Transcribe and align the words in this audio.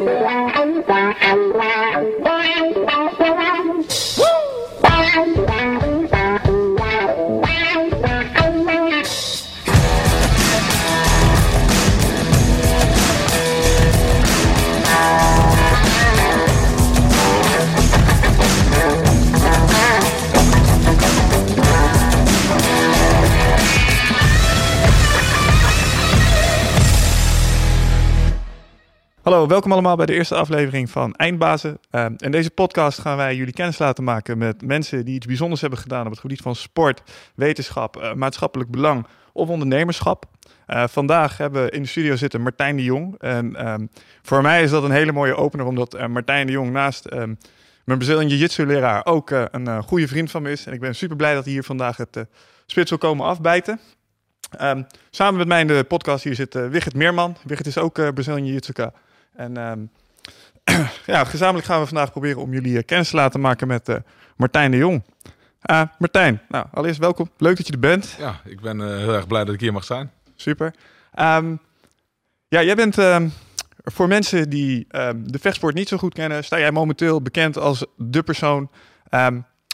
Bye. 0.00 0.21
Welkom 29.62 29.80
allemaal 29.80 30.06
bij 30.06 30.14
de 30.14 30.20
eerste 30.20 30.34
aflevering 30.34 30.90
van 30.90 31.14
Eindbazen. 31.14 31.78
Uh, 31.90 32.06
in 32.16 32.30
deze 32.30 32.50
podcast 32.50 32.98
gaan 32.98 33.16
wij 33.16 33.36
jullie 33.36 33.52
kennis 33.52 33.78
laten 33.78 34.04
maken 34.04 34.38
met 34.38 34.66
mensen 34.66 35.04
die 35.04 35.14
iets 35.14 35.26
bijzonders 35.26 35.60
hebben 35.60 35.78
gedaan 35.78 36.04
op 36.04 36.10
het 36.10 36.20
gebied 36.20 36.40
van 36.40 36.54
sport, 36.54 37.02
wetenschap, 37.34 37.96
uh, 37.96 38.14
maatschappelijk 38.14 38.70
belang 38.70 39.06
of 39.32 39.48
ondernemerschap. 39.48 40.24
Uh, 40.66 40.84
vandaag 40.86 41.38
hebben 41.38 41.64
we 41.64 41.70
in 41.70 41.82
de 41.82 41.88
studio 41.88 42.16
zitten 42.16 42.40
Martijn 42.40 42.76
de 42.76 42.82
Jong. 42.82 43.14
En 43.18 43.68
um, 43.68 43.90
voor 44.22 44.42
mij 44.42 44.62
is 44.62 44.70
dat 44.70 44.82
een 44.82 44.90
hele 44.90 45.12
mooie 45.12 45.36
opener, 45.36 45.66
omdat 45.66 46.08
Martijn 46.08 46.46
de 46.46 46.52
Jong 46.52 46.70
naast 46.70 47.12
um, 47.12 47.38
mijn 47.84 47.98
Brazilian 47.98 48.28
Jiu-Jitsu 48.28 48.66
leraar 48.66 49.06
ook 49.06 49.30
een 49.30 49.82
goede 49.82 50.08
vriend 50.08 50.30
van 50.30 50.42
me 50.42 50.50
is. 50.50 50.66
En 50.66 50.72
ik 50.72 50.80
ben 50.80 50.94
super 50.94 51.16
blij 51.16 51.34
dat 51.34 51.44
hij 51.44 51.52
hier 51.52 51.64
vandaag 51.64 51.96
het 51.96 52.26
spits 52.66 52.90
wil 52.90 52.98
komen 52.98 53.26
afbijten. 53.26 53.80
Um, 54.60 54.86
samen 55.10 55.38
met 55.38 55.48
mij 55.48 55.60
in 55.60 55.66
de 55.66 55.84
podcast 55.88 56.24
hier 56.24 56.34
zit 56.34 56.54
Wigert 56.54 56.94
Meerman. 56.94 57.36
Wigert 57.44 57.66
is 57.66 57.78
ook 57.78 57.94
Brazilian 57.94 58.44
Jiu-Jitsuka. 58.44 58.92
En 59.34 59.56
um, 59.56 59.90
ja, 61.06 61.24
gezamenlijk 61.24 61.66
gaan 61.66 61.80
we 61.80 61.86
vandaag 61.86 62.10
proberen 62.10 62.40
om 62.40 62.52
jullie 62.52 62.76
uh, 62.76 62.82
kennis 62.86 63.10
te 63.10 63.16
laten 63.16 63.40
maken 63.40 63.66
met 63.66 63.88
uh, 63.88 63.96
Martijn 64.36 64.70
de 64.70 64.76
Jong. 64.76 65.02
Uh, 65.70 65.82
Martijn, 65.98 66.40
nou, 66.48 66.66
allereerst 66.72 67.00
welkom. 67.00 67.30
Leuk 67.36 67.56
dat 67.56 67.66
je 67.66 67.72
er 67.72 67.78
bent. 67.78 68.14
Ja, 68.18 68.40
ik 68.44 68.60
ben 68.60 68.98
heel 68.98 69.14
erg 69.14 69.26
blij 69.26 69.44
dat 69.44 69.54
ik 69.54 69.60
hier 69.60 69.72
mag 69.72 69.84
zijn. 69.84 70.10
Super. 70.36 70.74
Um, 71.20 71.60
ja, 72.48 72.62
jij 72.62 72.74
bent 72.74 72.96
um, 72.96 73.32
voor 73.84 74.08
mensen 74.08 74.50
die 74.50 74.86
de 75.16 75.38
vechtsport 75.40 75.74
niet 75.74 75.88
zo 75.88 75.96
goed 75.96 76.14
kennen, 76.14 76.44
sta 76.44 76.58
jij 76.58 76.72
momenteel 76.72 77.22
bekend 77.22 77.58
als 77.58 77.86
de 77.96 78.22
persoon, 78.22 78.70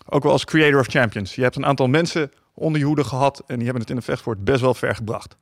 ook 0.08 0.22
wel 0.22 0.32
als 0.32 0.44
creator 0.44 0.80
of 0.80 0.86
champions. 0.86 1.34
Je 1.34 1.42
hebt 1.42 1.56
een 1.56 1.66
aantal 1.66 1.86
mensen 1.86 2.32
onder 2.54 2.80
je 2.80 2.86
hoede 2.86 3.04
gehad 3.04 3.42
en 3.46 3.54
die 3.54 3.64
hebben 3.64 3.80
het 3.80 3.90
in 3.90 3.96
de 3.96 4.02
vechtsport 4.02 4.44
best 4.44 4.60
wel 4.60 4.74
ver 4.74 4.94
gebracht. 4.94 5.36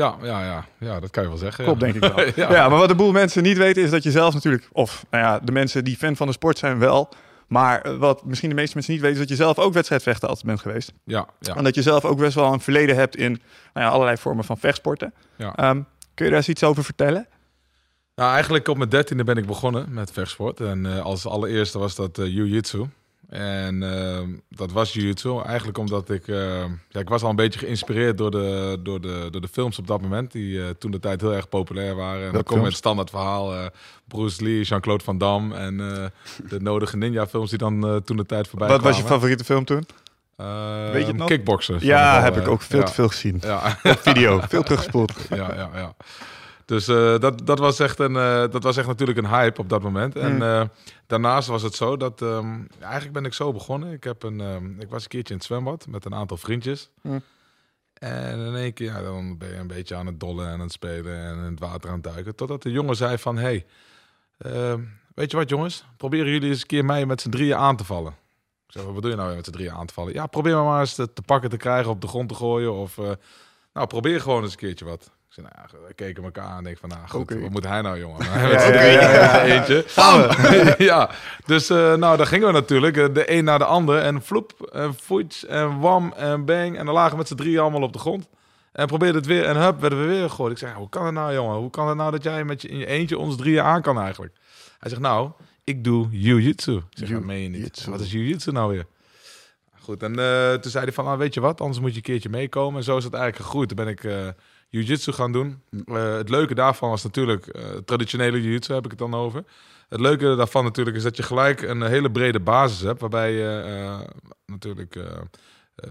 Ja, 0.00 0.16
ja, 0.22 0.44
ja, 0.44 0.64
ja, 0.78 1.00
dat 1.00 1.10
kan 1.10 1.22
je 1.22 1.28
wel 1.28 1.38
zeggen. 1.38 1.64
Klopt, 1.64 1.80
denk 1.80 1.94
ik 1.94 2.00
wel. 2.00 2.20
ja. 2.46 2.52
ja. 2.52 2.68
maar 2.68 2.78
wat 2.78 2.88
de 2.88 2.94
boel 2.94 3.12
mensen 3.12 3.42
niet 3.42 3.56
weten 3.56 3.82
is 3.82 3.90
dat 3.90 4.02
je 4.02 4.10
zelf 4.10 4.34
natuurlijk, 4.34 4.68
of 4.72 5.04
nou 5.10 5.24
ja, 5.24 5.38
de 5.38 5.52
mensen 5.52 5.84
die 5.84 5.96
fan 5.96 6.16
van 6.16 6.26
de 6.26 6.32
sport 6.32 6.58
zijn 6.58 6.78
wel, 6.78 7.08
maar 7.46 7.98
wat 7.98 8.24
misschien 8.24 8.48
de 8.48 8.54
meeste 8.54 8.74
mensen 8.74 8.92
niet 8.92 9.02
weten 9.02 9.20
is 9.20 9.26
dat 9.26 9.36
je 9.36 9.44
zelf 9.44 9.58
ook 9.58 9.72
wedstrijdvechter 9.72 10.28
altijd 10.28 10.46
bent 10.46 10.60
geweest. 10.60 10.92
Ja, 11.04 11.26
ja. 11.40 11.54
En 11.54 11.64
dat 11.64 11.74
je 11.74 11.82
zelf 11.82 12.04
ook 12.04 12.18
best 12.18 12.34
wel 12.34 12.52
een 12.52 12.60
verleden 12.60 12.96
hebt 12.96 13.16
in 13.16 13.30
nou 13.72 13.86
ja, 13.86 13.88
allerlei 13.88 14.16
vormen 14.16 14.44
van 14.44 14.58
vechtsporten. 14.58 15.14
Ja. 15.36 15.70
Um, 15.70 15.86
kun 16.14 16.24
je 16.24 16.30
daar 16.30 16.40
eens 16.40 16.48
iets 16.48 16.64
over 16.64 16.84
vertellen? 16.84 17.28
Nou, 18.14 18.32
eigenlijk 18.32 18.68
op 18.68 18.76
mijn 18.76 18.90
dertiende 18.90 19.24
ben 19.24 19.36
ik 19.36 19.46
begonnen 19.46 19.86
met 19.88 20.10
vechtsport. 20.10 20.60
En 20.60 20.84
uh, 20.84 21.00
als 21.00 21.26
allereerste 21.26 21.78
was 21.78 21.94
dat 21.94 22.18
uh, 22.18 22.26
jiu-jitsu. 22.26 22.86
En 23.28 23.82
uh, 23.82 24.18
dat 24.48 24.72
was 24.72 24.92
jiu-jitsu. 24.92 25.42
Eigenlijk 25.42 25.78
omdat 25.78 26.10
ik... 26.10 26.26
Uh, 26.26 26.64
ja, 26.88 27.00
ik 27.00 27.08
was 27.08 27.22
al 27.22 27.30
een 27.30 27.36
beetje 27.36 27.58
geïnspireerd 27.58 28.18
door 28.18 28.30
de, 28.30 28.78
door 28.82 29.00
de, 29.00 29.28
door 29.30 29.40
de 29.40 29.48
films 29.48 29.78
op 29.78 29.86
dat 29.86 30.00
moment. 30.00 30.32
Die 30.32 30.58
uh, 30.58 30.64
toen 30.78 30.90
de 30.90 31.00
tijd 31.00 31.20
heel 31.20 31.34
erg 31.34 31.48
populair 31.48 31.94
waren. 31.94 32.26
En 32.26 32.32
dan 32.32 32.42
kom 32.42 32.56
je 32.56 32.62
met 32.62 32.70
het 32.70 32.78
standaard 32.78 33.10
verhaal. 33.10 33.70
Bruce 34.04 34.42
Lee, 34.42 34.62
Jean-Claude 34.62 35.04
Van 35.04 35.18
Damme. 35.18 35.56
En 35.56 35.76
de 36.48 36.60
nodige 36.60 36.96
ninja 36.96 37.26
films 37.26 37.50
die 37.50 37.58
dan 37.58 38.02
toen 38.04 38.16
de 38.16 38.26
tijd 38.26 38.48
voorbij 38.48 38.68
Wat 38.68 38.78
kwamen. 38.78 38.96
was 38.96 39.06
je 39.06 39.14
favoriete 39.14 39.44
film 39.44 39.64
toen? 39.64 39.86
Weet 40.92 41.00
je 41.00 41.06
het 41.06 41.16
nog? 41.16 41.28
Kickboksen. 41.28 41.76
Ja, 41.80 42.22
heb 42.22 42.36
ik 42.36 42.48
ook 42.48 42.62
veel 42.62 42.78
ja. 42.78 42.84
te 42.84 42.92
veel 42.92 43.08
gezien. 43.08 43.38
Ja. 43.40 43.78
Op 43.82 43.98
video. 43.98 44.40
veel 44.48 44.62
teruggespoeld. 44.62 45.12
ja, 45.28 45.54
ja, 45.54 45.70
ja. 45.74 45.94
Dus 46.66 46.88
uh, 46.88 47.18
dat, 47.18 47.46
dat, 47.46 47.58
was 47.58 47.78
echt 47.78 47.98
een, 47.98 48.14
uh, 48.14 48.44
dat 48.50 48.62
was 48.62 48.76
echt 48.76 48.86
natuurlijk 48.86 49.18
een 49.18 49.28
hype 49.28 49.60
op 49.60 49.68
dat 49.68 49.82
moment. 49.82 50.16
En 50.16 50.36
uh, 50.36 50.62
daarnaast 51.06 51.48
was 51.48 51.62
het 51.62 51.74
zo 51.74 51.96
dat... 51.96 52.20
Um, 52.20 52.66
eigenlijk 52.80 53.12
ben 53.12 53.24
ik 53.24 53.32
zo 53.32 53.52
begonnen. 53.52 53.92
Ik, 53.92 54.04
heb 54.04 54.22
een, 54.22 54.40
um, 54.40 54.80
ik 54.80 54.88
was 54.88 55.02
een 55.02 55.08
keertje 55.08 55.32
in 55.32 55.38
het 55.38 55.46
zwembad 55.46 55.86
met 55.86 56.04
een 56.04 56.14
aantal 56.14 56.36
vriendjes. 56.36 56.90
Mm. 57.00 57.22
En 57.94 58.38
in 58.38 58.54
één 58.54 58.72
keer 58.72 58.86
ja, 58.86 59.02
dan 59.02 59.38
ben 59.38 59.48
je 59.48 59.54
een 59.54 59.66
beetje 59.66 59.94
aan 59.94 60.06
het 60.06 60.20
dollen 60.20 60.46
en 60.46 60.52
aan 60.52 60.60
het 60.60 60.72
spelen 60.72 61.16
en 61.16 61.36
in 61.36 61.50
het 61.50 61.60
water 61.60 61.88
aan 61.88 61.94
het 61.94 62.04
duiken. 62.04 62.34
Totdat 62.34 62.62
de 62.62 62.70
jongen 62.70 62.96
zei 62.96 63.18
van... 63.18 63.36
Hey, 63.36 63.66
ehm, 64.38 64.80
weet 65.14 65.30
je 65.30 65.36
wat 65.36 65.48
jongens? 65.48 65.84
Proberen 65.96 66.32
jullie 66.32 66.48
eens 66.48 66.60
een 66.60 66.66
keer 66.66 66.84
mij 66.84 67.06
met 67.06 67.20
z'n 67.20 67.30
drieën 67.30 67.56
aan 67.56 67.76
te 67.76 67.84
vallen. 67.84 68.12
Ik 68.66 68.72
zeg, 68.72 68.84
wat 68.84 68.94
bedoel 68.94 69.10
je 69.10 69.16
nou 69.16 69.34
met 69.34 69.44
z'n 69.44 69.50
drieën 69.50 69.72
aan 69.72 69.86
te 69.86 69.94
vallen? 69.94 70.12
Ja, 70.12 70.26
probeer 70.26 70.56
me 70.56 70.62
maar 70.62 70.80
eens 70.80 70.94
te, 70.94 71.12
te, 71.12 71.22
pakken 71.22 71.50
te 71.50 71.56
krijgen, 71.56 71.90
op 71.90 72.00
de 72.00 72.08
grond 72.08 72.28
te 72.28 72.34
gooien. 72.34 72.72
Of 72.72 72.96
nou, 73.72 73.86
probeer 73.86 74.20
gewoon 74.20 74.42
eens 74.42 74.52
een 74.52 74.58
keertje 74.58 74.84
wat. 74.84 75.10
Nou 75.42 75.54
ja, 75.56 75.78
we 75.86 75.94
keken 75.94 76.24
elkaar 76.24 76.44
aan 76.44 76.58
en 76.58 76.64
denk 76.64 76.78
van, 76.78 76.88
nou 76.88 77.00
goed, 77.08 77.20
okay. 77.20 77.40
wat 77.40 77.50
moet 77.50 77.66
hij 77.66 77.80
nou, 77.82 77.98
jongen? 77.98 78.24
ja, 78.30 78.82
ja, 78.82 79.44
eentje. 79.44 79.84
ja, 80.84 81.10
dus 81.46 81.70
uh, 81.70 81.94
nou, 81.94 82.16
daar 82.16 82.26
gingen 82.26 82.46
we 82.46 82.52
natuurlijk, 82.52 83.14
de 83.14 83.32
een 83.32 83.44
naar 83.44 83.58
de 83.58 83.64
ander. 83.64 83.98
En 83.98 84.22
vloep, 84.22 84.70
en 84.72 84.94
voets, 84.94 85.46
en 85.46 85.78
wam, 85.78 86.12
en 86.12 86.44
bang. 86.44 86.78
En 86.78 86.84
dan 86.84 86.94
lagen 86.94 87.10
we 87.10 87.16
met 87.16 87.28
z'n 87.28 87.34
drie 87.34 87.60
allemaal 87.60 87.82
op 87.82 87.92
de 87.92 87.98
grond. 87.98 88.28
En 88.72 88.86
probeerde 88.86 89.18
het 89.18 89.26
weer, 89.26 89.44
en 89.44 89.56
hup, 89.56 89.80
werden 89.80 90.00
we 90.00 90.06
weer 90.06 90.28
gegooid. 90.28 90.52
Ik 90.52 90.58
zeg, 90.58 90.72
hoe 90.72 90.88
kan 90.88 91.04
het 91.04 91.14
nou, 91.14 91.32
jongen? 91.32 91.56
Hoe 91.56 91.70
kan 91.70 91.88
het 91.88 91.96
nou 91.96 92.10
dat 92.10 92.22
jij 92.22 92.44
met 92.44 92.62
je, 92.62 92.68
in 92.68 92.78
je 92.78 92.86
eentje 92.86 93.18
ons 93.18 93.36
drieën 93.36 93.62
aan 93.62 93.82
kan 93.82 94.00
eigenlijk? 94.00 94.34
Hij 94.78 94.90
zegt, 94.90 95.02
nou, 95.02 95.30
ik 95.64 95.84
doe 95.84 96.08
jiu-jitsu. 96.10 96.76
Ik 96.76 97.06
zeg, 97.06 97.20
meen 97.20 97.42
je 97.42 97.48
niet? 97.48 97.84
Wat 97.84 98.00
is 98.00 98.12
jiu-jitsu 98.12 98.52
nou 98.52 98.72
weer? 98.72 98.86
Goed, 99.80 100.02
en 100.02 100.18
uh, 100.18 100.52
toen 100.52 100.70
zei 100.70 100.84
hij 100.84 100.92
van, 100.92 101.04
nou, 101.04 101.18
weet 101.18 101.34
je 101.34 101.40
wat? 101.40 101.60
Anders 101.60 101.80
moet 101.80 101.90
je 101.90 101.96
een 101.96 102.02
keertje 102.02 102.28
meekomen. 102.28 102.78
En 102.78 102.84
zo 102.84 102.96
is 102.96 103.04
het 103.04 103.14
eigenlijk 103.14 103.44
gegroeid. 103.44 103.68
Toen 103.68 103.76
ben 103.76 103.88
ik... 103.88 104.04
Uh, 104.04 104.28
jiu-jitsu 104.68 105.12
gaan 105.12 105.32
doen. 105.32 105.62
Uh, 105.70 106.14
het 106.16 106.28
leuke 106.28 106.54
daarvan 106.54 106.90
was 106.90 107.02
natuurlijk, 107.02 107.56
uh, 107.56 107.64
traditionele 107.84 108.42
jiu-jitsu 108.42 108.74
heb 108.74 108.84
ik 108.84 108.90
het 108.90 108.98
dan 108.98 109.14
over. 109.14 109.44
Het 109.88 110.00
leuke 110.00 110.36
daarvan 110.36 110.64
natuurlijk 110.64 110.96
is 110.96 111.02
dat 111.02 111.16
je 111.16 111.22
gelijk 111.22 111.62
een 111.62 111.82
hele 111.82 112.10
brede 112.10 112.40
basis 112.40 112.80
hebt, 112.80 113.00
waarbij 113.00 113.32
je 113.32 113.64
uh, 113.66 114.00
natuurlijk 114.46 114.98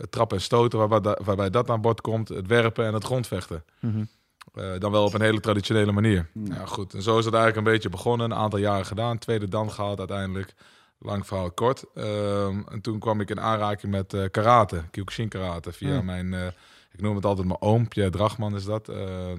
trappen 0.10 0.38
en 0.38 0.44
stoten, 0.44 0.80
waarbij, 0.80 1.00
da 1.02 1.20
waarbij 1.24 1.50
dat 1.50 1.70
aan 1.70 1.82
bod 1.82 2.02
komt, 2.02 2.30
het 2.30 2.48
werpen 2.48 2.86
en 2.86 2.94
het 2.94 3.04
grondvechten. 3.04 3.64
Mm 3.80 3.92
-hmm. 3.92 4.80
dan 4.80 4.92
wel 4.92 5.04
op 5.04 5.14
een 5.14 5.22
hele 5.22 5.40
traditionele 5.40 5.92
manier. 5.92 6.30
Mm. 6.34 6.46
Ja, 6.46 6.66
goed. 6.66 6.94
En 6.94 7.02
zo 7.02 7.18
is 7.18 7.26
het 7.26 7.34
eigenlijk 7.34 7.66
een 7.68 7.74
beetje 7.74 7.90
begonnen, 7.90 8.32
een 8.32 8.38
aantal 8.38 8.60
jaren 8.60 8.86
gedaan, 8.86 9.18
tweede 9.18 9.48
dan 9.48 9.72
gehaald 9.72 10.00
uiteindelijk. 10.00 10.54
Lang 11.00 11.28
verhaal 11.28 11.52
kort. 11.52 11.84
Ehm, 11.94 12.62
en 12.70 12.82
toen 12.82 13.00
kwam 13.00 13.22
ik 13.22 13.30
in 13.30 13.42
aanraking 13.42 13.92
met 13.92 14.30
karate, 14.32 14.84
Kyokushin 14.92 15.30
karate, 15.30 15.72
via 15.72 16.00
mm. 16.00 16.06
mijn 16.06 16.54
ik 16.96 17.02
noem 17.02 17.16
het 17.16 17.26
altijd 17.26 17.48
mijn 17.48 17.62
oom, 17.62 17.88
Pierre 17.88 18.12
Drachman 18.12 18.56
is 18.56 18.66
dat. 18.66 18.90
Uh, 18.90 19.32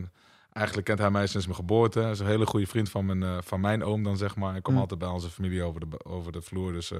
eigenlijk 0.52 0.86
kent 0.86 0.98
hij 0.98 1.10
mij 1.10 1.26
sinds 1.26 1.46
mijn 1.46 1.58
geboorte. 1.58 2.00
Hij 2.00 2.10
is 2.10 2.18
een 2.18 2.26
hele 2.26 2.46
goede 2.46 2.66
vriend 2.66 2.90
van 2.90 3.06
mijn, 3.06 3.22
uh, 3.22 3.36
van 3.40 3.60
mijn 3.60 3.84
oom 3.84 4.02
dan, 4.02 4.16
zeg 4.16 4.36
maar. 4.36 4.56
Ik 4.56 4.62
kom 4.62 4.74
mm. 4.74 4.80
altijd 4.80 5.00
bij 5.00 5.08
onze 5.08 5.30
familie 5.30 5.62
over 5.62 5.80
de, 5.80 6.04
over 6.04 6.32
de 6.32 6.42
vloer. 6.42 6.72
Dus 6.72 6.90
uh, 6.90 6.98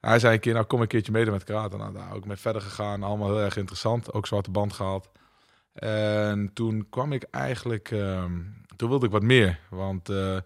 hij 0.00 0.18
zei 0.18 0.34
een 0.34 0.40
keer, 0.40 0.52
nou 0.52 0.64
kom 0.64 0.80
een 0.80 0.86
keertje 0.86 1.12
mee 1.12 1.30
met 1.30 1.44
karate. 1.44 1.76
Nou, 1.76 1.92
daar 1.92 2.14
ook 2.14 2.24
mee 2.24 2.36
verder 2.36 2.62
gegaan. 2.62 3.02
Allemaal 3.02 3.28
heel 3.28 3.40
erg 3.40 3.56
interessant. 3.56 4.12
Ook 4.12 4.26
zwarte 4.26 4.50
band 4.50 4.72
gehaald. 4.72 5.10
En 5.72 6.50
toen 6.52 6.86
kwam 6.90 7.12
ik 7.12 7.22
eigenlijk... 7.30 7.90
Ehm, 7.90 8.40
toen 8.76 8.88
wilde 8.88 9.06
ik 9.06 9.12
wat 9.12 9.22
meer. 9.22 9.60
Want 9.70 10.10
uh, 10.10 10.36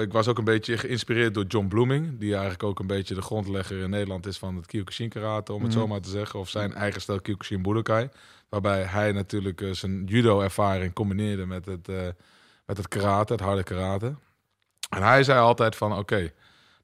ik 0.00 0.12
was 0.12 0.28
ook 0.28 0.38
een 0.38 0.44
beetje 0.44 0.78
geïnspireerd 0.78 1.34
door 1.34 1.44
John 1.44 1.66
Blooming, 1.66 2.18
die 2.18 2.32
eigenlijk 2.32 2.62
ook 2.62 2.78
een 2.78 2.86
beetje 2.86 3.14
de 3.14 3.22
grondlegger 3.22 3.78
in 3.78 3.90
Nederland 3.90 4.26
is 4.26 4.38
van 4.38 4.56
het 4.56 4.66
Kyokushin 4.66 5.08
karate, 5.08 5.52
om 5.52 5.62
het 5.62 5.68
mm 5.68 5.76
-hmm. 5.76 5.86
zo 5.86 5.92
maar 5.92 6.00
te 6.00 6.08
zeggen, 6.08 6.40
of 6.40 6.48
zijn 6.48 6.74
eigen 6.74 7.00
stijl 7.00 7.20
Kyokushin 7.20 7.62
Budokai, 7.62 8.08
waarbij 8.48 8.82
hij 8.82 9.12
natuurlijk 9.12 9.60
uh, 9.60 9.72
zijn 9.72 10.04
judo 10.04 10.40
ervaring 10.40 10.92
combineerde 10.92 11.46
met 11.46 11.66
het, 11.66 11.88
uh, 11.88 11.96
met 12.66 12.76
het 12.76 12.88
karate, 12.88 13.32
het 13.32 13.42
harde 13.42 13.62
karate. 13.62 14.14
En 14.90 15.02
hij 15.02 15.22
zei 15.22 15.40
altijd 15.40 15.76
van, 15.76 15.90
oké, 15.90 16.00
okay, 16.00 16.32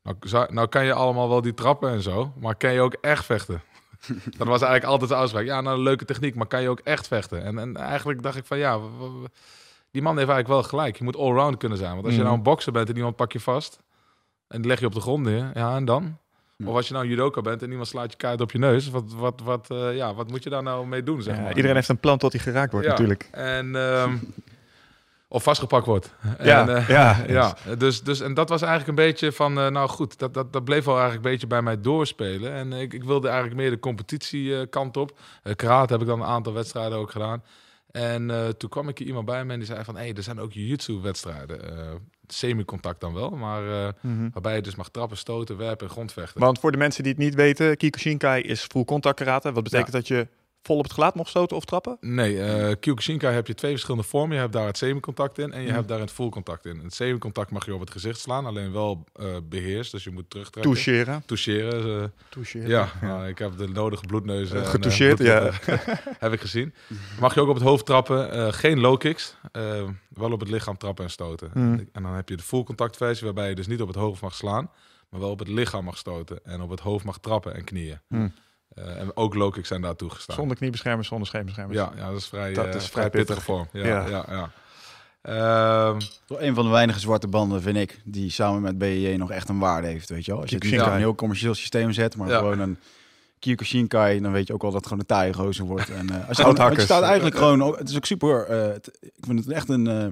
nou, 0.02 0.52
nou 0.52 0.68
kan 0.68 0.84
je 0.84 0.92
allemaal 0.92 1.28
wel 1.28 1.42
die 1.42 1.54
trappen 1.54 1.90
en 1.90 2.02
zo, 2.02 2.32
maar 2.40 2.56
kan 2.56 2.72
je 2.72 2.80
ook 2.80 2.96
echt 3.00 3.24
vechten? 3.24 3.62
dat 4.38 4.46
was 4.46 4.62
eigenlijk 4.62 4.84
altijd 4.84 5.10
de 5.10 5.16
uitspraak. 5.16 5.44
Ja, 5.44 5.60
nou, 5.60 5.76
een 5.76 5.82
leuke 5.82 6.04
techniek, 6.04 6.34
maar 6.34 6.46
kan 6.46 6.62
je 6.62 6.68
ook 6.68 6.80
echt 6.80 7.06
vechten? 7.06 7.44
En, 7.44 7.58
en 7.58 7.76
eigenlijk 7.76 8.22
dacht 8.22 8.36
ik 8.36 8.44
van, 8.44 8.58
ja 8.58 8.80
die 9.92 10.02
man 10.02 10.16
heeft 10.18 10.28
eigenlijk 10.30 10.60
wel 10.60 10.70
gelijk. 10.70 10.96
Je 10.98 11.04
moet 11.04 11.16
allround 11.16 11.56
kunnen 11.56 11.78
zijn. 11.78 11.92
Want 11.92 12.02
als 12.04 12.12
je 12.12 12.18
Mhm. 12.18 12.26
nou 12.28 12.38
een 12.38 12.44
bokser 12.44 12.72
bent 12.72 12.88
en 12.88 12.96
iemand 12.96 13.16
pak 13.16 13.32
je 13.32 13.40
vast... 13.40 13.78
en 14.48 14.58
die 14.60 14.66
leg 14.70 14.80
je 14.80 14.86
op 14.86 14.94
de 14.94 15.00
grond 15.00 15.24
neer, 15.24 15.50
ja, 15.54 15.76
en 15.76 15.84
dan? 15.84 16.16
Mhm. 16.56 16.68
Of 16.68 16.76
als 16.76 16.86
je 16.86 16.92
nou 16.92 17.04
een 17.04 17.10
judoka 17.10 17.40
bent 17.40 17.62
en 17.62 17.70
iemand 17.70 17.88
slaat 17.88 18.10
je 18.10 18.16
kaart 18.16 18.40
op 18.40 18.52
je 18.52 18.58
neus... 18.58 18.90
wat, 18.90 19.12
wat, 19.12 19.40
wat, 19.44 19.68
uh, 19.72 19.96
ja, 19.96 20.14
wat 20.14 20.30
moet 20.30 20.42
je 20.42 20.50
daar 20.50 20.62
nou 20.62 20.86
mee 20.86 21.02
doen, 21.02 21.22
zeg 21.22 21.36
Ja, 21.36 21.42
maar? 21.42 21.54
iedereen 21.56 21.76
heeft 21.76 21.88
een 21.88 21.98
plan 22.00 22.18
tot 22.18 22.32
hij 22.32 22.40
geraakt 22.40 22.72
wordt, 22.72 22.86
Ja. 22.86 22.92
natuurlijk. 22.92 23.28
En... 23.30 23.76
ehm, 23.76 24.14
of 25.28 25.42
vastgepakt 25.42 25.86
wordt. 25.86 26.14
Ja, 26.42 26.60
en, 26.68 26.76
eh, 26.76 26.88
ja, 26.88 27.16
ja. 27.26 27.56
Dus, 27.78 28.02
dus, 28.02 28.20
en 28.20 28.34
dat 28.34 28.48
was 28.48 28.62
eigenlijk 28.62 28.98
een 28.98 29.04
beetje 29.04 29.32
van, 29.32 29.58
eh, 29.60 29.66
nou 29.68 29.88
goed, 29.88 30.18
dat, 30.18 30.34
dat, 30.34 30.52
dat 30.52 30.64
bleef 30.64 30.84
wel 30.84 30.94
eigenlijk 30.94 31.24
een 31.24 31.30
beetje 31.32 31.46
bij 31.46 31.62
mij 31.62 31.80
doorspelen. 31.80 32.52
En 32.52 32.72
ik, 32.72 32.92
ik 32.94 33.04
wilde 33.04 33.28
eigenlijk 33.28 33.56
meer 33.56 33.70
de 33.70 33.78
competitiekant 33.78 34.96
op. 34.96 35.18
Karate 35.56 35.92
heb 35.92 36.02
ik 36.02 36.08
dan 36.08 36.20
een 36.20 36.26
aantal 36.26 36.52
wedstrijden 36.52 36.98
ook 36.98 37.10
gedaan. 37.10 37.42
En 37.92 38.30
eh, 38.30 38.48
toen 38.48 38.70
kwam 38.70 38.88
ik 38.88 38.98
hier 38.98 39.06
iemand 39.06 39.26
bij 39.26 39.44
me 39.44 39.52
en 39.52 39.58
die 39.58 39.68
zei 39.68 39.84
van... 39.84 39.96
hé, 39.96 40.00
hey, 40.02 40.14
er 40.14 40.22
zijn 40.22 40.40
ook 40.40 40.52
jiu-jitsu-wedstrijden. 40.52 41.78
eh, 41.78 41.94
semi-contact 42.26 43.00
dan 43.00 43.14
wel, 43.14 43.30
maar 43.30 43.86
eh, 43.86 43.92
Mhm. 44.00 44.28
waarbij 44.32 44.54
je 44.54 44.62
dus 44.62 44.74
mag 44.74 44.88
trappen, 44.88 45.16
stoten, 45.16 45.56
werpen 45.56 45.86
en 45.86 45.92
grondvechten. 45.92 46.40
Want 46.40 46.58
voor 46.58 46.72
de 46.72 46.78
mensen 46.78 47.02
die 47.02 47.12
het 47.12 47.20
niet 47.22 47.34
weten, 47.34 47.76
Kyokushinkai 47.76 48.42
is 48.42 48.60
full 48.62 48.84
contact 48.84 49.16
karate. 49.16 49.52
Wat 49.52 49.62
betekent 49.62 49.92
dat 49.92 50.08
je 50.08 50.28
vol 50.62 50.76
op 50.76 50.82
het 50.84 50.92
gelaat 50.92 51.14
mocht 51.14 51.28
stoten 51.28 51.56
of 51.56 51.64
trappen? 51.64 51.96
Nee, 52.00 52.42
eh 52.42 52.74
Kyokushinkai 52.80 53.34
heb 53.34 53.46
je 53.46 53.54
twee 53.54 53.70
verschillende 53.70 54.06
vormen. 54.06 54.34
Je 54.34 54.40
hebt 54.40 54.52
daar 54.52 54.66
het 54.66 54.76
semi-contact 54.76 55.38
in 55.38 55.52
en 55.52 55.60
je 55.60 55.66
Mhm. 55.66 55.74
hebt 55.76 55.88
daar 55.88 56.00
het 56.00 56.10
full 56.10 56.28
contact 56.28 56.66
in. 56.66 56.78
Het 56.78 56.94
semi-contact 56.94 57.50
mag 57.50 57.66
je 57.66 57.74
op 57.74 57.80
het 57.80 57.90
gezicht 57.90 58.20
slaan, 58.20 58.46
alleen 58.46 58.72
wel 58.72 59.04
eh 59.14 59.26
beheerst. 59.48 59.92
Dus 59.92 60.04
je 60.04 60.10
moet 60.10 60.30
terugtrekken. 60.30 60.72
Toucheren. 60.72 61.22
Toucheren. 61.26 62.02
eh, 62.02 62.08
Toucheren. 62.28 62.68
ja, 62.68 62.88
nou, 63.00 63.28
ik 63.28 63.38
heb 63.38 63.56
de 63.58 63.68
nodige 63.68 64.06
bloedneus. 64.06 64.50
Eh, 64.50 64.56
en, 64.56 64.62
eh, 64.64 64.70
getoucheerd, 64.70 65.18
ja. 65.18 65.50
heb 66.18 66.32
ik 66.32 66.40
gezien. 66.40 66.74
Mag 67.20 67.34
je 67.34 67.40
ook 67.40 67.48
op 67.48 67.54
het 67.54 67.64
hoofd 67.64 67.86
trappen. 67.86 68.30
eh, 68.32 68.52
geen 68.52 68.80
low 68.80 68.98
kicks. 68.98 69.36
wel 70.08 70.32
op 70.32 70.40
het 70.40 70.48
lichaam 70.48 70.76
trappen 70.78 71.04
en 71.04 71.10
stoten. 71.10 71.50
Mhm. 71.54 71.84
En 71.92 72.02
dan 72.02 72.12
heb 72.14 72.28
je 72.28 72.36
de 72.36 72.42
full 72.42 72.62
contact 72.62 72.96
versie, 72.96 73.24
waarbij 73.24 73.48
je 73.48 73.54
dus 73.54 73.66
niet 73.66 73.80
op 73.80 73.88
het 73.88 73.96
hoofd 73.96 74.22
mag 74.22 74.34
slaan, 74.34 74.70
maar 75.08 75.20
wel 75.20 75.30
op 75.30 75.38
het 75.38 75.48
lichaam 75.48 75.84
mag 75.84 75.96
stoten. 75.98 76.44
En 76.44 76.60
op 76.60 76.70
het 76.70 76.80
hoofd 76.80 77.04
mag 77.04 77.18
trappen 77.18 77.54
en 77.54 77.64
knieën. 77.64 78.00
Mhm. 78.08 78.28
Eh, 78.74 79.00
en 79.00 79.16
ook 79.16 79.34
low 79.34 79.52
kicks 79.52 79.68
zijn 79.68 79.80
daar 79.80 79.96
toegestaan. 79.96 80.36
Zonder 80.36 80.56
kniebeschermers, 80.56 81.08
zonder 81.08 81.26
scheenbeschermers. 81.26 81.78
Ja, 81.78 81.92
ja, 81.96 82.08
dat 82.08 82.18
is 82.18 82.26
vrij, 82.26 82.52
Dat 82.52 82.66
eh, 82.66 82.74
is 82.74 82.86
vrij 82.88 83.10
pittig. 83.10 83.42
vorm. 83.42 83.68
Ja, 83.72 83.86
Ja. 83.86 84.06
ja. 84.08 84.24
ja, 84.28 84.50
Ehm, 85.22 86.00
Toch 86.26 86.40
een 86.40 86.54
van 86.54 86.64
de 86.64 86.70
weinige 86.70 87.00
zwarte 87.00 87.28
banden, 87.28 87.62
vind 87.62 87.76
ik, 87.76 88.00
die 88.04 88.30
samen 88.30 88.62
met 88.62 88.78
BJJ 88.78 89.14
nog 89.16 89.30
echt 89.30 89.48
een 89.48 89.58
waarde 89.58 89.86
heeft, 89.88 90.08
weet 90.08 90.24
je 90.24 90.32
wel. 90.32 90.40
Als 90.40 90.50
je 90.50 90.56
het 90.56 90.64
een 90.86 90.96
heel 90.96 91.14
commercieel 91.14 91.54
systeem 91.54 91.92
zet, 91.92 92.16
maar 92.16 92.28
Ja. 92.28 92.38
gewoon 92.38 92.58
een 92.58 92.78
Kyokushinkai, 93.38 94.20
dan 94.20 94.32
weet 94.32 94.46
je 94.46 94.52
ook 94.52 94.62
wel 94.62 94.70
dat 94.70 94.78
het 94.80 94.88
gewoon 94.88 95.00
een 95.00 95.16
taaie 95.16 95.32
gozer 95.32 95.64
wordt. 95.64 95.90
En, 95.90 96.10
eh, 96.10 96.28
als 96.28 96.36
je, 96.36 96.42
want 96.42 96.74
je 96.76 96.80
staat 96.80 97.02
eigenlijk 97.02 97.36
gewoon, 97.36 97.60
het 97.76 97.88
is 97.88 97.96
ook 97.96 98.04
super, 98.04 98.46
eh, 98.46 98.72
het- 98.72 98.98
ik 99.00 99.12
vind 99.26 99.38
het 99.38 99.48
echt 99.54 99.68
een, 99.68 99.86
eh, 99.86 100.06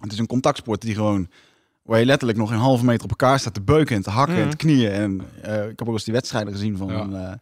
het 0.00 0.12
is 0.12 0.18
een 0.18 0.26
contactsport 0.26 0.80
die 0.80 0.94
gewoon, 0.94 1.28
waar 1.82 1.98
je 1.98 2.04
letterlijk 2.06 2.38
nog 2.38 2.50
een 2.50 2.56
halve 2.58 2.84
meter 2.84 3.04
op 3.04 3.10
elkaar 3.10 3.38
staat 3.38 3.54
te 3.54 3.60
beuken 3.62 3.96
en 3.96 4.02
te 4.02 4.10
hakken 4.10 4.34
en 4.36 4.40
Mhm. 4.40 4.50
te 4.50 4.56
knieën. 4.56 4.90
En 4.90 5.20
eh, 5.42 5.62
ik 5.68 5.78
heb 5.78 5.88
ook 5.88 5.94
eens 5.94 6.04
die 6.04 6.14
wedstrijden 6.14 6.52
gezien 6.52 6.76
van, 6.76 6.88
Ja. 6.88 7.28
eh, 7.30 7.32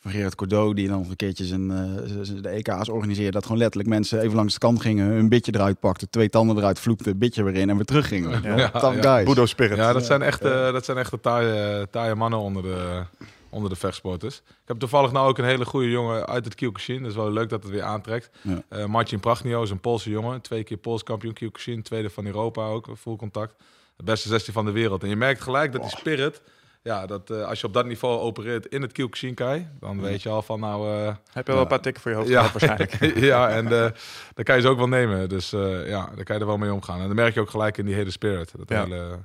van 0.00 0.10
Gerard 0.10 0.34
Cordeau, 0.34 0.74
die 0.74 0.88
dan 0.88 0.98
nog 0.98 1.08
een 1.08 1.16
keerje 1.16 1.44
zijn, 1.44 1.70
eh, 1.70 2.42
de 2.42 2.48
EK's 2.48 2.88
organiseerde. 2.88 3.30
Dat 3.30 3.42
gewoon 3.42 3.58
letterlijk 3.58 3.88
mensen 3.88 4.20
even 4.20 4.36
langs 4.36 4.52
de 4.52 4.58
kant 4.58 4.80
gingen, 4.80 5.06
hun 5.06 5.28
bitje 5.28 5.54
eruit 5.54 5.80
pakten, 5.80 6.10
twee 6.10 6.28
tanden 6.28 6.56
eruit 6.56 6.78
vloekten, 6.80 7.18
bitje 7.18 7.42
weer 7.42 7.54
in 7.54 7.70
en 7.70 7.76
weer 7.76 7.84
terug 7.84 8.08
gingen. 8.08 8.42
Ja. 8.42 8.56
Ja, 8.56 8.70
ja. 8.72 9.02
guys. 9.02 9.28
Budo 9.28 9.46
Spirit. 9.46 9.76
ja, 9.76 9.92
dat 9.92 10.06
zijn 10.06 10.22
echt, 10.22 10.44
eh, 10.44 10.72
dat 10.72 10.84
zijn 10.84 10.98
echt 10.98 11.10
de 11.10 11.20
taaie, 11.20 11.88
taaie 11.90 12.14
mannen 12.14 12.38
onder 12.38 12.62
de, 12.62 13.02
onder 13.50 13.70
de 13.70 13.76
vechtsporters. 13.76 14.36
Ik 14.36 14.68
heb 14.68 14.78
toevallig 14.78 15.12
nou 15.12 15.28
ook 15.28 15.38
een 15.38 15.44
hele 15.44 15.64
goede 15.64 15.90
jongen 15.90 16.26
uit 16.26 16.44
het 16.44 16.54
Kyokushin. 16.54 17.02
Dat 17.02 17.10
is 17.10 17.16
wel 17.16 17.32
leuk 17.32 17.48
dat 17.48 17.62
het 17.62 17.72
weer 17.72 17.82
aantrekt. 17.82 18.30
Ja. 18.42 18.62
Eh, 18.68 18.84
Marcin 18.84 19.20
Pragnio 19.20 19.62
is 19.62 19.70
een 19.70 19.80
Poolse 19.80 20.10
jongen. 20.10 20.40
Twee 20.40 20.64
keer 20.64 20.76
Pools 20.76 21.02
kampioen 21.02 21.32
Kyokushin. 21.32 21.82
Tweede 21.82 22.10
van 22.10 22.26
Europa 22.26 22.66
ook, 22.66 22.86
full 22.98 23.16
contact. 23.16 23.54
De 23.96 24.04
beste 24.04 24.28
16 24.28 24.52
van 24.52 24.64
de 24.64 24.70
wereld. 24.70 25.02
En 25.02 25.08
je 25.08 25.16
merkt 25.16 25.40
gelijk 25.40 25.72
dat 25.72 25.82
die 25.82 25.90
spirit... 25.90 26.42
Ja, 26.82 27.06
dat 27.06 27.30
eh, 27.30 27.46
als 27.46 27.60
je 27.60 27.66
op 27.66 27.72
dat 27.74 27.86
niveau 27.86 28.18
opereert 28.20 28.66
in 28.66 28.82
het 28.82 28.92
Kyokushinkai... 28.92 29.68
dan 29.80 30.00
weet 30.00 30.22
je 30.22 30.28
al 30.28 30.42
van 30.42 30.60
nou... 30.60 30.88
eh, 31.06 31.14
Heb 31.32 31.46
je 31.46 31.52
wel 31.52 31.60
een 31.62 31.66
paar 31.68 31.80
tikken 31.80 32.02
voor 32.02 32.10
je 32.10 32.16
hoofd 32.16 32.28
ja, 32.28 32.42
waarschijnlijk. 32.42 33.14
ja, 33.32 33.48
en 33.48 33.64
eh 33.72 33.90
dan 34.34 34.44
kan 34.44 34.54
je 34.56 34.60
ze 34.60 34.68
ook 34.68 34.78
wel 34.78 34.88
nemen. 34.88 35.28
Dus 35.28 35.50
ja, 35.86 36.10
daar 36.14 36.24
kan 36.24 36.34
je 36.36 36.40
er 36.40 36.46
wel 36.46 36.58
mee 36.58 36.72
omgaan. 36.72 37.00
En 37.00 37.06
dan 37.06 37.16
merk 37.16 37.34
je 37.34 37.40
ook 37.40 37.50
gelijk 37.50 37.78
in 37.78 37.86
die 37.86 37.94
hele 37.94 38.10
spirit. 38.10 38.52
Dat 38.56 38.68
Ja. 38.68 38.82
hele... 38.84 39.18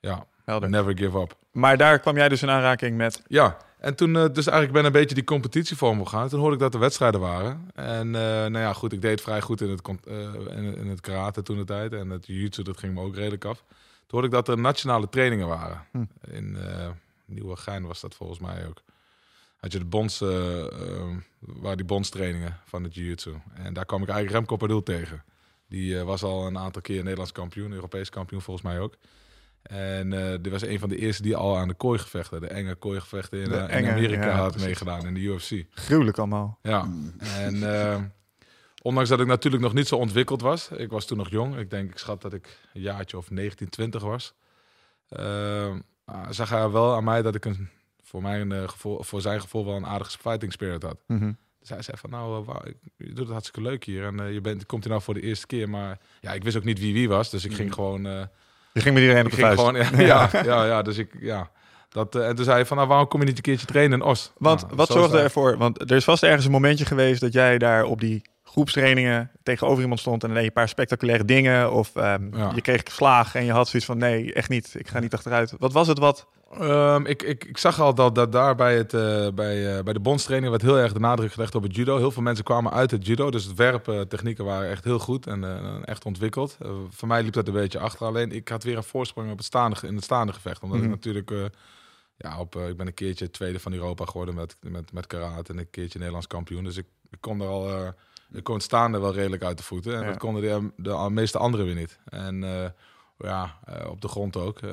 Ja, 0.00 0.26
Helder. 0.44 0.68
never 0.68 0.98
give 0.98 1.18
up. 1.18 1.36
Maar 1.52 1.76
daar 1.76 1.98
kwam 1.98 2.16
jij 2.16 2.28
dus 2.28 2.42
in 2.42 2.50
aanraking 2.50 2.96
met... 2.96 3.22
Ja, 3.26 3.56
en 3.78 3.94
toen 3.94 4.12
dus 4.12 4.46
eigenlijk 4.46 4.72
ben 4.72 4.84
een 4.84 4.92
beetje 4.92 5.14
die 5.14 5.24
competitievorm 5.24 6.04
gegaan. 6.04 6.28
Toen 6.28 6.40
hoorde 6.40 6.54
ik 6.54 6.60
dat 6.60 6.74
er 6.74 6.80
wedstrijden 6.80 7.20
waren. 7.20 7.70
En 7.74 8.10
nou 8.10 8.58
ja, 8.58 8.72
goed, 8.72 8.92
ik 8.92 9.02
deed 9.02 9.20
vrij 9.20 9.40
goed 9.40 9.60
in 9.60 9.70
het, 9.70 9.88
in, 10.56 10.76
in 10.76 10.86
het 10.88 11.00
karate 11.00 11.42
toen 11.42 11.56
de 11.56 11.64
tijd. 11.64 11.92
En 11.92 12.10
het 12.10 12.26
jiu-jitsu, 12.26 12.62
dat 12.62 12.78
ging 12.78 12.94
me 12.94 13.00
ook 13.00 13.14
redelijk 13.14 13.44
af. 13.44 13.64
Toen 14.06 14.20
hoorde 14.20 14.26
ik 14.26 14.44
dat 14.44 14.48
er 14.48 14.58
nationale 14.62 15.08
trainingen 15.08 15.46
waren. 15.46 15.86
Hm. 15.90 16.04
In 16.30 16.56
uh, 16.58 16.88
Nieuwegein 17.24 17.86
was 17.86 18.00
dat 18.00 18.14
volgens 18.14 18.38
mij 18.38 18.66
ook. 18.66 18.82
Had 19.56 19.72
je 19.72 19.78
de 19.78 19.84
bonds, 19.84 20.20
eh, 20.20 20.64
eh, 20.66 21.16
waar 21.38 21.76
die 21.76 21.86
bondstrainingen 21.86 22.56
van 22.64 22.82
het 22.82 22.94
jiu-jitsu. 22.94 23.34
En 23.54 23.72
daar 23.72 23.84
kwam 23.84 24.02
ik 24.02 24.08
eigenlijk 24.08 24.38
Remco 24.38 24.56
Pardoel 24.56 24.82
tegen. 24.82 25.24
Die 25.68 25.98
eh, 25.98 26.04
was 26.04 26.22
al 26.22 26.46
een 26.46 26.58
aantal 26.58 26.82
keer 26.82 27.02
Nederlands 27.02 27.32
kampioen, 27.32 27.72
Europees 27.72 28.10
kampioen 28.10 28.42
volgens 28.42 28.66
mij 28.66 28.80
ook. 28.80 28.96
En 29.62 30.12
eh 30.12 30.38
dit 30.40 30.52
was 30.52 30.62
een 30.62 30.78
van 30.78 30.88
de 30.88 30.96
eerste 30.96 31.22
die 31.22 31.36
al 31.36 31.56
aan 31.56 31.68
de 31.68 31.74
kooigevechten, 31.74 32.40
de 32.40 32.46
enge 32.46 32.74
kooigevechten 32.74 33.38
in, 33.42 33.48
De 33.48 33.56
eh, 33.56 33.78
in 33.78 33.90
Amerika 33.90 34.26
ja, 34.26 34.36
had 34.36 34.48
precies. 34.50 34.66
meegedaan 34.66 35.06
in 35.06 35.14
de 35.14 35.20
UFC. 35.20 35.64
Gruwelijk 35.70 36.18
allemaal. 36.18 36.58
Ja, 36.62 36.88
en 37.18 37.74
eh, 37.74 38.02
ondanks 38.86 39.08
dat 39.08 39.20
ik 39.20 39.26
natuurlijk 39.26 39.62
nog 39.62 39.72
niet 39.72 39.88
zo 39.88 39.96
ontwikkeld 39.96 40.40
was, 40.40 40.68
ik 40.68 40.90
was 40.90 41.04
toen 41.06 41.16
nog 41.18 41.30
jong, 41.30 41.56
ik 41.56 41.70
denk, 41.70 41.90
ik 41.90 41.98
schat 41.98 42.22
dat 42.22 42.32
ik 42.32 42.58
een 42.74 42.80
jaartje 42.80 43.16
of 43.16 43.30
19, 43.30 43.68
20 43.68 44.02
was, 44.02 44.34
ah, 46.04 46.26
zag 46.30 46.50
hij 46.50 46.70
wel 46.70 46.94
aan 46.94 47.04
mij 47.04 47.22
dat 47.22 47.34
ik 47.34 47.44
een, 47.44 47.68
voor, 48.02 48.22
mijn, 48.22 48.52
eh, 48.52 48.68
gevoel, 48.68 49.02
voor 49.02 49.20
zijn 49.20 49.40
gevoel 49.40 49.64
wel 49.64 49.74
een 49.76 49.86
aardige 49.86 50.18
fighting 50.18 50.52
spirit 50.52 50.82
had. 50.82 50.96
Mhm. 51.06 51.32
Dus 51.60 51.68
hij 51.68 51.82
zei 51.82 51.96
van, 51.96 52.10
nou, 52.10 52.44
eh, 52.48 52.54
ik- 52.64 52.76
je 52.96 53.06
doet 53.06 53.18
het 53.18 53.28
hartstikke 53.28 53.68
leuk 53.68 53.84
hier 53.84 54.04
en 54.04 54.20
eh, 54.20 54.32
je 54.32 54.40
bent, 54.40 54.66
komt 54.66 54.82
hier 54.82 54.92
nou 54.92 55.04
voor 55.04 55.14
de 55.14 55.20
eerste 55.22 55.46
keer, 55.46 55.68
maar 55.70 55.98
ja, 56.20 56.32
ik 56.32 56.44
wist 56.44 56.56
ook 56.56 56.64
niet 56.64 56.78
wie 56.78 56.92
wie 56.92 57.08
was, 57.08 57.30
dus 57.30 57.44
ik 57.44 57.54
ging 57.54 57.74
gewoon... 57.74 58.06
eh, 58.06 58.22
Je 58.72 58.80
ging 58.80 58.94
met 58.94 59.02
iedereen 59.02 59.24
op 59.24 59.30
de 59.30 59.36
vuist. 59.36 59.58
gewoon, 59.58 59.74
ja, 60.06 60.28
ja, 60.32 60.44
ja, 60.44 60.64
ja, 60.66 60.82
dus 60.82 60.98
ik, 60.98 61.16
ja. 61.20 61.50
Dat, 61.88 62.14
en 62.14 62.34
toen 62.34 62.44
zei 62.44 62.56
hij 62.56 62.66
van, 62.66 62.76
nou, 62.76 62.88
waarom 62.88 63.08
kom 63.08 63.20
je 63.20 63.26
niet 63.26 63.36
een 63.36 63.42
keertje 63.42 63.66
trainen 63.66 63.98
in 64.00 64.04
Oost? 64.06 64.32
Want 64.38 64.62
Nou, 64.62 64.74
wat 64.76 64.86
zo 64.86 64.92
zorgde 64.98 65.18
ervoor? 65.18 65.56
Want 65.56 65.90
er 65.90 65.96
is 65.96 66.04
vast 66.04 66.22
ergens 66.22 66.44
een 66.44 66.50
momentje 66.50 66.84
geweest 66.84 67.20
dat 67.20 67.32
jij 67.32 67.58
daar 67.58 67.84
op 67.84 68.00
die 68.00 68.22
groepstrainingen 68.60 69.30
tegenover 69.42 69.82
iemand 69.82 70.00
stond 70.00 70.22
en 70.22 70.28
dan 70.28 70.36
deed 70.36 70.42
je 70.46 70.48
een 70.48 70.54
paar 70.62 70.68
spectaculaire 70.68 71.24
dingen 71.24 71.72
of 71.72 71.96
ehm, 71.96 72.36
Ja. 72.36 72.52
je 72.54 72.60
kreeg 72.60 72.82
slaag 72.84 73.34
en 73.34 73.44
je 73.44 73.52
had 73.52 73.68
zoiets 73.68 73.88
van 73.88 73.98
nee, 73.98 74.32
echt 74.32 74.48
niet, 74.48 74.74
ik 74.78 74.88
ga 74.88 74.98
niet 74.98 75.14
achteruit. 75.14 75.54
Wat 75.58 75.72
was 75.72 75.88
het 75.88 75.98
wat? 75.98 76.26
Ehm, 76.52 77.04
ik, 77.06 77.22
ik, 77.22 77.44
ik 77.44 77.58
zag 77.58 77.80
al 77.80 77.94
dat, 77.94 78.14
dat 78.14 78.32
daar 78.32 78.54
bij, 78.54 78.76
het, 78.76 78.94
eh, 78.94 79.28
bij, 79.34 79.76
eh, 79.76 79.82
bij 79.82 79.92
de 79.92 80.00
bondstraining 80.00 80.50
werd 80.52 80.62
heel 80.64 80.78
erg 80.78 80.92
de 80.92 80.98
nadruk 80.98 81.32
gelegd 81.32 81.54
op 81.54 81.62
het 81.62 81.76
judo. 81.76 81.96
Heel 81.96 82.10
veel 82.10 82.22
mensen 82.22 82.44
kwamen 82.44 82.72
uit 82.72 82.90
het 82.90 83.06
judo, 83.06 83.30
dus 83.30 83.44
het 83.44 83.54
werpen 83.56 84.08
technieken 84.08 84.44
waren 84.44 84.70
echt 84.70 84.84
heel 84.84 84.98
goed 84.98 85.26
en 85.26 85.44
eh, 85.44 85.76
echt 85.84 86.04
ontwikkeld. 86.04 86.56
Eh, 86.62 86.70
voor 86.90 87.08
mij 87.08 87.22
liep 87.22 87.32
dat 87.32 87.46
een 87.48 87.54
beetje 87.54 87.78
achter, 87.78 88.06
alleen 88.06 88.32
ik 88.32 88.48
had 88.48 88.64
weer 88.64 88.76
een 88.76 88.82
voorsprong 88.82 89.30
op 89.30 89.36
het 89.36 89.46
staande, 89.46 89.76
in 89.82 89.94
het 89.94 90.04
staande 90.04 90.32
gevecht. 90.32 90.62
Omdat 90.62 90.78
Mhm. 90.78 90.86
ik 90.86 90.92
natuurlijk, 90.94 91.30
eh, 91.30 91.44
ja, 92.16 92.38
op, 92.40 92.56
eh, 92.56 92.68
ik 92.68 92.76
ben 92.76 92.86
een 92.86 92.94
keertje 92.94 93.30
tweede 93.30 93.60
van 93.60 93.72
Europa 93.72 94.04
geworden 94.04 94.34
met, 94.34 94.56
met, 94.60 94.92
met 94.92 95.06
karate 95.06 95.52
en 95.52 95.58
een 95.58 95.70
keertje 95.70 95.98
Nederlands 95.98 96.26
kampioen. 96.26 96.64
Dus 96.64 96.76
ik, 96.76 96.86
ik 97.10 97.18
kon 97.20 97.40
er 97.40 97.48
al, 97.48 97.92
ik 98.32 98.44
kon 98.44 98.60
staande 98.60 98.98
wel 99.00 99.14
redelijk 99.14 99.42
uit 99.42 99.56
de 99.56 99.62
voeten 99.64 99.94
en 99.94 100.00
Ja. 100.00 100.06
dat 100.06 100.16
konden 100.18 100.42
de, 100.42 100.82
de 100.82 101.06
meeste 101.10 101.38
anderen 101.38 101.66
weer 101.66 101.74
niet. 101.74 101.98
En 102.04 102.44
eh, 102.44 102.70
ja, 103.18 103.56
eh, 103.64 103.90
op 103.90 104.00
de 104.00 104.08
grond 104.08 104.36
ook. 104.36 104.58
Eh, 104.58 104.70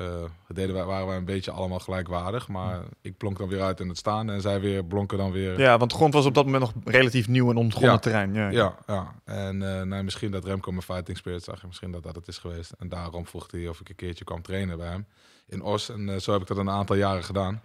deden 0.48 0.74
wij, 0.74 0.84
waren 0.84 1.06
wij 1.06 1.16
een 1.16 1.24
beetje 1.24 1.50
allemaal 1.50 1.78
gelijkwaardig. 1.78 2.48
Maar 2.48 2.80
ik 3.00 3.16
blonk 3.16 3.38
dan 3.38 3.48
weer 3.48 3.62
uit 3.62 3.80
in 3.80 3.88
het 3.88 3.98
staan. 3.98 4.30
En 4.30 4.40
zij 4.40 4.60
weer 4.60 4.84
blonken 4.84 5.18
dan 5.18 5.30
weer. 5.32 5.60
Ja, 5.60 5.78
want 5.78 5.90
de 5.90 5.96
grond 5.96 6.14
was 6.14 6.26
op 6.26 6.34
dat 6.34 6.44
moment 6.44 6.62
nog 6.62 6.72
relatief 6.84 7.28
nieuw 7.28 7.50
en 7.50 7.56
ontgonnen 7.56 7.90
Ja. 7.90 7.98
terrein. 7.98 8.34
Ja. 8.34 8.50
Ja, 8.50 8.74
ja. 8.86 9.14
En 9.24 9.58
nou, 9.88 10.02
misschien 10.02 10.30
dat 10.30 10.44
Remco 10.44 10.70
mijn 10.70 10.82
fighting 10.82 11.16
spirit 11.16 11.44
zag. 11.44 11.60
En 11.62 11.66
misschien 11.66 11.90
dat 11.90 12.02
dat 12.02 12.14
het 12.14 12.28
is 12.28 12.38
geweest. 12.38 12.72
En 12.78 12.88
daarom 12.88 13.26
vroeg 13.26 13.50
hij 13.50 13.68
of 13.68 13.80
ik 13.80 13.88
een 13.88 13.94
keertje 13.94 14.24
kwam 14.24 14.42
trainen 14.42 14.78
bij 14.78 14.88
hem. 14.88 15.06
In 15.48 15.62
Os. 15.62 15.88
En 15.88 16.22
zo 16.22 16.32
heb 16.32 16.40
ik 16.40 16.46
dat 16.46 16.56
een 16.56 16.70
aantal 16.70 16.96
jaren 16.96 17.24
gedaan. 17.24 17.60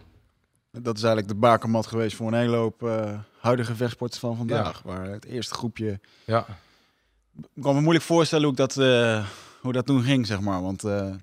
Dat 0.72 0.98
is 0.98 1.04
eigenlijk 1.04 1.28
de 1.34 1.40
bakermat 1.40 1.88
geweest 1.88 2.16
voor 2.16 2.28
een 2.28 2.34
hele 2.40 2.56
hoop 2.56 2.84
eh, 2.84 3.20
huidige 3.40 3.76
vechtsporters 3.76 4.20
van 4.20 4.36
vandaag. 4.38 4.82
Waar 4.82 5.06
het 5.10 5.26
eerste 5.26 5.54
groepje... 5.54 6.00
Ja, 6.26 6.46
Ik 7.56 7.62
kan 7.62 7.76
me 7.76 7.82
moeilijk 7.82 8.06
voorstellen 8.06 8.46
hoe 8.48 8.56
dat, 8.56 8.78
eh, 8.78 9.28
hoe 9.62 9.74
dat 9.74 9.86
toen 9.86 10.04
ging, 10.04 10.28
zeg 10.28 10.40
maar. 10.40 10.62
Want 10.62 10.84
eh, 10.84 11.14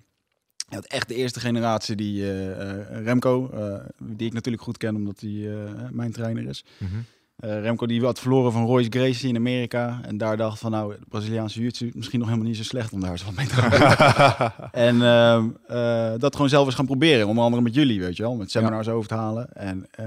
je 0.68 0.74
had 0.74 0.84
echt 0.86 1.08
de 1.08 1.14
eerste 1.14 1.40
generatie 1.40 1.96
die 1.96 2.22
eh, 2.22 2.70
eh, 2.80 3.04
Remco, 3.04 3.50
eh, 3.50 3.84
die 3.98 4.26
ik 4.26 4.32
natuurlijk 4.32 4.62
goed 4.62 4.76
ken 4.76 4.94
omdat 4.96 5.20
hij 5.20 5.30
eh, 5.64 5.70
mijn 5.90 6.12
trainer 6.12 6.48
is. 6.48 6.64
Mhm. 6.78 6.96
Eh, 7.36 7.60
Remco 7.60 7.86
die 7.86 8.04
had 8.04 8.20
verloren 8.20 8.52
van 8.52 8.64
Royce 8.66 8.90
Gracie 8.90 9.28
in 9.28 9.36
Amerika. 9.36 10.00
En 10.02 10.18
daar 10.18 10.36
dacht 10.36 10.58
van 10.58 10.70
nou, 10.70 10.94
de 10.94 11.06
Braziliaanse 11.08 11.54
jiu-jitsu 11.58 11.90
misschien 11.94 12.18
nog 12.18 12.28
helemaal 12.28 12.48
niet 12.48 12.56
zo 12.58 12.62
slecht 12.62 12.92
om 12.92 13.00
daar 13.00 13.10
eens 13.10 13.24
wat 13.24 13.34
mee 13.34 13.46
te 13.46 13.54
gaan. 13.54 14.52
en 14.72 15.02
ehm, 15.02 15.48
eh, 15.66 16.18
dat 16.18 16.34
gewoon 16.34 16.48
zelf 16.50 16.66
eens 16.66 16.74
gaan 16.74 16.86
proberen. 16.86 17.26
Onder 17.26 17.44
andere 17.44 17.62
met 17.62 17.74
jullie, 17.74 18.00
weet 18.00 18.16
je 18.16 18.22
wel. 18.22 18.34
Met 18.36 18.50
seminars 18.50 18.88
over 18.88 19.08
te 19.08 19.14
halen. 19.14 19.52
En 19.52 19.86
eh, 19.90 20.06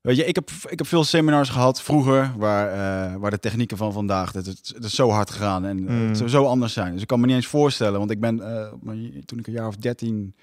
weet 0.00 0.16
je, 0.16 0.24
ik 0.24 0.34
heb, 0.34 0.50
ik 0.68 0.78
heb 0.78 0.86
veel 0.86 1.04
seminars 1.04 1.48
gehad 1.48 1.82
vroeger. 1.82 2.32
Waar, 2.36 3.18
waar 3.20 3.30
de 3.30 3.38
technieken 3.38 3.76
van 3.76 3.92
vandaag, 3.92 4.32
het, 4.32 4.46
het, 4.46 4.72
het 4.74 4.84
is 4.84 4.94
zo 4.94 5.08
hard 5.10 5.30
gegaan. 5.30 5.64
En 5.64 5.76
Mm. 5.82 6.08
het 6.08 6.16
zou 6.16 6.28
zo 6.28 6.44
anders 6.44 6.72
zijn. 6.72 6.92
Dus 6.92 7.02
ik 7.02 7.06
kan 7.08 7.20
me 7.20 7.26
niet 7.26 7.34
eens 7.34 7.46
voorstellen. 7.46 7.98
Want 7.98 8.10
ik 8.10 8.20
ben, 8.20 8.38
toen 9.24 9.38
ik 9.38 9.46
een 9.46 9.52
jaar 9.52 9.66
of 9.68 9.76
dertien 9.76 10.34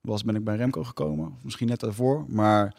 was, 0.00 0.24
ben 0.24 0.34
ik 0.34 0.44
bij 0.44 0.56
Remco 0.56 0.84
gekomen. 0.84 1.34
Misschien 1.42 1.68
net 1.68 1.80
daarvoor. 1.80 2.24
Maar 2.28 2.74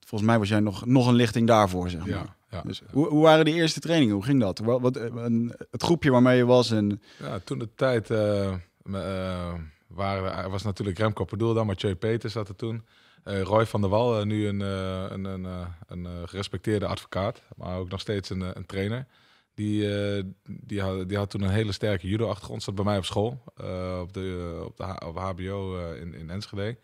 volgens 0.00 0.22
mij 0.30 0.38
was 0.38 0.48
jij 0.48 0.60
nog, 0.60 0.86
nog 0.86 1.06
een 1.06 1.14
lichting 1.14 1.46
daarvoor, 1.46 1.90
zeg 1.90 2.00
maar. 2.00 2.08
ja, 2.08 2.36
ja. 2.50 2.62
Dus 2.62 2.82
hoe, 2.92 3.08
hoe 3.08 3.22
waren 3.22 3.44
die 3.44 3.54
eerste 3.54 3.80
trainingen? 3.80 4.14
Hoe 4.14 4.24
ging 4.24 4.40
dat? 4.40 4.58
Wat, 4.58 4.80
wat, 4.80 4.96
een, 4.96 5.54
het 5.70 5.82
groepje 5.82 6.10
waarmee 6.10 6.36
je 6.36 6.44
was 6.44 6.70
en 6.70 7.02
Ja, 7.18 7.38
toen 7.44 7.58
de 7.58 7.68
tijd 7.74 8.10
eh, 8.10 8.52
eh, 8.92 9.54
waren, 9.86 10.36
er 10.36 10.50
was 10.50 10.62
natuurlijk 10.62 10.98
Remco 10.98 11.24
Padoel 11.24 11.54
dan, 11.54 11.66
Mathieu 11.66 11.94
Peters 11.94 12.32
zat 12.32 12.48
er 12.48 12.56
toen. 12.56 12.84
Eh, 13.24 13.42
Roy 13.42 13.66
van 13.66 13.80
der 13.80 13.90
Wal, 13.90 14.18
eh, 14.18 14.24
nu 14.26 14.46
een, 14.48 14.62
eh, 14.62 15.04
een, 15.08 15.24
een, 15.24 15.44
eh, 15.44 15.66
een 15.86 16.06
eh, 16.06 16.12
gerespecteerde 16.24 16.86
advocaat, 16.86 17.42
maar 17.56 17.78
ook 17.78 17.88
nog 17.88 18.00
steeds 18.00 18.30
een, 18.30 18.42
eh, 18.42 18.48
een 18.54 18.66
trainer. 18.66 19.06
Die, 19.54 19.94
eh, 19.96 20.22
die, 20.46 20.80
had, 20.80 21.08
die 21.08 21.16
had 21.16 21.30
toen 21.30 21.42
een 21.42 21.50
hele 21.50 21.72
sterke 21.72 22.08
judo-achtergrond. 22.08 22.62
Zat 22.62 22.74
bij 22.74 22.84
mij 22.84 22.96
op 22.96 23.04
school, 23.04 23.42
eh, 23.56 23.98
op, 24.02 24.12
de, 24.12 24.52
eh, 24.58 24.64
op, 24.64 24.76
de 24.76 25.06
op 25.06 25.18
HBO 25.18 25.78
eh, 25.78 26.00
in, 26.00 26.14
in 26.14 26.30
Enschede. 26.30 26.76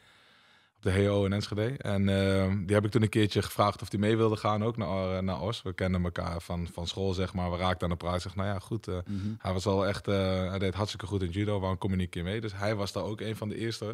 Op 0.85 0.93
de 0.93 1.05
HO 1.05 1.25
in 1.25 1.33
Enschede. 1.33 1.75
En 1.79 2.09
eh, 2.09 2.53
die 2.67 2.75
heb 2.75 2.85
ik 2.85 2.91
toen 2.91 3.03
een 3.03 3.09
keertje 3.09 3.43
gevraagd 3.43 3.83
of 3.83 3.91
hij 3.91 4.01
mee 4.01 4.17
wilde 4.17 4.37
gaan 4.37 4.65
ook 4.65 4.77
naar, 4.77 5.17
eh, 5.17 5.23
naar 5.23 5.41
Os. 5.41 5.63
We 5.63 5.73
kenden 5.73 6.05
elkaar 6.05 6.41
van, 6.41 6.69
van 6.73 6.87
school, 6.87 7.13
zeg 7.15 7.35
maar. 7.35 7.51
We 7.51 7.57
raakten 7.57 7.83
aan 7.83 7.97
de 7.99 8.05
praat. 8.05 8.23
Zeg, 8.23 8.35
nou 8.35 8.49
ja, 8.49 8.59
goed. 8.59 8.89
eh, 8.89 8.95
Mhm. 9.07 9.27
hij 9.39 9.53
was 9.53 9.65
wel 9.65 9.87
echt, 9.87 10.09
eh, 10.09 10.49
hij 10.49 10.59
deed 10.59 10.75
hartstikke 10.75 11.07
goed 11.07 11.23
in 11.23 11.31
judo. 11.31 11.59
Waarom 11.61 11.79
kom 11.79 11.91
je 11.91 11.97
niet 11.97 12.05
een 12.05 12.11
keer 12.11 12.23
mee? 12.25 12.41
Dus 12.41 12.53
hij 12.55 12.75
was 12.75 12.93
daar 12.93 13.03
ook 13.05 13.21
een 13.21 13.37
van 13.37 13.49
de 13.49 13.57
eerste. 13.59 13.85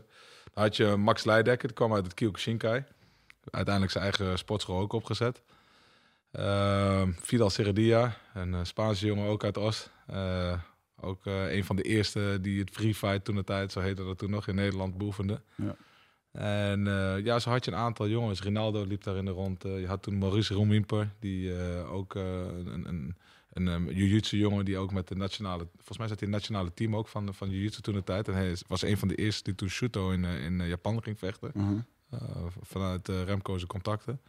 Dan 0.52 0.62
had 0.64 0.76
je 0.76 0.96
Max 0.96 1.24
Leidekker, 1.24 1.68
die 1.68 1.76
kwam 1.76 1.94
uit 1.94 2.04
het 2.04 2.14
Kyokushinkai. 2.14 2.84
Uiteindelijk 3.50 3.92
zijn 3.92 4.04
eigen 4.04 4.38
sportschool 4.38 4.80
ook 4.80 4.92
opgezet. 4.92 5.42
Ehm 6.30 7.12
Fidel 7.12 7.50
Serradia, 7.50 8.16
een 8.34 8.66
Spaanse 8.66 9.06
jongen 9.06 9.28
ook 9.28 9.44
uit 9.44 9.56
Os. 9.56 9.90
Ook 11.00 11.26
een 11.26 11.64
van 11.64 11.76
de 11.76 11.82
eerste 11.82 12.38
die 12.40 12.60
het 12.60 12.70
free 12.70 12.94
fight 12.94 13.24
toen 13.24 13.34
de 13.34 13.44
tijd, 13.44 13.72
zo 13.72 13.80
heette 13.80 14.04
dat 14.04 14.18
toen 14.18 14.30
nog, 14.30 14.46
in 14.46 14.54
Nederland 14.54 14.98
beoefende. 14.98 15.40
Ja. 15.54 15.76
En 16.38 16.86
eh, 16.86 17.24
ja, 17.24 17.38
zo 17.38 17.50
had 17.50 17.64
je 17.64 17.70
een 17.70 17.76
aantal 17.76 18.08
jongens. 18.08 18.42
Rinaldo 18.42 18.84
liep 18.84 19.02
daar 19.02 19.16
in 19.16 19.24
de 19.24 19.30
rond. 19.30 19.64
Eh, 19.64 19.80
je 19.80 19.86
had 19.86 20.02
toen 20.02 20.18
Maurice 20.18 20.54
Romimper, 20.54 21.10
die 21.18 21.56
eh, 21.56 21.92
ook 21.92 22.14
een, 22.14 22.88
een, 22.88 23.16
een 23.52 23.66
um, 23.66 23.90
jiu-jitsu 23.90 24.38
jongen 24.38 24.64
die 24.64 24.78
ook 24.78 24.92
met 24.92 25.08
de 25.08 25.16
nationale, 25.16 25.66
volgens 25.76 25.98
mij 25.98 26.08
zat 26.08 26.18
hij 26.18 26.28
in 26.28 26.34
het 26.34 26.42
nationale 26.42 26.74
team 26.74 26.96
ook 26.96 27.08
van, 27.08 27.34
van 27.34 27.50
jiu-jitsu 27.50 27.80
toen 27.80 27.94
de 27.94 28.04
tijd. 28.04 28.28
En 28.28 28.34
hij 28.34 28.56
was 28.66 28.82
een 28.82 28.98
van 28.98 29.08
de 29.08 29.14
eerste 29.14 29.44
die 29.44 29.54
toen 29.54 29.68
Shuto 29.68 30.10
in, 30.10 30.24
in 30.24 30.66
Japan 30.66 31.02
ging 31.02 31.18
vechten. 31.18 31.50
Mhm. 31.54 31.78
Vanuit 32.62 33.08
Remco's 33.08 33.66
contacten. 33.66 34.20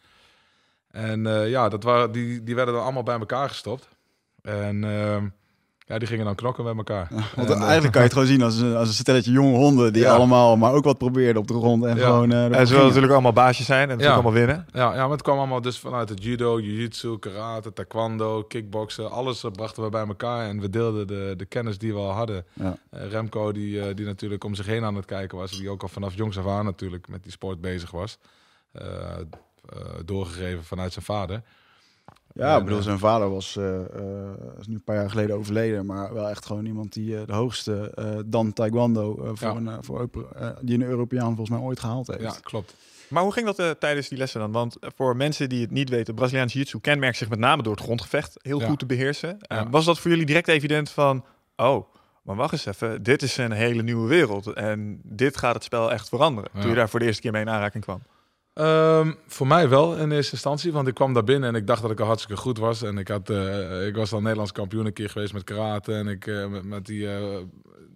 En 0.87 1.23
ja, 1.49 1.69
dat 1.69 1.83
waren, 1.83 2.11
die, 2.11 2.43
die 2.43 2.55
werden 2.55 2.73
dan 2.73 2.83
allemaal 2.83 3.03
bij 3.03 3.19
elkaar 3.19 3.49
gestopt. 3.49 3.89
En 4.41 4.83
ehm, 4.83 5.27
ja, 5.89 5.97
die 5.99 6.07
gingen 6.07 6.25
dan 6.25 6.35
knokken 6.35 6.63
met 6.63 6.77
elkaar. 6.77 7.07
Want 7.35 7.49
En, 7.49 7.57
eigenlijk 7.61 7.91
kan 7.91 8.01
je 8.01 8.07
het 8.07 8.13
gewoon 8.13 8.27
zien 8.27 8.41
als 8.41 8.57
een, 8.59 8.75
als 8.75 8.87
een 8.87 8.93
stelletje 8.93 9.31
jonge 9.31 9.57
honden 9.57 9.93
die 9.93 10.01
Ja. 10.01 10.13
allemaal 10.15 10.57
maar 10.57 10.73
ook 10.73 10.83
wat 10.83 10.97
probeerden 10.97 11.41
op 11.41 11.47
de 11.47 11.53
grond 11.53 11.83
en 11.85 11.97
Ja. 11.97 12.03
gewoon. 12.05 12.31
eh, 12.31 12.43
En 12.59 12.67
ze 12.67 12.71
willen 12.73 12.85
natuurlijk 12.87 13.13
allemaal 13.13 13.33
baasjes 13.33 13.65
zijn 13.65 13.89
en 13.89 13.99
Ja. 13.99 14.13
allemaal 14.13 14.31
winnen. 14.31 14.65
Ja, 14.73 14.93
ja, 14.95 15.01
maar 15.01 15.09
het 15.11 15.21
kwam 15.21 15.37
allemaal 15.37 15.61
dus 15.61 15.79
vanuit 15.79 16.09
het 16.09 16.23
judo, 16.23 16.59
jiu-jitsu, 16.59 17.17
karate, 17.19 17.73
taekwondo, 17.73 18.43
kickboksen. 18.43 19.11
Alles 19.11 19.43
eh, 19.43 19.51
brachten 19.51 19.83
we 19.83 19.89
bij 19.89 20.07
elkaar 20.07 20.47
en 20.47 20.59
we 20.59 20.69
deelden 20.69 21.07
de, 21.07 21.33
de 21.37 21.45
kennis 21.45 21.77
die 21.77 21.93
we 21.93 21.99
al 21.99 22.11
hadden. 22.11 22.45
Ja. 22.53 22.77
Eh, 22.89 23.07
Remco, 23.09 23.51
die, 23.51 23.81
eh, 23.81 23.95
die 23.95 24.05
natuurlijk 24.05 24.43
om 24.43 24.55
zich 24.55 24.65
heen 24.65 24.83
aan 24.83 24.95
het 24.95 25.05
kijken 25.05 25.37
was. 25.37 25.51
Die 25.51 25.69
ook 25.69 25.81
al 25.81 25.87
vanaf 25.87 26.15
jongs 26.15 26.37
af 26.37 26.47
aan 26.47 26.65
natuurlijk 26.65 27.07
met 27.07 27.23
die 27.23 27.31
sport 27.31 27.61
bezig 27.61 27.91
was. 27.91 28.17
Eh, 28.71 28.81
eh, 28.85 29.77
doorgegeven 30.05 30.63
vanuit 30.63 30.93
zijn 30.93 31.05
vader. 31.05 31.41
Ja, 32.39 32.57
ik 32.57 32.63
bedoel, 32.63 32.77
eh, 32.79 32.83
zijn 32.83 32.99
vader 32.99 33.29
was, 33.29 33.55
eh, 33.57 33.79
eh, 33.79 33.85
is 34.59 34.67
nu 34.67 34.73
een 34.75 34.83
paar 34.83 34.95
jaar 34.95 35.09
geleden 35.09 35.35
overleden, 35.35 35.85
maar 35.85 36.13
wel 36.13 36.29
echt 36.29 36.45
gewoon 36.45 36.65
iemand 36.65 36.93
die 36.93 37.25
de 37.25 37.33
hoogste 37.33 37.91
eh, 37.95 38.05
dan 38.25 38.53
taekwondo 38.53 39.15
voor 39.33 39.47
Ja. 39.47 39.55
een, 39.55 39.83
voor 39.83 40.09
die 40.61 40.75
een 40.75 40.83
Europeaan 40.83 41.35
volgens 41.35 41.49
mij 41.49 41.59
ooit 41.59 41.79
gehaald 41.79 42.07
heeft. 42.07 42.21
Ja, 42.21 42.33
klopt. 42.41 42.75
Maar 43.09 43.23
hoe 43.23 43.31
ging 43.33 43.45
dat 43.45 43.59
eh, 43.59 43.69
tijdens 43.69 44.07
die 44.07 44.17
lessen 44.17 44.39
dan? 44.39 44.51
Want 44.51 44.77
voor 44.95 45.15
mensen 45.15 45.49
die 45.49 45.61
het 45.61 45.71
niet 45.71 45.89
weten, 45.89 46.15
Braziliaans 46.15 46.53
Jiu-Jitsu 46.53 46.79
kenmerkt 46.79 47.17
zich 47.17 47.29
met 47.29 47.39
name 47.39 47.63
door 47.63 47.75
het 47.75 47.83
grondgevecht 47.83 48.37
heel 48.41 48.59
Ja. 48.59 48.67
goed 48.67 48.79
te 48.79 48.85
beheersen. 48.85 49.39
Eh, 49.41 49.57
Ja. 49.57 49.69
Was 49.69 49.85
dat 49.85 49.99
voor 49.99 50.11
jullie 50.11 50.25
direct 50.25 50.47
evident 50.47 50.89
van, 50.89 51.25
oh, 51.55 51.85
maar 52.23 52.35
wacht 52.35 52.51
eens 52.51 52.65
even, 52.65 53.03
dit 53.03 53.21
is 53.21 53.37
een 53.37 53.51
hele 53.51 53.81
nieuwe 53.83 54.07
wereld 54.07 54.47
en 54.53 54.99
dit 55.03 55.37
gaat 55.37 55.53
het 55.53 55.63
spel 55.63 55.91
echt 55.91 56.09
veranderen. 56.09 56.49
Ja. 56.53 56.59
Toen 56.59 56.69
je 56.69 56.75
daar 56.75 56.89
voor 56.89 56.99
de 56.99 57.05
eerste 57.05 57.21
keer 57.21 57.31
mee 57.31 57.41
in 57.41 57.49
aanraking 57.49 57.83
kwam. 57.83 58.01
Ehm, 58.59 59.11
voor 59.27 59.47
mij 59.47 59.69
wel 59.69 59.97
in 59.97 60.11
eerste 60.11 60.31
instantie, 60.31 60.71
want 60.71 60.87
ik 60.87 60.93
kwam 60.93 61.13
daar 61.13 61.23
binnen 61.23 61.49
en 61.49 61.55
ik 61.55 61.67
dacht 61.67 61.81
dat 61.81 61.91
ik 61.91 61.99
al 61.99 62.05
hartstikke 62.05 62.41
goed 62.41 62.57
was. 62.57 62.81
En 62.81 62.97
ik, 62.97 63.07
had, 63.07 63.29
eh, 63.29 63.87
ik 63.87 63.95
was 63.95 64.13
al 64.13 64.21
Nederlands 64.21 64.51
kampioen 64.51 64.85
een 64.85 64.93
keer 64.93 65.09
geweest 65.09 65.33
met 65.33 65.43
karate 65.43 65.93
en 65.93 66.07
ik, 66.07 66.27
eh, 66.27 66.61
met, 66.63 66.85
die, 66.85 67.13
eh, 67.13 67.37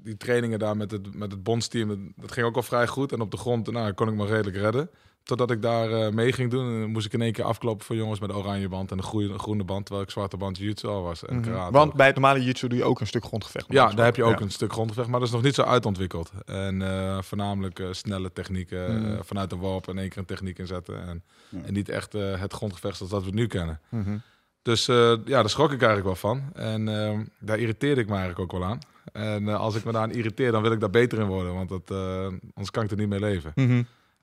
die 0.04 0.18
trainingen 0.18 0.60
daar 0.60 0.78
met 0.78 0.92
het, 0.92 1.16
met 1.16 1.32
het 1.32 1.44
bondsteam, 1.44 1.88
dat, 1.88 1.98
dat 2.16 2.32
ging 2.32 2.46
ook 2.46 2.56
al 2.56 2.64
vrij 2.64 2.88
goed. 2.88 3.12
En 3.12 3.22
op 3.22 3.32
de 3.32 3.38
grond 3.38 3.72
nou, 3.72 3.94
kon 3.94 4.08
ik 4.08 4.14
me 4.14 4.26
redelijk 4.26 4.58
redden. 4.58 4.90
Totdat 5.24 5.52
ik 5.52 5.62
daar 5.62 5.92
eh, 5.92 6.12
mee 6.12 6.32
ging 6.32 6.52
doen, 6.52 6.74
en 6.74 6.80
dan 6.80 6.90
moest 6.92 7.06
ik 7.06 7.14
in 7.14 7.22
één 7.22 7.32
keer 7.32 7.44
afkloppen 7.44 7.86
voor 7.86 7.96
jongens 7.96 8.20
met 8.20 8.30
een 8.30 8.36
oranje 8.36 8.70
band 8.70 8.92
en 8.92 8.98
een 8.98 9.04
groene, 9.04 9.40
groene 9.40 9.64
band, 9.64 9.86
terwijl 9.86 10.06
ik 10.06 10.12
zwarte 10.12 10.38
band 10.38 10.58
jiu-jitsu 10.58 10.88
al 10.88 11.02
was. 11.04 11.26
En 11.26 11.36
Mhm. 11.36 11.44
karate 11.44 11.72
Want 11.74 11.92
ook. 11.92 11.98
bij 11.98 12.06
het 12.06 12.16
normale 12.16 12.38
Jiu-Jitsu 12.40 12.68
doe 12.68 12.78
je 12.78 12.84
ook 12.84 13.00
een 13.00 13.08
stuk 13.08 13.24
grondgevecht. 13.26 13.66
Ja, 13.70 13.90
daar 13.90 14.06
heb 14.06 14.16
je 14.16 14.24
ook 14.24 14.38
Ja. 14.40 14.46
een 14.46 14.52
stuk 14.52 14.72
grondgevecht, 14.74 15.08
maar 15.08 15.20
dat 15.20 15.28
is 15.28 15.34
nog 15.34 15.44
niet 15.44 15.56
zo 15.56 15.62
uitontwikkeld. 15.62 16.32
En 16.46 16.82
eh, 16.82 17.22
voornamelijk 17.22 17.80
eh, 17.80 17.88
snelle 17.92 18.32
technieken, 18.34 19.00
Mhm. 19.02 19.12
eh, 19.14 19.20
vanuit 19.24 19.52
een 19.52 19.58
worp 19.60 19.88
in 19.88 19.98
één 19.98 20.10
keer 20.10 20.18
een 20.18 20.26
techniek 20.26 20.60
inzetten. 20.60 21.08
En, 21.08 21.24
Ja. 21.50 21.60
en 21.66 21.74
niet 21.74 21.90
echt 21.90 22.16
eh, 22.16 22.40
het 22.40 22.54
grondgevecht 22.54 22.98
zoals 22.98 23.12
dat 23.12 23.22
we 23.22 23.28
het 23.28 23.36
nu 23.36 23.48
kennen. 23.48 23.80
Mhm. 23.90 24.18
Dus 24.62 24.88
eh, 24.88 24.96
ja, 25.26 25.42
daar 25.42 25.50
schrok 25.50 25.72
ik 25.72 25.82
eigenlijk 25.82 26.06
wel 26.06 26.16
van. 26.32 26.44
En 26.54 26.88
ehm, 26.88 27.24
daar 27.40 27.60
irriteerde 27.60 28.02
ik 28.02 28.08
me 28.08 28.16
eigenlijk 28.16 28.40
ook 28.54 28.60
wel 28.60 28.70
aan. 28.70 28.80
En 29.14 29.48
eh, 29.50 29.56
als 29.60 29.76
ik 29.76 29.84
me 29.84 29.92
daar 29.92 30.02
aan 30.02 30.12
irriteer, 30.12 30.52
dan 30.52 30.62
wil 30.62 30.72
ik 30.72 30.80
daar 30.80 30.90
beter 30.90 31.20
in 31.20 31.28
worden. 31.28 31.54
Want 31.54 31.70
dat, 31.70 31.92
eh, 31.92 32.26
anders 32.26 32.72
kan 32.72 32.84
ik 32.84 32.92
er 32.92 32.98
niet 32.98 33.10
mee 33.10 33.20
leven. 33.20 33.52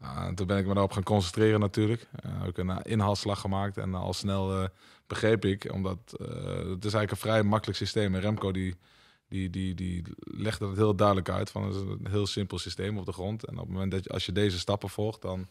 Nou, 0.00 0.26
en 0.26 0.34
toen 0.34 0.46
ben 0.46 0.58
ik 0.58 0.66
me 0.66 0.72
daarop 0.72 0.92
gaan 0.92 1.02
concentreren 1.02 1.60
natuurlijk. 1.60 2.08
Ook 2.46 2.58
een 2.58 2.68
uh, 2.68 2.76
inhaalslag 2.82 3.40
gemaakt. 3.40 3.76
En 3.76 3.94
al 3.94 4.12
snel 4.12 4.68
begreep 5.06 5.44
ik, 5.44 5.72
omdat 5.72 5.98
het 6.08 6.84
is 6.84 6.92
eigenlijk 6.94 7.10
een 7.10 7.16
vrij 7.16 7.42
makkelijk 7.42 7.78
systeem. 7.78 8.14
En 8.14 8.20
Remco 8.20 8.52
die, 8.52 8.76
die, 9.28 9.50
die, 9.50 9.74
die 9.74 10.02
legde 10.16 10.66
het 10.66 10.76
heel 10.76 10.94
duidelijk 10.94 11.28
uit. 11.28 11.50
Van 11.50 11.62
het 11.62 11.74
is 11.74 11.80
een 11.80 12.06
heel 12.10 12.26
simpel 12.26 12.58
systeem 12.58 12.98
op 12.98 13.06
de 13.06 13.12
grond. 13.12 13.44
En 13.44 13.54
op 13.54 13.64
het 13.64 13.72
moment 13.72 13.92
dat 13.92 14.04
je, 14.04 14.10
als 14.10 14.26
je 14.26 14.32
deze 14.32 14.58
stappen 14.58 14.88
volgt, 14.88 15.22
dan 15.22 15.48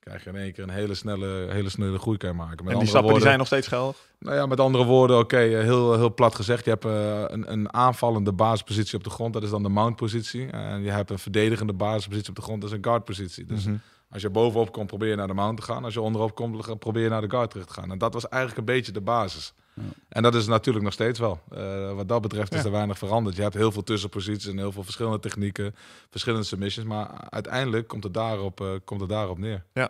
krijg 0.00 0.24
je 0.24 0.30
in 0.30 0.36
één 0.36 0.52
keer 0.52 0.64
een 0.64 0.70
hele 0.70 0.94
snelle, 0.94 1.46
hele 1.50 1.68
snelle 1.68 1.98
groei 1.98 2.16
kan 2.16 2.36
maken. 2.36 2.64
Met 2.64 2.72
en 2.72 2.78
die 2.78 2.88
stappen 2.88 3.10
woorden, 3.10 3.12
die 3.12 3.22
zijn 3.22 3.38
nog 3.38 3.46
steeds 3.46 3.66
geldig? 3.66 3.96
Nou 4.18 4.36
ja, 4.36 4.46
met 4.46 4.60
andere 4.60 4.84
woorden, 4.84 5.18
oké, 5.18 5.24
okay, 5.24 5.62
heel, 5.62 5.96
heel 5.96 6.14
plat 6.14 6.34
gezegd. 6.34 6.64
Je 6.64 6.70
hebt 6.70 6.84
uh, 6.84 7.24
een, 7.26 7.52
een 7.52 7.72
aanvallende 7.72 8.32
basispositie 8.32 8.98
op 8.98 9.04
de 9.04 9.10
grond, 9.10 9.32
dat 9.32 9.42
is 9.42 9.50
dan 9.50 9.62
de 9.62 9.68
mount-positie. 9.68 10.50
En 10.50 10.82
je 10.82 10.90
hebt 10.90 11.10
een 11.10 11.18
verdedigende 11.18 11.72
basispositie 11.72 12.28
op 12.28 12.36
de 12.36 12.42
grond, 12.42 12.60
dat 12.60 12.70
is 12.70 12.76
een 12.76 12.84
guard-positie. 12.84 13.44
Dus 13.44 13.64
mm 13.64 13.72
-hmm. 13.72 13.80
als 14.10 14.22
je 14.22 14.30
bovenop 14.30 14.72
komt, 14.72 14.86
probeer 14.86 15.08
je 15.08 15.16
naar 15.16 15.26
de 15.26 15.34
mount 15.34 15.56
te 15.56 15.62
gaan. 15.62 15.84
Als 15.84 15.94
je 15.94 16.00
onderop 16.00 16.34
komt, 16.34 16.78
probeer 16.78 17.02
je 17.02 17.08
naar 17.08 17.20
de 17.20 17.30
guard 17.30 17.50
terug 17.50 17.66
te 17.66 17.72
gaan. 17.72 17.90
En 17.90 17.98
dat 17.98 18.14
was 18.14 18.28
eigenlijk 18.28 18.68
een 18.68 18.74
beetje 18.74 18.92
de 18.92 19.00
basis. 19.00 19.52
Ja. 19.74 19.82
En 20.08 20.22
dat 20.22 20.34
is 20.34 20.46
natuurlijk 20.46 20.84
nog 20.84 20.92
steeds 20.92 21.18
wel. 21.18 21.40
Uh, 21.54 21.92
wat 21.92 22.08
dat 22.08 22.22
betreft 22.22 22.52
is 22.52 22.58
ja. 22.58 22.64
er 22.64 22.70
weinig 22.70 22.98
veranderd. 22.98 23.36
Je 23.36 23.42
hebt 23.42 23.54
heel 23.54 23.72
veel 23.72 23.82
tussenposities 23.82 24.50
en 24.50 24.58
heel 24.58 24.72
veel 24.72 24.82
verschillende 24.82 25.20
technieken, 25.20 25.74
verschillende 26.10 26.46
submissions. 26.46 26.88
Maar 26.88 27.08
uiteindelijk 27.30 27.88
komt 27.88 28.04
het 28.04 28.14
daarop, 28.14 28.60
uh, 28.60 28.68
komt 28.84 29.00
het 29.00 29.10
daarop 29.10 29.38
neer. 29.38 29.64
Ja. 29.72 29.88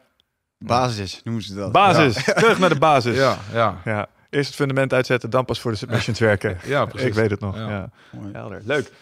Basis, 0.59 1.21
noemen 1.25 1.43
ze 1.43 1.55
dat. 1.55 1.73
Basis, 1.73 2.25
ja. 2.25 2.33
terug 2.33 2.59
naar 2.59 2.69
de 2.69 2.79
basis. 2.79 3.17
Ja, 3.17 3.39
ja. 3.53 3.81
ja. 3.85 4.09
Eerst 4.31 4.47
het 4.47 4.57
fundament 4.57 4.93
uitzetten, 4.93 5.31
dan 5.31 5.45
pas 5.45 5.61
voor 5.61 5.71
de 5.71 5.77
submissions 5.77 6.19
werken. 6.31 6.59
ja, 6.65 6.85
precies. 6.85 7.09
Ik 7.09 7.15
weet 7.15 7.31
het 7.31 7.41
nog. 7.41 7.57
Ja. 7.57 7.91
Helder. 8.33 8.61
Leuk. 8.65 8.93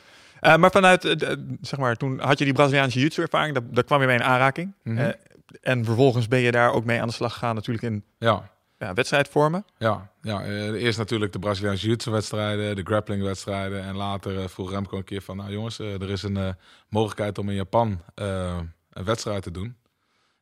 Uh, 0.40 0.56
maar 0.56 0.70
vanuit, 0.70 1.04
uh, 1.04 1.12
zeg 1.61 1.78
maar, 1.78 1.97
toen 1.97 2.20
had 2.20 2.38
je 2.38 2.44
die 2.44 2.54
Braziliaanse 2.54 2.99
jiu 2.99 3.11
ervaring, 3.23 3.54
daar, 3.54 3.62
daar, 3.70 3.85
kwam 3.85 4.00
je 4.00 4.06
mee 4.06 4.16
in 4.16 4.23
aanraking. 4.23 4.75
Mm 4.82 4.97
-hmm. 4.97 5.06
uh, 5.06 5.12
en 5.61 5.85
vervolgens 5.85 6.28
ben 6.28 6.38
je 6.38 6.50
daar 6.50 6.73
ook 6.73 6.85
mee 6.85 7.00
aan 7.00 7.08
de 7.08 7.14
slag 7.14 7.32
gegaan 7.32 7.54
natuurlijk 7.54 7.85
in 7.85 8.04
ja. 8.18 8.50
Ja, 8.78 8.94
wedstrijdvormen. 8.94 9.64
Ja, 9.78 10.11
ja 10.23 10.44
eerst 10.73 10.99
natuurlijk 10.99 11.32
de 11.32 11.38
Braziliaanse 11.38 11.87
jiu 11.87 11.97
wedstrijden, 12.12 12.76
de 12.76 12.82
grappling 12.82 13.23
wedstrijden. 13.23 13.82
En 13.82 13.97
later 13.97 14.49
vroeg 14.49 14.70
Remco 14.70 14.97
een 14.97 15.04
keer 15.04 15.23
van, 15.23 15.37
nou 15.37 15.50
jongens, 15.50 15.78
er 15.78 16.11
is 16.11 16.23
een 16.23 16.56
mogelijkheid 16.88 17.38
om 17.38 17.49
in 17.49 17.54
Japan 17.54 18.00
een 18.14 19.04
wedstrijd 19.04 19.42
te 19.42 19.50
doen. 19.50 19.76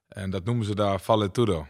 En 0.09 0.31
dat 0.31 0.45
noemen 0.45 0.67
ze 0.67 0.75
daar 0.75 1.01
Valetudo. 1.01 1.67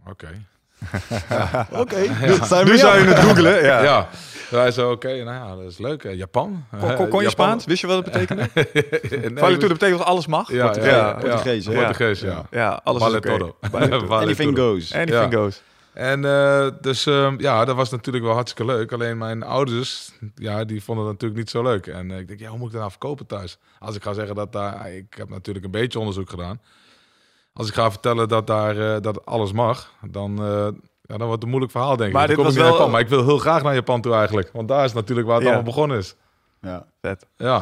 Oké. 0.00 0.10
Okay. 0.10 0.46
Oké, 1.70 1.80
okay. 1.80 2.04
ja. 2.04 2.62
nu 2.64 2.78
zou 2.78 2.98
je 2.98 3.04
het 3.04 3.18
googlen. 3.18 3.64
Ja. 3.64 3.82
ja. 3.82 4.08
Wij 4.50 4.70
zo, 4.70 4.90
oké, 4.90 5.06
okay, 5.06 5.20
nou 5.20 5.48
ja, 5.48 5.56
dat 5.56 5.70
is 5.70 5.78
leuk. 5.78 6.02
Japan. 6.02 6.64
Kon, 6.70 6.94
kon, 6.94 7.08
kon 7.08 7.22
je 7.22 7.28
Japan. 7.28 7.30
Spaans? 7.30 7.64
Wist 7.64 7.80
je 7.80 7.86
wat 7.86 8.04
het 8.04 8.12
betekende? 8.12 8.48
nee, 8.54 9.56
betekent 9.56 9.98
dat 9.98 10.06
alles 10.06 10.26
mag? 10.26 10.52
Ja, 10.52 10.64
Portugees, 10.64 10.92
ja, 10.92 11.12
Portugees, 11.12 11.64
ja. 11.64 11.72
Portugees, 11.72 12.20
ja. 12.20 12.46
Ja, 12.50 12.80
alles 12.84 13.02
Valetudo. 13.02 13.56
Okay. 13.70 13.90
Anything 14.22 14.58
goes. 14.58 14.94
Anything 14.94 15.34
goes. 15.34 15.62
En 15.94 16.22
uh, 16.22 16.68
dus 16.80 17.06
uh, 17.06 17.32
ja, 17.38 17.64
dat 17.64 17.76
was 17.76 17.90
natuurlijk 17.90 18.24
wel 18.24 18.34
hartstikke 18.34 18.72
leuk. 18.72 18.92
Alleen 18.92 19.18
mijn 19.18 19.42
ouders, 19.42 20.12
ja, 20.34 20.64
die 20.64 20.82
vonden 20.82 21.04
het 21.04 21.12
natuurlijk 21.12 21.40
niet 21.40 21.50
zo 21.50 21.62
leuk. 21.62 21.86
En 21.86 22.10
uh, 22.10 22.18
ik 22.18 22.28
denk, 22.28 22.40
ja, 22.40 22.48
hoe 22.48 22.58
moet 22.58 22.66
ik 22.66 22.72
dat 22.72 22.80
nou 22.80 22.90
verkopen 22.90 23.26
thuis? 23.26 23.58
Als 23.78 23.96
ik 23.96 24.02
ga 24.02 24.12
zeggen 24.12 24.34
dat 24.34 24.52
daar, 24.52 24.92
ik 24.92 25.14
heb 25.14 25.28
natuurlijk 25.28 25.64
een 25.64 25.70
beetje 25.70 25.98
onderzoek 25.98 26.30
gedaan. 26.30 26.60
Als 27.52 27.68
ik 27.68 27.74
ga 27.74 27.90
vertellen 27.90 28.28
dat 28.28 28.46
daar 28.46 29.00
dat 29.00 29.26
alles 29.26 29.52
mag, 29.52 29.92
dan, 30.10 30.36
ja, 31.02 31.16
dan 31.16 31.18
wordt 31.18 31.32
het 31.32 31.42
een 31.42 31.48
moeilijk 31.48 31.72
verhaal, 31.72 31.96
denk 31.96 32.08
ik. 32.08 32.16
Maar, 32.16 32.26
dit 32.26 32.36
was 32.36 32.54
ik 32.54 32.60
wel... 32.60 32.70
Japan, 32.70 32.90
maar 32.90 33.00
ik 33.00 33.08
wil 33.08 33.24
heel 33.24 33.38
graag 33.38 33.62
naar 33.62 33.74
Japan 33.74 34.00
toe 34.00 34.14
eigenlijk. 34.14 34.50
Want 34.52 34.68
daar 34.68 34.84
is 34.84 34.92
natuurlijk 34.92 35.26
waar 35.26 35.36
het 35.36 35.44
ja. 35.44 35.52
allemaal 35.52 35.72
begonnen 35.72 35.98
is. 35.98 36.16
Ja, 36.60 36.86
vet. 37.00 37.26
Ja. 37.36 37.58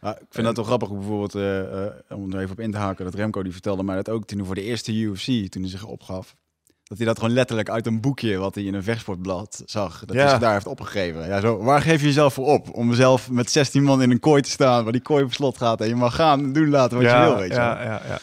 Ik 0.00 0.16
vind 0.16 0.34
en, 0.34 0.44
dat 0.44 0.56
wel 0.56 0.64
grappig, 0.64 0.90
bijvoorbeeld, 0.90 1.34
om 2.08 2.32
er 2.32 2.38
even 2.38 2.50
op 2.50 2.60
in 2.60 2.70
te 2.70 2.78
haken, 2.78 3.04
dat 3.04 3.14
Remco 3.14 3.42
die 3.42 3.52
vertelde 3.52 3.82
mij 3.82 3.96
dat 3.96 4.08
ook 4.08 4.24
toen 4.24 4.38
hij 4.38 4.46
voor 4.46 4.54
de 4.54 4.62
eerste 4.62 4.92
UFC, 4.92 5.50
toen 5.50 5.62
hij 5.62 5.70
zich 5.70 5.84
opgaf, 5.84 6.34
dat 6.92 7.00
hij 7.00 7.10
dat 7.10 7.20
gewoon 7.20 7.34
letterlijk 7.34 7.70
uit 7.70 7.86
een 7.86 8.00
boekje 8.00 8.36
wat 8.36 8.54
hij 8.54 8.64
in 8.64 8.74
een 8.74 8.82
vechtsportblad 8.82 9.62
zag, 9.66 10.02
dat 10.04 10.16
ja. 10.16 10.22
hij 10.22 10.30
zich 10.30 10.38
daar 10.38 10.52
heeft 10.52 10.66
opgegeven. 10.66 11.26
Ja, 11.26 11.40
zo, 11.40 11.62
waar 11.62 11.80
geef 11.82 12.00
je 12.00 12.06
jezelf 12.06 12.34
voor 12.34 12.46
op? 12.46 12.74
Om 12.74 12.94
zelf 12.94 13.30
met 13.30 13.50
16 13.50 13.82
man 13.82 14.02
in 14.02 14.10
een 14.10 14.20
kooi 14.20 14.42
te 14.42 14.50
staan, 14.50 14.82
waar 14.82 14.92
die 14.92 15.00
kooi 15.02 15.24
op 15.24 15.32
slot 15.32 15.56
gaat 15.56 15.80
en 15.80 15.88
je 15.88 15.94
mag 15.94 16.14
gaan 16.14 16.52
doen 16.52 16.68
laten 16.68 16.96
wat 16.96 17.06
ja, 17.06 17.22
je 17.22 17.28
wil, 17.28 17.38
weet 17.38 17.48
je 17.48 17.54
ja, 17.54 17.82
ja, 17.82 18.00
ja. 18.08 18.18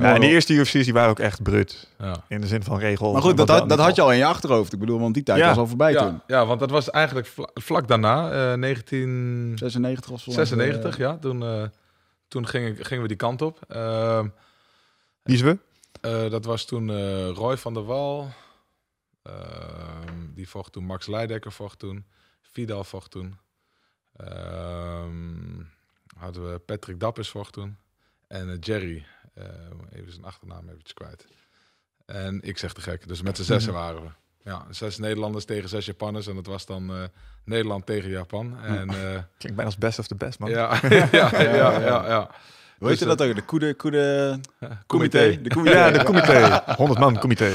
Ja, 0.00 0.14
en 0.14 0.20
die 0.20 0.30
eerste 0.30 0.54
UFC's 0.54 0.84
die 0.84 0.92
waren 0.92 1.10
ook 1.10 1.18
echt 1.18 1.42
brut. 1.42 1.88
Ja. 1.98 2.16
In 2.28 2.40
de 2.40 2.46
zin 2.46 2.62
van 2.62 2.78
regels. 2.78 3.12
Maar 3.12 3.22
goed, 3.22 3.36
dat, 3.36 3.48
had, 3.48 3.68
dat 3.68 3.78
had 3.78 3.96
je 3.96 4.02
al 4.02 4.12
in 4.12 4.18
je 4.18 4.24
achterhoofd. 4.24 4.72
Ik 4.72 4.78
bedoel, 4.78 5.00
want 5.00 5.14
die 5.14 5.22
tijd 5.22 5.38
Ja. 5.38 5.48
was 5.48 5.56
al 5.56 5.66
voorbij 5.66 5.94
toen. 5.94 6.20
Ja, 6.26 6.38
ja, 6.38 6.46
want 6.46 6.60
dat 6.60 6.70
was 6.70 6.90
eigenlijk 6.90 7.26
vla- 7.26 7.50
vlak 7.54 7.88
daarna, 7.88 8.24
eh 8.24 8.58
1996, 8.58 9.58
96 9.58 10.10
was 10.10 10.22
volgens 10.24 10.50
mij, 10.50 10.80
eh, 10.82 10.92
ja. 10.98 11.16
Toen, 11.20 11.42
eh, 11.42 11.62
toen 12.28 12.46
gingen, 12.46 12.76
gingen 12.84 13.02
we 13.02 13.08
die 13.08 13.16
kant 13.16 13.42
op. 13.42 13.58
Ehm, 13.68 14.26
Wie 15.22 15.34
is 15.34 15.40
we? 15.40 15.58
Eh, 16.00 16.30
dat 16.30 16.44
was 16.44 16.64
toen 16.64 16.90
eh, 16.90 17.28
Roy 17.28 17.56
van 17.56 17.74
der 17.74 17.84
Wal. 17.84 18.32
Ehm, 19.22 20.32
die 20.34 20.48
vocht 20.48 20.72
toen. 20.72 20.84
Max 20.84 21.06
Leidekker 21.06 21.52
vocht 21.52 21.78
toen. 21.78 22.06
Vidal 22.40 22.84
vocht 22.84 23.10
toen. 23.10 23.38
Ehm, 24.16 25.62
hadden 26.16 26.52
we 26.52 26.58
Patrick 26.58 27.00
Dappers 27.00 27.28
vocht 27.28 27.52
toen. 27.52 27.76
En 28.26 28.50
eh, 28.50 28.56
Jerry. 28.60 29.06
even 29.90 30.12
zijn 30.12 30.24
achternaam 30.24 30.68
eventjes 30.68 30.94
kwijt. 30.94 31.26
En 32.06 32.42
ik 32.42 32.58
zeg 32.58 32.72
te 32.72 32.80
gek. 32.80 33.08
Dus 33.08 33.22
met 33.22 33.36
z'n 33.36 33.42
zessen 33.52 33.72
waren 33.72 34.02
we. 34.02 34.10
Ja, 34.44 34.66
zes 34.70 34.98
Nederlanders 34.98 35.44
tegen 35.44 35.68
zes 35.68 35.86
Japanners. 35.86 36.26
En 36.26 36.34
dat 36.34 36.46
was 36.46 36.66
dan 36.66 37.10
Nederland 37.44 37.86
tegen 37.86 38.10
Japan. 38.10 38.58
En 38.60 38.90
eh, 39.02 39.22
Klinkt 39.38 39.38
bijna 39.38 39.64
als 39.64 39.78
best 39.78 39.98
of 39.98 40.06
the 40.06 40.14
best, 40.14 40.38
man. 40.38 40.50
ja, 40.50 40.78
ja, 40.88 41.08
ja, 41.12 41.80
ja, 41.80 42.06
ja. 42.06 42.30
Hoe 42.82 42.90
heet 42.90 42.98
je 43.00 43.06
Dus, 43.06 43.16
dat 43.16 43.28
ook? 43.28 43.34
De 43.34 43.42
Koede... 43.42 43.74
koede 43.74 44.38
Comité. 44.86 45.40
De 45.42 45.50
comité. 45.50 45.76
Ja, 45.78 45.90
de 45.90 46.04
comité. 46.04 46.62
100 46.76 46.98
man 47.00 47.18
comité. 47.18 47.52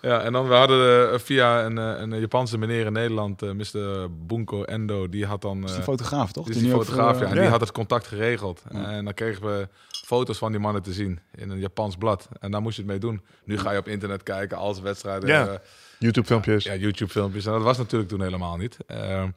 Ja, 0.00 0.20
en 0.20 0.32
dan 0.32 0.48
we 0.48 0.54
hadden 0.54 1.12
eh, 1.12 1.18
via 1.18 1.64
een, 1.64 1.78
eh, 1.78 2.00
een 2.00 2.20
Japanse 2.20 2.58
meneer 2.58 2.86
in 2.86 2.92
Nederland, 2.92 3.42
eh, 3.42 3.50
Mr. 3.50 4.06
Bunko 4.26 4.62
Endo, 4.64 5.08
die 5.08 5.26
had 5.26 5.42
dan... 5.42 5.60
Dat 5.60 5.68
is 5.70 5.74
die 5.74 5.84
fotograaf, 5.84 6.32
toch? 6.32 6.46
die 6.46 6.54
is 6.54 6.60
Die 6.60 6.70
fotograaf, 6.70 7.16
voor, 7.16 7.26
ja. 7.26 7.32
En 7.32 7.40
die 7.40 7.48
had 7.48 7.60
het 7.60 7.72
contact 7.72 8.06
geregeld. 8.06 8.62
Ja. 8.72 8.90
En 8.90 9.04
dan 9.04 9.14
kregen 9.14 9.42
we 9.42 9.68
foto's 9.90 10.38
van 10.38 10.50
die 10.52 10.60
mannen 10.60 10.82
te 10.82 10.92
zien 10.92 11.20
in 11.34 11.50
een 11.50 11.58
Japans 11.58 11.96
blad. 11.96 12.28
En 12.40 12.50
daar 12.50 12.62
moest 12.62 12.76
je 12.76 12.82
het 12.82 12.90
mee 12.90 13.00
doen. 13.00 13.22
Nu 13.44 13.58
ga 13.58 13.72
je 13.72 13.78
op 13.78 13.88
internet 13.88 14.22
kijken, 14.22 14.56
als 14.56 14.80
wedstrijden, 14.80 15.28
Ja. 15.28 15.46
eh, 15.46 15.54
YouTube 15.98 16.26
filmpjes. 16.26 16.64
ja, 16.64 16.74
YouTube 16.74 17.10
filmpjes. 17.10 17.46
En 17.46 17.52
dat 17.52 17.62
was 17.62 17.78
natuurlijk 17.78 18.10
toen 18.10 18.22
helemaal 18.22 18.56
niet. 18.56 18.76
Ehm, 18.86 19.28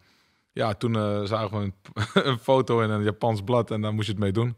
ja, 0.51 0.73
toen 0.73 0.93
zagen 1.27 1.57
we 1.59 1.63
een, 1.63 1.73
een 2.31 2.39
foto 2.39 2.79
in 2.81 2.89
een 2.89 3.03
Japans 3.03 3.41
blad 3.43 3.71
en 3.71 3.81
daar 3.81 3.93
moest 3.93 4.05
je 4.07 4.13
het 4.13 4.21
mee 4.21 4.31
doen. 4.31 4.57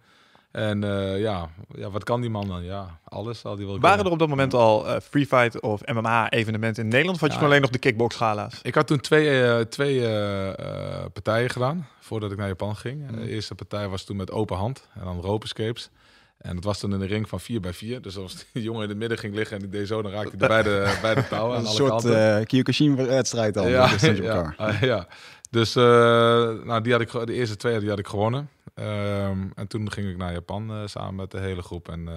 En 0.51 0.83
eh, 0.83 1.19
ja, 1.19 1.49
ja, 1.75 1.89
wat 1.89 2.03
kan 2.03 2.21
die 2.21 2.29
man 2.29 2.47
dan? 2.47 2.63
Ja, 2.63 2.99
alles 3.03 3.39
zal 3.39 3.55
die 3.55 3.65
wel 3.65 3.79
Waren 3.79 4.05
er 4.05 4.11
op 4.11 4.19
dat 4.19 4.27
moment 4.29 4.53
al 4.53 4.87
eh, 4.87 4.99
free 5.01 5.25
fight 5.25 5.59
of 5.61 5.81
MMA 5.85 6.29
evenementen 6.29 6.83
in 6.83 6.89
Nederland? 6.89 7.15
Of 7.15 7.21
had 7.21 7.29
je 7.29 7.35
Ja. 7.35 7.39
gewoon 7.41 7.49
alleen 7.49 7.61
nog 7.61 7.71
de 7.81 7.87
kickbox 7.87 8.15
gala's? 8.15 8.59
Ik 8.61 8.75
had 8.75 8.87
toen 8.87 8.99
twee, 8.99 9.43
eh, 9.43 9.59
twee 9.59 9.99
partijen 11.13 11.49
gedaan 11.49 11.87
voordat 11.99 12.31
ik 12.31 12.37
naar 12.37 12.47
Japan 12.47 12.75
ging. 12.75 13.01
Mhm. 13.11 13.15
De 13.19 13.29
eerste 13.29 13.55
partij 13.55 13.87
was 13.87 14.03
toen 14.03 14.15
met 14.15 14.31
open 14.31 14.57
hand 14.57 14.87
en 14.99 15.05
dan 15.05 15.21
rope 15.21 15.45
escapes. 15.45 15.89
En 16.39 16.55
dat 16.55 16.63
was 16.63 16.79
toen 16.79 16.93
in 16.93 17.01
een 17.01 17.07
ring 17.07 17.29
van 17.29 17.39
4 17.39 17.59
bij 17.59 17.73
4 17.73 18.01
Dus 18.01 18.17
als 18.17 18.45
die 18.53 18.63
jongen 18.69 18.83
in 18.83 18.89
het 18.89 18.97
midden 18.97 19.17
ging 19.17 19.35
liggen 19.35 19.55
en 19.55 19.61
die 19.61 19.71
deed 19.71 19.87
zo, 19.87 20.01
dan 20.01 20.11
raakte 20.11 20.35
hij 20.37 20.47
bij 20.47 20.63
de, 20.63 20.97
bij 21.01 21.15
de 21.15 21.27
touwen 21.27 21.55
aan 21.57 21.61
Een 21.61 21.67
alle 21.67 21.75
soort 21.75 22.05
eh 22.05 22.45
Kyokushin-wedstrijd 22.45 23.57
al. 23.57 23.67
ja, 23.67 23.87
Dat 23.89 24.01
is 24.01 24.09
op 24.09 24.15
ja, 24.25 24.35
elkaar. 24.35 24.53
ah, 24.57 24.81
ja. 24.81 25.07
Dus 25.49 25.75
eh, 25.75 25.83
nou, 26.63 26.81
die 26.81 26.91
had 26.91 27.01
ik, 27.01 27.11
de 27.11 27.33
eerste 27.33 27.55
twee 27.55 27.79
die 27.79 27.89
had 27.89 27.99
ik 27.99 28.07
gewonnen. 28.07 28.49
Ehm, 28.73 29.37
en 29.55 29.67
toen 29.67 29.91
ging 29.91 30.09
ik 30.09 30.17
naar 30.17 30.31
Japan 30.33 30.69
eh, 30.69 30.81
samen 30.85 31.15
met 31.15 31.31
de 31.31 31.39
hele 31.39 31.61
groep. 31.61 31.89
En 31.89 32.07
eh, 32.07 32.13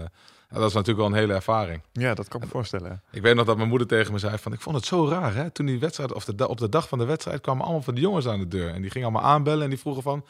dat 0.49 0.61
was 0.61 0.73
natuurlijk 0.73 0.99
wel 0.99 1.07
een 1.07 1.21
hele 1.21 1.33
ervaring. 1.35 1.83
Ja, 1.93 2.15
dat 2.15 2.29
kan 2.29 2.41
ik 2.41 2.47
me 2.47 2.53
voorstellen. 2.53 3.03
Ik 3.11 3.23
weet 3.23 3.35
nog 3.35 3.47
dat 3.47 3.57
mijn 3.57 3.69
moeder 3.69 3.87
tegen 3.87 4.13
me 4.13 4.19
zei 4.19 4.39
van... 4.39 4.53
ik 4.53 4.61
vond 4.61 4.77
het 4.77 4.85
zo 4.85 5.09
raar, 5.09 5.35
hè. 5.35 5.51
Toen 5.51 5.67
die 5.67 5.79
wedstrijd, 5.79 6.13
of 6.13 6.25
de, 6.25 6.49
op 6.49 6.59
de 6.59 6.69
dag 6.69 6.89
van 6.89 6.99
de 6.99 7.05
wedstrijd... 7.05 7.41
kwamen 7.41 7.63
allemaal 7.65 7.83
van 7.83 7.95
die 7.95 8.03
jongens 8.03 8.27
aan 8.27 8.39
de 8.39 8.49
deur. 8.49 8.69
En 8.75 8.83
die 8.83 8.91
gingen 8.91 9.09
allemaal 9.09 9.31
aanbellen 9.31 9.63
en 9.63 9.71
die 9.71 9.79
vroegen 9.79 10.03
van... 10.03 10.25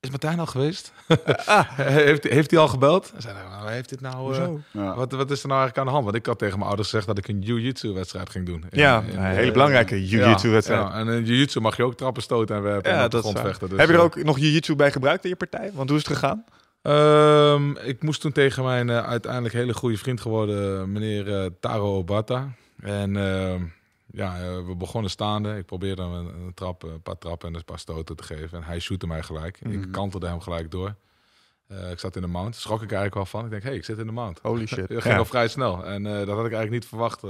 Is 0.00 0.10
Martijn 0.10 0.38
al 0.38 0.46
geweest? 0.46 0.92
heeft, 1.76 2.24
heeft 2.24 2.50
hij 2.50 2.60
al 2.60 2.68
gebeld? 2.68 3.12
En 3.26 3.34
nou, 3.50 3.70
heeft 3.70 3.88
dit 3.88 4.00
nou... 4.00 4.34
eh? 4.34 4.48
Ja. 4.72 4.94
wat, 4.94 5.12
wat 5.12 5.30
is 5.30 5.42
er 5.42 5.48
nou 5.48 5.60
eigenlijk 5.60 5.78
aan 5.78 5.84
de 5.84 5.90
hand? 5.90 6.04
Want 6.04 6.16
ik 6.16 6.26
had 6.26 6.38
tegen 6.38 6.54
mijn 6.56 6.66
ouders 6.68 6.88
gezegd 6.88 7.06
dat 7.08 7.18
ik 7.18 7.28
een 7.28 7.40
jiu-jitsu-wedstrijd 7.40 8.30
ging 8.30 8.46
doen. 8.46 8.64
In- 8.70 8.78
Ja, 8.78 9.02
in- 9.08 9.18
een 9.18 9.24
hele 9.24 9.52
belangrijke 9.52 10.06
jiu-jitsu-wedstrijd. 10.08 10.80
Ja, 10.80 10.94
en 10.98 11.08
in 11.08 11.24
jiu-jitsu 11.24 11.60
mag 11.60 11.76
je 11.76 11.82
ook 11.84 11.96
trappen, 11.96 12.22
stoten 12.22 12.56
en 12.56 12.62
werpen 12.62 12.90
en 12.90 12.96
Ja, 12.98 13.04
op 13.04 13.10
de 13.10 13.16
dat 13.16 13.24
is 13.24 13.30
grond 13.30 13.36
waar. 13.44 13.46
vechten. 13.56 13.68
Dus, 13.68 13.78
Heb 13.78 13.86
je 13.88 13.92
er 13.94 13.98
eh, 13.98 14.04
ook 14.04 14.22
nog 14.24 14.38
jiu-jitsu 14.38 14.76
bij 14.76 14.92
gebruikt 14.92 15.24
in 15.24 15.30
je 15.30 15.36
partij? 15.36 15.70
Want 15.74 15.88
hoe 15.88 15.98
is 15.98 16.06
het 16.06 16.16
gegaan? 16.18 16.44
Ehm, 16.82 17.70
ik 17.88 18.02
moest 18.02 18.20
toen 18.20 18.32
tegen 18.32 18.64
mijn 18.64 18.90
eh, 18.90 19.08
uiteindelijk 19.08 19.54
hele 19.54 19.74
goede 19.74 19.96
vriend 19.96 20.20
geworden, 20.20 20.92
meneer 20.92 21.50
Taro 21.60 21.96
Obata. 21.96 22.48
En 22.82 23.16
ehm, 23.16 23.62
ja, 24.12 24.40
eh, 24.40 24.66
we 24.66 24.74
begonnen 24.76 25.10
staande. 25.10 25.56
Ik 25.56 25.66
probeerde 25.66 26.02
hem 26.02 26.12
een, 26.12 26.26
een, 26.34 26.54
trap, 26.54 26.82
een 26.82 27.02
paar 27.02 27.18
trappen 27.18 27.48
en 27.48 27.54
een 27.54 27.64
paar 27.64 27.78
stoten 27.78 28.16
te 28.16 28.22
geven. 28.22 28.58
En 28.58 28.64
hij 28.64 28.78
shootte 28.80 29.06
mij 29.06 29.22
gelijk. 29.22 29.60
Mhm. 29.64 29.72
Ik 29.82 29.92
kantelde 29.92 30.26
hem 30.26 30.40
gelijk 30.40 30.70
door. 30.70 30.94
Eh, 31.66 31.90
ik 31.90 31.98
zat 31.98 32.16
in 32.16 32.22
de 32.22 32.28
mount. 32.28 32.56
Schrok 32.56 32.82
ik 32.82 32.92
eigenlijk 32.92 33.14
wel 33.14 33.26
van. 33.26 33.44
Ik 33.44 33.50
denk, 33.50 33.62
hé, 33.62 33.68
hey, 33.68 33.78
ik 33.78 33.84
zit 33.84 33.98
in 33.98 34.06
de 34.06 34.12
mount. 34.12 34.38
Holy 34.42 34.66
shit. 34.74 34.88
Dat 34.88 35.02
ging 35.02 35.14
Ja. 35.14 35.16
al 35.18 35.24
vrij 35.24 35.48
snel. 35.48 35.84
En 35.86 36.06
eh, 36.06 36.12
dat 36.12 36.36
had 36.36 36.46
ik 36.46 36.52
eigenlijk 36.52 36.70
niet 36.70 36.86
verwacht. 36.86 37.22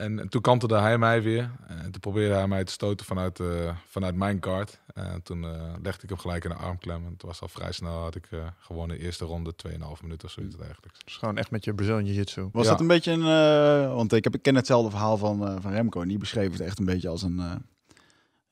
En 0.00 0.28
toen 0.28 0.40
kantelde 0.40 0.78
hij 0.78 0.98
mij 0.98 1.22
weer. 1.22 1.50
En 1.66 1.82
toen 1.82 2.00
probeerde 2.00 2.34
hij 2.34 2.48
mij 2.48 2.64
te 2.64 2.72
stoten 2.72 3.06
vanuit, 3.06 3.40
eh, 3.40 3.46
vanuit 3.88 4.14
mijn 4.14 4.36
guard. 4.40 4.80
En 4.94 5.22
toen 5.22 5.44
eh, 5.44 5.50
legde 5.82 6.02
ik 6.02 6.08
hem 6.08 6.18
gelijk 6.18 6.44
in 6.44 6.50
de 6.50 6.56
armklem. 6.56 7.04
En 7.06 7.12
het 7.12 7.22
was 7.22 7.40
al 7.40 7.48
vrij 7.48 7.72
snel. 7.72 8.00
Had 8.02 8.14
ik 8.14 8.26
eh, 8.30 8.38
gewonnen. 8.58 8.98
Eerste 8.98 9.24
ronde, 9.24 9.52
2,5 9.68 10.02
minuten 10.02 10.28
of 10.28 10.32
zoiets 10.34 10.56
eigenlijk. 10.56 10.94
Dus 11.04 11.16
gewoon 11.16 11.36
echt 11.36 11.50
met 11.50 11.64
je 11.64 11.74
Brazilian 11.74 12.04
jiu-jitsu. 12.04 12.48
Was 12.52 12.64
Ja. 12.64 12.70
dat 12.70 12.80
een 12.80 12.86
beetje 12.86 13.12
een... 13.12 13.22
eh, 13.88 13.94
want 13.94 14.12
ik, 14.12 14.24
heb, 14.24 14.34
ik 14.34 14.42
ken 14.42 14.54
hetzelfde 14.54 14.90
verhaal 14.90 15.16
van, 15.16 15.46
eh, 15.48 15.56
van 15.60 15.72
Remco. 15.72 16.00
En 16.02 16.08
die 16.08 16.18
beschreef 16.18 16.52
het 16.52 16.60
echt 16.60 16.78
een 16.78 16.84
beetje 16.84 17.08
als 17.08 17.22
een... 17.22 17.64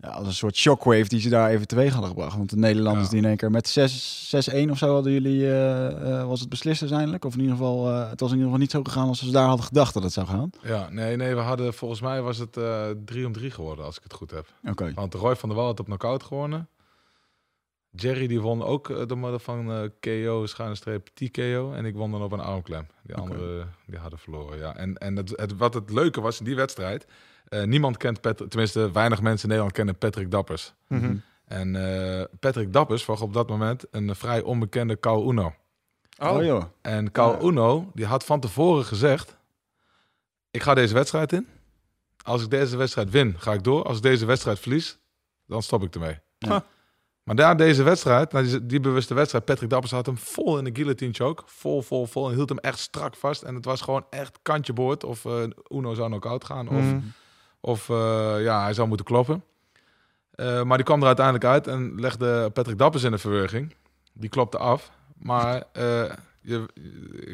ja, 0.01 0.09
als 0.09 0.27
een 0.27 0.33
soort 0.33 0.57
shockwave 0.57 1.09
die 1.09 1.21
ze 1.21 1.29
daar 1.29 1.51
even 1.51 1.67
teweeg 1.67 1.93
hadden 1.93 2.11
gebracht. 2.11 2.37
Want 2.37 2.51
de 2.51 2.57
Nederlanders 2.57 3.05
Ja. 3.05 3.11
die 3.11 3.21
in 3.21 3.29
één 3.29 3.37
keer 3.37 3.51
met 3.51 3.69
6 3.69 4.35
6-1 4.67 4.71
of 4.71 4.79
zo 4.79 4.93
hadden 4.95 5.13
jullie... 5.13 5.45
eh, 5.47 6.21
eh, 6.21 6.27
was 6.27 6.41
het 6.41 6.49
beslist 6.49 6.81
uiteindelijk? 6.81 7.25
Of 7.25 7.35
in 7.35 7.41
ieder 7.41 7.57
geval... 7.57 7.89
eh, 7.91 8.11
het 8.11 8.21
was 8.21 8.29
in 8.31 8.37
ieder 8.37 8.45
geval 8.51 8.59
niet 8.63 8.71
zo 8.71 8.83
gegaan 8.83 9.09
als 9.09 9.19
ze 9.19 9.31
daar 9.31 9.47
hadden 9.47 9.67
gedacht 9.67 9.95
dat 9.95 10.03
het 10.03 10.13
zou 10.13 10.27
gaan. 10.27 10.51
Ja, 10.63 10.89
nee, 10.91 11.17
nee. 11.17 11.35
We 11.35 11.41
hadden, 11.41 11.75
volgens 11.75 12.01
mij 12.01 12.23
was 12.23 12.39
het 12.39 12.57
eh 12.57 12.87
3 13.05 13.27
om 13.27 13.33
3 13.33 13.51
geworden, 13.51 13.85
als 13.85 13.97
ik 13.97 14.03
het 14.03 14.13
goed 14.13 14.31
heb. 14.31 14.47
Oké. 14.65 14.93
Want 14.95 15.15
Roy 15.15 15.37
van 15.37 15.49
der 15.49 15.59
Wal 15.59 15.67
had 15.67 15.81
op 15.81 15.87
knockout 15.87 16.23
gewonnen. 16.23 16.69
Jerry 17.91 18.27
die 18.27 18.41
won 18.41 18.63
ook 18.63 19.09
door 19.09 19.19
middel 19.19 19.39
van 19.39 19.91
KO, 20.01 20.47
schuine 20.47 20.75
streep 20.75 21.09
TKO. 21.15 21.73
En 21.73 21.85
ik 21.85 21.95
won 21.95 22.11
dan 22.11 22.23
op 22.23 22.33
een 22.33 22.41
armklem. 22.41 22.87
Die 23.03 23.17
Oké. 23.17 23.23
anderen 23.31 23.75
die 23.87 23.99
hadden 23.99 24.19
verloren, 24.19 24.59
ja. 24.59 24.77
En, 24.77 24.97
en 24.99 25.17
het, 25.17 25.31
het, 25.37 25.57
wat 25.57 25.75
het 25.75 25.91
leuke 25.91 26.21
was 26.21 26.39
in 26.39 26.45
die 26.45 26.57
wedstrijd... 26.57 27.07
eh, 27.49 27.63
niemand 27.63 27.97
kent 27.97 28.21
Patrick, 28.21 28.51
tenminste 28.51 28.93
weinig 28.93 29.21
mensen 29.21 29.43
in 29.43 29.49
Nederland 29.49 29.73
kennen 29.73 29.99
Patrick 29.99 30.31
Dappers. 30.31 30.75
Mhm. 30.87 31.17
En 31.45 31.77
eh, 31.77 32.25
Patrick 32.41 32.73
Dappers 32.73 33.07
was 33.07 33.21
op 33.21 33.33
dat 33.33 33.49
moment 33.49 33.85
een 33.91 34.15
vrij 34.15 34.43
onbekende 34.43 34.97
Kao 34.97 35.31
Uno. 35.31 35.55
Oh, 36.23 36.45
joh. 36.45 36.63
En 36.83 37.09
Ja. 37.13 37.39
Uno, 37.43 37.91
die 37.95 38.07
had 38.07 38.25
van 38.25 38.41
tevoren 38.41 38.85
gezegd... 38.85 39.37
ik 40.51 40.63
ga 40.63 40.75
deze 40.75 40.95
wedstrijd 40.95 41.33
in. 41.33 41.47
Als 42.25 42.43
ik 42.43 42.51
deze 42.51 42.77
wedstrijd 42.77 43.11
win, 43.11 43.35
ga 43.39 43.53
ik 43.53 43.63
door. 43.65 43.83
Als 43.85 43.97
ik 43.97 44.03
deze 44.03 44.27
wedstrijd 44.27 44.59
verlies, 44.59 44.99
dan 45.47 45.63
stop 45.63 45.83
ik 45.83 45.95
ermee. 45.95 46.19
Ja. 46.39 46.65
Maar 47.23 47.37
daar 47.37 47.57
deze 47.57 47.83
wedstrijd, 47.83 48.33
nou, 48.33 48.47
die, 48.47 48.67
die 48.67 48.81
bewuste 48.81 49.15
wedstrijd... 49.15 49.45
Patrick 49.45 49.71
Dappers 49.71 49.93
had 49.93 50.07
hem 50.07 50.19
vol 50.19 50.59
in 50.59 50.65
de 50.65 50.71
guillotine 50.75 51.13
choke. 51.13 51.43
Vol, 51.47 51.83
vol, 51.83 52.07
vol. 52.07 52.29
En 52.29 52.35
hield 52.35 52.49
hem 52.49 52.59
echt 52.59 52.79
strak 52.79 53.17
vast. 53.17 53.43
En 53.43 53.55
het 53.55 53.65
was 53.65 53.81
gewoon 53.81 54.05
echt 54.11 54.39
kantje 54.43 54.73
boord. 54.73 55.05
Of 55.05 55.25
eh, 55.25 55.43
Uno 55.69 55.95
zou 55.95 56.09
nog 56.09 56.25
out 56.25 56.45
gaan. 56.45 56.69
Of, 56.69 56.75
Mhm. 56.75 56.99
Of 57.69 57.89
eh, 57.89 58.43
ja, 58.43 58.63
hij 58.63 58.73
zou 58.73 58.89
moeten 58.89 59.07
kloppen. 59.07 59.45
Eh, 60.31 60.63
maar 60.63 60.77
die 60.77 60.87
kwam 60.87 61.01
er 61.01 61.07
uiteindelijk 61.07 61.45
uit 61.45 61.67
en 61.67 62.01
legde 62.01 62.51
Patrick 62.51 62.79
Dappers 62.79 63.03
in 63.03 63.11
de 63.11 63.19
verwerging. 63.19 63.75
Die 64.13 64.29
klopte 64.29 64.59
af. 64.59 64.91
Maar 65.19 65.63
eh, 65.73 66.05
je, 66.49 66.65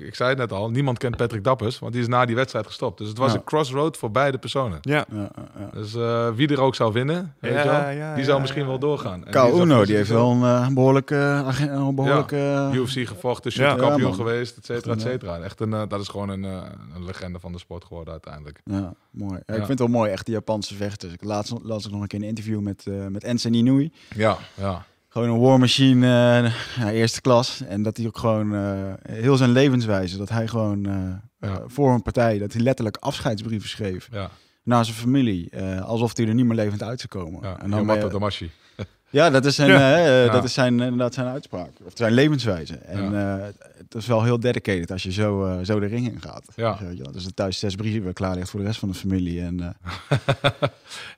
ik 0.07 0.15
zei 0.15 0.29
het 0.29 0.39
net 0.39 0.53
al, 0.53 0.71
niemand 0.71 0.99
kent 0.99 1.17
Patrick 1.17 1.45
Dappers, 1.45 1.79
want 1.79 1.93
die 1.93 2.03
is 2.03 2.09
na 2.09 2.25
die 2.25 2.35
wedstrijd 2.37 2.67
gestopt. 2.67 2.99
Dus 2.99 3.09
het 3.09 3.19
was 3.19 3.33
Ja. 3.33 3.39
een 3.39 3.45
crossroad 3.45 3.97
voor 3.97 4.11
beide 4.11 4.39
personen. 4.39 4.79
Ja. 4.81 5.05
Ja. 5.13 5.31
Dus 5.73 5.95
eh, 5.95 6.29
wie 6.35 6.49
er 6.49 6.61
ook 6.61 6.75
zou 6.75 6.93
winnen, 6.93 7.35
weet 7.41 7.51
je 7.53 7.57
wel, 7.59 7.65
ja, 7.73 7.89
die 8.15 8.23
ja, 8.23 8.29
zou 8.29 8.41
misschien 8.41 8.63
ja. 8.63 8.69
wel 8.69 8.79
doorgaan. 8.79 9.25
En 9.25 9.31
Kao 9.33 9.65
die 9.67 9.87
die 9.87 9.97
heeft 9.97 10.09
wel 10.11 10.31
een 10.31 10.43
eh, 10.43 10.69
behoorlijke... 10.69 11.15
een 11.61 11.95
behoorlijke 11.95 12.37
eh, 12.73 12.75
UFC 12.81 13.09
gevochten, 13.09 13.51
Ja. 13.55 13.57
superkampioen 13.71 14.11
Ja, 14.11 14.17
man. 14.17 14.27
geweest, 14.27 14.57
et 14.57 14.65
cetera, 14.65 14.93
et 14.95 15.01
cetera. 15.01 15.39
Echt 15.39 15.61
een, 15.61 15.73
eh, 15.73 15.83
dat 15.89 16.01
is 16.01 16.09
gewoon 16.09 16.29
een, 16.29 16.45
eh, 16.45 16.63
een 16.95 17.05
legende 17.05 17.39
van 17.41 17.53
de 17.53 17.59
sport 17.59 17.85
geworden 17.85 18.13
uiteindelijk. 18.13 18.61
Ja, 18.65 18.93
mooi. 19.11 19.33
Ja, 19.35 19.43
Ja. 19.47 19.55
Ik 19.61 19.67
vind 19.67 19.69
het 19.69 19.79
wel 19.79 19.89
mooi, 19.99 20.11
echt 20.11 20.25
die 20.27 20.35
Japanse 20.35 20.75
vechters. 20.75 21.13
Ik 21.13 21.25
laatst 21.25 21.55
las 21.63 21.85
ik 21.87 21.91
nog 21.93 22.01
een 22.01 22.07
keer 22.07 22.19
een 22.19 22.25
interview 22.29 22.61
met, 22.61 22.85
eh 22.87 23.07
met 23.07 23.25
Ensen 23.25 23.55
Inoue. 23.55 23.91
Ja, 24.15 24.37
ja. 24.55 24.85
Gewoon 25.15 25.29
een 25.29 25.41
war 25.41 25.59
machine, 25.59 26.07
eh, 26.07 26.53
ja, 26.77 26.91
eerste 26.91 27.21
klas. 27.21 27.61
En 27.61 27.83
dat 27.83 27.97
hij 27.97 28.07
ook 28.07 28.19
gewoon 28.19 28.55
eh, 28.55 28.93
heel 29.03 29.37
zijn 29.37 29.51
levenswijze, 29.51 30.17
dat 30.17 30.29
hij 30.29 30.49
gewoon 30.49 30.87
eh, 30.87 31.49
Ja. 31.51 31.63
voor 31.67 31.93
een 31.93 32.03
partij, 32.03 32.39
dat 32.39 32.53
hij 32.53 32.63
letterlijk 32.63 32.97
afscheidsbrieven 32.97 33.69
schreef 33.69 34.09
ja. 34.13 34.31
naar 34.63 34.85
zijn 34.85 34.97
familie. 34.97 35.57
alsof 35.81 36.17
hij 36.17 36.27
er 36.27 36.35
niet 36.35 36.47
meer 36.47 36.57
levend 36.57 36.83
uit 36.83 37.01
zou 37.01 37.25
komen. 37.25 37.43
ja. 37.43 37.61
en 37.61 37.71
dan 37.71 37.87
ben 37.87 38.11
Damashi. 38.11 38.51
Ja, 39.15 39.31
dat 39.31 39.45
is 39.45 39.55
zijn, 39.55 39.71
Ja. 39.71 39.97
eh, 39.97 40.25
Ja. 40.25 40.33
dat 40.33 40.45
is 40.45 40.53
zijn, 40.55 40.81
inderdaad 40.81 41.15
zijn 41.15 41.27
uitspraak. 41.27 41.71
Of 41.85 41.93
zijn 41.95 42.13
levenswijze. 42.13 42.75
En 42.75 43.15
eh, 43.39 43.45
het 43.79 43.95
is 43.95 44.07
wel 44.07 44.23
heel 44.25 44.41
dedicated 44.41 44.91
als 44.91 45.03
je 45.03 45.13
zo, 45.13 45.45
eh, 45.45 45.57
zo 45.63 45.81
de 45.81 45.87
ring 45.87 46.07
in 46.13 46.21
gaat. 46.21 46.45
Ja. 46.57 46.77
Weet 46.81 46.97
je 46.97 47.03
wel. 47.03 47.13
Dus 47.13 47.25
er 47.27 47.35
thuis 47.35 47.59
zes 47.59 47.75
brieven 47.75 48.13
klaar 48.13 48.35
ligt 48.35 48.51
voor 48.51 48.61
de 48.61 48.67
rest 48.67 48.79
van 48.79 48.89
de 48.89 48.95
familie. 48.95 49.41
En, 49.41 49.77
eh, 50.09 50.09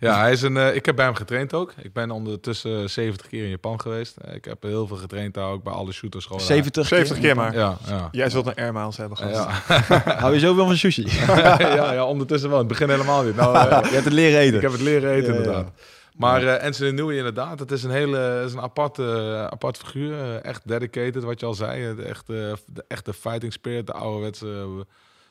Ja, 0.01 0.21
hij 0.21 0.33
is 0.33 0.43
een, 0.43 0.57
eh, 0.57 0.75
ik 0.75 0.87
heb 0.87 0.97
bij 0.97 1.05
hem 1.05 1.15
getraind 1.15 1.55
ook. 1.55 1.73
Ik 1.83 1.93
ben 1.93 2.11
ondertussen 2.11 2.91
70 2.91 3.27
keer 3.27 3.43
in 3.45 3.51
Japan 3.51 3.81
geweest. 3.81 4.17
Eh, 4.17 4.35
Ik 4.35 4.45
heb 4.45 4.63
heel 4.63 4.87
veel 4.87 4.97
getraind 4.97 5.35
daar 5.35 5.49
ook 5.49 5.63
bij 5.63 5.73
alle 5.73 5.93
shooters. 5.93 6.25
Gewoon 6.25 6.41
70, 6.41 6.87
70 6.87 7.19
keer 7.19 7.37
maar. 7.37 7.55
Ja, 7.55 7.77
ja. 7.89 8.09
Jij 8.13 8.31
zult 8.31 8.47
een 8.47 8.55
air 8.55 8.73
miles 8.73 8.97
hebben 8.97 9.17
gehad. 9.19 9.35
Ja. 9.69 10.13
Hou 10.21 10.35
je 10.35 10.41
zoveel 10.41 10.67
van 10.67 10.77
sushi? 10.77 11.07
ja, 11.27 11.93
ja, 11.93 12.05
ondertussen 12.05 12.49
wel. 12.51 12.59
Het 12.59 12.69
begin 12.69 12.89
helemaal 12.91 13.23
niet. 13.25 13.37
Nou, 13.37 13.57
eh, 13.57 13.63
je 13.83 13.91
hebt 13.93 14.05
het 14.05 14.13
leren 14.13 14.39
eten. 14.41 14.57
ik 14.57 14.63
heb 14.63 14.73
het 14.73 14.81
leren 14.81 15.11
eten, 15.11 15.27
Ja, 15.27 15.33
ja. 15.33 15.45
inderdaad. 15.47 15.71
Maar 16.17 16.43
eh 16.43 16.65
Anthony 16.65 16.91
Newey 16.91 17.17
inderdaad, 17.17 17.59
het 17.59 17.71
is 17.71 17.83
een 17.83 17.91
hele 17.91 18.43
is 18.47 18.53
een 18.53 18.61
apart, 18.61 18.99
eh, 18.99 19.45
apart 19.47 19.77
figuur. 19.77 20.13
Eh, 20.21 20.45
echt 20.45 20.69
dedicated, 20.69 21.23
wat 21.23 21.41
je 21.41 21.47
al 21.47 21.55
zei. 21.55 21.95
De 21.95 22.03
echte, 22.03 22.59
de 22.67 22.85
echte 22.89 23.13
fighting 23.13 23.53
spirit, 23.53 23.87
de 23.87 23.93
ouderwetse 23.93 24.47
eh, 24.47 24.81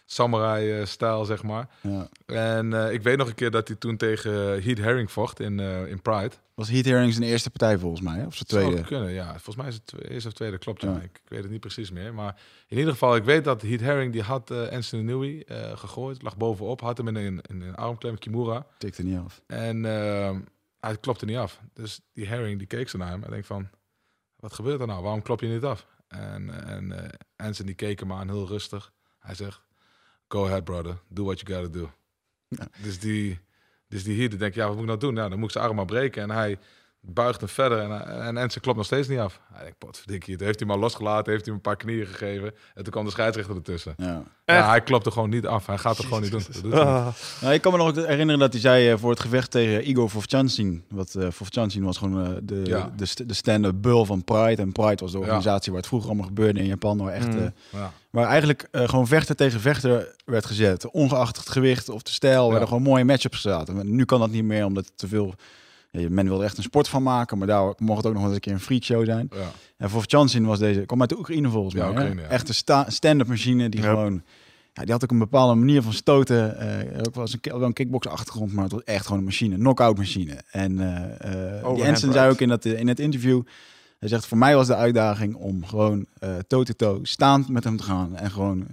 samurai-stijl, 0.06 1.26
zeg 1.26 1.44
maar. 1.44 1.68
Ja. 1.82 2.08
En 2.26 2.74
eh, 2.74 2.94
ik 2.94 3.02
weet 3.02 3.18
nog 3.18 3.28
een 3.28 3.36
keer 3.36 3.52
dat 3.52 3.68
hij 3.68 3.78
toen 3.78 3.98
tegen 3.98 4.34
Heath 4.64 4.78
Herring 4.78 5.12
vocht 5.12 5.40
in, 5.40 5.60
eh, 5.60 5.88
in 5.88 6.02
Pride. 6.02 6.32
Was 6.54 6.70
Heat 6.70 6.86
Herring 6.86 7.14
zijn 7.14 7.30
eerste 7.30 7.50
partij 7.50 7.78
volgens 7.78 8.02
mij, 8.02 8.26
of 8.26 8.36
zijn 8.36 8.46
Zou 8.48 8.64
tweede? 8.64 8.88
kunnen, 8.88 9.12
ja. 9.12 9.30
Volgens 9.30 9.56
mij 9.56 9.68
is 9.68 9.76
het 9.76 10.10
eerste 10.10 10.28
of 10.28 10.34
tweede, 10.34 10.58
klopt. 10.58 10.82
Ja. 10.82 10.90
Ja. 10.90 10.96
Ik, 10.98 11.04
ik 11.04 11.30
weet 11.30 11.42
het 11.42 11.52
niet 11.52 11.60
precies 11.60 11.92
meer. 11.92 12.14
Maar 12.14 12.36
in 12.68 12.78
ieder 12.78 12.92
geval, 12.92 13.16
ik 13.16 13.24
weet 13.24 13.44
dat 13.44 13.62
Heath 13.62 13.80
Herring, 13.80 14.12
die 14.12 14.22
had 14.22 14.52
eh 14.52 14.70
Anthony 14.70 15.44
eh, 15.48 15.78
gegooid. 15.78 16.22
Lag 16.22 16.38
bovenop, 16.38 16.82
had 16.82 16.98
hem 16.98 17.08
in 17.08 17.16
een, 17.16 17.42
in 17.50 17.62
een 17.62 17.76
armklem, 17.76 18.18
Kimura. 18.20 18.66
Tikte 18.78 19.04
niet 19.04 19.20
af. 19.20 19.42
En 19.48 19.86
eh, 19.86 20.36
hij 20.86 20.98
klopte 20.98 21.26
niet 21.26 21.38
af. 21.38 21.62
Dus 21.74 22.02
die 22.14 22.28
Herring, 22.28 22.58
die 22.58 22.68
keek 22.68 22.90
zo 22.90 22.98
naar 22.98 23.10
hem 23.10 23.24
en 23.24 23.30
denkt 23.30 23.48
van... 23.48 23.70
Wat 24.36 24.54
gebeurt 24.54 24.82
er 24.82 24.88
nou? 24.88 25.04
Waarom 25.04 25.22
klop 25.22 25.42
je 25.42 25.48
niet 25.48 25.64
af? 25.64 25.88
En, 26.08 26.66
en 26.68 26.92
eh 26.92 27.10
Anthony 27.36 27.74
keek 27.74 28.00
hem 28.00 28.14
aan, 28.14 28.30
heel 28.30 28.48
rustig. 28.48 28.94
Hij 29.20 29.36
zegt, 29.36 29.62
go 30.28 30.46
ahead 30.46 30.64
brother, 30.64 30.98
do 31.08 31.24
what 31.24 31.40
you 31.40 31.54
gotta 31.54 31.80
do. 31.80 31.92
Ja. 32.48 32.68
Dus 32.82 33.00
die, 33.00 33.40
dus 33.88 34.04
die 34.04 34.16
hier, 34.16 34.30
die 34.30 34.40
denkt, 34.40 34.56
ja, 34.56 34.66
wat 34.66 34.74
moet 34.74 34.82
ik 34.82 34.88
nou 34.88 35.00
doen? 35.00 35.14
Nou, 35.14 35.30
dan 35.30 35.40
moet 35.40 35.48
ik 35.48 35.54
zijn 35.54 35.66
arm 35.66 35.76
maar 35.76 35.86
breken. 35.86 36.22
En 36.22 36.30
hij 36.30 36.60
buigt 37.08 37.40
hem 37.40 37.50
verder 37.50 37.80
en, 37.80 37.92
en 38.08 38.28
Anthony 38.38 38.62
klopt 38.62 38.78
nog 38.78 38.86
steeds 38.86 39.08
niet 39.08 39.20
af. 39.20 39.40
Hij 39.54 39.64
denkt, 39.64 39.78
potverdikkie, 39.78 40.36
toen 40.38 40.46
heeft 40.46 40.60
hij 40.60 40.70
al 40.70 40.78
losgelaten, 40.80 41.32
heeft 41.32 41.46
hij 41.46 41.54
hem 41.56 41.64
een 41.66 41.72
paar 41.72 41.76
knieën 41.86 42.06
gegeven. 42.06 42.54
En 42.74 42.84
toen 42.84 42.92
kwam 42.92 43.06
de 43.06 43.12
scheidsrechter 43.12 43.56
ertussen. 43.56 43.94
Ja. 43.98 44.24
Hij 44.46 44.82
klopt 44.82 45.06
er 45.06 45.12
gewoon 45.12 45.30
niet 45.30 45.46
af. 45.48 45.66
Hij 45.66 45.78
gaat 45.78 45.98
het 45.98 46.06
gewoon 46.06 46.22
niet 46.22 46.32
doen. 46.32 46.42
Dat 46.52 46.62
doet 46.64 46.72
hij 46.74 46.82
niet. 46.82 46.90
Ah, 46.90 47.08
Nou, 47.42 47.54
ik 47.54 47.62
kan 47.62 47.72
me 47.72 47.78
nog 47.78 47.96
herinneren 47.96 48.40
dat 48.40 48.52
hij 48.52 48.62
zei 48.62 48.90
eh, 48.92 48.98
voor 48.98 49.10
het 49.10 49.20
gevecht 49.20 49.52
tegen 49.52 49.90
Igor 49.90 50.10
Vovchancin. 50.10 50.84
Wat 50.90 51.14
uh, 51.18 51.28
Vovchancin 51.32 51.84
was 51.84 51.98
gewoon 51.98 52.26
eh, 52.26 52.32
de, 52.44 52.62
Ja. 52.64 52.92
de, 52.96 53.06
st- 53.06 53.28
de 53.28 53.34
stand-up 53.34 53.82
bull 53.82 54.06
van 54.06 54.24
Pride. 54.24 54.62
En 54.62 54.72
Pride 54.72 54.96
was 55.04 55.12
de 55.12 55.20
organisatie 55.20 55.72
waar 55.72 55.80
het 55.82 55.90
vroeger 55.90 56.10
allemaal 56.10 56.28
gebeurde 56.28 56.60
in 56.60 56.66
Japan. 56.66 56.98
Waar, 56.98 57.14
echt, 57.14 57.28
Mm. 57.28 57.38
eh, 57.38 57.48
Ja. 57.70 57.92
waar 58.10 58.28
eigenlijk 58.28 58.68
eh, 58.72 58.90
gewoon 58.90 59.08
vechter 59.08 59.36
tegen 59.36 59.60
vechter 59.60 60.16
werd 60.26 60.46
gezet. 60.46 60.92
Ongeacht 60.92 61.38
het 61.38 61.50
gewicht 61.50 61.90
of 61.90 62.02
de 62.02 62.12
stijl, 62.12 62.50
werden 62.50 62.68
gewoon 62.68 62.84
mooie 62.84 63.06
matchups. 63.06 63.44
Maar 63.44 63.66
Nu 63.86 64.06
kan 64.06 64.20
dat 64.20 64.30
niet 64.32 64.44
meer, 64.44 64.66
omdat 64.66 64.86
het 64.86 64.98
te 64.98 65.08
veel... 65.08 65.34
Ja, 66.02 66.08
men 66.10 66.26
wilde 66.28 66.44
echt 66.44 66.58
een 66.58 66.64
sport 66.64 66.88
van 66.88 67.04
maken, 67.04 67.38
maar 67.38 67.48
daar 67.48 67.74
mocht 67.78 67.98
het 67.98 68.06
ook 68.06 68.14
nog 68.14 68.22
wel 68.22 68.26
eens 68.26 68.34
een 68.36 68.40
keer 68.40 68.54
een 68.54 68.60
freakshow 68.60 69.06
zijn. 69.06 69.28
Ja. 69.36 69.52
En 69.78 69.90
Vovchancin 69.90 70.46
was 70.46 70.60
deze, 70.60 70.80
kwam 70.86 71.02
uit 71.02 71.10
de 71.10 71.18
Oekraïne 71.18 71.50
volgens 71.50 71.74
Ja, 71.74 71.80
mij. 71.82 71.90
Oekraïne, 71.90 72.22
ja. 72.22 72.28
Echt 72.28 72.48
een 72.48 72.54
sta- 72.56 72.90
stand-up 72.90 73.28
machine 73.28 73.70
die 73.70 73.82
gewoon... 73.82 74.24
Ja, 74.74 74.82
die 74.84 74.92
had 74.92 75.04
ook 75.04 75.12
een 75.12 75.18
bepaalde 75.20 75.56
manier 75.56 75.82
van 75.82 75.94
stoten. 75.94 76.60
eh 76.60 76.98
ook 77.08 77.16
wel 77.16 77.24
eens 77.24 77.34
een, 77.34 77.40
wel 77.60 77.62
een 77.64 77.74
kickbox 77.74 78.08
achtergrond, 78.08 78.54
maar 78.54 78.64
het 78.64 78.74
was 78.74 78.84
echt 78.84 79.04
gewoon 79.06 79.20
een 79.20 79.26
machine, 79.26 79.56
knockout 79.56 79.98
machine. 79.98 80.38
En 80.52 80.80
eh 80.80 81.58
eh 81.58 81.66
Overhand 81.66 81.82
Ensign 81.96 82.12
zei 82.12 82.32
ook 82.32 82.40
in, 82.42 82.48
dat, 82.50 82.66
in 82.66 82.88
het 82.88 83.00
interview, 83.00 83.42
hij 84.00 84.10
zegt 84.10 84.26
voor 84.28 84.38
mij 84.38 84.56
was 84.56 84.68
de 84.68 84.76
uitdaging 84.76 85.36
om 85.36 85.66
gewoon 85.66 86.06
eh, 86.20 86.30
toe-to-toe 86.48 87.00
staand 87.02 87.50
met 87.50 87.64
hem 87.64 87.78
te 87.78 87.84
gaan 87.84 88.16
en 88.16 88.32
gewoon 88.32 88.68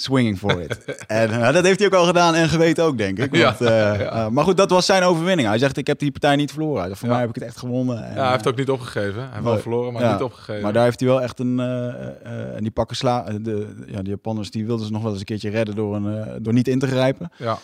swinging 0.00 0.38
for 0.38 0.60
it. 0.62 0.84
en 1.06 1.30
eh, 1.30 1.52
dat 1.52 1.64
heeft 1.64 1.78
hij 1.78 1.88
ook 1.88 1.94
al 1.94 2.04
gedaan 2.04 2.34
en 2.34 2.48
geweten 2.48 2.84
ook, 2.84 2.98
denk 2.98 3.18
ik. 3.18 3.34
Ja, 3.36 3.44
Want, 3.44 3.60
eh, 3.60 3.68
ja. 3.68 3.94
eh, 3.98 4.28
maar 4.28 4.44
goed, 4.44 4.56
dat 4.56 4.70
was 4.70 4.86
zijn 4.86 5.02
overwinning. 5.02 5.48
Hij 5.48 5.58
zegt, 5.58 5.76
ik 5.76 5.86
heb 5.86 5.98
die 5.98 6.10
partij 6.10 6.36
niet 6.36 6.50
verloren. 6.52 6.78
Hij 6.78 6.86
zegt, 6.88 6.98
voor 6.98 7.08
Ja. 7.08 7.14
mij 7.14 7.24
heb 7.26 7.34
ik 7.36 7.40
het 7.40 7.50
echt 7.50 7.58
gewonnen. 7.58 8.04
En, 8.04 8.14
Ja, 8.14 8.22
hij 8.22 8.30
heeft 8.32 8.46
ook 8.48 8.56
niet 8.56 8.70
opgegeven. 8.70 9.20
Hij 9.22 9.28
heeft 9.32 9.44
wel 9.44 9.58
verloren, 9.58 9.92
maar 9.92 10.12
niet 10.12 10.22
opgegeven. 10.22 10.62
maar 10.62 10.72
daar 10.72 10.84
heeft 10.84 11.00
hij 11.00 11.08
wel 11.08 11.22
echt 11.22 11.38
een. 11.38 11.60
en 11.60 12.58
die 12.62 12.70
pakken 12.70 12.96
sla. 12.96 13.22
De, 13.40 13.66
ja, 13.86 13.98
die 14.00 14.08
Japanners 14.08 14.50
die 14.50 14.66
wilden 14.66 14.86
ze 14.86 14.92
nog 14.92 15.02
wel 15.02 15.10
eens 15.10 15.20
een 15.20 15.26
keertje 15.26 15.50
redden 15.50 15.74
door, 15.74 15.94
een, 15.96 16.42
door 16.42 16.52
niet 16.52 16.68
in 16.68 16.78
te 16.78 16.86
grijpen. 16.86 17.30
Ja, 17.36 17.58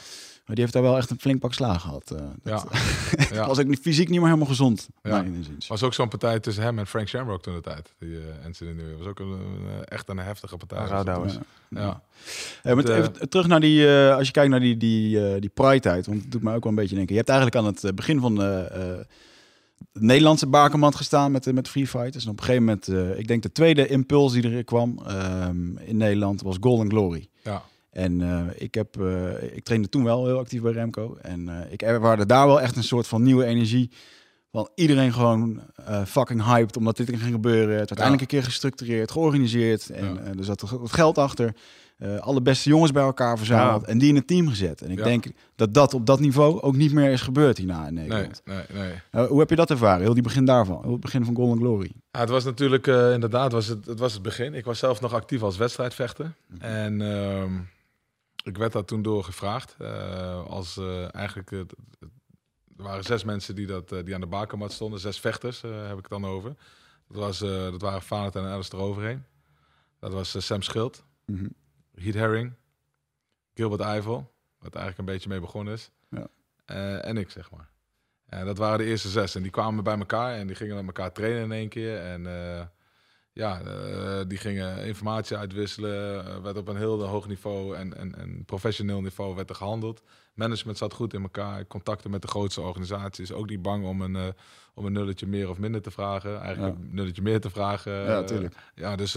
Maar 0.46 0.54
die 0.54 0.64
heeft 0.64 0.72
daar 0.72 0.82
wel 0.82 0.96
echt 0.96 1.10
een 1.10 1.20
flink 1.20 1.40
pak 1.40 1.52
slaag 1.54 1.80
gehad. 1.80 2.10
eh. 2.10 2.22
ja. 2.44 2.64
dat 3.18 3.28
ja. 3.28 3.46
was 3.46 3.58
ook 3.58 3.66
niet, 3.66 3.78
fysiek 3.80 4.08
niet 4.08 4.18
meer 4.18 4.26
helemaal 4.28 4.48
gezond. 4.48 4.88
Ja. 5.02 5.10
was 5.68 5.82
ook 5.82 5.94
zo'n 5.94 6.08
partij 6.08 6.40
tussen 6.40 6.62
hem 6.62 6.78
en 6.78 6.86
Frank 6.86 7.08
Shamrock 7.08 7.42
toen 7.42 7.54
de 7.54 7.60
tijd. 7.60 7.94
Die 7.98 8.08
uh, 8.08 8.18
Anthony 8.44 8.70
nu 8.72 8.82
was 8.98 9.06
ook 9.06 9.18
een, 9.20 9.26
een, 9.30 9.68
eh, 9.68 9.76
echt 9.84 10.08
een 10.08 10.18
heftige 10.18 10.56
partij. 10.56 10.78
Ja. 11.68 12.02
Eh, 12.62 12.74
maar 12.74 12.84
Het, 12.84 12.88
even 13.16 13.28
terug 13.28 13.46
naar 13.46 13.60
die, 13.60 13.88
eh, 13.88 14.16
als 14.16 14.26
je 14.26 14.32
kijkt 14.32 14.50
naar 14.50 14.60
die, 14.60 14.76
die, 14.76 15.26
eh, 15.28 15.40
die 15.40 15.50
Pride-tijd, 15.54 16.06
want 16.06 16.22
het 16.22 16.32
doet 16.32 16.42
mij 16.42 16.54
ook 16.54 16.62
wel 16.62 16.72
een 16.72 16.78
beetje 16.78 16.94
denken. 16.96 17.12
Je 17.14 17.20
hebt 17.20 17.32
eigenlijk 17.32 17.58
aan 17.60 17.72
het 17.72 17.84
eh, 17.84 17.92
begin 17.92 18.20
van 18.20 18.34
de 18.34 18.68
eh, 18.72 19.04
Nederlandse 19.92 20.46
bakermat 20.46 20.94
gestaan 20.94 21.32
met, 21.32 21.44
de- 21.44 21.52
met 21.52 21.68
Free 21.68 21.86
Fighters. 21.86 22.24
En 22.24 22.30
op 22.30 22.38
een 22.38 22.44
gegeven 22.44 22.64
moment, 22.64 22.88
eh, 22.88 23.18
ik 23.18 23.26
denk 23.28 23.42
de 23.42 23.52
tweede 23.52 23.86
impuls 23.86 24.32
die 24.32 24.50
er 24.56 24.64
kwam 24.64 24.98
ehm, 25.06 25.76
in 25.76 25.96
Nederland 25.96 26.42
was 26.42 26.56
Golden 26.60 26.90
Glory. 26.90 27.28
Ja. 27.42 27.62
En 27.94 28.22
eh, 28.22 28.40
ik, 28.62 28.74
heb, 28.74 29.00
eh, 29.00 29.56
ik 29.56 29.64
trainde 29.64 29.88
toen 29.88 30.04
wel 30.04 30.26
heel 30.26 30.38
actief 30.38 30.62
bij 30.62 30.72
Remco. 30.72 31.16
En 31.22 31.48
eh, 31.48 31.72
ik 31.72 31.82
ervaarde 31.82 32.26
daar 32.26 32.46
wel 32.46 32.60
echt 32.60 32.76
een 32.76 32.82
soort 32.84 33.06
van 33.06 33.22
nieuwe 33.22 33.44
energie. 33.44 33.90
Want 34.50 34.68
iedereen 34.74 35.12
gewoon 35.12 35.60
fucking 36.06 36.44
hyped 36.44 36.76
omdat 36.76 36.96
dit 36.96 37.08
ging 37.08 37.22
gebeuren. 37.32 37.78
Het 37.78 37.88
werd 37.88 38.00
eindelijk 38.00 38.20
een 38.20 38.38
keer 38.38 38.42
gestructureerd, 38.42 39.10
georganiseerd. 39.10 39.90
En 39.90 40.14
Ja. 40.14 40.20
er 40.38 40.44
zat 40.44 40.60
wat 40.60 40.92
geld 40.92 41.18
achter. 41.18 41.54
Alle 42.20 42.42
beste 42.42 42.68
jongens 42.68 42.92
bij 42.92 43.02
elkaar 43.02 43.36
verzameld. 43.38 43.80
Ja. 43.82 43.86
En 43.88 43.98
die 43.98 44.08
in 44.08 44.16
een 44.16 44.24
team 44.26 44.48
gezet. 44.48 44.82
En 44.82 44.90
ik 44.90 44.98
Ja. 44.98 45.04
denk 45.04 45.26
dat 45.56 45.74
dat 45.74 45.94
op 45.94 46.06
dat 46.06 46.20
niveau 46.20 46.60
ook 46.60 46.76
niet 46.76 46.92
meer 46.92 47.10
is 47.10 47.20
gebeurd 47.20 47.58
hierna 47.58 47.86
in 47.86 47.94
Nee, 47.94 48.08
Nederland. 48.08 48.42
nee, 48.44 48.62
nee. 48.72 48.92
Eh, 49.10 49.26
hoe 49.26 49.38
heb 49.38 49.50
je 49.50 49.56
dat 49.56 49.70
ervaren? 49.70 50.02
Heel 50.02 50.14
die 50.14 50.22
begin 50.22 50.44
daarvan. 50.44 50.80
Heel 50.82 50.92
het 50.92 51.00
begin 51.00 51.24
van 51.24 51.34
Golden 51.34 51.58
Glory. 51.58 51.90
Ja, 52.10 52.20
het 52.20 52.28
was 52.28 52.44
natuurlijk 52.44 52.86
inderdaad 52.86 53.52
was 53.52 53.66
het, 53.66 53.86
het 53.86 53.98
was 53.98 54.12
het 54.12 54.22
begin. 54.22 54.54
Ik 54.54 54.64
was 54.64 54.78
zelf 54.78 55.00
nog 55.00 55.12
actief 55.14 55.42
als 55.42 55.56
wedstrijdvechter. 55.56 56.34
En 56.58 57.00
ehm, 57.02 57.52
ik 58.44 58.56
werd 58.56 58.72
daar 58.72 58.84
toen 58.84 59.02
door 59.02 59.24
gevraagd. 59.24 59.74
eh, 59.78 60.44
als 60.46 60.76
eh, 60.76 61.14
eigenlijk, 61.14 61.52
eh, 61.52 61.58
er 62.76 62.82
waren 62.82 63.04
zes 63.04 63.24
mensen 63.24 63.54
die, 63.54 63.66
dat, 63.66 63.92
eh, 63.92 64.04
die 64.04 64.14
aan 64.14 64.20
de 64.20 64.26
bakermat 64.26 64.72
stonden. 64.72 65.00
Zes 65.00 65.20
vechters 65.20 65.62
eh, 65.62 65.82
heb 65.86 65.96
ik 65.96 66.02
het 66.02 66.22
dan 66.22 66.26
over. 66.26 66.50
Dat, 67.08 67.16
was, 67.16 67.40
eh, 67.42 67.48
dat 67.50 67.80
waren 67.82 68.02
Vanert 68.02 68.36
en 68.36 68.44
Alice 68.44 68.74
eroverheen. 68.74 69.24
Dat 69.98 70.12
was 70.12 70.34
eh, 70.34 70.40
Sam 70.42 70.62
Schild, 70.62 71.04
Mhm. 71.26 71.46
Heath 71.94 72.14
Herring, 72.14 72.52
Gilbert 73.54 73.80
Eiffel, 73.80 74.32
wat 74.58 74.74
eigenlijk 74.74 74.98
een 75.08 75.14
beetje 75.14 75.28
mee 75.28 75.40
begonnen 75.40 75.74
is. 75.74 75.90
Ja. 76.10 76.26
Eh, 76.64 77.04
en 77.04 77.16
ik, 77.16 77.30
zeg 77.30 77.50
maar. 77.50 77.72
En 78.26 78.46
dat 78.46 78.58
waren 78.58 78.78
de 78.78 78.84
eerste 78.84 79.08
zes. 79.08 79.34
En 79.34 79.42
die 79.42 79.50
kwamen 79.50 79.84
bij 79.84 79.98
elkaar 79.98 80.34
en 80.34 80.46
die 80.46 80.56
gingen 80.56 80.74
met 80.76 80.86
elkaar 80.86 81.12
trainen 81.12 81.42
in 81.42 81.52
één 81.52 81.68
keer. 81.68 81.98
En 82.00 82.26
eh, 82.26 82.66
ja, 83.34 83.60
eh, 83.60 84.20
die 84.28 84.38
gingen 84.38 84.84
informatie 84.86 85.36
uitwisselen. 85.36 86.26
eh, 86.26 86.42
werd 86.42 86.56
op 86.56 86.68
een 86.68 86.76
heel 86.76 87.02
hoog 87.04 87.26
niveau 87.28 87.76
en, 87.76 87.96
en, 87.96 88.14
en 88.18 88.44
professioneel 88.44 89.00
niveau 89.00 89.34
werd 89.34 89.50
er 89.50 89.56
gehandeld. 89.56 90.02
Management 90.34 90.78
zat 90.78 90.92
goed 90.92 91.14
in 91.14 91.22
elkaar. 91.22 91.66
Contacten 91.66 92.10
met 92.10 92.22
de 92.22 92.28
grootste 92.28 92.60
organisaties. 92.60 93.32
Ook 93.32 93.48
niet 93.48 93.62
bang 93.62 93.84
om 93.84 94.00
een, 94.00 94.16
eh, 94.16 94.22
om 94.74 94.86
een 94.86 94.92
nulletje 94.92 95.26
meer 95.26 95.48
of 95.50 95.58
minder 95.58 95.82
te 95.82 95.90
vragen. 95.90 96.40
Eigenlijk 96.40 96.76
Ja. 96.76 96.82
een 96.84 96.94
nulletje 96.94 97.22
meer 97.22 97.40
te 97.40 97.50
vragen. 97.50 97.92
Ja, 97.92 98.18
Eh, 98.18 98.24
tuurlijk. 98.24 98.54
ja, 98.74 98.96
dus 98.96 99.16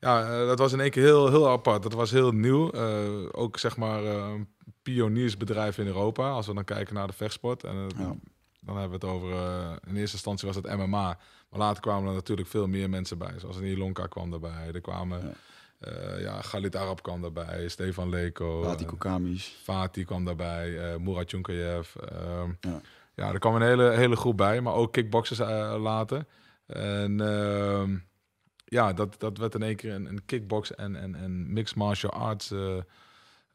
ja, 0.00 0.44
dat 0.46 0.58
was 0.58 0.72
in 0.72 0.80
één 0.80 0.90
keer 0.90 1.02
heel, 1.04 1.28
heel 1.30 1.48
apart. 1.48 1.82
Dat 1.82 1.92
was 1.92 2.10
heel 2.10 2.32
nieuw. 2.32 2.72
Ook 3.32 3.58
zeg 3.58 3.76
maar 3.76 4.04
een 4.04 4.48
pioniersbedrijf 4.82 5.78
in 5.78 5.86
Europa. 5.86 6.30
Als 6.30 6.46
we 6.46 6.54
dan 6.54 6.64
kijken 6.64 6.94
naar 6.94 7.06
de 7.06 7.12
vechtsport. 7.12 7.64
En, 7.64 7.86
Ja. 7.98 8.14
Dan 8.64 8.76
hebben 8.78 9.00
we 9.00 9.06
het 9.06 9.14
over, 9.14 9.32
eh, 9.32 9.72
in 9.86 9.96
eerste 9.96 10.16
instantie 10.16 10.46
was 10.46 10.56
het 10.56 10.66
MMA. 10.76 10.86
Maar 11.48 11.60
later 11.60 11.82
kwamen 11.82 12.08
er 12.08 12.14
natuurlijk 12.14 12.48
veel 12.48 12.66
meer 12.66 12.90
mensen 12.90 13.18
bij. 13.18 13.38
Zoals 13.38 13.58
Ilonka 13.60 14.06
kwam 14.06 14.30
daarbij. 14.30 14.70
Er 14.72 14.80
kwamen, 14.80 15.20
Ja. 15.80 15.90
ja, 15.90 16.16
ja 16.18 16.42
Galit 16.42 16.76
Arab 16.76 17.02
kwam 17.02 17.20
daarbij. 17.20 17.68
Stefan 17.68 18.08
Leko. 18.08 18.62
Fatih 18.62 18.86
eh, 18.86 18.92
Kokamis. 18.92 19.56
Fatih 19.62 20.06
kwam 20.06 20.24
daarbij, 20.24 20.92
eh 20.92 20.96
Murat 20.98 21.30
Junkayev. 21.30 21.94
ehm, 21.96 22.50
Ja. 22.60 22.80
ja. 23.14 23.32
er 23.32 23.38
kwam 23.38 23.54
een 23.54 23.62
hele, 23.62 23.90
hele 23.90 24.16
groep 24.16 24.36
bij, 24.36 24.60
maar 24.60 24.74
ook 24.74 24.92
kickboxers 24.92 25.38
eh, 25.38 25.74
later. 25.78 26.26
En 26.66 27.20
ehm, 27.20 27.96
ja, 28.64 28.92
dat, 28.92 29.20
dat 29.20 29.38
werd 29.38 29.54
in 29.54 29.62
één 29.62 29.76
keer 29.76 29.92
een, 29.94 30.06
een 30.06 30.24
kickbox 30.24 30.74
en, 30.74 30.96
en, 30.96 31.14
en 31.14 31.52
mixed 31.52 31.76
martial 31.76 32.12
arts 32.12 32.50
eh 32.50 32.76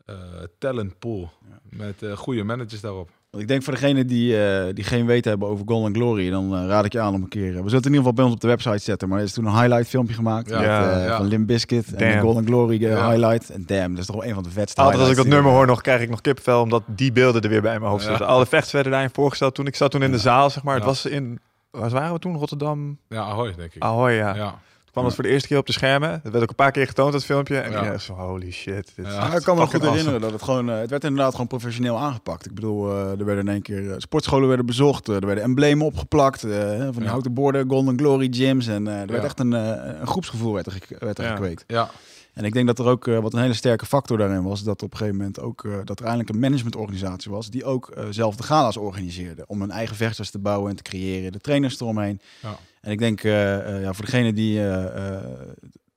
eh, 0.05 0.43
talent 0.57 0.99
pool. 0.99 1.31
Met 1.63 2.03
eh, 2.03 2.17
goede 2.17 2.43
managers 2.43 2.81
daarop. 2.81 3.09
Want 3.37 3.49
ik 3.49 3.55
denk 3.55 3.65
voor 3.65 3.73
degene 3.81 4.05
die, 4.05 4.45
eh, 4.45 4.73
die 4.73 4.83
geen 4.83 5.05
weten 5.05 5.29
hebben 5.29 5.47
over 5.47 5.65
Golden 5.67 5.95
Glory, 5.95 6.29
dan 6.29 6.55
eh, 6.55 6.65
raad 6.67 6.85
ik 6.85 6.91
je 6.93 6.99
aan 6.99 7.13
om 7.13 7.21
een 7.21 7.27
keer. 7.27 7.47
eh, 7.47 7.51
we 7.53 7.55
zullen 7.57 7.75
het 7.75 7.85
in 7.85 7.91
ieder 7.93 7.97
geval 7.97 8.13
bij 8.13 8.23
ons 8.23 8.33
op 8.33 8.39
de 8.39 8.47
website 8.47 8.77
zetten. 8.77 9.09
Maar 9.09 9.17
er 9.17 9.23
is 9.23 9.33
toen 9.33 9.45
een 9.45 9.53
highlight 9.59 9.87
filmpje 9.87 10.15
gemaakt 10.15 10.49
Ja. 10.49 10.59
met, 10.59 11.05
eh, 11.07 11.17
van 11.17 11.25
Limp 11.27 11.47
Bizkit 11.47 11.93
en 11.93 12.11
de. 12.15 12.19
Golden 12.19 12.45
Glory 12.45 12.79
Ja. 12.81 13.09
highlight. 13.09 13.49
En 13.49 13.63
damn, 13.65 13.89
dat 13.89 13.99
is 13.99 14.05
toch 14.05 14.15
wel 14.15 14.25
een 14.25 14.33
van 14.33 14.43
de 14.43 14.49
vetste 14.49 14.81
Altijd 14.81 14.99
als 15.01 15.09
ik 15.09 15.15
dat 15.15 15.25
nummer 15.27 15.51
hoor 15.51 15.65
nog, 15.67 15.81
krijg 15.81 16.01
ik 16.01 16.09
nog 16.09 16.21
kippenvel, 16.21 16.61
omdat 16.61 16.83
die 16.85 17.11
beelden 17.11 17.41
er 17.41 17.49
weer 17.49 17.61
bij 17.61 17.79
mijn 17.79 17.91
hoofd 17.91 18.03
Ja. 18.03 18.09
zitten. 18.09 18.27
Alle 18.27 18.45
vechters 18.45 18.71
werden 18.73 18.91
daarin 18.91 19.09
voorgesteld 19.13 19.55
toen 19.55 19.67
ik 19.67 19.75
zat 19.75 19.91
toen 19.91 20.03
in 20.03 20.11
de 20.11 20.17
zaal, 20.19 20.49
zeg 20.49 20.63
maar. 20.63 20.75
Het 20.75 20.83
was 20.85 21.05
in 21.05 21.39
waar 21.71 21.89
waren 21.89 22.13
we 22.13 22.19
toen? 22.19 22.35
Rotterdam? 22.37 22.97
Ja, 23.09 23.21
Ahoy, 23.21 23.53
denk 23.57 23.73
ik. 23.75 23.81
Ahoy, 23.83 24.11
ja. 24.11 24.35
ja. 24.35 24.59
Kwam 24.97 25.09
het 25.09 25.15
voor 25.15 25.23
de 25.27 25.33
eerste 25.33 25.47
keer 25.47 25.57
op 25.57 25.65
de 25.65 25.71
schermen. 25.73 26.19
Dat 26.23 26.31
werd 26.31 26.43
ook 26.43 26.49
een 26.49 26.55
paar 26.55 26.71
keer 26.71 26.87
getoond, 26.87 27.11
dat 27.13 27.25
filmpje. 27.25 27.57
En 27.57 27.71
Ja. 27.71 27.97
zo, 27.97 28.13
holy 28.13 28.51
shit. 28.51 28.91
Dit 28.95 29.05
Ja. 29.05 29.35
Ik 29.35 29.43
kan 29.43 29.57
me 29.57 29.65
goed 29.65 29.81
herinneren 29.81 30.21
dat 30.21 30.31
het 30.31 30.41
gewoon, 30.41 30.69
eh, 30.69 30.79
het 30.79 30.89
werd 30.89 31.03
inderdaad 31.03 31.31
gewoon 31.31 31.47
professioneel 31.47 31.97
aangepakt. 31.97 32.45
Ik 32.45 32.53
bedoel, 32.53 32.89
eh, 32.91 33.19
er 33.19 33.25
werden 33.25 33.47
in 33.47 33.51
één 33.53 33.61
keer 33.61 33.89
eh, 33.91 33.95
sportscholen 33.97 34.47
werden 34.47 34.65
bezocht, 34.65 35.07
er 35.07 35.25
werden 35.25 35.43
emblemen 35.43 35.85
opgeplakt, 35.85 36.41
van 36.41 36.91
die 37.01 37.07
houten 37.07 37.33
borden, 37.33 37.69
Golden 37.69 37.97
Glory 37.97 38.27
gyms 38.31 38.67
en 38.67 38.87
er 38.87 39.07
werd 39.07 39.23
echt 39.23 39.39
een, 39.39 39.51
een 39.51 40.07
groepsgevoel 40.07 40.53
werd 40.53 40.65
er, 40.65 40.77
werd 40.99 41.17
er 41.17 41.23
Ja. 41.23 41.31
gekweekt. 41.31 41.63
Ja, 41.67 41.89
En 42.37 42.43
ik 42.43 42.53
denk 42.53 42.67
dat 42.67 42.79
er 42.79 42.85
ook, 42.85 43.07
eh, 43.07 43.19
wat 43.19 43.33
een 43.33 43.41
hele 43.41 43.53
sterke 43.53 43.85
factor 43.85 44.17
daarin 44.17 44.43
was, 44.43 44.63
dat 44.63 44.83
op 44.83 44.91
een 44.91 44.97
gegeven 44.97 45.17
moment 45.17 45.39
ook, 45.39 45.65
eh, 45.65 45.71
dat 45.83 45.99
er 45.99 46.05
eindelijk 46.05 46.33
een 46.33 46.39
managementorganisatie 46.39 47.31
was 47.31 47.49
die 47.49 47.65
ook 47.65 47.89
eh, 47.89 48.05
zelf 48.09 48.35
de 48.35 48.43
gala's 48.43 48.77
organiseerde. 48.77 49.43
Om 49.47 49.59
hun 49.59 49.71
eigen 49.71 49.95
vechters 49.95 50.29
te 50.29 50.39
bouwen 50.39 50.69
en 50.69 50.75
te 50.75 50.83
creëren, 50.83 51.31
de 51.31 51.39
trainers 51.39 51.79
eromheen. 51.79 52.21
Ja. 52.41 52.57
En 52.81 52.91
ik 52.91 52.99
denk, 52.99 53.21
ja, 53.21 53.93
voor 53.93 54.05
degenen 54.05 54.35
die 54.35 54.59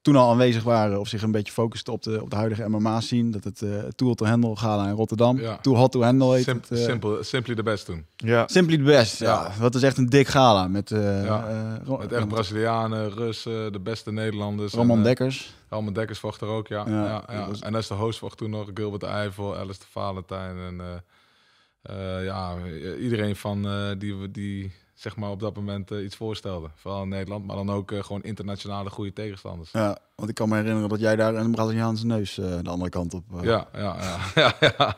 toen 0.02 0.16
al 0.16 0.30
aanwezig 0.30 0.62
waren 0.62 1.00
of 1.00 1.08
zich 1.08 1.22
een 1.22 1.30
beetje 1.32 1.52
focusten 1.52 1.92
op 1.92 2.02
de, 2.02 2.22
op 2.22 2.30
de 2.30 2.36
huidige 2.36 2.68
MMA 2.68 3.00
zien, 3.00 3.30
dat 3.30 3.44
het 3.44 3.62
eh 3.62 3.78
Tool 3.94 4.14
to 4.14 4.24
Handle 4.26 4.56
gala 4.56 4.86
in 4.88 4.94
Rotterdam, 4.94 5.40
Ja. 5.40 5.56
Too 5.56 5.74
Hot 5.74 5.92
to 5.92 6.02
Handle 6.02 6.34
heet 6.34 6.44
Sim- 6.44 6.56
het. 6.68 6.78
eh, 6.78 6.84
simpel, 6.84 7.24
simply 7.24 7.54
the 7.54 7.62
best 7.62 7.84
toen. 7.84 8.06
Ja. 8.16 8.48
Simply 8.48 8.76
the 8.76 8.82
best, 8.82 9.18
ja. 9.18 9.26
Ja. 9.54 9.60
Wat 9.60 9.74
is 9.74 9.82
echt 9.82 9.96
een 9.98 10.08
dik 10.08 10.28
gala 10.28 10.68
met, 10.68 10.90
eh 10.90 11.24
Ja. 11.24 11.48
eh, 11.86 11.98
Met 11.98 12.12
echt 12.12 12.28
Brazilianen, 12.28 13.10
Russen, 13.14 13.72
de 13.72 13.80
beste 13.80 14.12
Nederlanders. 14.12 14.72
Roman 14.72 14.96
En, 14.96 15.02
Dekkers. 15.02 15.54
Roman 15.68 15.92
Dekkers 15.92 16.18
vocht 16.18 16.40
er 16.40 16.48
ook, 16.48 16.66
ja. 16.68 16.84
Ja, 16.88 17.04
ja, 17.04 17.22
ja, 17.28 17.38
dat 17.38 17.48
was- 17.48 17.60
En 17.60 17.74
Esther 17.74 17.96
Hoos 17.96 18.18
vocht 18.18 18.36
toen 18.38 18.50
nog, 18.50 18.70
Gilbert 18.74 19.02
Eiffel, 19.02 19.56
Alistair 19.56 19.88
Valentijn. 19.90 20.56
En 20.58 20.80
eh, 20.80 22.18
eh, 22.18 22.24
ja, 22.24 22.54
iedereen 23.00 23.36
van 23.36 23.66
eh, 23.68 23.88
die, 23.98 24.14
we- 24.16 24.30
die 24.30 24.72
zeg 25.00 25.16
maar 25.16 25.30
op 25.30 25.40
dat 25.40 25.56
moment 25.56 25.90
eh, 25.90 26.04
iets 26.04 26.16
voorstelde. 26.16 26.68
Vooral 26.74 27.02
in 27.02 27.08
Nederland, 27.08 27.46
maar 27.46 27.56
dan 27.56 27.70
ook 27.70 27.92
eh, 27.92 28.02
gewoon 28.02 28.22
internationale 28.22 28.90
goede 28.90 29.12
tegenstanders. 29.12 29.70
Ja, 29.72 29.98
want 30.14 30.28
ik 30.28 30.34
kan 30.34 30.48
me 30.48 30.56
herinneren 30.56 30.88
dat 30.88 31.00
jij 31.00 31.16
daar 31.16 31.34
een 31.34 31.50
Braziliaanse 31.50 32.06
neus 32.06 32.38
eh, 32.38 32.46
de 32.62 32.70
andere 32.70 32.90
kant 32.90 33.14
op. 33.14 33.22
eh, 33.36 33.42
Ja, 33.42 33.68
ja, 33.74 33.96
ja. 34.00 34.18
ja, 34.42 34.54
ja. 34.60 34.96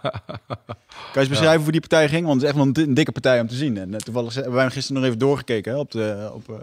Kan 1.13 1.13
je 1.13 1.19
eens 1.21 1.29
beschrijven 1.29 1.63
hoe 1.63 1.73
die 1.73 1.81
partij 1.81 2.09
ging? 2.09 2.27
Want 2.27 2.35
het 2.35 2.43
is 2.43 2.49
echt 2.49 2.57
wel 2.59 2.67
een, 2.67 2.73
di- 2.73 2.83
een 2.83 2.95
dikke 2.95 3.13
partij 3.13 3.41
om 3.41 3.47
te 3.49 3.55
zien. 3.55 3.77
En 3.77 3.91
toevallig 3.99 4.35
hebben 4.35 4.53
wij 4.53 4.63
hem 4.63 4.71
gisteren 4.71 4.97
nog 4.97 5.07
even 5.07 5.19
doorgekeken 5.21 5.73
hè, 5.73 5.79
op, 5.79 5.91
de, 5.91 6.31
op, 6.35 6.49
eh, 6.49 6.55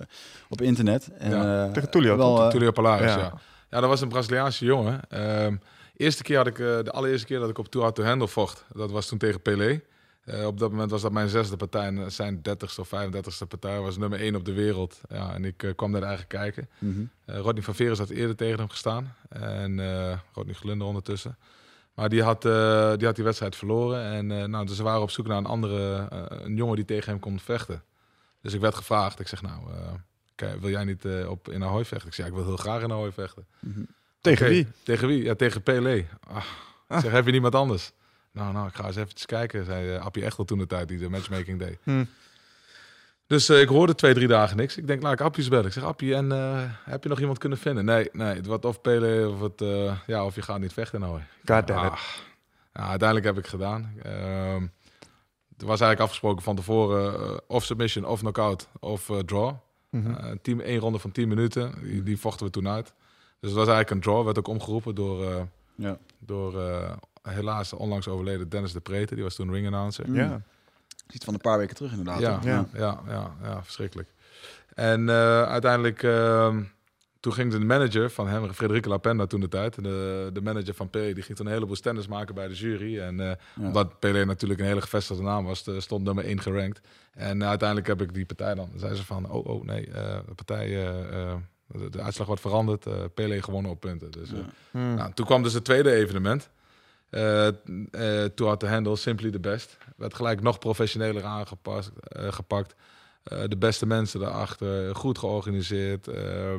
op 0.50 0.62
internet. 0.62 1.10
En, 1.18 1.32
Ja, 1.32 1.66
eh, 1.66 1.72
tegen 1.72 1.90
Tullio, 1.92 2.18
wel, 2.18 2.50
Tulio 2.50 2.72
Polaris, 2.72 3.12
ja. 3.12 3.18
ja. 3.18 3.34
ja. 3.70 3.80
dat 3.80 3.90
was 3.90 4.02
een 4.02 4.08
Braziliaanse 4.10 4.66
jongen. 4.66 5.00
Ehm, 5.10 5.56
eerste 5.98 6.24
keer 6.24 6.38
had 6.38 6.48
ik, 6.48 6.60
eh, 6.60 6.66
de 6.66 6.92
allereerste 6.92 7.26
keer 7.28 7.40
dat 7.40 7.50
ik 7.50 7.58
op 7.58 7.74
Hard 7.74 7.96
to 7.96 8.04
Handle 8.04 8.28
vocht, 8.28 8.66
dat 8.76 8.92
was 8.92 9.06
toen 9.08 9.18
tegen 9.18 9.42
Pelé. 9.42 9.82
Eh, 10.30 10.46
op 10.46 10.60
dat 10.60 10.72
moment 10.72 10.92
was 10.92 11.02
dat 11.02 11.12
mijn 11.12 11.30
zesde 11.30 11.58
partij. 11.58 11.86
En 11.86 11.98
eh, 12.04 12.10
zijn 12.10 12.42
30ste 12.50 12.80
of 12.80 12.88
35ste 12.88 13.48
partij 13.48 13.80
was 13.80 13.98
nummer 13.98 14.20
1 14.20 14.36
op 14.36 14.46
de 14.46 14.54
wereld. 14.54 15.02
Ja, 15.10 15.34
en 15.34 15.46
ik 15.46 15.64
eh, 15.64 15.72
kwam 15.76 15.92
daar 15.92 16.02
eigenlijk 16.04 16.30
kijken. 16.32 16.70
mhm. 16.80 17.00
Eh, 17.26 17.38
Rodney 17.40 17.64
van 17.64 17.76
Veres 17.76 17.98
had 17.98 18.10
eerder 18.10 18.36
tegen 18.36 18.60
hem 18.60 18.70
gestaan. 18.70 19.16
En 19.30 19.80
eh 19.80 20.18
Rodney 20.34 20.54
Glunder 20.56 20.88
ondertussen. 20.88 21.38
Maar 21.94 22.10
die 22.10 22.24
had, 22.24 22.46
eh, 22.46 22.94
die 22.96 23.06
had 23.06 23.16
die 23.16 23.24
wedstrijd 23.24 23.56
verloren. 23.56 24.04
En 24.04 24.32
eh, 24.32 24.44
nou, 24.46 24.66
dus 24.66 24.76
ze 24.76 24.84
waren 24.84 25.02
op 25.02 25.12
zoek 25.12 25.28
naar 25.28 25.38
een 25.38 25.46
andere, 25.46 26.08
eh, 26.10 26.38
een 26.46 26.56
jongen 26.56 26.76
die 26.76 26.86
tegen 26.86 27.12
hem 27.12 27.20
kon 27.20 27.40
vechten. 27.40 27.84
Dus 28.42 28.54
ik 28.54 28.60
werd 28.62 28.76
gevraagd. 28.76 29.20
Ik 29.20 29.28
zeg, 29.28 29.42
nou, 29.42 29.72
eh, 29.74 29.92
kijk, 30.36 30.62
wil 30.62 30.70
jij 30.70 30.84
niet 30.84 31.06
eh, 31.06 31.30
op, 31.30 31.50
in 31.50 31.64
Ahoy 31.64 31.86
vechten? 31.86 32.08
Ik 32.08 32.14
zeg, 32.14 32.26
ja, 32.26 32.32
ik 32.32 32.38
wil 32.38 32.48
heel 32.48 32.58
graag 32.58 32.82
in 32.82 32.92
Ahoy 32.92 33.12
vechten. 33.12 33.46
Tegen 34.22 34.46
Oké, 34.46 34.54
wie? 34.56 34.68
Tegen 34.84 35.08
wie? 35.08 35.24
Ja, 35.24 35.36
tegen 35.36 35.64
Pelé. 35.64 36.06
Ah, 36.28 36.44
Ik 36.90 37.00
zeg, 37.00 37.12
heb 37.12 37.26
je 37.26 37.32
niemand 37.32 37.56
anders? 37.56 37.92
Nou, 38.32 38.54
nou, 38.54 38.68
ik 38.68 38.76
ga 38.76 38.86
eens 38.86 38.96
even 38.96 39.26
kijken, 39.26 39.66
zei 39.66 39.96
uh, 39.96 40.06
Appie 40.06 40.24
Echtel 40.26 40.46
toen 40.46 40.58
de 40.58 40.68
tijd 40.68 40.88
die 40.88 40.98
de 40.98 41.10
matchmaking 41.10 41.60
deed. 41.60 41.78
Hm. 41.84 42.06
Dus 43.28 43.50
eh, 43.50 43.62
ik 43.62 43.68
hoorde 43.68 43.96
twee, 43.96 44.14
drie 44.14 44.28
dagen 44.28 44.58
niks. 44.58 44.78
Ik 44.78 44.88
denk, 44.88 45.02
laat 45.02 45.14
ik 45.14 45.22
Appie 45.22 45.40
eens 45.40 45.50
bellen. 45.50 45.66
Ik 45.66 45.72
zeg, 45.74 45.84
Appie, 45.84 46.16
en 46.16 46.32
eh, 46.32 46.62
heb 46.84 47.04
je 47.04 47.10
nog 47.10 47.20
iemand 47.20 47.38
kunnen 47.38 47.58
vinden? 47.58 47.86
Nee, 47.86 48.10
nee, 48.12 48.36
het 48.36 48.46
wordt 48.46 48.66
of 48.66 48.82
Pelé 48.82 49.28
of, 49.28 49.40
het, 49.42 49.62
eh, 49.62 49.98
ja, 50.08 50.26
of 50.26 50.36
je 50.36 50.42
gaat 50.42 50.60
niet 50.60 50.74
vechten 50.74 51.00
nou. 51.00 51.20
God 51.46 51.68
damn 51.68 51.86
it. 51.86 51.92
Ah, 51.92 52.00
ja, 52.74 52.88
uiteindelijk 52.88 53.28
heb 53.28 53.38
ik 53.38 53.42
het 53.42 53.52
gedaan. 53.52 53.94
Ehm 54.04 54.64
het 55.60 55.68
was 55.68 55.80
eigenlijk 55.80 56.00
afgesproken 56.00 56.44
van 56.44 56.56
tevoren 56.56 57.14
eh, 57.14 57.38
of 57.48 57.64
submission 57.64 58.06
of 58.06 58.20
knockout 58.20 58.68
of 58.80 59.10
eh, 59.10 59.18
draw. 59.18 59.54
Eh, 59.92 60.32
team, 60.42 60.60
één 60.60 60.80
ronde 60.80 61.00
van 61.00 61.12
10 61.12 61.28
minuten. 61.28 61.74
Die, 61.84 62.04
die 62.04 62.20
vochten 62.20 62.46
we 62.46 62.52
toen 62.52 62.68
uit. 62.68 62.94
Dus 63.40 63.50
het 63.50 63.60
was 63.60 63.68
eigenlijk 63.68 63.90
een 63.90 64.00
draw. 64.00 64.26
Werd 64.26 64.38
ook 64.38 64.48
omgeroepen 64.48 64.96
door, 64.96 65.24
eh, 65.32 65.42
Ja. 65.76 65.98
door 66.20 66.62
eh, 66.62 66.92
helaas 67.22 67.74
onlangs 67.74 68.08
overleden 68.08 68.50
Dennis 68.50 68.74
de 68.74 68.80
Prete. 68.80 69.16
Die 69.16 69.24
was 69.24 69.36
toen 69.36 69.52
ring 69.52 69.66
announcer. 69.66 70.10
Mm. 70.10 70.16
Ja. 70.16 70.42
Iets 71.12 71.26
van 71.26 71.34
een 71.34 71.40
paar 71.42 71.58
weken 71.58 71.76
terug 71.76 71.92
inderdaad. 71.92 72.20
Ja, 72.20 72.40
ja. 72.44 72.68
Ja, 72.74 73.02
ja, 73.08 73.36
ja, 73.44 73.64
verschrikkelijk. 73.64 74.10
En 74.76 75.10
eh, 75.10 75.44
uiteindelijk, 75.44 76.04
ehm, 76.04 76.64
toen 77.20 77.34
ging 77.34 77.52
de 77.52 77.60
manager 77.60 78.10
van 78.10 78.28
hem, 78.28 78.54
Frederike 78.54 78.90
Lapenda 78.90 79.26
toen 79.26 79.40
de 79.40 79.48
tijd, 79.48 79.76
de, 79.84 80.30
de 80.34 80.42
manager 80.42 80.74
van 80.74 80.90
Pelé, 80.90 81.14
die 81.14 81.24
ging 81.24 81.38
toen 81.38 81.46
een 81.48 81.52
heleboel 81.54 81.76
standards 81.76 82.08
maken 82.10 82.36
bij 82.36 82.48
de 82.48 82.54
jury. 82.54 83.00
En 83.00 83.20
eh 83.20 83.26
Ja. 83.28 83.36
omdat 83.56 84.00
Pelé 84.00 84.26
natuurlijk 84.26 84.60
een 84.60 84.66
hele 84.66 84.82
gevestigde 84.82 85.24
naam 85.24 85.46
was, 85.46 85.68
eh, 85.68 85.80
stond 85.80 86.04
nummer 86.04 86.26
1 86.26 86.42
gerankt. 86.42 86.82
En 87.14 87.44
uiteindelijk 87.44 87.88
heb 87.88 88.02
ik 88.02 88.14
die 88.14 88.26
partij 88.26 88.56
dan, 88.56 88.70
zei 88.76 88.96
ze 88.96 89.06
van, 89.06 89.30
oh, 89.32 89.46
oh 89.46 89.66
nee, 89.66 89.88
eh, 89.92 90.20
de 90.28 90.34
partij, 90.36 90.66
eh, 90.68 91.22
eh, 91.32 91.36
de, 91.68 91.90
de 91.90 92.02
uitslag 92.02 92.28
wordt 92.28 92.42
veranderd, 92.42 92.86
eh 92.86 92.94
Pelé 93.14 93.42
gewonnen 93.42 93.72
op 93.72 93.80
punten. 93.80 94.12
Dus, 94.12 94.32
eh, 94.32 94.38
Ja. 94.38 94.46
Hm. 94.72 94.96
nou, 94.96 95.14
toen 95.14 95.26
kwam 95.26 95.44
dus 95.44 95.54
het 95.54 95.64
tweede 95.66 95.92
evenement. 95.92 96.50
Too 97.10 98.46
Hard 98.48 98.60
to 98.60 98.68
Handle, 98.68 98.96
Simply 98.96 99.32
the 99.32 99.40
Best. 99.40 99.78
Werd 99.98 100.14
gelijk 100.14 100.42
nog 100.42 100.60
professioneler 100.60 101.24
aangepast, 101.24 101.92
eh, 102.02 102.32
gepakt. 102.32 102.76
Eh, 103.24 103.44
de 103.48 103.58
beste 103.58 103.86
mensen 103.86 104.20
daarachter, 104.20 104.96
goed 104.96 105.18
georganiseerd. 105.18 106.08
Eh, 106.08 106.56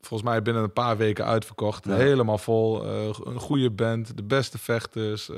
volgens 0.00 0.30
mij 0.30 0.42
binnen 0.42 0.62
een 0.62 0.72
paar 0.72 0.96
weken 0.96 1.24
uitverkocht. 1.24 1.84
Ja. 1.84 1.94
Helemaal 1.94 2.38
vol. 2.38 2.86
Een 3.26 3.40
goede 3.40 3.70
band, 3.70 4.16
de 4.16 4.22
beste 4.22 4.58
vechters. 4.58 5.30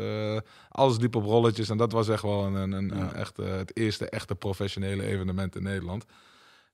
alles 0.68 0.98
liep 0.98 1.16
op 1.16 1.24
rolletjes. 1.24 1.68
En 1.68 1.76
dat 1.76 1.92
was 1.92 2.08
echt 2.08 2.22
wel 2.22 2.44
een, 2.44 2.54
een, 2.54 2.72
een, 2.72 2.88
Ja. 2.88 2.94
een 2.94 3.12
echt, 3.14 3.36
het 3.36 3.76
eerste 3.76 4.08
echte 4.08 4.34
professionele 4.34 5.02
evenement 5.02 5.56
in 5.56 5.62
Nederland. 5.62 6.04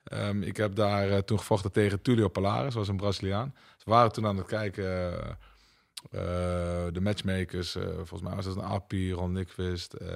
Ehm, 0.05 0.43
ik 0.43 0.57
heb 0.57 0.75
daar 0.75 1.25
toen 1.25 1.39
gevochten 1.39 1.73
tegen 1.73 2.03
Tulio 2.03 2.29
Palares, 2.29 2.75
was 2.75 2.89
een 2.89 2.97
Braziliaan. 2.97 3.55
Ze 3.77 3.91
waren 3.91 4.13
toen 4.13 4.27
aan 4.27 4.37
het 4.37 4.47
kijken, 4.47 5.13
de 6.93 7.01
matchmakers, 7.01 7.77
eh, 7.77 7.83
volgens 7.95 8.23
mij 8.23 8.35
was 8.35 8.45
het 8.45 8.57
een 8.57 8.63
Appie, 8.63 9.13
Ron 9.13 9.33
Nikvist, 9.33 9.93
eh, 9.93 10.09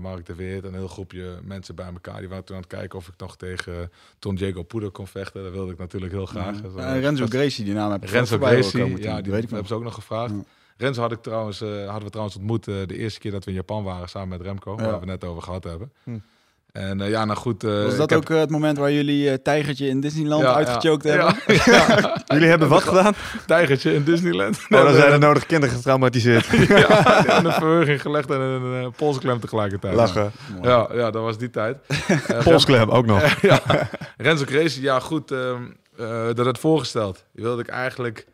Mark 0.00 0.26
de 0.26 0.34
Weert, 0.34 0.64
een 0.64 0.74
heel 0.74 0.88
groepje 0.88 1.38
mensen 1.42 1.74
bij 1.74 1.86
elkaar. 1.86 2.18
Die 2.18 2.28
waren 2.28 2.44
toen 2.44 2.56
aan 2.56 2.62
het 2.62 2.70
kijken 2.70 2.98
of 2.98 3.08
ik 3.08 3.14
nog 3.16 3.36
tegen 3.36 3.90
Ton 4.18 4.34
Diego 4.34 4.62
Poeder 4.62 4.90
kon 4.90 5.06
vechten. 5.06 5.42
Dat 5.42 5.52
wilde 5.52 5.72
ik 5.72 5.78
natuurlijk 5.78 6.12
heel 6.12 6.26
graag. 6.26 6.60
Dat 6.60 6.74
Renzo 6.74 7.22
dat- 7.24 7.32
Gracie, 7.34 7.64
die 7.64 7.74
naam 7.74 7.90
heb 7.92 8.02
ik 8.02 8.08
Renzo 8.10 8.38
Gracie, 8.38 8.96
ja, 9.02 9.14
dat 9.14 9.24
die 9.24 9.32
weet 9.32 9.42
ik 9.42 9.48
hebben 9.50 9.68
ze 9.68 9.74
ook 9.74 9.82
nog 9.82 9.94
gevraagd. 9.94 10.32
Renzo 10.76 11.00
had 11.00 11.12
ik 11.12 11.22
trouwens, 11.22 11.60
eh, 11.60 11.84
hadden 11.84 12.04
we 12.04 12.10
trouwens 12.10 12.36
ontmoet 12.36 12.68
eh, 12.68 12.74
de 12.86 12.96
eerste 12.96 13.20
keer 13.20 13.30
dat 13.30 13.44
we 13.44 13.50
in 13.50 13.56
Japan 13.56 13.84
waren 13.84 14.08
samen 14.08 14.28
met 14.28 14.40
Remco, 14.40 14.70
Ja. 14.70 14.76
waar 14.76 14.86
we 14.92 14.96
het 15.10 15.20
net 15.20 15.24
over 15.24 15.42
gehad 15.42 15.64
hebben. 15.64 15.92
Hm. 16.02 16.18
En 16.72 17.00
eh, 17.00 17.08
ja, 17.10 17.24
nou 17.24 17.38
goed. 17.38 17.64
eh, 17.64 17.82
Was 17.84 17.96
dat 17.96 18.10
heb- 18.10 18.18
ook 18.18 18.30
eh, 18.30 18.38
het 18.38 18.50
moment 18.50 18.78
waar 18.78 18.92
jullie 18.92 19.30
eh, 19.30 19.34
tijgertje 19.42 19.86
in 19.88 20.00
Disneyland 20.00 20.42
Ja, 20.42 20.54
uitgechoked 20.54 21.04
ja. 21.04 21.10
hebben? 21.10 21.34
Ja, 21.72 22.22
Jullie 22.26 22.48
hebben 22.48 22.68
wat 22.68 22.82
gedaan? 22.82 23.14
tijgertje 23.46 23.94
in 23.94 24.02
Disneyland. 24.04 24.56
Oh, 24.70 24.84
dan 24.84 24.94
zijn 24.94 25.10
de 25.10 25.18
nodige 25.26 25.46
kinderen 25.46 25.76
getraumatiseerd. 25.76 26.46
ja, 26.68 27.38
in 27.38 27.44
een 27.44 27.52
verheuging 27.52 28.00
gelegd 28.00 28.30
en 28.30 28.40
een 28.40 28.82
uh, 28.82 28.88
polsklem 28.96 29.40
tegelijkertijd. 29.40 29.94
Lachen. 29.94 30.32
Ja, 30.62 30.88
ja, 30.92 31.10
dat 31.10 31.22
was 31.22 31.38
die 31.38 31.50
tijd. 31.50 31.76
Polsklem 32.44 32.90
ook 32.90 33.06
nog. 33.06 33.40
ja, 33.40 33.60
Renzo 34.16 34.44
Gracie, 34.44 34.82
ja 34.82 35.00
goed, 35.00 35.30
ehm, 35.30 35.62
eh, 35.96 36.26
dat 36.34 36.46
het 36.46 36.58
voorgesteld. 36.58 37.24
Die 37.32 37.44
wilde 37.44 37.62
ik 37.62 37.68
eigenlijk... 37.68 38.26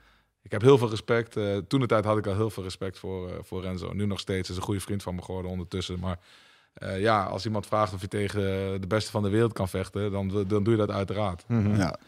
Ik 0.43 0.51
heb 0.55 0.63
heel 0.63 0.79
veel 0.79 0.91
respect. 0.91 1.37
eh, 1.37 1.45
toen 1.69 1.81
de 1.81 1.87
tijd 1.87 2.05
had 2.05 2.19
ik 2.19 2.27
al 2.27 2.35
heel 2.35 2.51
veel 2.51 2.63
respect 2.63 2.99
voor, 2.99 3.29
eh, 3.29 3.35
voor 3.43 3.63
Renzo. 3.63 3.91
Nu 3.93 4.07
nog 4.07 4.21
steeds. 4.21 4.51
is 4.51 4.57
een 4.57 4.63
goede 4.63 4.81
vriend 4.81 5.03
van 5.03 5.15
me 5.15 5.23
geworden 5.23 5.51
ondertussen. 5.51 5.99
Maar 6.01 6.19
eh, 6.79 7.01
ja, 7.01 7.23
als 7.23 7.47
iemand 7.47 7.67
vraagt 7.67 7.93
of 7.95 8.01
je 8.01 8.09
tegen 8.09 8.41
de 8.81 8.87
beste 8.87 9.11
van 9.11 9.23
de 9.23 9.29
wereld 9.29 9.53
kan 9.53 9.69
vechten, 9.69 10.13
dan, 10.13 10.45
dan 10.47 10.63
doe 10.63 10.71
je 10.71 10.79
dat 10.79 10.91
uiteraard. 10.91 11.45
Mhm. 11.47 11.77
Ja. 11.77 11.99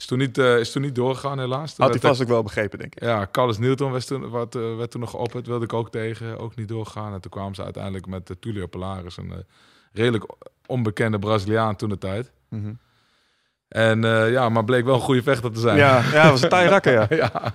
Is 0.00 0.06
toen 0.06 0.18
niet, 0.18 0.38
eh, 0.38 0.58
is 0.58 0.72
toen 0.72 0.82
niet 0.82 0.94
doorgegaan 0.94 1.38
helaas. 1.38 1.76
Had 1.76 1.90
hij 1.90 2.00
vast 2.00 2.22
ook 2.22 2.28
wel 2.28 2.42
begrepen, 2.42 2.78
denk 2.78 2.94
ik. 2.94 3.02
ja, 3.02 3.28
Carlos 3.32 3.58
Newton 3.58 3.92
was 3.92 4.04
toen, 4.04 4.28
wat, 4.28 4.54
eh, 4.54 4.76
werd 4.76 4.90
toen 4.90 5.00
nog 5.00 5.10
geopperd. 5.10 5.46
Wilde 5.46 5.64
ik 5.64 5.72
ook 5.72 5.90
tegen. 5.90 6.38
Ook 6.38 6.56
niet 6.56 6.68
doorgaan. 6.68 7.12
En 7.12 7.20
toen 7.20 7.30
kwamen 7.30 7.54
ze 7.54 7.64
uiteindelijk 7.64 8.06
met 8.06 8.30
uh, 8.30 8.36
Tulio 8.40 8.66
Polaris. 8.66 9.16
Een 9.16 9.44
redelijk 9.92 10.24
onbekende 10.66 11.18
Braziliaan 11.18 11.76
toen 11.76 11.88
de 11.88 11.98
tijd. 11.98 12.30
Mhm. 12.48 12.72
En 13.70 14.04
eh, 14.04 14.30
ja, 14.30 14.48
maar 14.48 14.64
bleek 14.64 14.84
wel 14.84 14.94
een 14.94 15.00
goede 15.00 15.22
vechter 15.22 15.52
te 15.52 15.60
zijn. 15.60 15.76
Ja, 15.76 16.02
ja, 16.12 16.22
dat 16.22 16.30
was 16.30 16.42
een 16.42 16.48
taai 16.58 16.68
rakker, 16.68 16.92
ja. 16.92 17.06
ja. 17.16 17.54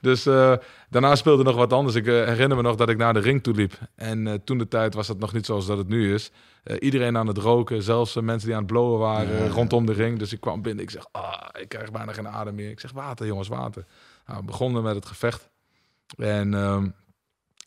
Dus 0.00 0.26
eh, 0.26 0.52
daarna 0.90 1.14
speelde 1.14 1.42
nog 1.42 1.56
wat 1.56 1.72
anders. 1.72 1.96
Ik 1.96 2.06
eh, 2.06 2.12
herinner 2.12 2.56
me 2.56 2.62
nog 2.62 2.76
dat 2.76 2.88
ik 2.88 2.96
naar 2.96 3.14
de 3.14 3.20
ring 3.20 3.42
toe 3.42 3.54
liep. 3.54 3.78
En 3.94 4.44
toen 4.44 4.58
de 4.58 4.68
tijd 4.68 4.94
was 4.94 5.08
het 5.08 5.18
nog 5.18 5.32
niet 5.32 5.46
zoals 5.46 5.66
dat 5.66 5.78
het 5.78 5.88
nu 5.88 6.14
is. 6.14 6.30
Iedereen 6.78 7.16
aan 7.16 7.26
het 7.26 7.38
roken, 7.38 7.82
zelfs 7.82 8.14
mensen 8.14 8.46
die 8.46 8.56
aan 8.56 8.62
het 8.62 8.72
blowen 8.72 8.98
waren 8.98 9.44
Ja, 9.44 9.48
rondom 9.48 9.86
de 9.86 9.92
ring. 9.92 10.18
Dus 10.18 10.32
ik 10.32 10.40
kwam 10.40 10.62
binnen. 10.62 10.84
Ik 10.84 10.90
zeg, 10.90 11.06
ah, 11.12 11.48
ik 11.60 11.68
krijg 11.68 11.90
bijna 11.90 12.12
geen 12.12 12.28
adem 12.28 12.54
meer. 12.54 12.70
Ik 12.70 12.80
zeg, 12.80 12.92
water 12.92 13.26
jongens, 13.26 13.48
water. 13.48 13.84
Nou, 14.26 14.38
we 14.38 14.44
begonnen 14.44 14.82
met 14.82 14.94
het 14.94 15.06
gevecht. 15.06 15.48
En 16.16 16.54
ehm, 16.54 16.88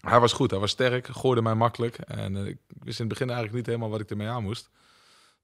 hij 0.02 0.20
was 0.20 0.34
goed, 0.34 0.52
hij 0.52 0.60
was 0.60 0.72
sterk, 0.72 1.08
gooide 1.08 1.42
mij 1.42 1.56
makkelijk. 1.56 1.98
En 1.98 2.36
ik 2.36 2.58
wist 2.68 3.00
in 3.00 3.06
het 3.06 3.14
begin 3.14 3.28
eigenlijk 3.28 3.58
niet 3.58 3.66
helemaal 3.66 3.90
wat 3.90 4.00
ik 4.00 4.10
ermee 4.10 4.28
aan 4.28 4.44
moest. 4.44 4.70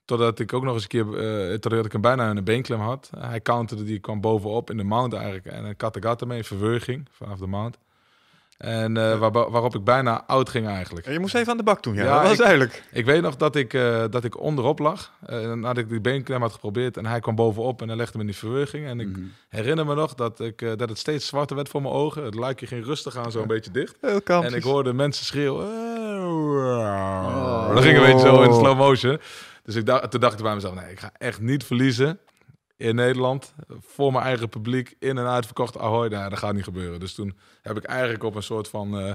Totdat 0.07 0.39
ik 0.39 0.53
ook 0.53 0.63
nog 0.63 0.73
eens 0.73 0.83
een 0.83 0.89
keer, 0.89 1.05
uh, 1.05 1.57
totdat 1.57 1.85
ik 1.85 1.91
hem 1.91 2.01
bijna 2.01 2.29
in 2.29 2.35
de 2.35 2.41
beenklem 2.41 2.79
had. 2.79 3.09
hij 3.17 3.41
counterde, 3.41 3.83
die 3.83 3.99
kwam 3.99 4.21
bovenop 4.21 4.69
in 4.69 4.77
de 4.77 4.83
mount 4.83 5.13
eigenlijk. 5.13 5.45
En 5.45 5.65
een 5.65 6.17
ermee, 6.17 6.43
verwerging 6.43 7.07
vanaf 7.11 7.39
de 7.39 7.47
mount. 7.47 7.77
En 8.57 8.95
uh, 8.95 9.17
waar, 9.17 9.31
waarop 9.31 9.75
ik 9.75 9.83
bijna 9.83 10.23
oud 10.27 10.49
ging 10.49 10.67
eigenlijk. 10.67 11.09
Je 11.09 11.19
moest 11.19 11.35
even 11.35 11.51
aan 11.51 11.57
de 11.57 11.63
bak 11.63 11.83
doen, 11.83 11.95
ja. 11.95 12.03
ja 12.03 12.19
dat 12.19 12.27
was 12.27 12.37
duidelijk. 12.37 12.83
Ik 12.91 13.05
weet 13.05 13.21
nog 13.21 13.35
dat 13.35 13.55
ik, 13.55 13.73
uh, 13.73 14.03
dat 14.09 14.23
ik 14.23 14.39
onderop 14.39 14.79
lag. 14.79 15.11
Uh, 15.29 15.53
nadat 15.53 15.77
ik 15.77 15.89
die 15.89 16.01
beenklem 16.01 16.41
had 16.41 16.53
geprobeerd. 16.53 16.97
En 16.97 17.05
hij 17.05 17.19
kwam 17.19 17.35
bovenop 17.35 17.81
en 17.81 17.87
hij 17.87 17.97
legde 17.97 18.17
me 18.17 18.23
in 18.23 18.29
die 18.29 18.37
verwerging. 18.37 18.85
En 18.85 18.99
ik 18.99 19.07
mm. 19.07 19.31
herinner 19.49 19.85
me 19.85 19.95
nog 19.95 20.13
dat, 20.13 20.39
ik, 20.39 20.59
dat 20.77 20.89
het 20.89 20.97
steeds 20.97 21.27
zwarter 21.27 21.55
werd 21.55 21.69
voor 21.69 21.81
mijn 21.81 21.93
ogen. 21.93 22.23
Het 22.23 22.35
luikje 22.35 22.67
ging 22.67 22.85
rustig 22.85 23.17
aan, 23.17 23.31
zo 23.31 23.41
een 23.41 23.47
beetje 23.47 23.71
dicht. 23.71 23.97
en 24.25 24.53
ik 24.53 24.63
hoorde 24.63 24.93
mensen 24.93 25.25
schreeuwen. 25.25 25.65
Oh. 26.27 27.73
Dat 27.73 27.83
ging 27.83 27.97
een 27.97 28.03
beetje 28.03 28.27
zo 28.27 28.41
in 28.41 28.53
slow 28.53 28.77
motion. 28.77 29.19
Dus 29.67 29.75
ik 29.75 29.85
dacht, 29.85 30.11
toen 30.11 30.19
dacht 30.19 30.37
ik 30.37 30.43
bij 30.43 30.53
mezelf, 30.53 30.73
nee, 30.73 30.91
ik 30.91 30.99
ga 30.99 31.11
echt 31.17 31.39
niet 31.39 31.63
verliezen 31.63 32.19
in 32.77 32.95
Nederland. 32.95 33.53
Voor 33.67 34.11
mijn 34.11 34.23
eigen 34.23 34.49
publiek, 34.49 34.95
in 34.99 35.17
en 35.17 35.27
uitverkocht 35.27 35.77
Ahoy. 35.77 36.07
Nou, 36.07 36.29
dat 36.29 36.39
gaat 36.39 36.53
niet 36.53 36.63
gebeuren. 36.63 36.99
Dus 36.99 37.13
toen 37.13 37.37
heb 37.61 37.77
ik 37.77 37.83
eigenlijk 37.83 38.23
op 38.23 38.35
een 38.35 38.43
soort 38.43 38.67
van... 38.67 39.05
Uh, 39.05 39.11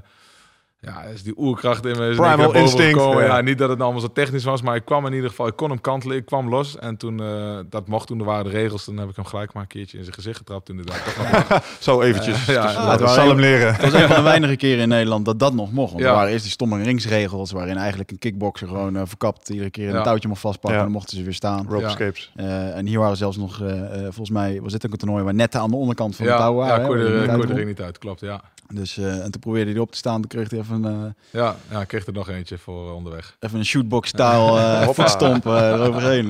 ja, 0.84 1.02
is 1.02 1.22
die 1.22 1.32
oerkracht 1.36 1.86
in 1.86 1.98
me 1.98 2.08
is 2.08 2.16
Primal 2.16 2.54
instinct. 2.54 3.00
Ja. 3.00 3.20
ja. 3.20 3.40
niet 3.40 3.58
dat 3.58 3.68
het 3.68 3.80
allemaal 3.80 4.00
zo 4.00 4.12
technisch 4.12 4.44
was, 4.44 4.62
maar 4.62 4.76
ik 4.76 4.84
kwam 4.84 5.06
in 5.06 5.12
ieder 5.12 5.28
geval, 5.28 5.46
ik 5.46 5.56
kon 5.56 5.70
hem 5.70 5.80
kantelen, 5.80 6.16
ik 6.16 6.24
kwam 6.24 6.48
los. 6.48 6.78
En 6.78 6.96
toen, 6.96 7.20
uh, 7.20 7.58
dat 7.70 7.88
mocht 7.88 8.06
toen, 8.06 8.18
er 8.18 8.24
waren 8.24 8.44
de 8.44 8.50
regels, 8.50 8.84
toen 8.84 8.96
heb 8.96 9.08
ik 9.08 9.16
hem 9.16 9.24
gelijk 9.24 9.52
maar 9.52 9.62
een 9.62 9.68
keertje 9.68 9.96
in 9.96 10.02
zijn 10.02 10.14
gezicht 10.14 10.36
getrapt 10.36 10.68
inderdaad. 10.68 11.04
Toch 11.04 11.48
nog 11.48 11.62
zo 11.80 12.00
eventjes. 12.00 12.48
Uh, 12.48 12.54
ja, 12.54 12.70
ja, 12.70 12.96
ja, 12.98 13.06
zal 13.06 13.28
hem 13.28 13.40
leren. 13.40 13.74
Het 13.74 13.82
was 13.82 13.92
een 13.92 14.08
van 14.08 14.16
de 14.16 14.22
weinige 14.22 14.56
keren 14.56 14.82
in 14.82 14.88
Nederland 14.88 15.24
dat 15.24 15.38
dat 15.38 15.54
nog 15.54 15.72
mocht. 15.72 15.92
Want 15.92 16.04
er 16.04 16.12
waren 16.12 16.30
eerst 16.30 16.42
die 16.42 16.52
stomme 16.52 16.82
ringsregels, 16.82 17.52
waarin 17.52 17.76
eigenlijk 17.76 18.10
een 18.10 18.18
kickboxer 18.18 18.68
gewoon 18.68 18.96
uh, 18.96 19.02
verkapt 19.04 19.48
iedere 19.48 19.70
keer 19.70 19.94
een 19.94 20.02
touwtje 20.02 20.28
mocht 20.28 20.40
vastpakken 20.40 20.78
en 20.78 20.84
dan 20.84 20.94
mochten 20.94 21.16
ze 21.16 21.24
weer 21.24 21.34
staan. 21.34 21.66
Rope 21.68 21.84
escapes. 21.84 22.32
en 22.74 22.86
hier 22.86 22.98
waren 22.98 23.16
zelfs 23.16 23.36
nog, 23.36 23.62
volgens 24.02 24.30
mij 24.30 24.60
was 24.62 24.72
dit 24.72 24.86
ook 24.86 24.92
een 24.92 24.98
toernooi 24.98 25.24
waar 25.24 25.34
netten 25.34 25.60
aan 25.60 25.70
de 25.70 25.76
onderkant 25.76 26.16
van 26.16 26.26
de 26.26 26.32
touw 26.32 26.54
waren. 26.54 26.80
Ja, 26.80 26.86
kon 26.86 27.48
er 27.48 27.54
ring 27.54 27.66
niet 27.66 27.80
uit, 27.80 27.98
klopt, 27.98 28.20
ja. 28.20 28.42
Dus, 28.74 28.98
uh, 28.98 29.24
en 29.24 29.30
toen 29.30 29.40
probeerde 29.40 29.70
hij 29.70 29.80
op 29.80 29.90
te 29.90 29.96
staan. 29.96 30.20
Toen 30.20 30.30
kreeg 30.30 30.50
hij 30.50 30.58
even 30.58 30.71
een... 30.72 30.84
Uh, 30.84 31.10
ja, 31.42 31.56
ja, 31.70 31.84
kreeg 31.84 32.06
er 32.06 32.12
nog 32.12 32.28
eentje 32.28 32.58
voor 32.58 32.86
uh, 32.86 32.94
onderweg. 32.94 33.36
Even 33.40 33.58
een 33.58 33.64
shootbox-style 33.64 34.60
uh, 34.60 34.88
voetstomp 34.98 35.44
eroverheen. 35.44 36.26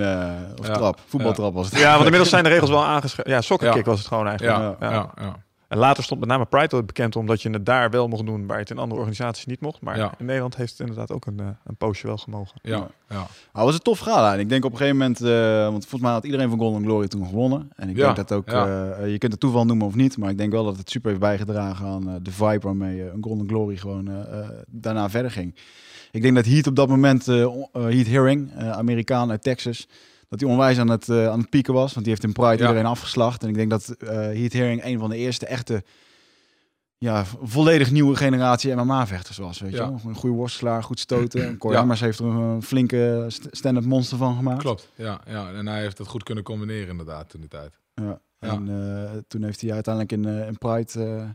of 0.61 0.67
ja. 0.67 0.73
trap. 0.73 0.99
Voetbaltrap 1.07 1.55
was 1.55 1.71
het. 1.71 1.79
Ja, 1.79 1.91
want 1.91 2.05
inmiddels 2.05 2.31
zijn 2.31 2.45
de 2.45 2.51
regels 2.51 2.71
wel 2.71 2.85
aangeschreven. 2.85 3.31
Ja, 3.31 3.41
soccerkick 3.41 3.85
was 3.85 3.99
het 3.99 4.09
gewoon 4.09 4.29
eigenlijk. 4.29 4.77
Ja, 4.81 4.91
ja. 4.91 5.37
En 5.73 5.79
later 5.79 6.05
stond 6.05 6.21
met 6.21 6.29
name 6.29 6.45
Pride 6.45 6.83
bekend 6.83 7.17
omdat 7.17 7.43
je 7.43 7.51
het 7.51 7.67
daar 7.67 7.91
wel 7.91 8.09
mocht 8.09 8.27
doen 8.27 8.47
waar 8.47 8.57
je 8.57 8.63
het 8.63 8.71
in 8.71 8.79
andere 8.79 9.01
organisaties 9.01 9.47
niet 9.47 9.61
mocht. 9.61 9.81
Maar 9.81 10.15
in 10.19 10.25
Nederland 10.25 10.57
heeft 10.57 10.71
het 10.71 10.81
inderdaad 10.81 11.11
ook 11.11 11.27
een, 11.27 11.41
uh, 11.41 11.47
een 11.65 11.77
poosje 11.77 12.07
wel 12.07 12.17
gemogen. 12.17 12.59
Ja, 12.63 12.89
ja. 13.09 13.27
Nou, 13.53 13.67
was 13.67 13.75
het 13.75 13.85
tof 13.85 13.99
gala. 13.99 14.35
En 14.35 14.41
ik 14.41 14.49
denk 14.49 14.65
op 14.65 14.71
een 14.71 14.77
gegeven 14.77 14.99
moment, 14.99 15.23
uh, 15.23 15.31
want 15.63 15.83
volgens 15.83 16.03
mij 16.03 16.11
had 16.11 16.25
iedereen 16.25 16.49
van 16.49 16.59
Golden 16.59 16.83
Glory 16.83 17.09
toen 17.09 17.27
gewonnen. 17.27 17.71
En 17.77 17.89
ik 17.89 17.97
denk 17.97 18.17
dat 18.17 18.33
ook, 18.33 18.49
uh, 18.49 18.55
je 19.07 19.19
kunt 19.19 19.33
het 19.33 19.41
toeval 19.41 19.65
noemen 19.65 19.87
of 19.87 19.95
niet, 19.95 20.17
maar 20.17 20.31
ik 20.31 20.39
denk 20.39 20.53
wel 20.53 20.65
dat 20.65 20.77
het 20.77 20.91
super 20.91 21.09
heeft 21.09 21.21
bijgedragen 21.21 21.87
aan 21.87 22.19
de 22.23 22.33
vibe 22.33 22.61
waarmee 22.61 23.11
een 23.11 23.23
Golden 23.23 23.49
Glory 23.49 23.77
gewoon 23.77 24.27
daarna 24.67 25.11
verder 25.11 25.31
ging. 25.31 25.55
Ik 26.11 26.23
denk 26.23 26.35
dat 26.35 26.47
Heat 26.47 26.67
op 26.67 26.77
dat 26.77 26.89
moment, 26.89 27.27
Heat 27.73 28.07
Herring, 28.07 28.55
Amerikaan 28.57 29.31
uit 29.31 29.43
Texas, 29.43 29.89
dat 30.33 30.41
hij 30.41 30.51
onwijs 30.51 30.79
aan 30.79 30.91
het, 30.91 31.09
uh, 31.09 31.29
aan 31.29 31.39
het 31.39 31.51
pieken 31.51 31.75
was. 31.75 31.93
Want 31.93 32.05
die 32.05 32.15
heeft 32.15 32.25
in 32.25 32.33
Pride 32.33 32.63
iedereen 32.63 32.87
afgeslacht. 32.87 33.43
En 33.43 33.49
ik 33.49 33.55
denk 33.55 33.71
dat 33.71 33.95
uh, 33.99 34.09
Heath 34.11 34.53
Herring 34.53 34.85
een 34.85 34.99
van 34.99 35.11
de 35.11 35.17
eerste 35.17 35.47
echte, 35.47 35.85
ja, 36.99 37.25
volledig 37.43 37.91
nieuwe 37.91 38.17
generatie 38.17 38.75
MMA-vechters 38.75 39.39
was. 39.39 39.61
Weet 39.61 39.71
je 39.71 39.77
wel? 39.77 40.01
Een 40.07 40.15
goede 40.15 40.37
worstelaar, 40.37 40.83
goed 40.83 41.01
stoten. 41.01 41.47
En 41.47 41.59
Cor 41.59 41.73
ja. 41.77 41.95
heeft 41.95 42.19
er 42.19 42.27
een 42.27 42.63
flinke 42.63 43.27
stand-up 43.29 43.85
monster 43.85 44.19
van 44.19 44.37
gemaakt. 44.37 44.59
Klopt, 44.59 44.89
ja, 44.95 45.21
ja. 45.27 45.53
En 45.53 45.67
hij 45.67 45.81
heeft 45.81 45.99
het 45.99 46.07
goed 46.07 46.23
kunnen 46.23 46.45
combineren 46.45 46.89
inderdaad 46.89 47.29
toen 47.29 47.41
die 47.41 47.51
tijd. 47.51 47.79
Ja, 47.95 48.21
en 48.39 48.69
uh, 48.69 49.11
toen 49.29 49.43
heeft 49.43 49.61
hij 49.61 49.73
uiteindelijk 49.73 50.13
in, 50.13 50.47
in 50.47 50.59
Pride... 50.59 51.35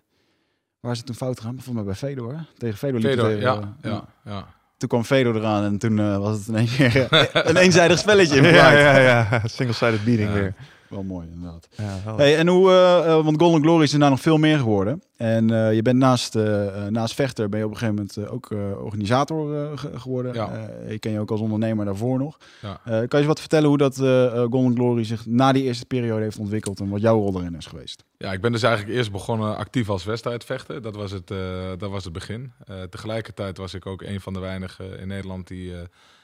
waar 0.80 0.92
is 0.92 0.98
het 0.98 1.06
toen 1.06 1.16
fout 1.16 1.38
gegaan? 1.38 1.54
Volgens 1.54 1.76
mij 1.76 1.84
bij 1.84 1.96
Fedor. 1.96 2.46
Tegen 2.58 2.78
Fedor 2.78 3.00
liep 3.00 3.10
Fedor, 3.10 3.40
ja, 3.40 3.76
ja, 3.82 4.06
ja 4.24 4.56
toen 4.78 4.90
kwam 4.90 5.04
Fedor 5.04 5.36
eraan 5.36 5.64
en 5.64 5.78
toen 5.78 5.98
uh, 5.98 6.18
was 6.18 6.38
het 6.38 6.48
in 6.48 6.56
één 6.56 6.68
keer 6.68 7.08
een 7.50 7.58
eenzijdig 7.58 8.00
spelletje. 8.00 8.42
ja, 8.42 8.72
ja, 8.72 8.98
ja, 8.98 9.42
single-sided 9.46 10.04
beating 10.04 10.34
weer. 10.34 10.54
Wel 10.90 11.04
mooi, 11.04 11.28
inderdaad. 11.34 11.68
Ja, 11.76 12.16
hey, 12.16 12.38
en 12.38 12.48
hoe, 12.48 12.70
uh, 12.70 13.24
want 13.24 13.42
Golden 13.42 13.62
Glory 13.62 13.84
is 13.84 13.94
er 13.94 14.00
nou 14.00 14.12
nog 14.12 14.22
veel 14.22 14.38
meer 14.38 14.58
geworden. 14.58 15.04
En 15.16 15.52
uh, 15.52 15.74
je 15.74 15.82
bent 15.82 15.98
naast, 15.98 16.36
uh, 16.36 16.86
naast 16.86 17.14
vechter 17.14 17.50
ben 17.50 17.60
je 17.60 17.66
op 17.66 17.72
een 17.72 17.78
gegeven 17.78 18.08
moment 18.16 18.30
ook 18.30 18.50
organisator 18.84 19.78
geworden. 19.78 20.34
Ja. 20.34 20.70
je 20.90 21.00
ken 21.00 21.12
je 21.12 21.20
ook 21.20 21.32
als 21.32 21.40
ondernemer 21.40 21.86
daarvoor 21.86 22.18
nog. 22.18 22.38
Ja. 22.62 22.80
kan 22.84 23.08
je 23.10 23.18
eens 23.18 23.26
wat 23.26 23.40
vertellen 23.40 23.70
hoe 23.70 23.78
dat 23.78 23.96
Golden 24.50 24.76
Glory 24.76 25.04
zich 25.04 25.26
na 25.26 25.52
die 25.52 25.64
eerste 25.64 25.86
periode 25.86 26.24
heeft 26.24 26.40
ontwikkeld 26.40 26.80
en 26.80 26.90
wat 26.90 27.02
jouw 27.02 27.20
rol 27.20 27.40
erin 27.40 27.56
is 27.56 27.66
geweest? 27.66 28.04
Ja, 28.18 28.34
ik 28.34 28.42
ben 28.42 28.52
dus 28.52 28.64
eigenlijk 28.64 28.98
eerst 28.98 29.12
begonnen 29.12 29.58
actief 29.58 29.90
als 29.90 30.04
wedstrijdvechter. 30.04 30.82
Dat 30.82 30.96
was 30.96 31.12
het, 31.12 31.28
dat 31.78 31.90
was 31.90 32.04
het 32.04 32.14
begin. 32.14 32.52
tegelijkertijd 32.90 33.58
was 33.58 33.74
ik 33.74 33.86
ook 33.86 34.02
een 34.02 34.22
van 34.22 34.34
de 34.34 34.40
weinigen 34.40 35.00
in 35.00 35.08
Nederland 35.08 35.48
die 35.48 35.74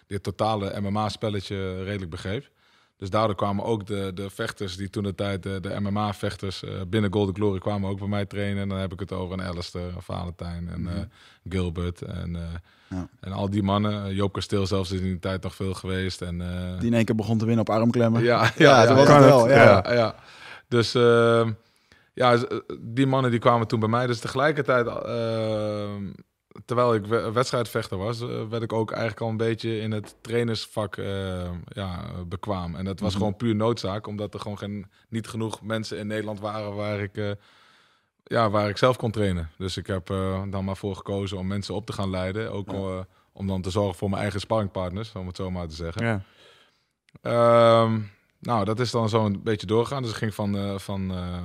dit 0.08 0.23
totale 0.23 0.82
MMA-spelletje 0.82 1.84
redelijk 1.84 2.12
begreep. 2.12 2.49
Dus 3.04 3.12
daardoor 3.12 3.36
kwamen 3.36 3.66
ook 3.66 3.88
de, 3.88 4.12
de 4.13 4.30
vechters 4.30 4.78
die 4.78 4.89
toen 4.89 5.04
de 5.04 5.16
tijd, 5.16 5.44
de, 5.44 5.60
de 5.60 5.80
MMA-vechters 5.80 6.63
uh, 6.63 6.70
binnen 6.88 7.13
Golden 7.13 7.36
Glory 7.36 7.60
kwamen 7.60 7.89
ook 7.89 8.00
bij 8.00 8.08
mij 8.08 8.26
trainen. 8.26 8.62
En 8.62 8.70
dan 8.70 8.78
heb 8.78 8.94
ik 8.94 9.00
het 9.00 9.12
over 9.12 9.39
een 9.39 9.46
Alistair, 9.46 9.92
Valentijn 9.98 10.70
en 10.70 10.82
uh, 10.82 10.92
Gilbert 11.50 12.02
en, 12.02 12.30
uh, 12.36 12.42
ja. 12.89 13.08
en 13.20 13.32
al 13.32 13.50
die 13.50 13.63
mannen. 13.63 14.16
Joop 14.16 14.34
Kasteel 14.34 14.68
zelfs 14.68 14.92
is 14.92 15.00
in 15.00 15.06
die 15.06 15.20
tijd 15.20 15.44
nog 15.44 15.56
veel 15.56 15.74
geweest. 15.74 16.22
En, 16.22 16.38
die 16.80 16.88
in 16.88 16.94
één 16.94 17.06
keer 17.06 17.16
begon 17.16 17.38
te 17.38 17.46
winnen 17.46 17.68
op 17.68 17.76
armklemmen. 17.76 18.24
Ja, 18.24 18.42
ja, 18.42 18.52
ja, 18.58 18.86
dat 18.86 18.98
was 18.98 19.08
het 19.08 19.24
wel. 19.24 19.50
Ja. 19.50 19.94
ja, 19.94 20.16
Dus 20.68 20.92
ja, 22.13 22.38
die 22.80 23.08
mannen 23.08 23.32
die 23.32 23.39
kwamen 23.39 23.68
toen 23.68 23.80
bij 23.80 23.89
mij. 23.89 24.08
Dus 24.08 24.20
tegelijkertijd 24.20 24.88
terwijl 26.66 26.94
ik 26.94 27.06
wedstrijdvechter 27.34 27.98
was, 27.98 28.22
eh, 28.22 28.48
werd 28.50 28.63
ik 28.63 28.74
ook 28.74 28.92
eigenlijk 28.92 29.22
al 29.22 29.30
een 29.30 29.38
beetje 29.38 29.80
in 29.80 29.92
het 29.92 30.16
trainersvak 30.22 30.98
uh, 30.98 31.50
ja, 31.68 32.06
bekwaam. 32.28 32.76
En 32.76 32.86
dat 32.86 33.00
was 33.00 33.10
mhm. 33.10 33.18
gewoon 33.18 33.36
puur 33.36 33.56
noodzaak, 33.56 34.08
omdat 34.08 34.34
er 34.34 34.39
gewoon 34.39 34.58
geen, 34.58 34.86
niet 35.10 35.28
genoeg 35.28 35.62
mensen 35.62 35.98
in 35.98 36.08
Nederland 36.08 36.39
waren 36.39 36.76
waar 36.76 37.00
ik, 37.00 37.18
uh, 37.18 37.32
ja, 38.24 38.50
waar 38.50 38.70
ik 38.70 38.78
zelf 38.78 38.98
kon 38.98 39.12
trainen. 39.12 39.50
Dus 39.58 39.78
ik 39.78 39.88
heb 39.88 40.10
uh, 40.10 40.42
dan 40.50 40.66
maar 40.66 40.78
voor 40.78 40.96
gekozen 40.96 41.38
om 41.38 41.48
mensen 41.48 41.76
op 41.76 41.86
te 41.86 41.94
gaan 41.94 42.10
leiden. 42.10 42.52
Ook 42.52 42.74
om 43.34 43.48
dan 43.48 43.62
te 43.62 43.70
zorgen 43.70 43.96
voor 43.96 44.10
mijn 44.10 44.22
eigen 44.22 44.39
sparringpartners, 44.39 45.12
om 45.13 45.28
het 45.28 45.36
zo 45.36 45.52
maar 45.52 45.68
te 45.68 45.76
zeggen. 45.76 46.06
Ja. 46.06 46.22
Ehm, 47.22 48.00
nou, 48.43 48.65
dat 48.65 48.79
is 48.79 48.91
dan 48.91 49.10
zo 49.10 49.25
een 49.25 49.43
beetje 49.43 49.67
doorgaan. 49.67 50.01
Dus 50.01 50.12
ik 50.12 50.17
ging 50.17 50.34
van, 50.34 50.56
uh, 50.56 50.77
van, 50.77 51.12
uh, 51.12 51.38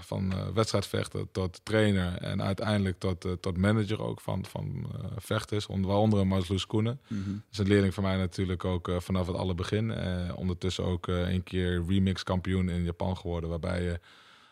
van 0.00 0.32
uh, 0.32 0.38
wedstrijdvechter 0.54 1.30
tot 1.32 1.60
trainer 1.62 2.16
en 2.16 2.42
uiteindelijk 2.42 2.98
tot, 2.98 3.26
tot 3.40 3.56
manager 3.56 4.02
ook 4.02 4.20
van, 4.20 4.44
van 4.48 4.86
vechters, 5.16 5.66
onder, 5.66 5.90
waaronder 5.90 6.26
Marloes 6.26 6.66
Koenen. 6.66 7.00
Mm 7.08 7.22
-hmm. 7.22 7.32
Dat 7.32 7.52
is 7.52 7.58
een 7.58 7.66
leerling 7.66 7.94
van 7.94 8.02
mij 8.02 8.16
natuurlijk 8.16 8.64
ook 8.64 8.90
vanaf 8.98 9.26
het 9.26 9.36
alle 9.36 9.54
begin. 9.54 9.92
ondertussen 10.34 10.84
ook 10.84 11.06
een 11.06 11.42
keer 11.42 11.84
remix 11.88 12.22
kampioen 12.22 12.68
in 12.68 12.84
Japan 12.84 13.16
geworden, 13.16 13.50
waarbij, 13.50 13.98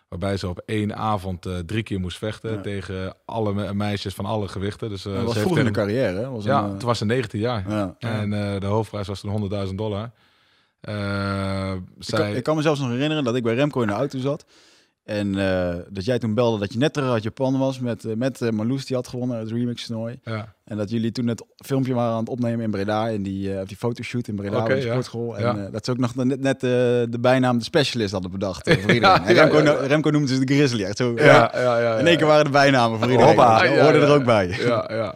waarbij 0.09 0.37
ze 0.37 0.49
op 0.49 0.63
één 0.67 0.97
avond 0.97 1.47
drie 1.67 1.83
keer 1.83 2.01
moest 2.01 2.19
vechten 2.19 2.63
tegen 2.63 3.17
alle 3.25 3.75
meisjes 3.75 4.15
van 4.15 4.25
alle 4.25 4.49
gewichten. 4.49 4.89
Dus, 4.89 5.03
dat 5.03 5.25
was 5.25 5.39
vroeg 5.39 5.59
in 5.59 5.65
de 5.65 5.71
carrière, 5.71 6.31
Was 6.31 6.45
ja, 6.45 6.65
een, 6.65 6.71
het 6.71 6.83
was 6.83 7.01
een 7.01 7.07
19 7.07 7.41
jaar. 7.41 7.71
Ja. 7.71 7.95
En 7.99 8.31
de 8.61 8.67
hoofdprijs 8.67 9.07
was 9.07 9.21
toen 9.21 9.51
100.000 9.69 9.75
dollar. 9.75 10.11
Zij... 10.85 12.19
ik, 12.19 12.25
kan, 12.25 12.27
ik, 12.27 12.43
kan, 12.43 12.57
me 12.57 12.63
zelfs 12.63 12.81
nog 12.81 12.91
herinneren 12.91 13.25
dat 13.25 13.37
ik 13.37 13.43
bij 13.43 13.55
Remco 13.55 13.81
in 13.81 13.87
de 13.87 13.93
auto 13.93 14.19
zat. 14.19 14.45
En 15.05 15.37
uh, 15.37 15.75
dat 15.89 16.05
jij 16.05 16.19
toen 16.19 16.35
belde 16.35 16.59
dat 16.59 16.73
je 16.73 16.79
net 16.79 16.93
terug 16.93 17.11
uit 17.11 17.23
Japan 17.23 17.59
was 17.59 17.81
met, 17.81 18.05
uh, 18.05 18.15
met 18.15 18.51
Marloes, 18.51 18.87
die 18.87 18.97
had 18.97 19.09
gewonnen 19.09 19.39
het 19.39 19.51
remix 19.51 19.87
toernooi. 19.87 20.19
Ja. 20.23 20.55
En 20.65 20.77
dat 20.77 20.91
jullie 20.91 21.13
toen 21.13 21.27
het 21.27 21.45
filmpje 21.57 21.95
waren 21.95 22.13
aan 22.13 22.19
het 22.19 22.29
opnemen 22.29 22.65
in 22.65 22.71
Breda, 22.71 23.09
in 23.09 23.23
die, 23.23 23.65
die 23.65 23.77
fotoshoot 23.77 24.29
in 24.29 24.35
Breda, 24.35 24.63
okay, 24.63 24.81
de 24.81 24.83
sportschool. 24.83 25.41
Ja. 25.41 25.51
En 25.51 25.63
ja. 25.63 25.71
dat 25.71 25.85
ze 25.85 25.91
ook 25.91 25.99
nog 25.99 26.15
net, 26.15 26.41
net 26.41 26.61
de 26.61 27.19
bijnaam 27.21 27.59
de 27.59 27.65
specialist 27.65 28.13
hadden 28.13 28.31
bedacht 28.31 28.71
voor 28.81 28.93
iedereen. 28.95 29.27
Remco, 29.27 29.77
Remco, 29.87 30.11
noemde 30.11 30.35
ze 30.35 30.45
de 30.45 30.55
Grizzly, 30.55 30.85
echt 30.85 30.97
zo. 30.97 31.13
Ja, 31.17 31.53
ja, 31.55 31.81
ja, 31.81 31.99
in 31.99 32.07
één 32.07 32.17
keer 32.17 32.27
waren 32.27 32.45
de 32.45 32.51
bijnamen 32.51 32.99
voor 32.99 33.11
iedereen. 33.11 33.37
Hoppa, 33.37 33.69
hoorde 33.69 33.99
er 33.99 34.15
ook 34.15 34.25
bij. 34.25 34.57
Ja, 34.59 34.91
ja. 34.93 35.15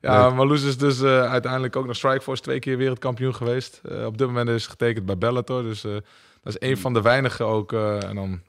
Ja, 0.00 0.30
Marloes 0.30 0.62
is 0.62 0.78
dus 0.78 1.00
uh, 1.00 1.30
uiteindelijk 1.30 1.76
ook 1.76 1.86
nog 1.86 1.96
Strikeforce 1.96 2.42
twee 2.42 2.58
keer 2.58 2.76
wereldkampioen 2.76 3.34
geweest. 3.34 3.80
Uh, 3.90 4.06
op 4.06 4.18
dit 4.18 4.26
moment 4.26 4.48
is 4.48 4.66
getekend 4.66 5.06
bij 5.06 5.18
Bellator. 5.18 5.62
Dus 5.62 5.84
uh, 5.84 5.92
dat 6.42 6.60
is 6.60 6.68
een 6.68 6.76
van 6.76 6.92
de 6.92 7.02
weinigen 7.02 7.46
ook. 7.46 7.72
en 7.72 8.14
dan 8.14 8.40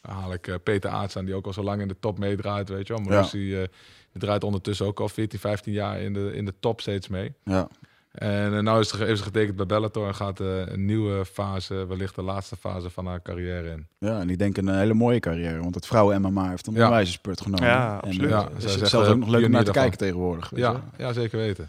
haal 0.00 0.32
ik 0.32 0.58
Peter 0.62 0.90
Aarts 0.90 1.16
aan, 1.16 1.24
die 1.24 1.34
ook 1.34 1.46
al 1.46 1.52
zo 1.52 1.62
lang 1.62 1.80
in 1.80 1.88
de 1.88 1.96
top 2.00 2.18
meedraait, 2.18 2.68
weet 2.68 2.86
je 2.86 2.92
wel. 2.92 3.02
Marloes 3.02 3.30
ja. 3.30 3.38
die, 3.38 3.56
die, 3.56 3.68
draait 4.12 4.44
ondertussen 4.44 4.86
ook 4.86 5.00
al 5.00 5.08
14, 5.08 5.38
15 5.38 5.72
jaar 5.72 6.00
in 6.00 6.12
de, 6.12 6.32
in 6.34 6.44
de 6.44 6.54
top 6.60 6.80
steeds 6.80 7.08
mee. 7.08 7.32
Ja. 7.44 7.68
En 8.12 8.52
uh, 8.52 8.58
nou 8.58 8.80
is 8.80 8.88
ze, 8.88 9.04
heeft 9.04 9.22
getekend 9.22 9.56
bij 9.56 9.66
Bellator 9.66 10.06
en 10.06 10.14
gaat 10.14 10.40
uh, 10.40 10.66
een 10.66 10.84
nieuwe 10.84 11.24
fase, 11.24 11.86
wellicht 11.86 12.14
de 12.14 12.22
laatste 12.22 12.56
fase 12.56 12.90
van 12.90 13.06
haar 13.06 13.22
carrière 13.22 13.70
in. 13.70 13.86
Ja, 13.98 14.20
en 14.20 14.30
ik 14.30 14.38
denk 14.38 14.56
een 14.56 14.68
hele 14.68 14.94
mooie 14.94 15.20
carrière, 15.20 15.60
want 15.60 15.74
het 15.74 15.86
vrouwen 15.86 16.20
MMA 16.20 16.48
heeft 16.48 16.66
een 16.66 16.74
ja. 16.74 16.84
onwijze 16.84 17.12
spurt 17.12 17.40
genomen. 17.40 17.66
Ja, 17.66 17.96
absoluut. 17.96 18.20
En, 18.20 18.26
uh, 18.26 18.30
ja, 18.30 18.48
is 18.56 18.74
het 18.74 18.88
zelfs 18.88 19.08
ook 19.08 19.18
nog 19.18 19.28
leuk 19.28 19.44
om 19.44 19.50
naar 19.50 19.64
te 19.64 19.70
kijken 19.70 19.98
tegenwoordig. 19.98 20.50
Ja, 20.54 20.80
ja, 20.96 21.12
zeker 21.12 21.38
weten. 21.38 21.68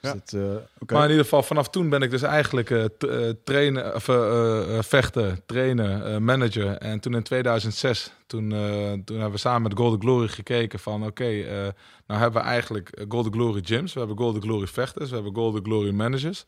Dat, 0.00 0.32
eh, 0.34 0.40
oké. 0.78 0.94
Maar 0.94 1.04
in 1.04 1.08
ieder 1.08 1.24
geval, 1.24 1.42
vanaf 1.42 1.68
toen 1.68 1.88
ben 1.88 2.02
ik 2.02 2.10
dus 2.10 2.22
eigenlijk 2.22 2.70
eh, 2.70 2.84
eh, 2.84 3.34
trainen, 3.44 3.94
of, 3.94 4.08
eh, 4.08 4.14
eh, 4.14 4.76
eh, 4.76 4.82
vechten, 4.82 5.40
trainen, 5.46 6.06
eh, 6.06 6.16
manager. 6.16 6.76
En 6.76 7.00
toen 7.00 7.14
in 7.14 7.22
2006, 7.22 8.12
toen, 8.26 8.52
eh, 8.52 8.92
toen 9.04 9.16
hebben 9.16 9.30
we 9.30 9.38
samen 9.38 9.62
met 9.62 9.74
Golden 9.74 10.00
Glory 10.00 10.28
gekeken 10.28 10.78
van... 10.78 11.06
oké, 11.06 11.24
eh, 11.24 11.68
nou 12.10 12.22
hebben 12.22 12.42
we 12.42 12.48
eigenlijk 12.48 12.88
eh, 12.88 13.04
Golden 13.08 13.32
Glory 13.32 13.60
gyms, 13.64 13.92
we 13.92 13.98
hebben 13.98 14.16
Golden 14.16 14.42
Glory 14.42 14.66
vechters, 14.66 15.08
we 15.08 15.14
hebben 15.14 15.34
Golden 15.34 15.64
Glory 15.64 15.90
managers. 15.90 16.44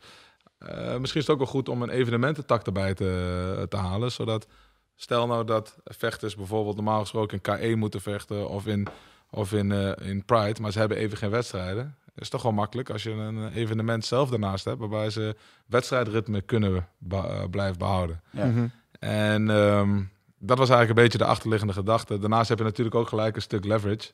Eh, 0.57 0.97
misschien 0.97 1.21
is 1.21 1.27
het 1.27 1.29
ook 1.29 1.37
wel 1.37 1.47
goed 1.47 1.69
om 1.69 1.81
een 1.81 1.89
evenemententak 1.89 2.65
erbij 2.65 2.93
te, 2.93 3.65
te 3.69 3.77
halen, 3.77 4.11
zodat... 4.11 4.47
Stel 4.95 5.27
nou 5.27 5.45
dat 5.45 5.77
vechters 5.83 6.35
bijvoorbeeld 6.35 6.75
normaal 6.75 6.99
gesproken 6.99 7.39
in 7.41 7.75
K1 7.75 7.77
moeten 7.77 8.01
vechten 8.01 8.49
of 8.49 8.67
in, 8.67 8.87
of 9.29 9.53
in, 9.53 9.71
eh, 9.71 10.09
in 10.09 10.25
Pride, 10.25 10.61
maar 10.61 10.71
ze 10.71 10.79
hebben 10.79 10.97
even 10.97 11.17
geen 11.17 11.29
wedstrijden. 11.29 11.95
is 12.15 12.29
toch 12.29 12.41
wel 12.41 12.51
makkelijk 12.51 12.89
als 12.89 13.03
je 13.03 13.11
een 13.11 13.51
evenement 13.51 14.05
zelf 14.05 14.29
daarnaast 14.29 14.65
hebt, 14.65 14.79
waarbij 14.79 15.09
ze 15.09 15.35
wedstrijdritme 15.65 16.41
kunnen 16.41 16.87
be- 16.97 17.15
eh, 17.15 17.43
blijven 17.49 17.77
behouden. 17.77 18.21
Ja. 18.31 18.45
Mhm. 18.45 18.67
En 18.99 19.49
ehm, 19.49 20.01
dat 20.37 20.57
was 20.57 20.69
eigenlijk 20.69 20.89
een 20.89 21.03
beetje 21.03 21.17
de 21.17 21.31
achterliggende 21.31 21.73
gedachte. 21.73 22.19
Daarnaast 22.19 22.49
heb 22.49 22.57
je 22.57 22.63
natuurlijk 22.63 22.95
ook 22.95 23.07
gelijk 23.07 23.35
een 23.35 23.41
stuk 23.41 23.65
leverage. 23.65 24.11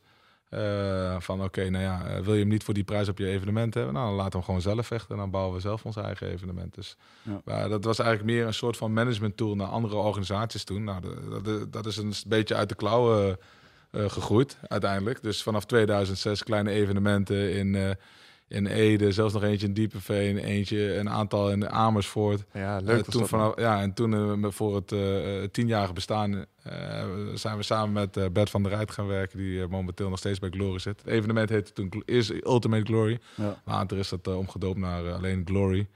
Eh, 0.49 1.15
van 1.19 1.43
oké, 1.43 1.69
nou 1.69 1.83
ja, 1.83 2.05
eh, 2.05 2.21
wil 2.21 2.33
je 2.33 2.39
hem 2.39 2.49
niet 2.49 2.63
voor 2.63 2.73
die 2.73 2.83
prijs 2.83 3.09
op 3.09 3.17
je 3.17 3.27
evenement 3.27 3.73
hebben? 3.73 3.93
Nou, 3.93 4.05
dan 4.07 4.15
laten 4.15 4.31
we 4.31 4.37
hem 4.37 4.45
gewoon 4.45 4.61
zelf 4.61 4.87
vechten 4.87 5.11
en 5.11 5.17
dan 5.17 5.29
bouwen 5.29 5.55
we 5.55 5.59
zelf 5.59 5.85
ons 5.85 5.95
eigen 5.95 6.27
evenement. 6.27 6.75
Dus 6.75 6.95
Ja. 7.21 7.41
maar 7.45 7.69
dat 7.69 7.83
was 7.83 7.99
eigenlijk 7.99 8.31
meer 8.31 8.45
een 8.45 8.53
soort 8.53 8.77
van 8.77 8.93
management 8.93 9.37
tool 9.37 9.55
naar 9.55 9.67
andere 9.67 9.95
organisaties 9.95 10.63
toen. 10.63 10.83
Nou, 10.83 11.01
dat, 11.43 11.73
dat 11.73 11.85
is 11.85 11.97
een 11.97 12.13
beetje 12.27 12.55
uit 12.55 12.69
de 12.69 12.75
klauwen 12.75 13.37
eh, 13.91 14.09
gegroeid 14.09 14.57
uiteindelijk. 14.67 15.21
Dus 15.23 15.43
vanaf 15.43 15.65
2006 15.65 16.43
kleine 16.43 16.71
evenementen 16.71 17.53
in, 17.53 17.97
in 18.49 18.65
Ede, 18.67 19.11
zelfs 19.11 19.33
nog 19.33 19.43
eentje 19.43 19.67
in 19.67 19.73
Diepenveen, 19.73 20.37
eentje 20.37 20.95
een 20.95 21.09
aantal 21.09 21.51
in 21.51 21.69
Amersfoort. 21.69 22.43
Ja, 22.53 22.77
Eh, 22.77 22.83
leuk 22.85 22.97
was 22.97 23.07
toen 23.07 23.19
dat, 23.21 23.29
vanaf, 23.29 23.59
ja, 23.59 23.81
en 23.81 23.93
toen 23.93 24.13
eh, 24.13 24.33
met- 24.33 24.53
voor 24.53 24.75
het 24.75 24.91
eh, 24.91 25.43
eh, 25.43 25.49
tienjarige 25.51 25.93
bestaan 25.93 26.45
eh, 26.63 27.03
zijn 27.33 27.57
we 27.57 27.63
samen 27.63 27.91
met 27.93 28.17
eh, 28.17 28.25
Bert 28.31 28.49
van 28.49 28.63
der 28.63 28.71
Rijt 28.71 28.91
gaan 28.91 29.07
werken, 29.07 29.37
die 29.37 29.61
eh, 29.61 29.67
momenteel 29.67 30.09
nog 30.09 30.19
steeds 30.19 30.39
bij 30.39 30.49
Glory 30.49 30.79
zit. 30.79 30.99
Het 31.01 31.07
evenement 31.11 31.49
heette 31.49 31.73
toen 31.73 32.03
eerst 32.05 32.29
Ultimate 32.45 32.85
Glory. 32.85 33.19
Ja. 33.35 33.61
Later 33.65 33.97
is 33.97 34.09
dat 34.09 34.27
eh, 34.27 34.37
omgedoopt 34.37 34.77
naar 34.79 35.05
eh, 35.05 35.13
alleen 35.15 35.41
Glory. 35.45 35.87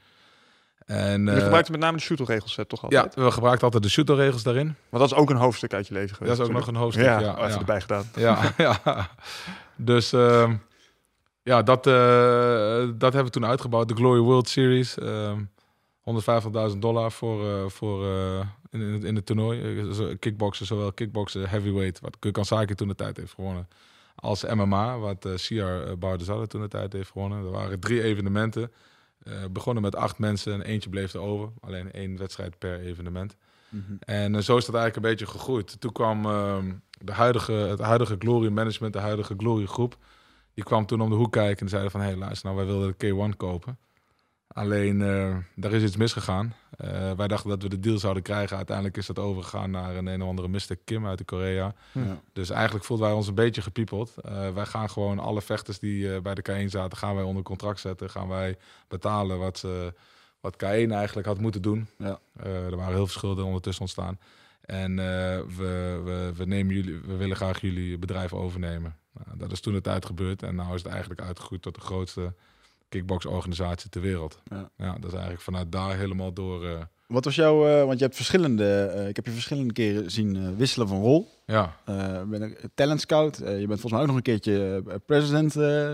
En 0.86 1.26
Je 1.26 1.32
eh, 1.32 1.42
gebruikte 1.44 1.72
met 1.72 1.80
name 1.80 1.98
de 1.98 2.04
shooterregels 2.04 2.60
toch 2.68 2.84
altijd? 2.84 3.14
ja, 3.16 3.24
we 3.24 3.32
gebruikten 3.32 3.64
altijd 3.64 3.84
de 3.84 3.90
shooterregels 3.90 4.44
daarin. 4.44 4.76
Want 4.90 5.04
dat 5.10 5.12
is 5.12 5.18
ook 5.18 5.30
een 5.30 5.36
hoofdstuk 5.36 5.74
uit 5.74 5.88
je 5.88 5.94
leven 5.94 6.08
Dat 6.10 6.18
geweest. 6.18 6.40
is 6.40 6.46
ook 6.46 6.52
nog 6.54 6.68
een 6.68 6.76
hoofdstuk. 6.76 7.06
Ja, 7.06 7.20
Ja, 7.20 7.36
even 7.38 7.50
ja. 7.50 7.58
erbij 7.60 7.82
gedaan. 7.82 8.04
Ja, 8.16 8.54
ja. 8.58 9.10
Dus 9.76 10.14
ehm, 10.14 10.56
ja, 11.44 11.64
dat, 11.64 11.88
eh, 11.88 11.94
dat 12.98 13.14
hebben 13.14 13.24
we 13.24 13.30
toen 13.30 13.46
uitgebouwd. 13.46 13.88
De 13.88 13.96
Glory 13.96 14.20
World 14.20 14.50
Series. 14.50 14.98
ehm 14.98 15.42
150.000 16.04 16.82
dollar 16.82 17.12
voor, 17.12 17.48
eh, 17.48 17.70
voor 17.70 18.06
eh, 18.06 18.40
in, 18.70 18.82
in, 18.82 18.94
het, 18.94 19.04
in 19.04 19.16
het 19.16 19.26
toernooi. 19.26 20.18
Kickboksen, 20.20 20.66
zowel 20.66 20.94
kickboksen, 20.94 21.50
heavyweight, 21.50 22.00
wat 22.00 22.32
Kansaki 22.32 22.76
toen 22.76 22.88
de 22.88 22.96
tijd 22.96 23.18
heeft 23.18 23.34
gewonnen. 23.34 23.68
Als 24.16 24.44
MMA, 24.44 24.98
wat 24.98 25.26
eh 25.26 25.32
Siar 25.36 25.88
uh, 25.88 25.94
Bardezadeh 25.94 26.46
toen 26.46 26.62
de 26.62 26.68
tijd 26.68 26.94
heeft 26.94 27.12
gewonnen. 27.12 27.46
Er 27.46 27.52
waren 27.52 27.80
drie 27.80 28.04
evenementen. 28.04 28.72
Begonnen 29.52 29.84
met 29.84 29.96
acht 29.96 30.18
mensen 30.18 30.54
en 30.54 30.62
eentje 30.62 30.90
bleef 30.90 31.14
er 31.14 31.20
over. 31.20 31.50
Alleen 31.62 31.92
één 31.92 32.18
wedstrijd 32.18 32.58
per 32.58 32.80
evenement. 32.80 33.36
Mhm. 33.70 33.82
En 34.00 34.44
zo 34.44 34.58
is 34.58 34.66
dat 34.66 34.76
eigenlijk 34.76 34.96
een 34.96 35.12
beetje 35.12 35.38
gegroeid. 35.38 35.80
Toen 35.80 35.92
kwam 35.92 36.26
ehm, 36.26 36.74
de 36.98 37.12
huidige, 37.12 37.52
het 37.52 37.80
huidige 37.80 38.16
Glory 38.20 38.50
Management, 38.50 38.94
de 38.94 39.00
huidige 39.00 39.34
Glory 39.38 39.66
groep. 39.66 39.98
Die 40.54 40.64
kwam 40.64 40.86
toen 40.86 41.02
om 41.02 41.10
de 41.10 41.16
hoek 41.16 41.32
kijken 41.32 41.62
en 41.62 41.70
zeiden 41.70 41.92
van... 41.92 42.02
hé, 42.02 42.08
hey, 42.08 42.16
luister 42.16 42.46
nou, 42.46 42.58
wij 42.58 42.66
wilden 42.66 42.96
de 42.98 43.32
K1 43.34 43.38
kopen. 43.38 43.78
Alleen, 44.54 45.02
eh, 45.02 45.38
daar 45.56 45.72
is 45.72 45.84
iets 45.84 45.98
misgegaan. 45.98 46.54
Eh, 46.78 47.12
wij 47.12 47.28
dachten 47.28 47.50
dat 47.50 47.62
we 47.62 47.70
de 47.70 47.80
deal 47.80 47.98
zouden 47.98 48.24
krijgen. 48.24 48.58
Uiteindelijk 48.58 48.98
is 48.98 49.06
dat 49.06 49.20
overgegaan 49.20 49.72
naar 49.72 49.96
een 49.96 50.08
een 50.08 50.22
of 50.22 50.28
andere 50.28 50.48
Mr. 50.48 50.76
Kim 50.84 51.08
uit 51.08 51.18
de 51.18 51.24
Korea. 51.24 51.74
Ja. 51.92 52.22
Dus 52.34 52.50
eigenlijk 52.50 52.86
voelden 52.86 53.08
wij 53.08 53.16
ons 53.16 53.28
een 53.28 53.36
beetje 53.36 53.62
gepiepeld. 53.62 54.14
Eh, 54.18 54.50
wij 54.50 54.66
gaan 54.66 54.90
gewoon 54.90 55.20
alle 55.20 55.42
vechters 55.42 55.80
die 55.80 56.22
bij 56.22 56.36
de 56.36 56.42
K1 56.52 56.70
zaten... 56.70 56.98
gaan 56.98 57.16
wij 57.16 57.24
onder 57.24 57.44
contract 57.44 57.80
zetten. 57.80 58.10
Gaan 58.10 58.28
wij 58.28 58.58
betalen 58.88 59.40
wat, 59.40 59.58
ze, 59.58 59.94
wat 60.40 60.56
K1 60.56 60.92
eigenlijk 60.92 61.28
had 61.28 61.40
moeten 61.40 61.62
doen. 61.62 61.88
Ja. 61.98 62.20
Er 62.44 62.76
waren 62.76 62.94
heel 62.94 63.08
veel 63.08 63.08
schulden 63.08 63.46
ondertussen 63.46 63.82
ontstaan. 63.82 64.20
En 64.62 64.96
we, 64.96 66.02
we, 66.04 66.32
we, 66.36 66.46
nemen 66.46 66.76
jullie, 66.76 67.00
we 67.06 67.16
willen 67.16 67.36
graag 67.36 67.62
jullie 67.62 67.98
bedrijf 67.98 68.34
overnemen. 68.34 68.96
Nou, 69.14 69.38
dat 69.38 69.52
is 69.52 69.60
toen 69.60 69.74
de 69.74 69.82
tijd 69.82 70.06
gebeurd. 70.06 70.44
En 70.44 70.56
nu 70.56 70.62
is 70.62 70.84
het 70.84 70.86
eigenlijk 70.92 71.22
uitgegroeid 71.22 71.62
tot 71.62 71.76
de 71.76 71.82
grootste 71.82 72.34
kickbox-organisatie 72.90 73.90
ter 73.90 74.02
wereld. 74.02 74.42
Ja. 74.50 74.70
Ja. 74.78 74.94
dat 74.94 75.06
is 75.06 75.12
eigenlijk 75.12 75.42
vanuit 75.42 75.72
daar 75.72 75.98
helemaal 75.98 76.34
door... 76.34 76.66
eh, 76.66 76.82
Wat 77.08 77.26
was 77.26 77.36
jouw, 77.36 77.68
eh, 77.68 77.86
want 77.86 77.98
je 78.00 78.04
hebt 78.04 78.16
verschillende, 78.16 78.84
eh, 78.86 79.08
ik 79.08 79.16
heb 79.16 79.26
je 79.26 79.32
verschillende 79.32 79.74
keren 79.74 80.12
zien 80.12 80.56
wisselen 80.58 80.88
van 80.88 81.02
rol. 81.02 81.32
ja, 81.46 81.78
ben 82.26 82.42
een 82.42 82.58
talent 82.76 83.02
scout. 83.02 83.38
Je 83.38 83.44
bent 83.44 83.68
volgens 83.80 83.92
mij 83.92 84.02
ook 84.02 84.08
nog 84.08 84.16
een 84.16 84.22
keertje 84.22 84.84
president 85.06 85.52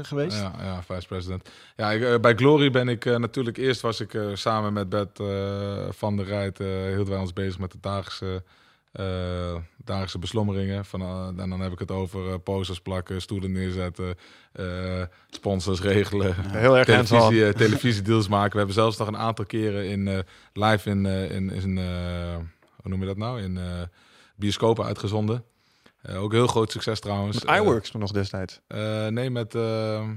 geweest. 0.08 0.38
Ja, 0.38 0.54
ja 0.60 0.84
vice-president. 0.84 1.50
Ja, 1.76 1.92
ik, 1.92 2.22
bij 2.22 2.36
Glory 2.36 2.72
ben 2.72 2.88
ik 2.88 3.06
natuurlijk... 3.06 3.58
Eerst 3.58 3.82
was 3.82 4.00
ik 4.00 4.18
samen 4.34 4.74
met 4.74 4.90
Bert 4.90 5.20
van 5.96 6.16
der 6.18 6.26
Rijt... 6.26 6.58
hielden 6.58 7.10
wij 7.10 7.20
ons 7.20 7.34
bezig 7.34 7.60
met 7.60 7.72
de 7.72 7.78
dagelijkse, 7.82 8.44
eh, 8.92 9.56
dagelijkse 9.78 10.20
beslommeringen. 10.20 10.86
Van, 10.86 11.02
eh, 11.02 11.28
en 11.44 11.50
dan 11.50 11.60
heb 11.60 11.72
ik 11.72 11.80
het 11.80 11.92
over 11.92 12.28
eh, 12.30 12.36
posters 12.44 12.80
plakken, 12.82 13.22
stoelen 13.22 13.52
neerzetten... 13.52 14.16
eh, 14.52 15.04
sponsors 15.30 15.82
regelen, 15.82 16.36
Heel 16.48 16.78
erg 16.78 16.86
televisie, 16.86 17.46
eh, 17.46 17.54
televisiedeals 17.54 18.28
maken. 18.28 18.52
We 18.52 18.58
hebben 18.58 18.76
zelfs 18.76 18.98
nog 18.98 19.08
een 19.08 19.18
aantal 19.18 19.46
keren 19.46 19.86
in, 19.90 20.08
eh, 20.08 20.20
live 20.54 20.90
in, 20.90 21.06
eh, 21.06 21.32
in, 21.32 21.50
in 21.50 21.78
eh, 21.78 22.36
hoe 22.82 22.92
noem 22.92 23.00
je 23.00 23.06
dat 23.06 23.18
nou? 23.18 23.42
In 23.42 23.58
eh, 23.58 23.82
bioscopen 24.36 24.86
uitgezonden. 24.86 25.44
Eh, 26.02 26.22
ook 26.24 26.32
heel 26.32 26.48
groot 26.48 26.72
succes 26.72 27.00
trouwens. 27.00 27.36
Met 27.36 27.46
Eh, 27.54 27.56
iWorks 27.62 27.92
nog 27.92 28.12
destijds. 28.12 28.60
eh, 28.68 29.08
nee, 29.08 29.30
met. 29.30 29.56
eh 29.56 30.10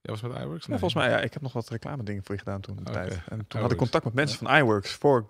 ja, 0.00 0.10
was 0.12 0.20
met 0.22 0.30
iWorks? 0.32 0.64
Ja, 0.64 0.70
Nee. 0.70 0.78
volgens 0.78 0.94
mij, 0.94 1.10
ja, 1.10 1.20
ik 1.20 1.32
heb 1.32 1.42
nog 1.42 1.52
wat 1.52 1.68
reclame 1.68 2.02
dingen 2.02 2.22
voor 2.24 2.34
je 2.34 2.40
gedaan 2.40 2.60
toen 2.60 2.76
de 2.76 2.82
tijd. 2.90 3.20
En 3.28 3.44
toen 3.48 3.60
had 3.60 3.70
ik 3.72 3.76
contact 3.78 4.04
met 4.04 4.14
mensen 4.14 4.38
van 4.46 4.56
iWorks 4.56 4.92
voor, 4.92 5.26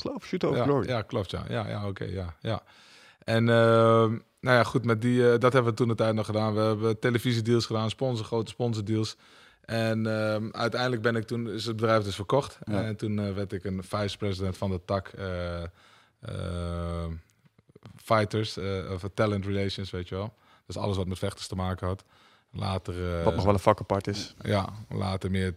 geloof, 0.00 0.26
Shoot 0.26 0.44
Over 0.44 0.58
ja, 0.58 0.64
Glory. 0.64 0.88
Ja, 0.88 1.02
klopt. 1.02 1.30
Ja, 1.30 1.44
ja, 1.48 1.68
ja 1.68 1.86
oké. 1.86 2.04
ja, 2.04 2.34
ja. 2.40 2.62
En 3.24 3.48
ehm, 3.48 4.10
nou 4.40 4.56
ja, 4.56 4.64
goed, 4.64 4.84
met 4.84 5.02
die, 5.02 5.32
eh, 5.32 5.38
dat 5.38 5.52
hebben 5.52 5.70
we 5.70 5.76
toen 5.76 5.88
de 5.88 5.94
tijd 5.94 6.14
nog 6.14 6.26
gedaan. 6.26 6.54
We 6.54 6.60
hebben 6.60 6.98
televisiedeals 6.98 7.66
gedaan, 7.66 7.90
sponsor, 7.90 8.26
grote 8.26 8.50
sponsordeals. 8.50 9.16
En 9.68 10.06
ehm, 10.06 10.48
uiteindelijk 10.50 11.02
ben 11.02 11.16
ik 11.16 11.24
toen, 11.24 11.50
is 11.50 11.64
het 11.64 11.76
bedrijf 11.76 12.04
dus 12.04 12.14
verkocht. 12.14 12.58
Ja. 12.64 12.84
En 12.84 12.96
toen 12.96 13.18
eh, 13.18 13.32
werd 13.32 13.52
ik 13.52 13.64
een 13.64 13.84
vice-president 13.84 14.56
van 14.56 14.70
de 14.70 14.80
tak 14.84 15.08
eh, 15.08 15.62
eh, 16.20 17.06
Fighters, 17.96 18.58
of 18.92 19.04
Talent 19.14 19.44
Relations, 19.44 19.90
weet 19.90 20.08
je 20.08 20.14
wel. 20.14 20.34
Dus 20.66 20.76
alles 20.76 20.96
wat 20.96 21.06
met 21.06 21.18
vechters 21.18 21.46
te 21.46 21.54
maken 21.54 21.86
had. 21.86 22.04
Later... 22.52 23.22
Wat 23.24 23.34
nog 23.34 23.44
wel 23.44 23.52
een 23.52 23.60
vak 23.60 23.80
apart 23.80 24.06
is. 24.06 24.34
Ja, 24.42 24.68
later 24.88 25.30
meer 25.30 25.54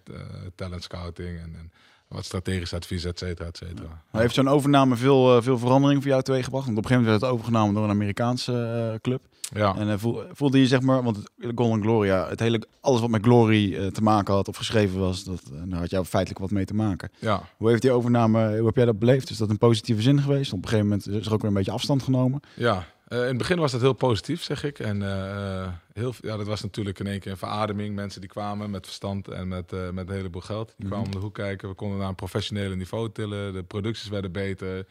talent 0.55 0.83
scouting 0.83 1.39
en, 1.39 1.55
en 1.55 1.71
wat 2.11 2.25
strategisch 2.25 2.73
advies, 2.73 3.03
et 3.05 3.19
cetera, 3.19 3.47
et 3.47 3.57
cetera. 3.57 4.03
Maar 4.11 4.21
heeft 4.21 4.33
zo'n 4.33 4.47
overname 4.49 4.95
veel, 4.95 5.35
eh, 5.37 5.43
veel 5.43 5.57
verandering 5.57 6.01
voor 6.01 6.11
jou 6.11 6.23
teweeggebracht? 6.23 6.65
Want 6.65 6.77
op 6.77 6.83
een 6.83 6.89
gegeven 6.89 7.09
moment 7.11 7.21
werd 7.23 7.31
het 7.33 7.41
overgenomen 7.41 7.75
door 7.75 7.83
een 7.83 7.95
Amerikaanse 7.95 8.53
eh, 8.93 8.99
club. 9.01 9.21
Ja, 9.53 9.75
En 9.75 9.89
eh, 9.89 9.97
voel- 9.97 10.21
voelde 10.33 10.59
je 10.59 10.67
zeg 10.67 10.81
maar, 10.81 11.03
want 11.03 11.23
Golden 11.55 11.81
Gloria, 11.81 12.27
het 12.29 12.39
hele, 12.39 12.61
alles 12.81 13.01
wat 13.01 13.09
met 13.09 13.23
Glory 13.23 13.91
te 13.91 14.01
maken 14.03 14.33
had 14.33 14.47
of 14.47 14.55
geschreven 14.57 14.99
was, 14.99 15.23
dat, 15.23 15.41
daar 15.65 15.79
had 15.79 15.89
jou 15.89 16.05
feitelijk 16.05 16.41
wat 16.41 16.51
mee 16.51 16.65
te 16.65 16.73
maken. 16.73 17.11
ja. 17.19 17.43
Hoe 17.57 17.69
heeft 17.69 17.81
die 17.81 17.91
overname, 17.91 18.57
hoe 18.57 18.65
heb 18.65 18.75
jij 18.75 18.85
dat 18.85 18.99
beleefd? 18.99 19.29
Is 19.29 19.37
dat 19.37 19.49
een 19.49 19.57
positieve 19.57 20.01
zin 20.01 20.21
geweest? 20.21 20.51
Op 20.53 20.57
een 20.63 20.67
gegeven 20.69 20.87
moment 20.87 21.07
is 21.07 21.25
er 21.25 21.33
ook 21.33 21.39
weer 21.41 21.49
een 21.49 21.55
beetje 21.57 21.71
afstand 21.71 22.03
genomen. 22.03 22.39
ja. 22.55 22.85
Eh, 23.11 23.19
in 23.19 23.27
het 23.27 23.37
begin 23.37 23.59
was 23.59 23.71
dat 23.71 23.81
heel 23.81 23.93
positief, 23.93 24.43
zeg 24.43 24.63
ik. 24.63 24.79
En 24.79 25.01
eh, 25.01 25.67
heel, 25.93 26.13
ja, 26.21 26.37
dat 26.37 26.47
was 26.47 26.61
natuurlijk 26.61 26.99
in 26.99 27.07
één 27.07 27.19
keer 27.19 27.31
een 27.31 27.37
verademing. 27.37 27.95
Mensen 27.95 28.21
die 28.21 28.29
kwamen 28.29 28.69
met 28.69 28.85
verstand 28.85 29.27
en 29.27 29.47
met, 29.47 29.73
eh, 29.73 29.89
met 29.89 30.09
een 30.09 30.15
heleboel 30.15 30.41
geld. 30.41 30.73
Die 30.77 30.87
kwamen 30.87 31.05
om 31.05 31.11
de 31.11 31.17
hoek 31.17 31.33
kijken. 31.33 31.69
We 31.69 31.75
konden 31.75 31.97
naar 31.97 32.07
een 32.07 32.15
professionele 32.15 32.75
niveau 32.75 33.11
tillen. 33.11 33.53
De 33.53 33.63
producties 33.63 34.09
werden 34.09 34.31
beter. 34.31 34.85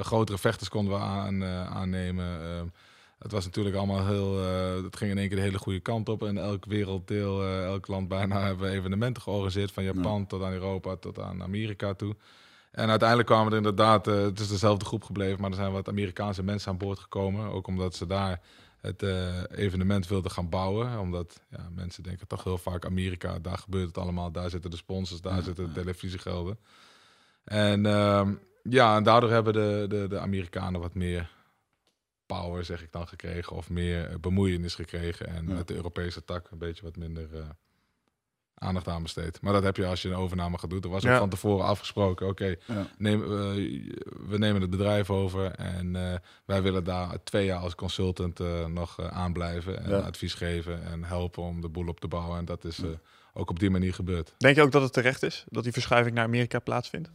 Grotere 0.00 0.38
vechters 0.38 0.68
konden 0.68 0.94
we 0.94 1.00
aan, 1.00 1.44
aannemen. 1.44 2.26
Het 3.18 3.32
was 3.32 3.44
natuurlijk 3.44 3.76
allemaal 3.76 4.06
heel... 4.06 4.38
het 4.84 4.96
ging 4.96 5.10
in 5.10 5.18
één 5.18 5.28
keer 5.28 5.36
de 5.36 5.42
hele 5.42 5.58
goede 5.58 5.80
kant 5.80 6.08
op. 6.08 6.22
En 6.22 6.38
elk 6.38 6.64
werelddeel, 6.64 7.44
elk 7.44 7.86
land 7.86 8.08
bijna 8.08 8.40
hebben 8.46 8.70
we 8.70 8.76
evenementen 8.76 9.22
georganiseerd. 9.22 9.72
Van 9.72 9.84
Japan 9.84 10.26
tot 10.26 10.42
aan 10.42 10.52
Europa 10.52 10.96
tot 10.96 11.18
aan 11.18 11.42
Amerika 11.42 11.94
toe. 11.94 12.14
En 12.70 12.88
uiteindelijk 12.88 13.28
kwamen 13.28 13.50
er 13.50 13.56
inderdaad, 13.56 14.06
eh, 14.06 14.22
het 14.22 14.40
is 14.40 14.48
dezelfde 14.48 14.84
groep 14.84 15.04
gebleven, 15.04 15.40
maar 15.40 15.50
er 15.50 15.56
zijn 15.56 15.72
wat 15.72 15.88
Amerikaanse 15.88 16.42
mensen 16.42 16.70
aan 16.70 16.78
boord 16.78 16.98
gekomen. 16.98 17.50
Ook 17.50 17.66
omdat 17.66 17.94
ze 17.94 18.06
daar 18.06 18.40
het 18.80 19.02
eh, 19.02 19.42
evenement 19.50 20.08
wilden 20.08 20.30
gaan 20.30 20.48
bouwen. 20.48 20.98
Omdat 20.98 21.42
ja, 21.50 21.68
mensen 21.74 22.02
denken 22.02 22.26
toch 22.26 22.44
heel 22.44 22.58
vaak 22.58 22.84
Amerika, 22.84 23.38
daar 23.38 23.58
gebeurt 23.58 23.86
het 23.86 23.98
allemaal. 23.98 24.32
Daar 24.32 24.50
zitten 24.50 24.70
de 24.70 24.76
sponsors, 24.76 25.20
daar 25.20 25.36
Ja, 25.36 25.42
zitten 25.42 25.66
de 25.66 25.72
televisiegelden. 25.72 26.58
En 27.44 27.86
ehm, 27.86 28.34
ja, 28.62 28.96
en 28.96 29.02
daardoor 29.02 29.30
hebben 29.30 29.52
de, 29.52 29.86
de, 29.88 30.06
de 30.08 30.18
Amerikanen 30.18 30.80
wat 30.80 30.94
meer 30.94 31.30
power, 32.26 32.64
zeg 32.64 32.82
ik 32.82 32.92
dan, 32.92 33.08
gekregen. 33.08 33.56
Of 33.56 33.70
meer 33.70 34.08
eh, 34.08 34.18
bemoeienis 34.20 34.74
gekregen. 34.74 35.26
En 35.26 35.44
met 35.44 35.68
de 35.68 35.74
Europese 35.74 36.24
tak 36.24 36.50
een 36.50 36.58
beetje 36.58 36.82
wat 36.82 36.96
minder 36.96 37.28
aandacht 38.62 38.88
aan 38.88 39.02
besteed. 39.02 39.38
Maar 39.42 39.52
dat 39.52 39.62
heb 39.62 39.76
je 39.76 39.86
als 39.86 40.02
je 40.02 40.08
een 40.08 40.14
overname 40.14 40.58
gaat 40.58 40.70
doen. 40.70 40.80
Er 40.82 40.88
was 40.88 41.04
ook 41.04 41.10
Ja. 41.10 41.18
van 41.18 41.28
tevoren 41.28 41.64
afgesproken, 41.64 42.26
oké, 42.28 42.54
Ja. 42.66 42.86
neem, 42.98 43.22
eh, 43.22 43.28
we 44.28 44.38
nemen 44.38 44.60
het 44.60 44.70
bedrijf 44.70 45.10
over 45.10 45.50
en 45.50 45.96
eh, 45.96 46.18
wij 46.44 46.62
willen 46.62 46.84
daar 46.84 47.22
twee 47.24 47.44
jaar 47.44 47.58
als 47.58 47.74
consultant 47.74 48.40
eh, 48.40 48.66
nog 48.66 48.98
eh, 48.98 49.06
aanblijven 49.06 49.84
en 49.84 49.90
Ja. 49.90 49.98
advies 49.98 50.34
geven 50.34 50.82
en 50.84 51.04
helpen 51.04 51.42
om 51.42 51.60
de 51.60 51.68
boel 51.68 51.86
op 51.88 52.00
te 52.00 52.08
bouwen. 52.08 52.38
En 52.38 52.44
dat 52.44 52.64
is 52.64 52.80
ook 53.34 53.50
op 53.50 53.58
die 53.58 53.70
manier 53.70 53.94
gebeurd. 53.94 54.34
Denk 54.38 54.56
je 54.56 54.62
ook 54.62 54.72
dat 54.72 54.82
het 54.82 54.92
terecht 54.92 55.22
is 55.22 55.44
dat 55.48 55.62
die 55.62 55.72
verschuiving 55.72 56.14
naar 56.14 56.24
Amerika 56.24 56.58
plaatsvindt? 56.58 57.10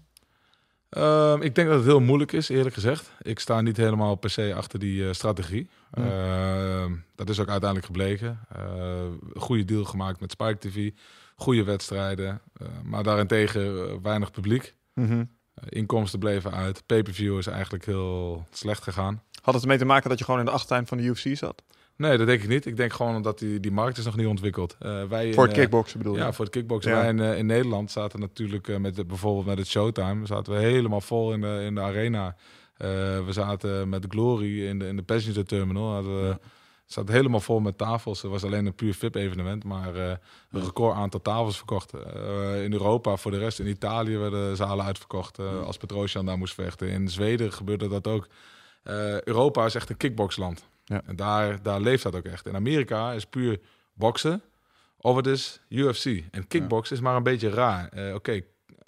Ehm, 0.89 1.41
ik 1.41 1.55
denk 1.55 1.67
dat 1.67 1.77
het 1.77 1.85
heel 1.85 1.99
moeilijk 1.99 2.31
is, 2.31 2.49
eerlijk 2.49 2.75
gezegd. 2.75 3.11
Ik 3.21 3.39
sta 3.39 3.61
niet 3.61 3.77
helemaal 3.77 4.15
per 4.15 4.29
se 4.29 4.53
achter 4.55 4.79
die 4.79 5.13
strategie. 5.13 5.69
Ehm, 5.91 6.93
dat 7.15 7.29
is 7.29 7.39
ook 7.39 7.49
uiteindelijk 7.49 7.85
gebleken. 7.85 8.39
Goede 9.33 9.65
deal 9.65 9.83
gemaakt 9.83 10.19
met 10.19 10.31
Spike 10.31 10.57
TV, 10.57 10.91
goede 11.35 11.63
wedstrijden, 11.63 12.41
eh, 12.53 12.67
maar 12.83 13.03
daarentegen 13.03 13.89
eh, 13.89 13.95
weinig 14.01 14.31
publiek. 14.31 14.75
Mhm. 14.93 15.23
Eh, 15.53 15.63
inkomsten 15.69 16.19
bleven 16.19 16.51
uit. 16.51 16.83
Pay-per-view 16.85 17.37
is 17.37 17.47
eigenlijk 17.47 17.85
heel 17.85 18.45
slecht 18.51 18.83
gegaan. 18.83 19.21
Had 19.41 19.53
het 19.53 19.63
ermee 19.63 19.77
te 19.77 19.85
maken 19.85 20.09
dat 20.09 20.19
je 20.19 20.25
gewoon 20.25 20.39
in 20.39 20.45
de 20.45 20.51
achtertuin 20.51 20.87
van 20.87 20.97
de 20.97 21.03
UFC 21.03 21.37
zat? 21.37 21.63
Nee, 21.97 22.17
dat 22.17 22.27
denk 22.27 22.41
ik 22.41 22.49
niet. 22.49 22.65
Ik 22.65 22.77
denk 22.77 22.93
gewoon 22.93 23.21
dat 23.21 23.39
die, 23.39 23.59
die 23.59 23.71
markt 23.71 23.97
is 23.97 24.05
nog 24.05 24.15
niet 24.15 24.27
ontwikkeld. 24.27 24.75
Wij 24.79 25.33
Voor 25.33 25.43
in, 25.43 25.49
het 25.49 25.59
kickboksen 25.59 25.97
bedoel 25.97 26.13
je? 26.13 26.19
Ja, 26.19 26.33
voor 26.33 26.45
het 26.45 26.53
kickboksen. 26.53 26.91
Ja. 26.91 26.97
Wij 26.97 27.09
in, 27.09 27.37
in 27.37 27.45
Nederland 27.45 27.91
zaten 27.91 28.19
natuurlijk 28.19 28.79
met 28.79 28.95
de, 28.95 29.05
bijvoorbeeld 29.05 29.45
met 29.45 29.57
het 29.57 29.67
Showtime, 29.67 30.25
zaten 30.25 30.53
we 30.53 30.59
helemaal 30.59 31.01
vol 31.01 31.33
in 31.33 31.41
de, 31.41 31.61
in 31.65 31.75
de 31.75 31.81
arena. 31.81 32.35
We 32.77 33.27
zaten 33.29 33.89
met 33.89 34.05
Glory 34.09 34.67
in 34.67 34.79
de, 34.79 34.87
in 34.87 34.95
de 34.95 35.03
passenger 35.03 35.45
terminal. 35.45 35.93
Hadden 35.93 36.21
we, 36.21 36.27
Ja. 36.27 36.39
Zaten 36.85 37.13
helemaal 37.13 37.39
vol 37.39 37.59
met 37.59 37.77
tafels. 37.77 38.21
Het 38.21 38.31
was 38.31 38.43
alleen 38.43 38.65
een 38.65 38.75
puur 38.75 38.93
VIP-evenement, 38.93 39.63
maar 39.63 39.95
eh, 39.95 40.15
een 40.51 40.63
record 40.63 40.95
aantal 40.95 41.21
tafels 41.21 41.57
verkocht. 41.57 41.93
Eh, 41.93 42.63
in 42.63 42.73
Europa 42.73 43.15
voor 43.15 43.31
de 43.31 43.37
rest. 43.37 43.59
In 43.59 43.67
Italië 43.67 44.17
werden 44.17 44.55
zalen 44.55 44.85
uitverkocht 44.85 45.39
eh, 45.39 45.63
als 45.63 45.77
Petrosian 45.77 46.25
daar 46.25 46.37
moest 46.37 46.53
vechten. 46.53 46.89
In 46.89 47.09
Zweden 47.09 47.53
gebeurde 47.53 47.87
dat 47.87 48.07
ook. 48.07 48.27
Europa 49.23 49.65
is 49.65 49.75
echt 49.75 49.89
een 49.89 49.97
kickboxland. 49.97 50.65
Ja. 50.85 51.01
En 51.05 51.15
daar, 51.15 51.61
daar 51.61 51.81
leeft 51.81 52.03
dat 52.03 52.15
ook 52.15 52.25
echt. 52.25 52.47
In 52.47 52.55
Amerika 52.55 53.11
is 53.11 53.25
puur 53.25 53.59
boksen 53.93 54.41
of 54.97 55.15
het 55.15 55.27
is 55.27 55.61
UFC. 55.69 56.05
En 56.31 56.47
kickbox 56.47 56.91
is 56.91 56.99
maar 56.99 57.15
een 57.15 57.23
beetje 57.23 57.49
raar. 57.49 58.13
Oké, 58.13 58.41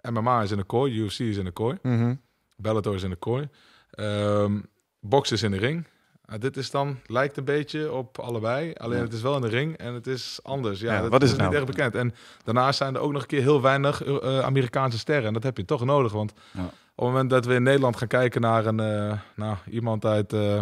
MMA 0.10 0.42
is 0.42 0.52
in 0.52 0.58
de 0.58 0.64
kooi, 0.64 0.94
UFC 0.94 1.20
is 1.20 1.38
in 1.38 1.46
de 1.46 1.52
kooi, 1.52 1.78
Mhm. 1.82 2.16
Bellator 2.56 2.96
is 2.96 3.04
in 3.04 3.10
de 3.10 3.16
kooi. 3.16 3.50
Ehm 3.92 4.60
boksen 5.00 5.36
is 5.36 5.44
in 5.44 5.52
de 5.52 5.58
ring. 5.58 5.88
Ah, 6.30 6.40
dit 6.40 6.58
is 6.58 6.72
dan, 6.72 7.00
lijkt 7.06 7.38
een 7.38 7.44
beetje 7.44 7.92
op 7.92 8.20
allebei. 8.20 8.74
Alleen 8.74 8.98
Ja. 8.98 9.04
het 9.04 9.14
is 9.14 9.22
wel 9.22 9.36
in 9.36 9.42
de 9.42 9.48
ring 9.48 9.78
en 9.78 9.94
het 9.94 10.08
is 10.08 10.40
anders. 10.44 10.80
Ja, 10.80 10.94
Ja, 10.94 11.02
dat 11.02 11.12
wat 11.12 11.22
is 11.24 11.26
is 11.28 11.34
het 11.34 11.42
niet 11.42 11.52
nou? 11.52 11.62
erg 11.66 11.76
bekend. 11.76 11.96
En 11.96 12.14
daarnaast 12.44 12.78
zijn 12.78 12.96
er 12.96 13.02
ook 13.02 13.12
nog 13.12 13.22
een 13.22 13.28
keer 13.28 13.42
heel 13.42 13.62
weinig 13.62 14.04
eh, 14.04 14.40
Amerikaanse 14.40 14.98
sterren. 14.98 15.26
En 15.28 15.34
dat 15.34 15.44
heb 15.44 15.58
je 15.58 15.66
toch 15.66 15.86
nodig. 15.86 16.12
Want 16.12 16.34
Ja. 16.52 16.60
op 16.64 16.70
het 16.96 17.06
moment 17.06 17.30
dat 17.30 17.46
we 17.46 17.54
in 17.54 17.64
Nederland 17.64 17.98
gaan 17.98 18.08
kijken 18.08 18.42
naar 18.42 18.66
een, 18.66 18.80
eh, 18.80 19.14
nou, 19.36 19.56
iemand 19.70 20.06
uit, 20.06 20.34
eh, 20.34 20.60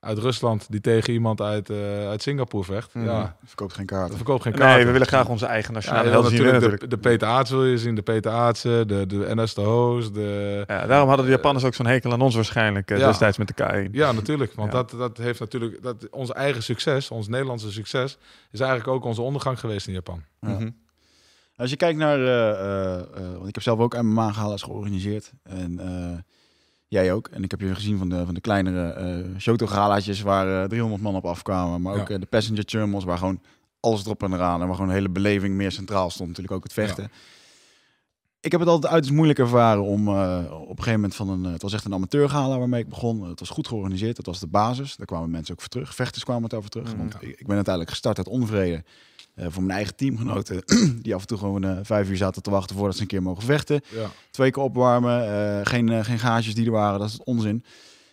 uit 0.00 0.18
Rusland... 0.18 0.66
die 0.70 0.80
tegen 0.80 1.12
iemand 1.12 1.40
uit, 1.40 1.70
eh, 1.70 2.08
uit 2.08 2.22
Singapore 2.22 2.64
vecht. 2.64 2.94
Mhm. 2.94 3.04
Ja, 3.04 3.36
Verkoopt 3.44 3.72
geen 3.74 3.86
kaarten. 3.86 4.16
verkoopt 4.16 4.42
geen 4.42 4.52
kaarten. 4.52 4.76
Nee, 4.76 4.86
we 4.86 4.92
willen 4.92 5.06
graag 5.06 5.28
onze 5.28 5.46
eigen 5.46 5.68
Ja, 5.68 5.74
nationale 5.74 6.08
helden 6.08 6.30
zien. 6.30 6.38
natuurlijk 6.42 6.62
natuurlijk. 6.64 6.90
de, 6.90 6.96
de 6.96 7.08
Peter 7.08 7.28
Aarts 7.28 7.50
wil 7.50 7.64
je 7.64 7.78
zien, 7.78 7.94
de 7.94 8.02
Peter 8.02 8.32
Aartsen, 8.32 8.88
de, 8.88 9.06
de 9.06 9.26
NS 9.34 9.54
de 9.54 9.60
Hoos, 9.60 10.12
de... 10.12 10.64
Ja, 10.66 10.86
daarom 10.86 11.08
hadden 11.08 11.26
de 11.26 11.32
Japanners 11.32 11.64
ook 11.64 11.74
zo'n 11.74 11.86
hekel 11.86 12.12
aan 12.12 12.20
ons 12.20 12.34
waarschijnlijk 12.34 12.90
eh, 12.90 12.98
Ja. 12.98 13.06
destijds 13.06 13.38
met 13.38 13.56
de 13.56 13.64
K1. 13.88 13.90
Ja, 13.92 14.12
natuurlijk. 14.12 14.52
Want 14.54 14.72
Ja. 14.72 14.78
Dat, 14.78 14.90
dat 14.98 15.16
heeft 15.18 15.40
natuurlijk... 15.40 15.82
Dat, 15.82 16.08
onze 16.10 16.34
eigen 16.34 16.62
succes, 16.62 17.10
ons 17.10 17.28
Nederlandse 17.28 17.72
succes... 17.72 18.18
is 18.50 18.60
eigenlijk 18.60 18.90
ook 18.90 19.04
onze 19.04 19.22
ondergang 19.22 19.60
geweest 19.60 19.86
in 19.86 19.92
Japan. 19.92 20.22
Ja. 20.40 20.48
Mhm. 20.48 20.70
Als 21.56 21.70
je 21.70 21.76
kijkt 21.76 21.98
naar, 21.98 22.18
eh, 22.18 22.50
eh, 22.50 23.00
eh, 23.00 23.32
want 23.34 23.48
ik 23.48 23.54
heb 23.54 23.62
zelf 23.62 23.78
ook 23.78 24.02
MMA 24.02 24.32
galas 24.32 24.62
georganiseerd 24.62 25.32
en 25.42 25.78
eh, 25.78 26.18
jij 26.90 27.12
ook. 27.12 27.28
En 27.28 27.42
ik 27.42 27.50
heb 27.50 27.60
je 27.60 27.74
gezien 27.74 27.98
van 27.98 28.08
de, 28.08 28.24
van 28.24 28.34
de 28.34 28.40
kleinere 28.40 28.90
eh 28.92 29.38
Shoto 29.40 29.66
galaatjes 29.66 30.20
waar 30.20 30.62
eh, 30.62 30.68
300 30.68 31.02
man 31.02 31.14
op 31.16 31.24
afkwamen, 31.24 31.82
maar 31.82 31.92
ook 32.00 32.08
Ja. 32.08 32.14
eh, 32.14 32.20
de 32.20 32.26
passenger 32.26 32.64
terminals 32.64 33.04
waar 33.04 33.18
gewoon 33.18 33.40
alles 33.80 34.04
erop 34.04 34.22
en 34.22 34.32
eraan 34.32 34.60
en 34.60 34.66
waar 34.66 34.74
gewoon 34.74 34.90
de 34.90 34.96
hele 34.96 35.08
beleving 35.10 35.54
meer 35.54 35.72
centraal 35.72 36.10
stond. 36.10 36.28
Natuurlijk 36.28 36.56
ook 36.56 36.62
het 36.62 36.72
vechten. 36.72 37.10
Ik 38.40 38.50
heb 38.50 38.60
het 38.60 38.68
altijd 38.68 38.92
uiterst 38.92 39.14
moeilijk 39.16 39.38
ervaren 39.38 39.82
om 39.82 40.08
eh, 40.08 40.44
op 40.50 40.68
een 40.68 40.76
gegeven 40.76 40.92
moment 40.92 41.14
van 41.14 41.28
een, 41.28 41.44
eh, 41.44 41.52
het 41.52 41.62
was 41.62 41.72
echt 41.72 41.84
een 41.84 41.94
amateurgala 41.94 42.58
waarmee 42.58 42.82
ik 42.82 42.88
begon. 42.88 43.22
Het 43.28 43.40
was 43.40 43.48
goed 43.48 43.68
georganiseerd, 43.68 44.16
dat 44.16 44.26
was 44.26 44.40
de 44.40 44.46
basis. 44.46 44.96
Daar 44.96 45.06
kwamen 45.06 45.30
mensen 45.30 45.54
ook 45.54 45.60
voor 45.60 45.68
terug. 45.68 45.94
Vechters 45.94 46.24
kwamen 46.24 46.42
het 46.42 46.54
over 46.54 46.70
terug. 46.70 46.92
Mm. 46.92 46.98
Want 46.98 47.14
ik, 47.14 47.28
ik 47.28 47.46
ben 47.46 47.54
uiteindelijk 47.54 47.90
gestart 47.90 48.18
uit 48.18 48.28
onvrede 48.28 48.84
eh, 49.40 49.46
voor 49.48 49.62
mijn 49.62 49.76
eigen 49.76 49.96
teamgenoten. 49.96 50.62
die 51.02 51.14
af 51.14 51.20
en 51.20 51.26
toe 51.26 51.38
gewoon 51.38 51.64
eh, 51.64 51.78
vijf 51.82 52.08
uur 52.08 52.16
zaten 52.16 52.42
te 52.42 52.50
wachten 52.50 52.76
voordat 52.76 52.96
ze 52.96 53.02
een 53.02 53.08
keer 53.08 53.22
mogen 53.22 53.42
vechten. 53.42 53.80
Ja. 53.94 54.10
Twee 54.30 54.50
keer 54.50 54.62
opwarmen, 54.62 55.24
eh, 55.24 55.66
geen, 55.66 56.04
geen 56.04 56.18
gages 56.18 56.54
die 56.54 56.66
er 56.66 56.70
waren, 56.70 56.98
dat 56.98 57.08
is 57.08 57.22
onzin. 57.24 57.64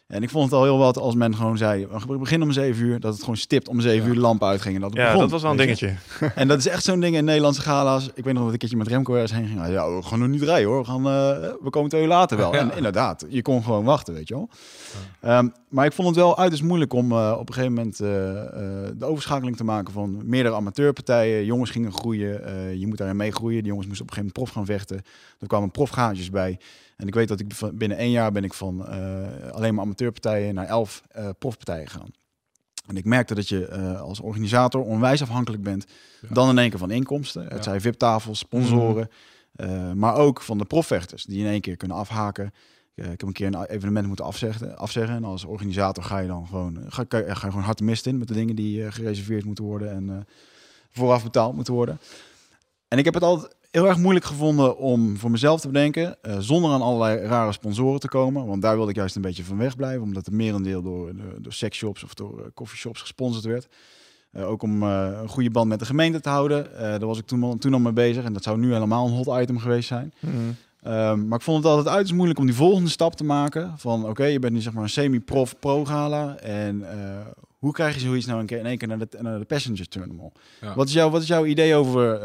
En 0.08 0.24
ik 0.24 0.30
vond 0.30 0.44
het 0.46 0.54
al 0.54 0.64
heel 0.64 0.78
wat 0.78 0.98
als 0.98 1.16
men 1.16 1.36
gewoon 1.36 1.58
zei, 1.58 1.88
we 2.08 2.18
beginnen 2.18 2.48
om 2.48 2.54
zeven 2.54 2.86
uur, 2.86 3.00
dat 3.00 3.12
het 3.14 3.22
gewoon 3.22 3.38
stipt 3.38 3.68
om 3.68 3.82
zeven 3.82 4.02
Ja. 4.02 4.08
uur 4.08 4.14
de 4.14 4.20
lamp 4.20 4.44
uitging. 4.44 4.76
En 4.76 4.82
dat 4.82 4.94
Ja, 4.94 5.06
begon, 5.06 5.20
dat 5.20 5.32
was 5.32 5.42
wel 5.42 5.52
een 5.52 5.58
dingetje. 5.58 5.94
En 6.36 6.48
dat 6.48 6.58
is 6.58 6.68
echt 6.68 6.84
zo'n 6.84 7.00
ding 7.00 7.16
in 7.16 7.26
Nederlandse 7.26 7.62
gala's. 7.62 8.10
Ik 8.14 8.24
weet 8.24 8.34
nog 8.34 8.36
dat 8.36 8.46
ik 8.46 8.52
een 8.52 8.58
keertje 8.58 8.78
met 8.78 8.88
Remco 8.88 9.14
ergens 9.14 9.32
heen 9.32 9.48
ging. 9.48 9.68
Ja, 9.68 9.96
we 9.96 10.02
gaan 10.04 10.20
nog 10.20 10.28
niet 10.28 10.42
rijden 10.42 10.68
hoor. 10.70 10.80
We, 10.80 10.86
gaan, 10.86 11.06
eh, 11.08 11.50
we 11.62 11.70
komen 11.70 11.90
twee 11.90 12.02
uur 12.02 12.08
later 12.08 12.38
wel. 12.38 12.54
Ja. 12.56 12.60
En 12.60 12.72
inderdaad, 12.76 13.26
je 13.30 13.42
kon 13.42 13.64
gewoon 13.64 13.84
wachten, 13.84 14.14
weet 14.14 14.28
je 14.28 14.34
wel. 14.34 14.50
Ehm, 15.22 15.48
maar 15.70 15.86
ik 15.86 15.94
vond 15.94 16.08
het 16.08 16.18
wel 16.18 16.38
uiterst 16.38 16.64
moeilijk 16.64 16.94
om 16.94 17.12
eh, 17.12 17.36
op 17.40 17.48
een 17.48 17.54
gegeven 17.54 17.74
moment 17.76 18.00
eh, 18.00 18.08
de 18.98 19.06
overschakeling 19.06 19.58
te 19.58 19.64
maken 19.64 19.94
van 19.94 20.22
meerdere 20.30 20.56
amateurpartijen. 20.56 21.46
Jongens 21.46 21.70
gingen 21.72 21.92
groeien. 21.94 22.80
je 22.80 22.88
moet 22.88 22.98
daarin 22.98 23.16
meegroeien. 23.18 23.58
Die 23.60 23.68
jongens 23.68 23.88
moesten 23.88 24.06
op 24.06 24.12
een 24.12 24.18
gegeven 24.18 24.42
moment 24.42 24.54
prof 24.54 24.66
gaan 24.66 24.78
vechten. 24.78 25.12
Er 25.40 25.48
kwamen 25.48 25.72
profgages 25.72 26.30
bij. 26.30 26.60
En 26.98 27.08
ik 27.08 27.14
weet 27.14 27.28
dat 27.28 27.40
ik 27.40 27.48
binnen 27.74 27.98
één 27.98 28.12
jaar 28.12 28.32
ben 28.32 28.44
ik 28.44 28.54
van 28.54 28.88
eh, 28.88 29.52
alleen 29.52 29.74
maar 29.74 29.84
amateurpartijen 29.84 30.54
naar 30.54 30.66
elf 30.68 31.04
eh, 31.12 31.30
profpartijen 31.40 31.88
gegaan. 31.88 32.12
En 32.88 32.98
ik 32.98 33.06
merkte 33.06 33.36
dat 33.36 33.50
je 33.50 33.66
eh, 33.68 34.02
als 34.02 34.20
organisator 34.20 34.82
onwijs 34.84 35.22
afhankelijk 35.22 35.64
bent. 35.64 35.86
Ja. 36.22 36.28
Dan 36.34 36.50
in 36.50 36.58
één 36.58 36.70
keer 36.70 36.80
van 36.80 36.92
inkomsten. 36.92 37.44
Het 37.44 37.52
Ja. 37.54 37.62
zijn 37.62 37.82
VIP-tafels, 37.82 38.40
sponsoren. 38.40 39.10
eh, 39.56 39.92
maar 39.92 40.16
ook 40.16 40.42
van 40.42 40.58
de 40.58 40.66
profvechters 40.66 41.24
die 41.24 41.40
in 41.40 41.50
één 41.52 41.62
keer 41.62 41.78
kunnen 41.78 41.98
afhaken. 41.98 42.54
Ik 42.96 43.04
heb 43.04 43.22
een 43.22 43.32
keer 43.32 43.48
een 43.48 43.66
evenement 43.66 44.08
moeten 44.08 44.26
afzeggen. 44.26 44.78
afzeggen 44.78 45.16
en 45.16 45.24
als 45.24 45.44
organisator 45.46 46.04
ga 46.04 46.18
je 46.18 46.28
dan 46.28 46.48
gewoon, 46.48 46.80
ga, 46.88 47.06
ga, 47.08 47.18
je 47.18 47.36
gewoon 47.36 47.62
hard 47.64 47.78
de 47.78 47.84
mist 47.84 48.06
in 48.06 48.18
met 48.18 48.28
de 48.28 48.34
dingen 48.34 48.56
die 48.56 48.92
gereserveerd 48.92 49.46
moeten 49.46 49.64
worden 49.64 49.92
en 49.92 50.28
vooraf 50.92 51.24
betaald 51.24 51.56
moeten 51.56 51.74
worden. 51.74 52.00
En 52.88 52.98
ik 52.98 53.06
heb 53.06 53.14
het 53.14 53.24
altijd 53.24 53.56
heel 53.78 53.88
erg 53.88 53.98
moeilijk 53.98 54.26
gevonden 54.26 54.78
om 54.78 55.18
voor 55.18 55.32
mezelf 55.32 55.62
te 55.62 55.68
bedenken, 55.68 56.18
eh, 56.22 56.36
zonder 56.40 56.72
aan 56.72 56.82
allerlei 56.82 57.28
rare 57.28 57.52
sponsoren 57.52 58.00
te 58.00 58.08
komen. 58.08 58.46
Want 58.46 58.62
daar 58.62 58.76
wilde 58.76 58.90
ik 58.90 58.96
juist 58.96 59.16
een 59.16 59.22
beetje 59.22 59.44
van 59.44 59.58
wegblijven, 59.58 60.02
omdat 60.02 60.26
het 60.26 60.36
merendeel 60.36 60.82
door, 60.82 61.16
door, 61.16 61.42
door 61.42 61.54
sexshops 61.54 62.04
of 62.04 62.14
door 62.14 62.40
uh, 62.40 62.46
coffeeshops 62.54 63.02
gesponsord 63.02 63.46
werd. 63.46 63.68
Uh, 64.34 64.50
ook 64.50 64.62
om 64.64 64.84
een 64.84 65.28
goede 65.28 65.50
band 65.50 65.68
met 65.68 65.80
de 65.80 65.86
gemeente 65.86 66.20
te 66.20 66.30
houden. 66.30 66.68
Daar 66.80 67.06
was 67.06 67.18
ik 67.18 67.26
toen, 67.26 67.58
toen 67.58 67.74
al 67.74 67.80
mee 67.80 67.94
bezig. 67.94 68.24
En 68.24 68.34
dat 68.34 68.44
zou 68.44 68.58
nu 68.58 68.74
helemaal 68.74 69.08
een 69.08 69.14
hot 69.14 69.42
item 69.42 69.58
geweest 69.58 69.88
zijn. 69.88 70.14
Mm. 70.20 70.56
Um, 70.88 71.28
maar 71.28 71.38
ik 71.38 71.44
vond 71.44 71.58
het 71.58 71.66
altijd 71.66 71.88
uiterst 71.88 72.14
moeilijk 72.14 72.40
om 72.40 72.46
die 72.46 72.56
volgende 72.56 72.90
stap 72.90 73.16
te 73.16 73.24
maken. 73.24 73.74
Van 73.78 74.00
oké, 74.00 74.10
okay, 74.10 74.32
je 74.32 74.40
bent 74.40 74.54
nu 74.54 74.62
zeg 74.62 74.74
maar 74.74 74.84
een 74.84 74.90
semi-prof 74.90 75.60
pro-gala. 75.60 76.38
En 76.38 76.80
uh, 76.80 76.88
hoe 77.58 77.72
krijg 77.72 77.94
je 77.94 78.00
zoiets 78.00 78.26
nou 78.26 78.40
een 78.40 78.46
keer 78.46 78.60
in 78.60 78.66
één 78.66 78.78
keer 78.78 78.88
naar 78.88 78.98
de, 78.98 79.08
naar 79.20 79.40
de 79.40 79.46
passenger 79.46 79.88
terminal? 79.88 80.32
Ja. 80.62 80.76
Wat, 80.76 80.88
is 80.88 80.94
jouw, 80.94 81.10
wat 81.10 81.22
is 81.22 81.28
jouw 81.28 81.46
idee 81.46 81.76
over 81.76 82.16
uh, 82.16 82.24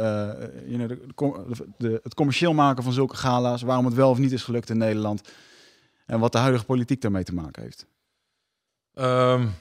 you 0.67 0.87
know, 0.87 0.89
de, 0.89 1.67
de, 1.79 2.01
het 2.03 2.15
commercieel 2.15 2.53
maken 2.53 2.83
van 2.83 2.93
zulke 2.93 3.17
gala's? 3.17 3.63
Waarom 3.63 3.85
het 3.85 3.95
wel 3.95 4.11
of 4.11 4.19
niet 4.19 4.33
is 4.33 4.43
gelukt 4.43 4.71
in 4.71 4.79
Nederland? 4.79 5.33
En 6.07 6.21
wat 6.21 6.33
de 6.33 6.39
huidige 6.39 6.65
politiek 6.65 7.01
daarmee 7.01 7.25
te 7.25 7.35
maken 7.35 7.63
heeft? 7.63 7.87
Um, 8.95 9.55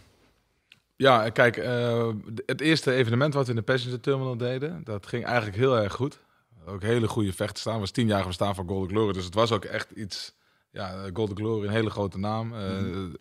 ja, 0.96 1.30
kijk, 1.30 1.58
uh, 1.58 2.10
het 2.46 2.62
eerste 2.62 2.94
evenement 2.94 3.34
wat 3.34 3.44
we 3.44 3.50
in 3.50 3.56
de 3.56 3.62
passenger 3.62 4.00
terminal 4.00 4.38
deden, 4.38 4.84
dat 4.84 5.08
ging 5.08 5.26
eigenlijk 5.26 5.58
heel 5.58 5.78
erg 5.78 5.94
goed. 5.94 6.20
Ook 6.66 6.82
hele 6.82 7.08
goede 7.08 7.34
vechten 7.34 7.60
staan. 7.60 7.80
was 7.80 7.92
tien 7.92 8.08
jaar 8.08 8.28
bestaan 8.28 8.56
van 8.56 8.68
Golden 8.68 8.90
Glory. 8.90 9.14
Dus 9.14 9.26
het 9.26 9.34
was 9.34 9.52
ook 9.52 9.66
echt 9.66 9.92
iets. 9.92 10.34
Ja, 10.72 11.10
Golden 11.14 11.38
Glory, 11.38 11.68
een 11.68 11.74
hele 11.74 11.90
grote 11.90 12.18
naam. 12.18 12.48
Mm. 12.48 13.16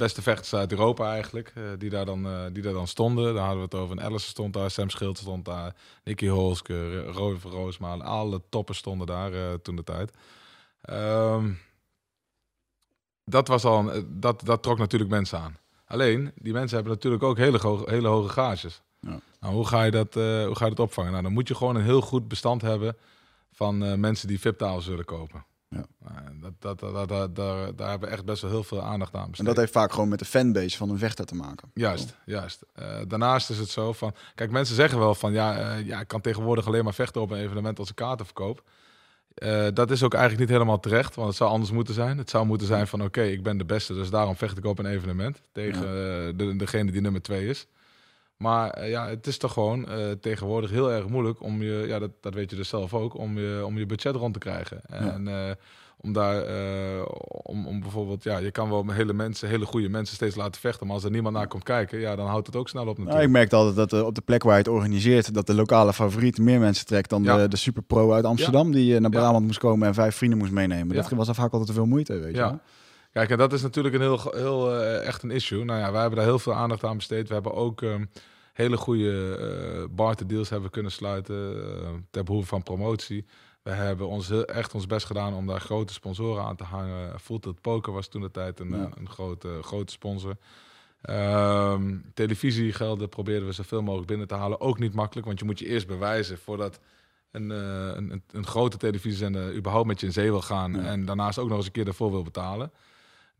Beste 0.00 0.22
vechters 0.22 0.54
uit 0.54 0.72
Europa 0.72 1.12
eigenlijk. 1.12 1.52
Uh, 1.58 1.64
die, 1.78 1.90
daar 1.90 2.04
dan, 2.04 2.26
uh, 2.26 2.44
die 2.52 2.62
daar 2.62 2.72
dan 2.72 2.86
stonden. 2.86 3.34
Daar 3.34 3.44
hadden 3.44 3.58
we 3.58 3.64
het 3.64 3.74
over. 3.74 3.96
Een 3.96 4.02
Alice 4.02 4.26
stond 4.26 4.52
daar. 4.52 4.70
Sam 4.70 4.90
Schild 4.90 5.18
stond 5.18 5.44
daar. 5.44 5.74
Nicky 6.04 6.26
Holske. 6.26 7.02
Roy 7.02 7.38
van 7.38 7.50
Roosmalen. 7.50 8.06
Alle 8.06 8.42
toppen 8.48 8.74
stonden 8.74 9.06
daar 9.06 9.32
uh, 9.32 9.52
toen 9.62 9.76
de 9.76 9.84
tijd. 9.84 10.12
Um, 10.90 11.58
dat, 13.24 13.48
was 13.48 13.64
al 13.64 13.78
een, 13.78 14.20
dat, 14.20 14.44
dat 14.44 14.62
trok 14.62 14.78
natuurlijk 14.78 15.10
mensen 15.10 15.38
aan. 15.38 15.56
Alleen, 15.84 16.32
die 16.34 16.52
mensen 16.52 16.76
hebben 16.76 16.94
natuurlijk 16.94 17.22
ook 17.22 17.36
hele, 17.36 17.58
hoge, 17.58 17.90
hele 17.90 18.08
hoge 18.08 18.28
gages. 18.28 18.82
Ja. 19.00 19.20
Nou, 19.40 19.54
hoe, 19.54 19.66
ga 19.66 19.82
je 19.82 19.90
dat, 19.90 20.14
hoe 20.14 20.54
ga 20.54 20.64
je 20.64 20.74
dat 20.74 20.86
opvangen? 20.86 21.10
Nou, 21.10 21.22
dan 21.22 21.32
moet 21.32 21.48
je 21.48 21.54
gewoon 21.54 21.76
een 21.76 21.82
heel 21.82 22.00
goed 22.00 22.28
bestand 22.28 22.62
hebben 22.62 22.96
van 23.52 24.00
mensen 24.00 24.28
die 24.28 24.40
VIP-tafels 24.40 24.86
willen 24.86 25.04
kopen. 25.04 25.44
Ja. 25.76 25.84
Uh, 26.04 26.16
dat, 26.40 26.52
dat, 26.58 26.80
dat, 26.80 27.08
dat, 27.08 27.36
daar, 27.36 27.74
daar 27.76 27.90
hebben 27.90 28.08
we 28.08 28.14
echt 28.14 28.24
best 28.24 28.42
wel 28.42 28.50
heel 28.50 28.64
veel 28.64 28.82
aandacht 28.82 29.14
aan 29.14 29.20
besteed. 29.20 29.38
En 29.38 29.44
dat 29.44 29.56
heeft 29.56 29.72
vaak 29.72 29.92
gewoon 29.92 30.08
met 30.08 30.18
de 30.18 30.24
fanbase 30.24 30.76
van 30.76 30.90
een 30.90 30.98
vechter 30.98 31.24
te 31.24 31.34
maken. 31.34 31.70
Juist, 31.74 32.16
juist. 32.24 32.62
Uh, 32.78 32.98
daarnaast 33.08 33.50
is 33.50 33.58
het 33.58 33.68
zo 33.68 33.92
van... 33.92 34.14
Kijk, 34.34 34.50
mensen 34.50 34.74
zeggen 34.74 34.98
wel 34.98 35.14
van... 35.14 35.32
Ja, 35.32 35.76
uh, 35.78 35.86
ja, 35.86 36.00
ik 36.00 36.08
kan 36.08 36.20
tegenwoordig 36.20 36.66
alleen 36.66 36.84
maar 36.84 36.94
vechten 36.94 37.20
op 37.20 37.30
een 37.30 37.38
evenement 37.38 37.78
als 37.78 37.90
ik 37.90 37.94
kaarten 37.94 38.26
verkoop. 38.26 38.62
Uh, 39.34 39.66
dat 39.74 39.90
is 39.90 40.02
ook 40.02 40.14
eigenlijk 40.14 40.42
niet 40.42 40.52
helemaal 40.58 40.80
terecht, 40.80 41.14
want 41.14 41.28
het 41.28 41.36
zou 41.36 41.50
anders 41.50 41.70
moeten 41.70 41.94
zijn. 41.94 42.18
Het 42.18 42.30
zou 42.30 42.46
moeten 42.46 42.66
zijn 42.66 42.86
van 42.86 43.00
oké, 43.00 43.20
okay, 43.20 43.32
ik 43.32 43.42
ben 43.42 43.58
de 43.58 43.64
beste, 43.64 43.94
dus 43.94 44.10
daarom 44.10 44.36
vecht 44.36 44.58
ik 44.58 44.64
op 44.64 44.78
een 44.78 44.86
evenement 44.86 45.40
tegen 45.52 45.86
ja. 45.86 46.32
de, 46.32 46.56
degene 46.56 46.90
die 46.90 47.00
nummer 47.00 47.22
twee 47.22 47.46
is. 47.46 47.66
Maar 48.40 48.78
uh, 48.78 48.90
ja, 48.90 49.08
het 49.08 49.26
is 49.26 49.38
toch 49.38 49.52
gewoon 49.52 49.86
uh, 49.88 50.10
tegenwoordig 50.20 50.70
heel 50.70 50.92
erg 50.92 51.08
moeilijk 51.08 51.42
om 51.42 51.62
je, 51.62 51.84
ja, 51.86 51.98
dat, 51.98 52.10
dat 52.20 52.34
weet 52.34 52.50
je 52.50 52.56
dus 52.56 52.68
zelf 52.68 52.94
ook, 52.94 53.18
om 53.18 53.38
je, 53.38 53.62
om 53.64 53.78
je 53.78 53.86
budget 53.86 54.14
rond 54.14 54.32
te 54.32 54.38
krijgen. 54.38 54.80
En 54.88 55.24
ja. 55.24 55.54
om 56.00 56.12
daar, 56.12 56.44
om, 57.26 57.66
om 57.66 57.80
bijvoorbeeld, 57.80 58.22
ja, 58.22 58.38
je 58.38 58.50
kan 58.50 58.70
wel 58.70 58.90
hele 58.90 59.12
mensen, 59.12 59.48
hele 59.48 59.66
goede 59.66 59.88
mensen 59.88 60.14
steeds 60.14 60.34
laten 60.36 60.60
vechten, 60.60 60.86
maar 60.86 60.94
als 60.94 61.04
er 61.04 61.10
niemand 61.10 61.34
naar 61.34 61.48
komt 61.48 61.62
kijken, 61.62 61.98
ja, 62.00 62.16
dan 62.16 62.26
houdt 62.26 62.46
het 62.46 62.56
ook 62.56 62.68
snel 62.68 62.82
op 62.82 62.88
natuurlijk. 62.88 63.14
Nou, 63.16 63.26
ik 63.26 63.32
merkte 63.32 63.56
altijd 63.56 63.90
dat 63.90 64.02
op 64.02 64.14
de 64.14 64.20
plek 64.20 64.42
waar 64.42 64.52
je 64.52 64.58
het 64.58 64.68
organiseert, 64.68 65.34
dat 65.34 65.46
de 65.46 65.54
lokale 65.54 65.92
favoriet 65.92 66.38
meer 66.38 66.60
mensen 66.60 66.86
trekt 66.86 67.10
dan 67.10 67.22
ja. 67.22 67.36
de, 67.36 67.48
de 67.48 67.56
superpro 67.56 68.12
uit 68.12 68.24
Amsterdam, 68.24 68.66
ja. 68.66 68.72
die 68.72 69.00
naar 69.00 69.10
Brabant 69.10 69.46
moest 69.46 69.58
komen 69.58 69.88
en 69.88 69.94
vijf 69.94 70.16
vrienden 70.16 70.38
moest 70.38 70.52
meenemen. 70.52 70.96
Dat 70.96 71.10
was 71.10 71.28
vaak 71.30 71.52
altijd 71.52 71.66
te 71.66 71.72
veel 71.74 71.86
moeite, 71.86 72.18
weet 72.18 72.36
je. 72.36 72.58
Kijk, 73.12 73.30
en 73.30 73.38
dat 73.38 73.52
is 73.52 73.62
natuurlijk 73.62 73.94
een 73.94 74.00
heel, 74.00 74.20
heel 74.30 74.80
uh, 74.80 75.06
echt 75.06 75.22
een 75.22 75.30
issue. 75.30 75.64
Nou 75.64 75.78
ja, 75.78 75.92
wij 75.92 76.00
hebben 76.00 76.18
daar 76.18 76.28
heel 76.28 76.38
veel 76.38 76.54
aandacht 76.54 76.84
aan 76.84 76.96
besteed. 76.96 77.28
We 77.28 77.34
hebben 77.34 77.54
ook 77.54 77.80
um, 77.80 78.10
hele 78.52 78.76
goede 78.76 79.38
uh, 79.40 79.96
barterdeals 79.96 80.48
hebben 80.48 80.70
kunnen 80.70 80.92
sluiten 80.92 81.56
uh, 81.56 81.88
ter 82.10 82.24
behoeve 82.24 82.48
van 82.48 82.62
promotie. 82.62 83.26
We 83.62 83.70
hebben 83.70 84.08
ons 84.08 84.28
heel, 84.28 84.44
echt 84.44 84.74
ons 84.74 84.86
best 84.86 85.06
gedaan 85.06 85.34
om 85.34 85.46
daar 85.46 85.60
grote 85.60 85.92
sponsoren 85.92 86.44
aan 86.44 86.56
te 86.56 86.64
hangen. 86.64 87.20
Fulltilt 87.20 87.60
Poker 87.60 87.92
was 87.92 88.08
toen 88.08 88.20
de 88.20 88.30
tijd 88.30 88.60
een, 88.60 88.70
ja. 88.70 88.74
een, 88.76 88.92
een 88.98 89.08
grote, 89.08 89.58
grote 89.62 89.92
sponsor. 89.92 90.36
Um, 91.10 92.04
televisiegelden 92.14 93.08
probeerden 93.08 93.46
we 93.48 93.52
zoveel 93.52 93.82
mogelijk 93.82 94.08
binnen 94.08 94.26
te 94.26 94.34
halen. 94.34 94.60
Ook 94.60 94.78
niet 94.78 94.94
makkelijk, 94.94 95.26
want 95.26 95.38
je 95.38 95.44
moet 95.44 95.58
je 95.58 95.66
eerst 95.66 95.86
bewijzen 95.86 96.38
voordat 96.38 96.80
een, 97.30 97.50
een, 97.50 98.10
een, 98.10 98.22
een 98.32 98.46
grote 98.46 98.76
televisiezender 98.76 99.54
überhaupt 99.54 99.86
met 99.86 100.00
je 100.00 100.06
in 100.06 100.12
zee 100.12 100.30
wil 100.30 100.42
gaan. 100.42 100.72
Ja. 100.72 100.82
En 100.82 101.04
daarnaast 101.04 101.38
ook 101.38 101.48
nog 101.48 101.56
eens 101.56 101.66
een 101.66 101.72
keer 101.72 101.86
ervoor 101.86 102.10
wil 102.10 102.22
betalen. 102.22 102.72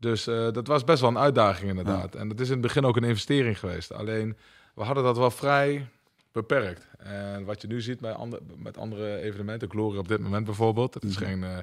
Dus 0.01 0.27
uh, 0.27 0.51
dat 0.51 0.67
was 0.67 0.83
best 0.83 1.01
wel 1.01 1.09
een 1.09 1.17
uitdaging 1.17 1.69
inderdaad. 1.69 2.13
Ja. 2.13 2.19
En 2.19 2.27
dat 2.27 2.39
is 2.39 2.47
in 2.47 2.53
het 2.53 2.61
begin 2.61 2.85
ook 2.85 2.95
een 2.95 3.03
investering 3.03 3.59
geweest. 3.59 3.93
Alleen, 3.93 4.37
we 4.73 4.83
hadden 4.83 5.03
dat 5.03 5.17
wel 5.17 5.31
vrij 5.31 5.87
beperkt. 6.31 6.87
En 6.97 7.45
wat 7.45 7.61
je 7.61 7.67
nu 7.67 7.81
ziet 7.81 7.99
bij 7.99 8.11
andere, 8.11 8.41
met 8.57 8.77
andere 8.77 9.17
evenementen, 9.17 9.69
Glory 9.69 9.97
op 9.97 10.07
dit 10.07 10.19
moment 10.19 10.45
bijvoorbeeld, 10.45 10.93
het 10.93 11.03
is, 11.03 11.19
mm 11.19 11.25
-hmm. 11.25 11.41
geen, 11.41 11.51
uh, 11.51 11.57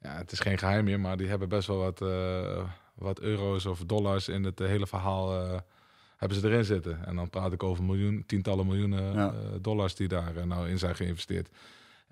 ja, 0.00 0.16
het 0.16 0.32
is 0.32 0.40
geen 0.40 0.58
geheim 0.58 0.84
meer, 0.84 1.00
maar 1.00 1.16
die 1.16 1.28
hebben 1.28 1.48
best 1.48 1.66
wel 1.66 1.78
wat, 1.78 2.00
uh, 2.00 2.64
wat 2.94 3.20
euro's 3.20 3.66
of 3.66 3.82
dollars 3.86 4.28
in 4.28 4.44
het 4.44 4.58
hele 4.58 4.86
verhaal 4.86 5.62
hebben 6.16 6.38
ze 6.38 6.48
erin 6.48 6.64
zitten. 6.64 7.06
En 7.06 7.16
dan 7.16 7.30
praat 7.30 7.52
ik 7.52 7.62
over 7.62 7.84
miljoen, 7.84 8.24
tientallen 8.26 8.66
miljoenen 8.66 9.14
ja. 9.14 9.34
dollars 9.60 9.94
die 9.94 10.08
daar 10.08 10.46
nou 10.46 10.68
in 10.68 10.78
zijn 10.78 10.94
geïnvesteerd. 10.94 11.48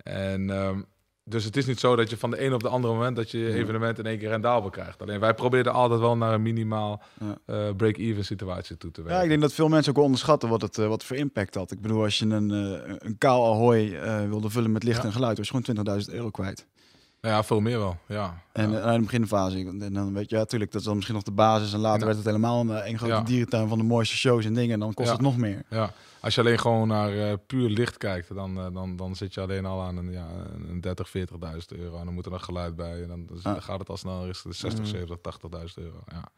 En 0.03 0.49
um, 0.49 0.85
dus 1.29 1.43
het 1.43 1.57
is 1.57 1.65
niet 1.65 1.79
zo 1.79 1.95
dat 1.95 2.09
je 2.09 2.17
van 2.17 2.29
de 2.29 2.37
ene 2.37 2.55
op 2.55 2.61
de 2.61 2.69
andere 2.69 2.93
moment 2.93 3.15
dat 3.15 3.31
je 3.31 3.37
je 3.37 3.53
evenement 3.53 3.99
in 3.99 4.05
één 4.05 4.17
keer 4.17 4.29
rendabel 4.29 4.69
krijgt. 4.69 5.01
Alleen 5.01 5.19
wij 5.19 5.33
probeerden 5.33 5.73
altijd 5.73 5.99
wel 5.99 6.17
naar 6.17 6.33
een 6.33 6.41
minimaal 6.41 7.01
uh, 7.21 7.57
break-even 7.77 8.25
situatie 8.25 8.77
toe 8.77 8.91
te 8.91 9.01
werken. 9.01 9.17
Ja, 9.17 9.23
ik 9.23 9.29
denk 9.29 9.41
dat 9.41 9.53
veel 9.53 9.67
mensen 9.67 9.95
ook 9.95 10.03
onderschatten 10.03 10.49
wat 10.49 10.61
het 10.61 10.77
uh, 10.77 10.87
wat 10.87 11.03
voor 11.03 11.15
impact 11.15 11.55
had. 11.55 11.71
Ik 11.71 11.81
bedoel, 11.81 12.03
als 12.03 12.19
je 12.19 12.25
een, 12.25 12.51
uh, 12.51 12.95
een 12.97 13.17
kaal 13.17 13.53
Ahoy 13.53 13.99
wilde 14.29 14.49
vullen 14.49 14.71
met 14.71 14.83
licht 14.83 15.01
ja. 15.01 15.03
en 15.03 15.11
geluid, 15.11 15.37
was 15.37 15.49
je 15.49 15.73
gewoon 15.73 16.01
20.000 16.07 16.13
euro 16.13 16.29
kwijt. 16.29 16.65
Ja, 17.21 17.43
veel 17.43 17.59
meer 17.59 17.77
wel. 17.77 17.97
Ja. 18.07 18.41
En 18.51 18.71
ja. 18.71 18.81
aan 18.81 18.99
de 18.99 19.05
beginfase. 19.05 19.57
En 19.79 19.93
dan 19.93 20.13
weet 20.13 20.29
je, 20.29 20.35
ja, 20.35 20.41
natuurlijk, 20.41 20.71
dat 20.71 20.81
is 20.81 20.87
dan 20.87 20.95
misschien 20.95 21.15
nog 21.15 21.25
de 21.25 21.31
basis. 21.31 21.73
En 21.73 21.79
later 21.79 21.99
ja. 21.99 22.05
werd 22.05 22.17
het 22.17 22.25
helemaal 22.25 22.59
een, 22.59 22.87
een 22.87 22.97
grote 22.97 23.23
dierentuin 23.23 23.67
van 23.67 23.77
de 23.77 23.83
mooiste 23.83 24.15
shows 24.15 24.45
en 24.45 24.53
dingen. 24.53 24.73
En 24.73 24.79
dan 24.79 24.93
kost 24.93 25.11
het 25.11 25.21
nog 25.21 25.37
meer. 25.37 25.63
Ja, 25.69 25.93
als 26.21 26.35
je 26.35 26.41
alleen 26.41 26.59
gewoon 26.59 26.87
naar 26.87 27.13
uh, 27.13 27.33
puur 27.47 27.69
licht 27.69 27.97
kijkt, 27.97 28.35
dan, 28.35 28.57
uh, 28.57 28.65
dan, 28.73 28.95
dan 28.95 29.15
zit 29.15 29.33
je 29.33 29.41
alleen 29.41 29.65
al 29.65 29.81
aan 29.81 29.97
een, 29.97 30.11
ja, 30.11 30.27
een 30.69 30.81
30, 30.81 31.11
40.000 31.17 31.17
euro. 31.67 31.97
En 31.99 32.05
dan 32.05 32.13
moet 32.13 32.25
er 32.25 32.31
nog 32.31 32.45
geluid 32.45 32.75
bij. 32.75 33.01
En 33.01 33.07
dan, 33.07 33.27
dan 33.41 33.61
gaat 33.61 33.79
het 33.79 33.89
al 33.89 33.97
snel 33.97 34.25
richting 34.25 34.53
de 34.53 34.59
60, 34.59 34.87
70, 34.87 35.17
80.000 35.17 35.83
euro. 35.83 35.99
Ja. 36.07 36.31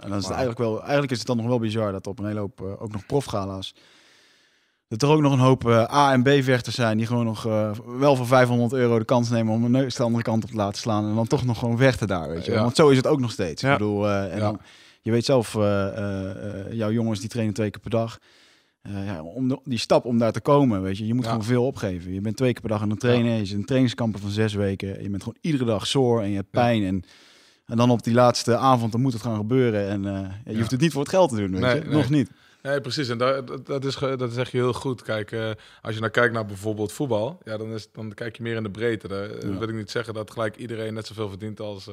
en 0.00 0.08
dan 0.08 0.18
is 0.18 0.24
het 0.24 0.32
eigenlijk 0.32 0.58
wel, 0.58 0.80
eigenlijk 0.80 1.12
is 1.12 1.18
het 1.18 1.26
dan 1.26 1.36
nog 1.36 1.46
wel 1.46 1.58
bizar 1.58 1.92
dat 1.92 2.06
op 2.06 2.18
een 2.18 2.26
hele 2.26 2.40
hoop 2.40 2.60
uh, 2.60 2.82
ook 2.82 2.92
nog 2.92 3.06
profgala's 3.06 3.74
dat 4.88 5.02
er 5.02 5.08
ook 5.08 5.20
nog 5.20 5.32
een 5.32 5.38
hoop 5.38 5.66
A- 5.66 6.12
en 6.12 6.22
B-vechters 6.22 6.74
zijn 6.74 6.96
die 6.96 7.06
gewoon 7.06 7.24
nog 7.24 7.42
wel 7.98 8.16
voor 8.16 8.26
500 8.26 8.72
euro 8.72 8.98
de 8.98 9.04
kans 9.04 9.30
nemen 9.30 9.54
om 9.54 9.64
een 9.64 9.70
neus 9.70 9.94
de 9.94 10.02
andere 10.02 10.22
kant 10.22 10.44
op 10.44 10.50
te 10.50 10.56
laten 10.56 10.80
slaan 10.80 11.08
en 11.08 11.14
dan 11.14 11.26
toch 11.26 11.44
nog 11.44 11.58
gewoon 11.58 11.78
vechten 11.78 12.06
daar, 12.06 12.28
weet 12.28 12.44
je. 12.44 12.52
Ja. 12.52 12.62
Want 12.62 12.76
zo 12.76 12.88
is 12.88 12.96
het 12.96 13.06
ook 13.06 13.20
nog 13.20 13.30
steeds. 13.30 13.62
Ja. 13.62 13.72
Ik 13.72 13.78
bedoel, 13.78 14.08
en 14.08 14.28
ja. 14.28 14.38
dan, 14.38 14.60
je 15.00 15.10
weet 15.10 15.24
zelf, 15.24 15.52
jouw 16.70 16.90
jongens 16.90 17.20
die 17.20 17.28
trainen 17.28 17.54
twee 17.54 17.70
keer 17.70 17.80
per 17.80 17.90
dag. 17.90 18.18
Ja, 18.88 19.22
om 19.22 19.48
de, 19.48 19.58
die 19.64 19.78
stap 19.78 20.04
om 20.04 20.18
daar 20.18 20.32
te 20.32 20.40
komen, 20.40 20.82
weet 20.82 20.98
je, 20.98 21.06
je 21.06 21.14
moet 21.14 21.26
gewoon 21.26 21.44
veel 21.44 21.66
opgeven. 21.66 22.12
Je 22.12 22.20
bent 22.20 22.36
twee 22.36 22.52
keer 22.52 22.60
per 22.60 22.70
dag 22.70 22.82
aan 22.82 22.90
het 22.90 23.00
trainen, 23.00 23.32
je 23.32 23.44
zit 23.44 23.58
een 23.58 23.64
trainingskampen 23.64 24.20
van 24.20 24.30
zes 24.30 24.54
weken, 24.54 25.02
je 25.02 25.10
bent 25.10 25.22
gewoon 25.22 25.38
iedere 25.40 25.64
dag 25.64 25.86
zoor 25.86 26.22
en 26.22 26.28
je 26.28 26.36
hebt 26.36 26.50
pijn 26.50 26.84
en 26.84 27.04
en 27.66 27.76
dan 27.76 27.90
op 27.90 28.02
die 28.02 28.14
laatste 28.14 28.56
avond, 28.56 28.92
dan 28.92 29.00
moet 29.00 29.12
het 29.12 29.22
gaan 29.22 29.36
gebeuren. 29.36 29.88
En 29.88 30.02
je 30.44 30.58
hoeft 30.58 30.70
het 30.70 30.80
niet 30.80 30.92
voor 30.92 31.00
het 31.00 31.10
geld 31.10 31.30
te 31.30 31.36
doen, 31.36 31.50
weet 31.50 31.60
nee, 31.60 31.74
je? 31.74 31.80
Nee. 31.80 31.94
Nog 31.94 32.10
niet. 32.10 32.30
Nee, 32.62 32.80
precies. 32.80 33.08
En 33.08 33.18
dat, 33.18 33.66
dat, 33.66 33.84
is, 33.84 33.96
dat 33.96 34.32
zeg 34.32 34.50
je 34.50 34.56
heel 34.56 34.72
goed. 34.72 35.02
Kijk, 35.02 35.32
uh, 35.32 35.50
als 35.82 35.94
je 35.94 36.00
nou 36.00 36.12
kijkt 36.12 36.34
naar 36.34 36.46
bijvoorbeeld 36.46 36.92
voetbal, 36.92 37.38
ja, 37.44 37.56
dan, 37.56 37.72
is, 37.72 37.88
dan 37.92 38.14
kijk 38.14 38.36
je 38.36 38.42
meer 38.42 38.56
in 38.56 38.62
de 38.62 38.70
breedte. 38.70 39.38
Ja. 39.40 39.58
wil 39.58 39.68
ik 39.68 39.74
niet 39.74 39.90
zeggen 39.90 40.14
dat 40.14 40.30
gelijk 40.30 40.56
iedereen 40.56 40.94
net 40.94 41.06
zoveel 41.06 41.28
verdient 41.28 41.60
als, 41.60 41.90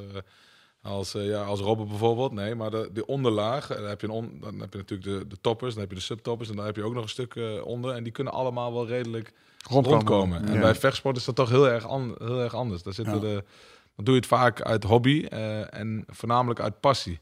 als, 0.84 1.16
uh, 1.16 1.28
ja, 1.28 1.44
als 1.44 1.60
Robben 1.60 1.88
bijvoorbeeld. 1.88 2.32
Nee, 2.32 2.56
maar 2.56 2.72
de, 2.72 2.90
de 2.94 3.06
onderlaag, 3.06 3.68
dan 3.68 3.86
heb 3.86 4.02
je, 4.02 4.08
een 4.08 4.14
on, 4.14 4.38
dan 4.42 4.60
heb 4.60 4.74
je 4.74 4.78
natuurlijk 4.78 5.10
de, 5.10 5.28
de 5.28 5.42
toppers, 5.42 5.74
dan 5.74 5.82
heb 5.82 5.92
je 5.92 5.98
de 5.98 6.04
subtoppers 6.04 6.50
en 6.50 6.56
dan 6.56 6.66
heb 6.66 6.76
je 6.76 6.84
ook 6.84 6.94
nog 6.94 7.04
een 7.04 7.10
stuk 7.10 7.40
onder. 7.64 7.96
En 7.96 8.04
die 8.04 8.12
kunnen 8.12 8.34
allemaal 8.34 8.74
wel 8.74 8.88
redelijk 8.88 9.34
rondkomen. 9.70 10.00
rondkomen. 10.00 10.46
En 10.46 10.54
ja. 10.54 10.60
bij 10.60 10.76
vechtsport 10.76 11.18
is 11.18 11.26
dat 11.26 11.36
toch 11.36 11.50
heel 11.50 11.70
erg, 11.70 11.88
an, 11.88 12.16
heel 12.18 12.42
erg 12.42 12.56
anders. 12.56 12.84
Daar 12.84 12.94
zitten 12.94 13.20
de, 13.20 13.44
dan 13.96 14.06
doe 14.06 14.14
je 14.14 14.20
het 14.20 14.30
vaak 14.30 14.62
uit 14.62 14.84
hobby 14.84 15.26
en 15.70 16.04
voornamelijk 16.08 16.60
uit 16.60 16.80
passie. 16.80 17.20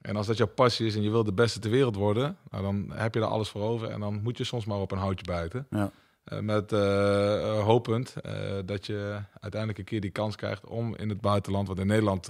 En 0.00 0.16
als 0.16 0.26
dat 0.26 0.36
jouw 0.36 0.52
passie 0.54 0.86
is 0.86 0.94
en 0.94 1.02
je 1.02 1.10
wil 1.10 1.24
de 1.24 1.32
beste 1.32 1.58
ter 1.58 1.70
wereld 1.70 1.96
worden, 1.96 2.36
nou, 2.50 2.62
dan 2.62 2.90
heb 2.94 3.14
je 3.14 3.20
daar 3.20 3.28
alles 3.28 3.48
voor 3.48 3.62
over. 3.62 3.88
En 3.88 4.00
dan 4.00 4.22
moet 4.22 4.38
je 4.38 4.44
soms 4.44 4.64
maar 4.64 4.78
op 4.78 4.92
een 4.92 4.98
houtje 4.98 5.24
bijten. 5.24 5.66
Ja. 5.70 5.90
Met 6.40 6.70
hopend 7.60 8.14
dat 8.64 8.86
je 8.86 9.18
uiteindelijk 9.40 9.78
een 9.78 9.84
keer 9.84 10.00
die 10.00 10.10
kans 10.10 10.36
krijgt 10.36 10.66
om 10.66 10.96
in 10.96 11.08
het 11.08 11.20
buitenland, 11.20 11.66
want 11.66 11.78
in 11.78 11.86
Nederland 11.86 12.28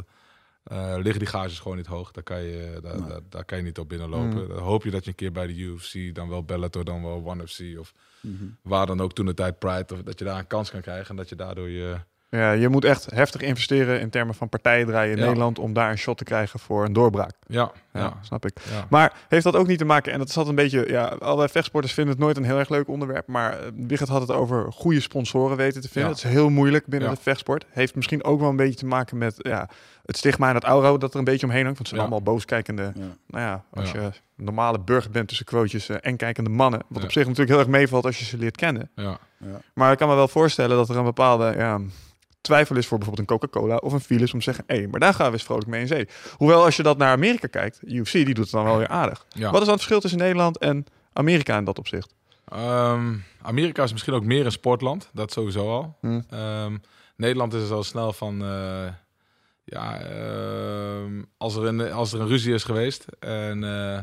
liggen 0.96 1.18
die 1.18 1.26
gages 1.26 1.58
gewoon 1.58 1.76
niet 1.76 1.86
hoog. 1.86 2.10
Daar 2.10 2.22
kan 2.22 2.42
je, 2.42 2.78
daar, 2.82 3.00
nee. 3.00 3.08
daar, 3.08 3.20
daar 3.28 3.44
kan 3.44 3.58
je 3.58 3.64
niet 3.64 3.78
op 3.78 3.88
binnenlopen. 3.88 4.42
Mm. 4.42 4.48
Dan 4.48 4.58
hoop 4.58 4.84
je 4.84 4.90
dat 4.90 5.04
je 5.04 5.10
een 5.10 5.16
keer 5.16 5.32
bij 5.32 5.46
de 5.46 5.54
UFC, 5.54 6.14
dan 6.14 6.28
wel 6.28 6.44
Bellator, 6.44 6.84
dan 6.84 7.02
wel 7.02 7.22
One 7.26 7.46
FC 7.46 7.78
of 7.78 7.94
mm 8.20 8.36
-hmm. 8.38 8.56
waar 8.62 8.86
dan 8.86 9.00
ook 9.00 9.12
toen 9.12 9.26
de 9.26 9.34
tijd 9.34 9.58
Pride, 9.58 9.94
of 9.94 10.02
dat 10.02 10.18
je 10.18 10.24
daar 10.24 10.38
een 10.38 10.46
kans 10.46 10.70
kan 10.70 10.80
krijgen 10.80 11.10
en 11.10 11.16
dat 11.16 11.28
je 11.28 11.36
daardoor 11.36 11.68
je 11.68 11.96
ja, 12.30 12.52
je 12.52 12.68
moet 12.68 12.84
echt 12.84 13.10
heftig 13.10 13.40
investeren 13.40 14.00
in 14.00 14.10
termen 14.10 14.34
van 14.34 14.48
partijen 14.48 14.86
draaien 14.86 15.12
in 15.12 15.18
ja. 15.18 15.24
Nederland 15.24 15.58
om 15.58 15.72
daar 15.72 15.90
een 15.90 15.98
shot 15.98 16.18
te 16.18 16.24
krijgen 16.24 16.58
voor 16.58 16.84
een 16.84 16.92
doorbraak. 16.92 17.32
Ja, 17.46 17.72
ja, 17.92 18.00
ja. 18.00 18.18
snap 18.20 18.46
ik. 18.46 18.60
Ja. 18.70 18.86
Maar 18.88 19.12
heeft 19.28 19.44
dat 19.44 19.56
ook 19.56 19.66
niet 19.66 19.78
te 19.78 19.84
maken, 19.84 20.12
en 20.12 20.18
dat 20.18 20.28
altijd 20.28 20.48
een 20.48 20.54
beetje, 20.54 20.88
ja, 20.88 21.04
alle 21.06 21.48
vechtsporters 21.48 21.92
vinden 21.92 22.14
het 22.14 22.22
nooit 22.22 22.36
een 22.36 22.44
heel 22.44 22.58
erg 22.58 22.68
leuk 22.68 22.88
onderwerp, 22.88 23.26
maar 23.26 23.58
Wigert 23.74 24.08
had 24.08 24.20
het 24.20 24.30
over 24.30 24.72
goede 24.72 25.00
sponsoren 25.00 25.56
weten 25.56 25.80
te 25.80 25.88
vinden. 25.88 26.10
Het 26.10 26.24
is 26.24 26.30
heel 26.30 26.50
moeilijk 26.50 26.86
binnen 26.86 27.10
de 27.10 27.16
vechtsport. 27.20 27.64
Heeft 27.68 27.94
misschien 27.94 28.24
ook 28.24 28.40
wel 28.40 28.48
een 28.48 28.56
beetje 28.56 28.78
te 28.78 28.86
maken 28.86 29.18
met 29.18 29.34
ja, 29.36 29.68
het 30.10 30.18
stigma 30.18 30.48
en 30.48 30.54
het 30.54 30.64
aura 30.64 30.96
dat 30.96 31.12
er 31.12 31.18
een 31.18 31.24
beetje 31.24 31.46
omheen 31.46 31.64
hangt, 31.64 31.78
want 31.78 31.88
het 31.88 31.88
zijn 31.88 32.00
allemaal 32.00 32.34
booskijkende, 32.34 32.92
nou 33.26 33.44
ja, 33.44 33.64
als 33.70 33.90
je 33.90 33.98
een 33.98 34.12
normale 34.36 34.78
burger 34.78 35.10
bent 35.10 35.28
tussen 35.28 35.46
quotejes 35.46 35.88
uh, 35.88 35.96
en 36.00 36.16
kijkende 36.16 36.50
mannen, 36.50 36.80
wat 36.88 37.02
op 37.02 37.12
zich 37.12 37.22
natuurlijk 37.22 37.50
heel 37.50 37.58
erg 37.58 37.68
meevalt 37.68 38.04
als 38.04 38.18
je 38.18 38.24
ze 38.24 38.38
leert 38.38 38.56
kennen. 38.56 38.90
Maar 39.74 39.92
ik 39.92 39.98
kan 39.98 40.08
me 40.08 40.14
wel 40.14 40.28
voorstellen 40.28 40.76
dat 40.76 40.88
er 40.88 40.96
een 40.96 41.04
bepaalde, 41.04 41.54
ja, 41.56 41.80
twijfel 42.40 42.76
is 42.76 42.86
voor 42.86 42.98
bijvoorbeeld 42.98 43.30
een 43.30 43.38
Coca-Cola 43.38 43.76
of 43.76 43.92
een 43.92 44.00
Philips 44.00 44.32
om 44.32 44.38
te 44.38 44.44
zeggen, 44.44 44.64
hé, 44.66 44.76
hey, 44.76 44.86
maar 44.86 45.00
daar 45.00 45.14
gaan 45.14 45.26
we 45.26 45.32
eens 45.32 45.42
vrolijk 45.42 45.66
mee 45.66 45.80
in 45.80 45.86
zee. 45.86 46.08
Hoewel 46.36 46.64
als 46.64 46.76
je 46.76 46.82
dat 46.82 46.98
naar 46.98 47.12
Amerika 47.12 47.46
kijkt, 47.46 47.80
UFC 47.82 48.12
die 48.12 48.24
doet 48.24 48.44
het 48.44 48.50
dan 48.50 48.64
wel 48.64 48.76
weer 48.76 48.88
aardig. 48.88 49.26
Ja. 49.28 49.50
Wat 49.50 49.60
is 49.60 49.66
dan 49.66 49.76
het 49.76 49.84
verschil 49.84 50.00
tussen 50.00 50.18
Nederland 50.18 50.58
en 50.58 50.86
Amerika 51.12 51.56
in 51.56 51.64
dat 51.64 51.78
opzicht? 51.78 52.14
Um, 52.54 53.24
Amerika 53.42 53.82
is 53.82 53.92
misschien 53.92 54.14
ook 54.14 54.24
meer 54.24 54.44
een 54.44 54.52
sportland, 54.52 55.10
dat 55.12 55.32
sowieso 55.32 55.68
al. 55.68 55.96
Hmm. 56.00 56.24
Um, 56.34 56.80
Nederland 57.16 57.54
is 57.54 57.70
al 57.70 57.84
snel 57.84 58.12
van, 58.12 58.44
uh, 58.44 58.86
ja, 59.64 60.10
uh, 60.10 61.22
als, 61.36 61.56
er 61.56 61.64
een, 61.64 61.92
als 61.92 62.12
er 62.12 62.20
een 62.20 62.26
ruzie 62.26 62.54
is 62.54 62.64
geweest 62.64 63.04
en 63.18 63.62
uh, 63.62 63.98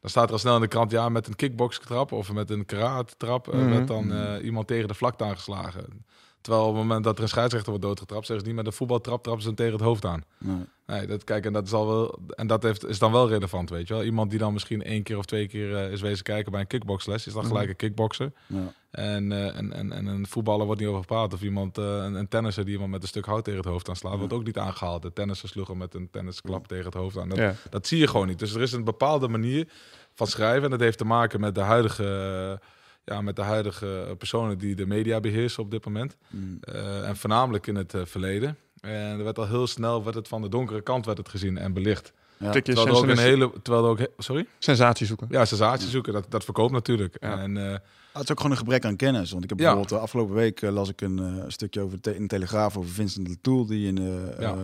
dan 0.00 0.10
staat 0.10 0.26
er 0.26 0.32
al 0.32 0.38
snel 0.38 0.54
in 0.54 0.60
de 0.60 0.68
krant, 0.68 0.90
ja, 0.90 1.08
met 1.08 1.26
een 1.26 1.36
kickbox 1.36 1.78
trap 1.78 2.12
of 2.12 2.32
met 2.32 2.50
een 2.50 2.64
karate 2.64 3.14
trap, 3.16 3.46
mm 3.46 3.52
-hmm. 3.52 3.70
werd 3.70 3.86
dan 3.86 4.36
iemand 4.38 4.66
tegen 4.66 4.88
de 4.88 4.94
vlakte 4.94 5.24
aangeslagen. 5.24 6.04
Terwijl 6.46 6.66
op 6.66 6.72
het 6.74 6.82
moment 6.82 7.04
dat 7.04 7.16
er 7.16 7.22
een 7.22 7.28
scheidsrechter 7.28 7.70
wordt 7.70 7.84
doodgetrapt, 7.86 8.26
zeggen 8.26 8.44
ze 8.46 8.50
niet 8.52 8.60
met 8.62 8.66
een 8.66 8.78
voetbaltrap 8.78 9.22
trappen 9.22 9.42
ze 9.42 9.48
hem 9.48 9.56
tegen 9.56 9.72
het 9.72 9.82
hoofd 9.82 10.04
aan. 10.04 10.24
Nee. 10.38 10.56
Nee, 10.86 11.06
dat, 11.06 11.24
kijk, 11.24 11.44
en 11.46 11.52
dat 11.52 11.66
is 11.66 11.72
al 11.72 11.86
wel. 11.86 12.18
En 12.28 12.46
dat 12.46 12.62
heeft, 12.62 12.86
is 12.86 12.98
dan 12.98 13.12
wel 13.12 13.28
relevant, 13.28 13.70
weet 13.70 13.88
je 13.88 13.94
wel. 13.94 14.02
Iemand 14.04 14.30
die 14.30 14.38
dan 14.38 14.52
misschien 14.52 14.82
één 14.82 15.02
keer 15.02 15.18
of 15.18 15.24
twee 15.24 15.48
keer 15.48 15.76
eh, 15.76 15.92
is 15.92 16.00
wezen 16.00 16.24
kijken 16.24 16.52
bij 16.52 16.60
een 16.60 16.66
kickboxles, 16.66 17.26
is 17.26 17.32
dan 17.32 17.42
Mhm. 17.42 17.50
gelijk 17.52 17.68
een 17.68 17.76
kickboxer. 17.76 18.32
Ja. 18.46 18.72
En, 18.90 19.32
eh, 19.32 19.56
en, 19.56 19.72
en, 19.72 19.92
en 19.92 20.06
een 20.06 20.26
voetballer 20.26 20.66
wordt 20.66 20.80
niet 20.80 20.88
over 20.90 21.00
gepraat. 21.00 21.34
Of 21.34 21.42
iemand, 21.42 21.78
eh, 21.78 21.84
een, 21.84 22.14
een 22.14 22.28
tennisser 22.28 22.64
die 22.64 22.72
iemand 22.72 22.90
met 22.90 23.02
een 23.02 23.08
stuk 23.08 23.24
hout 23.26 23.44
tegen 23.44 23.60
het 23.60 23.68
hoofd 23.68 23.88
aanslaat, 23.88 24.18
wordt 24.18 24.32
ook 24.32 24.44
niet 24.44 24.58
aangehaald. 24.58 25.02
De 25.02 25.12
tennisser 25.12 25.48
sloeg 25.48 25.68
hem 25.68 25.76
met 25.78 25.94
een 25.94 26.10
tennisklap 26.10 26.66
tegen 26.68 26.84
het 26.84 26.94
hoofd 26.94 27.18
aan. 27.18 27.28
Dat, 27.28 27.38
Ja. 27.38 27.54
dat 27.70 27.86
zie 27.86 27.98
je 27.98 28.06
gewoon 28.08 28.26
niet. 28.26 28.38
Dus 28.38 28.54
er 28.54 28.62
is 28.62 28.72
een 28.72 28.84
bepaalde 28.84 29.28
manier 29.28 29.68
van 30.14 30.26
schrijven. 30.26 30.64
En 30.64 30.70
dat 30.70 30.80
heeft 30.80 30.98
te 30.98 31.04
maken 31.04 31.40
met 31.40 31.54
de 31.54 31.60
huidige, 31.60 32.60
ja, 33.06 33.20
met 33.20 33.36
de 33.36 33.42
huidige 33.42 34.14
personen 34.18 34.58
die 34.58 34.74
de 34.74 34.86
media 34.86 35.20
beheersen 35.20 35.62
op 35.62 35.70
dit 35.70 35.84
moment. 35.84 36.16
Mm. 36.30 36.58
Eh, 36.60 37.08
en 37.08 37.16
voornamelijk 37.16 37.66
in 37.66 37.74
het 37.74 37.94
eh, 37.94 38.00
verleden. 38.04 38.56
En 38.80 38.90
er 39.18 39.24
werd 39.24 39.38
al 39.38 39.46
heel 39.46 39.66
snel 39.66 40.04
werd 40.04 40.16
het 40.16 40.28
van 40.28 40.42
de 40.42 40.48
donkere 40.48 40.80
kant 40.80 41.06
werd 41.06 41.18
het 41.18 41.28
gezien 41.28 41.58
en 41.58 41.72
belicht. 41.72 42.12
Ja. 42.36 42.50
Tikje 42.50 42.74
Terwijl 42.74 42.86
er 42.96 43.02
ook 43.02 43.08
een 43.08 43.16
sensatie- 43.16 43.30
hele, 43.32 43.52
terwijl 43.62 43.84
er 43.84 43.90
ook, 43.90 43.98
he- 43.98 44.08
sorry, 44.18 44.46
sensatie 44.58 45.06
zoeken. 45.06 45.26
ja, 45.30 45.44
sensatie 45.44 45.88
zoeken. 45.88 46.12
Dat, 46.12 46.26
dat 46.28 46.44
verkoopt 46.44 46.72
natuurlijk. 46.72 47.16
Ja. 47.20 47.38
En 47.38 47.56
eh, 47.56 47.74
Ah, 48.12 48.22
het 48.22 48.30
is 48.30 48.30
ook 48.36 48.40
gewoon 48.42 48.56
een 48.56 48.64
gebrek 48.64 48.84
aan 48.84 48.96
kennis. 48.96 49.30
Want 49.30 49.42
ik 49.44 49.48
heb 49.50 49.58
Ja. 49.58 49.64
bijvoorbeeld 49.64 49.98
de 49.98 50.04
afgelopen 50.04 50.34
week 50.34 50.60
las 50.60 50.88
ik 50.88 51.00
een 51.00 51.44
stukje 51.48 51.80
over 51.80 51.98
de, 52.00 52.14
in 52.14 52.22
de 52.22 52.26
Telegraaf 52.28 52.76
over 52.76 52.90
Vincent 52.90 53.28
Latoul 53.28 53.66
die 53.66 53.86
in 53.86 54.26
Ja. 54.38 54.56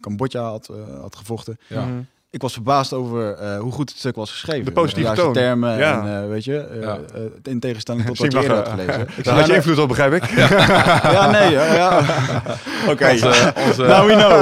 Cambodja 0.00 0.42
had, 0.42 0.70
had 1.00 1.16
gevochten. 1.16 1.56
ja. 1.68 1.84
Mhm. 1.86 2.00
Ik 2.36 2.42
was 2.42 2.52
verbaasd 2.52 2.92
over 2.92 3.32
eh, 3.34 3.58
hoe 3.58 3.72
goed 3.72 3.88
het 3.88 3.98
stuk 3.98 4.16
was 4.16 4.30
geschreven. 4.30 4.64
De 4.64 4.72
positieve 4.72 5.10
de 5.10 5.16
toon. 5.16 5.32
termen 5.32 5.78
Ja. 5.78 6.00
en 6.00 6.22
eh, 6.22 6.28
weet 6.28 6.44
je, 6.44 6.58
eh, 6.58 6.80
Ja. 6.82 6.98
in 7.42 7.60
tegenstelling 7.60 8.04
tot 8.06 8.18
wat 8.18 8.32
je 8.32 8.38
ik 8.38 8.42
eerder 8.42 8.56
had 8.56 8.68
gelezen. 8.68 9.08
Ik 9.16 9.24
had 9.26 9.46
je 9.46 9.54
invloed 9.54 9.78
op, 9.78 9.88
begrijp 9.88 10.12
ik. 10.12 10.24
ja, 11.16 11.30
nee, 11.30 11.50
ja. 11.50 11.74
ja. 11.74 11.98
Oké. 12.90 13.10
Onze, 13.10 13.52
onze, 13.66 13.82
Nou, 13.82 14.06
we 14.06 14.14
know. 14.14 14.40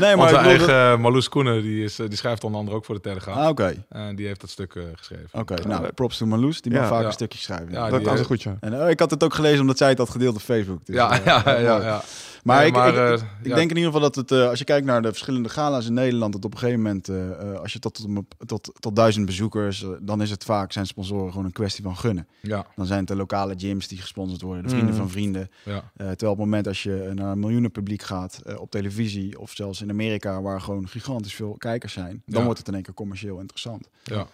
nee, 0.00 0.16
maar 0.16 0.24
onze 0.26 0.34
ik 0.34 0.40
eigen 0.68 1.00
Marloes 1.00 1.28
Koenen, 1.28 1.62
die, 1.62 1.84
is, 1.84 1.96
die 1.96 2.16
schrijft 2.16 2.44
onder 2.44 2.58
andere 2.60 2.76
ook 2.76 2.84
voor 2.84 2.94
de 2.94 3.00
Telegraaf. 3.00 3.36
Ah, 3.36 3.48
oké. 3.48 3.74
En 3.88 4.16
die 4.16 4.26
heeft 4.26 4.40
dat 4.40 4.50
stuk 4.50 4.74
geschreven. 4.94 5.28
Oké, 5.32 5.54
nou, 5.66 5.88
props 5.94 6.16
to 6.18 6.26
Marloes. 6.26 6.60
Die 6.60 6.72
Ja. 6.72 6.78
mag 6.80 6.88
vaak 6.88 7.00
Ja. 7.00 7.06
een 7.06 7.12
stukje 7.12 7.38
schrijven. 7.38 7.68
Ja, 7.72 7.90
dat 7.90 8.02
kan 8.02 8.16
zo 8.16 8.24
goed, 8.24 8.42
ja. 8.42 8.56
En 8.60 8.88
ik 8.88 9.00
had 9.00 9.10
het 9.10 9.24
ook 9.24 9.34
gelezen 9.34 9.60
omdat 9.60 9.78
zij 9.78 9.88
het 9.88 9.98
had 9.98 10.10
gedeeld 10.10 10.34
op 10.34 10.40
Facebook. 10.40 10.86
Dus, 10.86 10.94
ja, 10.96 11.18
ja, 11.24 11.42
ja, 11.58 12.02
Maar 12.42 12.66
ik, 12.66 12.76
ik, 12.76 12.94
eh, 12.94 13.12
ik 13.42 13.54
denk 13.54 13.70
in 13.70 13.76
ieder 13.76 13.84
geval 13.92 14.00
dat 14.00 14.14
het, 14.14 14.30
eh, 14.32 14.48
als 14.48 14.58
je 14.58 14.64
kijkt 14.64 14.86
naar 14.86 15.02
de 15.02 15.08
verschillende 15.08 15.48
gala's 15.48 15.86
in 15.86 15.92
Nederland, 15.94 16.32
dat 16.32 16.44
op 16.44 16.52
een 16.52 16.58
gegeven 16.58 16.82
moment, 16.82 17.08
eh, 17.08 17.54
als 17.60 17.72
je 17.72 17.78
tot, 17.78 17.94
tot, 17.94 18.24
tot, 18.46 18.70
tot 18.80 18.96
duizend 18.96 19.26
bezoekers, 19.26 19.84
dan 20.00 20.22
is 20.22 20.30
het 20.30 20.44
vaak, 20.44 20.72
zijn 20.72 20.86
sponsoren 20.86 21.30
gewoon 21.30 21.44
een 21.44 21.52
kwestie 21.52 21.82
van 21.84 21.96
gunnen. 21.96 22.28
Ja, 22.40 22.66
Dan 22.76 22.86
zijn 22.86 22.98
het 22.98 23.08
de 23.08 23.16
lokale 23.16 23.54
gyms 23.56 23.88
die 23.88 23.98
gesponsord 23.98 24.40
worden, 24.42 24.62
de 24.62 24.68
vrienden 24.68 24.92
Mm. 24.94 25.00
van 25.00 25.10
vrienden. 25.10 25.50
ja, 25.64 25.82
terwijl 25.96 26.12
op 26.12 26.20
het 26.20 26.36
moment 26.38 26.66
als 26.66 26.82
je 26.82 27.10
naar 27.14 27.30
een 27.32 27.38
miljoenen 27.38 27.70
publiek 27.70 28.02
gaat, 28.02 28.42
op 28.58 28.70
televisie 28.70 29.38
of 29.40 29.50
zelfs 29.54 29.80
in 29.82 29.90
Amerika, 29.90 30.42
waar 30.42 30.60
gewoon 30.60 30.88
gigantisch 30.88 31.34
veel 31.34 31.54
kijkers 31.58 31.92
zijn, 31.92 32.22
dan 32.26 32.38
Ja. 32.38 32.44
wordt 32.44 32.58
het 32.58 32.68
in 32.68 32.74
één 32.74 32.82
keer 32.82 32.94
commercieel 32.94 33.38
interessant. 33.40 33.88
ja. 34.02 34.26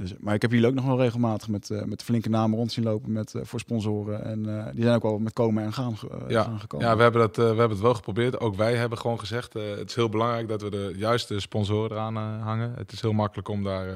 Dus, 0.00 0.14
maar 0.20 0.34
ik 0.34 0.42
heb 0.42 0.50
hier 0.50 0.66
ook 0.66 0.74
nog 0.74 0.84
wel 0.84 0.98
regelmatig 1.00 1.48
met, 1.48 1.70
eh, 1.70 1.82
met 1.84 2.02
flinke 2.02 2.28
namen 2.28 2.58
rond 2.58 2.72
zien 2.72 2.84
lopen 2.84 3.12
met, 3.12 3.34
eh, 3.34 3.42
voor 3.44 3.60
sponsoren. 3.60 4.24
En 4.24 4.58
eh, 4.58 4.72
die 4.72 4.82
zijn 4.82 4.94
ook 4.94 5.02
wel 5.02 5.18
met 5.18 5.32
komen 5.32 5.64
en 5.64 5.72
gaan, 5.72 5.96
Ja. 6.28 6.42
gaan 6.42 6.60
gekomen. 6.60 6.86
ja 6.86 6.96
we, 6.96 7.02
hebben 7.02 7.20
dat, 7.20 7.36
we 7.36 7.42
hebben 7.42 7.68
het 7.70 7.80
wel 7.80 7.94
geprobeerd. 7.94 8.40
Ook 8.40 8.54
wij 8.56 8.76
hebben 8.76 8.98
gewoon 8.98 9.18
gezegd, 9.18 9.52
het 9.52 9.88
is 9.88 9.94
heel 9.94 10.08
belangrijk 10.08 10.48
dat 10.48 10.62
we 10.62 10.70
de 10.70 10.92
juiste 10.96 11.40
sponsoren 11.40 11.90
eraan 11.90 12.16
hangen. 12.40 12.72
Het 12.76 12.92
is 12.92 13.00
heel 13.00 13.12
makkelijk 13.12 13.48
om 13.48 13.62
daar 13.64 13.86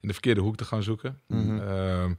in 0.00 0.08
de 0.08 0.12
verkeerde 0.12 0.40
hoek 0.40 0.56
te 0.56 0.64
gaan 0.64 0.82
zoeken. 0.82 1.20
Mhm. 1.26 1.58
Ehm, 1.60 2.12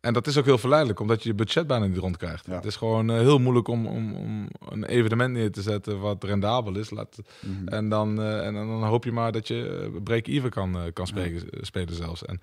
en 0.00 0.12
dat 0.12 0.26
is 0.26 0.38
ook 0.38 0.44
heel 0.44 0.58
verleidelijk, 0.58 1.00
omdat 1.00 1.22
je 1.22 1.28
je 1.28 1.34
budget 1.34 1.66
bijna 1.66 1.86
niet 1.86 1.96
rondkrijgt. 1.96 2.46
Ja. 2.46 2.54
Het 2.54 2.64
is 2.64 2.76
gewoon 2.76 3.10
heel 3.10 3.38
moeilijk 3.38 3.68
om, 3.68 3.86
om, 3.86 4.14
om 4.14 4.48
een 4.68 4.84
evenement 4.84 5.32
neer 5.32 5.52
te 5.52 5.62
zetten 5.62 6.00
wat 6.00 6.24
rendabel 6.24 6.76
is. 6.76 6.90
Laat, 6.90 7.18
Mhm. 7.40 7.68
en, 7.68 7.88
dan, 7.88 8.22
en 8.22 8.54
dan 8.54 8.82
hoop 8.84 9.04
je 9.04 9.12
maar 9.12 9.32
dat 9.32 9.48
je 9.48 9.90
break-even 10.04 10.50
kan, 10.50 10.76
kan 10.92 11.06
spelen, 11.06 11.42
spelen 11.60 11.94
zelfs. 11.94 12.24
En, 12.24 12.40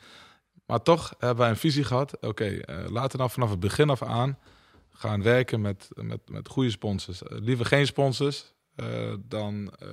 maar 0.68 0.82
toch 0.82 1.14
hebben 1.18 1.38
wij 1.38 1.50
een 1.50 1.58
visie 1.58 1.84
gehad. 1.84 2.18
Oké, 2.22 2.46
eh, 2.46 2.76
laten 2.90 3.12
we 3.12 3.18
nou 3.18 3.30
vanaf 3.30 3.50
het 3.50 3.60
begin 3.60 3.90
af 3.90 4.02
aan 4.04 4.38
gaan 4.92 5.24
werken 5.24 5.62
met, 5.62 5.90
met, 5.96 6.30
met 6.30 6.48
goede 6.48 6.72
sponsors. 6.72 7.24
Eh, 7.24 7.38
liever 7.40 7.66
geen 7.66 7.86
sponsors 7.86 8.54
eh, 8.76 9.14
dan 9.28 9.74
eh, 9.80 9.88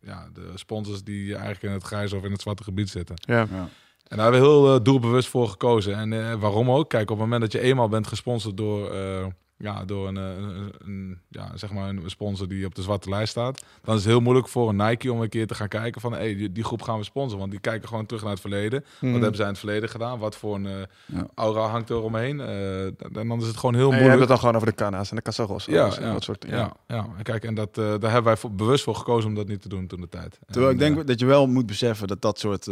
ja, 0.00 0.28
de 0.32 0.50
sponsors 0.54 1.04
die 1.04 1.34
eigenlijk 1.34 1.62
in 1.62 1.72
het 1.72 1.82
grijs 1.82 2.12
of 2.12 2.24
in 2.24 2.32
het 2.32 2.40
zwarte 2.40 2.62
gebied 2.62 2.90
zitten. 2.90 3.16
Ja. 3.26 3.46
Ja. 3.50 3.68
En 4.12 4.18
daar 4.18 4.32
hebben 4.32 4.40
we 4.40 4.66
heel 4.66 4.82
doelbewust 4.82 5.28
voor 5.28 5.48
gekozen. 5.48 5.94
En 5.94 6.12
eh, 6.12 6.34
waarom 6.34 6.70
ook? 6.70 6.88
Kijk, 6.88 7.10
op 7.10 7.16
het 7.16 7.18
moment 7.18 7.40
dat 7.40 7.52
je 7.52 7.60
eenmaal 7.60 7.88
bent 7.88 8.06
gesponsord 8.06 8.56
door, 8.56 8.90
eh, 8.90 9.26
ja, 9.62 9.84
door 9.84 10.08
een, 10.08 10.16
eh, 10.16 10.36
een, 10.36 10.72
een- 10.84 11.18
ja, 11.28 11.56
zeg 11.56 11.72
maar 11.72 11.88
een 11.88 12.02
sponsor 12.06 12.48
die 12.48 12.66
op 12.66 12.74
de 12.74 12.82
zwarte 12.82 13.08
lijst 13.08 13.30
staat, 13.30 13.64
dan 13.84 13.94
is 13.94 14.00
het 14.02 14.10
heel 14.10 14.20
moeilijk 14.20 14.48
voor 14.48 14.68
een 14.68 14.76
Nike 14.76 15.12
om 15.12 15.20
een 15.20 15.28
keer 15.28 15.46
te 15.46 15.54
gaan 15.54 15.68
kijken 15.68 16.00
van, 16.00 16.12
hey, 16.12 16.34
die, 16.36 16.52
die 16.52 16.64
groep 16.64 16.82
gaan 16.82 16.98
we 16.98 17.04
sponsoren. 17.04 17.38
Want 17.38 17.50
die 17.50 17.60
kijken 17.60 17.88
gewoon 17.88 18.06
terug 18.06 18.22
naar 18.22 18.30
het 18.32 18.40
verleden. 18.40 18.84
Wat 19.00 19.10
hebben 19.10 19.34
zij 19.34 19.44
in 19.44 19.50
het 19.50 19.58
verleden 19.58 19.88
gedaan? 19.88 20.18
Wat 20.18 20.36
voor 20.36 20.54
een 20.54 20.66
eh, 20.66 20.72
Ja. 21.06 21.26
aura 21.34 21.66
hangt 21.66 21.88
er 21.90 22.02
omheen? 22.02 22.40
Eh, 22.40 22.84
en 22.84 23.28
dan 23.28 23.40
is 23.40 23.46
het 23.46 23.56
gewoon 23.56 23.74
heel 23.74 23.90
En 23.92 23.96
je 23.96 24.02
hebt 24.02 24.08
moeilijk. 24.08 24.18
het 24.20 24.28
dan 24.28 24.38
gewoon 24.38 24.54
over 24.54 24.66
de 24.66 24.74
Cana's 24.74 25.10
en 25.10 25.16
de 25.16 25.22
Casarros. 25.22 25.64
ja, 25.64 25.96
en 25.96 26.02
ja, 26.02 26.12
dat 26.12 26.22
soort 26.22 26.44
ja, 26.48 26.56
ja. 26.56 26.76
ja. 26.86 27.06
En 27.16 27.22
Kijk, 27.22 27.44
en 27.44 27.54
dat, 27.54 27.74
daar 27.74 27.90
hebben 28.00 28.22
wij 28.22 28.36
voor, 28.36 28.52
bewust 28.52 28.84
voor 28.84 28.94
gekozen 28.94 29.28
om 29.28 29.34
dat 29.36 29.48
niet 29.48 29.62
te 29.62 29.68
doen 29.68 29.86
toen 29.86 30.00
de 30.00 30.08
tijd. 30.08 30.38
Terwijl 30.46 30.72
ik 30.72 30.80
En, 30.80 30.94
denk 30.94 31.06
dat 31.06 31.20
je 31.20 31.26
wel 31.26 31.46
moet 31.46 31.66
beseffen 31.66 32.06
dat 32.08 32.22
dat 32.22 32.38
soort, 32.38 32.68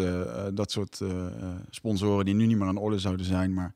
dat 0.55 0.71
soort 0.71 1.01
sponsoren 1.71 2.25
die 2.25 2.35
nu 2.35 2.47
niet 2.47 2.59
meer 2.59 2.69
aan 2.69 2.77
orde 2.77 2.99
zouden 2.99 3.27
zijn, 3.27 3.55
maar 3.55 3.75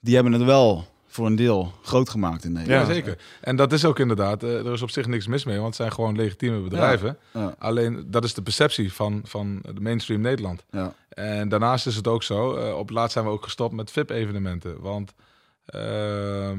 die 0.00 0.14
hebben 0.14 0.32
het 0.32 0.42
wel 0.42 0.84
voor 1.14 1.26
een 1.26 1.36
deel 1.36 1.72
groot 1.82 2.08
gemaakt 2.08 2.44
in 2.44 2.52
ja, 2.52 2.58
Nederland. 2.58 2.86
zeker. 2.86 3.18
En 3.40 3.56
dat 3.56 3.72
is 3.72 3.84
ook 3.84 3.98
inderdaad, 3.98 4.42
eh, 4.42 4.66
er 4.66 4.72
is 4.72 4.82
op 4.82 4.90
zich 4.90 5.06
niks 5.06 5.26
mis 5.26 5.44
mee, 5.44 5.54
want 5.56 5.66
het 5.66 5.76
zijn 5.76 5.92
gewoon 5.92 6.16
legitieme 6.16 6.60
bedrijven. 6.60 7.18
Ja, 7.32 7.54
Alleen 7.58 8.04
dat 8.10 8.24
is 8.24 8.34
de 8.34 8.42
perceptie 8.42 8.92
van, 8.92 9.20
van 9.24 9.58
de 9.74 9.80
mainstream 9.80 10.20
Nederland. 10.20 10.64
ja, 10.70 10.94
En 11.08 11.48
daarnaast 11.48 11.86
is 11.86 11.96
het 11.96 12.06
ook 12.08 12.22
zo, 12.22 12.54
eh, 12.54 12.78
op 12.78 12.90
laatst 12.90 13.12
zijn 13.12 13.24
we 13.24 13.30
ook 13.30 13.42
gestopt 13.44 13.74
met 13.74 13.90
VIP-evenementen. 13.90 14.80
Want 14.80 15.14
ehm, 15.66 16.58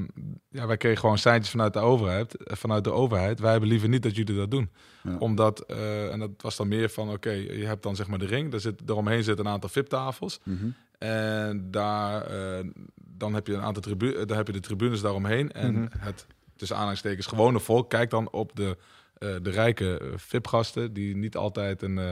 ja, 0.50 0.68
wij 0.68 0.78
kregen 0.78 1.00
gewoon 1.00 1.18
seintjes 1.18 1.50
vanuit 1.52 1.74
de 1.74 1.80
overheid. 1.80 2.36
eh, 2.36 2.56
Vanuit 2.56 2.84
de 2.84 2.92
overheid. 2.92 3.40
Wij 3.40 3.52
hebben 3.52 3.70
liever 3.70 3.90
niet 3.90 4.04
dat 4.04 4.16
jullie 4.16 4.36
dat 4.36 4.52
doen. 4.52 4.70
Ja. 5.04 5.16
Omdat, 5.20 5.60
en 6.12 6.20
dat 6.20 6.30
was 6.38 6.56
dan 6.56 6.68
meer 6.68 6.90
van, 6.90 7.10
oké, 7.12 7.30
je 7.32 7.66
hebt 7.66 7.84
dan 7.84 7.96
zeg 7.96 8.08
maar 8.08 8.20
de 8.20 8.26
ring. 8.26 8.52
Daar 8.52 8.60
zit, 8.60 8.88
daaromheen 8.88 9.24
zit 9.24 9.40
een 9.40 9.48
aantal 9.48 9.70
VIP-tafels. 9.70 10.40
Mhm. 10.44 10.66
En 10.98 11.68
daar, 11.72 12.26
dan 13.18 13.34
heb 13.34 13.48
je 13.48 13.54
een 13.54 13.62
aantal 13.62 13.82
tribu 13.82 14.26
dan 14.26 14.38
heb 14.38 14.48
je 14.48 14.54
de 14.54 14.60
tribunes 14.60 15.02
daaromheen. 15.02 15.52
En 15.52 15.74
Mhm. 15.74 15.88
het, 15.98 16.26
tussen 16.56 16.76
aanhalingstekens, 16.76 17.28
gewone 17.28 17.60
volk 17.60 17.90
kijkt 17.90 18.12
dan 18.12 18.32
op 18.32 18.56
de, 18.56 18.78
eh, 19.18 19.36
de 19.42 19.50
rijke 19.50 19.98
eh, 20.00 20.08
VIP-gasten. 20.16 20.94
Die 20.94 21.16
niet 21.16 21.36
altijd 21.36 21.82
een, 21.82 21.98
eh, 21.98 22.12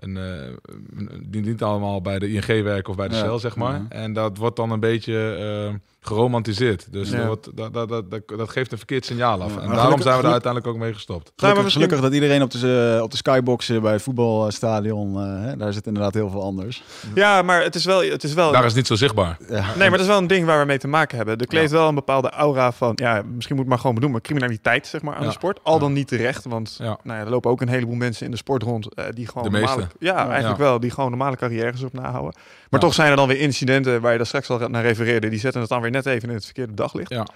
een, 0.00 0.16
eh, 0.16 1.06
die 1.22 1.42
niet 1.42 1.62
allemaal 1.62 2.00
bij 2.00 2.18
de 2.18 2.28
ING 2.32 2.46
werken 2.62 2.90
of 2.90 2.96
bij 2.96 3.08
de 3.08 3.14
Ja. 3.14 3.20
Shell, 3.20 3.38
zeg 3.38 3.56
maar. 3.56 3.80
Mhm. 3.80 3.92
En 3.92 4.12
dat 4.12 4.36
wordt 4.36 4.56
dan 4.56 4.70
een 4.70 4.80
beetje 4.80 5.36
eh, 5.70 5.74
geromantiseerd. 6.02 6.92
Dus 6.92 7.10
Ja. 7.10 7.16
dat, 7.16 7.26
wordt, 7.26 7.56
dat, 7.56 7.88
dat, 7.88 8.04
dat, 8.26 8.50
geeft 8.50 8.72
een 8.72 8.78
verkeerd 8.78 9.04
signaal 9.04 9.32
af. 9.32 9.38
Ja, 9.38 9.44
en 9.44 9.50
maar 9.50 9.56
daarom 9.76 9.76
gelukkig- 9.78 10.02
zijn 10.02 10.04
we 10.04 10.10
er 10.10 10.28
geluk- 10.28 10.32
uiteindelijk 10.32 10.74
ook 10.74 10.82
mee 10.82 10.92
gestopt. 10.92 11.24
Maar 11.24 11.32
Gelukkig, 11.36 11.62
misschien- 11.64 11.82
gelukkig 11.82 12.08
dat 12.08 12.14
iedereen 12.20 12.42
op 12.42 12.50
de, 12.50 12.94
eh, 12.96 13.02
op 13.02 13.10
de 13.10 13.16
skyboxen 13.16 13.82
bij 13.82 13.92
het 13.92 14.02
voetbalstadion, 14.02 15.16
eh, 15.16 15.42
hè, 15.44 15.56
daar 15.56 15.72
zit 15.72 15.86
inderdaad 15.86 16.14
heel 16.14 16.30
veel 16.30 16.42
anders. 16.42 16.82
Ja, 17.14 17.42
maar 17.42 17.62
het 17.62 17.74
is 17.74 17.84
wel... 17.84 18.02
Het 18.02 18.24
is 18.24 18.34
wel 18.34 18.52
Daar 18.52 18.60
is 18.60 18.66
het 18.66 18.76
niet 18.76 18.86
zo 18.86 18.94
zichtbaar. 18.94 19.36
Ja. 19.48 19.54
Nee, 19.66 19.78
maar 19.78 19.90
dat 19.90 20.00
is 20.00 20.06
wel 20.06 20.18
een 20.18 20.26
ding 20.26 20.46
waar 20.46 20.60
we 20.60 20.66
mee 20.66 20.78
te 20.78 20.88
maken 20.88 21.16
hebben. 21.16 21.36
Er 21.38 21.46
kleeft 21.46 21.72
wel 21.72 21.88
een 21.88 21.94
bepaalde 21.94 22.30
aura 22.30 22.72
van, 22.72 22.92
ja, 22.94 23.22
misschien 23.34 23.54
moet 23.56 23.64
het 23.64 23.68
maar 23.68 23.78
gewoon 23.78 23.94
benoemen, 23.94 24.20
criminaliteit 24.20 24.86
zeg 24.86 25.02
maar 25.02 25.14
aan 25.14 25.20
Ja. 25.22 25.26
de 25.26 25.32
sport. 25.32 25.58
Al 25.62 25.74
Ja. 25.74 25.80
dan 25.80 25.92
niet 25.92 26.08
terecht, 26.08 26.44
want 26.44 26.76
Ja. 26.78 26.98
nou 27.02 27.18
ja, 27.18 27.24
er 27.24 27.30
lopen 27.30 27.50
ook 27.50 27.60
een 27.60 27.68
heleboel 27.68 27.94
mensen 27.96 28.24
in 28.24 28.30
de 28.30 28.36
sport 28.36 28.62
rond 28.62 28.94
eh, 28.94 29.04
die 29.10 29.26
gewoon 29.26 29.42
De 29.52 29.58
meeste. 29.58 29.86
Ja, 29.98 30.28
eigenlijk 30.28 30.58
wel, 30.58 30.80
die 30.80 30.90
gewoon 30.90 31.10
normale 31.10 31.36
carrières 31.36 31.82
op 31.82 31.92
nahouden. 31.92 32.40
Maar 32.70 32.80
toch 32.80 32.94
zijn 32.94 33.10
er 33.10 33.16
dan 33.16 33.28
weer 33.28 33.40
incidenten 33.40 34.00
waar 34.00 34.10
je 34.12 34.16
daar 34.16 34.26
straks 34.26 34.50
al 34.50 34.58
naar 34.68 34.82
refereerde, 34.82 35.28
die 35.28 35.38
zetten 35.38 35.60
het 35.60 35.70
dan 35.70 35.80
weer 35.80 35.90
net 35.90 36.06
even 36.06 36.28
in 36.28 36.34
het 36.34 36.44
verkeerde 36.44 36.74
daglicht. 36.74 37.10
Ja. 37.10 37.26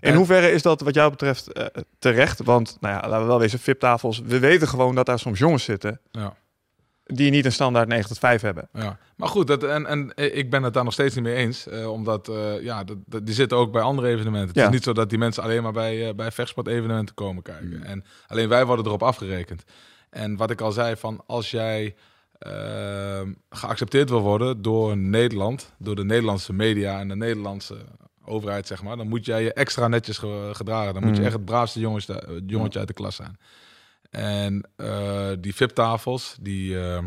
In 0.00 0.14
hoeverre 0.14 0.50
is 0.52 0.62
dat 0.62 0.80
wat 0.80 0.94
jou 0.94 1.10
betreft 1.10 1.52
eh, 1.52 1.66
terecht? 1.98 2.42
Want, 2.44 2.76
nou 2.80 2.94
ja, 2.94 3.00
laten 3.08 3.20
we 3.20 3.26
wel 3.26 3.38
wezen, 3.38 3.58
VIP-tafels, 3.58 4.20
we 4.24 4.38
weten 4.38 4.68
gewoon 4.68 4.94
dat 4.94 5.06
daar 5.06 5.18
soms 5.18 5.38
jongens 5.38 5.64
zitten 5.64 6.00
Ja. 6.10 6.34
die 7.04 7.30
niet 7.30 7.44
een 7.44 7.52
standaard 7.52 7.88
9 7.88 8.08
tot 8.08 8.18
5 8.18 8.40
hebben. 8.42 8.68
Ja, 8.72 8.98
maar 9.16 9.28
goed, 9.28 9.46
dat, 9.46 9.62
en, 9.64 9.86
en 9.86 10.12
ik 10.16 10.50
ben 10.50 10.62
het 10.62 10.74
daar 10.74 10.84
nog 10.84 10.92
steeds 10.92 11.14
niet 11.14 11.24
mee 11.24 11.34
eens. 11.34 11.66
eh, 11.68 11.90
omdat, 11.92 12.28
eh, 12.28 12.62
ja, 12.62 12.84
dat, 12.84 12.96
dat- 13.06 13.26
die 13.26 13.34
zitten 13.34 13.58
ook 13.58 13.72
bij 13.72 13.82
andere 13.82 14.08
evenementen. 14.08 14.48
Het 14.48 14.56
Ja. 14.56 14.64
is 14.66 14.70
niet 14.72 14.82
zo 14.84 14.92
dat 14.92 15.08
die 15.10 15.18
mensen 15.18 15.42
alleen 15.42 15.62
maar 15.62 15.72
bij, 15.72 16.08
eh 16.08 16.14
bij 16.14 16.30
vechtsport-evenementen 16.30 17.14
komen 17.14 17.42
kijken. 17.42 17.76
Mm. 17.76 17.82
En 17.82 18.04
alleen 18.26 18.48
wij 18.48 18.66
worden 18.66 18.86
erop 18.86 19.02
afgerekend. 19.02 19.64
En 20.12 20.36
wat 20.36 20.50
ik 20.50 20.60
al 20.60 20.72
zei, 20.72 20.96
van 20.96 21.22
als 21.26 21.50
jij 21.50 21.94
ehm, 22.38 23.32
geaccepteerd 23.50 24.10
wil 24.10 24.20
worden 24.20 24.62
door 24.62 24.96
Nederland, 24.96 25.72
door 25.78 25.96
de 25.96 26.04
Nederlandse 26.04 26.52
media 26.52 26.98
en 26.98 27.08
de 27.08 27.16
Nederlandse 27.16 27.76
overheid, 28.24 28.66
zeg 28.66 28.82
maar, 28.82 28.96
dan 28.96 29.08
moet 29.08 29.24
jij 29.26 29.42
je 29.42 29.52
extra 29.52 29.88
netjes 29.88 30.18
ge- 30.18 30.50
gedragen. 30.52 30.94
Dan 30.94 31.02
moet 31.04 31.12
je 31.14 31.18
Mm. 31.20 31.24
echt 31.26 31.36
het 31.36 31.44
braafste 31.44 31.80
jongetje, 31.80 32.14
eh, 32.20 32.34
jongetje 32.46 32.78
uit 32.78 32.88
de 32.88 32.94
klas 32.94 33.16
zijn. 33.16 33.38
En 34.10 34.68
eh, 34.76 35.28
die 35.40 35.54
VIP-tafels, 35.54 36.36
die, 36.40 36.78
ehm, 36.80 37.06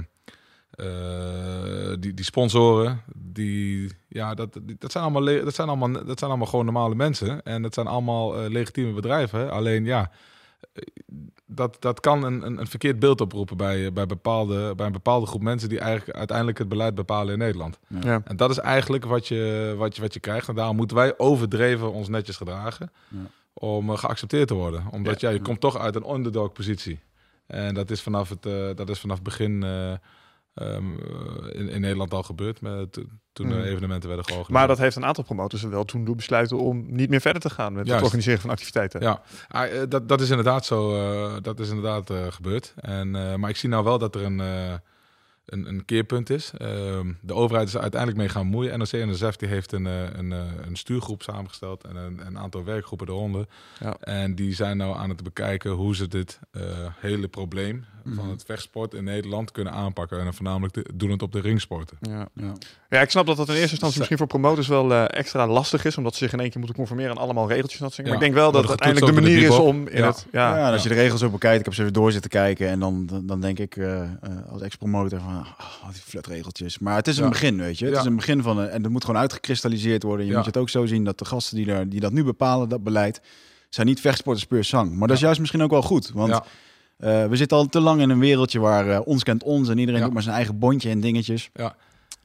eh, 0.71 1.93
die, 1.99 2.13
die 2.13 2.25
sponsoren, 2.25 3.01
die, 3.15 3.91
ja, 4.07 4.33
dat, 4.33 4.53
die- 4.61 4.75
dat, 4.79 4.91
zijn 4.91 5.03
allemaal, 5.03 5.23
le- 5.23 5.43
dat, 5.43 5.55
zijn 5.55 5.67
allemaal, 5.67 5.91
dat 6.05 6.19
zijn 6.19 6.29
allemaal 6.29 6.47
gewoon 6.49 6.65
normale 6.65 6.95
mensen. 6.95 7.43
En 7.43 7.61
dat 7.61 7.73
zijn 7.73 7.87
allemaal 7.87 8.49
legitieme 8.49 8.93
bedrijven. 8.93 9.51
Alleen 9.51 9.85
ja, 9.85 10.11
dat, 11.45 11.77
dat 11.79 11.99
kan 11.99 12.23
een, 12.23 12.45
een, 12.45 12.59
een 12.59 12.67
verkeerd 12.67 12.99
beeld 12.99 13.21
oproepen 13.21 13.57
bij, 13.57 13.85
eh, 13.85 13.91
bij, 13.91 14.05
bepaalde, 14.05 14.75
bij 14.75 14.85
een 14.85 14.91
bepaalde 14.91 15.25
groep 15.25 15.41
mensen 15.41 15.69
die 15.69 15.79
eigenlijk 15.79 16.17
uiteindelijk 16.17 16.57
het 16.57 16.69
beleid 16.69 16.95
bepalen 16.95 17.33
in 17.33 17.39
Nederland. 17.39 17.79
Ja. 18.01 18.21
En 18.23 18.35
dat 18.35 18.49
is 18.49 18.57
eigenlijk 18.57 19.05
wat 19.05 19.27
je, 19.27 19.73
wat 19.77 19.95
je, 19.95 20.01
wat 20.01 20.13
je 20.13 20.19
krijgt. 20.19 20.47
En 20.47 20.55
daarom 20.55 20.75
moeten 20.75 20.97
wij 20.97 21.17
overdreven 21.17 21.91
ons 21.91 22.07
netjes 22.07 22.37
gedragen 22.37 22.91
Ja. 23.07 23.17
om 23.53 23.89
eh, 23.89 23.97
geaccepteerd 23.97 24.47
te 24.47 24.53
worden. 24.53 24.83
Omdat 24.91 25.21
ja, 25.21 25.29
je 25.29 25.41
komt 25.41 25.59
toch 25.59 25.77
uit 25.77 25.95
een 25.95 26.09
underdog 26.09 26.51
positie. 26.51 26.99
En 27.47 27.73
dat 27.73 27.91
is 27.91 28.01
vanaf 28.01 28.29
het, 28.29 28.45
eh, 28.45 28.69
dat 28.75 28.89
is 28.89 28.99
vanaf 28.99 29.15
het 29.15 29.25
begin 29.25 29.63
eh, 29.63 29.93
ehm, 30.55 30.91
eh, 30.93 31.59
in, 31.59 31.69
in 31.69 31.81
Nederland 31.81 32.13
al 32.13 32.23
gebeurd. 32.23 32.61
Met, 32.61 32.91
to- 32.91 33.03
toen 33.33 33.45
Hmm. 33.51 33.55
de 33.61 33.67
evenementen 33.69 34.07
werden 34.09 34.25
georganiseerd. 34.25 34.49
Maar 34.49 34.67
dat 34.67 34.77
heeft 34.77 34.95
een 34.95 35.05
aantal 35.05 35.23
promotors 35.23 35.63
wel 35.63 35.85
toen 35.85 36.05
doen 36.05 36.15
besluiten 36.15 36.57
om 36.59 36.85
niet 36.87 37.09
meer 37.09 37.21
verder 37.21 37.41
te 37.41 37.49
gaan 37.49 37.73
met 37.73 37.87
het 37.89 38.01
organiseren 38.01 38.39
van 38.39 38.49
activiteiten. 38.49 39.01
Ja, 39.01 39.21
ah, 39.47 39.81
eh, 39.81 39.89
dat, 39.89 40.07
dat 40.09 40.21
is 40.21 40.29
inderdaad 40.29 40.65
zo. 40.65 40.95
eh, 40.95 41.35
dat 41.41 41.59
is 41.59 41.69
inderdaad 41.69 42.11
gebeurd. 42.29 42.73
En, 42.75 43.11
maar 43.39 43.49
ik 43.49 43.57
zie 43.57 43.69
nou 43.69 43.83
wel 43.83 43.97
dat 43.97 44.15
er 44.15 44.23
een, 44.23 44.41
een, 45.45 45.67
een 45.67 45.85
keerpunt 45.85 46.29
is. 46.29 46.51
Ehm, 46.57 47.11
de 47.21 47.33
overheid 47.33 47.67
is 47.67 47.73
er 47.73 47.81
uiteindelijk 47.81 48.21
mee 48.21 48.29
gaan 48.29 48.47
moeien. 48.47 48.77
NOC 48.79 48.91
en 48.91 49.09
NSF 49.09 49.35
die 49.35 49.49
heeft 49.49 49.71
een, 49.71 49.87
eh, 49.87 50.01
een, 50.13 50.31
eh, 50.31 50.39
een 50.67 50.75
stuurgroep 50.75 51.21
samengesteld 51.21 51.83
en 51.83 51.95
een, 51.95 52.21
een 52.25 52.37
aantal 52.37 52.63
werkgroepen 52.63 53.07
eronder. 53.07 53.45
Ja. 53.79 53.95
En 53.99 54.35
die 54.35 54.53
zijn 54.53 54.77
nou 54.77 54.97
aan 54.97 55.09
het 55.09 55.23
bekijken 55.23 55.71
hoe 55.71 55.95
ze 55.95 56.07
dit 56.07 56.39
eh, 56.51 56.61
hele 56.99 57.27
probleem 57.27 57.85
Mhm. 58.05 58.15
van 58.15 58.29
het 58.29 58.43
vechtsport 58.45 58.93
in 58.93 59.03
Nederland 59.03 59.51
kunnen 59.51 59.73
aanpakken. 59.73 60.17
En 60.17 60.23
dan 60.23 60.33
voornamelijk 60.33 60.73
de, 60.73 60.85
doen 60.93 61.09
het 61.11 61.21
op 61.21 61.31
de 61.31 61.39
ringsporten. 61.39 61.97
Ja. 62.01 62.27
Ja. 62.33 62.53
Ja, 62.89 63.01
ik 63.01 63.09
snap 63.09 63.25
dat 63.25 63.37
dat 63.37 63.47
in 63.47 63.53
eerste 63.53 63.69
instantie 63.69 63.97
misschien 63.97 64.17
voor 64.17 64.27
promotors 64.27 64.67
wel 64.67 64.93
eh, 64.93 65.19
extra 65.19 65.47
lastig 65.47 65.85
is, 65.85 65.97
omdat 65.97 66.13
ze 66.15 66.23
zich 66.23 66.33
in 66.33 66.39
één 66.39 66.49
keer 66.49 66.57
moeten 66.59 66.75
conformeren 66.77 67.11
aan 67.11 67.17
allemaal 67.17 67.47
regeltjes. 67.47 67.79
en 67.79 67.85
Dat 67.85 67.93
soort 67.93 68.07
dingen. 68.07 68.19
maar 68.19 68.27
ik 68.27 68.33
denk 68.33 68.43
wel 68.45 68.51
dat 68.51 68.61
het 68.61 68.81
uiteindelijk 68.81 69.15
de 69.15 69.21
manier 69.21 69.49
is 69.49 69.57
om 69.59 69.87
in 69.87 70.03
het... 70.03 70.25
Ja, 70.31 70.67
en 70.67 70.71
als 70.73 70.83
je 70.83 70.89
de 70.89 70.95
regels 70.95 71.19
zo 71.19 71.29
bekijkt, 71.29 71.59
ik 71.59 71.65
heb 71.65 71.73
ze 71.73 71.81
even 71.81 71.93
door 71.93 72.11
zitten 72.11 72.29
kijken 72.29 72.67
en 72.67 72.79
dan, 72.79 73.05
dan, 73.05 73.25
dan 73.25 73.41
denk 73.41 73.59
ik 73.59 73.75
eh, 73.77 74.01
eh, 74.01 74.09
als 74.49 74.61
ex-promotor 74.61 75.19
van, 75.19 75.34
oh, 75.39 75.89
die 75.91 76.01
flutregeltjes. 76.01 76.79
Maar 76.79 76.95
het 76.95 77.07
is 77.07 77.17
een 77.17 77.23
Ja. 77.23 77.29
begin, 77.29 77.57
weet 77.57 77.79
je. 77.79 77.85
Het 77.85 77.93
Ja. 77.93 77.99
is 77.99 78.05
een 78.05 78.15
begin 78.15 78.41
van, 78.41 78.57
een, 78.57 78.69
en 78.69 78.81
dat 78.81 78.91
moet 78.91 79.05
gewoon 79.05 79.21
uitgekristalliseerd 79.21 80.03
worden. 80.03 80.25
Je 80.25 80.31
Ja. 80.31 80.37
moet 80.37 80.45
het 80.45 80.57
ook 80.57 80.69
zo 80.69 80.85
zien 80.85 81.03
dat 81.03 81.19
de 81.19 81.25
gasten 81.25 81.55
die, 81.55 81.71
er, 81.71 81.89
die 81.89 81.99
dat 81.99 82.11
nu 82.11 82.23
bepalen, 82.23 82.69
dat 82.69 82.83
beleid, 82.83 83.21
zijn 83.69 83.87
niet 83.87 83.99
vechtsporters 83.99 84.45
puur 84.45 84.63
zang. 84.63 84.95
Maar 84.97 85.07
dat 85.07 85.17
is 85.17 85.23
juist 85.23 85.39
misschien 85.39 85.61
ook 85.63 85.71
wel 85.71 85.81
goed, 85.81 86.11
want 86.13 86.31
eh, 86.97 87.25
we 87.25 87.35
zitten 87.35 87.57
al 87.57 87.65
te 87.65 87.79
lang 87.79 88.01
in 88.01 88.09
een 88.09 88.19
wereldje 88.19 88.59
waar 88.59 88.89
eh, 88.89 88.99
ons 89.05 89.23
kent 89.23 89.43
ons 89.43 89.69
en 89.69 89.77
iedereen 89.77 90.01
doet 90.01 90.13
maar 90.13 90.21
zijn 90.23 90.35
eigen 90.35 90.59
bondje 90.59 90.89
en 90.89 90.99
dingetjes. 90.99 91.49
ja, 91.53 91.75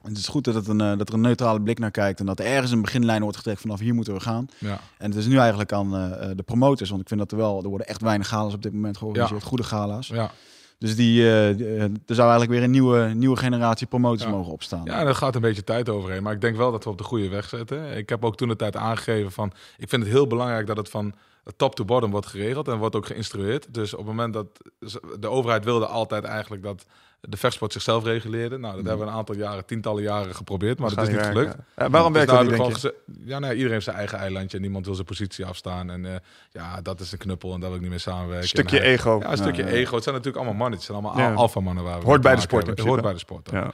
En 0.01 0.09
het 0.09 0.17
is 0.17 0.27
goed 0.27 0.43
dat, 0.43 0.53
het 0.55 0.67
een, 0.67 0.81
eh, 0.81 0.97
dat 0.97 1.07
er 1.07 1.13
een 1.13 1.21
neutrale 1.21 1.61
blik 1.61 1.79
naar 1.79 1.91
kijkt 1.91 2.19
en 2.19 2.25
dat 2.25 2.39
er 2.39 2.45
ergens 2.45 2.71
een 2.71 2.81
beginlijn 2.81 3.21
wordt 3.21 3.37
getrekt 3.37 3.61
vanaf 3.61 3.79
hier 3.79 3.93
moeten 3.93 4.13
we 4.13 4.19
gaan. 4.19 4.45
ja. 4.57 4.79
En 4.97 5.09
het 5.09 5.19
is 5.19 5.25
nu 5.27 5.37
eigenlijk 5.37 5.71
aan 5.73 5.89
de 6.35 6.43
promotors, 6.45 6.89
want 6.89 7.01
ik 7.01 7.07
vind 7.07 7.19
dat 7.19 7.31
er 7.31 7.37
wel, 7.37 7.63
er 7.63 7.69
worden 7.69 7.87
echt 7.87 8.01
weinig 8.01 8.27
galas 8.27 8.53
op 8.53 8.61
dit 8.63 8.73
moment 8.73 8.97
georganiseerd, 8.97 9.43
goede 9.43 9.63
galas. 9.63 10.07
ja. 10.07 10.31
Dus 10.81 10.95
die, 10.95 11.21
eh, 11.23 11.49
eh, 11.49 11.81
er 11.81 12.15
zou 12.15 12.29
eigenlijk 12.29 12.51
weer 12.51 12.63
een 12.63 12.71
nieuwe, 12.71 13.11
nieuwe 13.15 13.37
generatie 13.37 13.87
promotors 13.87 14.23
Ja. 14.23 14.29
mogen 14.29 14.51
opstaan. 14.51 14.81
Ja, 14.83 14.99
er 15.05 15.15
gaat 15.15 15.35
een 15.35 15.41
beetje 15.41 15.63
tijd 15.63 15.89
overheen. 15.89 16.23
Maar 16.23 16.33
ik 16.33 16.41
denk 16.41 16.55
wel 16.57 16.71
dat 16.71 16.83
we 16.83 16.89
op 16.89 16.97
de 16.97 17.03
goede 17.03 17.29
weg 17.29 17.49
zitten. 17.49 17.97
Ik 17.97 18.09
heb 18.09 18.25
ook 18.25 18.37
toen 18.37 18.47
de 18.47 18.55
tijd 18.55 18.75
aangegeven 18.75 19.31
van... 19.31 19.51
Ik 19.77 19.89
vind 19.89 20.03
het 20.03 20.11
heel 20.11 20.27
belangrijk 20.27 20.67
dat 20.67 20.77
het 20.77 20.89
van 20.89 21.13
top 21.57 21.75
to 21.75 21.85
bottom 21.85 22.11
wordt 22.11 22.25
geregeld. 22.25 22.67
En 22.67 22.77
wordt 22.77 22.95
ook 22.95 23.05
geïnstrueerd. 23.05 23.73
Dus 23.73 23.91
op 23.91 23.97
het 23.99 24.07
moment 24.07 24.33
dat... 24.33 24.47
De 25.19 25.27
overheid 25.27 25.63
wilde 25.63 25.85
altijd 25.85 26.23
eigenlijk 26.23 26.63
dat 26.63 26.85
de 27.21 27.37
vechtsport 27.37 27.73
zichzelf 27.73 28.03
reguleerde. 28.03 28.57
Nou, 28.57 28.75
dat 28.75 28.85
hebben 28.85 29.05
we 29.05 29.11
een 29.11 29.17
aantal 29.17 29.35
jaren, 29.35 29.65
tientallen 29.65 30.03
jaren 30.03 30.35
geprobeerd. 30.35 30.79
Maar 30.79 30.95
dat 30.95 31.07
is 31.07 31.13
niet 31.13 31.23
gelukt. 31.25 31.55
Eh, 31.75 31.87
waarom 31.87 32.13
Dus 32.13 32.25
werkt 32.25 32.31
dat 32.47 32.49
niet, 32.57 32.57
denk 32.61 32.77
je? 32.77 32.95
Ja, 33.25 33.39
nee, 33.39 33.49
iedereen 33.51 33.71
heeft 33.71 33.83
zijn 33.83 33.95
eigen 33.95 34.17
eilandje. 34.17 34.55
En 34.57 34.63
niemand 34.63 34.85
wil 34.85 34.93
zijn 34.95 35.07
positie 35.07 35.45
afstaan. 35.45 35.89
En 35.89 36.05
eh, 36.05 36.15
ja, 36.51 36.81
dat 36.81 36.99
is 36.99 37.11
een 37.11 37.17
knuppel 37.17 37.53
en 37.53 37.59
daar 37.59 37.67
wil 37.67 37.75
ik 37.77 37.81
niet 37.81 37.89
mee 37.89 37.99
samenwerken. 37.99 38.47
Stukje 38.47 38.77
hij- 38.77 38.85
ego. 38.91 39.19
Ja, 39.21 39.31
een 39.31 39.37
stukje 39.37 39.63
Ja, 39.63 39.69
ja. 39.69 39.75
ego. 39.75 39.93
Het 39.95 40.03
zijn 40.03 40.15
natuurlijk 40.15 40.43
allemaal 40.43 40.59
mannen. 40.61 40.77
Het 40.79 40.87
zijn 40.87 40.97
allemaal 40.97 41.17
Ja. 41.27 41.33
alpha 41.33 41.59
mannen 41.59 41.83
waar 41.83 41.99
we 41.99 42.05
Hoort 42.05 42.21
bij 42.21 42.35
de 42.35 42.41
sport 42.41 42.63
principe. 42.63 42.89
Hoort 42.89 43.01
bij 43.01 43.13
de 43.13 43.19
sport. 43.19 43.49
Ja. 43.51 43.71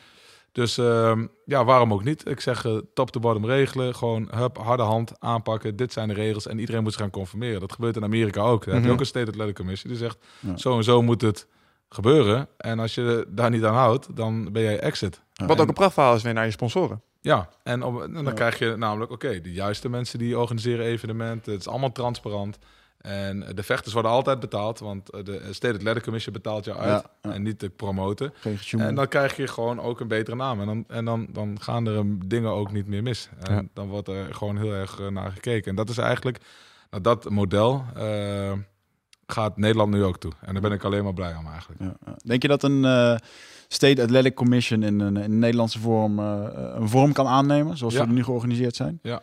Dus 0.52 0.78
ehm, 0.78 1.26
ja, 1.46 1.66
waarom 1.66 1.94
ook 1.94 2.04
niet? 2.04 2.28
Ik 2.30 2.40
zeg 2.40 2.66
eh, 2.66 2.78
top 2.94 3.12
to 3.12 3.20
bottom 3.20 3.46
regelen. 3.46 3.96
Gewoon 3.96 4.28
hup, 4.36 4.58
harde 4.58 4.84
hand 4.84 5.12
aanpakken. 5.20 5.76
Dit 5.76 5.94
zijn 5.94 6.08
de 6.08 6.14
regels. 6.14 6.48
En 6.48 6.60
iedereen 6.60 6.84
moet 6.84 6.92
zich 6.92 7.02
gaan 7.02 7.10
conformeren. 7.10 7.60
Dat 7.60 7.72
gebeurt 7.74 7.96
in 7.96 8.04
Amerika 8.04 8.42
ook. 8.42 8.60
Daar 8.66 8.74
heb 8.74 8.78
Mhm. 8.78 8.86
je 8.88 8.94
ook 8.94 9.00
een 9.00 9.06
State 9.06 9.28
Athletic 9.32 9.56
Commission. 9.56 9.92
Die 9.92 10.02
zegt, 10.02 10.18
Ja. 10.40 10.58
zo 10.58 10.78
en 10.78 10.84
zo 10.84 11.02
moet 11.02 11.22
het 11.22 11.48
gebeuren. 11.90 12.48
En 12.58 12.80
als 12.80 12.96
je 12.96 13.26
daar 13.30 13.50
niet 13.50 13.64
aan 13.64 13.74
houdt, 13.74 14.16
dan 14.16 14.52
ben 14.52 14.62
jij 14.62 14.80
exit. 14.80 15.22
Wat 15.46 15.60
ook 15.62 15.68
een 15.68 15.74
prachtverhaal 15.74 16.16
is 16.16 16.24
weer 16.24 16.34
naar 16.34 16.46
je 16.46 16.52
sponsoren. 16.52 17.02
Ja, 17.22 17.50
en, 17.64 17.84
op, 17.84 18.02
en 18.02 18.14
dan 18.14 18.26
Ja. 18.26 18.32
krijg 18.32 18.60
je 18.60 18.76
namelijk, 18.78 19.12
oké, 19.12 19.42
de 19.42 19.54
juiste 19.54 19.90
mensen 19.90 20.20
die 20.20 20.40
organiseren 20.40 20.86
evenementen. 20.86 21.52
Het 21.52 21.62
is 21.62 21.68
allemaal 21.68 21.92
transparant. 21.92 22.58
En 22.98 23.46
de 23.56 23.64
vechters 23.64 23.94
worden 23.94 24.12
altijd 24.12 24.40
betaald, 24.40 24.80
want 24.80 25.10
eh, 25.10 25.24
de 25.24 25.48
State 25.54 25.74
Athletic 25.76 26.04
Commission 26.04 26.34
betaalt 26.34 26.66
jou 26.66 26.78
uit. 26.80 27.02
Ja, 27.04 27.12
ja. 27.22 27.32
En 27.36 27.44
niet 27.44 27.60
de 27.60 27.70
promoten. 27.70 28.34
En 28.78 28.96
dan 28.96 29.08
krijg 29.08 29.36
je 29.38 29.48
gewoon 29.48 29.80
ook 29.82 30.00
een 30.00 30.08
betere 30.08 30.36
naam. 30.36 30.60
En 30.60 30.66
dan, 30.66 30.84
en 30.88 31.06
dan, 31.06 31.28
dan 31.30 31.58
gaan 31.62 31.88
er 31.88 31.96
um, 31.96 32.28
dingen 32.28 32.52
ook 32.52 32.72
niet 32.72 32.88
meer 32.88 33.04
mis. 33.04 33.30
En 33.40 33.54
Ja. 33.56 33.64
dan 33.74 33.88
wordt 33.88 34.08
er 34.08 34.34
gewoon 34.36 34.58
heel 34.58 34.72
erg 34.74 35.00
eh, 35.00 35.08
naar 35.08 35.32
gekeken. 35.32 35.70
En 35.70 35.76
dat 35.76 35.90
is 35.90 35.98
eigenlijk, 35.98 36.38
nou, 36.90 37.04
dat 37.04 37.30
model 37.30 37.86
eh, 37.96 38.52
gaat 39.28 39.58
Nederland 39.58 39.92
nu 39.94 40.04
ook 40.04 40.18
toe. 40.18 40.32
En 40.42 40.54
daar 40.54 40.62
ben 40.62 40.72
ik 40.72 40.84
alleen 40.84 41.04
maar 41.04 41.14
blij 41.14 41.36
om 41.36 41.48
eigenlijk. 41.48 41.82
Ja. 41.82 41.96
Denk 42.26 42.42
je 42.42 42.48
dat 42.48 42.64
een 42.64 42.86
eh, 42.86 43.16
State 43.68 44.02
Athletic 44.02 44.34
Commission 44.36 44.84
in 44.84 45.00
een, 45.00 45.18
in 45.18 45.24
een 45.24 45.40
Nederlandse 45.40 45.80
vorm 45.80 46.20
eh, 46.20 46.48
een 46.54 46.90
vorm 46.90 47.14
kan 47.14 47.28
aannemen, 47.28 47.78
zoals 47.78 47.94
Ja. 47.94 48.08
we 48.08 48.14
nu 48.14 48.24
georganiseerd 48.24 48.76
zijn? 48.76 49.00
Ja. 49.02 49.22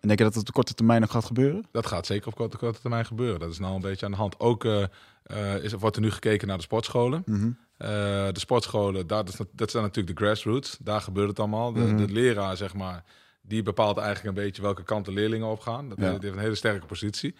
En 0.00 0.08
denk 0.08 0.18
je 0.18 0.24
dat 0.24 0.34
het 0.34 0.48
op 0.48 0.54
korte 0.54 0.74
termijn 0.74 1.00
nog 1.00 1.10
gaat 1.10 1.24
gebeuren? 1.24 1.64
Dat 1.72 1.86
gaat 1.86 2.06
zeker 2.06 2.26
op 2.26 2.34
korte, 2.34 2.56
korte 2.56 2.80
termijn 2.80 3.04
gebeuren. 3.04 3.40
Dat 3.40 3.50
is 3.50 3.58
nou 3.58 3.74
een 3.74 3.80
beetje 3.80 4.06
aan 4.06 4.12
de 4.12 4.18
hand. 4.18 4.40
Ook 4.40 4.64
eh, 4.64 4.82
eh, 5.22 5.62
is, 5.64 5.72
wordt 5.72 5.96
er 5.96 6.02
nu 6.02 6.10
gekeken 6.10 6.48
naar 6.48 6.56
de 6.56 6.62
sportscholen. 6.62 7.22
Mhm. 7.26 7.50
Eh, 7.76 7.88
de 8.32 8.38
sportscholen, 8.40 9.06
dat, 9.06 9.30
zijn 9.56 9.82
natuurlijk 9.82 10.18
de 10.18 10.24
grassroots. 10.24 10.78
Daar 10.80 11.00
gebeurt 11.00 11.28
het 11.28 11.38
allemaal. 11.38 11.72
De, 11.72 11.80
Mhm. 11.80 11.96
de 11.96 12.12
leraar, 12.12 12.56
zeg 12.56 12.74
maar, 12.74 13.04
die 13.42 13.62
bepaalt 13.62 13.96
eigenlijk 13.98 14.36
een 14.36 14.44
beetje 14.44 14.62
welke 14.62 14.82
kant 14.82 15.04
de 15.04 15.12
leerlingen 15.12 15.46
op 15.46 15.60
gaan. 15.60 15.88
Dat 15.88 15.98
Ja. 15.98 16.10
heeft 16.10 16.24
een 16.24 16.38
hele 16.38 16.54
sterke 16.54 16.86
positie. 16.86 17.34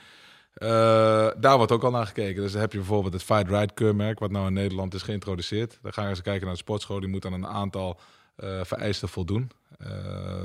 Eh, 0.55 0.69
daar 1.39 1.57
wordt 1.57 1.73
ook 1.73 1.83
al 1.85 1.91
naar 1.91 2.07
gekeken. 2.07 2.43
Dus 2.43 2.53
dan 2.53 2.61
heb 2.61 2.73
je 2.73 2.79
bijvoorbeeld 2.79 3.13
het 3.13 3.23
Fight 3.23 3.49
Right 3.49 3.75
keurmerk, 3.75 4.19
wat 4.19 4.31
nou 4.31 4.47
in 4.47 4.53
Nederland 4.53 4.95
is 4.95 5.03
geïntroduceerd. 5.03 5.79
Dan 5.83 5.93
gaan 5.93 6.17
ze 6.17 6.23
kijken 6.23 6.43
naar 6.45 6.55
de 6.55 6.61
sportschool. 6.61 7.01
Die 7.01 7.09
moet 7.09 7.27
aan 7.27 7.33
een 7.33 7.47
aantal 7.47 8.01
eh, 8.37 8.61
vereisten 8.65 9.09
voldoen. 9.09 9.51
Eh, 9.79 9.89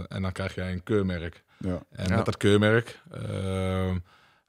en 0.08 0.22
dan 0.22 0.32
krijg 0.32 0.55
jij 0.55 0.72
een 0.72 0.84
keurmerk. 0.84 1.43
Ja. 1.58 1.82
En 1.91 2.10
Ja. 2.10 2.16
met 2.16 2.26
dat 2.26 2.38
keurmerk 2.38 2.99
ehm, 3.12 3.97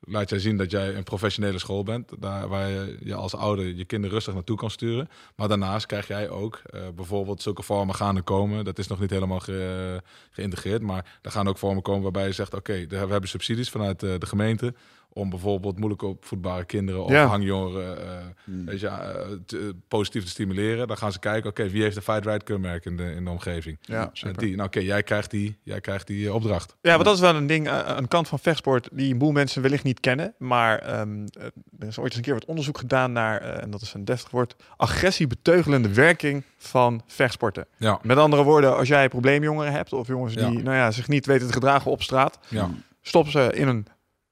laat 0.00 0.28
jij 0.30 0.38
zien 0.38 0.56
dat 0.56 0.70
jij 0.70 0.94
een 0.94 1.02
professionele 1.04 1.58
school 1.58 1.82
bent. 1.82 2.10
Daar, 2.18 2.48
waar 2.48 2.68
je, 2.68 2.96
je 3.00 3.14
als 3.14 3.34
ouder 3.34 3.66
je 3.66 3.84
kinderen 3.84 4.14
rustig 4.14 4.34
naartoe 4.34 4.56
kan 4.56 4.70
sturen. 4.70 5.08
Maar 5.36 5.48
daarnaast 5.48 5.86
krijg 5.86 6.06
jij 6.06 6.28
ook 6.28 6.60
eh, 6.64 6.80
bijvoorbeeld 6.94 7.42
zulke 7.42 7.62
vormen 7.62 7.94
gaan 7.94 8.16
er 8.16 8.22
komen. 8.22 8.64
Dat 8.64 8.78
is 8.78 8.86
nog 8.86 9.00
niet 9.00 9.10
helemaal 9.10 9.40
ge- 9.40 10.02
geïntegreerd. 10.30 10.82
Maar 10.82 11.18
er 11.22 11.30
gaan 11.30 11.48
ook 11.48 11.58
vormen 11.58 11.82
komen 11.82 12.02
waarbij 12.02 12.26
je 12.26 12.32
zegt... 12.32 12.54
oké, 12.54 12.86
we 12.88 12.96
hebben 12.96 13.28
subsidies 13.28 13.70
vanuit 13.70 14.02
eh, 14.02 14.14
de 14.18 14.26
gemeente... 14.26 14.74
om 15.12 15.30
bijvoorbeeld 15.30 15.78
moeilijk 15.78 16.02
opvoedbare 16.02 16.64
kinderen 16.64 17.04
of 17.04 17.10
Ja. 17.10 17.24
hangjongeren... 17.26 18.06
eh, 18.08 18.16
Mm. 18.44 18.64
weet 18.64 18.80
je, 18.80 18.86
eh, 18.86 19.26
te- 19.46 19.74
positief 19.88 20.22
te 20.22 20.28
stimuleren. 20.28 20.88
Dan 20.88 20.96
gaan 20.96 21.12
ze 21.12 21.18
kijken, 21.18 21.50
oké, 21.50 21.68
wie 21.68 21.82
heeft 21.82 21.96
een 21.96 22.02
fight 22.02 22.24
right 22.24 22.42
keurmerk 22.42 22.84
in 22.84 22.96
de, 22.96 23.12
in 23.14 23.24
de 23.24 23.30
omgeving? 23.30 23.78
Ja, 23.80 24.10
En 24.22 24.32
die, 24.32 24.54
nou 24.56 24.66
oké, 24.68 24.78
jij 24.80 25.02
krijgt 25.02 25.30
die, 25.30 25.58
jij 25.62 25.80
krijgt 25.80 26.06
die 26.06 26.26
eh, 26.28 26.34
opdracht. 26.34 26.76
Ja, 26.82 26.92
want 26.92 27.04
dat 27.04 27.14
is 27.14 27.20
wel 27.20 27.34
een 27.34 27.46
ding, 27.46 27.68
eh, 27.68 27.80
een 27.96 28.08
kant 28.08 28.28
van 28.28 28.38
vechtsport 28.38 28.88
die 28.92 29.12
een 29.12 29.18
boel 29.18 29.32
mensen 29.32 29.62
wellicht 29.62 29.84
niet 29.84 30.00
kennen. 30.00 30.34
Maar 30.38 30.78
ehm, 30.78 31.26
eh, 31.32 31.44
er 31.78 31.86
is 31.86 31.98
ooit 31.98 32.06
eens 32.06 32.16
een 32.16 32.22
keer 32.22 32.34
wat 32.34 32.44
onderzoek 32.44 32.78
gedaan 32.78 33.12
naar, 33.12 33.40
eh, 33.40 33.62
en 33.62 33.70
dat 33.70 33.80
is 33.80 33.94
een 33.94 34.04
deftig 34.04 34.30
woord, 34.30 34.56
agressiebeteugelende 34.76 35.94
werking 35.94 36.42
van 36.58 37.02
vechtsporten. 37.06 37.66
Ja, 37.76 37.98
Met 38.02 38.16
andere 38.18 38.42
woorden, 38.42 38.76
als 38.76 38.88
jij 38.88 39.08
probleemjongeren 39.08 39.72
hebt 39.72 39.92
of 39.92 40.06
jongens 40.08 40.34
die 40.34 40.42
Ja. 40.44 40.50
nou 40.50 40.76
ja, 40.76 40.90
zich 40.90 41.08
niet 41.08 41.26
weten 41.26 41.46
te 41.46 41.52
gedragen 41.52 41.90
op 41.90 42.02
straat, 42.02 42.38
ja. 42.48 42.70
stop 43.02 43.28
ze 43.28 43.50
in 43.54 43.68
een 43.68 43.86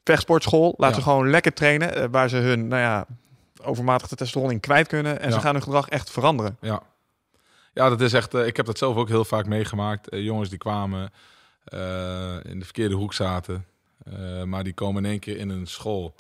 vechtsportschool, 0.07 0.75
laat 0.77 0.91
Ja. 0.91 0.97
ze 0.97 1.03
gewoon 1.03 1.31
lekker 1.31 1.53
trainen, 1.53 1.95
eh, 1.95 2.05
waar 2.11 2.29
ze 2.29 2.37
hun 2.37 2.69
nou 2.69 2.83
ja, 2.83 3.07
overmatige 3.63 4.09
testosteron 4.09 4.51
in 4.51 4.61
kwijt 4.61 4.89
kunnen 4.89 5.21
en 5.21 5.33
ze 5.33 5.41
gaan 5.41 5.53
hun 5.55 5.63
gedrag 5.63 5.89
echt 5.89 6.11
veranderen. 6.11 6.57
Ja, 6.61 6.83
ja 7.75 7.89
dat 7.89 8.01
is 8.01 8.13
echt. 8.13 8.35
eh, 8.35 8.47
ik 8.47 8.57
heb 8.57 8.67
dat 8.67 8.79
zelf 8.79 8.97
ook 8.97 9.09
heel 9.09 9.25
vaak 9.25 9.47
meegemaakt. 9.47 10.09
Eh, 10.09 10.23
jongens 10.25 10.49
die 10.49 10.59
kwamen 10.59 11.13
in 12.43 12.59
de 12.59 12.65
verkeerde 12.65 12.95
hoek 12.95 13.13
zaten, 13.15 13.67
maar 14.45 14.65
die 14.65 14.73
komen 14.75 15.05
in 15.05 15.11
één 15.11 15.19
keer 15.21 15.37
in 15.37 15.49
een 15.49 15.67
school 15.67 16.15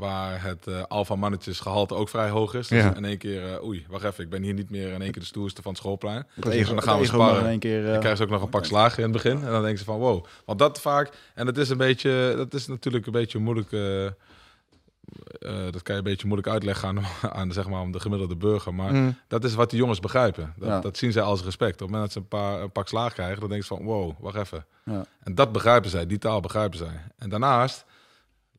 waar 0.00 0.42
het 0.42 0.66
eh 0.66 0.82
alpha 0.88 1.14
mannetjesgehalte 1.14 1.94
ook 1.94 2.08
vrij 2.08 2.28
hoog 2.28 2.54
is. 2.54 2.68
Dus 2.68 2.82
Ja. 2.82 2.94
in 2.96 3.04
één 3.04 3.18
keer, 3.18 3.52
eh, 3.54 3.64
oei, 3.64 3.86
wacht 3.88 4.04
even, 4.04 4.24
ik 4.24 4.30
ben 4.30 4.42
hier 4.42 4.54
niet 4.54 4.70
meer 4.70 4.92
in 4.92 5.02
één 5.02 5.10
keer 5.12 5.20
de 5.22 5.28
stoerste 5.28 5.62
van 5.62 5.70
het 5.70 5.80
schoolplein. 5.80 6.26
Precies, 6.40 6.68
dan 6.68 6.82
gaan 6.82 6.98
we 6.98 7.04
sparren. 7.06 7.46
één 7.46 7.58
keer. 7.58 7.78
eh, 7.84 7.84
Dan 7.90 7.98
krijgen 7.98 8.16
ze 8.16 8.22
ook 8.22 8.30
nog 8.30 8.42
een 8.42 8.48
pak 8.48 8.64
slagen 8.64 8.96
in 8.96 9.02
het 9.12 9.12
begin. 9.22 9.36
En 9.44 9.50
dan 9.50 9.60
denken 9.62 9.78
ze 9.78 9.84
van 9.84 9.98
wow. 9.98 10.24
Want 10.44 10.58
dat 10.58 10.80
vaak, 10.80 11.10
en 11.34 11.46
dat 11.46 11.56
is 11.58 11.68
een 11.68 11.76
beetje, 11.76 12.34
dat 12.36 12.54
is 12.54 12.66
natuurlijk 12.66 13.06
een 13.06 13.12
beetje 13.12 13.38
moeilijk. 13.38 13.72
eh, 13.72 14.06
eh, 14.06 14.12
dat 15.72 15.82
kan 15.82 15.94
je 15.94 16.00
een 16.00 16.02
beetje 16.10 16.26
moeilijk 16.26 16.48
uitleggen 16.52 16.88
aan, 16.88 17.04
aan 17.40 17.52
zeg 17.52 17.68
maar, 17.68 17.80
aan 17.80 17.92
de 17.92 18.00
gemiddelde 18.00 18.36
burger. 18.36 18.74
Maar 18.74 18.92
Mm. 18.94 19.16
dat 19.28 19.44
is 19.44 19.54
wat 19.54 19.70
die 19.70 19.78
jongens 19.78 20.00
begrijpen. 20.00 20.52
Dat, 20.56 20.68
Ja. 20.68 20.80
dat 20.80 20.96
zien 20.96 21.12
zij 21.12 21.22
als 21.22 21.42
respect. 21.42 21.72
Op 21.72 21.78
het 21.80 21.90
moment 21.90 22.02
dat 22.04 22.12
ze 22.12 22.18
een, 22.18 22.28
paar, 22.40 22.62
een 22.62 22.72
pak 22.72 22.88
slaag 22.88 23.12
krijgen, 23.12 23.40
dan 23.40 23.48
denken 23.48 23.66
ze 23.66 23.74
van, 23.74 23.84
wow, 23.84 24.12
wacht 24.20 24.36
even. 24.36 24.64
Ja. 24.84 25.04
En 25.22 25.34
dat 25.34 25.52
begrijpen 25.52 25.90
zij, 25.90 26.06
die 26.06 26.18
taal 26.18 26.40
begrijpen 26.40 26.78
zij. 26.78 27.00
En 27.18 27.28
daarnaast 27.28 27.84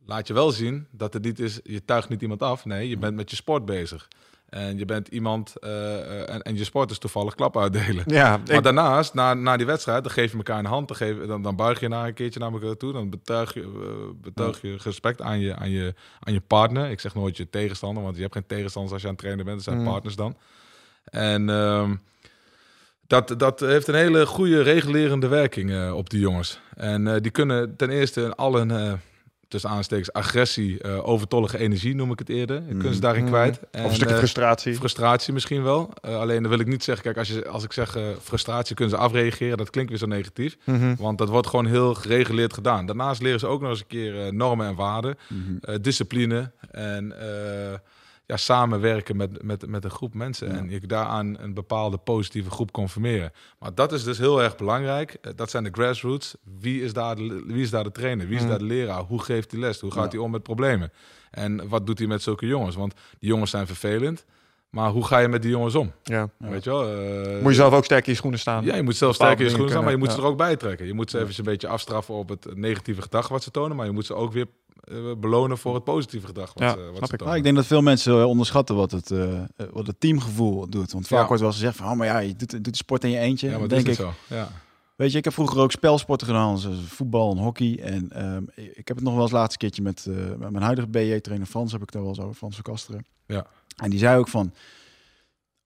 laat 0.05 0.27
je 0.27 0.33
wel 0.33 0.51
zien 0.51 0.87
dat 0.91 1.13
het 1.13 1.23
niet 1.23 1.39
is, 1.39 1.59
je 1.63 1.85
tuigt 1.85 2.09
niet 2.09 2.21
iemand 2.21 2.41
af. 2.43 2.65
Nee, 2.65 2.89
je 2.89 2.97
bent 2.97 3.15
met 3.15 3.29
je 3.29 3.35
sport 3.35 3.65
bezig. 3.65 4.07
En 4.51 4.77
je 4.77 4.85
bent 4.85 5.07
iemand, 5.07 5.55
eh, 5.59 5.99
eh, 5.99 6.33
en, 6.33 6.41
en 6.41 6.57
je 6.57 6.63
sport 6.63 6.91
is 6.91 6.97
toevallig 6.97 7.35
klappen 7.35 7.61
uitdelen. 7.61 8.03
Ja, 8.07 8.39
Maar 8.47 8.61
daarnaast, 8.61 9.13
na, 9.13 9.33
na 9.33 9.57
die 9.57 9.65
wedstrijd, 9.65 10.03
dan 10.03 10.11
geef 10.11 10.31
je 10.31 10.37
elkaar 10.37 10.59
een 10.59 10.65
hand. 10.65 10.87
Dan, 10.87 10.97
geef, 10.97 11.17
dan, 11.25 11.41
dan 11.41 11.55
buig 11.55 11.79
je 11.79 11.87
naar 11.87 12.07
een 12.07 12.13
keertje 12.13 12.39
naar 12.39 12.51
elkaar 12.51 12.77
toe. 12.77 12.93
Dan 12.93 13.09
betuig 13.09 13.53
je, 13.53 13.61
eh, 13.61 14.21
betuig 14.21 14.61
je 14.61 14.77
respect 14.83 15.21
aan 15.21 15.39
je, 15.39 15.55
aan, 15.55 15.69
je, 15.69 15.93
aan 16.19 16.33
je 16.33 16.41
partner. 16.41 16.89
Ik 16.89 16.99
zeg 16.99 17.15
nooit 17.15 17.37
je 17.37 17.49
tegenstander, 17.49 18.03
want 18.03 18.15
je 18.15 18.21
hebt 18.21 18.33
geen 18.33 18.45
tegenstanders 18.47 18.93
als 18.93 19.01
je 19.01 19.07
aan 19.07 19.13
het 19.13 19.23
trainen 19.23 19.45
bent. 19.45 19.57
Dat 19.57 19.65
zijn 19.65 19.85
Mm. 19.85 19.91
partners 19.91 20.15
dan. 20.15 20.37
En 21.03 21.49
ehm, 21.49 21.95
dat, 23.07 23.33
dat 23.37 23.59
heeft 23.59 23.87
een 23.87 23.95
hele 23.95 24.25
goede 24.25 24.61
regulerende 24.61 25.27
werking 25.27 25.91
op 25.91 26.09
die 26.09 26.19
jongens. 26.19 26.59
En 26.75 27.21
die 27.21 27.31
kunnen 27.31 27.75
ten 27.75 27.89
eerste 27.89 28.35
al 28.35 28.55
hun, 28.55 28.71
eh 28.71 28.93
tussen 29.51 29.69
aanstekens, 29.69 30.13
agressie, 30.13 30.79
eh, 30.81 31.07
overtollige 31.07 31.57
energie 31.57 31.95
noem 31.95 32.11
ik 32.11 32.19
het 32.19 32.29
eerder. 32.29 32.61
Kunnen 32.61 32.93
ze 32.93 32.99
daarin 32.99 33.23
Mm. 33.23 33.29
kwijt. 33.29 33.59
of 33.59 33.67
En, 33.71 33.83
een 33.83 33.93
stukje 33.95 34.13
eh, 34.13 34.17
frustratie. 34.19 34.75
Frustratie 34.75 35.33
misschien 35.33 35.63
wel. 35.63 35.89
Eh, 36.01 36.15
alleen 36.19 36.41
dan 36.41 36.49
wil 36.51 36.59
ik 36.59 36.67
niet 36.67 36.83
zeggen, 36.83 37.03
kijk, 37.03 37.17
als, 37.17 37.27
je, 37.27 37.47
als 37.47 37.63
ik 37.63 37.73
zeg 37.73 37.97
frustratie 38.21 38.75
kunnen 38.75 38.95
ze 38.95 39.01
afreageren, 39.01 39.57
dat 39.57 39.69
klinkt 39.69 39.89
weer 39.89 39.99
zo 39.99 40.05
negatief. 40.05 40.57
Mhm. 40.65 40.95
Want 40.97 41.17
dat 41.17 41.29
wordt 41.29 41.47
gewoon 41.47 41.65
heel 41.65 41.93
gereguleerd 41.93 42.53
gedaan. 42.53 42.85
Daarnaast 42.85 43.21
leren 43.21 43.39
ze 43.39 43.47
ook 43.47 43.61
nog 43.61 43.69
eens 43.69 43.79
een 43.79 43.87
keer 43.87 44.33
normen 44.33 44.67
en 44.67 44.75
waarden, 44.75 45.17
Mhm. 45.27 45.81
discipline 45.81 46.51
en 46.71 47.13
ja, 48.31 48.37
samenwerken 48.37 49.17
met, 49.17 49.43
met, 49.43 49.67
met 49.67 49.83
een 49.83 49.89
groep 49.91 50.13
mensen. 50.13 50.47
Ja. 50.47 50.57
En 50.57 50.69
je 50.69 50.79
daaraan 50.79 51.37
een 51.39 51.53
bepaalde 51.53 51.97
positieve 51.97 52.49
groep 52.49 52.71
conformeren. 52.71 53.31
Maar 53.59 53.75
dat 53.75 53.91
is 53.91 54.03
dus 54.03 54.17
heel 54.17 54.41
erg 54.43 54.55
belangrijk. 54.55 55.17
Eh, 55.21 55.31
dat 55.35 55.49
zijn 55.49 55.63
de 55.63 55.69
grassroots. 55.71 56.35
Wie 56.59 56.83
is 56.83 56.93
daar 56.93 57.15
de, 57.15 57.43
wie 57.45 57.61
is 57.61 57.69
daar 57.69 57.83
de 57.83 57.91
trainer? 57.91 58.27
Wie 58.27 58.35
is 58.35 58.41
Mm. 58.43 58.49
daar 58.49 58.57
de 58.57 58.63
leraar? 58.65 59.01
Hoe 59.01 59.21
geeft 59.21 59.51
hij 59.51 59.59
les? 59.59 59.79
Hoe 59.79 59.91
gaat 59.91 60.03
Ja. 60.11 60.17
hij 60.17 60.19
om 60.25 60.31
met 60.31 60.43
problemen? 60.43 60.91
En 61.31 61.67
wat 61.69 61.85
doet 61.85 61.97
hij 61.97 62.07
met 62.07 62.21
zulke 62.21 62.45
jongens? 62.45 62.75
Want 62.75 62.93
die 63.19 63.29
jongens 63.29 63.51
zijn 63.51 63.67
vervelend. 63.67 64.25
Maar 64.69 64.89
hoe 64.89 65.05
ga 65.05 65.17
je 65.19 65.27
met 65.27 65.41
die 65.41 65.51
jongens 65.51 65.75
om? 65.75 65.91
Ja. 66.03 66.29
Weet 66.37 66.63
je 66.63 66.69
wel? 66.69 66.87
eh, 66.87 67.41
Moet 67.41 67.49
je 67.51 67.57
zelf 67.57 67.73
ook 67.73 67.85
sterk 67.85 68.05
in 68.05 68.11
je 68.11 68.17
schoenen 68.17 68.39
staan. 68.39 68.63
ja, 68.65 68.75
je 68.75 68.81
moet 68.83 68.95
zelf 68.95 69.15
sterk 69.15 69.37
in 69.37 69.43
je 69.43 69.49
schoenen 69.49 69.69
staan, 69.71 69.83
maar 69.83 69.91
je 69.91 69.97
moet 69.97 70.11
ze 70.11 70.17
er 70.17 70.23
ook 70.25 70.37
bij 70.37 70.55
trekken. 70.55 70.85
Je 70.85 70.93
moet 70.93 71.09
ze 71.09 71.19
even 71.19 71.33
een 71.37 71.43
beetje 71.43 71.67
afstraffen 71.67 72.13
op 72.15 72.29
het 72.29 72.47
negatieve 72.55 73.01
gedrag 73.01 73.27
wat 73.27 73.43
ze 73.43 73.51
tonen, 73.51 73.75
maar 73.77 73.85
je 73.85 73.91
moet 73.91 74.05
ze 74.05 74.13
ook 74.13 74.33
weer 74.33 74.45
belonen 75.17 75.57
voor 75.57 75.73
het 75.73 75.83
positieve 75.83 76.27
gedrag 76.27 76.53
wat, 76.53 76.63
Ja, 76.63 76.71
ze, 76.71 76.91
wat 76.99 77.13
ik. 77.13 77.19
Nou, 77.23 77.35
ik 77.35 77.43
denk 77.43 77.55
dat 77.55 77.65
veel 77.65 77.81
mensen 77.81 78.13
eh, 78.19 78.25
onderschatten 78.27 78.75
wat 78.75 78.91
het, 78.91 79.11
eh, 79.11 79.37
eh, 79.41 79.45
wat 79.71 79.87
het 79.87 79.99
teamgevoel 79.99 80.69
doet. 80.69 80.91
Want 80.91 81.07
vaak 81.07 81.19
Ja. 81.21 81.27
wordt 81.27 81.41
wel 81.41 81.51
gezegd 81.51 81.75
van, 81.77 81.87
oh, 81.91 81.97
maar 81.97 82.07
ja, 82.07 82.17
je 82.19 82.35
doet, 82.35 82.51
doet 82.51 82.63
de 82.63 82.75
sport 82.75 83.03
in 83.03 83.09
je 83.09 83.17
eentje. 83.17 83.49
ja, 83.49 83.57
maar 83.59 83.67
denk 83.67 83.87
is 83.87 83.99
ik, 83.99 84.05
zo. 84.05 84.13
Ja. 84.35 84.49
Weet 84.95 85.11
je, 85.11 85.17
ik 85.17 85.23
heb 85.23 85.33
vroeger 85.33 85.59
ook 85.59 85.71
spelsporten 85.71 86.27
gedaan, 86.27 86.57
zoals 86.57 86.77
voetbal 86.87 87.31
en 87.31 87.37
hockey. 87.37 87.79
En 87.83 88.11
ehm, 88.11 88.43
ik 88.55 88.87
heb 88.87 88.95
het 88.97 89.05
nog 89.05 89.13
wel 89.13 89.21
eens 89.23 89.31
laatste 89.31 89.57
keertje 89.57 89.81
met, 89.81 90.05
eh, 90.05 90.15
met 90.15 90.51
mijn 90.51 90.63
huidige 90.63 90.87
BJ-trainer 90.87 91.47
Frans, 91.47 91.71
heb 91.71 91.81
ik 91.81 91.91
daar 91.91 92.01
wel 92.01 92.11
eens 92.11 92.19
over, 92.19 92.33
Frans 92.35 92.55
van 92.55 92.63
Kasteren. 92.63 93.05
Ja. 93.25 93.45
En 93.75 93.89
die 93.89 93.99
zei 93.99 94.17
ook 94.17 94.27
van, 94.27 94.53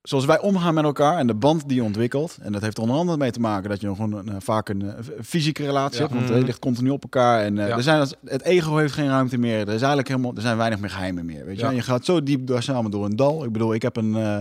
zoals 0.08 0.26
wij 0.26 0.40
omgaan 0.40 0.74
met 0.74 0.84
elkaar 0.84 1.18
en 1.18 1.28
de 1.28 1.34
band 1.34 1.68
die 1.68 1.78
je 1.78 1.84
ontwikkelt. 1.84 2.38
En 2.42 2.52
dat 2.52 2.62
heeft 2.62 2.76
er 2.78 2.84
onder 2.84 2.98
andere 2.98 3.18
mee 3.18 3.32
te 3.32 3.40
maken 3.40 3.70
dat 3.70 3.82
je 3.82 3.88
nog 3.88 3.96
gewoon 3.96 4.14
een, 4.18 4.30
eh, 4.30 4.36
vaak 4.40 4.70
een, 4.70 4.82
eh, 4.82 4.94
fysieke 5.24 5.66
relatie 5.66 5.96
Ja. 6.02 6.02
hebt. 6.02 6.14
Want 6.14 6.30
Mhm. 6.30 6.38
je 6.40 6.46
ligt 6.46 6.60
continu 6.60 6.90
op 6.90 7.04
elkaar. 7.04 7.42
En 7.44 7.60
eh, 7.60 7.68
Ja. 7.68 7.76
er 7.76 7.84
zijn, 7.84 8.08
het 8.26 8.42
ego 8.44 8.76
heeft 8.78 8.94
geen 8.94 9.08
ruimte 9.10 9.38
meer. 9.38 9.60
Er 9.60 9.68
is 9.68 9.78
eigenlijk 9.80 10.08
helemaal, 10.08 10.32
er 10.36 10.42
zijn 10.42 10.58
weinig 10.58 10.80
meer 10.80 10.90
geheimen 10.90 11.26
meer. 11.26 11.46
Weet 11.46 11.56
je, 11.56 11.62
Ja. 11.64 11.70
en 11.70 11.76
je 11.76 11.82
gaat 11.82 12.06
zo 12.06 12.24
diep 12.24 12.48
door, 12.48 12.62
samen 12.62 12.92
door 12.92 13.06
een 13.06 13.16
dal. 13.16 13.44
Ik 13.44 13.52
bedoel, 13.52 13.74
ik 13.74 13.82
heb 13.82 13.96
een... 13.96 14.16
eh, 14.16 14.38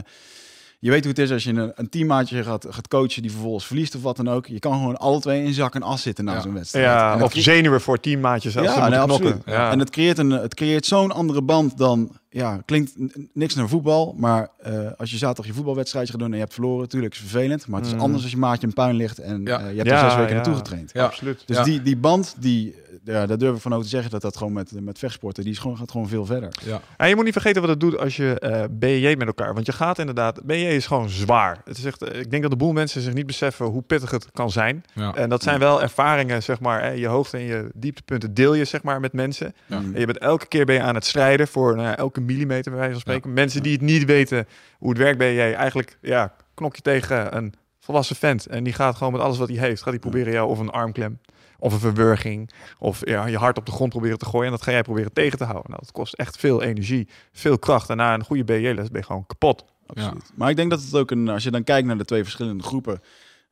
je 0.78 0.90
weet 0.90 1.00
hoe 1.00 1.08
het 1.10 1.18
is 1.18 1.30
als 1.30 1.44
je 1.44 1.50
een, 1.52 1.72
een 1.74 1.88
teammaatje 1.88 2.42
gaat, 2.42 2.66
gaat 2.70 2.88
coachen 2.88 3.22
die 3.22 3.30
vervolgens 3.30 3.66
verliest 3.66 3.94
of 3.94 4.02
wat 4.02 4.16
dan 4.16 4.28
ook. 4.30 4.46
Je 4.46 4.58
kan 4.58 4.72
gewoon 4.72 4.96
alle 4.96 5.20
twee 5.20 5.44
in 5.44 5.52
zak 5.52 5.74
en 5.74 5.82
as 5.82 6.02
zitten 6.02 6.24
na 6.24 6.40
zo'n 6.40 6.54
wedstrijd. 6.54 6.84
Ja, 6.86 7.22
of 7.22 7.32
zenuwen 7.36 7.80
voor 7.80 8.00
teammaatjes 8.00 8.56
als 8.56 8.66
ze 8.66 8.78
ja, 8.80 8.88
nee. 8.88 9.60
En 9.70 9.78
het 9.78 9.90
creëert, 9.90 10.18
een, 10.18 10.30
het 10.30 10.54
creëert 10.54 10.86
zo'n 10.86 11.12
andere 11.12 11.42
band 11.42 11.78
dan, 11.78 12.10
ja, 12.34 12.60
klinkt 12.64 12.92
niks 13.32 13.54
naar 13.54 13.68
voetbal. 13.68 14.14
Maar 14.18 14.48
eh, 14.58 14.72
als 14.96 15.10
je 15.10 15.16
zaterdag 15.16 15.46
je 15.46 15.52
voetbalwedstrijdje 15.52 16.10
gaat 16.12 16.20
doen 16.20 16.28
en 16.30 16.36
je 16.36 16.42
hebt 16.42 16.54
verloren, 16.54 16.80
natuurlijk 16.80 17.12
is 17.14 17.20
het 17.20 17.28
vervelend. 17.30 17.66
Maar 17.66 17.78
het 17.80 17.88
is 17.88 17.94
Mm. 17.94 18.00
anders 18.00 18.22
als 18.22 18.32
je 18.32 18.38
maatje 18.38 18.66
in 18.66 18.72
puin 18.72 18.94
ligt 18.96 19.18
en 19.18 19.40
Ja. 19.44 19.58
eh, 19.60 19.70
je 19.70 19.76
hebt 19.76 19.88
Ja, 19.88 19.94
er 19.94 20.00
zes 20.10 20.14
weken 20.14 20.28
ja. 20.28 20.34
naartoe 20.34 20.54
getraind. 20.54 20.90
Ja. 20.92 21.04
Absoluut. 21.04 21.42
Dus 21.46 21.56
Ja. 21.56 21.62
die, 21.62 21.82
die 21.82 21.96
band, 21.96 22.34
die, 22.38 22.74
ja, 23.04 23.26
daar 23.26 23.38
durf 23.38 23.54
ik 23.56 23.60
van 23.62 23.72
over 23.72 23.84
te 23.84 23.90
zeggen 23.90 24.10
dat 24.10 24.22
dat 24.22 24.36
gewoon 24.36 24.52
met, 24.52 24.72
met 24.80 24.98
vechtsporten, 24.98 25.42
die 25.42 25.52
is 25.52 25.58
gewoon, 25.58 25.76
gaat 25.76 25.90
gewoon 25.90 26.08
veel 26.08 26.26
verder. 26.26 26.48
Ja. 26.64 26.80
En 26.96 27.08
je 27.08 27.14
moet 27.14 27.24
niet 27.24 27.32
vergeten 27.32 27.60
wat 27.60 27.70
het 27.70 27.80
doet 27.80 27.98
als 27.98 28.16
je 28.16 28.38
eh 28.38 28.64
BJ 28.70 29.14
met 29.18 29.26
elkaar. 29.26 29.54
Want 29.54 29.66
je 29.66 29.72
gaat 29.72 29.98
inderdaad, 29.98 30.42
BJ 30.44 30.54
is 30.54 30.86
gewoon 30.86 31.08
zwaar. 31.08 31.60
Het 31.64 31.78
is 31.78 31.84
echt, 31.84 32.16
ik 32.16 32.30
denk 32.30 32.42
dat 32.42 32.50
de 32.50 32.56
boel 32.56 32.72
mensen 32.72 33.00
zich 33.02 33.14
niet 33.14 33.26
beseffen 33.26 33.66
hoe 33.66 33.82
pittig 33.82 34.10
het 34.10 34.26
kan 34.32 34.50
zijn. 34.50 34.84
Ja. 34.94 35.14
En 35.14 35.28
dat 35.28 35.42
zijn 35.42 35.58
wel 35.58 35.82
ervaringen, 35.82 36.42
zeg 36.42 36.60
maar. 36.60 36.96
Je 36.96 37.06
hoogte- 37.06 37.36
en 37.36 37.42
je 37.44 37.70
dieptepunten 37.74 38.34
deel 38.34 38.54
je, 38.54 38.64
zeg 38.64 38.82
maar, 38.82 39.00
met 39.00 39.12
mensen. 39.12 39.54
Ja. 39.66 39.76
En 39.76 40.00
je 40.00 40.06
bent 40.06 40.18
elke 40.18 40.46
keer 40.46 40.64
ben 40.64 40.74
je 40.74 40.82
aan 40.82 40.94
het 40.94 41.04
strijden 41.04 41.48
voor 41.48 41.76
nou 41.76 41.88
ja, 41.88 41.96
millimeter, 42.24 42.70
bij 42.70 42.80
wijze 42.80 42.92
van 42.92 43.00
spreken. 43.00 43.32
Mensen 43.32 43.62
die 43.62 43.72
het 43.72 43.80
niet 43.80 44.04
weten 44.04 44.46
hoe 44.78 44.88
het 44.88 44.98
werkt, 44.98 45.18
ben 45.18 45.28
je 45.28 45.54
eigenlijk, 45.54 45.98
ja, 46.00 46.34
knok 46.54 46.76
je 46.76 46.82
tegen 46.82 47.36
een 47.36 47.54
volwassen 47.80 48.16
vent. 48.16 48.46
En 48.46 48.64
die 48.64 48.72
gaat 48.72 48.96
gewoon 48.96 49.12
met 49.12 49.22
alles 49.22 49.38
wat 49.38 49.48
hij 49.48 49.58
heeft, 49.58 49.82
gaat 49.82 49.92
hij 49.92 49.98
proberen 49.98 50.32
jou 50.32 50.48
of 50.48 50.58
een 50.58 50.70
armklem, 50.70 51.18
of 51.58 51.72
een 51.72 51.78
verwurging, 51.78 52.50
of 52.78 53.06
ja, 53.06 53.26
je 53.26 53.36
hart 53.36 53.58
op 53.58 53.66
de 53.66 53.72
grond 53.72 53.90
proberen 53.90 54.18
te 54.18 54.24
gooien. 54.24 54.46
En 54.46 54.52
dat 54.52 54.62
ga 54.62 54.70
jij 54.70 54.82
proberen 54.82 55.12
tegen 55.12 55.38
te 55.38 55.44
houden. 55.44 55.70
Nou, 55.70 55.82
dat 55.82 55.92
kost 55.92 56.14
echt 56.14 56.36
veel 56.36 56.62
energie, 56.62 57.08
veel 57.32 57.58
kracht. 57.58 57.90
En 57.90 57.96
na 57.96 58.14
een 58.14 58.24
goede 58.24 58.44
BJ-les 58.44 58.90
ben 58.90 59.00
je 59.00 59.06
gewoon 59.06 59.26
kapot. 59.26 59.64
Absoluut. 59.86 60.32
Maar 60.34 60.50
ik 60.50 60.56
denk 60.56 60.70
dat 60.70 60.82
het 60.82 60.94
ook 60.94 61.10
een, 61.10 61.28
als 61.28 61.42
je 61.42 61.50
dan 61.50 61.64
kijkt 61.64 61.86
naar 61.86 61.98
de 61.98 62.04
twee 62.04 62.22
verschillende 62.22 62.62
groepen, 62.62 63.00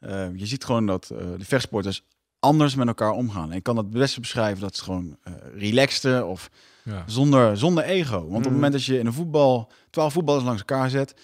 eh, 0.00 0.26
je 0.34 0.46
ziet 0.46 0.64
gewoon 0.64 0.86
dat 0.86 1.10
eh, 1.10 1.18
de 1.38 1.44
vechtsporters 1.44 2.04
anders 2.38 2.74
met 2.74 2.86
elkaar 2.86 3.10
omgaan. 3.10 3.50
En 3.50 3.56
ik 3.56 3.62
kan 3.62 3.76
het 3.76 3.90
best 3.90 4.20
beschrijven 4.20 4.60
dat 4.60 4.76
ze 4.76 4.84
gewoon 4.84 5.16
eh 5.22 5.32
relaxter 5.54 6.24
of 6.24 6.50
Ja. 6.84 7.02
zonder, 7.06 7.56
zonder 7.56 7.84
ego. 7.84 8.10
Want 8.12 8.24
op 8.26 8.30
Mhm. 8.32 8.42
het 8.42 8.52
moment 8.52 8.72
dat 8.72 8.84
je 8.84 8.98
in 8.98 9.06
een 9.06 9.12
voetbal 9.12 9.70
twaalf 9.90 10.12
voetballers 10.12 10.44
langs 10.44 10.60
elkaar 10.66 10.90
zet, 10.90 11.14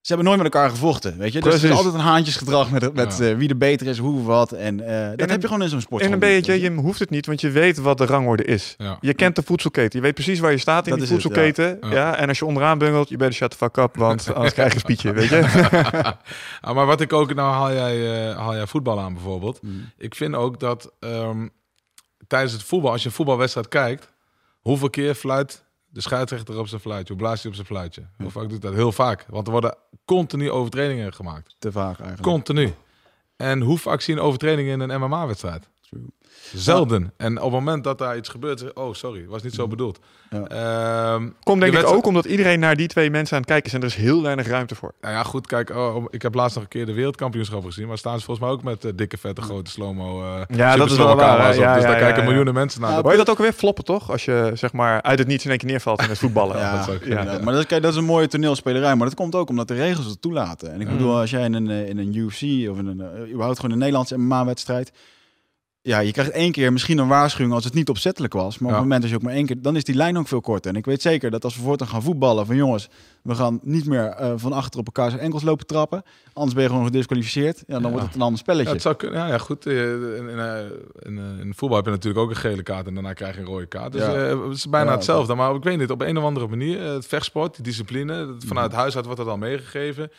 ze 0.00 0.12
hebben 0.14 0.32
nooit 0.32 0.42
met 0.42 0.52
elkaar 0.54 0.70
gevochten, 0.70 1.18
weet 1.18 1.32
je. 1.32 1.40
Dus 1.40 1.52
het 1.54 1.62
is 1.62 1.70
altijd 1.70 1.94
een 1.94 2.00
haantjesgedrag 2.00 2.70
met, 2.70 2.94
met 2.94 3.16
Ja. 3.18 3.28
eh, 3.28 3.36
wie 3.36 3.48
er 3.48 3.56
beter 3.56 3.86
is, 3.86 3.98
hoe, 3.98 4.22
wat. 4.22 4.52
En 4.52 4.80
eh, 4.80 5.16
dat 5.16 5.30
heb 5.30 5.40
je 5.40 5.46
gewoon 5.46 5.62
in 5.62 5.68
zo'n 5.68 5.80
sport. 5.80 6.02
In 6.02 6.12
een 6.12 6.18
beetje, 6.18 6.52
je. 6.52 6.60
je 6.60 6.70
hoeft 6.70 6.98
het 6.98 7.10
niet, 7.10 7.26
want 7.26 7.40
je 7.40 7.50
weet 7.50 7.78
wat 7.78 7.98
de 7.98 8.06
rangorde 8.06 8.44
is. 8.44 8.74
Ja. 8.78 8.98
Je 9.00 9.14
kent 9.14 9.36
de 9.36 9.42
voedselketen. 9.42 9.98
Je 9.98 10.04
weet 10.04 10.14
precies 10.14 10.38
waar 10.38 10.50
je 10.50 10.58
staat 10.58 10.84
in 10.86 10.90
Dat 10.90 10.98
die 11.00 11.08
het, 11.12 11.22
voedselketen. 11.22 11.78
ja. 11.80 11.90
Ja. 11.90 12.16
En 12.16 12.28
als 12.28 12.38
je 12.38 12.44
onderaan 12.44 12.78
bungelt, 12.78 13.08
je 13.08 13.16
better 13.16 13.34
shut 13.36 13.50
the 13.50 13.56
fuck 13.56 13.76
up, 13.76 13.96
want 13.96 14.26
anders 14.34 14.52
krijg 14.54 14.68
je 14.68 14.74
een 14.74 14.80
spietje, 14.80 15.12
weet 15.12 15.28
je? 15.28 15.42
Ah, 16.60 16.74
maar 16.74 16.86
wat 16.86 17.00
ik 17.00 17.12
ook, 17.12 17.34
nou 17.34 17.52
haal 17.52 17.72
jij, 17.72 18.28
eh, 18.30 18.36
haal 18.36 18.54
jij 18.54 18.66
voetbal 18.66 19.00
aan 19.00 19.12
bijvoorbeeld. 19.14 19.62
Mm. 19.62 19.90
Ik 19.98 20.14
vind 20.14 20.34
ook 20.34 20.60
dat 20.60 20.92
ehm, 21.00 21.46
tijdens 22.26 22.52
het 22.52 22.62
voetbal, 22.62 22.90
als 22.90 23.02
je 23.02 23.08
een 23.08 23.14
voetbalwedstrijd 23.14 23.68
kijkt, 23.68 24.12
hoeveel 24.66 24.90
keer 24.90 25.14
fluit 25.14 25.64
de 25.88 26.00
scheidsrechter 26.00 26.58
op 26.58 26.68
zijn 26.68 26.80
fluitje? 26.80 27.12
Hoe 27.12 27.22
blaast 27.22 27.40
hij 27.42 27.50
op 27.50 27.56
zijn 27.56 27.66
fluitje? 27.66 28.06
Hoe 28.16 28.30
vaak 28.30 28.48
doet 28.48 28.62
dat? 28.62 28.74
Heel 28.74 28.92
vaak. 28.92 29.26
Want 29.28 29.46
er 29.46 29.52
worden 29.52 29.76
continu 30.04 30.50
overtredingen 30.50 31.14
gemaakt. 31.14 31.56
Te 31.58 31.72
vaak 31.72 31.98
eigenlijk. 31.98 32.22
Continu. 32.22 32.74
En 33.36 33.60
hoe 33.60 33.78
vaak 33.78 34.00
zie 34.00 34.14
je 34.14 34.20
een 34.20 34.26
overtreding 34.26 34.68
in 34.68 34.80
een 34.80 35.00
MMA-wedstrijd? 35.00 35.68
True. 35.90 36.02
Zelden. 36.54 37.12
En 37.16 37.36
op 37.36 37.42
het 37.42 37.52
moment 37.52 37.84
dat 37.84 37.98
daar 37.98 38.16
iets 38.16 38.28
gebeurt, 38.28 38.72
oh 38.74 38.94
sorry, 38.94 39.26
was 39.26 39.42
niet 39.42 39.54
zo 39.54 39.68
bedoeld. 39.68 39.98
Ja. 40.30 40.42
Ehm, 40.46 41.28
Komt 41.42 41.60
de 41.60 41.70
denk 41.70 41.82
ik 41.86 41.90
ook 41.92 42.06
omdat 42.06 42.24
iedereen 42.24 42.60
naar 42.60 42.76
die 42.76 42.86
twee 42.86 43.10
mensen 43.10 43.34
aan 43.36 43.42
het 43.42 43.50
kijken 43.50 43.66
is 43.68 43.74
en 43.74 43.80
er 43.80 43.86
is 43.86 43.94
heel 43.94 44.22
weinig 44.22 44.46
ruimte 44.46 44.74
voor. 44.74 44.94
Nou 45.00 45.14
ja, 45.14 45.22
goed, 45.22 45.46
kijk, 45.46 45.70
oh, 45.70 46.04
ik 46.10 46.22
heb 46.22 46.34
laatst 46.34 46.54
nog 46.54 46.64
een 46.64 46.70
keer 46.70 46.86
de 46.86 46.92
wereldkampioenschap 46.92 47.64
gezien, 47.64 47.86
maar 47.88 47.98
staan 47.98 48.18
ze 48.18 48.24
volgens 48.24 48.46
mij 48.46 48.56
ook 48.56 48.62
met 48.62 48.84
eh, 48.84 48.90
dikke, 48.94 49.16
vette, 49.18 49.40
grote 49.42 49.70
slow-mo. 49.70 50.22
eh, 50.22 50.56
Ja, 50.56 50.76
dat 50.76 50.90
is 50.90 50.96
wel 50.96 51.16
waar, 51.16 51.38
ja, 51.40 51.48
dus 51.48 51.56
ja, 51.56 51.78
daar 51.80 51.90
ja, 51.90 51.98
kijken 51.98 52.22
ja. 52.22 52.28
miljoenen 52.28 52.54
mensen 52.54 52.80
naar. 52.80 52.88
Ja, 52.90 52.94
Dat- 52.96 53.04
Hoor 53.04 53.12
je 53.12 53.18
dat 53.18 53.30
ook 53.30 53.38
weer 53.38 53.52
floppen, 53.52 53.84
toch? 53.84 54.10
Als 54.10 54.24
je 54.24 54.50
zeg 54.54 54.72
maar 54.72 55.02
uit 55.02 55.18
het 55.18 55.28
niets 55.28 55.44
in 55.44 55.50
één 55.50 55.58
keer 55.58 55.68
neervalt 55.68 56.02
in 56.02 56.08
het 56.08 56.18
voetballen. 56.18 56.58
Ja, 56.58 56.76
dat 56.78 56.88
is 56.88 56.94
ook- 56.94 57.04
ja. 57.04 57.22
Ja, 57.22 57.38
maar 57.38 57.52
dat 57.52 57.62
is, 57.62 57.66
kijk, 57.66 57.82
dat 57.82 57.92
is 57.92 57.98
een 57.98 58.04
mooie 58.04 58.28
toneelspelerij. 58.28 58.94
Maar 58.94 59.06
dat 59.06 59.16
komt 59.16 59.34
ook 59.34 59.48
omdat 59.48 59.68
de 59.68 59.74
regels 59.74 60.06
het 60.06 60.20
toelaten. 60.20 60.72
En 60.72 60.80
ik 60.80 60.86
Mm. 60.86 60.96
bedoel, 60.96 61.18
als 61.18 61.30
jij 61.30 61.44
in 61.44 61.54
een, 61.54 61.70
eh, 61.70 61.88
in 61.88 61.98
een 61.98 62.14
UFC 62.14 62.42
of 62.70 62.78
in 62.78 62.86
een, 62.86 63.28
überhaupt 63.28 63.56
gewoon 63.56 63.70
een 63.72 63.78
Nederlandse 63.78 64.18
MMA-wedstrijd... 64.18 64.92
Ja, 65.86 65.98
je 65.98 66.12
krijgt 66.12 66.30
één 66.30 66.52
keer 66.52 66.72
misschien 66.72 66.98
een 66.98 67.08
waarschuwing 67.08 67.54
als 67.54 67.64
het 67.64 67.74
niet 67.74 67.88
opzettelijk 67.88 68.32
was. 68.32 68.58
Maar 68.58 68.68
op 68.68 68.74
het 68.74 68.82
moment 68.82 69.00
dat 69.00 69.10
je 69.10 69.16
ook 69.16 69.22
maar 69.22 69.32
één 69.32 69.46
keer... 69.46 69.62
Dan 69.62 69.76
is 69.76 69.84
die 69.84 69.94
lijn 69.94 70.18
ook 70.18 70.28
veel 70.28 70.40
korter. 70.40 70.70
En 70.70 70.76
ik 70.76 70.84
weet 70.84 71.02
zeker 71.02 71.30
dat 71.30 71.44
als 71.44 71.56
we 71.56 71.62
voortaan 71.62 71.88
gaan 71.88 72.02
voetballen... 72.02 72.46
van 72.46 72.56
jongens, 72.56 72.88
we 73.26 73.34
gaan 73.34 73.60
niet 73.62 73.86
meer 73.86 74.04
eh, 74.04 74.32
van 74.36 74.52
achter 74.52 74.80
op 74.80 74.86
elkaar 74.86 75.10
zijn 75.10 75.22
enkels 75.22 75.42
lopen 75.42 75.66
trappen. 75.66 76.02
Anders 76.32 76.54
ben 76.54 76.62
je 76.62 76.68
gewoon 76.68 76.84
gedisqualificeerd. 76.84 77.62
Ja, 77.66 77.74
dan 77.74 77.82
Ja. 77.82 77.88
wordt 77.90 78.04
het 78.06 78.14
een 78.14 78.20
ander 78.20 78.38
spelletje. 78.38 78.66
Ja, 78.66 78.72
het 78.72 78.82
zou 78.82 78.94
kunnen. 78.94 79.18
Ja, 79.20 79.26
ja 79.26 79.38
goed. 79.38 79.66
eh, 79.66 79.92
In, 79.92 80.28
in, 80.28 80.38
eh, 80.38 80.58
in, 80.98 81.18
in 81.40 81.52
voetbal 81.56 81.76
heb 81.76 81.84
je 81.86 81.90
natuurlijk 81.92 82.24
ook 82.24 82.30
een 82.30 82.36
gele 82.36 82.62
kaart 82.62 82.86
en 82.86 82.94
daarna 82.94 83.12
krijg 83.12 83.34
je 83.34 83.40
een 83.40 83.46
rode 83.46 83.66
kaart. 83.66 83.92
Dus 83.92 84.02
het 84.06 84.56
is 84.56 84.68
bijna 84.68 84.90
hetzelfde. 84.92 85.34
Maar 85.34 85.54
ik 85.54 85.62
weet 85.62 85.78
niet, 85.78 85.90
op 85.90 86.00
een 86.00 86.18
of 86.18 86.24
andere 86.24 86.48
manier, 86.48 86.80
het 86.80 87.06
vechtsport, 87.06 87.54
die 87.54 87.64
discipline, 87.64 88.34
vanuit 88.38 88.72
huis 88.72 88.96
uit 88.96 89.04
wordt 89.04 89.20
dat 89.20 89.28
al 89.30 89.36
meegegeven. 89.38 90.10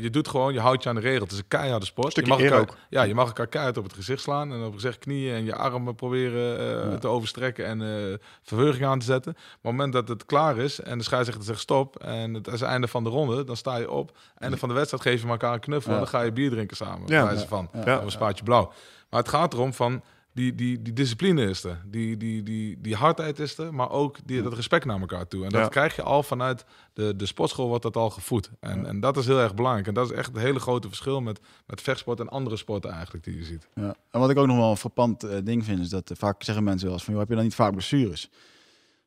Je 0.00 0.10
doet 0.10 0.28
gewoon, 0.28 0.52
je 0.52 0.60
houdt 0.60 0.82
je 0.82 0.88
aan 0.88 0.94
de 0.94 1.00
regel. 1.00 1.22
Het 1.22 1.32
is 1.32 1.38
een 1.38 1.48
keiharde 1.48 1.86
sport. 1.86 2.14
Je 2.14 2.26
mag 2.26 2.40
elkaar, 2.40 2.60
ook. 2.60 2.76
Ja, 2.90 3.02
je 3.02 3.14
mag 3.14 3.26
elkaar 3.26 3.46
keihard 3.46 3.76
op 3.76 3.84
het 3.84 3.92
gezicht 3.92 4.22
slaan 4.22 4.52
en 4.52 4.62
op 4.64 4.74
gezicht 4.74 4.98
knieën 4.98 5.34
en 5.34 5.44
je 5.44 5.54
armen 5.54 5.94
proberen 5.94 7.00
te 7.00 7.08
overstrekken 7.08 7.66
en 7.66 8.18
verheuging 8.42 8.86
aan 8.86 8.98
te 8.98 9.04
zetten. 9.04 9.32
Maar 9.34 9.42
op 9.46 9.62
het 9.62 9.72
moment 9.72 9.92
dat 9.92 10.08
het 10.08 10.24
klaar 10.26 10.58
is 10.58 10.80
en 10.80 10.98
de 10.98 11.04
scheidsrechter 11.04 11.44
zegt 11.44 11.60
stop 11.60 11.96
en 11.96 12.34
het 12.34 12.47
is 12.52 12.60
het 12.60 12.68
einde 12.68 12.88
van 12.88 13.04
de 13.04 13.10
ronde, 13.10 13.44
dan 13.44 13.56
sta 13.56 13.76
je 13.76 13.90
op. 13.90 14.16
Einde 14.38 14.56
van 14.56 14.68
de 14.68 14.74
wedstrijd 14.74 15.02
geef 15.02 15.22
je 15.22 15.28
elkaar 15.28 15.54
een 15.54 15.60
knuffel 15.60 15.92
en 15.92 15.98
dan 15.98 16.08
ga 16.08 16.20
je 16.20 16.32
bier 16.32 16.50
drinken 16.50 16.76
samen. 16.76 17.06
Ja. 17.08 17.24
Wijze 17.24 17.46
van. 17.48 17.68
Ja. 17.84 18.02
Een 18.02 18.10
spaatje 18.10 18.44
blauw. 18.44 18.72
Maar 19.10 19.20
het 19.20 19.28
gaat 19.28 19.52
erom 19.52 19.72
van 19.72 20.02
die, 20.32 20.54
die, 20.54 20.82
die 20.82 20.92
discipline 20.92 21.42
is 21.44 21.64
er. 21.64 21.82
Die, 21.86 22.16
die, 22.16 22.42
die, 22.42 22.80
die 22.80 22.94
hardheid 22.94 23.38
is 23.38 23.58
er, 23.58 23.74
maar 23.74 23.90
ook 23.90 24.16
die, 24.24 24.42
dat 24.42 24.54
respect 24.54 24.84
naar 24.84 25.00
elkaar 25.00 25.28
toe. 25.28 25.44
En 25.44 25.50
dat 25.50 25.60
Ja. 25.62 25.68
krijg 25.68 25.96
je 25.96 26.02
al 26.02 26.22
vanuit 26.22 26.64
de, 26.92 27.16
de 27.16 27.26
sportschool 27.26 27.68
wordt 27.68 27.82
dat 27.82 27.96
al 27.96 28.10
gevoed. 28.10 28.50
En, 28.60 28.86
en 28.86 29.00
dat 29.00 29.16
is 29.16 29.26
heel 29.26 29.38
erg 29.40 29.54
belangrijk. 29.54 29.86
En 29.86 29.94
dat 29.94 30.10
is 30.10 30.16
echt 30.16 30.26
het 30.26 30.36
hele 30.42 30.58
grote 30.60 30.88
verschil 30.88 31.20
met, 31.20 31.40
met 31.66 31.80
vechtsport 31.80 32.20
en 32.20 32.28
andere 32.28 32.56
sporten 32.56 32.90
eigenlijk 32.90 33.24
die 33.24 33.36
je 33.36 33.44
ziet. 33.44 33.68
Ja. 33.74 33.94
En 34.10 34.20
wat 34.20 34.30
ik 34.30 34.38
ook 34.38 34.46
nog 34.46 34.56
wel 34.56 34.70
een 34.70 34.76
frappant 34.76 35.22
eh, 35.22 35.36
ding 35.44 35.64
vind, 35.64 35.80
is 35.80 35.88
dat 35.88 36.10
eh, 36.10 36.16
vaak 36.16 36.42
zeggen 36.42 36.64
mensen 36.64 36.86
wel 36.86 36.94
eens 36.94 37.04
van, 37.04 37.12
joh, 37.12 37.22
heb 37.22 37.30
je 37.30 37.36
dan 37.36 37.44
niet 37.46 37.54
vaak 37.54 37.72
blessures? 37.72 38.30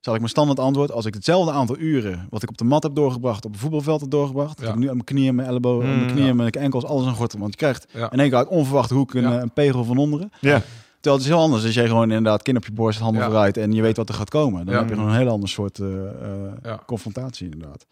Zal 0.01 0.13
ik 0.13 0.19
mijn 0.19 0.31
standaard 0.31 0.59
antwoord, 0.59 0.91
als 0.91 1.05
ik 1.05 1.13
hetzelfde 1.13 1.51
aantal 1.51 1.77
uren 1.77 2.27
wat 2.29 2.43
ik 2.43 2.49
op 2.49 2.57
de 2.57 2.63
mat 2.63 2.83
heb 2.83 2.95
doorgebracht, 2.95 3.45
op 3.45 3.53
een 3.53 3.59
voetbalveld 3.59 4.01
heb 4.01 4.09
doorgebracht, 4.09 4.57
dat 4.57 4.65
Ja. 4.67 4.71
ik 4.73 4.79
nu 4.79 4.87
aan 4.87 4.93
mijn 4.93 5.03
knieën, 5.05 5.35
mijn 5.35 5.47
ellebogen, 5.47 5.87
aan 5.87 5.93
Mm, 5.93 5.99
mijn 5.99 6.11
knieën, 6.11 6.27
ja. 6.27 6.33
mijn 6.33 6.51
enkels, 6.51 6.85
alles 6.85 7.07
aan 7.07 7.15
gortel. 7.15 7.39
Want 7.39 7.51
je 7.51 7.57
krijgt 7.57 7.87
Ja. 7.93 8.11
in 8.11 8.19
één 8.19 8.29
keer 8.29 8.37
uit 8.37 8.47
onverwachte 8.47 8.93
hoek 8.93 9.13
een, 9.13 9.21
Ja. 9.21 9.35
eh, 9.35 9.41
een 9.41 9.53
pegel 9.53 9.83
van 9.83 9.97
onderen. 9.97 10.31
Ja. 10.39 10.61
Terwijl 10.99 11.15
het 11.21 11.31
is 11.31 11.35
heel 11.35 11.43
anders 11.45 11.65
als 11.65 11.73
jij 11.73 11.87
gewoon 11.87 12.03
inderdaad 12.11 12.41
kin 12.41 12.55
op 12.57 12.65
je 12.65 12.71
borst, 12.71 12.99
handen 12.99 13.21
Ja. 13.21 13.27
vooruit 13.27 13.57
en 13.57 13.71
je 13.71 13.81
weet 13.81 13.97
wat 13.97 14.09
er 14.09 14.15
gaat 14.15 14.29
komen. 14.29 14.65
Dan 14.65 14.73
Ja. 14.73 14.79
heb 14.79 14.89
je 14.89 14.95
gewoon 14.95 15.09
een 15.09 15.17
heel 15.17 15.29
ander 15.29 15.49
soort 15.49 15.79
eh, 15.79 15.87
eh, 16.07 16.51
Ja. 16.63 16.79
confrontatie 16.85 17.49
inderdaad. 17.51 17.85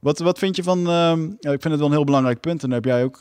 Wat, 0.00 0.18
wat 0.18 0.38
vind 0.38 0.56
je 0.56 0.62
van, 0.62 0.78
ehm, 0.78 1.20
ja, 1.40 1.50
ik 1.52 1.60
vind 1.60 1.64
het 1.64 1.76
wel 1.78 1.86
een 1.86 1.92
heel 1.92 2.04
belangrijk 2.04 2.40
punt 2.40 2.62
en 2.62 2.70
daar 2.70 2.80
heb 2.80 2.88
jij 2.90 3.04
ook 3.04 3.20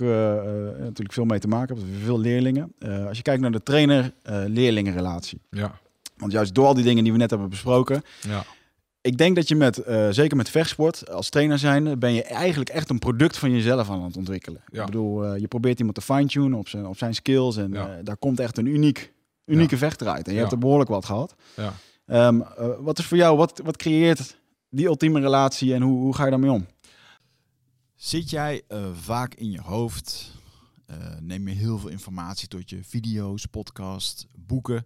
natuurlijk 0.80 1.14
veel 1.14 1.26
mee 1.26 1.40
te 1.40 1.48
maken, 1.48 1.78
veel 2.04 2.20
leerlingen. 2.20 2.74
Eh, 2.80 3.08
als 3.08 3.18
je 3.18 3.24
kijkt 3.24 3.42
naar 3.42 3.52
de 3.52 3.64
trainer-leerlingenrelatie. 3.64 5.42
Ja. 5.50 5.72
Want 6.18 6.32
juist 6.32 6.56
door 6.56 6.66
al 6.66 6.74
die 6.74 6.84
dingen 6.84 7.04
die 7.04 7.12
we 7.12 7.18
net 7.18 7.30
hebben 7.30 7.50
besproken, 7.50 8.02
Ja. 8.22 8.46
ik 9.02 9.18
denk 9.18 9.36
dat 9.36 9.48
je 9.48 9.56
met, 9.56 9.78
eh, 9.78 10.08
zeker 10.10 10.38
met 10.38 10.50
vechtsport, 10.50 11.10
als 11.10 11.30
trainer 11.30 11.60
zijn, 11.60 12.00
ben 12.00 12.14
je 12.14 12.24
eigenlijk 12.24 12.70
echt 12.70 12.90
een 12.90 13.00
product 13.00 13.38
van 13.38 13.52
jezelf 13.52 13.90
aan 13.90 14.04
het 14.04 14.18
ontwikkelen. 14.18 14.62
Ja. 14.72 14.80
Ik 14.80 14.86
bedoel, 14.86 15.26
eh, 15.26 15.40
je 15.40 15.48
probeert 15.48 15.78
iemand 15.78 15.96
te 15.98 16.02
fine-tunen 16.14 16.58
op 16.60 16.68
zijn, 16.68 16.86
op 16.88 16.98
zijn 16.98 17.16
skills 17.16 17.58
en 17.58 17.72
Ja. 17.72 17.88
eh, 17.98 18.04
daar 18.04 18.18
komt 18.18 18.40
echt 18.40 18.58
een 18.58 18.66
uniek, 18.66 19.14
unieke 19.46 19.78
vechter 19.78 20.08
uit. 20.08 20.28
En 20.28 20.34
je 20.34 20.40
hebt 20.40 20.52
er 20.52 20.58
behoorlijk 20.58 20.90
wat 20.90 21.06
gehad. 21.06 21.36
Ja. 21.56 21.74
Ehm, 22.06 22.42
eh, 22.42 22.68
wat 22.80 23.00
is 23.00 23.06
voor 23.06 23.18
jou, 23.18 23.38
wat, 23.38 23.62
wat 23.64 23.78
creëert 23.78 24.38
die 24.70 24.86
ultieme 24.86 25.20
relatie 25.20 25.74
en 25.74 25.82
hoe, 25.82 26.00
hoe 26.00 26.16
ga 26.16 26.24
je 26.24 26.30
daarmee 26.30 26.52
om? 26.52 26.66
Zit 27.96 28.30
jij 28.30 28.62
vaak 28.94 29.34
in 29.34 29.52
je 29.52 29.62
hoofd? 29.62 30.36
Neem 31.20 31.48
je 31.48 31.56
heel 31.56 31.78
veel 31.78 31.90
informatie 31.90 32.48
tot 32.48 32.70
je 32.70 32.80
video's, 32.84 33.46
podcasts, 33.46 34.26
boeken? 34.36 34.86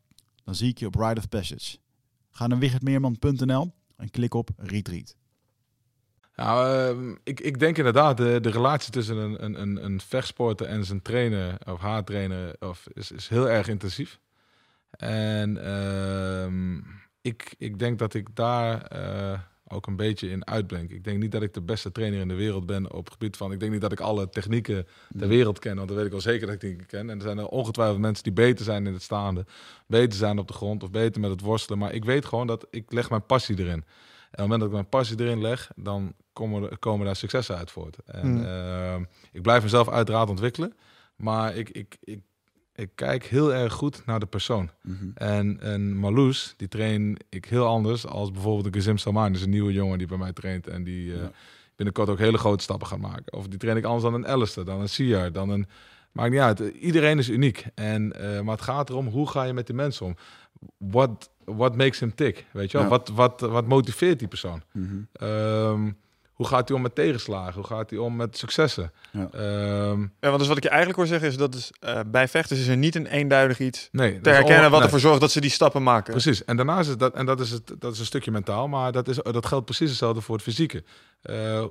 Dan 0.43 0.55
zie 0.55 0.69
ik 0.69 0.77
je 0.77 0.85
op 0.85 0.95
Ride 0.95 1.19
of 1.19 1.29
Passage. 1.29 1.77
Ga 2.29 2.47
naar 2.47 2.59
wichertmeerman.nl 2.59 3.73
en 3.97 4.09
klik 4.09 4.33
op 4.33 4.49
Retreat. 4.57 5.15
Nou, 6.35 7.17
ik, 7.23 7.39
ik 7.39 7.59
denk 7.59 7.77
inderdaad, 7.77 8.17
de, 8.17 8.39
de 8.41 8.49
relatie 8.49 8.91
tussen 8.91 9.17
een, 9.17 9.43
een, 9.43 9.61
een, 9.61 9.83
een 9.85 10.01
vechtsporter 10.01 10.67
en 10.67 10.85
zijn 10.85 11.01
trainer 11.01 11.57
of 11.65 11.79
haar 11.79 12.03
trainer 12.03 12.55
of, 12.59 12.87
is, 12.93 13.11
is 13.11 13.27
heel 13.27 13.49
erg 13.49 13.67
intensief. 13.67 14.19
En 14.91 15.63
ehm, 15.65 16.77
ik, 17.21 17.55
ik 17.57 17.79
denk 17.79 17.99
dat 17.99 18.13
ik 18.13 18.35
daar 18.35 18.81
eh, 18.81 19.39
ook 19.71 19.87
een 19.87 19.95
beetje 19.95 20.29
in 20.29 20.47
uitblink. 20.47 20.89
Ik 20.91 21.03
denk 21.03 21.19
niet 21.19 21.31
dat 21.31 21.41
ik 21.41 21.53
de 21.53 21.61
beste 21.61 21.91
trainer 21.91 22.19
in 22.19 22.27
de 22.27 22.33
wereld 22.33 22.65
ben 22.65 22.93
op 22.93 23.03
het 23.03 23.13
gebied 23.13 23.37
van... 23.37 23.51
Ik 23.51 23.59
denk 23.59 23.71
niet 23.71 23.81
dat 23.81 23.91
ik 23.91 23.99
alle 23.99 24.29
technieken 24.29 24.87
ter 25.17 25.27
wereld 25.27 25.59
ken, 25.59 25.75
want 25.75 25.87
dan 25.87 25.97
weet 25.97 26.05
ik 26.05 26.11
wel 26.11 26.21
zeker 26.21 26.45
dat 26.45 26.55
ik 26.55 26.61
die 26.61 26.85
ken. 26.85 27.09
En 27.09 27.17
er 27.17 27.21
zijn 27.21 27.37
er 27.37 27.47
ongetwijfeld 27.47 27.99
mensen 27.99 28.23
die 28.23 28.33
beter 28.33 28.65
zijn 28.65 28.87
in 28.87 28.93
het 28.93 29.01
staande, 29.01 29.45
beter 29.87 30.17
zijn 30.17 30.39
op 30.39 30.47
de 30.47 30.53
grond 30.53 30.83
of 30.83 30.91
beter 30.91 31.21
met 31.21 31.29
het 31.29 31.41
worstelen. 31.41 31.79
Maar 31.79 31.93
ik 31.93 32.05
weet 32.05 32.25
gewoon 32.25 32.47
dat 32.47 32.67
ik 32.69 32.91
leg 32.91 33.09
mijn 33.09 33.25
passie 33.25 33.59
erin. 33.59 33.71
En 33.73 33.83
op 33.83 33.83
het 34.31 34.39
moment 34.39 34.59
dat 34.59 34.69
ik 34.69 34.75
mijn 34.75 34.89
passie 34.89 35.19
erin 35.19 35.41
leg, 35.41 35.71
dan 35.75 36.13
komen, 36.33 36.79
komen 36.79 37.05
daar 37.05 37.15
successen 37.15 37.57
uit 37.57 37.71
voort. 37.71 37.97
En 38.05 38.21
Hmm. 38.21 38.43
ehm, 38.43 39.03
ik 39.31 39.41
blijf 39.41 39.63
mezelf 39.63 39.89
uiteraard 39.89 40.29
ontwikkelen. 40.29 40.73
Maar 41.15 41.55
ik, 41.55 41.69
ik, 41.69 41.97
ik, 42.03 42.19
ik 42.75 42.89
kijk 42.95 43.25
heel 43.25 43.53
erg 43.53 43.73
goed 43.73 44.05
naar 44.05 44.19
de 44.19 44.25
persoon. 44.25 44.69
En, 45.13 45.59
en 45.61 45.95
Marloes, 45.95 46.53
die 46.57 46.67
train 46.67 47.17
ik 47.29 47.45
heel 47.45 47.65
anders 47.65 48.05
als 48.07 48.31
bijvoorbeeld 48.31 48.65
een 48.65 48.73
Gazim 48.73 48.97
Salman. 48.97 49.33
is 49.33 49.41
een 49.41 49.49
nieuwe 49.49 49.73
jongen 49.73 49.97
die 49.97 50.07
bij 50.07 50.17
mij 50.17 50.33
traint 50.33 50.67
en 50.67 50.83
die 50.83 51.13
eh, 51.13 51.27
binnenkort 51.75 52.09
ook 52.09 52.17
hele 52.17 52.37
grote 52.37 52.63
stappen 52.63 52.87
gaat 52.87 52.99
maken. 52.99 53.33
Of 53.33 53.47
die 53.47 53.59
train 53.59 53.77
ik 53.77 53.83
anders 53.83 54.03
dan 54.03 54.13
een 54.13 54.27
Alistair, 54.27 54.65
dan 54.65 54.81
een 54.81 54.89
Siar, 54.89 55.31
dan 55.31 55.49
een... 55.49 55.67
Maakt 56.11 56.31
niet 56.31 56.39
uit. 56.39 56.59
Iedereen 56.59 57.17
is 57.17 57.29
uniek. 57.29 57.65
En, 57.75 58.13
eh, 58.13 58.41
maar 58.41 58.55
het 58.55 58.63
gaat 58.63 58.89
erom, 58.89 59.07
hoe 59.07 59.29
ga 59.29 59.43
je 59.43 59.53
met 59.53 59.65
die 59.65 59.75
mensen 59.75 60.05
om? 60.05 60.15
What, 60.77 61.29
what 61.45 61.75
makes 61.75 61.99
him 61.99 62.15
tick? 62.15 62.45
Weet 62.51 62.71
je 62.71 62.77
wel? 62.77 62.85
Ja. 62.85 62.91
Wat, 62.91 63.09
wat, 63.09 63.39
wat 63.39 63.67
motiveert 63.67 64.19
die 64.19 64.27
persoon? 64.27 64.61
Mhm. 64.71 64.95
Ehm, 65.13 65.91
hoe 66.41 66.49
gaat 66.49 66.67
hij 66.67 66.77
om 66.77 66.83
met 66.83 66.95
tegenslagen? 66.95 67.53
Hoe 67.53 67.63
gaat 67.63 67.89
hij 67.89 67.99
om 67.99 68.15
met 68.15 68.37
successen? 68.37 68.91
Ja. 69.11 69.29
Ehm, 69.31 70.01
Ja, 70.01 70.07
want 70.19 70.37
dus 70.39 70.47
wat 70.47 70.57
ik 70.57 70.63
je 70.63 70.69
eigenlijk 70.69 70.99
hoor 70.99 71.07
zeggen 71.07 71.27
is 71.27 71.37
dat 71.37 71.51
dus, 71.51 71.71
eh, 71.79 71.99
bij 72.07 72.27
vechters 72.27 72.59
is 72.59 72.67
er 72.67 72.77
niet 72.77 72.95
een 72.95 73.05
eenduidig 73.05 73.59
iets 73.59 73.89
nee, 73.91 74.21
te 74.21 74.29
is 74.29 74.35
herkennen 74.35 74.65
on- 74.65 74.71
wat 74.71 74.79
nee. 74.79 74.81
ervoor 74.81 74.99
zorgt 74.99 75.19
dat 75.21 75.31
ze 75.31 75.41
die 75.41 75.49
stappen 75.49 75.83
maken. 75.83 76.11
Precies. 76.11 76.45
En 76.45 76.55
daarnaast 76.57 76.89
is 76.89 76.97
dat, 76.97 77.13
en 77.13 77.25
dat 77.25 77.39
is, 77.39 77.51
het, 77.51 77.73
dat 77.79 77.93
is 77.93 77.99
een 77.99 78.05
stukje 78.05 78.31
mentaal, 78.31 78.67
maar 78.67 78.91
dat, 78.91 79.07
is, 79.07 79.15
dat 79.17 79.45
geldt 79.45 79.65
precies 79.65 79.89
hetzelfde 79.89 80.21
voor 80.21 80.35
het 80.35 80.43
fysieke. 80.43 80.83
Eh, 81.21 81.65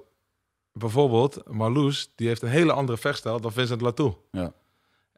bijvoorbeeld, 0.73 1.43
Marloes, 1.47 2.11
die 2.15 2.27
heeft 2.29 2.43
een 2.43 2.49
hele 2.49 2.73
andere 2.73 2.99
vechtstijl 2.99 3.41
dan 3.41 3.53
Vincent 3.53 3.81
Latour. 3.81 4.17
Ja. 4.31 4.53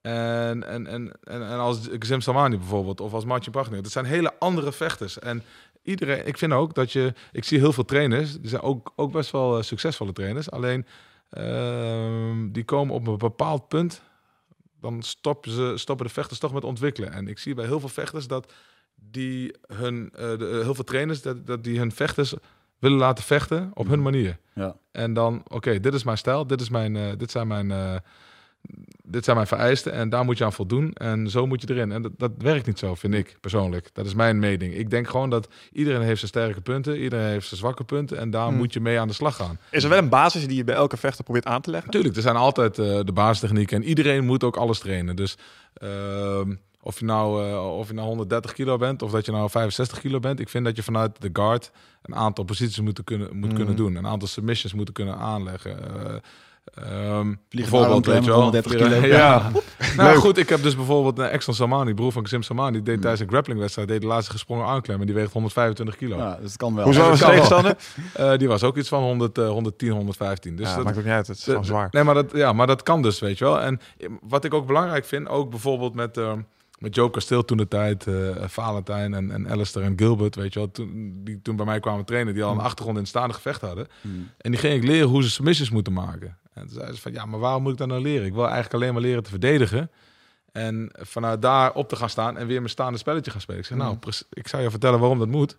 En, 0.02 0.68
en, 0.68 0.86
en, 0.86 1.12
en, 1.22 1.42
en 1.50 1.58
als 1.58 1.78
Gzim 1.98 2.20
Samani 2.20 2.56
bijvoorbeeld, 2.58 3.00
of 3.00 3.12
als 3.12 3.24
Martin 3.24 3.52
Prachner. 3.52 3.82
Dat 3.82 3.92
zijn 3.92 4.04
hele 4.04 4.32
andere 4.38 4.72
vechters. 4.72 5.18
En 5.18 5.42
iedereen, 5.82 6.26
ik 6.26 6.38
vind 6.38 6.52
ook 6.52 6.74
dat 6.74 6.92
je, 6.92 7.12
ik 7.32 7.44
zie 7.44 7.58
heel 7.58 7.72
veel 7.72 7.84
trainers, 7.84 8.40
die 8.40 8.48
zijn 8.48 8.62
ook, 8.62 8.92
ook 8.96 9.12
best 9.12 9.30
wel 9.30 9.56
eh, 9.56 9.62
succesvolle 9.62 10.12
trainers. 10.12 10.50
Alleen, 10.50 10.86
ehm, 11.30 12.50
die 12.50 12.64
komen 12.64 12.94
op 12.94 13.06
een 13.06 13.18
bepaald 13.18 13.68
punt, 13.68 14.02
dan 14.80 15.02
stoppen, 15.02 15.52
ze, 15.52 15.72
stoppen 15.76 16.06
de 16.06 16.12
vechters 16.12 16.38
toch 16.38 16.52
met 16.52 16.64
ontwikkelen. 16.64 17.12
En 17.12 17.28
ik 17.28 17.38
zie 17.38 17.54
bij 17.54 17.66
heel 17.66 17.80
veel 17.80 17.88
vechters 17.88 18.26
dat 18.26 18.52
die 19.10 19.54
hun, 19.66 20.10
eh, 20.14 20.38
de, 20.38 20.60
heel 20.62 20.74
veel 20.74 20.84
trainers, 20.84 21.22
dat, 21.22 21.46
dat 21.46 21.64
die 21.64 21.78
hun 21.78 21.92
vechters 21.92 22.34
willen 22.78 22.98
laten 22.98 23.24
vechten 23.24 23.70
op 23.74 23.88
hun 23.88 24.02
manier. 24.02 24.38
Ja. 24.54 24.76
En 24.92 25.14
dan, 25.14 25.42
oké, 25.48 25.80
dit 25.80 25.94
is 25.94 26.04
mijn 26.04 26.18
stijl, 26.18 26.46
dit, 26.46 26.60
is 26.60 26.68
mijn, 26.68 26.96
eh, 26.96 27.12
dit 27.16 27.30
zijn 27.30 27.46
mijn, 27.46 27.70
eh, 27.70 27.96
dit 29.04 29.24
zijn 29.24 29.36
mijn 29.36 29.48
vereisten 29.48 29.92
en 29.92 30.08
daar 30.08 30.24
moet 30.24 30.38
je 30.38 30.44
aan 30.44 30.52
voldoen. 30.52 30.92
En 30.92 31.30
zo 31.30 31.46
moet 31.46 31.60
je 31.60 31.70
erin. 31.70 31.92
En 31.92 32.02
dat, 32.02 32.12
dat 32.16 32.30
werkt 32.38 32.66
niet 32.66 32.78
zo, 32.78 32.94
vind 32.94 33.14
ik 33.14 33.36
persoonlijk. 33.40 33.90
Dat 33.92 34.06
is 34.06 34.14
mijn 34.14 34.38
mening. 34.38 34.74
Ik 34.74 34.90
denk 34.90 35.08
gewoon 35.08 35.30
dat 35.30 35.48
iedereen 35.72 36.02
heeft 36.02 36.18
zijn 36.18 36.30
sterke 36.30 36.60
punten, 36.60 37.02
iedereen 37.02 37.26
heeft 37.26 37.46
zijn 37.46 37.60
zwakke 37.60 37.84
punten. 37.84 38.18
En 38.18 38.30
daar 38.30 38.46
Hmm. 38.48 38.56
moet 38.56 38.72
je 38.72 38.80
mee 38.80 39.00
aan 39.00 39.08
de 39.08 39.14
slag 39.14 39.36
gaan. 39.36 39.58
Is 39.70 39.82
er 39.82 39.88
wel 39.88 39.98
een 39.98 40.08
basis 40.08 40.46
die 40.46 40.56
je 40.56 40.64
bij 40.64 40.74
elke 40.74 40.96
vechter 40.96 41.24
probeert 41.24 41.46
aan 41.46 41.60
te 41.60 41.70
leggen? 41.70 41.86
Natuurlijk, 41.86 42.16
er 42.16 42.22
zijn 42.22 42.36
altijd 42.36 42.78
eh, 42.78 43.00
de 43.04 43.12
basistechnieken 43.12 43.76
en 43.76 43.88
iedereen 43.88 44.24
moet 44.24 44.44
ook 44.44 44.56
alles 44.56 44.78
trainen. 44.78 45.16
Dus 45.16 45.36
ehm, 45.74 46.54
of, 46.82 46.98
je 46.98 47.04
nou, 47.04 47.48
eh, 47.48 47.76
of 47.78 47.88
je 47.88 47.94
nou 47.94 48.06
130 48.08 48.52
kilo 48.52 48.76
bent 48.76 49.02
of 49.02 49.10
dat 49.10 49.26
je 49.26 49.32
nou 49.32 49.50
65 49.50 50.00
kilo 50.00 50.18
bent, 50.20 50.40
ik 50.40 50.48
vind 50.48 50.64
dat 50.64 50.76
je 50.76 50.82
vanuit 50.82 51.20
de 51.20 51.30
guard 51.32 51.70
een 52.02 52.14
aantal 52.14 52.44
posities 52.44 52.80
moet 52.80 53.04
kunnen, 53.04 53.36
moet 53.36 53.52
kunnen 53.52 53.76
doen. 53.76 53.94
Een 53.96 54.06
aantal 54.06 54.28
submissions 54.28 54.72
moeten 54.74 54.94
kunnen 54.94 55.16
aanleggen. 55.16 55.78
Ehm, 56.64 57.34
Vliegen 57.48 58.02
weet 58.02 58.24
je 58.24 58.30
wel. 58.30 58.34
130 58.40 58.72
kilo. 58.74 58.94
Ja. 58.94 59.06
Ja. 59.06 59.50
Nou 59.96 60.08
Leuk. 60.10 60.18
goed, 60.18 60.38
ik 60.38 60.48
heb 60.48 60.62
dus 60.62 60.76
bijvoorbeeld 60.76 61.18
uh, 61.18 61.32
Exxon 61.32 61.54
Salmani, 61.54 61.94
broer 61.94 62.12
van 62.12 62.26
Sim 62.26 62.42
Salmani, 62.42 62.72
die 62.72 62.82
deed 62.82 62.94
Mm. 62.94 63.00
tijdens 63.00 63.22
een 63.22 63.28
grapplingwedstrijd 63.28 63.88
deed 63.88 64.00
de 64.00 64.06
laatste 64.06 64.32
gesprongen 64.32 64.66
armklem 64.66 65.00
en 65.00 65.06
die 65.06 65.14
weegt 65.14 65.32
125 65.32 65.96
kilo. 65.96 66.16
Ja, 66.16 66.34
dus 66.34 66.44
het 66.48 66.56
kan 66.56 66.74
wel. 66.74 66.84
Hoezo 66.84 67.00
dat 67.00 67.08
was 67.08 67.18
de 67.18 67.24
kan 67.24 67.34
wel. 67.34 67.44
tegenstander? 67.44 67.76
Eh, 68.32 68.38
die 68.38 68.48
was 68.48 68.62
ook 68.62 68.76
iets 68.76 68.88
van 68.88 69.02
100, 69.02 69.38
eh, 69.38 69.48
110, 69.48 69.90
115. 69.90 70.56
Dus 70.56 70.68
ja, 70.68 70.74
dat, 70.74 70.84
maakt 70.84 70.96
ook 70.98 71.04
niet 71.04 71.12
uit. 71.12 71.26
Het 71.26 71.36
is 71.36 71.44
gewoon 71.44 71.64
zwaar. 71.64 71.88
Nee, 71.90 72.02
maar 72.04 72.14
dat, 72.14 72.30
ja, 72.34 72.52
maar 72.52 72.66
dat 72.66 72.82
kan 72.82 73.02
dus, 73.02 73.18
weet 73.18 73.38
je 73.38 73.44
wel. 73.44 73.60
En 73.60 73.80
wat 74.22 74.44
ik 74.44 74.54
ook 74.54 74.66
belangrijk 74.66 75.04
vind, 75.04 75.28
ook 75.28 75.50
bijvoorbeeld 75.50 75.94
met, 75.94 76.16
eh, 76.16 76.32
met 76.78 76.94
Joe 76.94 77.10
Kasteel 77.10 77.44
toen 77.44 77.56
de 77.56 77.68
tijd, 77.68 78.06
eh 78.06 78.14
Valentijn 78.46 79.14
en, 79.14 79.30
en 79.30 79.50
Alistair 79.50 79.84
en 79.86 79.92
Gilbert, 79.96 80.34
weet 80.34 80.52
je 80.52 80.58
wel, 80.58 80.70
toen, 80.70 81.20
die 81.24 81.42
toen 81.42 81.56
bij 81.56 81.66
mij 81.66 81.80
kwamen 81.80 82.04
trainen, 82.04 82.34
die 82.34 82.42
al 82.42 82.50
een 82.50 82.56
Hmm. 82.56 82.64
achtergrond 82.64 82.96
in 82.96 83.02
het 83.02 83.10
staande 83.12 83.34
gevecht 83.34 83.60
hadden. 83.60 83.86
Hmm. 84.00 84.30
En 84.38 84.50
die 84.50 84.60
ging 84.60 84.74
ik 84.74 84.84
leren 84.88 85.08
hoe 85.08 85.22
ze 85.22 85.30
submissions 85.30 85.70
moeten 85.70 85.92
maken. 85.92 86.36
En 86.54 86.62
toen 86.62 86.72
zeiden 86.74 86.94
ze 86.96 87.00
van, 87.02 87.12
ja, 87.12 87.26
maar 87.26 87.40
waarom 87.40 87.62
moet 87.62 87.72
ik 87.72 87.78
dat 87.78 87.88
nou 87.88 88.00
leren? 88.02 88.26
Ik 88.26 88.32
wil 88.34 88.44
eigenlijk 88.44 88.74
alleen 88.74 88.92
maar 88.92 89.02
leren 89.02 89.22
te 89.22 89.30
verdedigen. 89.30 89.90
En 90.52 90.90
vanuit 90.98 91.42
daar 91.42 91.72
op 91.72 91.88
te 91.88 91.96
gaan 91.96 92.08
staan 92.10 92.36
en 92.38 92.46
weer 92.46 92.58
mijn 92.58 92.70
staande 92.70 92.98
spelletje 92.98 93.30
gaan 93.30 93.40
spelen. 93.40 93.60
Ik 93.60 93.66
zeg, 93.66 93.78
nou, 93.78 93.96
prec- 93.96 94.22
ik 94.30 94.48
zou 94.48 94.62
je 94.62 94.70
vertellen 94.70 94.98
waarom 95.00 95.18
dat 95.18 95.28
moet. 95.28 95.56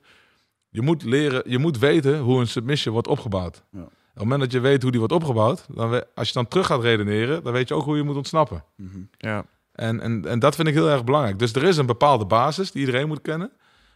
Je 0.70 0.82
moet 0.82 1.04
leren, 1.04 1.42
je 1.46 1.58
moet 1.58 1.78
weten 1.80 2.20
hoe 2.20 2.40
een 2.40 2.48
submission 2.48 2.94
wordt 2.94 3.08
opgebouwd. 3.08 3.64
Ja. 3.72 3.80
Op 3.82 3.90
het 4.14 4.24
moment 4.24 4.42
dat 4.42 4.52
je 4.52 4.60
weet 4.60 4.82
hoe 4.82 4.92
die 4.92 5.00
wordt 5.00 5.16
opgebouwd, 5.16 5.66
dan 5.70 5.90
we- 5.90 6.08
als 6.16 6.28
je 6.28 6.34
dan 6.34 6.48
terug 6.48 6.66
gaat 6.66 6.82
redeneren, 6.82 7.44
dan 7.44 7.54
weet 7.54 7.68
je 7.68 7.74
ook 7.74 7.84
hoe 7.84 7.98
je 7.98 8.04
moet 8.04 8.16
ontsnappen. 8.16 8.64
Mhm. 8.76 9.00
Ja. 9.18 9.46
En, 9.72 10.00
en, 10.02 10.26
en 10.28 10.40
dat 10.40 10.56
vind 10.56 10.68
ik 10.68 10.74
heel 10.74 10.90
erg 10.90 11.04
belangrijk. 11.04 11.40
Dus 11.40 11.54
er 11.54 11.64
is 11.64 11.78
een 11.78 11.86
bepaalde 11.86 12.26
basis 12.26 12.72
die 12.72 12.86
iedereen 12.86 13.08
moet 13.08 13.22
kennen. 13.22 13.52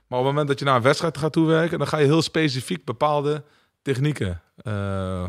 Maar 0.07 0.19
op 0.19 0.25
het 0.25 0.33
moment 0.33 0.47
dat 0.47 0.59
je 0.59 0.65
naar 0.65 0.75
een 0.75 0.81
wedstrijd 0.81 1.17
gaat 1.17 1.31
toewerken, 1.33 1.77
dan 1.77 1.87
ga 1.87 1.97
je 1.97 2.05
heel 2.05 2.21
specifiek 2.21 2.85
bepaalde 2.85 3.43
technieken 3.81 4.41
eh, 4.55 5.23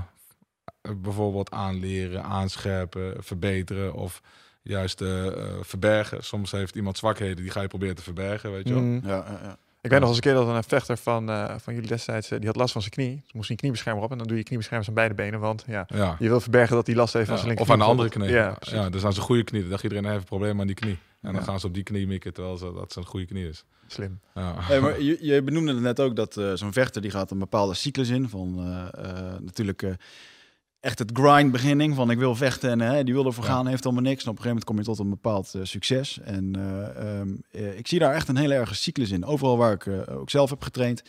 bijvoorbeeld 0.96 1.50
aanleren, 1.50 2.22
aanscherpen, 2.22 3.14
verbeteren 3.18 3.94
of 3.94 4.22
juist 4.62 5.00
eh, 5.00 5.26
eh, 5.26 5.32
verbergen. 5.60 6.24
Soms 6.24 6.50
heeft 6.50 6.76
iemand 6.76 6.98
zwakheden, 6.98 7.36
die 7.36 7.50
ga 7.50 7.60
je 7.60 7.68
proberen 7.68 7.96
te 7.96 8.02
verbergen, 8.02 8.52
weet 8.52 8.68
je 8.68 8.74
wel. 8.74 8.82
Mm. 8.82 9.00
Ja, 9.04 9.24
ja, 9.28 9.40
ja. 9.42 9.58
Ik 9.80 9.90
weet 9.90 10.00
nog 10.00 10.08
eens 10.08 10.18
een 10.18 10.22
keer 10.24 10.34
dat 10.34 10.48
een 10.48 10.62
vechter 10.62 10.96
van, 10.96 11.30
eh, 11.30 11.54
van 11.58 11.74
jullie 11.74 11.88
destijds, 11.88 12.30
eh, 12.30 12.38
die 12.38 12.46
had 12.46 12.56
last 12.56 12.72
van 12.72 12.80
zijn 12.80 12.92
knie. 12.94 13.08
Toen 13.10 13.22
moest 13.32 13.40
hij 13.46 13.50
een 13.50 13.56
kniebeschermer 13.56 14.02
op 14.04 14.10
en 14.10 14.18
dan 14.18 14.26
doe 14.26 14.36
je 14.36 14.42
kniebeschermers 14.42 14.88
aan 14.88 14.94
beide 14.94 15.14
benen. 15.14 15.40
Want 15.40 15.64
ja, 15.66 15.84
Ja. 15.88 16.16
je 16.18 16.28
wil 16.28 16.40
verbergen 16.40 16.76
dat 16.76 16.86
hij 16.86 16.96
last 16.96 17.12
heeft 17.12 17.26
van 17.26 17.34
Ja, 17.36 17.42
zijn 17.42 17.52
of 17.58 17.58
linker 17.68 17.74
aan 17.86 17.90
de 17.96 18.02
andere 18.02 18.08
knie. 18.08 18.30
Ja, 18.74 18.90
dus 18.90 19.04
aan 19.04 19.12
zijn 19.12 19.24
goede 19.26 19.44
knie. 19.44 19.60
Dan 19.60 19.70
dacht 19.70 19.82
iedereen, 19.82 20.04
hij 20.04 20.12
heeft 20.12 20.24
een 20.24 20.36
probleem 20.36 20.60
aan 20.60 20.66
die 20.66 20.76
knie. 20.76 20.98
En 21.20 21.32
dan 21.32 21.34
Ja. 21.34 21.40
gaan 21.42 21.60
ze 21.60 21.66
op 21.66 21.74
die 21.74 21.82
knie 21.82 22.06
mikken, 22.06 22.32
terwijl 22.34 22.56
ze, 22.56 22.72
dat 22.74 22.92
zijn 22.92 23.04
goede 23.04 23.26
knie 23.26 23.48
is. 23.48 23.64
Slim. 23.86 24.20
Ja. 24.34 24.54
Hey, 24.58 24.80
maar 24.80 25.02
je, 25.02 25.18
je 25.20 25.42
benoemde 25.42 25.72
het 25.72 25.82
net 25.82 26.00
ook 26.00 26.16
dat 26.16 26.36
eh, 26.36 26.52
zo'n 26.54 26.72
vechter 26.72 27.02
die 27.02 27.10
gaat 27.10 27.30
een 27.30 27.38
bepaalde 27.38 27.74
cyclus 27.74 28.08
in. 28.08 28.28
Van 28.28 28.58
eh, 28.58 29.04
eh, 29.04 29.40
natuurlijk 29.40 29.82
eh, 29.82 29.90
echt 30.80 30.98
het 30.98 31.10
grind 31.14 31.52
beginning. 31.52 31.94
Van 31.94 32.10
ik 32.10 32.18
wil 32.18 32.34
vechten 32.34 32.70
en 32.70 32.80
eh, 32.80 33.04
die 33.04 33.14
wil 33.14 33.26
ervoor 33.26 33.44
Ja. 33.44 33.50
gaan, 33.50 33.66
heeft 33.66 33.84
allemaal 33.84 34.02
niks. 34.02 34.24
En 34.24 34.30
op 34.30 34.36
een 34.36 34.42
gegeven 34.42 34.62
moment 34.66 34.86
kom 34.86 34.94
je 34.94 34.98
tot 34.98 35.06
een 35.06 35.22
bepaald 35.22 35.54
eh, 35.54 35.60
succes. 35.64 36.18
En 36.20 36.56
eh, 36.56 37.18
ehm, 37.18 37.28
eh, 37.50 37.78
ik 37.78 37.86
zie 37.86 37.98
daar 37.98 38.14
echt 38.14 38.28
een 38.28 38.36
hele 38.36 38.54
erge 38.54 38.74
cyclus 38.74 39.10
in. 39.10 39.24
Overal 39.24 39.56
waar 39.56 39.72
ik 39.72 39.86
ook 40.10 40.30
zelf 40.30 40.50
heb 40.50 40.62
getraind. 40.62 41.02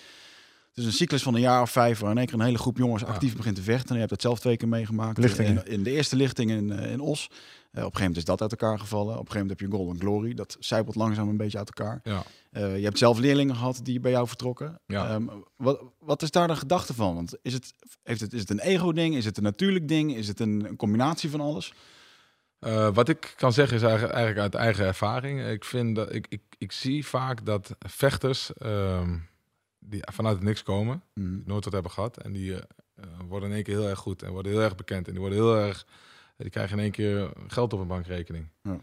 Het 0.70 0.78
is 0.78 0.86
een 0.86 0.91
cyclus 0.91 1.24
van 1.24 1.36
een 1.36 1.41
jaar 1.41 1.62
of 1.62 1.72
vijf 1.72 2.00
waar 2.00 2.12
in 2.12 2.18
één 2.18 2.26
keer 2.26 2.40
een 2.40 2.46
hele 2.46 2.58
groep 2.58 2.78
jongens 2.78 3.06
actief 3.06 3.36
begint 3.36 3.56
te 3.56 3.62
vechten. 3.62 3.88
En 3.88 3.94
je 3.94 4.00
hebt 4.00 4.10
dat 4.10 4.22
zelf 4.22 4.40
twee 4.40 4.58
keer 4.58 4.68
meegemaakt. 4.68 5.18
Lichtingen. 5.18 5.66
In, 5.66 5.72
in 5.72 5.84
de 5.84 5.91
eerste 5.91 6.16
lichting 6.16 6.52
in, 6.52 6.72
eh, 6.72 6.91
in 6.91 7.00
Os. 7.00 7.30
Eh, 7.30 7.36
op 7.36 7.76
een 7.76 7.82
gegeven 7.82 8.00
moment 8.00 8.18
is 8.18 8.26
dat 8.26 8.41
uit 8.41 8.52
elkaar 8.52 8.80
gevallen. 8.80 9.14
Op 9.14 9.26
een 9.26 9.32
gegeven 9.32 9.41
moment 9.41 9.60
heb 9.60 9.70
je 9.70 9.76
Golden 9.76 10.00
Glory. 10.00 10.34
Dat 10.34 10.58
zijpelt 10.60 10.96
langzaam 10.96 11.30
een 11.30 11.38
beetje 11.38 11.58
uit 11.58 11.72
elkaar. 11.78 12.00
Ja. 12.04 12.24
Eh, 12.52 12.78
je 12.78 12.84
hebt 12.84 12.98
zelf 12.98 13.20
leerlingen 13.20 13.56
gehad 13.56 13.80
die 13.84 14.00
bij 14.00 14.12
jou 14.12 14.28
vertrokken. 14.28 14.80
Ja. 14.86 15.10
Ehm, 15.10 15.26
wat, 15.56 15.82
wat 16.00 16.22
is 16.22 16.32
daar 16.32 16.48
de 16.48 16.56
gedachte 16.56 16.94
van? 16.94 17.16
Want 17.16 17.38
is 17.41 17.54
het, 17.54 17.74
heeft 18.04 18.22
het, 18.22 18.34
is 18.34 18.40
het 18.40 18.50
een 18.50 18.60
ego-ding? 18.60 19.16
Is 19.16 19.26
het 19.26 19.38
een 19.38 19.44
natuurlijk 19.44 19.88
ding? 19.88 20.16
Is 20.16 20.28
het 20.28 20.40
een, 20.40 20.66
een 20.66 20.76
combinatie 20.76 21.30
van 21.30 21.41
alles? 21.41 21.74
Eh, 22.60 22.90
wat 22.94 23.10
ik 23.10 23.34
kan 23.36 23.54
zeggen 23.54 23.78
is 23.78 23.84
eigenlijk, 23.84 24.14
eigenlijk 24.14 24.44
uit 24.54 24.64
eigen 24.64 24.86
ervaring. 24.86 25.48
Ik, 25.48 25.66
vind 25.66 25.96
dat, 25.96 26.14
ik, 26.14 26.26
ik, 26.30 26.41
ik 26.58 26.72
zie 26.72 27.06
vaak 27.06 27.46
dat 27.46 27.76
vechters 27.80 28.54
ehm, 28.54 29.18
die 29.80 30.01
vanuit 30.11 30.35
het 30.35 30.43
niks 30.45 30.64
komen, 30.64 31.03
Mhm. 31.14 31.39
nooit 31.45 31.64
wat 31.64 31.73
hebben 31.73 31.91
gehad, 31.91 32.18
en 32.18 32.31
die 32.31 32.53
eh, 32.56 32.61
eh, 32.95 33.06
worden 33.27 33.49
in 33.49 33.56
één 33.56 33.64
keer 33.64 33.76
heel 33.80 33.88
erg 33.89 33.99
goed 33.99 34.23
en 34.23 34.31
worden 34.31 34.51
heel 34.51 34.61
erg 34.61 34.76
bekend 34.76 35.06
en 35.07 35.11
die 35.11 35.22
worden 35.22 35.39
heel 35.39 35.56
erg, 35.56 35.85
die 36.38 36.49
krijgen 36.49 36.77
in 36.77 36.84
één 36.84 36.91
keer 36.91 37.31
geld 37.47 37.73
op 37.73 37.80
een 37.80 37.88
bankrekening. 37.88 38.47
Ja. 38.61 38.80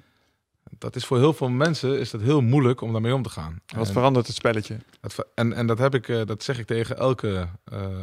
Dat 0.78 0.96
is 0.96 1.04
voor 1.06 1.18
heel 1.18 1.32
veel 1.32 1.48
mensen 1.48 1.98
is 1.98 2.10
dat 2.10 2.20
heel 2.20 2.40
moeilijk 2.40 2.80
om 2.80 2.92
daarmee 2.92 3.14
om 3.14 3.22
te 3.22 3.28
gaan. 3.30 3.60
Wat 3.76 3.86
En- 3.86 3.92
verandert 3.92 4.26
het 4.26 4.36
spelletje? 4.36 4.78
dat 5.00 5.26
en, 5.34 5.52
en 5.52 5.66
dat 5.66 5.78
heb 5.78 5.94
ik, 5.94 6.08
eh, 6.08 6.24
dat 6.24 6.42
zeg 6.42 6.58
ik 6.58 6.66
tegen 6.66 6.96
elke, 6.96 7.48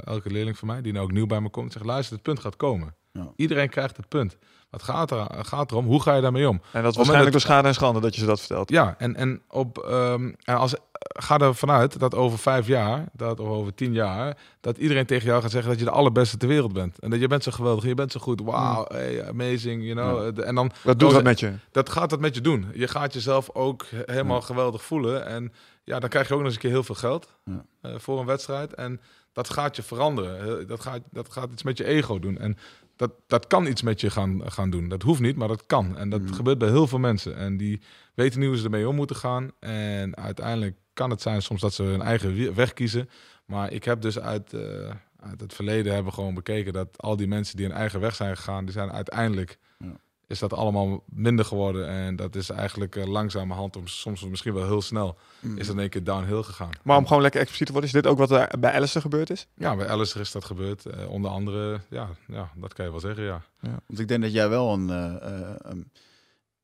elke 0.03 0.29
leerling 0.31 0.57
van 0.57 0.67
mij 0.67 0.81
die 0.81 0.93
nou 0.93 1.05
ook 1.05 1.11
nieuw 1.11 1.25
bij 1.25 1.41
me 1.41 1.49
komt. 1.49 1.71
Zeg, 1.73 1.83
luister, 1.83 2.13
het 2.13 2.23
punt 2.23 2.39
gaat 2.39 2.55
komen. 2.55 2.95
Ja. 3.11 3.33
Iedereen 3.35 3.69
krijgt 3.69 3.97
het 3.97 4.07
punt. 4.07 4.37
Het 4.73 4.83
gaat, 4.83 5.11
er, 5.11 5.27
gaat 5.41 5.71
erom, 5.71 5.85
hoe 5.85 6.01
ga 6.01 6.15
je 6.15 6.21
daarmee 6.21 6.49
om? 6.49 6.61
En 6.71 6.81
dat 6.81 6.91
is 6.91 6.95
waarschijnlijk 6.97 7.31
dat- 7.31 7.41
door 7.41 7.51
schade 7.51 7.67
en 7.67 7.73
schande 7.73 7.99
dat 7.99 8.13
je 8.15 8.19
ze 8.21 8.27
dat 8.27 8.39
vertelt. 8.39 8.69
Ja, 8.69 8.95
en, 8.97 9.15
en, 9.15 9.41
op, 9.49 9.77
ehm, 9.77 10.31
en 10.43 10.55
als, 10.57 10.75
ga 10.99 11.37
er 11.37 11.55
vanuit 11.55 11.99
dat 11.99 12.15
over 12.15 12.37
vijf 12.39 12.67
jaar, 12.67 13.05
dat, 13.13 13.39
of 13.39 13.47
over 13.47 13.73
tien 13.75 13.93
jaar, 13.93 14.37
dat 14.61 14.77
iedereen 14.77 15.05
tegen 15.05 15.27
jou 15.27 15.41
gaat 15.41 15.51
zeggen 15.51 15.69
dat 15.69 15.79
je 15.79 15.85
de 15.85 15.91
allerbeste 15.91 16.37
ter 16.37 16.47
wereld 16.47 16.73
bent. 16.73 16.99
En 16.99 17.09
dat 17.09 17.19
je 17.19 17.27
bent 17.27 17.43
zo 17.43 17.51
geweldig, 17.51 17.83
je 17.85 17.93
bent 17.95 18.11
zo 18.11 18.19
goed, 18.19 18.39
wow, 18.39 18.91
hey, 18.91 19.27
amazing, 19.27 19.83
you 19.83 19.95
know. 19.95 20.39
En 20.43 20.55
dan, 20.55 20.71
Wat 20.83 20.99
doet 20.99 21.11
dat 21.11 21.23
met 21.23 21.39
je? 21.39 21.53
dat 21.71 21.89
gaat 21.89 22.09
dat 22.09 22.19
met 22.19 22.35
je 22.35 22.41
doen. 22.41 22.65
Je 22.73 22.87
gaat 22.87 23.13
jezelf 23.13 23.49
ook 23.53 23.85
he- 23.89 24.03
helemaal 24.05 24.41
geweldig 24.41 24.83
voelen. 24.83 25.25
En 25.25 25.53
ja, 25.83 25.99
dan 25.99 26.09
krijg 26.09 26.27
je 26.27 26.33
ook 26.33 26.39
nog 26.39 26.47
eens 26.47 26.55
een 26.55 26.61
keer 26.61 26.71
heel 26.71 26.83
veel 26.83 26.95
geld 26.95 27.27
Ja. 27.45 27.65
eh, 27.81 27.91
voor 27.97 28.19
een 28.19 28.25
wedstrijd. 28.25 28.73
En 28.73 29.01
dat 29.33 29.49
gaat 29.49 29.75
je 29.75 29.83
veranderen. 29.83 30.67
Dat 30.67 30.81
gaat, 30.81 30.99
dat 31.11 31.31
gaat 31.31 31.51
iets 31.51 31.63
met 31.63 31.77
je 31.77 31.85
ego 31.85 32.19
doen. 32.19 32.37
En 32.37 32.57
dat, 32.95 33.11
dat 33.27 33.47
kan 33.47 33.65
iets 33.67 33.81
met 33.81 34.01
je 34.01 34.09
gaan, 34.09 34.51
gaan 34.51 34.69
doen. 34.69 34.87
Dat 34.89 35.01
hoeft 35.01 35.19
niet, 35.21 35.35
maar 35.35 35.47
dat 35.47 35.65
kan. 35.65 35.97
En 35.97 36.09
dat 36.09 36.21
Mhm. 36.21 36.33
gebeurt 36.33 36.57
bij 36.57 36.69
heel 36.69 36.87
veel 36.87 36.99
mensen. 36.99 37.35
En 37.35 37.57
die 37.57 37.81
weten 38.13 38.39
niet 38.39 38.47
hoe 38.49 38.57
ze 38.57 38.63
ermee 38.63 38.87
om 38.87 38.95
moeten 38.95 39.15
gaan. 39.15 39.51
En 39.59 40.15
uiteindelijk 40.15 40.77
kan 40.93 41.09
het 41.09 41.21
zijn 41.21 41.41
soms 41.41 41.61
dat 41.61 41.73
ze 41.73 41.83
hun 41.83 42.01
eigen 42.01 42.55
weg 42.55 42.73
kiezen. 42.73 43.09
Maar 43.45 43.71
ik 43.71 43.83
heb 43.83 44.01
dus 44.01 44.19
uit, 44.19 44.53
eh, 44.53 44.91
uit 45.19 45.41
het 45.41 45.53
verleden 45.53 45.93
hebben 45.93 46.13
gewoon 46.13 46.33
bekeken 46.33 46.73
dat 46.73 47.01
al 47.01 47.15
die 47.15 47.27
mensen 47.27 47.57
die 47.57 47.65
hun 47.65 47.75
eigen 47.75 47.99
weg 47.99 48.15
zijn 48.15 48.35
gegaan, 48.37 48.63
die 48.65 48.73
zijn 48.73 48.91
uiteindelijk 48.91 49.57
Ja. 49.77 49.95
Is 50.33 50.39
dat 50.39 50.53
allemaal 50.53 51.03
minder 51.05 51.45
geworden. 51.45 51.87
En 51.87 52.15
dat 52.15 52.35
is 52.35 52.49
eigenlijk 52.49 52.95
eh, 52.95 53.05
langzamerhand, 53.07 53.75
of 53.77 53.89
soms 53.89 54.23
misschien 54.27 54.53
wel 54.53 54.65
heel 54.65 54.81
snel, 54.81 55.17
Mhm. 55.39 55.57
is 55.57 55.65
dat 55.67 55.75
in 55.75 55.81
één 55.81 55.89
keer 55.89 56.03
downhill 56.03 56.41
gegaan. 56.43 56.69
Maar 56.83 56.97
om 56.97 57.07
gewoon 57.07 57.21
lekker 57.21 57.39
expliciet 57.39 57.65
te 57.67 57.73
worden, 57.73 57.89
is 57.91 58.01
dit 58.01 58.11
ook 58.11 58.17
wat 58.17 58.31
er 58.31 58.59
bij 58.59 58.73
Alistair 58.73 59.01
gebeurd 59.03 59.29
is? 59.29 59.47
Ja, 59.55 59.75
bij 59.75 59.87
Alistair 59.87 60.21
is 60.23 60.31
dat 60.31 60.45
gebeurd. 60.45 60.85
Eh, 60.85 61.09
onder 61.09 61.31
andere, 61.31 61.79
ja, 61.89 62.09
ja, 62.27 62.49
dat 62.55 62.73
kan 62.73 62.85
je 62.85 62.91
wel 62.91 62.99
zeggen, 62.99 63.23
ja. 63.23 63.41
Want 63.59 63.99
ik 63.99 64.07
denk 64.07 64.21
dat 64.21 64.33
jij 64.33 64.49
wel 64.49 64.73
een... 64.73 64.89
eh 64.89 65.71
um, 65.71 65.89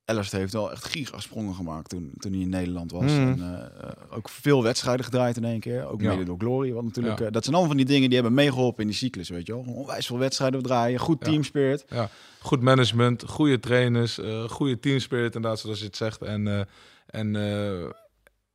Alistair 0.09 0.41
heeft 0.41 0.53
wel 0.53 0.71
echt 0.71 0.85
gigasprongen 0.85 1.55
gemaakt 1.55 1.89
toen, 1.89 2.11
toen 2.17 2.31
hij 2.31 2.41
in 2.41 2.49
Nederland 2.49 2.91
was. 2.91 3.03
Mhm. 3.03 3.21
En, 3.21 3.39
eh, 3.41 3.83
eh, 3.89 3.91
ook 4.09 4.29
veel 4.29 4.63
wedstrijden 4.63 5.05
gedraaid 5.05 5.37
in 5.37 5.43
één 5.45 5.59
keer. 5.59 5.87
Ook 5.87 6.01
Ja. 6.01 6.09
mede 6.11 6.23
door 6.23 6.37
Glory. 6.39 6.71
Want 6.73 6.85
natuurlijk, 6.85 7.19
Ja. 7.19 7.25
eh, 7.25 7.31
dat 7.31 7.43
zijn 7.43 7.55
allemaal 7.55 7.75
van 7.75 7.83
die 7.85 7.93
dingen 7.93 8.09
die 8.09 8.19
hebben 8.19 8.33
meegeholpen 8.37 8.81
in 8.81 8.87
die 8.87 8.97
cyclus, 8.97 9.29
weet 9.29 9.47
je 9.47 9.53
wel. 9.53 9.61
Onwijs 9.67 10.05
veel 10.05 10.17
wedstrijden 10.17 10.61
draaien, 10.61 10.99
goed 10.99 11.17
Ja. 11.19 11.25
team 11.31 11.43
spirit. 11.43 11.85
Goed 12.41 12.61
management, 12.61 13.23
goede 13.27 13.59
trainers, 13.59 14.19
eh 14.19 14.43
goede 14.49 14.79
team 14.79 14.99
spirit, 14.99 15.35
inderdaad, 15.35 15.59
zoals 15.59 15.79
je 15.79 15.85
het 15.85 15.95
zegt. 15.97 16.21
En, 16.21 16.67
en 17.05 17.35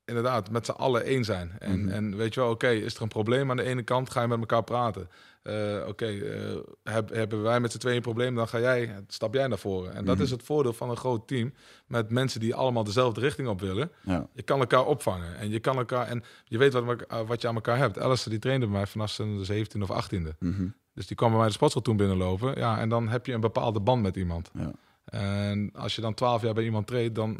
inderdaad, 0.05 0.51
met 0.51 0.66
z'n 0.66 0.70
allen 0.72 1.05
één 1.05 1.24
zijn. 1.24 1.52
En, 1.59 1.81
Mhm. 1.85 1.89
en 1.93 2.16
weet 2.16 2.35
je 2.35 2.40
wel, 2.40 2.51
oké, 2.51 2.68
is 2.68 2.94
er 2.94 3.02
een 3.02 3.09
probleem 3.09 3.51
aan 3.51 3.56
de 3.56 3.62
ene 3.62 3.82
kant, 3.82 4.10
ga 4.10 4.20
je 4.22 4.28
met 4.28 4.39
elkaar 4.39 4.64
praten. 4.64 5.09
Eh, 5.45 5.85
oké, 5.87 6.07
eh, 6.07 6.57
heb- 6.83 7.11
hebben 7.11 7.43
wij 7.43 7.61
met 7.61 7.73
z'n 7.73 7.79
tweeën 7.79 7.97
een 7.97 8.03
probleem, 8.03 8.35
dan 8.35 8.49
ga 8.49 8.61
jij, 8.61 8.95
stap 9.09 9.35
jij 9.35 9.47
naar 9.47 9.59
voren. 9.59 9.95
En 9.95 10.05
dat 10.05 10.15
Mhm. 10.15 10.25
is 10.25 10.31
het 10.31 10.43
voordeel 10.43 10.73
van 10.73 10.91
een 10.91 10.97
groot 10.97 11.29
team, 11.29 11.55
met 11.87 12.11
mensen 12.11 12.41
die 12.41 12.55
allemaal 12.55 12.85
dezelfde 12.85 13.21
richting 13.21 13.49
op 13.49 13.61
willen. 13.61 13.91
Ja. 14.03 14.27
Je 14.35 14.43
kan 14.43 14.61
elkaar 14.61 14.87
opvangen 14.87 15.37
en 15.37 15.51
je 15.51 15.59
kan 15.61 15.77
elkaar, 15.77 16.07
en 16.07 16.23
je 16.45 16.59
weet 16.59 16.73
wat, 16.73 16.85
wat 17.27 17.41
je 17.43 17.49
aan 17.49 17.55
elkaar 17.55 17.79
hebt. 17.79 17.99
Alistair 17.99 18.31
die 18.31 18.39
trainde 18.39 18.66
bij 18.66 18.75
mij 18.75 18.87
vanaf 18.87 19.11
zijn 19.11 19.45
17 19.45 19.83
of 19.83 19.91
18e. 19.91 20.37
Mhm. 20.39 20.66
Dus 20.95 21.07
die 21.07 21.16
kwam 21.16 21.29
bij 21.31 21.39
mij 21.39 21.47
de 21.49 21.53
sportschool 21.55 21.83
toen 21.83 21.97
binnenlopen. 21.97 22.55
Ja, 22.59 22.79
en 22.79 22.89
dan 22.89 23.09
heb 23.09 23.27
je 23.27 23.33
een 23.33 23.41
bepaalde 23.41 23.81
band 23.81 24.03
met 24.03 24.16
iemand. 24.16 24.51
Ja. 24.55 24.71
En 25.05 25.71
als 25.75 25.95
je 25.95 26.01
dan 26.01 26.15
twaalf 26.15 26.43
jaar 26.43 26.55
bij 26.55 26.65
iemand 26.65 26.87
treedt, 26.87 27.15
dan, 27.15 27.39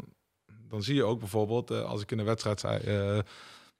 dan 0.69 0.83
zie 0.83 0.95
je 0.95 1.03
ook 1.03 1.19
bijvoorbeeld, 1.19 1.71
eh, 1.71 1.81
als 1.83 2.01
ik 2.01 2.11
in 2.11 2.19
een 2.19 2.25
wedstrijd 2.25 2.59
zei, 2.59 2.77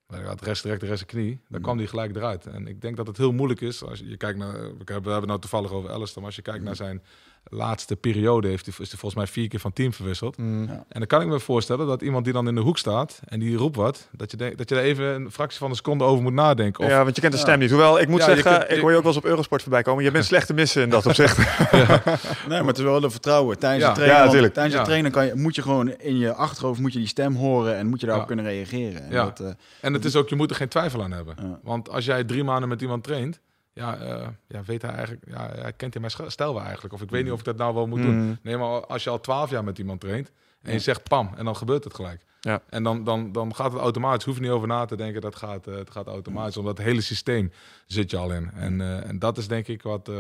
gaat 0.08 0.42
rest 0.42 0.64
direct 0.64 0.82
de 0.82 0.88
rest 0.88 1.06
knie, 1.06 1.42
dan 1.50 1.62
kwam 1.62 1.78
die 1.78 1.88
gelijk 1.88 2.16
eruit. 2.16 2.46
En 2.46 2.68
ik 2.68 2.82
denk 2.82 2.98
dat 2.98 3.08
het 3.08 3.18
heel 3.18 3.32
moeilijk 3.32 3.62
is, 3.62 3.84
als 3.84 4.00
je, 4.00 4.10
je 4.10 4.18
kijkt 4.18 4.38
naar, 4.38 4.78
we 4.78 4.94
hebben 4.94 5.14
het 5.14 5.26
nou 5.26 5.40
toevallig 5.40 5.72
over 5.72 5.90
Alistair, 5.90 6.18
maar 6.18 6.26
als 6.26 6.36
je 6.36 6.42
kijkt 6.42 6.64
naar 6.64 6.76
zijn 6.76 7.04
laatste 7.50 7.96
periode 7.96 8.48
heeft 8.48 8.66
hij, 8.66 8.74
is 8.80 8.90
hij 8.90 9.00
volgens 9.00 9.16
mij 9.16 9.28
vier 9.32 9.48
keer 9.48 9.60
van 9.60 9.74
team 9.74 9.94
verwisseld. 9.94 10.38
Mm. 10.38 10.64
Ja. 10.64 10.72
En 10.74 11.00
dan 11.00 11.08
kan 11.08 11.22
ik 11.22 11.28
me 11.28 11.40
voorstellen 11.40 11.88
dat 11.88 12.02
iemand 12.02 12.24
die 12.24 12.34
dan 12.34 12.48
in 12.48 12.56
de 12.56 12.62
hoek 12.62 12.78
staat 12.78 13.20
en 13.26 13.40
die 13.40 13.58
roept 13.58 13.76
wat, 13.76 14.08
dat 14.12 14.32
je, 14.32 14.38
denkt, 14.38 14.58
dat 14.58 14.70
je 14.70 14.76
er 14.76 14.82
even 14.82 15.06
een 15.06 15.32
fractie 15.32 15.60
van 15.60 15.70
een 15.70 15.76
seconde 15.76 16.04
over 16.04 16.24
moet 16.24 16.34
nadenken. 16.34 16.84
Of, 16.84 16.90
Ja, 16.90 17.04
want 17.04 17.16
je 17.16 17.22
kent 17.22 17.34
de 17.34 17.40
stem 17.40 17.60
niet. 17.60 17.70
Hoewel, 17.70 18.00
ik 18.00 18.08
moet 18.08 18.20
Ja, 18.20 18.26
zeggen, 18.26 18.60
kunt- 18.60 18.72
ik 18.72 18.80
hoor 18.82 18.92
je 18.92 18.98
ook 18.98 19.04
wel 19.04 19.12
eens 19.14 19.22
op 19.24 19.30
Eurosport 19.30 19.62
voorbij 19.62 19.82
komen. 19.82 20.04
Je 20.04 20.12
bent 20.12 20.26
slecht 20.36 20.48
te 20.48 20.54
missen 20.54 20.82
in 20.82 20.90
dat 20.90 21.06
opzicht. 21.06 21.38
Nee, 22.50 22.60
maar 22.60 22.68
het 22.68 22.78
is 22.78 22.84
wel 22.84 23.00
de 23.00 23.10
vertrouwen. 23.10 23.60
Tijdens 23.60 23.82
Ja. 23.82 23.88
het 23.88 23.96
trainen, 23.96 24.16
Ja, 24.18 24.22
want 24.22 24.32
tuurlijk. 24.32 24.54
tijdens 24.54 24.74
Ja. 24.76 24.80
het 24.82 24.90
trainen 24.90 25.12
kan 25.12 25.26
je, 25.26 25.36
moet 25.36 25.56
je 25.56 25.62
gewoon 25.62 25.92
in 25.98 26.18
je 26.18 26.34
achterhoofd 26.34 26.80
moet 26.80 26.94
je 26.94 27.00
die 27.00 27.08
stem 27.08 27.36
horen 27.36 27.76
en 27.78 27.88
moet 27.88 28.00
je 28.00 28.06
daarop 28.06 28.30
Ja. 28.30 28.36
kunnen 28.36 28.52
reageren. 28.54 29.04
En 29.04 29.12
Ja. 29.12 29.24
dat, 29.24 29.40
eh, 29.40 29.48
En 29.82 29.94
het 29.94 30.06
is 30.06 30.16
ook, 30.16 30.30
je 30.30 30.36
moet 30.36 30.50
er 30.50 30.56
geen 30.56 30.68
twijfel 30.68 31.04
aan 31.04 31.12
hebben. 31.12 31.36
Ja. 31.42 31.60
Want 31.64 31.90
als 31.90 32.06
jij 32.06 32.24
drie 32.24 32.44
maanden 32.44 32.70
met 32.70 32.82
iemand 32.82 33.04
traint, 33.04 33.40
ja, 33.76 33.98
eh, 33.98 34.28
ja 34.48 34.64
weet 34.66 34.82
hij 34.82 34.92
eigenlijk, 34.92 35.26
ja, 35.28 35.52
hij 35.56 35.74
kent 35.74 35.94
hij 35.94 36.02
mijn 36.02 36.32
stijl 36.32 36.54
wel 36.54 36.64
eigenlijk. 36.64 36.94
Of 36.94 37.02
ik 37.02 37.10
weet 37.10 37.24
niet 37.24 37.32
of 37.32 37.40
ik 37.40 37.46
dat 37.46 37.58
nou 37.58 37.74
wel 37.74 37.88
moet 37.88 38.02
doen. 38.02 38.16
Mm. 38.16 38.38
Nee, 38.42 38.58
maar 38.58 38.86
als 38.86 39.04
je 39.04 39.10
al 39.10 39.20
twaalf 39.20 39.50
jaar 39.50 39.64
met 39.64 39.78
iemand 39.78 40.00
traint 40.02 40.32
en 40.62 40.74
je 40.74 40.80
zegt 40.80 41.04
pam, 41.04 41.32
en 41.36 41.46
dan 41.46 41.56
gebeurt 41.56 41.84
het 41.84 41.94
gelijk. 41.94 42.22
Ja. 42.40 42.62
En 42.70 42.84
dan, 42.84 43.04
dan, 43.04 43.32
dan 43.32 43.56
gaat 43.56 43.72
het 43.72 43.82
automatisch, 43.82 44.26
hoef 44.26 44.36
je 44.36 44.42
niet 44.42 44.52
over 44.52 44.68
na 44.68 44.86
te 44.86 44.96
denken, 44.96 45.22
dat 45.22 45.36
gaat, 45.36 45.68
eh, 45.68 45.76
het 45.76 45.90
gaat 45.90 46.08
automatisch. 46.08 46.58
Omdat 46.58 46.78
het 46.78 46.88
hele 46.88 47.02
systeem 47.02 47.52
zit 47.88 48.12
je 48.12 48.18
al 48.18 48.32
in. 48.32 48.52
En, 48.52 48.82
eh, 48.82 49.10
en 49.10 49.20
dat 49.20 49.38
is 49.38 49.48
denk 49.48 49.68
ik 49.68 49.82
wat, 49.82 50.12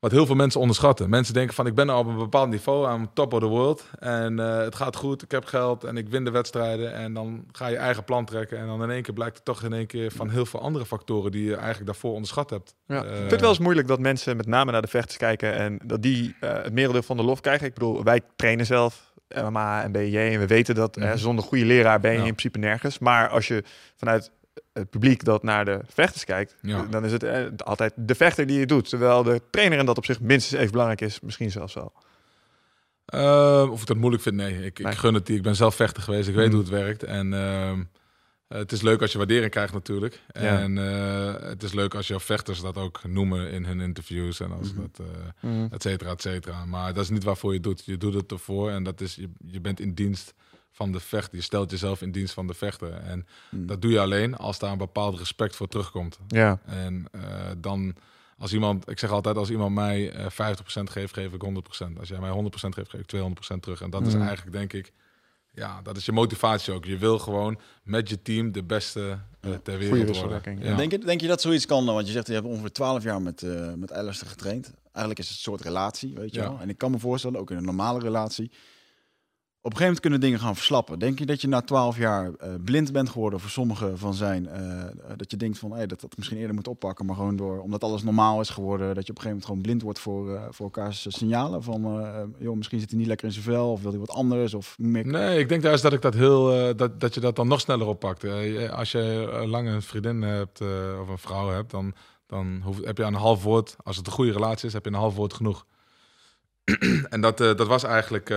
wat 0.00 0.10
heel 0.10 0.26
veel 0.26 0.34
mensen 0.34 0.60
onderschatten. 0.60 1.10
Mensen 1.10 1.34
denken 1.34 1.54
van, 1.54 1.66
ik 1.66 1.74
ben 1.74 1.86
nou 1.86 1.98
op 1.98 2.06
een 2.06 2.16
bepaald 2.16 2.48
niveau, 2.48 2.86
aan 2.86 3.10
top 3.12 3.32
of 3.32 3.40
the 3.40 3.46
world. 3.46 3.84
En 3.98 4.38
eh, 4.38 4.56
het 4.58 4.74
gaat 4.74 4.96
goed, 4.96 5.22
ik 5.22 5.30
heb 5.30 5.44
geld 5.44 5.84
en 5.84 5.96
ik 5.96 6.08
win 6.08 6.24
de 6.24 6.30
wedstrijden. 6.30 6.94
En 6.94 7.14
dan 7.14 7.44
ga 7.52 7.66
je 7.66 7.76
eigen 7.76 8.04
plan 8.04 8.24
trekken. 8.24 8.58
En 8.58 8.66
dan 8.66 8.82
in 8.82 8.90
één 8.90 9.02
keer 9.02 9.14
blijkt 9.14 9.36
het 9.36 9.44
toch 9.44 9.62
in 9.62 9.72
één 9.72 9.86
keer 9.86 10.10
van 10.12 10.28
heel 10.28 10.46
veel 10.46 10.60
andere 10.60 10.86
factoren 10.86 11.30
die 11.32 11.44
je 11.44 11.54
eigenlijk 11.56 11.86
daarvoor 11.86 12.12
onderschat 12.12 12.50
hebt. 12.50 12.74
Ja. 12.86 13.02
Ik 13.04 13.14
vind 13.16 13.30
het 13.30 13.40
wel 13.40 13.48
eens 13.50 13.58
moeilijk 13.58 13.88
dat 13.88 13.98
mensen 14.00 14.36
met 14.36 14.46
name 14.46 14.72
naar 14.72 14.82
de 14.82 14.88
vechters 14.88 15.16
kijken 15.18 15.54
en 15.54 15.78
dat 15.84 16.02
die 16.02 16.36
eh, 16.40 16.52
het 16.62 16.72
merendeel 16.72 17.02
van 17.02 17.16
de 17.16 17.22
lof 17.22 17.40
krijgen. 17.40 17.66
Ik 17.66 17.74
bedoel, 17.74 18.02
wij 18.04 18.20
trainen 18.36 18.66
zelf 18.66 19.06
MMA 19.34 19.82
en 19.82 19.92
BJ 19.92 20.16
en 20.18 20.38
we 20.38 20.46
weten 20.46 20.74
dat 20.74 20.96
Mhm. 20.96 21.16
zonder 21.16 21.44
goede 21.44 21.64
leraar 21.64 22.00
ben 22.00 22.10
je 22.12 22.18
Ja. 22.18 22.24
in 22.24 22.34
principe 22.34 22.58
nergens. 22.58 22.98
Maar 22.98 23.28
als 23.28 23.48
je 23.48 23.64
vanuit 23.96 24.30
het 24.78 24.90
publiek 24.90 25.24
dat 25.24 25.42
naar 25.42 25.64
de 25.64 25.80
vechters 25.86 26.24
kijkt, 26.24 26.54
Ja. 26.62 26.82
dan 26.90 27.04
is 27.04 27.12
het 27.12 27.22
eh, 27.22 27.44
altijd 27.56 27.92
de 27.96 28.14
vechter 28.14 28.46
die 28.46 28.60
het 28.60 28.68
doet. 28.68 28.88
Terwijl 28.88 29.22
de 29.22 29.42
trainer 29.50 29.78
en 29.78 29.86
dat 29.86 29.96
op 29.98 30.04
zich 30.04 30.20
minstens 30.20 30.60
even 30.60 30.70
belangrijk 30.72 31.00
is, 31.00 31.20
misschien 31.20 31.50
zelfs 31.50 31.74
wel. 31.74 31.92
Eh, 33.04 33.68
of 33.70 33.80
ik 33.80 33.86
dat 33.86 33.96
moeilijk 33.96 34.22
vind, 34.22 34.36
nee. 34.36 34.64
Ik, 34.64 34.78
Nee. 34.78 34.92
ik 34.92 34.98
gun 34.98 35.14
het 35.14 35.26
die. 35.26 35.36
Ik 35.36 35.42
ben 35.42 35.56
zelf 35.56 35.74
vechter 35.74 36.02
geweest. 36.02 36.28
Ik 36.28 36.34
weet 36.34 36.46
Mm. 36.46 36.52
hoe 36.52 36.60
het 36.60 36.70
werkt. 36.70 37.02
En 37.02 37.32
ehm, 37.34 37.80
eh, 38.48 38.58
het 38.58 38.72
is 38.72 38.82
leuk 38.82 39.00
als 39.00 39.12
je 39.12 39.18
waardering 39.18 39.50
krijgt 39.50 39.72
natuurlijk. 39.72 40.20
Ja. 40.32 40.58
En 40.60 40.78
eh, 40.78 41.48
het 41.48 41.62
is 41.62 41.72
leuk 41.72 41.94
als 41.94 42.06
je 42.08 42.20
vechters 42.20 42.60
dat 42.60 42.76
ook 42.76 43.00
noemen 43.06 43.50
in 43.50 43.64
hun 43.64 43.80
interviews 43.80 44.40
en 44.40 44.52
als 44.52 44.72
Mhm. 44.72 44.80
dat, 44.80 45.06
eh 45.42 45.62
et 45.70 45.82
cetera, 45.82 46.10
et 46.10 46.22
cetera. 46.22 46.64
Maar 46.64 46.94
dat 46.94 47.02
is 47.04 47.10
niet 47.10 47.24
waarvoor 47.24 47.50
je 47.50 47.56
het 47.56 47.64
doet. 47.66 47.82
Je 47.84 47.96
doet 47.96 48.14
het 48.14 48.30
ervoor 48.32 48.70
en 48.70 48.82
dat 48.82 49.00
is, 49.00 49.14
je, 49.14 49.30
je 49.46 49.60
bent 49.60 49.80
in 49.80 49.94
dienst 49.94 50.34
van 50.78 50.92
de 50.92 51.00
vechter. 51.00 51.36
Je 51.36 51.42
stelt 51.42 51.70
jezelf 51.70 52.02
in 52.02 52.10
dienst 52.12 52.34
van 52.34 52.46
de 52.46 52.54
vechter. 52.54 52.92
En 52.92 53.26
Mm. 53.50 53.66
dat 53.66 53.82
doe 53.82 53.90
je 53.90 54.00
alleen 54.00 54.36
als 54.36 54.58
daar 54.58 54.72
een 54.72 54.78
bepaald 54.78 55.18
respect 55.18 55.56
voor 55.56 55.68
terugkomt. 55.68 56.18
Ja, 56.28 56.58
En 56.66 57.06
eh, 57.10 57.20
dan, 57.58 57.94
als 58.38 58.52
iemand, 58.52 58.90
ik 58.90 58.98
zeg 58.98 59.10
altijd, 59.10 59.36
als 59.36 59.50
iemand 59.50 59.74
mij 59.74 60.10
eh 60.12 60.26
50% 60.30 60.90
geeft, 60.90 61.14
geef 61.14 61.32
ik 61.32 61.42
100%. 61.42 61.98
Als 61.98 62.08
jij 62.08 62.18
mij 62.18 62.30
100% 62.30 62.74
geeft, 62.74 62.90
geef 62.90 63.00
ik 63.00 63.06
200% 63.06 63.62
terug. 63.62 63.80
En 63.80 63.90
dat 63.90 64.06
is 64.06 64.12
Mhm. 64.14 64.22
eigenlijk, 64.22 64.56
denk 64.56 64.72
ik, 64.72 64.92
ja, 65.52 65.82
dat 65.82 65.96
is 65.96 66.04
je 66.04 66.12
motivatie 66.12 66.72
ook. 66.72 66.84
Je 66.84 66.98
wil 66.98 67.18
gewoon 67.18 67.58
met 67.82 68.08
je 68.08 68.22
team 68.22 68.52
de 68.52 68.62
beste 68.62 69.18
eh, 69.40 69.50
ter 69.62 69.78
wereld 69.78 70.16
worden. 70.20 70.58
ja. 70.60 70.76
Denk, 70.76 70.90
je, 70.90 70.98
denk 70.98 71.20
je 71.20 71.26
dat 71.26 71.40
zoiets 71.40 71.66
kan 71.66 71.84
dan? 71.86 71.94
Want 71.94 72.06
je 72.06 72.12
zegt, 72.12 72.26
je 72.26 72.32
hebt 72.32 72.46
ongeveer 72.46 72.72
12 72.72 73.02
jaar 73.02 73.22
met, 73.22 73.42
eh 73.42 73.72
met 73.74 73.92
Alistair 73.92 74.30
getraind. 74.30 74.72
Eigenlijk 74.92 75.18
is 75.18 75.28
het 75.28 75.36
een 75.36 75.42
soort 75.42 75.60
relatie, 75.60 76.14
weet 76.14 76.34
je 76.34 76.40
Ja. 76.40 76.48
wel. 76.48 76.58
En 76.60 76.68
ik 76.68 76.78
kan 76.78 76.90
me 76.90 76.98
voorstellen, 76.98 77.40
ook 77.40 77.50
in 77.50 77.56
een 77.56 77.64
normale 77.64 77.98
relatie... 78.00 78.50
Een 79.72 79.78
gegeven 79.78 79.94
moment 79.94 80.00
kunnen 80.00 80.20
dingen 80.20 80.40
gaan 80.40 80.56
verslappen. 80.56 80.98
Denk 80.98 81.18
je 81.18 81.26
dat 81.26 81.40
je 81.40 81.48
na 81.48 81.60
12 81.60 81.96
jaar 81.96 82.30
eh, 82.34 82.50
blind 82.64 82.92
bent 82.92 83.08
geworden 83.08 83.40
voor 83.40 83.50
sommige 83.50 83.96
van 83.96 84.14
zijn? 84.14 84.48
eh, 84.48 84.84
dat 85.16 85.30
je 85.30 85.36
denkt 85.36 85.58
van, 85.58 85.72
hey, 85.72 85.86
dat 85.86 86.00
dat 86.00 86.16
misschien 86.16 86.38
eerder 86.38 86.54
moet 86.54 86.68
oppakken, 86.68 87.06
maar 87.06 87.16
gewoon 87.16 87.36
door, 87.36 87.60
omdat 87.60 87.84
alles 87.84 88.02
normaal 88.02 88.40
is 88.40 88.48
geworden, 88.48 88.94
dat 88.94 89.06
je 89.06 89.12
op 89.12 89.16
een 89.16 89.22
gegeven 89.22 89.28
moment 89.28 89.44
gewoon 89.44 89.62
blind 89.62 89.82
wordt 89.82 89.98
voor, 89.98 90.34
eh, 90.34 90.42
voor 90.50 90.64
elkaars 90.64 91.06
signalen 91.08 91.62
van, 91.62 91.82
joh, 92.38 92.56
misschien 92.56 92.80
zit 92.80 92.90
hij 92.90 92.98
niet 92.98 93.08
lekker 93.08 93.26
in 93.26 93.32
zijn 93.32 93.44
vel, 93.44 93.72
of 93.72 93.82
wil 93.82 93.90
hij 93.90 94.00
wat 94.00 94.10
anders, 94.10 94.54
of 94.54 94.78
meer. 94.78 95.06
Nee, 95.06 95.38
ik 95.38 95.48
denk 95.48 95.62
juist 95.62 95.82
dat 95.82 95.92
ik 95.92 96.02
dat 96.02 96.14
heel, 96.14 96.76
dat, 96.76 97.00
dat 97.00 97.14
je 97.14 97.20
dat 97.20 97.36
dan 97.36 97.48
nog 97.48 97.60
sneller 97.60 97.86
oppakt. 97.86 98.24
Als 98.70 98.92
je 98.92 99.42
lang 99.46 99.68
een 99.68 99.82
vriendin 99.82 100.22
hebt 100.22 100.60
of 101.00 101.08
een 101.08 101.18
vrouw 101.18 101.48
hebt, 101.48 101.70
dan, 101.70 101.94
dan 102.26 102.60
hoef, 102.64 102.84
heb 102.84 102.96
je 102.96 103.04
aan 103.04 103.14
een 103.14 103.20
half 103.20 103.42
woord, 103.42 103.76
als 103.84 103.96
het 103.96 104.06
een 104.06 104.12
goede 104.12 104.32
relatie 104.32 104.66
is, 104.66 104.72
heb 104.72 104.84
je 104.84 104.90
een 104.90 104.96
half 104.96 105.14
woord 105.14 105.34
genoeg. 105.34 105.66
en 107.08 107.20
dat, 107.20 107.38
dat 107.38 107.66
was 107.66 107.82
eigenlijk, 107.82 108.30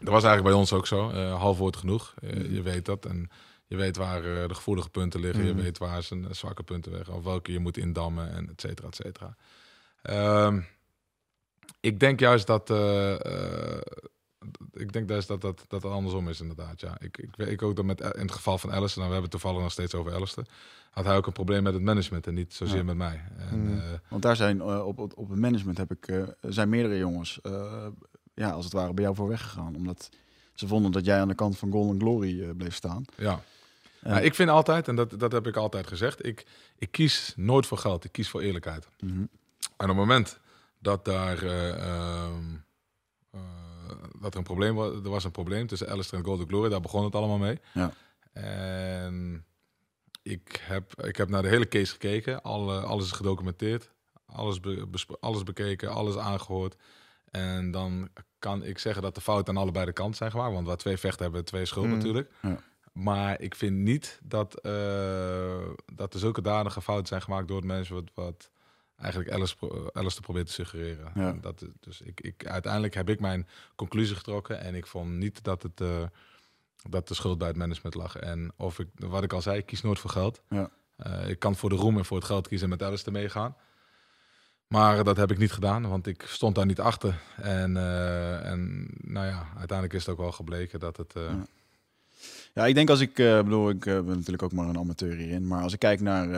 dat 0.00 0.12
was 0.12 0.24
eigenlijk 0.24 0.42
bij 0.42 0.52
ons 0.52 0.72
ook 0.72 0.86
zo. 0.86 1.10
Eh 1.10 1.38
half 1.38 1.58
woord 1.58 1.76
genoeg. 1.76 2.14
Eh. 2.20 2.52
Je 2.52 2.62
weet 2.62 2.84
dat 2.84 3.06
en 3.06 3.28
je 3.66 3.76
weet 3.76 3.96
waar 3.96 4.24
eh, 4.24 4.48
de 4.48 4.54
gevoelige 4.54 4.90
punten 4.90 5.20
liggen. 5.20 5.44
Je 5.44 5.54
weet 5.54 5.78
waar 5.78 6.02
zijn 6.02 6.26
zwakke 6.30 6.62
punten 6.62 6.92
liggen, 6.92 7.14
of 7.14 7.24
welke 7.24 7.52
je 7.52 7.58
moet 7.58 7.76
indammen 7.76 8.30
en 8.32 8.48
et 8.48 8.60
cetera, 8.60 8.88
et 8.88 8.94
cetera. 8.96 9.36
Ehm, 10.02 10.60
ik 11.80 12.00
denk 12.00 12.20
juist 12.20 12.46
dat. 12.46 12.70
ik 14.72 14.92
denk 14.92 15.08
juist 15.08 15.28
dat 15.28 15.40
dat, 15.40 15.64
dat 15.68 15.84
andersom 15.84 16.28
is, 16.28 16.40
inderdaad. 16.40 16.80
Ja. 16.80 16.96
Ik, 17.00 17.18
ik 17.18 17.36
weet 17.36 17.48
ik 17.48 17.62
ook 17.62 17.76
dat 17.76 17.84
met, 17.84 18.00
in 18.00 18.20
het 18.20 18.32
geval 18.32 18.58
van 18.58 18.70
Alistair, 18.72 18.96
nou, 18.96 19.08
we 19.08 19.12
hebben 19.12 19.30
het 19.30 19.40
toevallig 19.40 19.60
nog 19.62 19.72
steeds 19.72 19.94
over 19.94 20.14
Alistair, 20.14 20.46
had 20.90 21.04
hij 21.04 21.16
ook 21.16 21.26
een 21.26 21.32
probleem 21.32 21.62
met 21.62 21.72
het 21.74 21.82
management 21.82 22.26
en 22.26 22.34
niet 22.34 22.54
zozeer 22.54 22.76
Ja. 22.76 22.84
met 22.84 22.96
mij. 22.96 23.24
En, 23.50 23.82
eh, 23.82 23.98
Want 24.08 24.22
daar 24.22 24.36
zijn 24.36 24.62
op, 24.62 24.98
op, 24.98 25.12
op 25.18 25.28
het 25.28 25.38
management 25.38 25.78
heb 25.78 25.90
ik, 25.90 26.24
zijn 26.40 26.68
meerdere 26.68 26.98
jongens, 26.98 27.38
ja, 28.40 28.50
als 28.50 28.64
het 28.64 28.72
ware 28.74 28.92
bij 28.94 29.04
jou 29.04 29.16
voor 29.16 29.28
weggegaan. 29.28 29.76
Omdat 29.76 30.08
ze 30.54 30.66
vonden 30.66 30.92
dat 30.92 31.04
jij 31.04 31.20
aan 31.20 31.28
de 31.28 31.34
kant 31.34 31.58
van 31.58 31.70
Golden 31.70 32.00
Glory 32.00 32.42
eh, 32.42 32.50
bleef 32.56 32.74
staan. 32.74 33.04
ja. 33.16 33.42
En- 34.00 34.10
Maar 34.10 34.24
ik 34.24 34.34
vind 34.34 34.48
altijd, 34.50 34.88
en 34.88 34.96
dat, 34.96 35.18
dat 35.20 35.32
heb 35.32 35.46
ik 35.46 35.56
altijd 35.56 35.86
gezegd, 35.86 36.26
ik, 36.26 36.46
ik 36.78 36.90
kies 36.90 37.32
nooit 37.36 37.66
voor 37.66 37.78
geld, 37.78 38.04
ik 38.04 38.12
kies 38.12 38.28
voor 38.28 38.40
eerlijkheid. 38.40 38.88
Mhm. 39.00 39.12
En 39.20 39.26
op 39.76 39.86
het 39.86 39.96
moment 39.96 40.38
dat 40.78 41.04
daar 41.04 41.42
eh, 41.42 41.68
ehm, 41.70 42.44
eh, 43.30 43.40
dat 44.20 44.32
er 44.32 44.38
een 44.38 44.44
probleem 44.44 44.74
was, 44.74 44.92
er 44.92 45.10
was 45.10 45.24
een 45.24 45.30
probleem 45.30 45.66
tussen 45.66 45.88
Alistair 45.90 46.22
en 46.22 46.28
Golden 46.28 46.46
Glory, 46.48 46.68
daar 46.68 46.80
begon 46.80 47.04
het 47.04 47.14
allemaal 47.14 47.38
mee. 47.38 47.58
Ja. 47.74 47.92
En 48.32 49.44
ik 50.22 50.60
heb, 50.62 51.02
ik 51.04 51.16
heb 51.16 51.28
naar 51.28 51.42
de 51.42 51.48
hele 51.48 51.68
case 51.68 51.92
gekeken, 51.92 52.42
alle, 52.42 52.80
alles 52.80 53.04
is 53.04 53.12
gedocumenteerd, 53.12 53.90
alles, 54.26 54.60
be- 54.60 54.86
alles 55.20 55.42
bekeken, 55.42 55.90
alles 55.92 56.16
aangehoord. 56.16 56.76
En 57.30 57.70
dan 57.70 58.08
kan 58.40 58.64
ik 58.64 58.78
zeggen 58.78 59.02
dat 59.02 59.14
de 59.14 59.20
fouten 59.20 59.56
aan 59.56 59.62
allebei 59.62 59.84
de 59.84 59.92
kanten 59.92 60.16
zijn 60.16 60.30
gemaakt, 60.30 60.52
want 60.54 60.66
waar 60.66 60.76
twee 60.76 60.96
vechten 60.96 61.22
hebben, 61.22 61.44
twee 61.44 61.64
schuld 61.64 61.86
Mm. 61.86 61.92
natuurlijk. 61.92 62.30
Ja. 62.42 62.58
Maar 62.92 63.40
ik 63.40 63.54
vind 63.54 63.76
niet 63.76 64.20
dat, 64.22 64.54
eh, 64.60 65.58
dat 65.94 66.14
er 66.14 66.20
zulke 66.20 66.42
dadige 66.42 66.82
fouten 66.82 67.06
zijn 67.06 67.22
gemaakt 67.22 67.48
door 67.48 67.56
het 67.56 67.66
mensen 67.66 67.94
wat, 67.94 68.10
wat 68.14 68.50
eigenlijk 68.96 69.30
Alice, 69.32 69.56
pro- 69.56 69.88
Alice 69.92 70.14
te 70.16 70.20
proberen 70.22 70.46
te 70.46 70.52
suggereren. 70.52 71.10
Ja. 71.14 71.32
Dat, 71.40 71.64
dus 71.80 72.00
ik, 72.00 72.20
ik, 72.20 72.46
uiteindelijk 72.46 72.94
heb 72.94 73.08
ik 73.08 73.20
mijn 73.20 73.48
conclusie 73.76 74.16
getrokken 74.16 74.60
en 74.60 74.74
ik 74.74 74.86
vond 74.86 75.10
niet 75.10 75.44
dat, 75.44 75.62
het, 75.62 75.80
eh, 75.80 76.02
dat 76.88 77.08
de 77.08 77.14
schuld 77.14 77.38
bij 77.38 77.48
het 77.48 77.56
management 77.56 77.94
lag. 77.94 78.16
En 78.16 78.52
of 78.56 78.78
ik, 78.78 78.88
wat 78.94 79.22
ik 79.22 79.32
al 79.32 79.42
zei, 79.42 79.58
ik 79.58 79.66
kies 79.66 79.82
nooit 79.82 79.98
voor 79.98 80.10
geld. 80.10 80.40
Ja. 80.48 80.70
Eh, 80.96 81.28
ik 81.28 81.38
kan 81.38 81.56
voor 81.56 81.68
de 81.68 81.76
roem 81.76 81.98
en 81.98 82.04
voor 82.04 82.16
het 82.16 82.26
geld 82.26 82.48
kiezen 82.48 82.70
en 82.70 82.78
met 82.78 82.88
Alice 82.88 83.04
te 83.04 83.10
meegaan. 83.10 83.56
Maar 84.70 85.04
dat 85.04 85.16
heb 85.16 85.30
ik 85.30 85.38
niet 85.38 85.52
gedaan, 85.52 85.88
want 85.88 86.06
ik 86.06 86.22
stond 86.26 86.54
daar 86.54 86.66
niet 86.66 86.80
achter. 86.80 87.20
En, 87.36 87.76
eh, 87.76 88.50
en 88.50 88.88
nou 89.00 89.26
ja, 89.26 89.46
uiteindelijk 89.58 89.92
is 89.92 90.00
het 90.06 90.08
ook 90.14 90.20
wel 90.20 90.32
gebleken 90.32 90.80
dat 90.80 90.96
het... 90.96 91.12
eh, 91.16 91.22
Ja. 91.22 91.46
Ja, 92.54 92.66
ik 92.66 92.74
denk 92.74 92.90
als 92.90 93.00
ik, 93.00 93.18
eh, 93.18 93.42
bedoel, 93.42 93.70
ik 93.70 93.84
ben 93.84 94.06
natuurlijk 94.06 94.42
ook 94.42 94.52
maar 94.52 94.68
een 94.68 94.78
amateur 94.78 95.16
hierin, 95.16 95.46
maar 95.46 95.62
als 95.62 95.72
ik 95.72 95.78
kijk 95.78 96.00
naar 96.00 96.28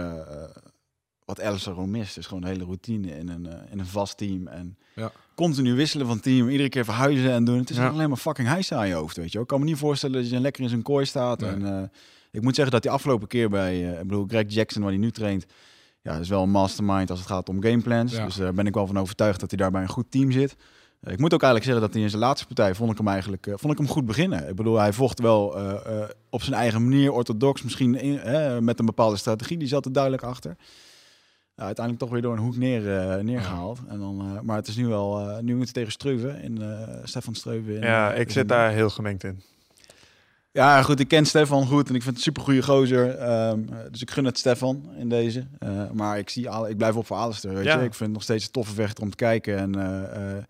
wat 1.25 1.41
Alistair 1.41 1.75
gewoon 1.75 1.91
mist, 1.91 2.17
is 2.19 2.27
gewoon 2.27 2.43
een 2.43 2.49
hele 2.49 2.65
routine 2.65 3.17
in 3.19 3.29
een, 3.29 3.49
in 3.71 3.79
een 3.79 3.87
vast 3.87 4.17
team. 4.17 4.47
En 4.47 4.77
Ja. 4.95 5.13
continu 5.35 5.75
wisselen 5.75 6.07
van 6.07 6.21
team, 6.21 6.49
iedere 6.49 6.69
keer 6.69 6.85
verhuizen 6.85 7.31
en 7.33 7.45
doen. 7.45 7.59
Het 7.59 7.71
is 7.71 7.77
Ja. 7.77 7.89
alleen 7.89 8.09
maar 8.09 8.19
fucking 8.19 8.49
hijsen 8.49 8.77
aan 8.77 8.89
je 8.89 8.95
hoofd, 8.95 9.17
weet 9.17 9.33
je. 9.33 9.41
Ik 9.41 9.47
kan 9.47 9.59
me 9.61 9.65
niet 9.65 9.77
voorstellen 9.77 10.21
dat 10.21 10.31
je 10.31 10.41
lekker 10.41 10.63
in 10.63 10.69
zijn 10.69 10.83
kooi 10.83 11.05
staat. 11.07 11.41
Nee. 11.41 11.51
En, 11.51 11.93
ik 12.31 12.43
moet 12.43 12.55
zeggen 12.55 12.73
dat 12.73 12.83
die 12.83 12.91
afgelopen 12.91 13.29
keer 13.29 13.49
bij, 13.51 13.81
ik 13.81 14.07
bedoel, 14.07 14.27
Greg 14.29 14.45
Jackson, 14.47 14.83
waar 14.83 14.91
hij 14.91 15.01
nu 15.01 15.11
traint, 15.11 15.47
ja, 16.03 16.17
is 16.17 16.29
wel 16.29 16.43
een 16.43 16.51
mastermind 16.51 17.11
als 17.11 17.19
het 17.19 17.29
gaat 17.29 17.49
om 17.49 17.63
gameplans. 17.63 18.13
Ja. 18.13 18.25
Dus 18.25 18.35
daar 18.37 18.55
ben 18.55 18.67
ik 18.67 18.75
wel 18.75 18.87
van 18.87 18.99
overtuigd 18.99 19.41
dat 19.41 19.51
hij 19.51 19.59
daar 19.59 19.71
bij 19.71 19.83
een 19.83 19.89
goed 19.89 20.11
team 20.11 20.31
zit. 20.33 20.57
Eh, 21.01 21.13
Ik 21.13 21.19
moet 21.19 21.35
ook 21.35 21.43
eigenlijk 21.43 21.65
zeggen 21.65 21.83
dat 21.87 21.93
hij 21.95 22.03
in 22.03 22.11
zijn 22.11 22.23
laatste 22.23 22.47
partij 22.47 22.75
vond 22.75 22.91
ik 22.91 22.99
hem 22.99 23.09
eigenlijk 23.09 23.47
eh, 23.47 23.55
vond 23.57 23.73
ik 23.73 23.79
hem 23.79 23.89
goed 23.89 24.07
beginnen. 24.07 24.49
Ik 24.49 24.55
bedoel, 24.55 24.79
hij 24.79 24.93
vocht 24.93 25.21
wel 25.21 25.57
eh, 25.59 26.01
eh, 26.03 26.09
op 26.31 26.43
zijn 26.43 26.55
eigen 26.57 26.83
manier, 26.83 27.13
orthodox, 27.13 27.63
misschien 27.63 27.95
in, 28.01 28.19
eh, 28.21 28.59
met 28.59 28.79
een 28.79 28.87
bepaalde 28.87 29.17
strategie. 29.17 29.59
Die 29.59 29.69
zat 29.69 29.85
er 29.85 29.93
duidelijk 29.93 30.23
achter. 30.23 30.57
Uiteindelijk 31.55 32.05
toch 32.05 32.13
weer 32.13 32.23
door 32.23 32.33
een 32.33 32.43
hoek 32.43 32.57
neer, 32.57 32.99
eh, 32.99 33.23
neergehaald. 33.23 33.79
En 33.89 33.99
dan, 33.99 34.21
eh, 34.21 34.41
maar 34.41 34.57
het 34.57 34.69
is 34.69 34.77
nu 34.77 34.87
wel, 34.87 35.19
eh, 35.29 35.39
nu 35.43 35.55
moet 35.55 35.65
hij 35.65 35.73
tegen 35.73 35.93
Streuven 35.93 36.43
in 36.43 36.63
eh 36.63 36.89
Stefan 37.05 37.35
Streuven. 37.35 37.75
In, 37.75 37.81
ja 37.81 38.13
eh, 38.13 38.21
ik 38.21 38.27
in- 38.27 38.33
zit 38.33 38.49
daar 38.49 38.71
heel 38.71 38.91
gemengd 38.91 39.25
in. 39.25 39.43
Ja, 40.53 40.83
goed, 40.83 41.01
ik 41.01 41.09
ken 41.09 41.27
Stefan 41.27 41.67
goed 41.67 41.89
en 41.89 41.95
ik 41.95 42.03
vind 42.03 42.05
het 42.05 42.15
een 42.17 42.33
super 42.33 42.43
goede 42.43 42.63
gozer. 42.63 43.17
Ehm, 43.19 43.63
eh, 43.73 43.79
dus 43.91 44.03
ik 44.03 44.11
gun 44.11 44.25
het 44.25 44.39
Stefan 44.39 44.91
in 44.97 45.09
deze. 45.09 45.47
Eh, 45.59 45.91
maar 45.91 46.19
ik, 46.19 46.29
zie 46.31 46.49
alle, 46.51 46.69
ik 46.69 46.77
blijf 46.77 46.97
op 46.97 47.07
voor 47.07 47.17
Alistair, 47.17 47.55
weet 47.55 47.65
Ja. 47.65 47.79
je. 47.79 47.85
Ik 47.85 47.95
vind 47.95 47.99
het 48.01 48.13
nog 48.13 48.23
steeds 48.23 48.45
een 48.45 48.51
toffe 48.51 48.75
vechter 48.75 49.05
om 49.05 49.11
te 49.11 49.17
kijken. 49.17 49.57
En 49.59 49.75
eh, 49.75 50.37
eh, 50.37 50.45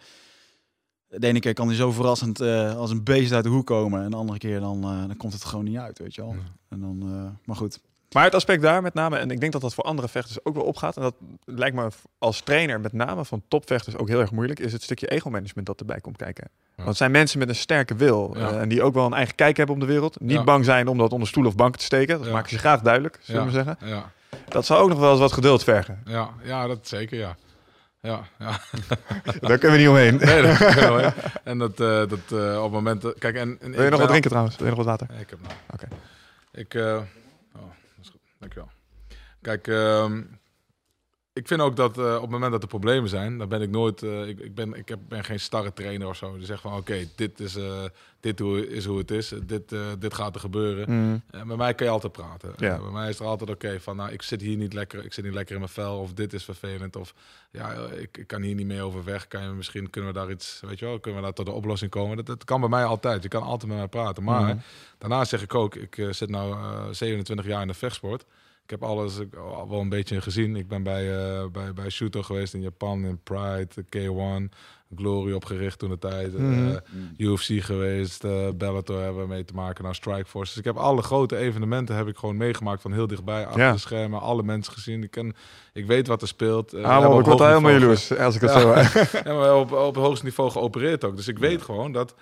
de 1.06 1.26
ene 1.26 1.40
keer 1.40 1.54
kan 1.54 1.66
hij 1.66 1.76
zo 1.76 1.90
verrassend 1.92 2.40
als 2.40 2.90
een 2.90 3.02
beest 3.04 3.32
uit 3.32 3.44
de 3.44 3.50
hoek 3.50 3.66
komen. 3.66 4.02
En 4.02 4.10
de 4.10 4.16
andere 4.16 4.38
keer 4.38 4.60
dan, 4.60 4.80
dan 4.80 5.16
komt 5.16 5.32
het 5.32 5.44
gewoon 5.44 5.64
niet 5.64 5.76
uit, 5.76 5.98
weet 5.98 6.14
je 6.14 6.20
wel. 6.20 6.34
En 6.68 6.80
dan, 6.80 6.98
maar 7.44 7.56
goed. 7.56 7.80
Maar 8.12 8.24
het 8.24 8.34
aspect 8.34 8.62
daar 8.62 8.82
met 8.82 8.94
name, 8.94 9.16
en 9.16 9.30
ik 9.30 9.40
denk 9.40 9.52
dat 9.52 9.60
dat 9.60 9.74
voor 9.74 9.84
andere 9.84 10.08
vechters 10.08 10.44
ook 10.44 10.54
wel 10.54 10.64
opgaat, 10.64 10.96
en 10.96 11.02
dat 11.02 11.14
lijkt 11.44 11.76
me 11.76 11.88
als 12.18 12.40
trainer 12.40 12.80
met 12.80 12.92
name 12.92 13.24
van 13.24 13.42
topvechters 13.48 13.96
ook 13.96 14.08
heel 14.08 14.20
erg 14.20 14.30
moeilijk, 14.30 14.60
is 14.60 14.72
het 14.72 14.82
stukje 14.82 15.06
ego-management 15.06 15.66
dat 15.66 15.80
erbij 15.80 16.00
komt 16.00 16.16
kijken. 16.16 16.48
Want 16.76 16.88
het 16.88 16.96
zijn 16.96 17.10
mensen 17.10 17.38
met 17.38 17.48
een 17.48 17.54
sterke 17.54 17.94
wil 17.94 18.34
Ja. 18.38 18.50
eh, 18.50 18.60
en 18.60 18.68
die 18.68 18.82
ook 18.82 18.94
wel 18.94 19.06
een 19.06 19.12
eigen 19.14 19.34
kijk 19.34 19.56
hebben 19.56 19.74
op 19.74 19.80
de 19.80 19.86
wereld. 19.86 20.20
Niet 20.20 20.30
Ja. 20.30 20.44
bang 20.44 20.64
zijn 20.64 20.88
om 20.88 20.98
dat 20.98 21.12
onder 21.12 21.28
stoel 21.28 21.46
of 21.46 21.54
bank 21.54 21.76
te 21.76 21.84
steken. 21.84 22.18
Dat 22.22 22.32
maken 22.32 22.50
ze 22.50 22.58
graag 22.58 22.80
duidelijk, 22.80 23.18
zullen 23.22 23.44
we 23.44 23.50
zeggen. 23.50 23.76
Ja, 23.84 24.10
Dat 24.48 24.66
zou 24.66 24.82
ook 24.82 24.88
nog 24.88 24.98
wel 24.98 25.10
eens 25.10 25.20
wat 25.20 25.32
geduld 25.32 25.64
vergen. 25.64 26.02
ja, 26.04 26.30
ja, 26.42 26.66
dat 26.66 26.88
zeker, 26.88 27.18
ja. 27.18 27.36
Ja, 28.00 28.20
ja. 28.38 28.58
Daar 29.40 29.58
kunnen 29.58 29.70
we 29.70 29.78
niet 29.78 29.88
omheen. 29.88 30.16
Nee. 30.16 31.10
En 31.44 31.58
dat, 31.58 31.80
eh, 31.80 31.86
dat 31.86 32.18
eh, 32.32 32.56
op 32.56 32.62
het 32.62 32.72
moment... 32.72 33.02
dat- 33.02 33.18
Kijk, 33.18 33.34
en, 33.36 33.58
en 33.60 33.70
Wil 33.70 33.82
je 33.84 33.90
nog 33.90 33.98
wat 33.98 34.08
drinken 34.08 34.30
trouwens? 34.30 34.56
Wil 34.56 34.66
je 34.68 34.74
nog 34.76 34.84
wat 34.84 34.98
water? 34.98 35.16
Ik 35.20 35.30
heb 35.30 35.38
nou. 35.42 35.54
Oké. 35.72 35.88
Ik, 36.52 36.74
eh, 36.74 36.82
oh, 36.84 36.96
dat 37.52 38.02
is 38.02 38.08
goed. 38.08 38.20
Dankjewel. 38.42 38.70
Kijk, 39.42 39.68
ehm, 39.68 40.22
ik 41.34 41.46
vind 41.48 41.60
ook 41.60 41.76
dat 41.76 41.98
eh, 41.98 42.14
op 42.14 42.20
het 42.20 42.30
moment 42.30 42.52
dat 42.52 42.62
er 42.62 42.68
problemen 42.68 43.08
zijn, 43.08 43.38
dan 43.38 43.48
ben 43.48 43.62
ik 43.62 43.70
nooit, 43.70 44.02
eh, 44.02 44.28
ik, 44.28 44.40
ik, 44.40 44.54
ben, 44.54 44.74
ik 44.74 44.88
heb, 44.88 44.98
ben 45.08 45.24
geen 45.24 45.40
starre 45.40 45.72
trainer 45.72 46.08
of 46.08 46.16
zo. 46.16 46.36
Die 46.36 46.46
zegt 46.46 46.60
van, 46.60 46.76
oké, 46.76 47.08
dit, 47.14 47.40
is, 47.40 47.56
eh, 47.56 47.84
dit 48.20 48.38
hoe, 48.38 48.68
is 48.68 48.84
hoe 48.84 48.98
het 48.98 49.10
is, 49.10 49.32
dit, 49.42 49.74
dit 49.98 50.14
gaat 50.14 50.34
er 50.34 50.40
gebeuren. 50.40 50.90
Mm. 50.90 51.22
Bij 51.46 51.56
mij 51.56 51.74
kan 51.74 51.86
je 51.86 51.92
altijd 51.92 52.12
praten. 52.12 52.52
Ja. 52.56 52.78
Bij 52.78 52.90
mij 52.90 53.08
is 53.08 53.18
er 53.18 53.26
altijd 53.26 53.50
oké 53.50 53.80
van, 53.80 53.96
nou, 53.96 54.10
ik 54.12 54.22
zit 54.22 54.40
hier 54.40 54.56
niet 54.56 54.72
lekker, 54.72 55.04
ik 55.04 55.12
zit 55.12 55.24
niet 55.24 55.34
lekker 55.34 55.54
in 55.54 55.60
mijn 55.60 55.72
vel, 55.72 55.98
of 55.98 56.12
dit 56.12 56.32
is 56.32 56.44
vervelend, 56.44 56.96
of 56.96 57.14
ja, 57.50 57.72
ik, 57.74 58.16
ik 58.18 58.26
kan 58.26 58.42
hier 58.42 58.54
niet 58.54 58.66
mee 58.66 58.82
overweg. 58.82 59.28
Kan 59.28 59.42
je, 59.42 59.48
misschien 59.48 59.90
kunnen 59.90 60.12
we 60.12 60.18
daar 60.18 60.30
iets, 60.30 60.60
weet 60.66 60.78
je 60.78 60.84
wel, 60.84 61.00
kunnen 61.00 61.20
we 61.20 61.26
daar 61.26 61.34
tot 61.34 61.46
een 61.48 61.52
oplossing 61.54 61.90
komen. 61.90 62.16
Dat, 62.16 62.26
dat 62.26 62.44
kan 62.44 62.60
bij 62.60 62.68
mij 62.68 62.84
altijd. 62.84 63.22
Je 63.22 63.28
kan 63.28 63.42
altijd 63.42 63.70
met 63.70 63.78
mij 63.78 63.88
praten. 63.88 64.22
Maar 64.22 64.42
Mhm. 64.42 64.56
daarna 64.98 65.24
zeg 65.24 65.42
ik 65.42 65.54
ook, 65.54 65.74
ik 65.74 66.06
zit 66.10 66.28
nu 66.28 66.38
27 66.90 67.46
jaar 67.46 67.62
in 67.62 67.68
de 67.68 67.74
vechtsport. 67.74 68.24
Ik 68.64 68.70
heb 68.70 68.82
alles 68.82 69.18
ik, 69.18 69.34
al 69.34 69.68
wel 69.68 69.80
een 69.80 69.88
beetje 69.88 70.20
gezien. 70.20 70.56
Ik 70.56 70.68
ben 70.68 70.82
bij, 70.82 71.12
eh 71.38 71.46
bij, 71.52 71.72
bij 71.72 71.90
Shooto 71.90 72.22
geweest 72.22 72.54
in 72.54 72.60
Japan, 72.60 73.04
in 73.04 73.20
Pride, 73.22 73.68
K1, 73.96 74.54
Glory 74.96 75.32
opgericht 75.32 75.78
toen 75.78 75.90
de 75.90 75.98
tijd. 75.98 76.38
Mhm. 76.38 76.68
eh, 76.68 76.76
UFC 77.16 77.62
geweest, 77.64 78.24
eh 78.24 78.48
Bellator 78.54 79.00
hebben 79.02 79.22
we 79.22 79.28
mee 79.28 79.44
te 79.44 79.54
maken, 79.54 79.82
nou 79.82 79.94
Strikeforce. 79.94 80.48
Dus 80.50 80.58
ik 80.58 80.64
heb 80.64 80.76
alle 80.76 81.02
grote 81.02 81.36
evenementen 81.36 81.96
heb 81.96 82.06
ik 82.08 82.16
gewoon 82.16 82.36
meegemaakt 82.36 82.82
van 82.82 82.92
heel 82.92 83.06
dichtbij, 83.06 83.46
achter 83.46 83.62
Ja. 83.62 83.72
de 83.72 83.78
schermen, 83.78 84.20
alle 84.20 84.42
mensen 84.42 84.72
gezien. 84.72 85.02
Ik, 85.02 85.10
ken, 85.10 85.34
ik 85.72 85.86
weet 85.86 86.06
wat 86.06 86.22
er 86.22 86.28
speelt. 86.28 86.74
Ah, 86.74 86.82
man, 87.02 87.18
ik 87.18 87.24
word 87.26 87.38
helemaal 87.38 87.70
jaloers 87.70 88.16
als 88.16 88.34
ik 88.34 88.40
het 88.40 88.52
Ja. 88.52 88.60
zo... 88.60 88.98
ja, 89.24 89.34
maar 89.34 89.56
op, 89.56 89.72
op 89.72 89.94
het 89.94 90.04
hoogste 90.04 90.24
niveau 90.24 90.50
geopereerd 90.50 91.04
ook. 91.04 91.16
Dus 91.16 91.28
ik 91.28 91.38
weet 91.38 91.62
gewoon 91.62 91.92
dat. 91.92 92.14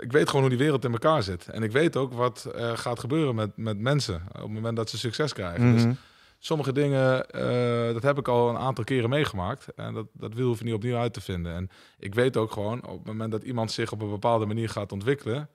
Ik 0.00 0.12
weet 0.12 0.26
gewoon 0.26 0.40
hoe 0.40 0.50
die 0.50 0.58
wereld 0.58 0.84
in 0.84 0.92
elkaar 0.92 1.22
zit. 1.22 1.48
En 1.48 1.62
ik 1.62 1.72
weet 1.72 1.96
ook 1.96 2.12
wat 2.12 2.50
er 2.54 2.78
gaat 2.78 2.98
gebeuren 2.98 3.34
met, 3.34 3.56
met 3.56 3.78
mensen 3.78 4.22
op 4.32 4.40
het 4.40 4.50
moment 4.50 4.76
dat 4.76 4.90
ze 4.90 4.98
succes 4.98 5.32
krijgen. 5.32 5.72
Dus 5.72 5.82
Mhm. 5.84 5.92
sommige 6.38 6.72
dingen, 6.72 7.26
eh, 7.30 7.92
dat 7.92 8.02
heb 8.02 8.18
ik 8.18 8.28
al 8.28 8.48
een 8.48 8.56
aantal 8.58 8.84
keren 8.84 9.08
meegemaakt. 9.10 9.66
En 9.76 9.94
dat, 9.94 10.06
dat 10.12 10.32
hoef 10.34 10.58
je 10.58 10.64
niet 10.64 10.74
opnieuw 10.74 10.96
uit 10.96 11.12
te 11.12 11.20
vinden. 11.20 11.54
En 11.54 11.70
ik 11.98 12.14
weet 12.14 12.36
ook 12.36 12.52
gewoon, 12.52 12.86
op 12.86 12.98
het 12.98 13.06
moment 13.06 13.30
dat 13.30 13.42
iemand 13.42 13.72
zich 13.72 13.92
op 13.92 14.02
een 14.02 14.10
bepaalde 14.10 14.46
manier 14.46 14.68
gaat 14.68 14.92
ontwikkelen. 14.92 15.48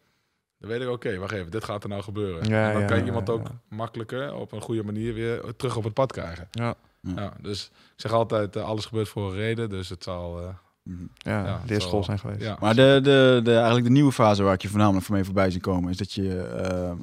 Dan 0.60 0.70
weet 0.70 0.82
ik, 0.82 0.90
oké, 0.90 1.18
wacht 1.18 1.32
even, 1.34 1.52
dit 1.52 1.64
gaat 1.64 1.84
er 1.84 1.90
nou 1.90 2.02
gebeuren. 2.02 2.50
Ja, 2.50 2.68
en 2.68 2.72
dan 2.74 2.82
ja, 2.82 2.88
kan 2.88 2.98
je 2.98 3.06
iemand 3.06 3.28
ja. 3.28 3.34
ook 3.34 3.48
makkelijker 3.70 4.34
op 4.34 4.52
een 4.52 4.62
goede 4.62 4.84
manier 4.84 5.14
weer 5.14 5.42
terug 5.58 5.76
op 5.78 5.84
het 5.84 5.94
pad 5.94 6.12
krijgen. 6.12 6.48
Ja. 6.52 6.76
Ja, 7.16 7.34
dus 7.42 7.66
ik 7.74 8.00
zeg 8.02 8.12
altijd, 8.12 8.56
eh, 8.56 8.64
alles 8.64 8.86
gebeurt 8.86 9.10
voor 9.10 9.30
een 9.32 9.38
reden. 9.38 9.70
Dus 9.70 9.90
het 9.90 10.04
zal... 10.04 10.56
eh, 10.86 10.94
Ja, 11.18 11.46
Ja, 11.46 11.62
leerschool 11.68 12.04
zijn 12.04 12.20
geweest. 12.20 12.42
ja, 12.42 12.58
Maar 12.60 12.76
de, 12.76 13.00
de, 13.04 13.40
de, 13.44 13.54
eigenlijk 13.54 13.86
de 13.86 13.92
nieuwe 13.92 14.12
fase 14.12 14.44
waar 14.44 14.54
ik 14.54 14.62
je 14.62 14.70
voornamelijk 14.70 15.06
voor 15.06 15.16
mee 15.16 15.24
voorbij 15.24 15.52
zie 15.52 15.62
komen, 15.62 15.90
is 15.92 15.98
dat 15.98 16.12
je 16.14 16.38
eh, 16.42 16.90
eh, 16.90 16.96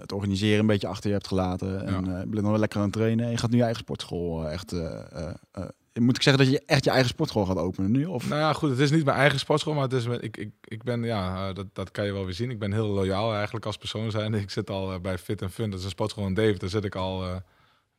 het 0.00 0.12
organiseren 0.12 0.58
een 0.60 0.66
beetje 0.66 0.86
achter 0.86 1.06
je 1.08 1.14
hebt 1.14 1.26
gelaten. 1.28 1.86
En 1.86 2.04
Ja. 2.04 2.12
eh, 2.12 2.20
je 2.20 2.26
bent 2.26 2.42
nog 2.42 2.50
wel 2.50 2.58
lekker 2.60 2.78
aan 2.78 2.84
het 2.84 2.92
trainen. 2.94 3.24
En 3.24 3.30
je 3.30 3.36
gaat 3.36 3.50
nu 3.50 3.56
je 3.56 3.62
eigen 3.62 3.82
sportschool 3.82 4.46
eh, 4.46 4.52
echt. 4.52 4.72
eh, 4.72 4.84
eh, 5.12 5.30
eh, 5.52 5.64
moet 6.00 6.16
ik 6.16 6.22
zeggen 6.22 6.44
dat 6.44 6.52
je 6.52 6.62
echt 6.66 6.84
je 6.84 6.90
eigen 6.90 7.08
sportschool 7.08 7.46
gaat 7.46 7.56
openen 7.56 7.90
nu? 7.90 8.04
Of? 8.04 8.28
Nou 8.28 8.40
ja, 8.40 8.52
goed, 8.52 8.70
het 8.70 8.78
is 8.78 8.90
niet 8.90 9.04
mijn 9.04 9.16
eigen 9.16 9.38
sportschool, 9.38 9.74
maar 9.74 9.82
het 9.82 9.92
is, 9.92 10.06
met- 10.06 10.22
ik, 10.24 10.36
ik, 10.36 10.50
ik 10.64 10.82
ben, 10.82 11.02
ja, 11.02 11.52
dat, 11.52 11.66
dat 11.72 11.90
kan 11.90 12.04
je 12.04 12.12
wel 12.12 12.24
weer 12.24 12.34
zien. 12.34 12.50
Ik 12.50 12.58
ben 12.58 12.72
heel 12.72 12.86
loyaal 12.86 13.34
eigenlijk 13.34 13.66
als 13.66 13.76
persoon 13.76 14.10
zijn. 14.10 14.34
Ik 14.34 14.50
zit 14.50 14.70
al 14.70 15.00
bij 15.00 15.18
Fit 15.18 15.44
Fun, 15.50 15.70
dat 15.70 15.78
is 15.78 15.84
een 15.84 15.90
sportschool 15.90 16.26
in 16.26 16.34
Deventer, 16.34 16.68
zit 16.68 16.84
ik 16.84 16.94
al, 16.94 17.22
eh, 17.24 17.34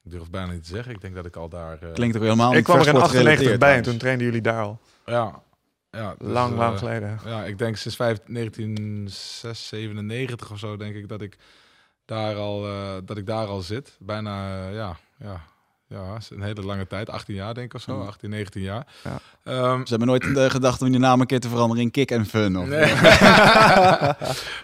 ik 0.03 0.11
durf 0.11 0.29
bijna 0.29 0.51
niet 0.51 0.63
te 0.63 0.69
zeggen, 0.69 0.93
ik 0.93 1.01
denk 1.01 1.15
dat 1.15 1.25
ik 1.25 1.35
al 1.35 1.49
daar... 1.49 1.77
eh, 1.81 1.93
Klinkt 1.93 2.15
ook 2.15 2.21
helemaal 2.23 2.53
Ik 2.55 2.63
kwam 2.63 2.79
er 2.79 2.81
in 2.87 2.87
versport 2.89 3.03
98 3.03 3.11
gerelateerd 3.11 3.59
bij 3.59 3.75
en 3.75 3.83
toen 3.83 3.97
trainden 3.97 4.25
jullie 4.25 4.41
daar 4.41 4.61
al. 4.63 4.79
Ja, 5.05 5.43
ja 5.91 6.15
dus, 6.17 6.27
lang, 6.27 6.51
eh, 6.51 6.57
lang 6.57 6.77
geleden. 6.77 7.19
Ja, 7.25 7.43
ik 7.43 7.57
denk 7.57 7.75
sinds 7.75 7.97
5 7.97 8.19
1997 8.25 10.51
of 10.51 10.59
zo 10.59 10.77
denk 10.77 10.95
ik 10.95 11.07
dat 11.07 11.21
ik 11.21 11.37
daar 12.05 12.35
al, 12.35 12.67
eh, 12.67 12.95
dat 13.05 13.17
ik 13.17 13.25
daar 13.25 13.47
al 13.47 13.61
zit. 13.61 13.97
Bijna, 13.99 14.65
eh, 14.67 14.75
ja, 14.75 14.97
ja, 15.17 15.43
ja, 15.87 16.17
een 16.29 16.41
hele 16.41 16.61
lange 16.61 16.87
tijd, 16.87 17.09
18 17.09 17.35
jaar 17.35 17.53
denk 17.53 17.65
ik 17.65 17.73
of 17.73 17.81
zo, 17.81 17.99
Ja. 17.99 18.05
18, 18.07 18.29
19 18.29 18.61
jaar. 18.61 18.87
Ja. 19.03 19.19
Ehm, 19.43 19.77
Ze 19.83 19.89
hebben 19.89 20.07
nooit 20.07 20.37
eh, 20.37 20.49
gedacht 20.49 20.81
om 20.81 20.91
je 20.91 20.97
naam 20.99 21.21
een 21.21 21.25
keer 21.27 21.39
te 21.39 21.49
veranderen 21.49 21.83
in 21.83 21.91
Kick 21.91 22.11
en 22.11 22.25
Fun. 22.25 22.57
Of, 22.57 22.67
Nee. 22.67 22.79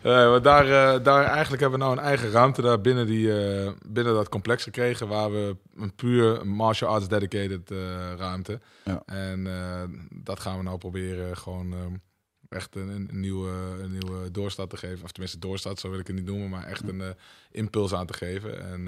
nee, 0.04 0.28
maar 0.28 0.41
daar, 0.41 0.66
eh, 0.66 1.04
daar 1.04 1.24
eigenlijk 1.24 1.62
hebben 1.62 1.80
we 1.80 1.86
nou 1.86 1.98
een 1.98 2.04
eigen 2.04 2.32
ruimte 2.32 2.62
daar 2.62 2.82
binnen, 2.82 3.06
die, 3.06 3.44
eh, 3.62 3.72
binnen 3.88 4.14
dat 4.14 4.30
complex 4.30 4.64
gekregen. 4.64 5.08
Waar 5.08 5.32
we 5.32 5.56
een 5.76 5.96
puur 5.96 6.48
martial 6.48 6.90
arts 6.90 7.08
dedicated 7.08 7.70
ruimte. 8.18 8.60
Ja. 8.84 9.04
En 9.06 9.48
dat 10.10 10.40
gaan 10.40 10.58
we 10.58 10.64
nou 10.64 10.78
proberen 10.78 11.38
gewoon 11.38 11.74
ehm, 11.74 11.94
echt 12.50 12.76
een, 12.76 12.90
een, 12.90 13.20
nieuwe, 13.20 13.52
een 13.82 13.91
nieuwe 13.91 14.32
doorstart 14.32 14.70
te 14.70 14.78
geven. 14.78 15.04
Of 15.04 15.12
tenminste 15.12 15.40
doorstart, 15.40 15.80
zo 15.80 15.90
wil 15.90 16.00
ik 16.00 16.08
het 16.08 16.16
niet 16.16 16.26
noemen. 16.26 16.50
Maar 16.50 16.64
echt 16.64 16.88
een 16.88 17.02
impuls 17.52 17.94
aan 17.94 18.06
te 18.06 18.14
geven. 18.14 18.66
En 18.72 18.88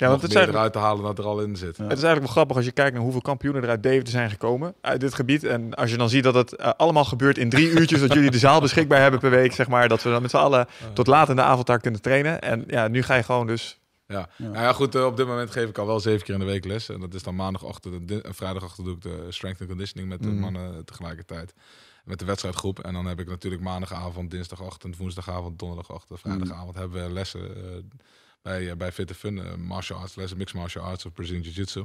Ja, 0.00 0.08
want 0.08 0.22
het 0.22 0.34
meer 0.34 0.48
eruit 0.48 0.72
te 0.72 0.78
halen 0.78 1.02
dat 1.02 1.18
er 1.18 1.24
al 1.24 1.40
in 1.40 1.56
zit. 1.56 1.76
Ja. 1.76 1.82
het 1.82 1.98
is 1.98 2.02
eigenlijk 2.02 2.20
wel 2.20 2.32
grappig 2.32 2.56
als 2.56 2.64
je 2.64 2.72
kijkt 2.72 2.92
naar 2.92 3.02
hoeveel 3.02 3.20
kampioenen 3.20 3.62
er 3.62 3.68
uit 3.68 3.82
Deventer 3.82 4.12
zijn 4.12 4.30
gekomen. 4.30 4.74
Uit 4.80 5.00
dit 5.00 5.14
gebied. 5.14 5.44
En 5.44 5.74
als 5.74 5.90
je 5.90 5.96
dan 5.96 6.08
ziet 6.08 6.22
dat 6.24 6.34
het 6.34 6.56
eh, 6.56 6.70
allemaal 6.76 7.04
gebeurt 7.04 7.38
in 7.38 7.48
drie 7.50 7.70
uurtjes. 7.70 8.00
dat 8.00 8.12
jullie 8.12 8.30
de 8.30 8.38
zaal 8.38 8.60
beschikbaar 8.60 9.00
hebben 9.00 9.20
per 9.20 9.30
week. 9.30 9.52
Zeg 9.52 9.68
maar. 9.68 9.88
Dat 9.88 10.02
we 10.02 10.10
dan 10.10 10.22
met 10.22 10.30
z'n 10.30 10.36
allen 10.36 10.66
tot 10.92 11.06
laat 11.06 11.28
in 11.28 11.36
de 11.36 11.42
avond 11.42 11.66
daar 11.66 11.80
kunnen 11.80 12.00
trainen. 12.02 12.40
En 12.40 12.64
ja, 12.66 12.88
nu 12.88 13.02
ga 13.02 13.14
je 13.14 13.22
gewoon 13.22 13.46
dus... 13.46 13.78
Ja. 14.06 14.28
Ja. 14.36 14.48
Nou 14.48 14.56
ja, 14.64 14.72
goed, 14.72 14.94
eh, 14.94 15.04
op 15.04 15.16
dit 15.16 15.26
moment 15.26 15.50
geef 15.50 15.68
ik 15.68 15.78
al 15.78 15.86
wel 15.86 16.00
zeven 16.00 16.24
keer 16.24 16.34
in 16.34 16.40
de 16.40 16.46
week 16.46 16.64
les. 16.64 16.88
En 16.88 17.00
dat 17.00 17.14
is 17.14 17.22
dan 17.22 17.34
maandagochtend 17.34 18.10
en 18.10 18.22
en 18.22 18.34
vrijdagochtend 18.34 18.86
doe 18.86 18.94
ik 18.96 19.02
de 19.02 19.26
strength 19.28 19.60
and 19.60 19.68
conditioning 19.68 20.08
met 20.08 20.22
de 20.22 20.28
Mhm. 20.28 20.40
mannen 20.40 20.84
tegelijkertijd. 20.84 21.54
Met 22.04 22.18
de 22.18 22.24
wedstrijdgroep. 22.24 22.78
En 22.78 22.92
dan 22.92 23.06
heb 23.06 23.20
ik 23.20 23.28
natuurlijk 23.28 23.62
maandagavond, 23.62 24.30
dinsdagochtend, 24.30 24.96
woensdagavond, 24.96 25.58
donderdagochtend, 25.58 26.20
vrijdagavond 26.20 26.74
hebben 26.74 27.02
we 27.06 27.12
lessen 27.12 27.56
eh, 27.56 27.62
bij, 28.42 28.70
eh, 28.70 28.76
bij 28.76 28.92
Fit 28.92 29.12
Fun. 29.12 29.38
eh, 29.38 29.54
martial 29.54 29.98
arts 29.98 30.14
lessen, 30.14 30.38
mixed 30.38 30.56
martial 30.58 30.84
arts 30.84 31.06
of 31.06 31.12
Brazilian 31.12 31.42
Jiu-Jitsu. 31.42 31.84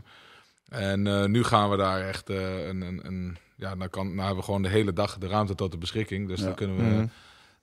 En 0.69 1.07
eh, 1.07 1.25
nu 1.25 1.43
gaan 1.43 1.69
we 1.69 1.77
daar 1.77 2.01
echt 2.07 2.29
eh, 2.29 2.67
een, 2.67 2.81
een, 2.81 2.99
een... 3.03 3.37
Ja, 3.55 3.75
dan, 3.75 3.89
kan, 3.89 4.05
nou 4.07 4.17
hebben 4.19 4.37
we 4.37 4.43
gewoon 4.43 4.61
de 4.61 4.69
hele 4.69 4.93
dag 4.93 5.17
de 5.17 5.27
ruimte 5.27 5.55
tot 5.55 5.71
de 5.71 5.77
beschikking. 5.77 6.27
Dus 6.27 6.39
Ja. 6.39 6.45
dan 6.45 6.55
kunnen 6.55 6.75
we 6.77 6.83
Mhm. 6.83 7.05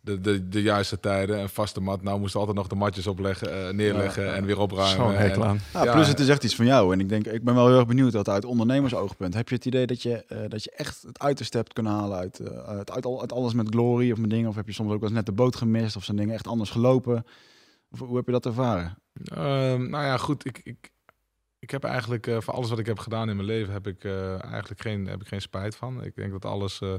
de, 0.01 0.21
de, 0.21 0.49
de 0.49 0.63
juiste 0.63 1.01
tijden, 1.01 1.39
een 1.41 1.49
vaste 1.49 1.81
mat. 1.81 2.03
Nou 2.03 2.19
moesten 2.19 2.41
we 2.41 2.47
altijd 2.47 2.57
nog 2.65 2.73
de 2.73 2.85
matjes 2.85 3.07
opleggen, 3.07 3.67
eh, 3.69 3.75
neerleggen 3.75 4.23
Ja, 4.25 4.31
ja. 4.31 4.37
en 4.37 4.45
weer 4.45 4.59
opruimen. 4.59 5.07
Zo'n 5.07 5.15
hekel 5.15 5.43
En- 5.43 5.49
aan. 5.49 5.59
Ja, 5.73 5.85
Ja, 5.85 5.93
plus 5.93 6.09
het 6.09 6.21
is 6.21 6.29
echt 6.29 6.45
iets 6.45 6.55
van 6.55 6.67
jou. 6.67 6.93
En 6.93 7.01
ik 7.01 7.09
denk, 7.09 7.27
ik 7.27 7.45
ben 7.45 7.55
wel 7.55 7.67
heel 7.69 7.77
erg 7.79 7.87
benieuwd 7.87 8.13
dat 8.13 8.29
uit 8.29 8.45
ondernemersoogpunt. 8.45 9.35
Heb 9.35 9.49
je 9.49 9.55
het 9.55 9.65
idee 9.65 9.87
dat 9.87 10.03
je, 10.03 10.25
eh, 10.29 10.39
dat 10.49 10.65
je 10.65 10.71
echt 10.77 11.03
het 11.07 11.19
uiterste 11.19 11.57
hebt 11.57 11.73
kunnen 11.73 11.93
halen 11.93 12.19
uit, 12.19 12.39
eh, 12.39 12.59
uit, 12.59 12.91
uit, 12.91 13.07
al- 13.07 13.21
uit 13.21 13.33
alles 13.33 13.53
met 13.55 13.69
glory 13.69 14.13
of 14.13 14.19
met 14.19 14.31
dingen? 14.31 14.49
Of 14.49 14.55
heb 14.55 14.67
je 14.67 14.73
soms 14.73 14.93
ook 14.93 15.01
wel 15.01 15.09
eens 15.09 15.17
net 15.19 15.27
de 15.27 15.33
boot 15.33 15.57
gemist 15.57 15.97
of 15.97 16.05
zijn 16.05 16.17
dingen 16.17 16.35
echt 16.35 16.47
anders 16.47 16.71
gelopen? 16.71 17.27
Hoe 17.99 18.17
heb 18.17 18.27
je 18.27 18.33
dat 18.33 18.47
ervaren? 18.47 18.99
Ehm, 19.25 19.91
nou 19.91 20.05
ja, 20.05 20.17
goed. 20.17 20.47
Ik, 20.47 20.61
ik, 20.65 20.93
ik 21.59 21.71
heb 21.71 21.85
eigenlijk 21.85 22.27
eh, 22.27 22.41
voor 22.41 22.55
alles 22.55 22.71
wat 22.71 22.79
ik 22.79 22.87
heb 22.87 22.99
gedaan 22.99 23.29
in 23.29 23.37
mijn 23.37 23.49
leven 23.49 23.73
heb 23.73 23.87
ik 23.87 24.05
eh, 24.05 24.45
eigenlijk 24.45 24.81
geen, 24.81 25.07
heb 25.07 25.21
ik 25.21 25.29
geen 25.29 25.41
spijt 25.41 25.77
van. 25.77 26.05
Ik 26.05 26.17
denk 26.17 26.33
dat 26.33 26.45
alles 26.45 26.81
eh, 26.81 26.95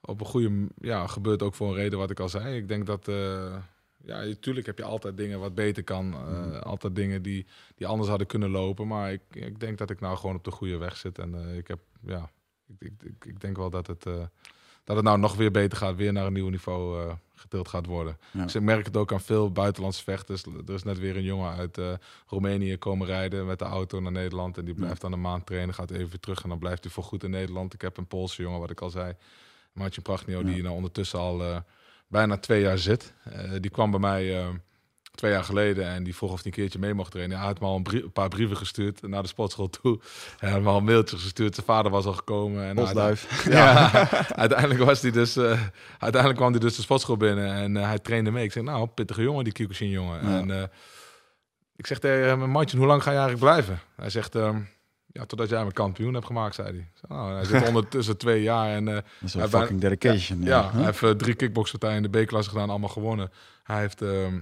op 0.00 0.20
een 0.20 0.26
goede 0.26 0.66
ja 0.76 1.06
gebeurt 1.06 1.42
ook 1.42 1.54
voor 1.54 1.68
een 1.68 1.74
reden 1.74 1.98
wat 1.98 2.10
ik 2.10 2.20
al 2.20 2.28
zei. 2.28 2.56
Ik 2.56 2.68
denk 2.68 2.86
dat 2.86 3.08
ja, 4.04 4.24
natuurlijk 4.24 4.66
heb 4.66 4.78
je 4.78 4.84
altijd 4.84 5.16
dingen 5.16 5.40
wat 5.40 5.54
beter 5.54 5.84
kan, 5.84 6.14
eh, 6.14 6.60
altijd 6.60 6.94
dingen 6.94 7.22
die, 7.22 7.46
die 7.74 7.86
anders 7.86 8.08
hadden 8.08 8.26
kunnen 8.26 8.50
lopen. 8.50 8.86
Maar 8.86 9.12
ik, 9.12 9.22
ik 9.30 9.60
denk 9.60 9.78
dat 9.78 9.90
ik 9.90 10.00
nou 10.00 10.16
gewoon 10.16 10.36
op 10.36 10.44
de 10.44 10.50
goede 10.50 10.76
weg 10.76 10.96
zit 10.96 11.18
en 11.18 11.56
ik 11.56 11.68
heb 11.68 11.78
ja, 12.00 12.30
ik, 12.78 12.92
ik, 13.02 13.24
ik, 13.24 13.40
denk 13.40 13.56
wel 13.56 13.70
dat 13.70 13.86
het 13.86 14.02
dat 14.84 14.96
het 14.96 15.04
nou 15.04 15.18
nog 15.18 15.36
weer 15.36 15.50
beter 15.50 15.78
gaat, 15.78 15.96
weer 15.96 16.12
naar 16.12 16.26
een 16.26 16.32
nieuw 16.32 16.48
niveau 16.48 17.14
getild 17.38 17.68
gaat 17.68 17.86
worden. 17.86 18.18
Ja. 18.30 18.42
Dus 18.42 18.54
ik 18.54 18.62
merk 18.62 18.86
het 18.86 18.96
ook 18.96 19.12
aan 19.12 19.20
veel 19.20 19.52
buitenlandse 19.52 20.02
vechters. 20.02 20.42
Er 20.66 20.74
is 20.74 20.82
net 20.82 20.98
weer 20.98 21.16
een 21.16 21.22
jongen 21.22 21.54
uit 21.56 21.78
eh, 21.78 21.92
Roemenië 22.26 22.76
komen 22.76 23.06
rijden 23.06 23.46
met 23.46 23.58
de 23.58 23.64
auto 23.64 24.00
naar 24.00 24.12
Nederland. 24.12 24.58
En 24.58 24.64
die 24.64 24.74
blijft 24.74 25.00
dan 25.00 25.12
een 25.12 25.20
maand 25.20 25.46
trainen, 25.46 25.74
gaat 25.74 25.90
even 25.90 26.08
weer 26.08 26.20
terug 26.20 26.42
en 26.42 26.48
dan 26.48 26.58
blijft 26.58 26.84
hij 26.84 26.92
voor 26.92 27.04
goed 27.04 27.24
in 27.24 27.30
Nederland. 27.30 27.74
Ik 27.74 27.80
heb 27.80 27.96
een 27.96 28.06
Poolse 28.06 28.42
jongen, 28.42 28.60
wat 28.60 28.70
ik 28.70 28.80
al 28.80 28.90
zei, 28.90 29.14
Martin 29.72 30.02
Prachtnio, 30.02 30.38
Ja. 30.38 30.44
die 30.44 30.62
nou 30.62 30.74
ondertussen 30.74 31.18
al 31.18 31.42
eh, 31.42 31.56
bijna 32.06 32.38
twee 32.38 32.60
jaar 32.60 32.78
zit. 32.78 33.12
Eh, 33.24 33.50
die 33.60 33.70
kwam 33.70 33.90
bij 33.90 34.00
mij 34.00 34.50
twee 35.18 35.30
jaar 35.32 35.44
geleden 35.44 35.86
en 35.88 36.02
die 36.04 36.14
vroeg 36.16 36.30
of 36.30 36.36
hij 36.36 36.46
een 36.46 36.52
keertje 36.52 36.78
mee 36.78 36.94
mocht 36.94 37.10
trainen. 37.10 37.36
Hij 37.38 37.46
had 37.46 37.60
me 37.60 37.66
al 37.66 37.76
een, 37.76 37.82
brie- 37.82 38.02
een 38.02 38.12
paar 38.12 38.28
brieven 38.28 38.56
gestuurd 38.56 39.02
naar 39.02 39.22
de 39.22 39.28
sportschool 39.28 39.68
toe. 39.70 40.00
Hij 40.38 40.50
had 40.50 40.60
me 40.60 40.68
al 40.68 40.76
een 40.76 40.84
mailtje 40.84 41.16
gestuurd. 41.18 41.54
Zijn 41.54 41.66
vader 41.66 41.90
was 41.90 42.04
al 42.04 42.12
gekomen. 42.12 42.64
En 42.64 42.74
Bosduif. 42.74 43.44
ja, 43.52 43.90
uiteindelijk 44.44 44.80
was 44.80 45.00
hij 45.02 45.10
dus, 45.10 45.36
eh, 45.36 45.60
uiteindelijk 45.98 46.36
kwam 46.40 46.50
hij 46.50 46.60
dus 46.60 46.76
de 46.76 46.82
sportschool 46.82 47.16
binnen 47.16 47.52
en 47.52 47.76
eh, 47.76 47.86
hij 47.86 47.98
trainde 47.98 48.30
mee. 48.30 48.44
Ik 48.44 48.52
zeg, 48.52 48.62
nou, 48.62 48.86
pittige 48.86 49.22
jongen, 49.22 49.44
die 49.44 49.52
Kyokushin 49.52 49.88
jongen. 49.90 50.28
Ja. 50.30 50.38
En 50.38 50.50
eh, 50.50 50.62
ik 51.76 51.86
zeg 51.86 51.98
tegen 51.98 52.26
hem, 52.28 52.50
Martin, 52.50 52.78
hoe 52.78 52.86
lang 52.86 53.02
ga 53.02 53.10
je 53.10 53.16
eigenlijk 53.18 53.46
blijven? 53.50 53.80
Hij 53.96 54.10
zegt, 54.10 54.34
ehm, 54.34 54.60
ja, 55.06 55.24
totdat 55.24 55.48
jij 55.48 55.64
me 55.64 55.72
kampioen 55.72 56.14
hebt 56.14 56.26
gemaakt, 56.26 56.54
zei 56.54 56.68
hij. 56.68 56.88
Nou, 57.08 57.32
hij 57.34 57.44
zit 57.44 57.66
ondertussen 57.72 58.16
twee 58.16 58.42
jaar 58.42 58.74
en 58.74 58.84
Dat 58.84 59.02
is 59.20 59.32
bijna- 59.32 59.48
fucking 59.48 59.80
dedication. 59.80 60.42
ja, 60.42 60.46
Ja, 60.48 60.70
hij 60.72 60.84
heeft 60.84 61.18
drie 61.18 61.34
kickboxpartijen 61.34 62.04
in 62.04 62.10
de 62.10 62.22
B-klasse 62.24 62.50
gedaan, 62.50 62.70
allemaal 62.70 62.88
gewonnen. 62.88 63.30
Hij 63.62 63.80
heeft 63.80 64.02
ehm, 64.02 64.10
eh, 64.34 64.40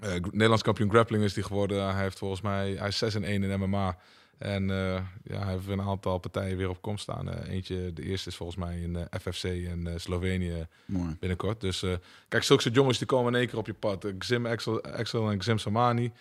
Nederlands 0.00 0.62
kampioen 0.62 0.90
grappling 0.90 1.24
is 1.24 1.34
hij 1.34 1.44
geworden. 1.44 1.92
Hij 1.94 2.02
heeft 2.02 2.18
volgens 2.18 2.40
mij, 2.40 2.72
hij 2.72 2.88
is 2.88 2.98
6 2.98 3.14
en 3.14 3.24
1 3.24 3.42
in 3.42 3.58
MMA. 3.60 3.96
En 4.38 4.70
eh, 4.70 5.00
ja, 5.24 5.44
hij 5.44 5.52
heeft 5.52 5.68
een 5.68 5.80
aantal 5.80 6.18
partijen 6.18 6.56
weer 6.56 6.68
op 6.68 6.82
komst 6.82 7.02
staan. 7.02 7.30
Eh, 7.30 7.52
eentje, 7.54 7.92
de 7.92 8.02
eerste 8.02 8.28
is 8.28 8.36
volgens 8.36 8.58
mij 8.58 8.78
in 8.80 8.96
eh, 8.96 9.20
FFC 9.20 9.44
in 9.44 9.86
eh, 9.86 9.92
Slovenië 9.96 10.66
Mooi. 10.84 11.16
binnenkort. 11.20 11.60
Dus 11.60 11.82
eh, 11.82 11.92
kijk, 12.28 12.42
zulke 12.42 12.62
soort 12.62 12.74
jongens 12.74 12.98
die 12.98 13.06
komen 13.06 13.32
in 13.32 13.38
één 13.38 13.48
keer 13.48 13.58
op 13.58 13.66
je 13.66 13.74
pad. 13.74 14.04
Eh, 14.04 14.12
Xim 14.18 14.46
Axel, 14.46 14.82
Axel 14.82 15.30
en 15.30 15.38
Xim 15.38 15.58
Samani. 15.58 16.12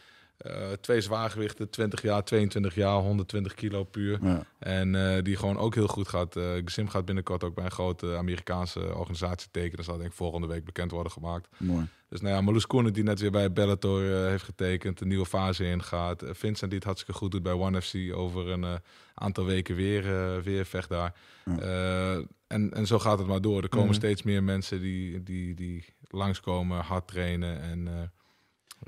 Eh, 0.44 0.72
twee 0.82 1.02
zwaargewichten, 1.02 1.70
20 1.70 2.02
jaar, 2.02 2.24
22 2.24 2.76
jaar, 2.76 2.98
120 3.00 3.54
kilo 3.54 3.84
puur. 3.84 4.18
Ja. 4.22 4.44
En 4.60 4.96
eh, 5.16 5.24
die 5.24 5.36
gewoon 5.36 5.58
ook 5.58 5.76
heel 5.76 5.88
goed 5.88 6.08
gaat. 6.08 6.36
eh 6.36 6.44
Xim 6.64 6.88
gaat 6.90 7.06
binnenkort 7.06 7.44
ook 7.44 7.56
bij 7.56 7.66
een 7.66 7.72
grote 7.72 8.16
Amerikaanse 8.18 8.96
organisatie 8.96 9.48
tekenen. 9.52 9.76
Dat 9.76 9.86
zal 9.86 9.98
denk 9.98 10.10
ik 10.10 10.16
volgende 10.16 10.48
week 10.48 10.66
bekend 10.66 10.92
worden 10.92 11.12
gemaakt. 11.12 11.48
Mooi. 11.58 11.88
Dus 12.10 12.22
nou 12.22 12.34
ja, 12.36 12.42
Marloes 12.42 12.68
Koenen 12.68 12.94
die 12.94 13.04
net 13.04 13.20
weer 13.20 13.32
bij 13.32 13.54
Bellator 13.54 14.02
heeft 14.02 14.44
getekend. 14.44 15.02
Een 15.02 15.08
nieuwe 15.08 15.26
fase 15.26 15.66
ingaat. 15.70 16.24
Vincent 16.26 16.70
die 16.70 16.80
het 16.80 16.84
hartstikke 16.88 17.20
goed 17.20 17.32
doet 17.32 17.44
bij 17.44 17.54
One 17.54 17.82
FC. 17.82 17.94
Over 18.14 18.48
een 18.50 18.66
aantal 19.14 19.46
weken 19.46 19.76
weer, 19.76 20.04
weer 20.44 20.66
vecht 20.66 20.90
daar. 20.90 21.14
Ja. 21.46 22.22
En, 22.48 22.74
en 22.74 22.88
zo 22.88 23.00
gaat 23.00 23.18
het 23.18 23.28
maar 23.28 23.42
door. 23.42 23.62
Er 23.64 23.70
komen 23.70 23.88
Mhm. 23.88 23.96
steeds 23.96 24.24
meer 24.24 24.44
mensen 24.44 24.82
die, 24.82 25.24
die, 25.24 25.54
die 25.56 25.86
langskomen, 26.08 26.80
hard 26.80 27.08
trainen. 27.08 27.62
En, 27.62 28.12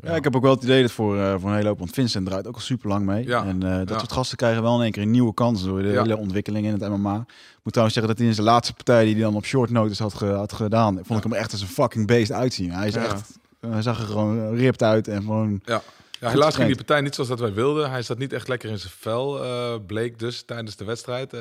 Ja, 0.04 0.16
ik 0.16 0.24
heb 0.24 0.36
ook 0.36 0.42
wel 0.42 0.52
het 0.54 0.64
idee 0.64 0.82
dat 0.82 0.92
voor, 0.92 1.18
eh, 1.20 1.36
voor 1.40 1.50
een 1.50 1.56
hele 1.56 1.68
hoop, 1.68 1.78
want 1.80 1.92
Vincent 1.92 2.26
draait 2.26 2.48
ook 2.48 2.56
al 2.56 2.62
super 2.62 2.90
lang 2.90 3.06
mee. 3.06 3.26
Ja. 3.28 3.46
En 3.46 3.64
eh, 3.64 3.78
dat 3.78 3.90
Ja. 3.90 3.98
soort 3.98 4.12
gasten 4.12 4.38
krijgen 4.38 4.62
wel 4.62 4.76
in 4.76 4.82
één 4.82 4.92
keer 4.92 5.02
een 5.02 5.12
nieuwe 5.12 5.34
kans 5.34 5.64
door 5.64 5.82
de 5.82 5.88
Ja. 5.88 6.02
hele 6.02 6.18
ontwikkeling 6.18 6.66
in 6.66 6.72
het 6.72 6.90
MMA. 6.90 7.16
Ik 7.28 7.62
moet 7.64 7.74
trouwens 7.74 7.94
zeggen 7.98 8.08
dat 8.08 8.18
hij 8.18 8.28
in 8.28 8.34
zijn 8.34 8.48
laatste 8.48 8.74
partij 8.74 9.04
die 9.06 9.14
hij 9.14 9.24
dan 9.24 9.36
op 9.36 9.46
short 9.46 9.70
notice 9.70 10.02
had, 10.04 10.14
ge- 10.14 10.26
had 10.26 10.54
gedaan, 10.54 11.00
vond 11.04 11.18
ik 11.24 11.24
hem 11.32 11.34
echt 11.34 11.52
als 11.52 11.62
een 11.62 11.68
fucking 11.68 12.08
beest 12.08 12.32
uitzien. 12.32 12.72
Hij 12.72 12.88
is 12.88 12.94
Ja. 12.94 13.04
echt, 13.04 13.38
hij 13.60 13.82
zag 13.82 14.00
er 14.00 14.06
gewoon 14.06 14.56
ripped 14.56 14.84
uit 14.84 15.08
en 15.08 15.22
gewoon. 15.22 15.62
Ja, 15.66 15.82
helaas 16.20 16.34
getraind. 16.34 16.56
ging 16.56 16.68
die 16.68 16.76
partij 16.76 17.02
niet 17.02 17.14
zoals 17.16 17.30
dat 17.30 17.40
wij 17.40 17.54
wilden. 17.54 17.90
Hij 17.92 18.02
zat 18.02 18.18
niet 18.18 18.34
echt 18.34 18.48
lekker 18.48 18.70
in 18.70 18.80
zijn 18.80 18.94
vel, 18.98 19.44
eh, 19.44 19.74
bleek 19.88 20.20
dus 20.20 20.44
tijdens 20.46 20.76
de 20.76 20.86
wedstrijd. 20.86 21.34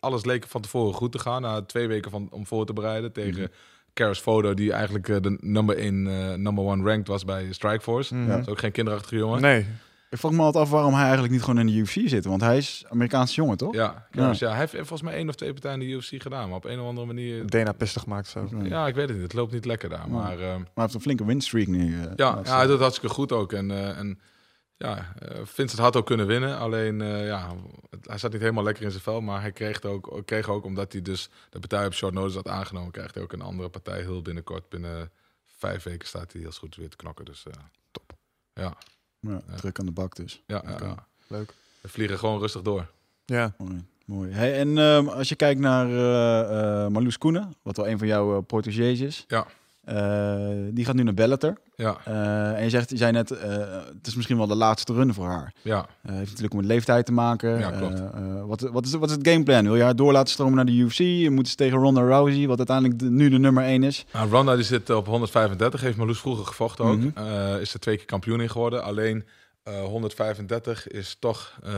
Alles 0.00 0.24
leek 0.24 0.44
van 0.48 0.60
tevoren 0.60 0.94
goed 0.94 1.12
te 1.12 1.18
gaan. 1.18 1.42
Na 1.42 1.62
twee 1.62 1.88
weken 1.88 2.10
van, 2.10 2.28
om 2.30 2.46
voor 2.46 2.66
te 2.66 2.72
bereiden 2.72 3.12
tegen 3.12 3.40
Mhm. 3.40 3.50
Karis 3.94 4.18
Fodo, 4.18 4.54
die 4.54 4.72
eigenlijk 4.72 5.08
eh, 5.08 5.16
de 5.20 5.36
number, 5.40 5.78
in, 5.78 6.06
eh, 6.06 6.34
number 6.34 6.64
one 6.64 6.84
ranked 6.84 7.06
was 7.08 7.24
bij 7.24 7.46
Strikeforce. 7.52 8.16
Ja. 8.16 8.26
Dat 8.26 8.38
is 8.40 8.48
ook 8.48 8.58
geen 8.58 8.72
kinderachtige 8.72 9.16
jongen. 9.16 9.40
Nee. 9.40 9.66
Ik 10.10 10.20
vroeg 10.20 10.32
me 10.32 10.42
altijd 10.42 10.64
af 10.64 10.70
waarom 10.70 10.92
hij 10.92 11.02
eigenlijk 11.02 11.32
niet 11.32 11.42
gewoon 11.42 11.58
in 11.60 11.66
de 11.66 11.72
UFC 11.72 12.08
zit, 12.08 12.24
want 12.24 12.40
hij 12.40 12.56
is 12.56 12.84
Amerikaanse 12.88 13.34
jongen, 13.34 13.56
toch? 13.56 13.74
Ja, 13.74 14.06
Karis, 14.10 14.38
ja. 14.38 14.48
hij 14.50 14.58
heeft 14.58 14.72
volgens 14.72 15.02
mij 15.02 15.14
één 15.14 15.28
of 15.28 15.34
twee 15.34 15.52
partijen 15.52 15.80
in 15.80 15.86
de 15.88 15.92
UFC 15.94 16.22
gedaan, 16.22 16.48
maar 16.48 16.56
op 16.56 16.64
een 16.64 16.80
of 16.80 16.86
andere 16.86 17.06
manier... 17.06 17.46
DNA 17.46 17.72
pistig 17.72 18.02
gemaakt 18.02 18.28
zo. 18.28 18.48
Ja. 18.50 18.64
Ja, 18.64 18.86
ik 18.86 18.94
weet 18.94 19.04
het 19.08 19.12
niet. 19.16 19.22
Het 19.26 19.32
loopt 19.32 19.52
niet 19.52 19.64
lekker 19.64 19.88
daar. 19.88 20.08
Maar 20.10 20.32
ehm, 20.38 20.40
Maar 20.40 20.48
hij 20.74 20.82
heeft 20.82 20.94
een 20.94 21.00
flinke 21.00 21.24
winstreak 21.24 21.66
nu. 21.66 21.94
eh, 21.94 22.00
Ja, 22.16 22.40
ja, 22.44 22.54
hij 22.56 22.62
doet 22.62 22.72
het 22.72 22.80
hartstikke 22.80 23.14
goed 23.14 23.32
ook. 23.32 23.52
En, 23.52 23.70
eh, 23.70 23.98
en 23.98 24.18
ja, 24.76 25.14
eh, 25.18 25.40
Vincent 25.44 25.80
had 25.80 25.96
ook 25.96 26.06
kunnen 26.06 26.26
winnen. 26.26 26.58
Alleen, 26.58 27.00
eh, 27.00 27.26
ja, 27.26 27.54
hij 28.02 28.18
zat 28.18 28.32
niet 28.32 28.40
helemaal 28.40 28.64
lekker 28.64 28.84
in 28.84 28.90
zijn 28.90 29.02
vel. 29.02 29.20
Maar 29.20 29.40
hij 29.40 29.52
kreeg, 29.52 29.74
het 29.74 29.84
ook, 29.84 30.22
kreeg 30.24 30.48
ook, 30.48 30.64
omdat 30.64 30.92
hij 30.92 31.02
dus 31.02 31.28
de 31.50 31.58
partij 31.58 31.86
op 31.86 31.94
short 31.94 32.14
notice 32.14 32.36
had 32.36 32.48
aangenomen... 32.48 32.90
krijgt 32.90 33.14
hij 33.14 33.22
ook 33.22 33.32
een 33.32 33.40
andere 33.40 33.68
partij 33.68 34.00
heel 34.00 34.22
binnenkort. 34.22 34.68
Binnen 34.68 35.10
vijf 35.56 35.82
weken 35.82 36.08
staat 36.08 36.32
hij 36.32 36.40
heel 36.40 36.50
goed 36.50 36.76
weer 36.76 36.88
te 36.88 36.96
knokken. 36.96 37.24
Dus 37.24 37.46
eh, 37.46 37.52
top. 37.90 38.12
Ja, 38.52 38.76
ja, 39.20 39.40
druk 39.56 39.78
aan 39.78 39.86
de 39.86 39.92
bak 39.92 40.16
dus. 40.16 40.42
ja, 40.46 40.62
ja. 40.66 41.06
Leuk. 41.26 41.54
We 41.80 41.88
vliegen 41.88 42.18
gewoon 42.18 42.38
rustig 42.38 42.62
door. 42.62 42.90
Ja. 43.24 43.54
Mooi. 43.58 43.84
mooi. 44.04 44.32
Hey, 44.32 44.58
en 44.58 44.78
ehm, 44.78 45.08
als 45.08 45.28
je 45.28 45.34
kijkt 45.34 45.60
naar 45.60 45.86
eh 45.86 46.84
eh 46.84 46.90
Marloes 46.90 47.18
Koenen, 47.18 47.54
wat 47.62 47.76
wel 47.76 47.88
een 47.88 47.98
van 47.98 48.06
jouw 48.06 48.36
uh, 48.36 48.42
protégés 48.46 49.00
is. 49.00 49.24
Ja. 49.28 49.46
Eh, 49.84 50.46
die 50.70 50.84
gaat 50.84 50.94
nu 50.94 51.02
naar 51.02 51.14
Bellator. 51.14 51.58
Ja, 51.76 51.96
Eh, 52.04 52.56
en 52.56 52.62
je 52.62 52.70
zegt, 52.70 52.90
je 52.90 52.96
zei 52.96 53.12
net, 53.12 53.30
eh, 53.30 53.56
het 53.96 54.06
is 54.06 54.14
misschien 54.14 54.36
wel 54.36 54.46
de 54.46 54.54
laatste 54.54 54.92
run 54.92 55.14
voor 55.14 55.26
haar. 55.26 55.52
ja. 55.62 55.86
Eh 56.02 56.12
heeft 56.12 56.26
natuurlijk 56.28 56.54
met 56.54 56.64
leeftijd 56.64 57.06
te 57.06 57.12
maken. 57.12 57.58
Ja, 57.58 57.70
klopt. 57.70 58.00
Wat, 58.46 58.60
wat, 58.60 58.84
is, 58.86 58.92
wat 58.92 59.08
is 59.10 59.16
het 59.16 59.28
gameplan? 59.28 59.64
Wil 59.64 59.76
je 59.76 59.82
haar 59.82 59.96
door 59.96 60.12
laten 60.12 60.32
stromen 60.32 60.54
naar 60.54 60.64
de 60.66 60.72
UFC? 60.72 60.98
Je 60.98 61.30
moet 61.30 61.48
ze 61.48 61.54
tegen 61.54 61.78
Ronda 61.78 62.00
Rousey, 62.02 62.46
wat 62.46 62.58
uiteindelijk 62.58 62.98
de- 62.98 63.10
nu 63.10 63.28
de 63.28 63.38
nummer 63.38 63.64
1 63.64 63.82
is. 63.82 64.04
Nou, 64.12 64.30
Ronda 64.30 64.54
die 64.54 64.64
zit 64.64 64.90
op 64.90 65.06
135, 65.06 65.80
heeft 65.80 65.96
Marloes 65.96 66.20
vroeger 66.20 66.46
gevochten 66.46 66.84
ook. 66.84 66.96
Mhm. 66.98 67.08
Eh, 67.14 67.60
is 67.60 67.74
er 67.74 67.80
twee 67.80 67.96
keer 67.96 68.06
kampioen 68.06 68.40
in 68.40 68.50
geworden. 68.50 68.82
Alleen 68.84 69.24
eh, 69.62 69.82
135 69.82 70.88
is 70.88 71.16
toch, 71.18 71.58
eh, 71.62 71.72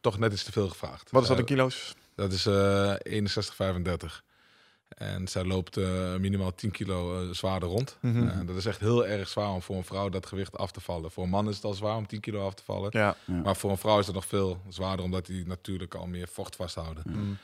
toch 0.00 0.18
net 0.18 0.32
iets 0.32 0.44
te 0.44 0.52
veel 0.52 0.68
gevraagd. 0.68 1.10
Wat 1.10 1.22
is 1.22 1.28
dat 1.28 1.38
in 1.38 1.44
kilo's? 1.44 1.94
Dat 2.14 2.32
is 2.32 2.46
eh 2.46 2.92
61,35. 3.02 4.22
En 5.00 5.28
zij 5.28 5.44
loopt 5.44 5.76
eh, 5.76 6.16
minimaal 6.16 6.54
10 6.54 6.70
kilo 6.70 7.20
eh, 7.22 7.28
zwaarder 7.30 7.68
rond. 7.68 7.96
Mhm. 8.00 8.28
Eh, 8.28 8.38
dat 8.46 8.56
is 8.56 8.66
echt 8.66 8.80
heel 8.80 9.06
erg 9.06 9.28
zwaar 9.28 9.50
om 9.52 9.62
voor 9.62 9.76
een 9.76 9.84
vrouw 9.84 10.08
dat 10.08 10.26
gewicht 10.26 10.58
af 10.58 10.70
te 10.70 10.80
vallen. 10.80 11.10
Voor 11.10 11.24
een 11.24 11.30
man 11.30 11.48
is 11.48 11.54
het 11.54 11.64
al 11.64 11.74
zwaar 11.74 11.96
om 11.96 12.06
10 12.06 12.20
kilo 12.20 12.46
af 12.46 12.54
te 12.54 12.62
vallen. 12.64 12.88
Ja. 12.92 13.16
Maar 13.44 13.56
voor 13.56 13.70
een 13.70 13.76
vrouw 13.78 13.98
is 13.98 14.06
het 14.06 14.14
nog 14.14 14.26
veel 14.26 14.60
zwaarder, 14.68 15.04
omdat 15.04 15.26
die 15.26 15.46
natuurlijk 15.46 15.94
al 15.94 16.06
meer 16.06 16.28
vocht 16.32 16.56
vasthouden. 16.56 17.02
Mm. 17.06 17.36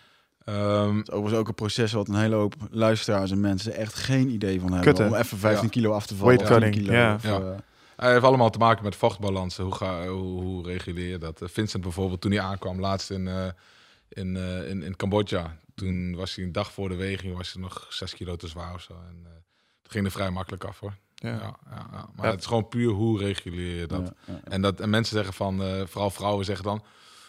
Ehm, 0.45 0.97
Het 0.97 1.09
is 1.09 1.13
overigens 1.15 1.41
ook 1.41 1.49
een 1.49 1.55
proces 1.55 1.93
wat 1.93 2.09
een 2.09 2.15
hele 2.15 2.35
hoop 2.35 2.55
luisteraars 2.71 3.31
en 3.31 3.41
mensen 3.41 3.75
echt 3.75 3.95
geen 3.95 4.29
idee 4.29 4.61
van 4.61 4.73
hebben. 4.73 4.87
Kutten. 4.95 5.07
Om 5.07 5.15
even 5.15 5.39
15 5.39 5.65
Ja. 5.65 5.71
kilo 5.71 5.93
af 5.93 6.07
te 6.07 6.15
vallen. 6.15 6.37
Weight 6.37 6.53
of 6.53 6.59
10 6.59 6.67
cutting, 6.71 6.87
kilo, 6.87 6.99
ja. 6.99 7.15
of, 7.15 7.23
Ja. 7.23 7.57
Hij 7.97 8.13
heeft 8.13 8.25
allemaal 8.25 8.51
te 8.51 8.59
maken 8.59 8.85
met 8.85 8.97
vochtbalansen. 8.97 9.65
Hoe, 9.65 9.75
ga, 9.75 10.07
hoe, 10.07 10.43
hoe 10.43 10.63
reguleer 10.67 11.09
je 11.09 11.19
dat? 11.19 11.41
Vincent 11.45 11.83
bijvoorbeeld, 11.83 12.21
toen 12.21 12.31
hij 12.31 12.41
aankwam 12.41 12.81
laatst 12.81 13.11
in, 13.11 13.29
eh, 13.29 13.47
in, 14.09 14.37
eh, 14.37 14.69
in, 14.69 14.83
in 14.83 14.97
Cambodja. 14.97 15.57
Toen 15.77 16.15
was 16.17 16.35
hij 16.35 16.45
een 16.45 16.53
dag 16.53 16.73
voor 16.73 16.89
de 16.89 16.95
weging 16.95 17.37
was 17.37 17.53
hij 17.53 17.63
nog 17.63 17.87
6 17.89 18.15
kilo 18.15 18.37
te 18.37 18.47
zwaar 18.49 18.75
of 18.75 18.81
zo. 18.83 18.93
En 18.93 19.17
uh, 19.23 19.29
het 19.83 19.93
ging 19.93 20.05
er 20.05 20.11
vrij 20.11 20.31
makkelijk 20.31 20.65
af 20.65 20.79
hoor. 20.81 20.95
Ja. 21.15 21.29
Ja. 21.31 21.57
Ja, 21.71 21.87
ja, 21.93 22.09
Maar 22.17 22.31
het 22.31 22.41
is 22.41 22.47
gewoon 22.47 22.69
puur 22.69 22.91
hoe 22.93 23.19
reguleer 23.19 23.81
je 23.81 23.87
dat. 23.87 24.13
En, 24.45 24.63
dat 24.63 24.81
en 24.81 24.91
mensen 24.91 25.17
zeggen 25.17 25.35
van, 25.35 25.63
eh, 25.63 25.83
vooral 25.87 26.11
vrouwen 26.11 26.45
zeggen 26.45 26.65
dan... 26.65 26.83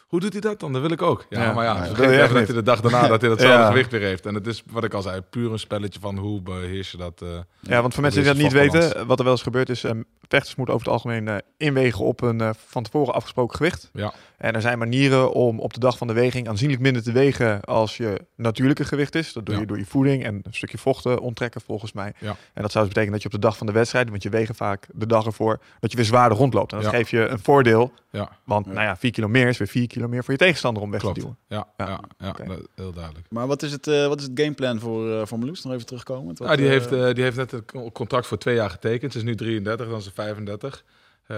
Hoe 0.08 0.20
doet 0.20 0.32
hij 0.32 0.42
dat 0.42 0.60
dan? 0.60 0.74
Dat 0.74 0.82
wil 0.82 0.92
ik 0.92 1.02
ook. 1.02 1.26
Ja, 1.30 1.54
maar 1.54 1.64
ja, 1.66 1.86
vergeet 1.86 2.20
echt 2.20 2.34
dat 2.34 2.46
hij 2.48 2.56
de 2.56 2.64
dag 2.64 2.82
daarna 2.82 3.08
dat 3.08 3.22
hij 3.22 3.30
datzelfde 3.30 3.66
gewicht 3.74 3.92
weer 3.92 4.02
heeft. 4.02 4.26
En 4.26 4.34
het 4.34 4.48
is, 4.48 4.64
wat 4.70 4.84
ik 4.84 4.94
al 4.94 5.02
zei, 5.02 5.22
puur 5.22 5.52
een 5.52 5.60
spelletje 5.60 6.00
van 6.00 6.18
hoe 6.18 6.42
beheers 6.42 6.92
je 6.92 6.98
dat. 6.98 7.22
eh, 7.22 7.40
Ja, 7.60 7.82
want 7.82 7.94
voor 7.94 8.02
mensen 8.04 8.22
die 8.24 8.32
dat 8.34 8.42
niet 8.42 8.52
weten, 8.52 9.08
wat 9.08 9.18
er 9.18 9.24
wel 9.24 9.34
eens 9.34 9.42
gebeurt 9.44 9.70
is, 9.70 9.84
ehm, 9.84 10.02
vechters 10.28 10.56
moeten 10.56 10.76
over 10.76 10.88
het 10.88 10.96
algemeen 10.96 11.28
eh, 11.28 11.36
inwegen 11.58 12.06
op 12.06 12.22
een 12.22 12.42
eh, 12.42 12.50
van 12.68 12.84
tevoren 12.84 13.14
afgesproken 13.14 13.58
gewicht. 13.58 13.90
Ja. 13.94 14.14
En 14.38 14.54
er 14.54 14.62
zijn 14.62 14.78
manieren 14.78 15.32
om 15.34 15.60
op 15.60 15.74
de 15.74 15.80
dag 15.80 15.98
van 15.98 16.08
de 16.08 16.14
weging 16.14 16.48
aanzienlijk 16.48 16.82
minder 16.82 17.04
te 17.04 17.12
wegen 17.12 17.62
als 17.62 17.98
je 17.98 18.22
natuurlijke 18.36 18.86
gewicht 18.86 19.16
is. 19.16 19.34
Dat 19.34 19.46
doe 19.46 19.56
Ja. 19.56 19.62
je 19.62 19.68
door 19.68 19.78
je 19.78 19.86
voeding 19.86 20.24
en 20.24 20.36
een 20.44 20.54
stukje 20.54 20.78
vochten 20.78 21.20
onttrekken 21.20 21.62
volgens 21.62 21.94
mij. 21.94 22.14
Ja. 22.20 22.36
En 22.54 22.62
dat 22.62 22.72
zou 22.72 22.86
dus 22.86 22.94
betekenen 22.94 23.12
dat 23.12 23.22
je 23.22 23.28
op 23.28 23.42
de 23.42 23.48
dag 23.48 23.58
van 23.58 23.68
de 23.68 23.74
wedstrijd, 23.74 24.10
want 24.10 24.24
je 24.24 24.30
wegen 24.30 24.56
vaak 24.56 24.88
de 24.94 25.06
dag 25.06 25.26
ervoor, 25.26 25.60
dat 25.80 25.92
je 25.92 25.98
weer 25.98 26.06
zwaarder 26.06 26.38
rondloopt. 26.38 26.72
En 26.72 26.78
dat 26.82 26.92
Ja. 26.92 26.98
geeft 26.98 27.10
je 27.10 27.28
een 27.28 27.40
voordeel, 27.40 27.92
ja, 28.12 28.30
want 28.44 28.66
Ja. 28.66 28.72
nou 28.72 28.86
ja, 28.86 28.98
4 28.98 29.12
kilo 29.12 29.28
meer 29.28 29.48
is 29.48 29.58
weer 29.58 29.68
4 29.68 29.88
kilo 29.88 30.08
meer 30.08 30.24
voor 30.24 30.34
je 30.34 30.40
tegenstander 30.40 30.84
om 30.84 30.92
weg 30.92 31.00
klopt. 31.02 31.16
te 31.16 31.22
duwen. 31.22 31.38
Ja, 31.48 31.68
Ja. 31.78 31.86
ja. 31.88 32.00
ja, 32.18 32.30
Oké. 32.30 32.46
dat- 32.46 32.68
heel 32.76 32.94
duidelijk. 32.94 33.26
Maar 33.30 33.48
wat 33.48 33.64
is 33.64 33.72
het, 33.72 33.88
eh, 33.88 34.08
wat 34.08 34.20
is 34.20 34.26
het 34.28 34.40
gameplan 34.40 34.80
voor, 34.80 35.12
eh 35.20 35.26
voor 35.26 35.38
Marloes? 35.38 35.64
Nog 35.64 35.74
even 35.74 35.86
terugkomen. 35.86 36.36
Wat, 36.38 36.48
Ja, 36.50 36.56
die, 36.56 36.68
heeft, 36.68 36.92
eh, 36.92 37.14
die 37.14 37.24
heeft 37.24 37.38
net 37.38 37.52
een 37.52 37.66
co- 37.66 37.92
contract 37.92 38.28
voor 38.28 38.38
twee 38.38 38.56
jaar 38.56 38.70
getekend. 38.70 39.12
Ze 39.12 39.18
is 39.18 39.24
nu 39.24 39.36
33, 39.36 39.88
dan 39.90 39.98
is 39.98 40.04
ze 40.04 40.12
35. 40.18 40.84
Eh, 41.28 41.38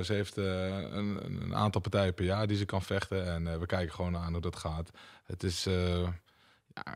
ze 0.00 0.12
heeft 0.12 0.38
eh, 0.38 0.78
een, 0.78 1.18
een 1.24 1.54
aantal 1.54 1.80
partijen 1.80 2.14
per 2.14 2.24
jaar 2.24 2.46
die 2.46 2.56
ze 2.56 2.64
kan 2.64 2.82
vechten. 2.82 3.26
En 3.26 3.46
eh, 3.46 3.58
we 3.58 3.66
kijken 3.66 3.94
gewoon 3.94 4.16
aan 4.16 4.32
hoe 4.32 4.40
dat 4.40 4.56
gaat. 4.56 4.90
Het 5.24 5.42
is 5.42 5.64
ja, 5.64 6.94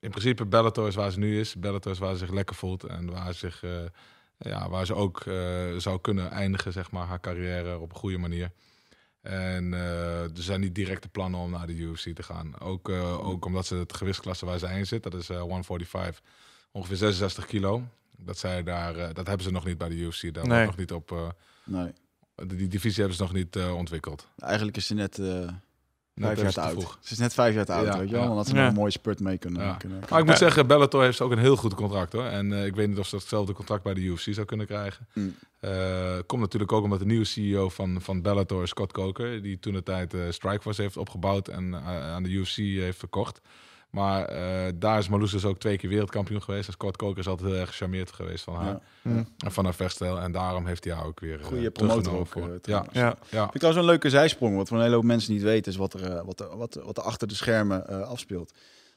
in 0.00 0.10
principe 0.10 0.46
Bellator 0.46 0.88
is 0.88 0.94
waar 0.94 1.10
ze 1.10 1.18
nu 1.18 1.40
is. 1.40 1.54
Bellator 1.54 1.92
is 1.92 1.98
waar 1.98 2.12
ze 2.12 2.18
zich 2.18 2.30
lekker 2.30 2.56
voelt. 2.56 2.84
En 2.84 3.10
waar 3.10 3.32
ze, 3.32 3.38
zich, 3.38 3.62
ja, 4.38 4.68
waar 4.68 4.86
ze 4.86 4.94
ook 4.94 5.22
zou 5.76 6.00
kunnen 6.00 6.30
eindigen, 6.30 6.72
zeg 6.72 6.90
maar, 6.90 7.06
haar 7.06 7.20
carrière 7.20 7.78
op 7.78 7.90
een 7.90 7.96
goede 7.96 8.18
manier. 8.18 8.50
En 9.22 9.72
er 9.72 10.30
zijn 10.34 10.60
niet 10.60 10.74
directe 10.74 11.08
plannen 11.08 11.40
om 11.40 11.50
naar 11.50 11.66
de 11.66 11.74
UFC 11.74 12.14
te 12.14 12.22
gaan. 12.22 12.60
Ook, 12.60 12.88
ook 12.88 13.44
omdat 13.44 13.66
ze 13.66 13.74
het 13.74 13.92
gewichtsklasse 13.92 14.46
waar 14.46 14.58
ze 14.58 14.66
in 14.66 14.86
zit, 14.86 15.02
dat 15.02 15.14
is 15.14 15.28
eh 15.28 15.40
145, 15.40 16.22
ongeveer 16.72 16.96
66 16.96 17.46
kilo. 17.46 17.82
Dat, 18.18 18.38
zij 18.38 18.62
daar, 18.62 18.96
eh, 18.96 19.08
dat 19.14 19.26
hebben 19.26 19.46
ze 19.46 19.52
nog 19.52 19.64
niet 19.64 19.78
bij 19.78 19.88
de 19.88 19.94
UFC. 19.96 20.34
Daar 20.34 20.46
Nee. 20.46 20.66
nog 20.66 20.76
niet 20.76 20.92
op, 20.92 21.12
eh, 21.12 21.28
Nee. 21.64 21.92
die, 22.36 22.56
die 22.56 22.68
divisie 22.68 22.98
hebben 22.98 23.16
ze 23.16 23.22
nog 23.22 23.32
niet 23.32 23.56
eh, 23.56 23.76
ontwikkeld. 23.76 24.26
Eigenlijk 24.38 24.76
is 24.76 24.86
ze 24.86 24.94
net, 24.94 25.18
eh, 25.18 25.48
Vijf 26.14 26.40
jaar 26.40 26.52
te 26.52 26.60
oud. 26.60 26.70
vroeg. 26.70 26.98
Ze 27.00 27.12
is 27.12 27.18
net 27.18 27.34
vijf 27.34 27.54
jaar 27.54 27.64
te 27.64 27.72
oud, 27.72 27.86
Ja, 27.86 27.98
weet 27.98 28.08
je 28.08 28.14
wel. 28.14 28.24
ja. 28.24 28.30
Omdat 28.30 28.46
ze 28.46 28.54
Ja. 28.54 28.60
nog 28.60 28.68
een 28.68 28.74
mooie 28.74 28.90
spurt 28.90 29.20
mee 29.20 29.38
kunnen. 29.38 29.62
Ja. 29.62 29.74
kunnen 29.74 29.98
Maar 30.10 30.18
ik 30.18 30.24
moet 30.24 30.32
Ja. 30.32 30.38
zeggen, 30.40 30.66
Bellator 30.66 31.02
heeft 31.02 31.20
ook 31.20 31.30
een 31.30 31.38
heel 31.38 31.56
goed 31.56 31.74
contract 31.74 32.12
hoor. 32.12 32.24
En 32.24 32.52
eh, 32.52 32.66
ik 32.66 32.74
weet 32.74 32.88
niet 32.88 32.98
of 32.98 33.06
ze 33.06 33.16
hetzelfde 33.16 33.52
contract 33.52 33.82
bij 33.82 33.94
de 33.94 34.00
UFC 34.00 34.34
zou 34.34 34.46
kunnen 34.46 34.66
krijgen. 34.66 35.06
Mm. 35.14 35.34
Eh, 35.60 36.18
komt 36.26 36.40
natuurlijk 36.40 36.72
ook 36.72 36.84
omdat 36.84 36.98
de 36.98 37.04
nieuwe 37.06 37.24
CEO 37.24 37.68
van, 37.68 38.00
van 38.02 38.22
Bellator, 38.22 38.68
Scott 38.68 38.92
Coker, 38.92 39.42
die 39.42 39.58
toen 39.58 39.72
de 39.72 39.82
tijd 39.82 40.14
eh 40.14 40.20
Strikeforce 40.30 40.82
heeft 40.82 40.96
opgebouwd 40.96 41.48
en 41.48 41.74
aan 41.84 42.22
de 42.22 42.28
UFC 42.30 42.56
heeft 42.56 42.98
verkocht. 42.98 43.40
Maar 43.94 44.24
eh, 44.24 44.72
daar 44.74 44.98
is 44.98 45.08
Marloes 45.08 45.30
dus 45.30 45.44
ook 45.44 45.58
twee 45.58 45.76
keer 45.76 45.88
wereldkampioen 45.90 46.42
geweest. 46.42 46.66
En 46.66 46.72
Scott 46.72 46.96
Coker 46.96 47.18
is 47.18 47.26
altijd 47.26 47.50
heel 47.50 47.58
erg 47.58 47.68
gecharmeerd 47.68 48.12
geweest 48.12 48.44
van 48.44 48.54
haar. 48.54 48.66
Ja. 48.66 48.80
Mm. 49.02 49.26
En 49.38 49.52
van 49.52 49.64
haar 49.64 49.74
vechtstijl. 49.74 50.18
En 50.20 50.32
daarom 50.32 50.66
heeft 50.66 50.84
hij 50.84 50.94
haar 50.94 51.04
ook 51.06 51.20
weer 51.20 51.40
eh, 51.40 51.46
Goede 51.46 51.70
promotor 51.70 51.96
ook. 51.98 52.02
teruggenomen 52.28 52.54
eh, 52.54 52.60
voor- 52.62 52.72
ja. 52.72 52.86
Ja. 52.92 53.16
ja. 53.30 53.40
Vind 53.42 53.54
ik 53.54 53.60
trouwens 53.60 53.84
een 53.84 53.90
leuke 53.90 54.10
zijsprong. 54.10 54.56
Wat 54.56 54.68
voor 54.68 54.76
een 54.76 54.82
hele 54.82 54.94
hoop 54.94 55.04
mensen 55.04 55.32
niet 55.32 55.42
weten, 55.42 55.72
is 55.72 55.78
wat 55.78 55.94
er, 55.94 56.24
wat 56.24 56.40
er, 56.40 56.56
wat, 56.56 56.80
wat 56.84 56.96
er 56.98 57.02
achter 57.02 57.28
de 57.28 57.34
schermen 57.34 57.88
eh, 57.88 58.00
afspeelt. 58.08 58.52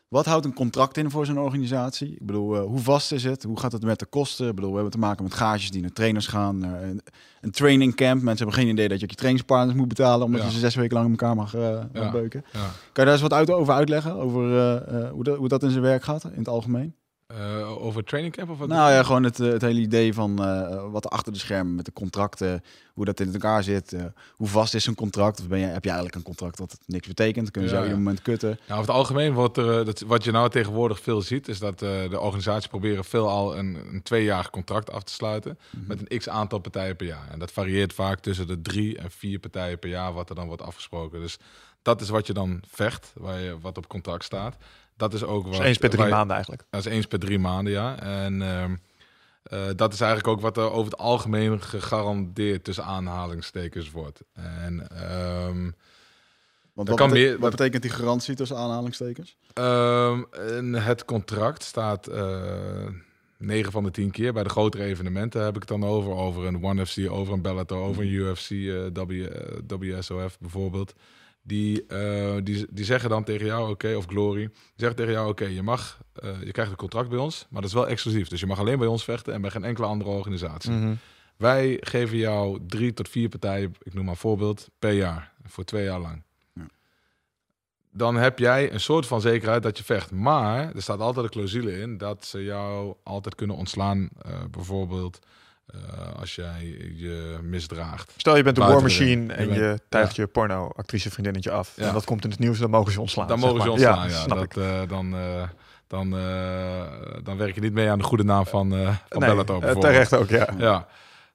Wat 0.08 0.26
houdt 0.26 0.46
een 0.46 0.54
contract 0.54 0.98
in 0.98 1.12
voor 1.12 1.26
zo'n 1.26 1.40
organisatie? 1.40 2.12
Ik 2.12 2.26
bedoel, 2.26 2.56
eh, 2.56 2.62
hoe 2.64 2.80
vast 2.80 3.12
is 3.12 3.24
het? 3.24 3.44
Hoe 3.44 3.60
gaat 3.60 3.72
het 3.72 3.84
met 3.84 4.00
de 4.00 4.06
kosten? 4.06 4.48
Ik 4.48 4.56
bedoel, 4.56 4.70
we 4.70 4.76
hebben 4.76 4.94
te 4.94 5.00
maken 5.00 5.24
met 5.24 5.34
gages 5.34 5.72
die 5.72 5.82
naar 5.82 5.92
trainers 5.94 6.28
gaan. 6.28 6.58
naar 6.58 6.84
een, 6.84 7.02
een 7.42 7.52
training 7.52 7.96
camp. 7.96 8.22
Mensen 8.22 8.46
hebben 8.46 8.64
geen 8.64 8.74
idee 8.74 8.88
dat 8.88 8.98
je 8.98 9.04
ook 9.04 9.10
je 9.10 9.16
trainingspartners 9.16 9.78
moet 9.78 9.88
betalen... 9.88 10.26
omdat 10.26 10.42
Ja. 10.42 10.48
je 10.48 10.54
ze 10.54 10.60
zes 10.60 10.76
weken 10.76 10.94
lang 10.94 11.06
in 11.06 11.12
elkaar 11.12 11.36
mag, 11.36 11.54
eh, 11.54 11.62
mag 11.94 12.04
Ja. 12.04 12.12
beuken. 12.12 12.44
Ja. 12.52 12.60
Kan 12.60 12.70
je 12.94 13.04
daar 13.04 13.08
eens 13.12 13.22
wat 13.22 13.34
uit, 13.34 13.50
over 13.52 13.74
uitleggen? 13.74 14.14
Over 14.16 14.58
eh, 14.58 15.10
hoe, 15.12 15.24
dat, 15.24 15.38
hoe 15.38 15.48
dat 15.48 15.64
in 15.64 15.70
zijn 15.72 15.84
werk 15.84 16.04
gaat, 16.04 16.24
in 16.24 16.38
het 16.40 16.48
algemeen? 16.50 16.96
Eh, 17.28 17.84
over 17.84 18.04
training 18.04 18.36
camp 18.36 18.50
of 18.50 18.58
wat? 18.58 18.68
Nou 18.68 18.92
ja, 18.92 19.04
gewoon 19.04 19.24
het, 19.24 19.40
eh, 19.40 19.48
het 19.48 19.62
hele 19.62 19.80
idee 19.80 20.14
van 20.14 20.44
eh, 20.44 20.92
wat 20.92 21.06
er 21.06 21.10
achter 21.10 21.34
de 21.34 21.40
schermen 21.40 21.76
met 21.76 21.86
de 21.86 21.94
contracten, 21.94 22.64
hoe 22.94 23.06
dat 23.06 23.20
in 23.20 23.34
elkaar 23.34 23.64
zit. 23.64 23.96
hoe 24.36 24.48
vast 24.48 24.74
is 24.74 24.86
een 24.86 24.96
contract? 24.96 25.40
Of 25.40 25.48
ben 25.48 25.60
je, 25.60 25.66
heb 25.66 25.84
je 25.84 25.90
eigenlijk 25.90 26.18
een 26.18 26.24
contract 26.24 26.58
dat 26.58 26.80
niks 26.86 27.08
betekent? 27.08 27.52
Kunnen 27.52 27.70
ze 27.70 27.76
Ja, 27.76 27.82
jou 27.82 27.94
ieder 27.94 28.04
ja. 28.04 28.10
moment 28.10 28.22
kutten? 28.22 28.50
Nou, 28.50 28.80
over 28.80 28.94
het 28.94 29.02
algemeen, 29.02 29.34
wat, 29.34 29.58
er, 29.58 29.86
dat, 29.86 30.00
wat 30.00 30.24
je 30.24 30.32
nou 30.32 30.50
tegenwoordig 30.50 31.00
veel 31.00 31.22
ziet, 31.22 31.48
is 31.48 31.60
dat 31.60 31.80
de 31.80 32.20
organisaties 32.20 32.68
proberen 32.70 33.06
veelal 33.06 33.58
een, 33.58 33.78
een 33.92 34.04
tweejarig 34.04 34.50
contract 34.50 34.92
af 34.92 35.04
te 35.04 35.14
sluiten 35.14 35.60
met 35.72 36.00
een 36.00 36.18
x 36.18 36.30
aantal 36.30 36.60
partijen 36.60 36.96
per 36.96 37.08
jaar. 37.08 37.28
En 37.32 37.40
dat 37.40 37.52
varieert 37.52 37.94
vaak 37.94 38.20
tussen 38.20 38.48
de 38.48 38.62
drie 38.62 38.98
en 38.98 39.12
vier 39.12 39.40
partijen 39.40 39.80
per 39.80 39.90
jaar, 39.90 40.14
wat 40.14 40.30
er 40.30 40.36
dan 40.36 40.48
wordt 40.48 40.62
afgesproken. 40.62 41.20
Dus 41.20 41.38
dat 41.82 42.02
is 42.02 42.10
wat 42.10 42.28
je 42.28 42.34
dan 42.34 42.62
vecht, 42.68 43.12
waar 43.16 43.40
je, 43.40 43.60
wat 43.60 43.78
op 43.78 43.88
contract 43.88 44.24
staat. 44.24 44.58
Dat 44.98 45.14
is 45.14 45.24
ook 45.24 45.44
wat. 45.44 45.52
Dus 45.56 45.66
eens 45.66 45.78
per 45.78 45.90
drie 45.90 46.08
maanden 46.08 46.36
eigenlijk. 46.36 46.64
Dat 46.70 46.86
is 46.86 46.92
eens 46.92 47.06
per 47.06 47.20
drie 47.20 47.40
maanden, 47.40 47.74
ja. 47.74 48.00
En 48.00 48.42
ehm, 48.42 48.76
eh, 49.44 49.62
dat 49.76 49.94
is 49.94 50.00
eigenlijk 50.02 50.30
ook 50.38 50.42
wat 50.42 50.58
er 50.58 50.72
over 50.72 50.92
het 50.92 51.00
algemeen 51.00 51.62
gegarandeerd 51.62 52.64
tussen 52.64 52.84
aanhalingstekens 52.84 53.92
wordt. 53.92 54.22
En 54.34 54.88
ehm, 54.90 55.72
Want 56.74 56.90
wat, 56.90 56.98
kan 56.98 57.10
bete- 57.10 57.22
meer- 57.22 57.40
wat 57.40 57.50
betekent 57.52 57.82
die 57.82 57.92
garantie 57.92 58.36
tussen 58.36 58.58
aanhalingstekens? 58.58 59.38
Ehm, 59.54 60.22
in 60.58 60.74
het 60.74 61.06
contract 61.06 61.64
staat 61.64 62.08
eh 62.08 62.86
9 63.40 63.72
van 63.72 63.84
de 63.84 63.92
10 63.92 64.12
keer. 64.12 64.34
Bij 64.34 64.44
de 64.44 64.50
grotere 64.50 64.84
evenementen 64.84 65.42
heb 65.44 65.54
ik 65.56 65.60
het 65.60 65.68
dan 65.70 65.84
over. 65.86 66.12
Over 66.12 66.46
een 66.46 66.64
ONE 66.64 66.86
FC, 66.86 66.98
over 67.10 67.34
een 67.34 67.42
Bellator, 67.42 67.78
over 67.78 68.02
een 68.02 68.10
UFC, 68.10 68.50
eh, 68.52 69.06
W, 69.06 69.26
eh, 69.26 69.78
WSOF 69.98 70.40
bijvoorbeeld. 70.40 70.94
Die, 71.48 71.86
eh, 71.86 72.36
die, 72.44 72.66
die 72.70 72.86
zeggen 72.86 73.10
dan 73.10 73.24
tegen 73.24 73.46
jou, 73.46 73.70
oké, 73.70 73.96
of 73.96 74.06
Glory. 74.06 74.42
Die 74.42 74.52
zeggen 74.76 74.98
tegen 74.98 75.12
jou, 75.12 75.30
oké, 75.30 75.46
je 75.46 75.62
mag, 75.64 75.98
eh, 76.14 76.42
je 76.44 76.52
krijgt 76.52 76.72
een 76.72 76.78
contract 76.78 77.10
bij 77.10 77.18
ons, 77.18 77.46
maar 77.50 77.62
dat 77.62 77.70
is 77.70 77.76
wel 77.76 77.88
exclusief. 77.88 78.28
Dus 78.28 78.40
je 78.40 78.46
mag 78.46 78.60
alleen 78.60 78.78
bij 78.78 78.88
ons 78.88 79.04
vechten 79.04 79.34
en 79.34 79.42
bij 79.42 79.50
geen 79.50 79.64
enkele 79.64 79.88
andere 79.88 80.10
organisatie. 80.10 80.72
Mhm. 80.72 80.94
Wij 81.38 81.78
geven 81.80 82.18
jou 82.18 82.60
drie 82.68 82.94
tot 82.94 83.10
vier 83.10 83.30
partijen, 83.30 83.76
ik 83.82 83.94
noem 83.94 84.04
maar 84.04 84.14
een 84.14 84.20
voorbeeld, 84.20 84.70
per 84.80 84.92
jaar. 84.92 85.32
Voor 85.46 85.64
twee 85.64 85.84
jaar 85.84 86.00
lang. 86.00 86.24
Ja. 86.54 86.66
Dan 87.92 88.16
heb 88.16 88.40
jij 88.40 88.74
een 88.74 88.80
soort 88.80 89.06
van 89.06 89.22
zekerheid 89.22 89.64
dat 89.64 89.78
je 89.78 89.84
vecht. 89.84 90.12
Maar 90.12 90.76
er 90.76 90.82
staat 90.82 91.00
altijd 91.00 91.26
een 91.26 91.32
clausule 91.32 91.80
in 91.80 91.98
dat 91.98 92.26
ze 92.26 92.44
jou 92.44 92.96
altijd 93.04 93.36
kunnen 93.36 93.56
ontslaan. 93.56 94.10
eh, 94.22 94.32
bijvoorbeeld 94.52 95.20
eh, 95.68 96.20
als 96.20 96.36
jij 96.36 96.76
je 96.96 97.38
misdraagt. 97.44 98.14
Stel 98.18 98.36
je 98.38 98.44
bent 98.44 98.58
een 98.58 98.64
war 98.64 98.72
Buiten 98.82 98.98
de 98.98 99.04
ring. 99.06 99.28
machine 99.28 99.34
en 99.34 99.54
Je 99.64 99.70
je 99.70 99.80
tuigt 99.90 100.16
je 100.16 100.28
porno-actrice 100.28 101.10
vriendinnetje 101.12 101.52
af. 101.52 101.74
Ja. 101.76 101.88
En 101.88 101.94
dat 101.94 102.06
komt 102.06 102.24
in 102.24 102.30
het 102.30 102.40
nieuws, 102.40 102.60
dan 102.60 102.70
mogen 102.70 102.92
ze 102.92 103.00
ontslaan. 103.02 103.28
Dan 103.28 103.40
mogen 103.40 103.62
ze 103.62 103.72
ontslaan, 103.72 104.10
ja. 104.10 104.16
snap 104.16 104.44
ik. 104.44 104.54
dat, 104.54 104.64
eh, 104.64 104.80
dan, 104.88 105.14
eh, 105.16 105.44
dan, 105.88 106.18
eh, 106.18 106.82
dan 107.24 107.38
werk 107.38 107.56
je 107.56 107.62
niet 107.62 107.74
mee 107.74 107.90
aan 107.90 107.98
de 107.98 108.04
goede 108.04 108.24
naam 108.24 108.46
van, 108.46 108.74
eh 108.76 108.88
van 109.10 109.20
Nee, 109.20 109.30
Bellator 109.30 109.80
terecht 109.80 110.14
ook, 110.16 110.30
ja. 110.30 110.48
Ja, 110.58 110.88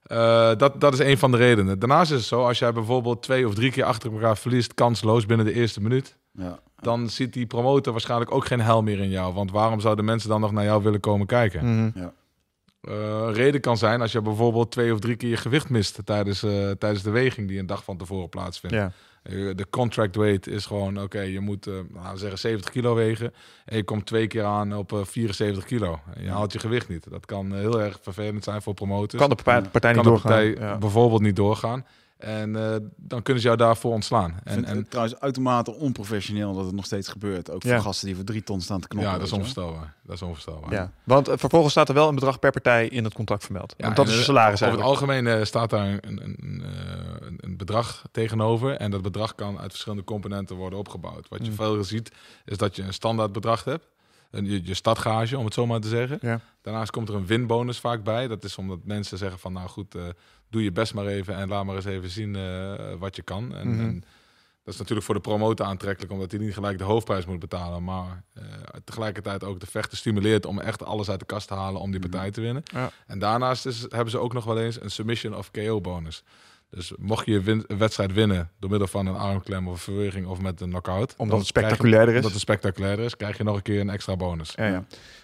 Eh, 0.03 0.51
dat, 0.57 0.81
dat 0.81 0.93
is 0.93 0.99
een 0.99 1.17
van 1.17 1.31
de 1.31 1.37
redenen. 1.37 1.79
Daarnaast 1.79 2.11
is 2.11 2.17
het 2.17 2.25
zo, 2.27 2.45
als 2.47 2.59
jij 2.59 2.73
bijvoorbeeld 2.73 3.21
twee 3.21 3.47
of 3.47 3.53
drie 3.53 3.71
keer 3.71 3.83
achter 3.83 4.11
elkaar 4.13 4.37
verliest, 4.37 4.73
kansloos 4.73 5.25
binnen 5.25 5.45
de 5.45 5.53
eerste 5.53 5.81
minuut, 5.81 6.17
Ja. 6.31 6.59
dan 6.79 7.09
ziet 7.09 7.33
die 7.33 7.45
promotor 7.45 7.91
waarschijnlijk 7.91 8.31
ook 8.31 8.45
geen 8.45 8.61
hel 8.61 8.81
meer 8.81 8.99
in 8.99 9.09
jou. 9.09 9.33
Want 9.33 9.51
waarom 9.51 9.79
zouden 9.79 10.05
mensen 10.05 10.29
dan 10.29 10.41
nog 10.41 10.51
naar 10.51 10.63
jou 10.63 10.83
willen 10.83 10.99
komen 10.99 11.27
kijken? 11.27 11.65
Mhm. 11.93 12.07
Eh, 12.83 13.29
reden 13.33 13.61
kan 13.61 13.77
zijn 13.77 14.01
als 14.01 14.11
je 14.11 14.21
bijvoorbeeld 14.21 14.71
twee 14.71 14.93
of 14.93 14.99
drie 14.99 15.15
keer 15.15 15.29
je 15.29 15.37
gewicht 15.37 15.69
mist 15.69 15.99
tijdens, 16.05 16.43
eh, 16.43 16.71
tijdens 16.71 17.03
de 17.03 17.09
weging 17.09 17.47
die 17.47 17.59
een 17.59 17.65
dag 17.65 17.83
van 17.83 17.97
tevoren 17.97 18.29
plaatsvindt. 18.29 18.75
ja. 18.75 18.91
Eh, 19.23 19.49
de 19.55 19.69
contract 19.69 20.15
weight 20.15 20.47
is 20.47 20.65
gewoon, 20.65 21.01
oké, 21.01 21.19
je 21.19 21.39
moet 21.39 21.65
nou, 21.65 22.17
zeggen 22.17 22.39
70 22.39 22.71
kilo 22.71 22.95
wegen. 22.95 23.33
En 23.65 23.77
je 23.77 23.83
komt 23.83 24.05
twee 24.05 24.27
keer 24.27 24.43
aan 24.43 24.75
op 24.75 24.93
eh, 24.93 24.99
74 25.03 25.65
kilo. 25.65 25.99
En 26.13 26.23
je 26.23 26.29
haalt 26.29 26.53
je 26.53 26.59
gewicht 26.59 26.89
niet. 26.89 27.09
Dat 27.09 27.25
kan 27.25 27.53
heel 27.53 27.81
erg 27.81 27.99
vervelend 28.01 28.43
zijn 28.43 28.61
voor 28.61 28.73
promotors. 28.73 29.21
Kan 29.21 29.29
de 29.29 29.35
partij, 29.43 29.69
partij 29.69 29.93
niet 29.93 30.01
kan 30.01 30.13
de 30.13 30.19
doorgaan. 30.19 30.43
partij 30.51 30.67
Ja. 30.67 30.77
bijvoorbeeld 30.77 31.21
niet 31.21 31.35
doorgaan. 31.35 31.85
En 32.23 32.55
eh, 32.55 32.75
dan 32.95 33.21
kunnen 33.21 33.41
ze 33.41 33.47
jou 33.47 33.59
daarvoor 33.59 33.93
ontslaan. 33.93 34.39
En, 34.43 34.65
en 34.65 34.77
het 34.77 34.89
trouwens 34.89 35.19
uitermate 35.19 35.73
onprofessioneel 35.73 36.53
dat 36.53 36.65
het 36.65 36.75
nog 36.75 36.85
steeds 36.85 37.07
gebeurt. 37.07 37.51
Ook 37.51 37.63
Ja. 37.63 37.73
voor 37.75 37.83
gasten 37.83 38.07
die 38.07 38.15
voor 38.15 38.25
drie 38.25 38.43
ton 38.43 38.61
staan 38.61 38.79
te 38.79 38.87
knoppen. 38.87 39.11
ja, 39.11 39.17
dat 39.17 39.27
is 39.27 39.33
onvoorstelbaar. 39.33 39.93
Dat 40.03 40.15
is 40.15 40.21
onvoorstelbaar. 40.21 40.71
Ja. 40.71 40.91
Want 41.03 41.27
eh, 41.27 41.37
vervolgens 41.37 41.71
staat 41.71 41.87
er 41.89 41.93
wel 41.95 42.07
een 42.07 42.15
bedrag 42.15 42.39
per 42.39 42.51
partij 42.51 42.87
in 42.87 43.03
het 43.03 43.13
contract 43.13 43.43
vermeld. 43.43 43.73
Ja, 43.77 43.83
Want 43.83 43.95
dat 43.95 44.05
is 44.07 44.13
je 44.13 44.19
eh, 44.19 44.25
salaris 44.25 44.63
Over 44.63 44.75
het 44.75 44.85
algemeen 44.85 45.27
eh, 45.27 45.43
staat 45.43 45.69
daar 45.69 45.87
een, 45.87 45.99
een, 46.01 46.21
een, 46.23 46.63
een- 47.21 47.37
een 47.41 47.57
bedrag 47.57 48.01
tegenover. 48.11 48.75
En 48.75 48.91
dat 48.91 49.01
bedrag 49.01 49.35
kan 49.35 49.59
uit 49.59 49.71
verschillende 49.71 50.03
componenten 50.03 50.55
worden 50.55 50.79
opgebouwd. 50.79 51.29
Wat 51.29 51.39
je 51.45 51.49
Mm. 51.51 51.55
veel 51.55 51.83
ziet, 51.83 52.11
is 52.45 52.57
dat 52.57 52.75
je 52.75 52.81
een 52.83 52.93
standaard 52.93 53.31
bedrag 53.31 53.63
hebt. 53.63 53.85
Je, 54.41 54.65
je 54.65 54.73
stadgage, 54.73 55.37
om 55.37 55.45
het 55.45 55.53
zo 55.53 55.65
maar 55.65 55.79
te 55.79 55.87
zeggen. 55.87 56.17
Ja. 56.21 56.39
Daarnaast 56.61 56.91
komt 56.91 57.09
er 57.09 57.15
een 57.15 57.25
winbonus 57.25 57.79
vaak 57.79 58.03
bij. 58.03 58.27
Dat 58.27 58.43
is 58.43 58.57
omdat 58.57 58.79
mensen 58.83 59.17
zeggen 59.17 59.39
van, 59.39 59.53
nou 59.53 59.67
goed, 59.69 59.95
eh, 59.95 60.01
doe 60.49 60.63
je 60.63 60.71
best 60.71 60.93
maar 60.93 61.05
even 61.05 61.35
en 61.35 61.47
laat 61.49 61.65
maar 61.65 61.75
eens 61.75 61.85
even 61.85 62.09
zien 62.09 62.35
eh, 62.35 62.73
wat 62.99 63.15
je 63.15 63.21
kan. 63.21 63.55
En, 63.55 63.67
Mhm. 63.67 63.79
en 63.79 64.03
dat 64.63 64.73
is 64.73 64.79
natuurlijk 64.79 65.05
voor 65.05 65.15
de 65.15 65.21
promotor 65.21 65.65
aantrekkelijk, 65.65 66.11
omdat 66.13 66.31
hij 66.31 66.39
niet 66.39 66.53
gelijk 66.53 66.77
de 66.77 66.83
hoofdprijs 66.83 67.25
moet 67.25 67.39
betalen, 67.39 67.83
maar 67.83 68.23
eh, 68.33 68.43
tegelijkertijd 68.83 69.43
ook 69.43 69.59
de 69.59 69.65
vechter 69.65 69.97
stimuleert 69.97 70.45
om 70.45 70.59
echt 70.59 70.83
alles 70.83 71.09
uit 71.09 71.19
de 71.19 71.25
kast 71.25 71.47
te 71.47 71.53
halen 71.53 71.81
om 71.81 71.91
die 71.91 71.99
Mhm. 71.99 72.09
partij 72.09 72.31
te 72.31 72.41
winnen. 72.41 72.63
Ja. 72.73 72.91
En 73.07 73.19
daarnaast 73.19 73.65
is, 73.65 73.81
hebben 73.89 74.09
ze 74.09 74.17
ook 74.17 74.33
nog 74.33 74.45
wel 74.45 74.59
eens 74.59 74.81
een 74.81 74.91
submission 74.91 75.35
of 75.35 75.51
KO 75.51 75.81
bonus. 75.81 76.23
Dus 76.75 76.91
mocht 76.99 77.25
je 77.25 77.41
win- 77.41 77.63
een 77.67 77.77
wedstrijd 77.77 78.13
winnen 78.13 78.49
door 78.59 78.69
middel 78.69 78.87
van 78.87 79.05
een 79.07 79.15
armklem 79.15 79.67
of 79.67 79.73
een 79.73 79.79
verweging 79.93 80.27
of 80.27 80.39
met 80.41 80.61
een 80.61 80.69
knockout, 80.69 81.13
Omdat 81.17 81.37
het 81.37 81.47
je- 81.47 81.59
spectaculairder 81.59 82.09
is. 82.09 82.15
Omdat 82.15 82.31
het 82.31 82.41
spectaculairder 82.41 83.05
is, 83.05 83.15
krijg 83.17 83.37
je 83.37 83.43
nog 83.43 83.55
een 83.55 83.61
keer 83.61 83.79
een 83.79 83.89
extra 83.89 84.15
bonus. 84.15 84.53
Ja, 84.55 84.65
ja. 84.67 84.83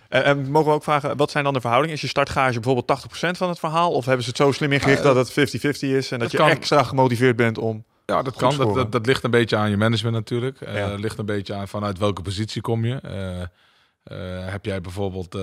En, 0.10 0.24
en 0.24 0.52
mogen 0.52 0.70
we 0.70 0.76
ook 0.76 0.84
vragen, 0.84 1.18
wat 1.18 1.32
zijn 1.32 1.44
dan 1.44 1.54
de 1.54 1.60
verhoudingen? 1.62 1.96
Is 1.96 2.02
je 2.02 2.08
startgage 2.08 2.54
bijvoorbeeld 2.60 2.88
80% 2.88 3.38
van 3.38 3.50
het 3.50 3.60
verhaal? 3.60 3.92
Of 3.92 4.06
hebben 4.06 4.24
ze 4.24 4.30
het 4.30 4.40
zo 4.40 4.52
slim 4.52 4.72
ingericht 4.72 4.98
Eh, 5.00 5.14
dat 5.14 5.16
het 5.16 5.32
50-50 5.32 5.90
is 5.90 6.12
en 6.12 6.20
dat 6.20 6.32
je 6.32 6.38
kan. 6.38 6.50
extra 6.50 6.84
gemotiveerd 6.84 7.36
bent 7.36 7.58
om... 7.58 7.84
Ja, 8.06 8.22
dat 8.22 8.36
kan. 8.36 8.58
Dat, 8.58 8.74
dat, 8.76 8.92
dat 8.92 9.06
ligt 9.06 9.24
een 9.24 9.32
beetje 9.32 9.56
aan 9.56 9.70
je 9.70 9.78
management 9.78 10.16
natuurlijk. 10.16 10.58
Ja. 10.74 10.94
ligt 10.96 11.18
een 11.18 11.26
beetje 11.26 11.54
aan 11.54 11.68
vanuit 11.68 11.98
welke 11.98 12.22
positie 12.22 12.62
kom 12.62 12.86
je. 12.86 12.96
Eh, 12.96 13.42
heb 14.50 14.66
jij 14.66 14.82
bijvoorbeeld 14.82 15.36
eh, 15.36 15.42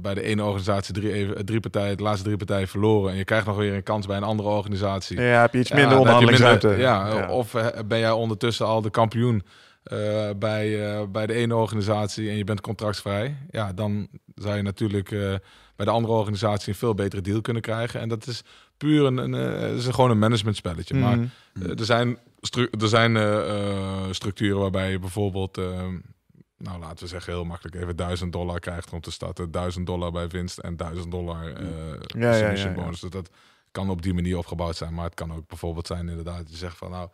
bij 0.00 0.14
de 0.14 0.22
ene 0.22 0.44
organisatie 0.44 0.94
drie, 0.94 1.12
even- 1.12 1.44
drie 1.44 1.60
partijen, 1.60 1.96
de 1.96 2.02
laatste 2.02 2.24
drie 2.24 2.36
partijen 2.36 2.68
verloren 2.68 3.10
en 3.12 3.16
je 3.16 3.24
krijgt 3.24 3.46
nog 3.46 3.56
weer 3.56 3.74
een 3.74 3.82
kans 3.82 4.06
bij 4.06 4.16
een 4.16 4.22
andere 4.22 4.48
organisatie. 4.48 5.20
Ja, 5.20 5.40
heb 5.40 5.52
je 5.52 5.58
iets 5.58 5.72
minder 5.72 5.98
onderhandelingsruimte. 5.98 6.68
ja, 6.68 7.26
of 7.28 7.54
eh, 7.54 7.66
ben 7.86 7.98
jij 7.98 8.10
ondertussen 8.10 8.66
al 8.66 8.80
de 8.82 8.90
kampioen 8.90 9.42
eh, 9.82 9.98
bij, 10.36 10.92
eh, 10.94 11.02
bij 11.12 11.26
de 11.26 11.32
ene 11.32 11.54
organisatie 11.54 12.28
en 12.30 12.36
je 12.36 12.44
bent 12.44 12.60
contractvrij. 12.60 13.36
Ja, 13.50 13.72
dan 13.72 14.08
zou 14.34 14.56
je 14.56 14.62
natuurlijk 14.62 15.10
eh, 15.12 15.18
bij 15.76 15.86
de 15.86 15.90
andere 15.90 16.14
organisatie 16.14 16.68
een 16.68 16.78
veel 16.78 16.94
betere 16.94 17.22
deal 17.22 17.40
kunnen 17.40 17.62
krijgen. 17.62 18.00
En 18.00 18.08
dat 18.08 18.26
is 18.26 18.42
puur 18.76 19.04
een, 19.04 19.16
een, 19.16 19.34
eh, 19.34 19.74
is 19.74 19.86
gewoon 19.86 20.10
een 20.10 20.18
managementspelletje. 20.18 20.94
Maar 20.94 21.16
Mhm. 21.16 21.26
eh, 21.62 21.78
er 21.78 21.84
zijn, 21.84 22.18
stru- 22.40 22.68
er 22.80 22.88
zijn 22.88 23.16
eh, 23.16 23.50
eh, 23.50 23.96
structuren 24.10 24.60
waarbij 24.60 24.90
je 24.90 24.98
bijvoorbeeld, 24.98 25.58
eh, 25.58 25.64
nou 26.62 26.78
laten 26.80 26.98
we 26.98 27.06
zeggen 27.06 27.32
heel 27.32 27.44
makkelijk, 27.44 27.76
even 27.76 27.96
1000 27.96 28.32
dollar 28.32 28.60
krijgt 28.60 28.92
om 28.92 29.00
te 29.00 29.10
starten. 29.10 29.50
1000 29.50 29.86
dollar 29.86 30.12
bij 30.12 30.28
winst 30.28 30.58
en 30.58 30.76
1000 30.76 31.10
dollar 31.10 31.46
eh 31.46 31.64
ja, 32.18 32.34
submission 32.34 32.70
ja, 32.70 32.76
ja. 32.76 32.82
bonus. 32.82 33.00
Dus 33.00 33.10
dat 33.10 33.30
kan 33.70 33.90
op 33.90 34.02
die 34.02 34.14
manier 34.14 34.38
opgebouwd 34.38 34.76
zijn. 34.76 34.94
Maar 34.94 35.04
het 35.04 35.14
kan 35.14 35.32
ook 35.32 35.46
bijvoorbeeld 35.46 35.86
zijn 35.86 36.08
inderdaad, 36.08 36.38
dat 36.38 36.50
je 36.50 36.56
zegt 36.56 36.76
van 36.76 36.90
nou, 36.90 37.08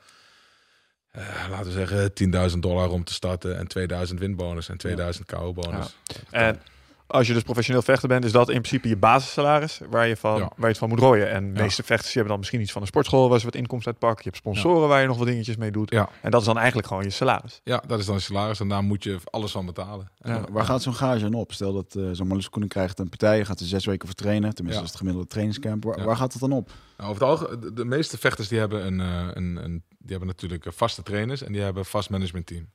eh, 1.10 1.46
laten 1.50 1.66
we 1.66 1.72
zeggen 1.72 2.12
10.000 2.12 2.62
dollar 2.62 2.90
om 2.90 3.04
te 3.04 3.12
starten 3.12 3.58
en 3.58 3.68
2000 3.68 4.18
winbonus 4.18 4.68
en 4.68 4.76
2000 4.76 5.26
KO 5.26 5.52
bonus. 5.52 5.96
En 6.30 6.60
als 7.06 7.26
je 7.26 7.32
dus 7.32 7.42
professioneel 7.42 7.82
vechter 7.82 8.08
bent, 8.08 8.24
is 8.24 8.32
dat 8.32 8.48
in 8.48 8.54
principe 8.60 8.88
je 8.88 8.96
basissalaris 8.96 9.80
waar 9.90 10.06
je, 10.06 10.16
van, 10.16 10.36
Ja. 10.38 10.38
waar 10.44 10.54
je 10.60 10.66
het 10.66 10.78
van 10.78 10.88
moet 10.88 10.98
rooien. 10.98 11.30
En 11.30 11.48
de 11.52 11.56
Ja. 11.58 11.62
meeste 11.62 11.82
vechters 11.82 12.04
die 12.04 12.12
hebben 12.12 12.28
dan 12.30 12.38
misschien 12.38 12.60
iets 12.60 12.72
van 12.72 12.80
een 12.82 12.86
sportschool 12.88 13.28
waar 13.28 13.38
ze 13.38 13.44
wat 13.44 13.54
inkomsten 13.54 13.90
uit 13.92 14.00
pakken. 14.00 14.24
Je 14.24 14.30
hebt 14.30 14.36
sponsoren 14.42 14.88
waar 14.88 15.00
je 15.00 15.06
nog 15.06 15.18
wat 15.18 15.26
dingetjes 15.26 15.56
mee 15.56 15.70
doet. 15.70 15.90
Ja. 15.90 16.08
En 16.22 16.30
dat 16.30 16.40
is 16.40 16.46
dan 16.46 16.56
eigenlijk 16.56 16.86
gewoon 16.88 17.02
je 17.02 17.10
salaris. 17.10 17.60
Ja, 17.64 17.82
dat 17.86 17.98
is 17.98 18.06
dan 18.06 18.14
je 18.14 18.20
salaris 18.20 18.60
en 18.60 18.68
daar 18.68 18.82
moet 18.82 19.02
je 19.04 19.18
alles 19.24 19.52
van 19.52 19.66
betalen. 19.66 20.10
Dan- 20.18 20.46
Waar 20.50 20.64
gaat 20.64 20.82
zo'n 20.82 20.94
gage 20.94 21.24
aan 21.24 21.34
op? 21.34 21.52
Stel 21.52 21.72
dat 21.72 21.94
eh 21.94 22.08
zo'n 22.12 22.26
Marloes 22.26 22.48
Koenen 22.48 22.68
krijgt 22.70 22.98
een 22.98 23.08
partij, 23.08 23.44
gaat 23.44 23.60
er 23.60 23.66
zes 23.66 23.84
weken 23.84 24.06
voor 24.06 24.16
trainen. 24.16 24.54
Tenminste, 24.54 24.64
Ja. 24.72 24.74
dat 24.74 24.84
is 24.84 24.88
het 24.90 24.98
gemiddelde 24.98 25.28
trainingscamp. 25.28 25.84
Waar, 25.84 25.98
Ja. 25.98 26.04
waar 26.04 26.16
gaat 26.16 26.32
het 26.32 26.40
dan 26.40 26.52
op? 26.52 26.70
Nou, 26.96 27.10
over 27.10 27.22
het 27.22 27.30
algemeen, 27.30 27.60
de, 27.60 27.72
de 27.72 27.84
meeste 27.84 28.18
vechters 28.18 28.48
die 28.48 28.58
hebben, 28.58 28.86
een, 28.86 29.00
eh, 29.00 29.26
een, 29.32 29.56
een, 29.64 29.82
die 29.88 30.10
hebben 30.10 30.26
natuurlijk 30.28 30.66
eh, 30.66 30.72
vaste 30.72 31.02
trainers 31.02 31.42
en 31.42 31.52
die 31.52 31.62
hebben 31.62 31.82
een 31.82 31.88
vast 31.88 32.10
managementteam. 32.10 32.68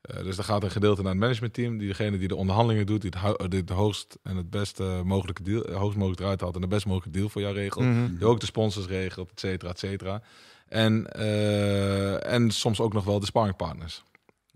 Eh, 0.00 0.22
dus 0.22 0.38
er 0.38 0.44
gaat 0.44 0.62
een 0.62 0.70
gedeelte 0.70 1.02
naar 1.02 1.10
het 1.10 1.20
managementteam, 1.20 1.78
die 1.78 1.88
degene 1.88 2.18
die 2.18 2.28
de 2.28 2.36
onderhandelingen 2.36 2.86
doet, 2.86 3.00
die 3.02 3.12
het, 3.18 3.50
die 3.50 3.60
het 3.60 3.70
hoogst 3.70 4.18
en 4.22 4.36
het 4.36 4.50
best 4.50 4.80
eh, 4.80 5.02
mogelijke 5.02 5.42
deal, 5.42 5.64
eh, 5.64 5.76
hoogst 5.76 5.96
mogelijk 5.96 6.20
eruit 6.20 6.40
haalt 6.40 6.54
en 6.54 6.60
de 6.60 6.66
best 6.66 6.86
mogelijke 6.86 7.18
deal 7.18 7.28
voor 7.28 7.40
jou 7.40 7.54
regelt. 7.54 7.84
Mhm. 7.84 8.16
Die 8.16 8.26
ook 8.26 8.40
de 8.40 8.46
sponsors 8.46 8.86
regelt, 8.86 9.30
et 9.30 9.40
cetera, 9.40 9.70
et 9.70 9.78
cetera. 9.78 10.22
En, 10.68 11.12
eh, 11.12 12.32
en 12.32 12.50
soms 12.50 12.80
ook 12.80 12.92
nog 12.92 13.04
wel 13.04 13.20
de 13.20 13.26
sparringpartners. 13.26 14.02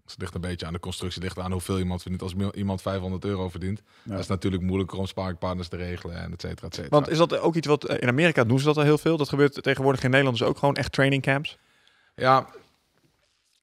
Dus 0.05 0.13
het 0.13 0.21
ligt 0.21 0.35
een 0.35 0.41
beetje 0.41 0.67
aan 0.67 0.73
de 0.73 0.81
constructie, 0.81 1.23
ligt 1.23 1.39
aan 1.39 1.53
hoeveel 1.53 1.79
iemand 1.79 2.03
verdient. 2.03 2.23
Als 2.23 2.35
iemand 2.55 2.83
500 2.83 3.25
euro 3.25 3.49
verdient, 3.49 3.83
Ja. 4.03 4.11
dat 4.11 4.21
is 4.21 4.27
natuurlijk 4.27 4.63
moeilijker 4.63 4.99
om 4.99 5.07
sparringpartners 5.07 5.69
te 5.69 5.77
regelen 5.77 6.17
en 6.17 6.33
et 6.33 6.41
cetera, 6.41 6.67
et 6.67 6.75
cetera. 6.75 6.95
Want 6.97 7.09
is 7.09 7.19
dat 7.19 7.39
ook 7.39 7.55
iets 7.55 7.67
wat 7.67 7.89
in 7.99 8.09
Amerika 8.09 8.45
doen 8.45 8.59
ze 8.59 8.65
dat 8.65 8.77
al 8.77 8.83
heel 8.83 8.99
veel? 8.99 9.17
Dat 9.17 9.29
gebeurt 9.29 9.63
tegenwoordig 9.63 10.03
in 10.03 10.11
Nederland 10.11 10.39
dus 10.39 10.49
ook 10.49 10.59
gewoon 10.59 10.75
echt 10.75 10.93
training 10.93 11.23
camps. 11.23 11.59
Ja, 12.15 12.49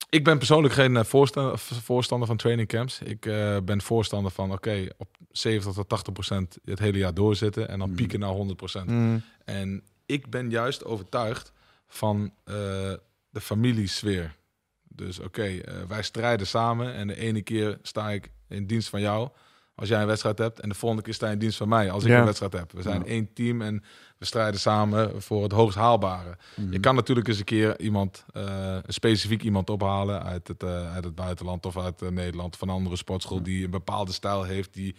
ik 0.09 0.23
ben 0.23 0.37
persoonlijk 0.37 0.73
geen 0.73 0.97
eh, 0.97 1.03
voorstander, 1.03 1.59
voorstander 1.59 2.27
van 2.27 2.37
training 2.37 2.67
camps. 2.67 2.99
Ik 3.01 3.25
eh, 3.25 3.57
ben 3.63 3.81
voorstander 3.81 4.31
van, 4.31 4.51
oké, 4.51 4.87
op 4.97 5.07
70 5.31 5.73
tot 5.73 5.89
80 5.89 6.13
procent 6.13 6.57
het 6.65 6.79
hele 6.79 6.97
jaar 6.97 7.13
doorzitten 7.13 7.69
en 7.69 7.79
dan 7.79 7.87
Mhm. 7.87 7.97
pieken 7.97 8.19
naar 8.19 8.29
100 8.29 8.57
procent. 8.57 8.89
Mm. 8.89 9.21
En 9.45 9.83
ik 10.05 10.29
ben 10.29 10.49
juist 10.49 10.85
overtuigd 10.85 11.51
van 11.87 12.33
eh, 12.43 12.53
de 13.29 13.41
familiesfeer. 13.41 14.35
Dus 14.83 15.19
oké, 15.19 15.61
wij 15.87 16.03
strijden 16.03 16.47
samen 16.47 16.93
en 16.93 17.07
de 17.07 17.15
ene 17.15 17.41
keer 17.41 17.77
sta 17.81 18.09
ik 18.11 18.31
in 18.47 18.65
dienst 18.65 18.89
van 18.89 19.01
jou 19.01 19.29
als 19.79 19.89
jij 19.89 20.01
een 20.01 20.07
wedstrijd 20.07 20.37
hebt 20.37 20.59
en 20.59 20.69
de 20.69 20.75
volgende 20.75 21.03
keer 21.03 21.13
sta 21.13 21.27
je 21.27 21.33
in 21.33 21.39
dienst 21.39 21.57
van 21.57 21.69
mij 21.69 21.91
als 21.91 22.03
ik 22.03 22.09
Ja. 22.09 22.19
een 22.19 22.25
wedstrijd 22.25 22.53
heb. 22.53 22.71
We 22.71 22.81
zijn 22.81 22.99
Ja. 22.99 23.05
één 23.05 23.33
team 23.33 23.61
en 23.61 23.83
we 24.17 24.25
strijden 24.25 24.59
samen 24.59 25.21
voor 25.21 25.43
het 25.43 25.51
hoogst 25.51 25.77
haalbare. 25.77 26.37
Mhm. 26.55 26.71
Je 26.71 26.79
kan 26.79 26.95
natuurlijk 26.95 27.27
eens 27.27 27.37
een 27.39 27.43
keer 27.43 27.79
iemand, 27.79 28.25
eh, 28.33 28.43
een 28.85 28.93
specifiek 28.93 29.43
iemand 29.43 29.69
ophalen 29.69 30.23
uit 30.23 30.47
het, 30.47 30.63
eh, 30.63 30.93
uit 30.93 31.03
het 31.03 31.15
buitenland 31.15 31.65
of 31.65 31.77
uit 31.77 32.01
eh, 32.01 32.09
Nederland 32.09 32.57
van 32.57 32.67
een 32.69 32.75
andere 32.75 32.95
sportschool 32.95 33.43
die 33.43 33.63
een 33.63 33.71
bepaalde 33.71 34.11
stijl 34.11 34.43
heeft 34.43 34.73
die 34.73 34.95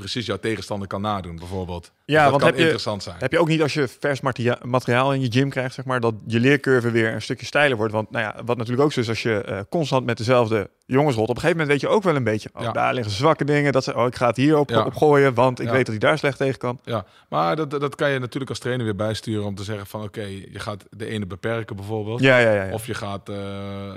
precies 0.00 0.26
jouw 0.26 0.38
tegenstander 0.38 0.88
kan 0.88 1.00
nadoen, 1.00 1.36
bijvoorbeeld. 1.36 1.92
Ja, 2.04 2.20
dat 2.22 2.30
want 2.30 2.36
kan 2.42 2.46
heb 2.46 2.54
je, 2.56 2.62
interessant 2.62 3.02
zijn. 3.02 3.16
heb 3.18 3.32
je 3.32 3.38
ook 3.38 3.48
niet 3.48 3.62
als 3.62 3.74
je 3.74 3.88
vers 4.00 4.20
materia- 4.20 4.58
materiaal 4.62 5.14
in 5.14 5.20
je 5.20 5.32
gym 5.32 5.50
krijgt, 5.50 5.74
zeg 5.74 5.84
maar, 5.84 6.00
dat 6.00 6.14
je 6.26 6.40
leercurve 6.40 6.90
weer 6.90 7.12
een 7.12 7.22
stukje 7.22 7.46
steiler 7.46 7.76
wordt. 7.76 7.92
Want 7.92 8.10
nou 8.10 8.24
ja, 8.24 8.44
wat 8.44 8.56
natuurlijk 8.56 8.84
ook 8.84 8.92
zo 8.92 9.00
is, 9.00 9.08
als 9.08 9.22
je 9.22 9.40
eh, 9.40 9.60
constant 9.68 10.04
met 10.06 10.16
dezelfde 10.16 10.70
jongens 10.86 11.16
rolt, 11.16 11.28
op 11.28 11.34
een 11.34 11.40
gegeven 11.40 11.60
moment 11.62 11.80
weet 11.80 11.90
je 11.90 11.96
ook 11.96 12.02
wel 12.02 12.16
een 12.16 12.24
beetje, 12.24 12.48
oh, 12.54 12.62
Ja. 12.62 12.72
daar 12.72 12.94
liggen 12.94 13.12
zwakke 13.12 13.44
dingen, 13.44 13.72
dat 13.72 13.84
ze, 13.84 13.94
oh, 13.96 14.06
ik 14.06 14.16
ga 14.16 14.26
het 14.26 14.36
hier 14.36 14.58
op, 14.58 14.70
Ja. 14.70 14.84
op 14.84 14.94
gooien, 14.94 15.34
want 15.34 15.60
ik 15.60 15.66
Ja. 15.66 15.72
weet 15.72 15.86
dat 15.86 15.94
hij 16.00 16.08
daar 16.08 16.18
slecht 16.18 16.38
tegen 16.38 16.58
kan. 16.58 16.80
Ja, 16.84 17.04
maar 17.28 17.56
dat, 17.56 17.70
dat 17.70 17.94
kan 17.94 18.10
je 18.10 18.18
natuurlijk 18.18 18.50
als 18.50 18.58
trainer 18.58 18.84
weer 18.84 18.96
bijsturen 18.96 19.44
om 19.46 19.54
te 19.54 19.64
zeggen 19.64 19.86
van 19.86 20.02
oké, 20.02 20.22
je 20.24 20.58
gaat 20.58 20.84
de 20.90 21.06
ene 21.06 21.26
beperken 21.26 21.76
bijvoorbeeld. 21.76 22.20
Ja, 22.20 22.38
ja, 22.38 22.52
ja. 22.52 22.64
ja. 22.64 22.72
Of 22.72 22.86
je 22.86 22.94
gaat 22.94 23.28
eh, 23.28 23.36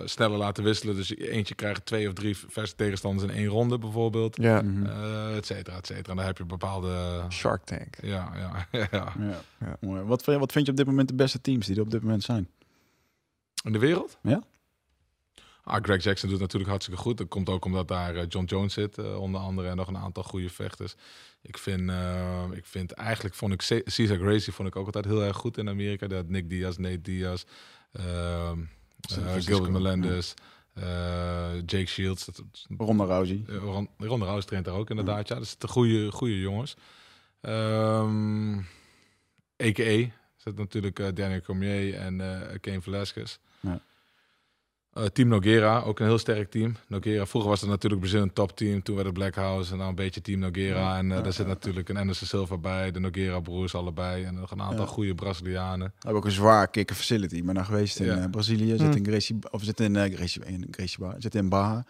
sneller 0.05 0.37
laten 0.37 0.63
wisselen. 0.63 0.95
Dus 0.95 1.15
eentje 1.17 1.55
krijgt 1.55 1.85
twee 1.85 2.07
of 2.07 2.13
drie 2.13 2.37
verse 2.49 2.75
tegenstanders 2.75 3.31
in 3.31 3.37
één 3.37 3.47
ronde 3.47 3.77
bijvoorbeeld. 3.77 4.37
ja. 4.41 4.61
Mhm. 4.61 4.85
Eh 4.85 5.37
et 5.37 5.45
cetera, 5.45 5.77
et 5.77 5.87
cetera. 5.95 6.09
En 6.09 6.15
dan 6.15 6.25
heb 6.25 6.37
je 6.37 6.45
bepaalde... 6.45 7.25
Shark 7.29 7.63
Tank. 7.65 7.95
Ja, 8.01 8.31
ja, 8.37 8.67
ja. 8.71 8.87
Ja. 8.91 9.13
Ja. 9.59 9.77
Mooi. 9.81 10.01
Wat, 10.01 10.23
vind 10.23 10.35
je- 10.35 10.41
wat 10.41 10.51
vind 10.51 10.65
je 10.65 10.71
op 10.71 10.77
dit 10.77 10.85
moment 10.87 11.07
de 11.07 11.13
beste 11.15 11.41
teams 11.41 11.65
die 11.65 11.75
er 11.75 11.81
op 11.81 11.91
dit 11.91 12.01
moment 12.03 12.23
zijn? 12.23 12.49
In 13.63 13.71
de 13.71 13.79
wereld? 13.79 14.17
Ja. 14.23 14.43
Ah, 15.63 15.83
Greg 15.83 16.03
Jackson 16.03 16.29
doet 16.29 16.39
natuurlijk 16.39 16.69
hartstikke 16.69 17.01
goed. 17.01 17.17
Dat 17.17 17.27
komt 17.27 17.49
ook 17.49 17.65
omdat 17.65 17.87
daar 17.87 18.15
eh, 18.15 18.25
John 18.29 18.45
Jones 18.45 18.73
zit, 18.73 18.97
eh, 18.97 19.21
onder 19.21 19.41
andere. 19.41 19.67
En 19.67 19.75
nog 19.75 19.87
een 19.87 19.97
aantal 19.97 20.23
goede 20.23 20.49
vechters. 20.49 20.95
Ik 21.41 21.57
vind, 21.57 21.89
eh, 21.89 22.43
ik 22.51 22.65
vind 22.65 22.91
eigenlijk, 22.91 23.35
vond 23.35 23.53
ik 23.53 23.61
Ce- 23.61 23.81
Cesar 23.85 24.17
Gracie 24.17 24.53
vond 24.53 24.67
ik 24.67 24.75
ook 24.75 24.85
altijd 24.85 25.05
heel 25.05 25.23
erg 25.23 25.37
goed 25.37 25.57
in 25.57 25.69
Amerika. 25.69 26.07
Dat 26.07 26.27
Nick 26.29 26.49
Diaz, 26.49 26.77
Nate 26.77 27.01
Diaz, 27.01 27.43
ehm, 27.91 28.05
eh, 28.05 29.15
Francisco, 29.17 29.53
Gilbert 29.53 29.71
Melendez, 29.71 30.33
eh, 30.33 30.43
Jake 31.65 31.85
Shields. 31.85 32.25
Dat, 32.25 32.43
Ronda 32.77 33.03
Rousey. 33.03 33.43
eh, 33.47 33.55
Ron- 33.55 33.89
Ronda 33.97 34.25
Rousey 34.25 34.47
traint 34.47 34.65
daar 34.65 34.75
ook 34.75 34.89
inderdaad. 34.89 35.27
Ja, 35.27 35.35
dat 35.35 35.47
zijn 35.59 35.71
goede, 35.71 36.11
goede 36.11 36.39
jongens. 36.39 36.75
Ehm 37.41 38.57
A.K.A. 39.63 40.09
zit 40.35 40.55
natuurlijk 40.57 40.99
eh, 40.99 41.07
Daniel 41.13 41.41
Cormier 41.41 41.95
en 41.95 42.21
eh 42.21 42.59
Kane 42.61 42.81
Velasquez. 42.81 43.37
Eh, 44.93 45.05
team 45.05 45.27
Noguera, 45.27 45.79
ook 45.81 45.99
een 45.99 46.05
heel 46.05 46.17
sterk 46.17 46.51
team. 46.51 46.75
Noguera, 46.87 47.25
vroeger 47.25 47.49
was 47.49 47.61
het 47.61 47.69
natuurlijk 47.69 48.01
Brazil 48.01 48.21
een 48.21 48.33
topteam. 48.33 48.83
Toen 48.83 48.95
werd 48.95 49.07
het 49.07 49.15
Black 49.17 49.35
House 49.35 49.71
en 49.71 49.77
dan 49.77 49.87
een 49.87 49.95
beetje 49.95 50.21
Team 50.21 50.39
Noguera. 50.39 50.79
Ja, 50.79 50.97
en 50.97 51.11
eh, 51.11 51.17
ja, 51.17 51.23
daar 51.23 51.33
zit 51.33 51.45
ja. 51.45 51.51
natuurlijk 51.51 51.89
een 51.89 51.97
Anderson 51.97 52.27
Silva 52.27 52.57
bij. 52.57 52.91
De 52.91 52.99
Noguera 52.99 53.39
broers 53.39 53.75
allebei. 53.75 54.23
En 54.23 54.33
nog 54.35 54.51
een 54.51 54.61
aantal 54.61 54.85
Ja. 54.85 54.91
goede 54.91 55.15
Brazilianen. 55.15 55.87
We 55.87 55.93
hebben 55.99 56.19
ook 56.19 56.25
een 56.25 56.31
zwaar 56.31 56.67
kicker 56.67 56.95
facility. 56.95 57.43
Ben 57.43 57.55
daar 57.55 57.65
geweest 57.65 57.99
in 57.99 58.05
Ja. 58.05 58.17
eh, 58.17 58.29
Brazilië. 58.29 58.69
Zit 58.69 58.79
Hmm. 58.79 58.91
in 58.91 59.05
Gracie, 59.05 59.37
of 59.51 59.63
zit 59.63 59.79
in 59.79 59.95
uh, 59.95 60.13
Gracie, 60.15 60.45
in 60.45 60.67
Gracie 60.71 60.99
Bar, 60.99 61.15
zit 61.17 61.35
in 61.35 61.49
Baja. 61.49 61.85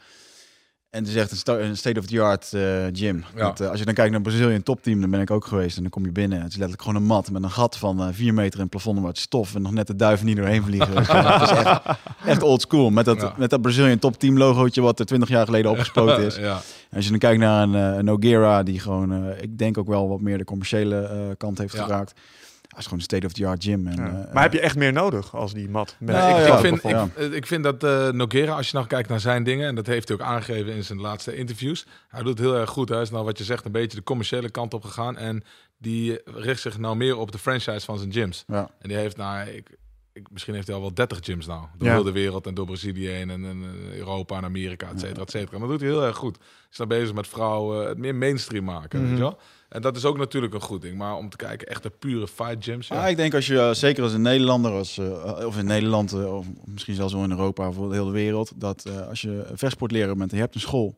En 0.89 0.99
het 0.99 1.07
is 1.07 1.15
echt 1.15 1.31
een, 1.31 1.37
sta- 1.37 1.59
een 1.59 1.77
state-of-the-art 1.77 2.53
eh, 2.53 2.61
gym. 2.93 3.23
Ja. 3.35 3.53
Eh, 3.57 3.69
als 3.69 3.79
je 3.79 3.85
dan 3.85 3.93
kijkt 3.93 4.11
naar 4.11 4.21
Brazilië, 4.21 4.53
een 4.55 4.63
topteam, 4.63 5.01
dan 5.01 5.09
ben 5.09 5.21
ik 5.21 5.31
ook 5.31 5.45
geweest. 5.45 5.75
En 5.75 5.81
dan 5.81 5.91
kom 5.91 6.05
je 6.05 6.11
binnen. 6.11 6.37
Het 6.37 6.47
is 6.47 6.53
letterlijk 6.57 6.81
gewoon 6.81 7.01
een 7.01 7.07
mat 7.07 7.31
met 7.31 7.43
een 7.43 7.51
gat 7.51 7.77
van 7.77 7.99
eh 8.01 8.07
4 8.11 8.33
meter 8.33 8.53
in 8.55 8.59
het 8.61 8.69
plafond. 8.69 8.99
Wat 8.99 9.17
stof 9.17 9.55
en 9.55 9.61
nog 9.61 9.71
net 9.71 9.87
de 9.87 9.95
duiven 9.95 10.25
niet 10.25 10.35
doorheen 10.37 10.63
vliegen. 10.63 10.95
Dus, 10.95 11.07
is 11.41 11.49
echt, 11.57 11.81
echt 12.25 12.43
old 12.43 12.61
school. 12.61 12.89
Met 12.89 13.05
dat, 13.05 13.21
Ja. 13.21 13.33
met 13.37 13.49
dat 13.49 13.61
Brazilian 13.61 13.99
topteam 13.99 14.37
logootje 14.37 14.81
wat 14.81 14.99
er 14.99 15.05
20 15.05 15.29
jaar 15.29 15.45
geleden 15.45 15.71
opgespoten 15.71 16.25
is. 16.25 16.35
ja. 16.49 16.61
En 16.89 16.95
als 16.95 17.03
je 17.05 17.09
dan 17.09 17.19
kijkt 17.19 17.39
naar 17.39 17.63
een, 17.63 17.73
een 17.73 18.05
Noguera, 18.05 18.63
die 18.63 18.79
gewoon, 18.79 19.33
ik 19.41 19.57
denk 19.57 19.77
ook 19.77 19.87
wel 19.87 20.07
wat 20.09 20.21
meer 20.21 20.37
de 20.37 20.43
commerciële 20.43 21.35
kant 21.37 21.57
heeft 21.57 21.75
geraakt. 21.79 22.13
Is 22.79 22.83
gewoon 22.85 22.99
een 22.99 23.05
state-of-the-art 23.05 23.63
gym. 23.63 23.87
En, 23.87 23.95
Ja. 23.95 24.25
eh, 24.27 24.33
maar 24.33 24.43
heb 24.43 24.53
je 24.53 24.59
echt 24.59 24.75
meer 24.75 24.93
nodig 24.93 25.35
als 25.35 25.53
die 25.53 25.69
mat? 25.69 25.95
Met 25.99 26.15
Nou, 26.15 26.29
ik, 26.29 26.35
ja, 26.35 26.41
ik, 26.41 26.47
dat 26.51 26.59
vind, 26.59 26.83
ik, 27.17 27.33
ik 27.33 27.45
vind 27.47 27.63
dat 27.63 27.83
eh 27.83 28.09
Noguera, 28.09 28.55
als 28.55 28.69
je 28.69 28.75
nou 28.75 28.87
kijkt 28.87 29.09
naar 29.09 29.19
zijn 29.19 29.43
dingen, 29.43 29.67
en 29.67 29.75
dat 29.75 29.87
heeft 29.87 30.07
hij 30.07 30.17
ook 30.17 30.23
aangegeven 30.23 30.73
in 30.73 30.83
zijn 30.83 30.99
laatste 31.01 31.35
interviews, 31.35 31.85
hij 32.07 32.19
doet 32.23 32.29
het 32.37 32.47
heel 32.47 32.55
erg 32.55 32.69
goed. 32.69 32.89
Hij 32.89 33.01
is 33.01 33.09
nou 33.09 33.25
wat 33.25 33.37
je 33.37 33.43
zegt 33.43 33.65
een 33.65 33.71
beetje 33.71 33.97
de 33.97 34.03
commerciële 34.03 34.49
kant 34.49 34.73
op 34.73 34.83
gegaan 34.83 35.17
en 35.17 35.43
die 35.77 36.19
richt 36.25 36.61
zich 36.61 36.77
nou 36.77 36.95
meer 36.95 37.17
op 37.17 37.31
de 37.31 37.37
franchise 37.37 37.85
van 37.85 37.97
zijn 37.97 38.11
gyms. 38.13 38.43
ja. 38.47 38.69
En 38.79 38.89
die 38.89 38.97
heeft 38.97 39.17
nou, 39.17 39.47
ik, 39.49 39.77
ik, 40.13 40.27
misschien 40.31 40.53
heeft 40.53 40.67
hij 40.67 40.75
al 40.75 40.81
wel 40.81 40.93
30 40.93 41.17
gyms 41.21 41.45
nou, 41.45 41.65
door 41.77 41.87
Ja. 41.87 41.93
heel 41.93 42.03
de 42.03 42.11
wereld 42.11 42.47
en 42.47 42.53
door 42.53 42.65
Brazilië 42.65 43.07
heen 43.07 43.29
en, 43.29 43.45
en 43.45 43.63
eh, 43.91 43.97
Europa 43.97 44.37
en 44.37 44.43
Amerika, 44.43 44.89
et 44.89 44.99
cetera, 44.99 45.21
et 45.21 45.29
cetera. 45.31 45.53
En 45.53 45.59
dat 45.59 45.69
doet 45.69 45.79
hij 45.81 45.89
heel 45.89 46.03
erg 46.05 46.15
goed. 46.17 46.37
Hij 46.37 46.47
is 46.71 46.77
nou 46.77 46.89
bezig 46.89 47.13
met 47.13 47.27
vrouwen, 47.27 47.87
het 47.87 47.97
meer 47.97 48.15
mainstream 48.15 48.63
maken, 48.65 48.99
weet 48.99 49.07
Mhm. 49.07 49.17
je 49.17 49.23
wel. 49.23 49.39
En 49.69 49.81
dat 49.81 49.95
is 49.95 50.05
ook 50.05 50.17
natuurlijk 50.17 50.53
een 50.53 50.61
goed 50.61 50.81
ding. 50.81 50.97
Maar 50.97 51.15
om 51.15 51.29
te 51.29 51.37
kijken, 51.37 51.67
echt 51.67 51.83
de 51.83 51.89
pure 51.89 52.27
fight 52.27 52.63
gyms. 52.63 52.87
Ja. 52.87 53.03
Ah, 53.03 53.09
ik 53.09 53.15
denk 53.17 53.33
als 53.33 53.47
je, 53.47 53.59
eh, 53.59 53.73
zeker 53.73 54.03
als 54.03 54.13
een 54.13 54.21
Nederlander, 54.21 54.71
als, 54.71 54.97
eh, 54.97 55.45
of 55.45 55.57
in 55.57 55.65
Nederland, 55.65 56.11
eh, 56.13 56.35
of 56.35 56.45
misschien 56.65 56.95
zelfs 56.95 57.13
wel 57.13 57.23
in 57.23 57.31
Europa, 57.31 57.71
voor 57.71 57.89
de 57.89 57.95
hele 57.95 58.11
wereld, 58.11 58.51
dat 58.55 58.85
eh, 58.85 59.07
als 59.07 59.21
je 59.21 59.47
vechtsportleraar 59.53 60.15
bent 60.15 60.29
en 60.31 60.35
je 60.37 60.43
hebt 60.43 60.55
een 60.55 60.61
school, 60.61 60.97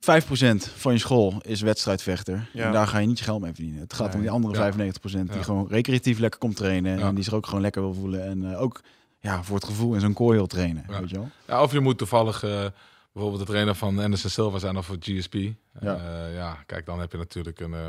5% 0.00 0.68
van 0.76 0.92
je 0.92 0.98
school 0.98 1.34
is 1.42 1.60
wedstrijdvechter. 1.60 2.48
Ja. 2.52 2.66
En 2.66 2.72
daar 2.72 2.86
ga 2.86 2.98
je 2.98 3.06
niet 3.06 3.18
je 3.18 3.24
geld 3.24 3.40
mee 3.40 3.52
verdienen. 3.54 3.80
Het 3.80 3.92
gaat 3.92 4.14
om 4.14 4.20
die 4.20 4.30
andere 4.30 4.54
Ja. 4.54 4.60
95% 4.60 5.28
die 5.28 5.36
Ja. 5.36 5.42
gewoon 5.44 5.66
recreatief 5.68 6.18
lekker 6.18 6.40
komt 6.40 6.56
trainen 6.56 6.98
Ja. 6.98 7.06
en 7.08 7.14
die 7.14 7.24
zich 7.24 7.32
ook 7.34 7.46
gewoon 7.46 7.60
lekker 7.60 7.82
wil 7.82 7.94
voelen. 7.94 8.22
En 8.24 8.52
eh, 8.52 8.60
ook 8.62 8.80
ja, 9.20 9.42
voor 9.42 9.54
het 9.56 9.64
gevoel 9.64 9.94
in 9.94 10.00
zo'n 10.00 10.12
kooi 10.12 10.36
wil 10.36 10.46
trainen. 10.46 10.84
Ja. 10.88 11.00
Weet 11.00 11.10
je 11.10 11.16
wel? 11.16 11.28
Ja, 11.46 11.62
of 11.62 11.72
je 11.72 11.80
moet 11.80 11.98
toevallig 11.98 12.42
eh, 12.42 12.64
bijvoorbeeld 13.12 13.46
de 13.46 13.50
trainer 13.52 13.74
van 13.74 13.98
Anderson 13.98 14.30
Silva 14.30 14.58
zijn 14.58 14.76
of 14.76 14.86
voor 14.86 14.96
GSP. 15.00 15.34
Ja. 15.34 15.52
Ja. 15.80 16.26
ja, 16.26 16.62
kijk, 16.66 16.86
dan 16.86 17.00
heb 17.00 17.12
je 17.12 17.18
natuurlijk 17.18 17.60
een, 17.60 17.74
eh, 17.74 17.88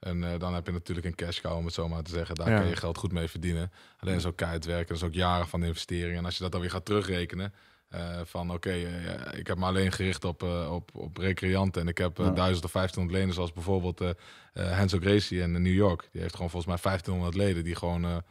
een, 0.00 0.24
eh, 0.24 0.38
dan 0.38 0.54
heb 0.54 0.66
je 0.66 0.72
natuurlijk 0.72 1.06
een 1.06 1.14
cash 1.14 1.40
cow, 1.40 1.56
om 1.56 1.64
het 1.64 1.74
zo 1.74 1.88
maar 1.88 2.02
te 2.02 2.10
zeggen. 2.10 2.34
Daar 2.34 2.50
Ja. 2.50 2.58
kan 2.58 2.68
je 2.68 2.76
geld 2.76 2.98
goed 2.98 3.12
mee 3.12 3.28
verdienen. 3.28 3.72
Alleen 3.98 4.14
is 4.14 4.26
ook 4.26 4.36
keihard 4.36 4.64
werken, 4.64 4.88
dat 4.88 4.96
is 4.96 5.02
ook 5.02 5.14
jaren 5.14 5.48
van 5.48 5.64
investering. 5.64 6.16
En 6.18 6.24
als 6.24 6.36
je 6.36 6.42
dat 6.42 6.52
dan 6.52 6.60
weer 6.60 6.70
gaat 6.70 6.84
terugrekenen, 6.84 7.52
eh, 7.88 8.20
van 8.24 8.50
oké, 8.52 8.70
eh, 8.70 9.38
ik 9.38 9.46
heb 9.46 9.58
me 9.58 9.64
alleen 9.64 9.92
gericht 9.92 10.24
op, 10.24 10.42
eh, 10.42 10.72
op, 10.72 10.90
op 10.94 11.16
recreanten. 11.16 11.82
En 11.82 11.88
ik 11.88 11.98
heb 11.98 12.18
eh, 12.18 12.24
Ja. 12.26 12.32
1000 12.32 12.64
of 12.64 12.70
1500 12.72 13.18
leden, 13.18 13.34
zoals 13.34 13.52
bijvoorbeeld 13.52 14.00
eh 14.00 14.10
eh 14.52 14.76
Hanzo 14.78 14.98
Gracie 14.98 15.40
in 15.40 15.62
New 15.62 15.74
York. 15.74 16.08
Die 16.12 16.20
heeft 16.20 16.34
gewoon 16.34 16.50
volgens 16.50 16.72
mij 16.72 16.82
1500 16.82 17.34
leden 17.34 17.64
die 17.64 17.74
gewoon... 17.74 18.22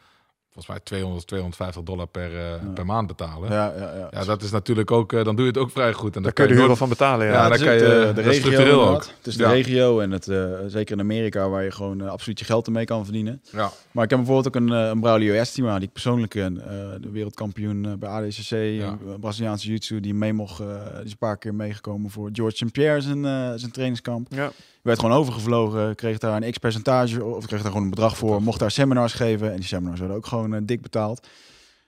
eh, 0.56 0.64
volgens 0.64 0.68
mij 0.68 0.80
200, 0.84 1.28
250 1.28 1.84
dollar 1.84 2.08
per, 2.08 2.32
eh, 2.36 2.40
Ja. 2.50 2.58
per 2.74 2.86
maand 2.86 3.08
betalen. 3.08 3.52
Ja, 3.52 3.74
ja, 3.78 3.94
ja. 3.96 4.08
Ja, 4.12 4.24
dat 4.26 4.42
is 4.42 4.52
natuurlijk 4.52 4.92
ook, 4.92 5.14
eh, 5.14 5.24
dan 5.24 5.36
doe 5.36 5.46
je 5.46 5.52
het 5.52 5.60
ook 5.60 5.72
vrij 5.72 5.94
goed. 5.94 6.16
En 6.16 6.24
Daar 6.24 6.34
kun 6.34 6.44
je 6.44 6.50
er 6.50 6.56
heel 6.58 6.66
nooit- 6.68 6.78
veel 6.78 6.88
van 6.88 6.98
betalen. 6.98 7.28
Ja. 7.28 7.34
Ja, 7.34 7.50
dan 7.50 7.58
kan 7.58 7.74
je- 7.74 7.80
de, 7.80 8.02
dat 8.06 8.16
de 8.16 8.22
is 8.22 8.28
regio 8.28 8.40
structureel 8.42 8.88
ook. 8.88 9.06
Het 9.18 9.28
is 9.28 9.38
de 9.38 9.44
Ja. 9.44 9.50
regio 9.52 10.00
en 10.00 10.12
het, 10.12 10.28
eh, 10.28 10.44
zeker 10.68 10.94
in 10.96 11.00
Amerika 11.02 11.50
waar 11.50 11.64
je 11.64 11.72
gewoon 11.72 12.02
eh, 12.02 12.08
absoluut 12.08 12.40
je 12.40 12.46
geld 12.46 12.66
ermee 12.66 12.86
kan 12.86 13.04
verdienen. 13.04 13.42
Ja, 13.52 13.72
Maar 13.92 14.04
ik 14.04 14.10
heb 14.10 14.20
bijvoorbeeld 14.20 14.48
ook 14.48 14.62
een, 14.62 14.72
eh, 14.72 14.88
een 14.88 15.00
Braulio 15.00 15.34
Estima, 15.34 15.76
die 15.78 15.88
ik 15.88 15.94
persoonlijk 15.94 16.32
ken. 16.32 16.62
eh, 16.62 16.70
de 17.02 17.10
wereldkampioen 17.12 17.86
eh, 17.86 17.94
bij 17.94 18.10
ADCC, 18.10 18.50
Ja. 18.50 18.98
een 19.08 19.20
Braziliaanse 19.20 19.66
jiu-jitsu, 19.66 20.00
die 20.00 20.14
mee 20.14 20.34
mocht, 20.34 20.60
eh, 20.60 20.68
die 20.96 21.04
is 21.04 21.12
een 21.12 21.18
paar 21.18 21.38
keer 21.38 21.56
meegekomen 21.56 22.10
voor 22.12 22.30
George 22.34 22.56
St. 22.56 22.72
Pierre 22.72 23.02
zijn, 23.02 23.26
eh, 23.26 23.52
zijn 23.56 23.72
trainingskamp. 23.72 24.28
Ja. 24.30 24.52
Werd 24.86 25.00
gewoon 25.00 25.18
overgevlogen, 25.18 25.96
kreeg 25.96 26.18
daar 26.18 26.42
een 26.42 26.52
x-percentage, 26.52 27.24
of 27.24 27.46
kreeg 27.46 27.62
daar 27.62 27.68
gewoon 27.72 27.84
een 27.84 27.90
bedrag 27.90 28.18
voor, 28.18 28.42
mocht 28.42 28.60
daar 28.60 28.72
seminars 28.72 29.14
geven. 29.14 29.50
En 29.52 29.56
die 29.56 29.66
seminars 29.66 30.00
werden 30.00 30.18
ook 30.18 30.26
gewoon 30.26 30.54
eh, 30.54 30.62
dik 30.64 30.82
betaald. 30.82 31.28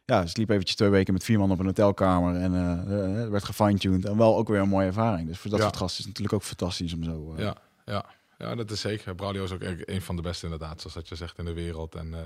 Ja, 0.06 0.22
dus 0.22 0.36
liep 0.36 0.50
eventjes 0.50 0.76
twee 0.76 0.90
weken 0.90 1.14
met 1.14 1.24
vier 1.24 1.40
man 1.40 1.52
op 1.52 1.60
een 1.60 1.66
hotelkamer 1.66 2.36
en 2.36 2.54
eh, 2.54 3.22
er 3.22 3.32
werd 3.32 3.44
gefine-tuned. 3.44 4.06
En 4.06 4.18
wel 4.18 4.38
ook 4.38 4.48
weer 4.48 4.60
een 4.60 4.70
mooie 4.70 4.86
ervaring. 4.88 5.28
Dus 5.28 5.38
voor 5.38 5.50
dat 5.50 5.60
Ja. 5.60 5.66
soort 5.66 5.78
gasten 5.78 6.00
is 6.00 6.06
het 6.06 6.08
natuurlijk 6.08 6.34
ook 6.36 6.44
fantastisch 6.48 6.94
om 6.94 7.04
zo... 7.04 7.34
eh, 7.38 7.44
ja, 7.44 7.56
ja. 7.86 8.06
ja, 8.38 8.56
dat 8.56 8.72
is 8.72 8.80
zeker. 8.82 9.16
Braulio 9.16 9.44
is 9.44 9.52
ook 9.52 9.62
e- 9.62 9.76
een 9.86 10.02
van 10.02 10.16
de 10.16 10.22
beste 10.22 10.44
inderdaad, 10.46 10.80
zoals 10.82 10.96
dat 10.96 11.08
je 11.08 11.16
zegt 11.16 11.38
in 11.38 11.46
de 11.46 11.54
wereld. 11.54 11.96
En 11.96 12.14
eh, 12.14 12.20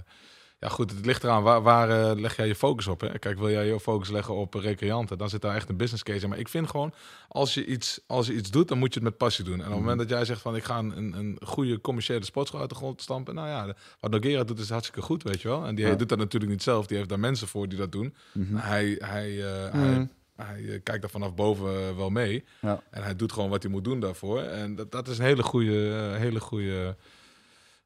ja, 0.61 0.69
goed, 0.69 0.91
het 0.91 1.05
ligt 1.05 1.23
eraan, 1.23 1.43
waar, 1.43 1.61
waar 1.61 1.89
eh, 1.89 2.19
leg 2.19 2.35
jij 2.35 2.47
je 2.47 2.55
focus 2.55 2.87
op? 2.87 3.01
Hè? 3.01 3.19
Kijk, 3.19 3.39
wil 3.39 3.49
jij 3.49 3.65
je 3.65 3.79
focus 3.79 4.09
leggen 4.09 4.33
op 4.35 4.53
recreanten, 4.53 5.17
dan 5.17 5.29
zit 5.29 5.41
daar 5.41 5.55
echt 5.55 5.69
een 5.69 5.77
business 5.77 6.03
case 6.03 6.23
in. 6.23 6.29
Maar 6.29 6.37
ik 6.39 6.47
vind 6.47 6.69
gewoon, 6.69 6.93
als 7.27 7.53
je 7.53 7.65
iets, 7.65 7.99
als 8.07 8.27
je 8.27 8.33
iets 8.33 8.49
doet, 8.51 8.67
dan 8.67 8.77
moet 8.77 8.93
je 8.93 8.99
het 8.99 9.09
met 9.09 9.17
passie 9.17 9.45
doen. 9.45 9.53
En 9.59 9.65
op 9.65 9.71
het 9.71 9.79
moment 9.79 9.99
dat 9.99 10.09
jij 10.09 10.25
zegt 10.25 10.41
van, 10.41 10.55
ik 10.55 10.63
ga 10.63 10.77
een, 10.77 10.97
een, 11.17 11.37
goede 11.45 11.81
commerciële 11.81 12.25
sportschool 12.25 12.59
uit 12.59 12.69
de 12.69 12.75
grond 12.75 13.01
stampen, 13.01 13.35
nou 13.35 13.47
ja, 13.47 13.75
wat 13.99 14.11
Noguera 14.11 14.43
doet 14.43 14.59
is 14.59 14.69
hartstikke 14.69 15.01
goed, 15.01 15.23
weet 15.23 15.41
je 15.41 15.47
wel. 15.47 15.65
En 15.65 15.75
die 15.75 15.85
Ja. 15.85 15.95
doet 15.95 16.09
dat 16.09 16.17
natuurlijk 16.17 16.51
niet 16.51 16.63
zelf, 16.63 16.87
die 16.87 16.97
heeft 16.97 17.09
daar 17.09 17.19
mensen 17.19 17.47
voor 17.47 17.69
die 17.69 17.77
dat 17.77 17.91
doen. 17.91 18.15
mhm. 18.31 18.55
Hij, 18.55 18.95
hij, 18.99 19.45
eh, 19.53 19.73
Mhm. 19.73 19.81
hij, 19.83 20.07
hij 20.35 20.63
eh, 20.63 20.79
kijkt 20.83 21.01
daar 21.01 21.09
vanaf 21.09 21.33
boven 21.35 21.69
eh, 21.87 21.95
wel 21.95 22.09
mee. 22.09 22.43
Ja. 22.61 22.81
En 22.89 23.03
hij 23.03 23.15
doet 23.15 23.31
gewoon 23.33 23.49
wat 23.49 23.63
hij 23.63 23.71
moet 23.71 23.83
doen 23.83 23.99
daarvoor. 23.99 24.41
En 24.41 24.75
dat, 24.75 24.91
dat 24.91 25.07
is 25.07 25.17
een 25.17 25.25
hele 25.25 25.43
goede, 25.43 26.09
eh, 26.13 26.19
hele 26.19 26.39
goede, 26.39 26.95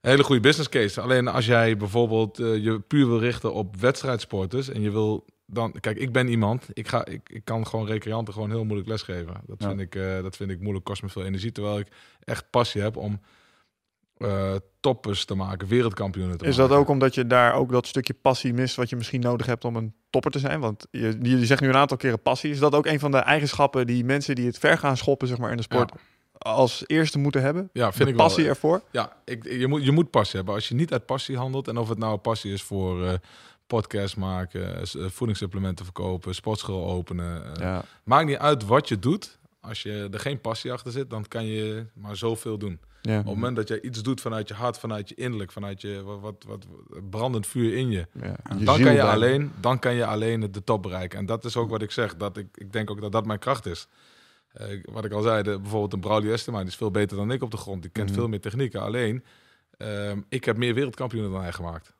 hele 0.05 0.23
goede 0.23 0.41
business 0.41 0.69
case. 0.69 1.01
Alleen 1.01 1.27
als 1.27 1.45
jij 1.45 1.77
bijvoorbeeld 1.77 2.39
eh, 2.39 2.63
je 2.63 2.79
puur 2.79 3.07
wil 3.07 3.19
richten 3.19 3.53
op 3.53 3.75
wedstrijdsporters 3.75 4.69
en 4.69 4.81
je 4.81 4.91
wil 4.91 5.25
dan, 5.47 5.71
kijk, 5.79 5.97
ik 5.97 6.11
ben 6.11 6.27
iemand, 6.27 6.67
ik, 6.73 6.87
ga, 6.87 7.05
ik, 7.05 7.29
ik 7.29 7.45
kan 7.45 7.67
gewoon 7.67 7.85
recreanten 7.85 8.33
gewoon 8.33 8.49
heel 8.49 8.63
moeilijk 8.63 8.87
lesgeven. 8.89 9.33
Dat, 9.45 9.55
Ja. 9.59 9.67
vind 9.67 9.79
ik, 9.79 9.95
eh, 9.95 10.21
dat 10.21 10.35
vind 10.35 10.49
ik 10.51 10.59
moeilijk, 10.59 10.85
kost 10.85 11.01
me 11.01 11.09
veel 11.09 11.23
energie. 11.25 11.51
Terwijl 11.51 11.79
ik 11.79 11.87
echt 12.23 12.49
passie 12.49 12.81
heb 12.81 12.97
om 12.97 13.19
eh, 14.17 14.55
toppers 14.79 15.25
te 15.25 15.35
maken, 15.35 15.67
wereldkampioenen 15.67 16.37
te 16.37 16.45
Is 16.45 16.55
maken. 16.57 16.69
dat 16.71 16.79
ook 16.79 16.89
omdat 16.89 17.15
je 17.15 17.27
daar 17.27 17.53
ook 17.53 17.71
dat 17.71 17.87
stukje 17.87 18.13
passie 18.13 18.53
mist 18.53 18.75
wat 18.75 18.89
je 18.89 18.95
misschien 18.95 19.21
nodig 19.21 19.45
hebt 19.45 19.65
om 19.65 19.75
een 19.75 19.93
topper 20.09 20.31
te 20.31 20.39
zijn? 20.39 20.59
Want 20.59 20.87
je, 20.91 21.17
je 21.21 21.45
zegt 21.45 21.61
nu 21.61 21.67
een 21.67 21.75
aantal 21.75 21.97
keren 21.97 22.21
passie. 22.21 22.51
Is 22.51 22.59
dat 22.59 22.75
ook 22.75 22.85
een 22.85 22.99
van 22.99 23.11
de 23.11 23.17
eigenschappen 23.17 23.87
die 23.87 24.03
mensen 24.05 24.35
die 24.35 24.45
het 24.45 24.57
ver 24.57 24.77
gaan 24.77 24.97
schoppen 24.97 25.27
zeg 25.27 25.37
maar, 25.37 25.51
in 25.51 25.57
de 25.57 25.63
sport 25.63 25.91
als 26.37 26.83
eerste 26.87 27.17
moeten 27.19 27.41
hebben? 27.41 27.69
Ja, 27.73 27.91
vind 27.91 28.03
de 28.03 28.09
ik 28.09 28.15
wel. 28.15 28.25
passie 28.25 28.47
ervoor? 28.47 28.81
Ja, 28.91 29.17
ik, 29.25 29.43
je, 29.51 29.67
moet, 29.67 29.83
je 29.85 29.91
moet 29.91 30.09
passie 30.09 30.35
hebben. 30.35 30.55
Als 30.55 30.67
je 30.67 30.75
niet 30.75 30.91
uit 30.91 31.05
passie 31.05 31.37
handelt, 31.37 31.67
en 31.67 31.77
of 31.77 31.89
het 31.89 31.97
nou 31.97 32.17
passie 32.17 32.53
is 32.53 32.63
voor 32.63 33.05
eh 33.05 33.13
podcast 33.67 34.17
maken, 34.17 34.77
eh, 34.77 34.83
voedingssupplementen 35.07 35.85
verkopen, 35.85 36.35
sportschool 36.35 36.87
openen. 36.89 37.55
eh, 37.55 37.61
Ja. 37.61 37.83
Maakt 38.03 38.25
niet 38.27 38.37
uit 38.37 38.65
wat 38.65 38.87
je 38.87 38.99
doet. 38.99 39.37
Als 39.61 39.83
je 39.83 40.07
er 40.11 40.19
geen 40.19 40.41
passie 40.41 40.71
achter 40.71 40.91
zit, 40.91 41.09
dan 41.09 41.27
kan 41.27 41.45
je 41.45 41.85
maar 41.93 42.15
zoveel 42.15 42.57
doen. 42.57 42.79
Ja. 43.01 43.19
Op 43.19 43.25
het 43.25 43.33
moment 43.33 43.55
dat 43.55 43.67
jij 43.67 43.81
iets 43.81 44.03
doet 44.03 44.21
vanuit 44.21 44.47
je 44.47 44.53
hart, 44.53 44.77
vanuit 44.77 45.09
je 45.09 45.15
innerlijk, 45.15 45.51
vanuit 45.51 45.81
je 45.81 46.01
wat, 46.03 46.19
wat, 46.21 46.45
wat 46.47 46.65
brandend 47.09 47.47
vuur 47.47 47.73
in 47.77 47.89
je, 47.91 48.07
Ja. 48.21 48.35
dan 48.47 48.75
ziel 48.75 48.85
kan, 48.85 48.93
je 48.93 49.03
alleen, 49.03 49.51
dan 49.59 49.79
kan 49.79 49.93
je 49.93 50.05
alleen 50.05 50.51
de 50.51 50.63
top 50.63 50.81
bereiken. 50.81 51.19
En 51.19 51.25
dat 51.25 51.45
is 51.45 51.57
ook 51.57 51.69
wat 51.69 51.81
ik 51.81 51.91
zeg. 51.91 52.15
Dat 52.17 52.37
ik, 52.37 52.47
ik 52.53 52.73
denk 52.73 52.91
ook 52.91 53.01
dat 53.01 53.11
dat 53.11 53.25
mijn 53.25 53.39
kracht 53.39 53.65
is. 53.65 53.87
Eh, 54.55 54.67
wat 54.91 55.05
ik 55.05 55.11
al 55.11 55.21
zei, 55.21 55.43
de, 55.43 55.59
bijvoorbeeld 55.59 55.93
een 55.93 55.99
Braulio 55.99 56.31
Estema, 56.31 56.59
die 56.59 56.67
is 56.67 56.75
veel 56.75 56.91
beter 56.91 57.17
dan 57.17 57.31
ik 57.31 57.41
op 57.43 57.51
de 57.51 57.57
grond. 57.57 57.81
Die 57.81 57.91
kent 57.91 58.09
Mhm. 58.09 58.17
veel 58.19 58.27
meer 58.27 58.41
technieken. 58.41 58.81
Alleen, 58.81 59.23
ehm, 59.77 60.21
ik 60.29 60.45
heb 60.45 60.57
meer 60.57 60.73
wereldkampioenen 60.73 61.31
dan 61.31 61.41
hij 61.41 61.51
gemaakt 61.53 61.93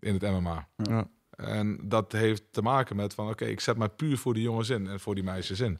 in 0.00 0.14
het 0.14 0.22
MMA. 0.22 0.68
Ja. 0.76 1.08
En 1.30 1.78
dat 1.82 2.12
heeft 2.12 2.42
te 2.50 2.62
maken 2.62 2.96
met 2.96 3.14
van, 3.14 3.28
oké, 3.28 3.44
ik 3.44 3.60
zet 3.60 3.76
mij 3.76 3.88
puur 3.88 4.18
voor 4.18 4.34
die 4.34 4.42
jongens 4.42 4.68
in 4.70 4.86
en 4.88 5.00
voor 5.00 5.14
die 5.14 5.24
meisjes 5.24 5.60
in. 5.60 5.78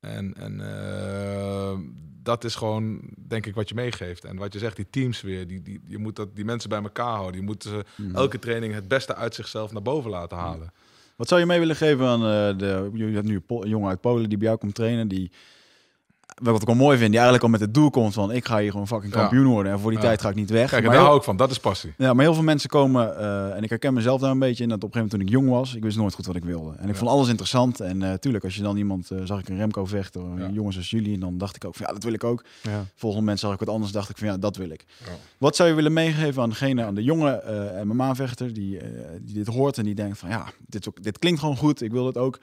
En, 0.00 0.34
en 0.34 0.60
ehm, 0.60 1.80
dat 2.22 2.44
is 2.44 2.54
gewoon, 2.54 3.00
denk 3.18 3.46
ik, 3.46 3.54
wat 3.54 3.68
je 3.68 3.74
meegeeft. 3.74 4.24
En 4.24 4.36
wat 4.36 4.52
je 4.52 4.58
zegt, 4.58 4.76
die 4.76 4.90
teams 4.90 5.20
weer, 5.20 5.46
die, 5.46 5.62
die, 5.62 5.80
je 5.86 5.98
moet 5.98 6.16
dat, 6.16 6.36
die 6.36 6.44
mensen 6.44 6.68
bij 6.68 6.82
elkaar 6.82 7.14
houden. 7.16 7.40
Je 7.40 7.46
moet 7.46 7.62
ze 7.62 7.84
Mhm. 7.96 8.14
elke 8.16 8.38
training 8.38 8.74
het 8.74 8.88
beste 8.88 9.14
uit 9.14 9.34
zichzelf 9.34 9.72
naar 9.72 9.82
boven 9.82 10.10
laten 10.10 10.36
halen. 10.38 10.72
Wat 11.16 11.28
zou 11.28 11.40
je 11.40 11.46
mee 11.46 11.58
willen 11.58 11.76
geven 11.76 12.06
aan 12.06 12.20
eh, 12.20 12.58
de... 12.58 12.90
Je 12.94 13.04
hebt 13.04 13.26
nu 13.26 13.42
een 13.46 13.68
jongen 13.68 13.88
uit 13.88 14.00
Polen 14.00 14.28
die 14.28 14.38
bij 14.38 14.46
jou 14.46 14.58
komt 14.58 14.74
trainen, 14.74 15.08
die... 15.08 15.30
Wat 16.42 16.62
ik 16.62 16.68
al 16.68 16.74
mooi 16.74 16.96
vind, 16.98 17.08
die 17.10 17.18
eigenlijk 17.20 17.44
al 17.44 17.50
met 17.50 17.60
het 17.60 17.74
doel 17.74 17.90
komt 17.90 18.14
van... 18.14 18.32
ik 18.32 18.44
ga 18.46 18.58
hier 18.58 18.70
gewoon 18.70 18.86
fucking 18.86 19.12
kampioen 19.12 19.46
worden 19.46 19.72
en 19.72 19.78
voor 19.78 19.90
die 19.90 20.00
Ja. 20.00 20.04
tijd 20.06 20.20
ga 20.20 20.28
ik 20.28 20.34
niet 20.34 20.50
weg. 20.50 20.70
Kijk, 20.70 20.72
maar 20.72 20.82
daar 20.82 20.92
heel- 20.92 21.04
hou 21.04 21.16
ik 21.18 21.24
van. 21.24 21.36
Dat 21.36 21.50
is 21.50 21.58
passie. 21.58 21.92
Ja, 21.98 22.12
maar 22.14 22.24
heel 22.24 22.34
veel 22.34 22.42
mensen 22.42 22.68
komen, 22.68 23.18
eh, 23.18 23.56
en 23.56 23.62
ik 23.62 23.68
herken 23.68 23.94
mezelf 23.94 24.20
daar 24.20 24.30
een 24.30 24.38
beetje 24.38 24.62
in, 24.62 24.68
dat 24.68 24.84
op 24.84 24.94
een 24.94 25.00
gegeven 25.00 25.18
moment 25.18 25.30
toen 25.32 25.40
ik 25.42 25.48
jong 25.50 25.58
was, 25.60 25.74
ik 25.74 25.82
wist 25.82 25.96
nooit 25.96 26.14
goed 26.14 26.26
wat 26.26 26.36
ik 26.36 26.44
wilde. 26.44 26.70
En 26.76 26.84
ik 26.84 26.92
Ja. 26.92 26.98
vond 26.98 27.10
alles 27.10 27.28
interessant. 27.28 27.80
En 27.80 28.02
eh 28.02 28.12
tuurlijk, 28.12 28.44
als 28.44 28.54
je 28.56 28.62
dan 28.62 28.76
iemand, 28.76 29.10
eh, 29.10 29.18
zag 29.24 29.38
ik 29.40 29.48
een 29.48 29.56
Remco 29.56 29.84
vechten, 29.84 30.32
of 30.32 30.38
Ja. 30.38 30.48
jongens 30.52 30.76
als 30.76 30.90
jullie, 30.90 31.14
en 31.14 31.20
dan 31.20 31.38
dacht 31.38 31.56
ik 31.56 31.64
ook 31.64 31.74
van 31.74 31.86
ja, 31.86 31.92
dat 31.92 32.02
wil 32.02 32.12
ik 32.12 32.24
ook. 32.24 32.44
Ja. 32.62 32.84
Volgende 32.94 33.24
mensen 33.24 33.46
zag 33.48 33.58
ik 33.60 33.64
wat 33.66 33.74
anders, 33.74 33.92
dacht 33.92 34.10
ik 34.10 34.16
van 34.18 34.26
ja, 34.28 34.36
dat 34.38 34.56
wil 34.56 34.70
ik. 34.70 34.84
Ja. 35.04 35.10
Wat 35.38 35.56
zou 35.56 35.68
je 35.68 35.74
willen 35.74 35.92
meegeven 35.92 36.42
aan 36.42 36.48
degene, 36.48 36.84
aan 36.84 36.94
de 36.94 37.02
jonge 37.04 37.42
MMA-vechter 37.84 38.52
die, 38.54 38.78
die 39.22 39.34
dit 39.34 39.46
hoort 39.46 39.78
en 39.78 39.84
die 39.84 39.94
denkt 39.94 40.18
van 40.18 40.28
ja, 40.28 40.44
dit, 40.66 40.88
ook, 40.88 41.02
dit 41.02 41.18
klinkt 41.18 41.40
gewoon 41.40 41.56
goed, 41.56 41.82
ik 41.82 41.92
wil 41.92 42.06
het 42.06 42.18
ook. 42.18 42.38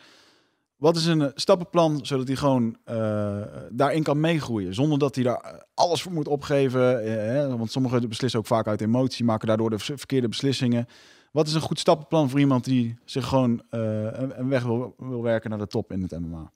Wat 0.81 0.95
is 0.95 1.05
een 1.05 1.21
eh, 1.21 1.31
stappenplan 1.35 2.05
zodat 2.05 2.27
hij 2.27 2.35
gewoon 2.35 2.77
eh, 2.83 3.41
daarin 3.69 4.03
kan 4.03 4.19
meegroeien? 4.19 4.73
Zonder 4.73 4.99
dat 4.99 5.15
hij 5.15 5.23
daar 5.23 5.39
eh, 5.39 5.59
alles 5.73 6.01
voor 6.01 6.11
moet 6.11 6.27
opgeven. 6.27 7.03
eh? 7.03 7.55
Want 7.55 7.71
sommigen 7.71 8.09
beslissen 8.09 8.39
ook 8.39 8.45
vaak 8.45 8.67
uit 8.67 8.81
emotie, 8.81 9.25
maken 9.25 9.47
daardoor 9.47 9.69
de 9.69 9.79
verkeerde 9.79 10.27
beslissingen. 10.27 10.87
Wat 11.31 11.47
is 11.47 11.53
een 11.53 11.61
goed 11.61 11.79
stappenplan 11.79 12.29
voor 12.29 12.39
iemand 12.39 12.63
die 12.63 12.97
zich 13.05 13.27
gewoon 13.27 13.63
een, 13.69 14.49
weg 14.49 14.63
wil, 14.63 14.95
wil 14.97 15.21
werken 15.21 15.49
naar 15.49 15.59
de 15.59 15.67
top 15.67 15.91
in 15.91 16.01
het 16.01 16.19
MMA? 16.19 16.51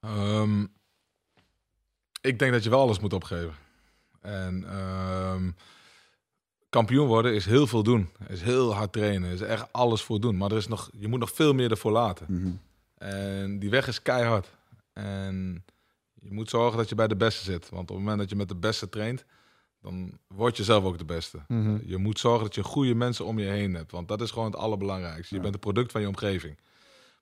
Ehm, 0.00 0.62
ik 2.20 2.38
denk 2.38 2.52
dat 2.52 2.64
je 2.64 2.70
wel 2.70 2.80
alles 2.80 3.00
moet 3.00 3.12
opgeven. 3.12 3.54
En 4.20 4.64
ehm, 4.68 5.50
kampioen 6.68 7.06
worden 7.06 7.34
is 7.34 7.44
heel 7.44 7.66
veel 7.66 7.82
doen. 7.82 8.08
Is 8.28 8.42
heel 8.42 8.74
hard 8.74 8.92
trainen. 8.92 9.30
Is 9.30 9.40
echt 9.40 9.72
alles 9.72 10.02
voor 10.02 10.20
doen. 10.20 10.36
Maar 10.36 10.50
er 10.50 10.56
is 10.56 10.68
nog, 10.68 10.90
je 10.98 11.08
moet 11.08 11.20
nog 11.20 11.32
veel 11.32 11.52
meer 11.52 11.70
ervoor 11.70 11.92
laten. 11.92 12.26
Mhm. 12.28 12.50
En 12.94 13.58
die 13.58 13.70
weg 13.70 13.86
is 13.88 14.02
keihard. 14.02 14.50
En 14.92 15.64
je 16.20 16.32
moet 16.32 16.50
zorgen 16.50 16.78
dat 16.78 16.88
je 16.88 16.94
bij 16.94 17.08
de 17.08 17.16
beste 17.16 17.44
zit. 17.44 17.68
Want 17.68 17.82
op 17.82 17.88
het 17.88 17.98
moment 17.98 18.18
dat 18.18 18.30
je 18.30 18.36
met 18.36 18.48
de 18.48 18.56
beste 18.56 18.88
traint, 18.88 19.24
dan 19.80 20.18
word 20.26 20.56
je 20.56 20.64
zelf 20.64 20.84
ook 20.84 20.98
de 20.98 21.04
beste. 21.04 21.38
Mhm. 21.48 21.78
Je 21.84 21.96
moet 21.96 22.18
zorgen 22.18 22.42
dat 22.44 22.54
je 22.54 22.62
goede 22.62 22.94
mensen 22.94 23.24
om 23.24 23.38
je 23.38 23.46
heen 23.48 23.74
hebt. 23.74 23.92
Want 23.92 24.08
dat 24.08 24.20
is 24.20 24.30
gewoon 24.30 24.50
het 24.50 24.56
allerbelangrijkste. 24.60 25.28
Je 25.28 25.34
Ja. 25.36 25.40
bent 25.42 25.54
een 25.54 25.60
product 25.60 25.92
van 25.92 26.00
je 26.00 26.06
omgeving. 26.08 26.58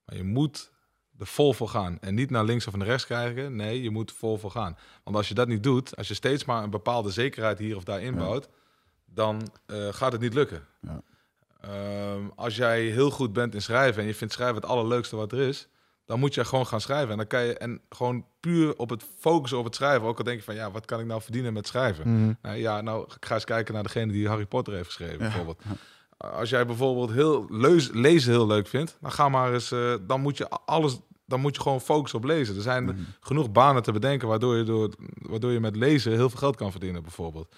Maar 0.04 0.16
je 0.16 0.24
moet 0.24 0.70
er 1.18 1.26
vol 1.26 1.52
voor 1.52 1.68
gaan. 1.68 1.98
En 2.00 2.14
niet 2.14 2.30
naar 2.30 2.44
links 2.44 2.66
of 2.66 2.76
naar 2.76 2.86
rechts 2.86 3.06
kijken. 3.06 3.56
Nee, 3.56 3.82
je 3.82 3.90
moet 3.90 4.12
vol 4.12 4.38
voor 4.38 4.50
gaan. 4.50 4.76
Want 5.04 5.16
als 5.16 5.28
je 5.28 5.34
dat 5.34 5.48
niet 5.48 5.62
doet, 5.62 5.96
als 5.96 6.08
je 6.08 6.14
steeds 6.14 6.44
maar 6.44 6.62
een 6.62 6.70
bepaalde 6.70 7.10
zekerheid 7.10 7.58
hier 7.58 7.76
of 7.76 7.84
daar 7.84 8.02
inbouwt, 8.02 8.48
dan 9.04 9.50
eh, 9.66 9.88
gaat 9.92 10.12
het 10.12 10.20
niet 10.20 10.34
lukken. 10.34 10.66
Ja. 10.80 11.02
Ehm, 11.62 12.22
als 12.36 12.56
jij 12.56 12.82
heel 12.82 13.10
goed 13.10 13.32
bent 13.32 13.54
in 13.54 13.62
schrijven 13.62 14.02
en 14.02 14.08
je 14.08 14.14
vindt 14.14 14.32
schrijven 14.34 14.56
het 14.56 14.66
allerleukste 14.66 15.16
wat 15.16 15.32
er 15.32 15.38
is, 15.40 15.68
dan 16.04 16.18
moet 16.18 16.34
je 16.34 16.44
gewoon 16.44 16.66
gaan 16.66 16.80
schrijven. 16.80 17.10
En 17.10 17.16
dan 17.16 17.26
kan 17.26 17.42
je 17.44 17.58
en 17.58 17.80
gewoon 17.88 18.24
puur 18.40 18.76
op 18.78 18.90
het 18.90 19.04
focussen 19.18 19.58
op 19.58 19.64
het 19.64 19.74
schrijven. 19.74 20.06
Ook 20.08 20.18
al 20.18 20.24
denk 20.24 20.38
je 20.38 20.44
van 20.44 20.54
ja, 20.54 20.70
wat 20.70 20.84
kan 20.84 21.00
ik 21.00 21.06
nou 21.06 21.22
verdienen 21.22 21.52
met 21.52 21.66
schrijven? 21.66 22.14
Mhm. 22.16 22.32
Nou 22.42 22.56
ja, 22.56 22.80
nou 22.80 23.04
ik 23.16 23.24
ga 23.26 23.34
eens 23.34 23.44
kijken 23.44 23.74
naar 23.74 23.82
degene 23.82 24.12
die 24.12 24.28
Harry 24.28 24.46
Potter 24.46 24.74
heeft 24.74 24.86
geschreven, 24.86 25.14
Ja. 25.18 25.18
bijvoorbeeld. 25.18 25.62
Als 26.16 26.50
jij 26.50 26.66
bijvoorbeeld 26.66 27.12
heel 27.12 27.46
leus, 27.50 27.90
lezen 27.92 28.32
heel 28.32 28.46
leuk 28.46 28.66
vindt, 28.66 28.96
dan 29.00 29.12
ga 29.12 29.28
maar 29.28 29.52
eens, 29.52 29.72
eh, 29.72 29.94
dan 30.00 30.20
moet 30.20 30.36
je 30.36 30.48
alles, 30.48 30.98
dan 31.26 31.40
moet 31.40 31.54
je 31.56 31.62
gewoon 31.62 31.80
focussen 31.80 32.18
op 32.18 32.24
lezen. 32.24 32.56
Er 32.56 32.62
zijn 32.62 32.84
Mhm. 32.84 32.94
genoeg 33.20 33.50
banen 33.52 33.82
te 33.82 33.92
bedenken 33.92 34.28
waardoor 34.28 34.56
je, 34.56 34.64
door, 34.64 34.90
waardoor 35.14 35.50
je 35.50 35.60
met 35.60 35.76
lezen 35.76 36.12
heel 36.12 36.28
veel 36.30 36.38
geld 36.38 36.56
kan 36.56 36.70
verdienen, 36.70 37.02
bijvoorbeeld. 37.02 37.54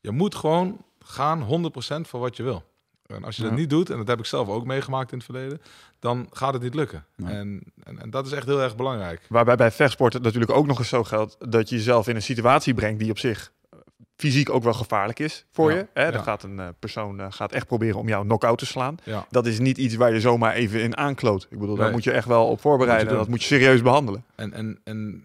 Je 0.00 0.10
moet 0.10 0.34
gewoon 0.34 0.84
gaan 1.00 1.42
100% 1.42 2.08
voor 2.08 2.20
wat 2.20 2.36
je 2.36 2.42
wil. 2.42 2.64
En 3.08 3.24
als 3.24 3.36
je 3.36 3.42
Ja. 3.42 3.48
dat 3.48 3.58
niet 3.58 3.70
doet, 3.70 3.90
en 3.90 3.96
dat 3.96 4.06
heb 4.08 4.18
ik 4.18 4.24
zelf 4.24 4.48
ook 4.48 4.64
meegemaakt 4.64 5.10
in 5.12 5.16
het 5.16 5.26
verleden, 5.26 5.60
dan 5.98 6.26
gaat 6.30 6.52
het 6.52 6.62
niet 6.62 6.74
lukken. 6.74 7.04
En, 7.24 7.62
en, 7.84 7.98
en 7.98 8.10
dat 8.10 8.26
is 8.26 8.32
echt 8.32 8.46
heel 8.46 8.62
erg 8.62 8.76
belangrijk. 8.76 9.20
Waarbij 9.28 9.56
bij 9.56 9.70
vechtsport 9.70 10.12
het 10.12 10.22
natuurlijk 10.22 10.52
ook 10.52 10.66
nog 10.66 10.78
eens 10.78 10.88
zo 10.88 11.04
geldt 11.04 11.36
dat 11.50 11.68
je 11.68 11.76
jezelf 11.76 12.08
in 12.08 12.14
een 12.16 12.22
situatie 12.22 12.74
brengt 12.74 13.00
die 13.00 13.10
op 13.10 13.18
zich 13.18 13.52
eh, 13.70 13.78
fysiek 14.16 14.50
ook 14.50 14.62
wel 14.62 14.72
gevaarlijk 14.74 15.18
is 15.18 15.46
voor 15.52 15.70
Ja, 15.72 15.76
je. 15.76 15.86
Hè? 15.94 16.10
Dan 16.12 16.22
gaat 16.22 16.42
een 16.42 16.60
eh, 16.60 16.68
persoon 16.78 17.20
eh, 17.20 17.26
gaat 17.30 17.52
echt 17.52 17.66
proberen 17.66 17.98
om 17.98 18.08
jou 18.08 18.24
knock-out 18.24 18.58
te 18.58 18.66
slaan. 18.66 18.96
Dat 19.30 19.46
is 19.46 19.58
niet 19.58 19.78
iets 19.78 19.94
waar 19.94 20.12
je 20.12 20.20
zomaar 20.20 20.54
even 20.54 20.82
in 20.82 20.96
aankloot. 20.96 21.46
Ik 21.50 21.58
bedoel, 21.58 21.76
daar 21.76 21.90
moet 21.90 22.04
je 22.04 22.12
echt 22.12 22.26
wel 22.26 22.46
op 22.46 22.60
voorbereiden. 22.60 23.06
Dat 23.06 23.16
moet 23.16 23.26
Dat 23.26 23.26
je 23.26 23.30
moet 23.30 23.58
je 23.60 23.64
serieus 23.66 23.82
behandelen. 23.82 24.24
En, 24.34 24.52
en, 24.52 24.80
en 24.84 25.24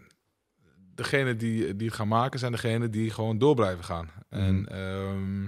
degene 0.95 1.35
die, 1.35 1.76
die 1.76 1.88
het 1.88 1.95
gaan 1.95 2.07
maken, 2.07 2.39
zijn 2.39 2.51
degene 2.51 2.89
die 2.89 3.10
gewoon 3.10 3.38
door 3.38 3.55
blijven 3.55 3.84
gaan. 3.84 4.10
En 4.30 4.55
Mhm. 4.61 5.47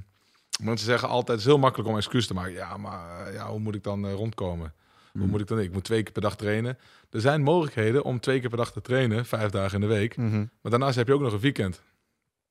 Mensen 0.64 0.86
zeggen 0.88 1.08
altijd, 1.10 1.28
het 1.28 1.40
is 1.40 1.46
heel 1.46 1.58
makkelijk 1.58 1.90
om 1.90 1.96
excuus 1.98 2.28
te 2.28 2.34
maken. 2.34 2.54
Ja, 2.54 2.78
maar 2.78 3.28
eh, 3.28 3.34
ja, 3.34 3.48
hoe 3.50 3.60
moet 3.60 3.76
ik 3.76 3.84
dan 3.84 4.06
eh, 4.08 4.14
rondkomen? 4.14 4.74
Hoe 5.12 5.22
Mhm. 5.22 5.32
moet 5.32 5.42
ik 5.42 5.48
dan? 5.48 5.60
Ik 5.60 5.72
moet 5.74 5.84
twee 5.84 6.04
keer 6.04 6.12
per 6.12 6.22
dag 6.22 6.36
trainen. 6.36 6.78
Er 7.10 7.22
zijn 7.22 7.42
mogelijkheden 7.42 8.04
om 8.04 8.20
twee 8.20 8.40
keer 8.40 8.50
per 8.50 8.58
dag 8.58 8.72
te 8.72 8.82
trainen, 8.82 9.26
vijf 9.26 9.50
dagen 9.50 9.74
in 9.82 9.88
de 9.88 9.96
week. 9.96 10.18
Mhm. 10.18 10.38
Maar 10.62 10.72
daarnaast 10.72 10.96
heb 10.96 11.08
je 11.08 11.14
ook 11.14 11.22
nog 11.22 11.34
een 11.34 11.40
weekend. 11.40 11.82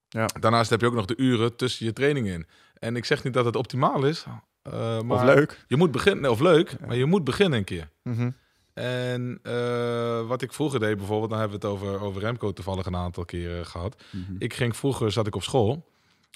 Ja. 0.09 0.27
Daarnaast 0.41 0.71
heb 0.71 0.81
je 0.81 0.87
ook 0.87 0.95
nog 0.95 1.05
de 1.07 1.17
uren 1.17 1.57
tussen 1.57 1.87
je 1.87 1.93
trainingen 1.93 2.33
in. 2.35 2.47
En 2.79 2.97
ik 2.97 3.05
zeg 3.05 3.25
niet 3.25 3.33
dat 3.35 3.45
het 3.45 3.57
optimaal 3.57 4.05
is. 4.05 4.25
eh, 4.63 5.01
maar 5.01 5.17
Of 5.17 5.23
leuk. 5.35 5.65
Je 5.69 5.77
moet 5.77 5.91
beginnen, 5.91 6.31
of 6.31 6.41
leuk, 6.41 6.77
maar 6.87 6.97
je 6.97 7.05
moet 7.05 7.25
beginnen 7.25 7.59
een 7.59 7.65
keer. 7.65 7.89
Mhm. 8.03 8.31
En 8.73 9.41
wat 10.27 10.43
ik 10.43 10.53
vroeger 10.53 10.81
deed 10.81 10.97
bijvoorbeeld, 10.97 11.31
dan 11.31 11.39
hebben 11.41 11.61
we 11.61 11.67
het 11.67 11.75
over, 11.77 12.01
over 12.01 12.21
Remco 12.21 12.53
toevallig 12.53 12.87
een 12.87 12.97
aantal 12.97 13.25
keren 13.25 13.67
gehad. 13.67 14.03
Ik 14.39 14.55
ging 14.55 14.77
vroeger, 14.77 15.13
zat 15.13 15.27
ik 15.27 15.35
op 15.35 15.43
school. 15.43 15.93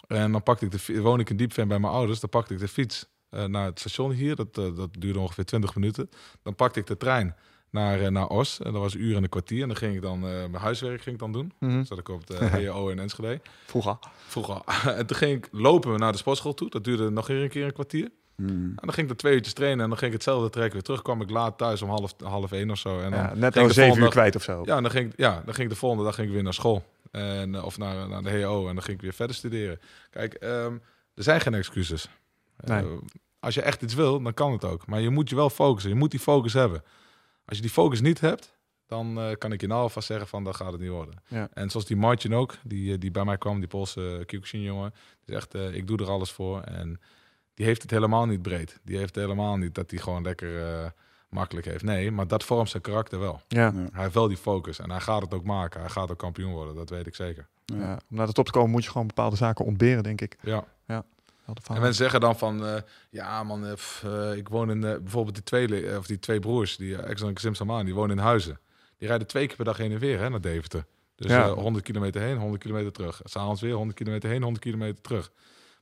En 0.06 0.32
dan 0.32 0.42
pakte 0.42 0.64
ik 0.66 0.70
de 0.86 1.00
woon 1.00 1.20
ik 1.20 1.30
in 1.30 1.36
Diepveen 1.36 1.68
bij 1.68 1.78
mijn 1.78 1.92
ouders. 1.92 2.20
Dan 2.20 2.30
pakte 2.30 2.54
ik 2.54 2.60
de 2.60 2.68
fiets 2.68 3.06
eh, 3.30 3.44
naar 3.44 3.64
het 3.64 3.78
station 3.78 4.10
hier. 4.10 4.36
Dat, 4.36 4.58
eh, 4.58 4.64
dat 4.76 4.88
duurde 4.98 5.18
ongeveer 5.18 5.44
20 5.44 5.74
minuten. 5.74 6.10
Dan 6.42 6.54
pakte 6.54 6.80
ik 6.80 6.86
de 6.86 6.96
trein 6.96 7.34
naar, 7.70 8.00
eh, 8.00 8.08
naar 8.10 8.26
Os. 8.26 8.58
En 8.60 8.72
dat 8.72 8.80
was 8.82 8.94
een 8.94 9.00
uur 9.02 9.16
en 9.16 9.22
een 9.22 9.28
kwartier. 9.28 9.62
En 9.62 9.68
dan 9.68 9.76
ging 9.76 9.94
ik 9.94 10.02
dan 10.02 10.20
mijn 10.20 10.54
huiswerk 10.54 11.02
ging 11.02 11.14
ik 11.14 11.20
dan 11.20 11.32
doen. 11.32 11.52
Mhm. 11.58 11.84
Zat 11.84 11.98
ik 11.98 12.08
op 12.08 12.26
de 12.26 12.36
HEO 12.54 12.88
in 12.88 12.98
Enschede. 12.98 13.40
Vroeger. 13.66 13.98
Vroeger. 14.26 14.60
en 14.98 15.06
toen 15.06 15.16
ging 15.16 15.36
ik 15.36 15.48
lopen 15.52 15.98
naar 15.98 16.12
de 16.12 16.18
sportschool 16.18 16.54
toe. 16.54 16.70
Dat 16.70 16.84
duurde 16.84 17.10
nog 17.10 17.26
weer 17.26 17.42
een 17.42 17.48
keer 17.48 17.64
een 17.64 17.72
kwartier. 17.72 18.08
Mhm. 18.36 18.50
En 18.52 18.74
dan 18.80 18.92
ging 18.92 19.06
ik 19.06 19.12
er 19.12 19.18
twee 19.18 19.34
uurtjes 19.34 19.52
trainen. 19.54 19.80
En 19.82 19.88
dan 19.88 19.98
ging 19.98 20.10
ik 20.10 20.16
hetzelfde 20.16 20.50
trekken 20.50 20.72
weer 20.72 20.82
terug. 20.82 21.02
kwam 21.02 21.20
ik 21.20 21.30
laat 21.30 21.58
thuis 21.58 21.82
om 21.82 21.88
half, 21.88 22.14
half 22.24 22.52
één 22.52 22.70
of 22.70 22.78
zo. 22.78 23.00
En 23.00 23.10
dan 23.10 23.20
Ja, 23.20 23.34
net 23.34 23.56
al 23.56 23.70
zeven 23.70 24.02
uur 24.02 24.08
kwijt 24.08 24.36
of 24.36 24.42
zo. 24.42 24.62
ja, 24.64 24.76
en 24.76 24.82
dan 24.82 24.92
ging, 24.92 25.10
ik- 25.12 25.18
ja, 25.18 25.32
dan 25.44 25.54
ging 25.54 25.66
ik 25.66 25.72
de 25.72 25.78
volgende 25.78 26.04
dag 26.04 26.14
ging 26.14 26.26
ik 26.28 26.32
weer 26.34 26.42
naar 26.42 26.54
school. 26.54 26.84
En, 27.10 27.54
eh, 27.54 27.64
of 27.64 27.78
naar, 27.78 28.08
naar 28.08 28.22
de 28.22 28.42
HO 28.42 28.68
en 28.68 28.74
dan 28.74 28.84
ging 28.84 28.96
ik 28.96 29.02
weer 29.02 29.12
verder 29.12 29.36
studeren. 29.36 29.80
Kijk, 30.10 30.34
ehm, 30.34 30.72
er 31.14 31.22
zijn 31.22 31.40
geen 31.40 31.54
excuses. 31.54 32.08
Nee. 32.56 32.82
Eh, 32.82 32.98
als 33.40 33.54
je 33.54 33.62
echt 33.62 33.82
iets 33.82 33.94
wil, 33.94 34.22
dan 34.22 34.34
kan 34.34 34.52
het 34.52 34.64
ook. 34.64 34.86
Maar 34.86 35.00
je 35.00 35.10
moet 35.10 35.28
je 35.28 35.34
wel 35.34 35.50
focussen. 35.50 35.90
Je 35.90 35.96
moet 35.96 36.10
die 36.10 36.20
focus 36.20 36.52
hebben. 36.52 36.82
Als 37.44 37.56
je 37.56 37.62
die 37.62 37.72
focus 37.72 38.00
niet 38.00 38.20
hebt, 38.20 38.56
dan 38.86 39.20
eh, 39.20 39.34
kan 39.38 39.52
ik 39.52 39.60
je 39.60 39.66
nou 39.66 39.80
alvast 39.82 40.06
zeggen 40.06 40.28
van, 40.28 40.44
dan 40.44 40.54
gaat 40.54 40.72
het 40.72 40.80
niet 40.80 40.90
worden. 40.90 41.22
Ja. 41.28 41.48
En 41.52 41.70
zoals 41.70 41.86
die 41.86 41.96
Martin 41.96 42.34
ook, 42.34 42.54
die, 42.64 42.98
die 42.98 43.10
bij 43.10 43.24
mij 43.24 43.38
kwam, 43.38 43.58
die 43.58 43.68
Poolse 43.68 44.16
uh, 44.18 44.24
Kyokushin 44.24 44.62
jongen. 44.62 44.94
Die 45.24 45.34
zegt, 45.34 45.54
ik 45.54 45.86
doe 45.86 45.98
er 45.98 46.10
alles 46.10 46.30
voor. 46.30 46.60
En 46.60 47.00
die 47.54 47.66
heeft 47.66 47.82
het 47.82 47.90
helemaal 47.90 48.26
niet 48.26 48.42
breed. 48.42 48.80
Die 48.82 48.98
heeft 48.98 49.14
helemaal 49.14 49.56
niet 49.56 49.74
dat 49.74 49.90
hij 49.90 50.00
gewoon 50.00 50.22
lekker 50.22 50.92
makkelijk 51.28 51.66
heeft. 51.66 51.82
Nee, 51.84 52.10
maar 52.10 52.26
dat 52.26 52.44
vormt 52.44 52.68
zijn 52.70 52.82
karakter 52.82 53.18
wel. 53.18 53.40
Ja. 53.48 53.72
Hij 53.92 54.02
heeft 54.02 54.14
wel 54.14 54.28
die 54.28 54.36
focus 54.36 54.78
en 54.78 54.90
hij 54.90 55.00
gaat 55.00 55.22
het 55.22 55.34
ook 55.34 55.44
maken. 55.44 55.80
Hij 55.80 55.90
gaat 55.90 56.10
ook 56.10 56.18
kampioen 56.18 56.52
worden, 56.52 56.74
dat 56.74 56.90
weet 56.90 57.06
ik 57.06 57.14
zeker. 57.14 57.46
Ja. 57.64 57.98
Om 58.10 58.16
naar 58.16 58.26
de 58.26 58.32
top 58.32 58.44
te 58.46 58.52
komen 58.52 58.70
moet 58.70 58.84
je 58.84 58.90
gewoon 58.90 59.06
bepaalde 59.06 59.36
zaken 59.36 59.64
ontberen, 59.64 60.02
denk 60.02 60.20
ik. 60.20 60.36
Ja. 60.40 60.64
De 60.86 61.54
En 61.74 61.80
mensen 61.80 61.94
zeggen 61.94 62.20
dan 62.20 62.38
van, 62.38 62.66
eh, 62.66 62.80
ja 63.10 63.42
man, 63.42 63.66
eh, 63.66 63.72
pff, 63.72 64.04
eh, 64.04 64.36
ik 64.36 64.48
woon 64.48 64.70
in, 64.70 64.84
eh, 64.84 64.96
bijvoorbeeld 64.98 65.34
die 65.34 65.44
twee, 65.44 65.98
of 65.98 66.06
die 66.06 66.18
twee 66.18 66.40
broers, 66.40 66.76
die 66.76 66.96
Exxon 67.02 67.34
en 67.42 67.54
Saman, 67.54 67.84
die 67.84 67.94
wonen 67.94 68.16
in 68.16 68.22
Huizen. 68.22 68.60
Die 68.98 69.08
rijden 69.08 69.26
twee 69.26 69.46
keer 69.46 69.56
per 69.56 69.64
dag 69.64 69.76
heen 69.76 69.92
en 69.92 69.98
weer 69.98 70.18
hè, 70.20 70.28
naar 70.28 70.40
Deventer. 70.40 70.84
Dus 71.16 71.30
Ja. 71.30 71.44
eh, 71.46 71.52
100 71.52 71.84
kilometer 71.84 72.20
heen, 72.20 72.36
100 72.36 72.62
kilometer 72.62 72.92
terug. 72.92 73.20
S'avonds 73.24 73.60
weer 73.60 73.74
100 73.74 73.98
kilometer 73.98 74.28
heen, 74.30 74.42
100 74.42 74.64
kilometer 74.64 75.00
terug. 75.00 75.32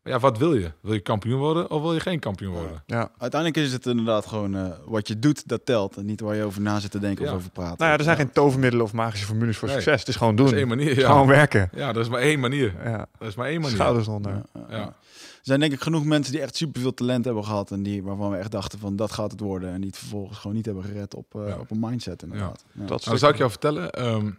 Maar 0.06 0.14
ja, 0.14 0.20
wat 0.20 0.38
wil 0.38 0.54
je? 0.54 0.72
Wil 0.80 0.92
je 0.92 1.00
kampioen 1.00 1.38
worden 1.38 1.70
of 1.70 1.82
wil 1.82 1.94
je 1.94 2.00
geen 2.00 2.18
kampioen 2.18 2.52
worden? 2.52 2.82
Ja. 2.86 3.10
Uiteindelijk 3.18 3.60
is 3.66 3.72
het 3.72 3.86
inderdaad 3.86 4.26
gewoon 4.26 4.56
eh, 4.56 4.66
wat 4.84 5.08
je 5.08 5.18
doet, 5.18 5.48
dat 5.48 5.60
telt. 5.66 5.96
En 5.96 6.04
niet 6.06 6.20
waar 6.20 6.34
je 6.34 6.42
over 6.44 6.60
na 6.60 6.80
zit 6.80 6.90
te 6.90 6.98
denken 6.98 7.24
Ja. 7.24 7.30
of 7.30 7.36
over 7.36 7.50
praten. 7.50 7.74
Nou 7.78 7.90
ja, 7.90 7.96
er 7.98 8.04
zijn 8.04 8.16
geen 8.16 8.30
tovermiddelen 8.32 8.84
of 8.86 8.92
magische 8.92 9.26
formules 9.26 9.56
voor 9.56 9.68
Nee. 9.68 9.76
succes. 9.76 10.00
Het 10.00 10.08
is 10.08 10.16
gewoon 10.16 10.36
doen. 10.36 10.44
Dat 10.46 10.54
is 10.54 10.60
één 10.60 10.68
manier, 10.68 10.98
ja. 10.98 11.06
Gewoon 11.10 11.26
werken. 11.26 11.68
Ja, 11.74 11.92
dat 11.92 12.02
is 12.04 12.10
maar 12.10 12.20
één 12.20 12.40
manier. 12.40 12.74
Ja. 12.84 13.06
Dat 13.18 13.28
is 13.28 13.34
maar 13.34 13.46
één 13.46 13.60
manier. 13.60 13.76
Schouders 13.76 14.08
onder. 14.08 14.32
Ja, 14.32 14.42
ja, 14.54 14.66
ja. 14.70 14.76
Ja. 14.76 14.84
Er 14.86 15.52
zijn 15.52 15.60
denk 15.60 15.72
ik 15.72 15.80
genoeg 15.80 16.04
mensen 16.04 16.32
die 16.32 16.42
echt 16.42 16.56
superveel 16.56 16.94
talent 16.94 17.24
hebben 17.24 17.44
gehad. 17.44 17.70
En 17.70 17.82
die, 17.82 18.02
waarvan 18.02 18.30
we 18.30 18.36
echt 18.36 18.50
dachten 18.50 18.78
van 18.78 18.96
dat 18.96 19.12
gaat 19.12 19.30
het 19.30 19.40
worden. 19.40 19.70
En 19.72 19.80
die 19.80 19.90
het 19.90 19.98
vervolgens 19.98 20.38
gewoon 20.38 20.56
niet 20.56 20.66
hebben 20.66 20.84
gered 20.84 21.14
op, 21.14 21.34
eh, 21.34 21.48
Ja. 21.48 21.58
op 21.58 21.70
een 21.70 21.80
mindset 21.80 22.22
inderdaad. 22.22 22.64
Ja. 22.72 22.86
Dat 22.86 23.04
Nou, 23.04 23.18
zal 23.18 23.28
ik 23.28 23.36
jou 23.36 23.50
vertellen. 23.50 23.90
ehm, 23.90 24.30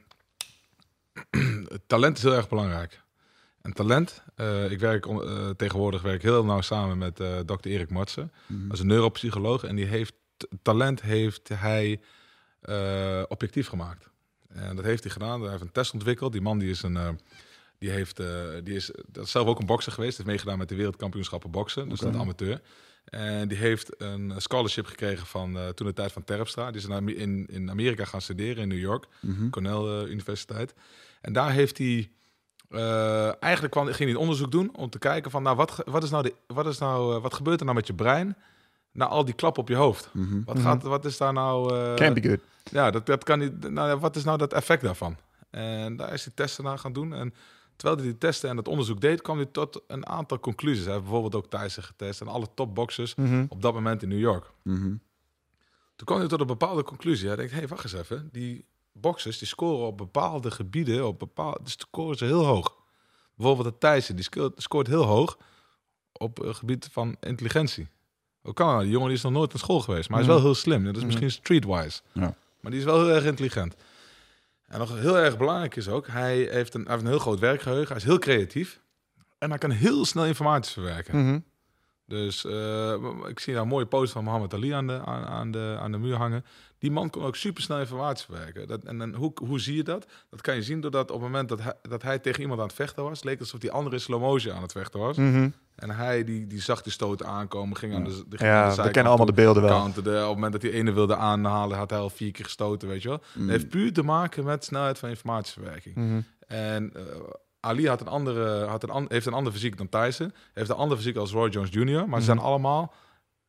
talent 1.87 2.17
is 2.17 2.23
heel 2.23 2.33
erg 2.35 2.49
belangrijk. 2.49 3.01
En 3.67 3.73
talent, 3.73 4.23
eh, 4.35 4.71
ik 4.71 4.79
werk 4.79 5.05
eh, 5.05 5.49
tegenwoordig 5.49 6.01
werk 6.01 6.21
heel 6.21 6.45
nauw 6.45 6.61
samen 6.61 6.97
met 6.97 7.19
eh 7.19 7.37
dokter 7.45 7.71
Erik 7.71 7.89
Matsen. 7.89 8.31
Mhm. 8.45 8.63
Dat 8.63 8.73
is 8.73 8.79
een 8.79 8.87
neuropsycholoog 8.87 9.63
en 9.63 9.75
die 9.75 9.85
heeft 9.85 10.13
talent 10.61 11.01
heeft 11.01 11.49
hij 11.53 11.99
objectief 13.27 13.67
gemaakt. 13.67 14.09
En 14.47 14.75
dat 14.75 14.85
heeft 14.85 15.03
hij 15.03 15.11
gedaan. 15.11 15.41
Hij 15.41 15.49
heeft 15.49 15.61
een 15.61 15.71
test 15.71 15.93
ontwikkeld. 15.93 16.31
Die 16.31 16.41
man 16.41 16.59
die 16.59 16.69
is 16.69 16.83
een 16.83 17.19
die 17.79 17.89
heeft 17.89 18.17
die 18.63 18.75
is 18.75 18.91
dat 19.07 19.25
is 19.25 19.31
zelf 19.31 19.47
ook 19.47 19.59
een 19.59 19.65
bokser 19.65 19.91
geweest. 19.91 20.17
Heeft 20.17 20.29
meegedaan 20.29 20.57
met 20.57 20.69
de 20.69 20.75
wereldkampioenschappen 20.75 21.51
boksen. 21.51 21.89
Dus 21.89 21.99
dat 21.99 22.15
amateur. 22.15 22.61
En 23.05 23.47
die 23.47 23.57
heeft 23.57 24.01
een 24.01 24.33
scholarship 24.37 24.85
gekregen 24.85 25.25
van 25.25 25.57
toen 25.75 25.87
de 25.87 25.93
tijd 25.93 26.11
van 26.11 26.23
Terpstra. 26.23 26.71
Die 26.71 26.81
is 26.81 26.87
in, 26.87 27.15
in, 27.15 27.47
in 27.49 27.69
Amerika 27.69 28.05
gaan 28.05 28.21
studeren 28.21 28.63
in 28.63 28.67
New 28.67 28.79
York. 28.79 29.07
Mhm. 29.19 29.49
Cornell 29.49 30.05
Universiteit. 30.05 30.73
En 31.21 31.33
daar 31.33 31.51
heeft 31.51 31.77
hij. 31.77 32.11
Eh, 32.69 33.43
eigenlijk 33.43 33.73
kwam, 33.73 33.85
ging 33.85 33.97
hij 33.97 34.09
een 34.09 34.17
onderzoek 34.17 34.51
doen 34.51 34.75
om 34.75 34.89
te 34.89 34.99
kijken 34.99 35.31
van, 35.31 35.43
nou, 35.43 35.55
wat, 35.55 35.81
wat, 35.85 36.03
is 36.03 36.09
nou 36.09 36.23
de, 36.23 36.33
wat, 36.47 36.65
is 36.67 36.77
nou, 36.77 37.15
eh, 37.15 37.21
wat 37.21 37.33
gebeurt 37.33 37.59
er 37.59 37.65
nou 37.65 37.77
met 37.77 37.87
je 37.87 37.93
brein 37.93 38.35
na 38.91 39.07
al 39.07 39.25
die 39.25 39.33
klap 39.33 39.57
op 39.57 39.67
je 39.67 39.75
hoofd? 39.75 40.09
Mhm. 40.13 40.43
Wat, 40.45 40.55
Mhm. 40.55 40.63
gaat, 40.63 40.83
wat 40.83 41.05
is 41.05 41.17
daar 41.17 41.33
nou... 41.33 41.75
eh, 41.75 41.93
Can 41.93 42.13
be 42.13 42.21
good. 42.29 42.39
ja, 42.63 42.91
dat, 42.91 43.05
dat 43.05 43.23
kan 43.23 43.39
niet. 43.39 43.69
Nou, 43.69 43.99
wat 43.99 44.15
is 44.15 44.23
nou 44.23 44.37
dat 44.37 44.53
effect 44.53 44.81
daarvan? 44.81 45.17
En 45.49 45.95
daar 45.95 46.13
is 46.13 46.23
hij 46.23 46.33
testen 46.35 46.63
naar 46.63 46.79
gaan 46.79 46.93
doen. 46.93 47.13
En 47.13 47.33
terwijl 47.75 47.99
hij 47.99 48.09
die 48.09 48.17
testen 48.17 48.49
en 48.49 48.55
dat 48.55 48.67
onderzoek 48.67 49.01
deed, 49.01 49.21
kwam 49.21 49.37
hij 49.37 49.45
tot 49.45 49.81
een 49.87 50.07
aantal 50.07 50.39
conclusies. 50.39 50.83
Hij 50.83 50.91
heeft 50.93 51.03
bijvoorbeeld 51.05 51.35
ook 51.35 51.49
Tyson 51.61 51.83
getest 51.83 52.21
en 52.21 52.27
alle 52.27 52.47
topboxers 52.53 53.15
Mhm. 53.15 53.45
op 53.49 53.61
dat 53.61 53.73
moment 53.73 54.03
in 54.03 54.09
New 54.09 54.19
York. 54.19 54.51
Mhm. 54.63 54.95
Toen 55.95 56.05
kwam 56.05 56.17
hij 56.19 56.27
tot 56.27 56.39
een 56.39 56.47
bepaalde 56.47 56.83
conclusie. 56.83 57.27
Hij 57.27 57.35
denkt, 57.35 57.51
hé, 57.51 57.57
hey, 57.57 57.67
wacht 57.67 57.83
eens 57.83 57.93
even. 57.93 58.29
Die 58.31 58.65
boxers 59.01 59.37
die 59.37 59.47
scoren 59.47 59.87
op 59.87 59.97
bepaalde 59.97 60.51
gebieden, 60.51 61.07
op 61.07 61.19
bepaalde, 61.19 61.59
die 61.63 61.73
scoren 61.77 62.17
ze 62.17 62.25
heel 62.25 62.45
hoog. 62.45 62.75
Bijvoorbeeld 63.35 63.67
de 63.67 63.77
Thijssen, 63.77 64.15
die 64.15 64.25
scoort, 64.55 64.87
heel 64.87 65.03
hoog 65.03 65.37
op 66.11 66.37
het 66.37 66.55
gebied 66.55 66.89
van 66.91 67.15
intelligentie. 67.19 67.87
Hoe 68.41 68.53
kan? 68.53 68.79
Die 68.79 68.89
jongen 68.89 69.07
die 69.07 69.17
is 69.17 69.23
nog 69.23 69.31
nooit 69.31 69.49
naar 69.49 69.59
school 69.59 69.79
geweest, 69.79 70.09
maar 70.09 70.17
hij 70.17 70.27
is 70.27 70.33
wel 70.33 70.37
Mhm. 70.41 70.45
heel 70.51 70.55
slim. 70.61 70.83
Dat 70.83 70.91
is 70.91 70.97
Mhm. 70.97 71.05
misschien 71.07 71.31
streetwise. 71.31 72.01
Ja. 72.13 72.35
Maar 72.61 72.71
die 72.71 72.79
is 72.79 72.85
wel 72.85 72.99
heel 73.05 73.15
erg 73.15 73.23
intelligent. 73.25 73.75
En 74.67 74.79
nog 74.79 74.99
heel 74.99 75.17
erg 75.17 75.37
belangrijk 75.37 75.75
is 75.75 75.87
ook, 75.87 76.07
hij 76.07 76.37
heeft 76.37 76.73
een, 76.73 76.81
hij 76.81 76.91
heeft 76.91 77.03
een 77.03 77.09
heel 77.09 77.19
groot 77.19 77.39
werkgeheugen. 77.39 77.87
Hij 77.87 77.97
is 77.97 78.03
heel 78.03 78.19
creatief. 78.19 78.81
En 79.37 79.49
hij 79.49 79.59
kan 79.59 79.71
heel 79.71 80.05
snel 80.05 80.25
informatie 80.25 80.73
verwerken. 80.73 81.23
Mhm. 81.25 81.39
Dus 82.07 82.45
eh, 82.45 82.93
ik 83.27 83.39
zie 83.39 83.53
daar 83.53 83.61
een 83.61 83.67
mooie 83.67 83.85
post 83.85 84.11
van 84.11 84.23
Mohammed 84.23 84.53
Ali 84.53 84.71
aan 84.71 84.87
de, 84.87 85.01
aan, 85.05 85.25
aan, 85.25 85.51
de, 85.51 85.77
aan 85.79 85.91
de 85.91 85.97
muur 85.97 86.15
hangen. 86.15 86.45
Die 86.79 86.91
man 86.91 87.09
kon 87.09 87.23
ook 87.23 87.35
supersnel 87.35 87.79
informatie 87.79 88.25
verwerken. 88.25 88.67
Dat, 88.67 88.83
en, 88.83 89.01
en 89.01 89.13
hoe, 89.13 89.31
hoe 89.43 89.59
zie 89.59 89.75
je 89.75 89.83
dat? 89.83 90.05
Dat 90.29 90.41
kan 90.41 90.55
je 90.55 90.61
zien 90.61 90.81
doordat 90.81 91.11
op 91.11 91.21
het 91.21 91.29
moment 91.31 91.49
dat 91.49 91.61
hij, 91.61 91.73
dat 91.81 92.01
hij 92.01 92.19
tegen 92.19 92.41
iemand 92.41 92.59
aan 92.59 92.65
het 92.67 92.75
vechten 92.75 93.03
was, 93.03 93.23
leek 93.23 93.33
het 93.33 93.41
alsof 93.41 93.59
die 93.59 93.71
andere 93.71 93.95
in 93.95 94.01
slow 94.01 94.21
motion 94.21 94.55
aan 94.55 94.61
het 94.61 94.71
vechten 94.71 94.99
was. 94.99 95.17
Mhm. 95.17 95.49
En 95.75 95.89
hij 95.89 96.23
die, 96.23 96.47
die 96.47 96.61
zag 96.61 96.81
die 96.81 96.91
stoot 96.91 97.23
aankomen, 97.23 97.77
ging 97.77 97.93
aan 97.95 98.03
de, 98.03 98.09
die 98.09 98.37
ging 98.37 98.51
Ja, 98.51 98.69
de 98.69 98.75
we 98.75 98.81
kennen 98.81 99.07
allemaal 99.07 99.25
de 99.25 99.41
beelden 99.41 99.63
wel. 99.63 99.79
counterde. 99.79 100.15
Op 100.15 100.25
het 100.25 100.33
moment 100.33 100.51
dat 100.53 100.61
hij 100.61 100.71
ene 100.71 100.91
wilde 100.91 101.15
aanhalen, 101.15 101.77
had 101.77 101.89
hij 101.89 101.99
al 101.99 102.09
vier 102.09 102.31
keer 102.31 102.45
gestoten, 102.45 102.87
weet 102.87 103.01
je 103.01 103.07
wel. 103.09 103.21
Het 103.39 103.49
heeft 103.49 103.69
puur 103.69 103.93
te 103.93 104.03
maken 104.03 104.43
met 104.43 104.65
snelheid 104.65 104.99
van 104.99 105.09
informatieverwerking. 105.09 105.95
Mhm. 105.95 106.19
En 106.47 106.91
eh, 106.93 107.03
Ali 107.67 107.87
had 107.87 108.01
een 108.01 108.07
andere, 108.07 108.65
had 108.65 108.83
een, 108.89 109.05
heeft 109.07 109.25
een 109.25 109.33
ander 109.33 109.53
fysiek 109.53 109.77
dan 109.77 109.89
Tyson. 109.89 110.33
Heeft 110.53 110.69
een 110.69 110.75
ander 110.75 110.97
fysiek 110.97 111.15
als 111.15 111.31
Roy 111.31 111.49
Jones 111.49 111.69
Jr. 111.71 111.83
Maar 111.85 112.03
ze 112.03 112.05
Mhm. 112.07 112.21
zijn 112.21 112.37
allemaal 112.39 112.93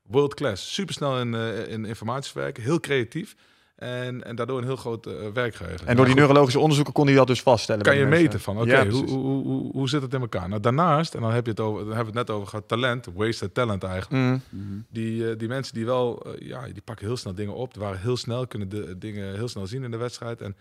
world 0.03 0.35
class. 0.35 0.75
Supersnel 0.75 1.19
in, 1.21 1.35
eh 1.35 1.73
in. 1.73 1.97
Heel 2.61 2.81
creatief. 2.81 3.35
En, 3.77 4.25
en 4.25 4.37
daardoor 4.37 4.59
een 4.59 4.65
heel 4.65 4.77
groot 4.77 5.07
eh, 5.07 5.15
werkgeheugen. 5.35 5.87
En 5.87 5.97
door 5.97 6.05
die 6.05 6.15
neurologische 6.15 6.59
onderzoeken 6.59 6.93
kon 6.95 7.07
hij 7.07 7.15
dat 7.15 7.27
dus 7.27 7.43
vaststellen. 7.43 7.83
kan 7.83 7.97
je 7.97 8.05
mensen. 8.07 8.23
meten 8.23 8.41
van, 8.41 8.59
oké, 8.61 8.71
Ja, 8.71 8.89
hoe, 8.89 9.09
hoe, 9.11 9.45
hoe, 9.45 9.73
hoe 9.73 9.89
zit 9.89 10.03
het 10.03 10.15
in 10.15 10.21
elkaar? 10.21 10.49
Nou, 10.49 10.61
daarnaast, 10.61 11.15
en 11.15 11.21
dan, 11.21 11.33
heb 11.33 11.45
je 11.45 11.51
het 11.51 11.61
over, 11.61 11.85
dan 11.85 11.95
hebben 11.95 12.13
we 12.13 12.19
het 12.19 12.29
net 12.29 12.37
over 12.37 12.49
gehad, 12.49 12.69
talent, 12.69 13.07
wasted 13.15 13.55
talent 13.55 13.83
eigenlijk. 13.85 14.23
Mhm. 14.23 14.39
Mhm. 14.63 14.79
Die, 14.89 15.31
eh, 15.31 15.39
die 15.39 15.49
mensen 15.49 15.75
die 15.75 15.85
wel, 15.85 16.27
ja, 16.39 16.65
die 16.67 16.83
pakken 16.83 17.07
heel 17.07 17.17
snel 17.17 17.35
dingen 17.35 17.55
op. 17.55 17.73
Die 17.75 17.83
waren 17.83 18.01
heel 18.01 18.17
snel, 18.17 18.47
kunnen 18.47 18.69
de 18.69 18.99
dingen 18.99 19.35
heel 19.35 19.49
snel 19.49 19.67
zien 19.67 19.85
in 19.85 19.91
de 19.91 19.97
wedstrijd. 19.97 20.41
En 20.41 20.57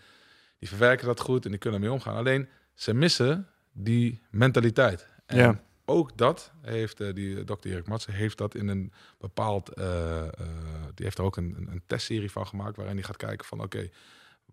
die 0.58 0.68
verwerken 0.68 1.06
dat 1.06 1.20
goed 1.20 1.44
en 1.44 1.50
die 1.50 1.58
kunnen 1.60 1.80
ermee 1.80 1.94
omgaan. 1.94 2.16
Alleen, 2.16 2.48
ze 2.78 2.94
missen 2.94 3.46
die 3.72 4.20
mentaliteit. 4.30 5.06
En 5.26 5.36
Ja. 5.36 5.60
ook 5.84 6.16
dat 6.16 6.52
heeft 6.62 7.00
eh, 7.00 7.14
die 7.14 7.44
dokter 7.44 7.70
Erik 7.70 7.88
Matsen 7.88 8.12
heeft 8.12 8.38
dat 8.38 8.54
in 8.54 8.68
een 8.68 8.92
bepaald, 9.18 9.68
eh, 9.68 10.20
eh, 10.26 10.28
die 10.94 11.04
heeft 11.04 11.18
er 11.18 11.24
ook 11.24 11.36
een, 11.36 11.54
een, 11.58 11.68
een 11.70 11.82
testserie 11.86 12.30
van 12.30 12.46
gemaakt 12.46 12.76
waarin 12.76 12.94
hij 12.94 13.04
gaat 13.04 13.16
kijken 13.16 13.46
van, 13.46 13.60
oké, 13.62 13.88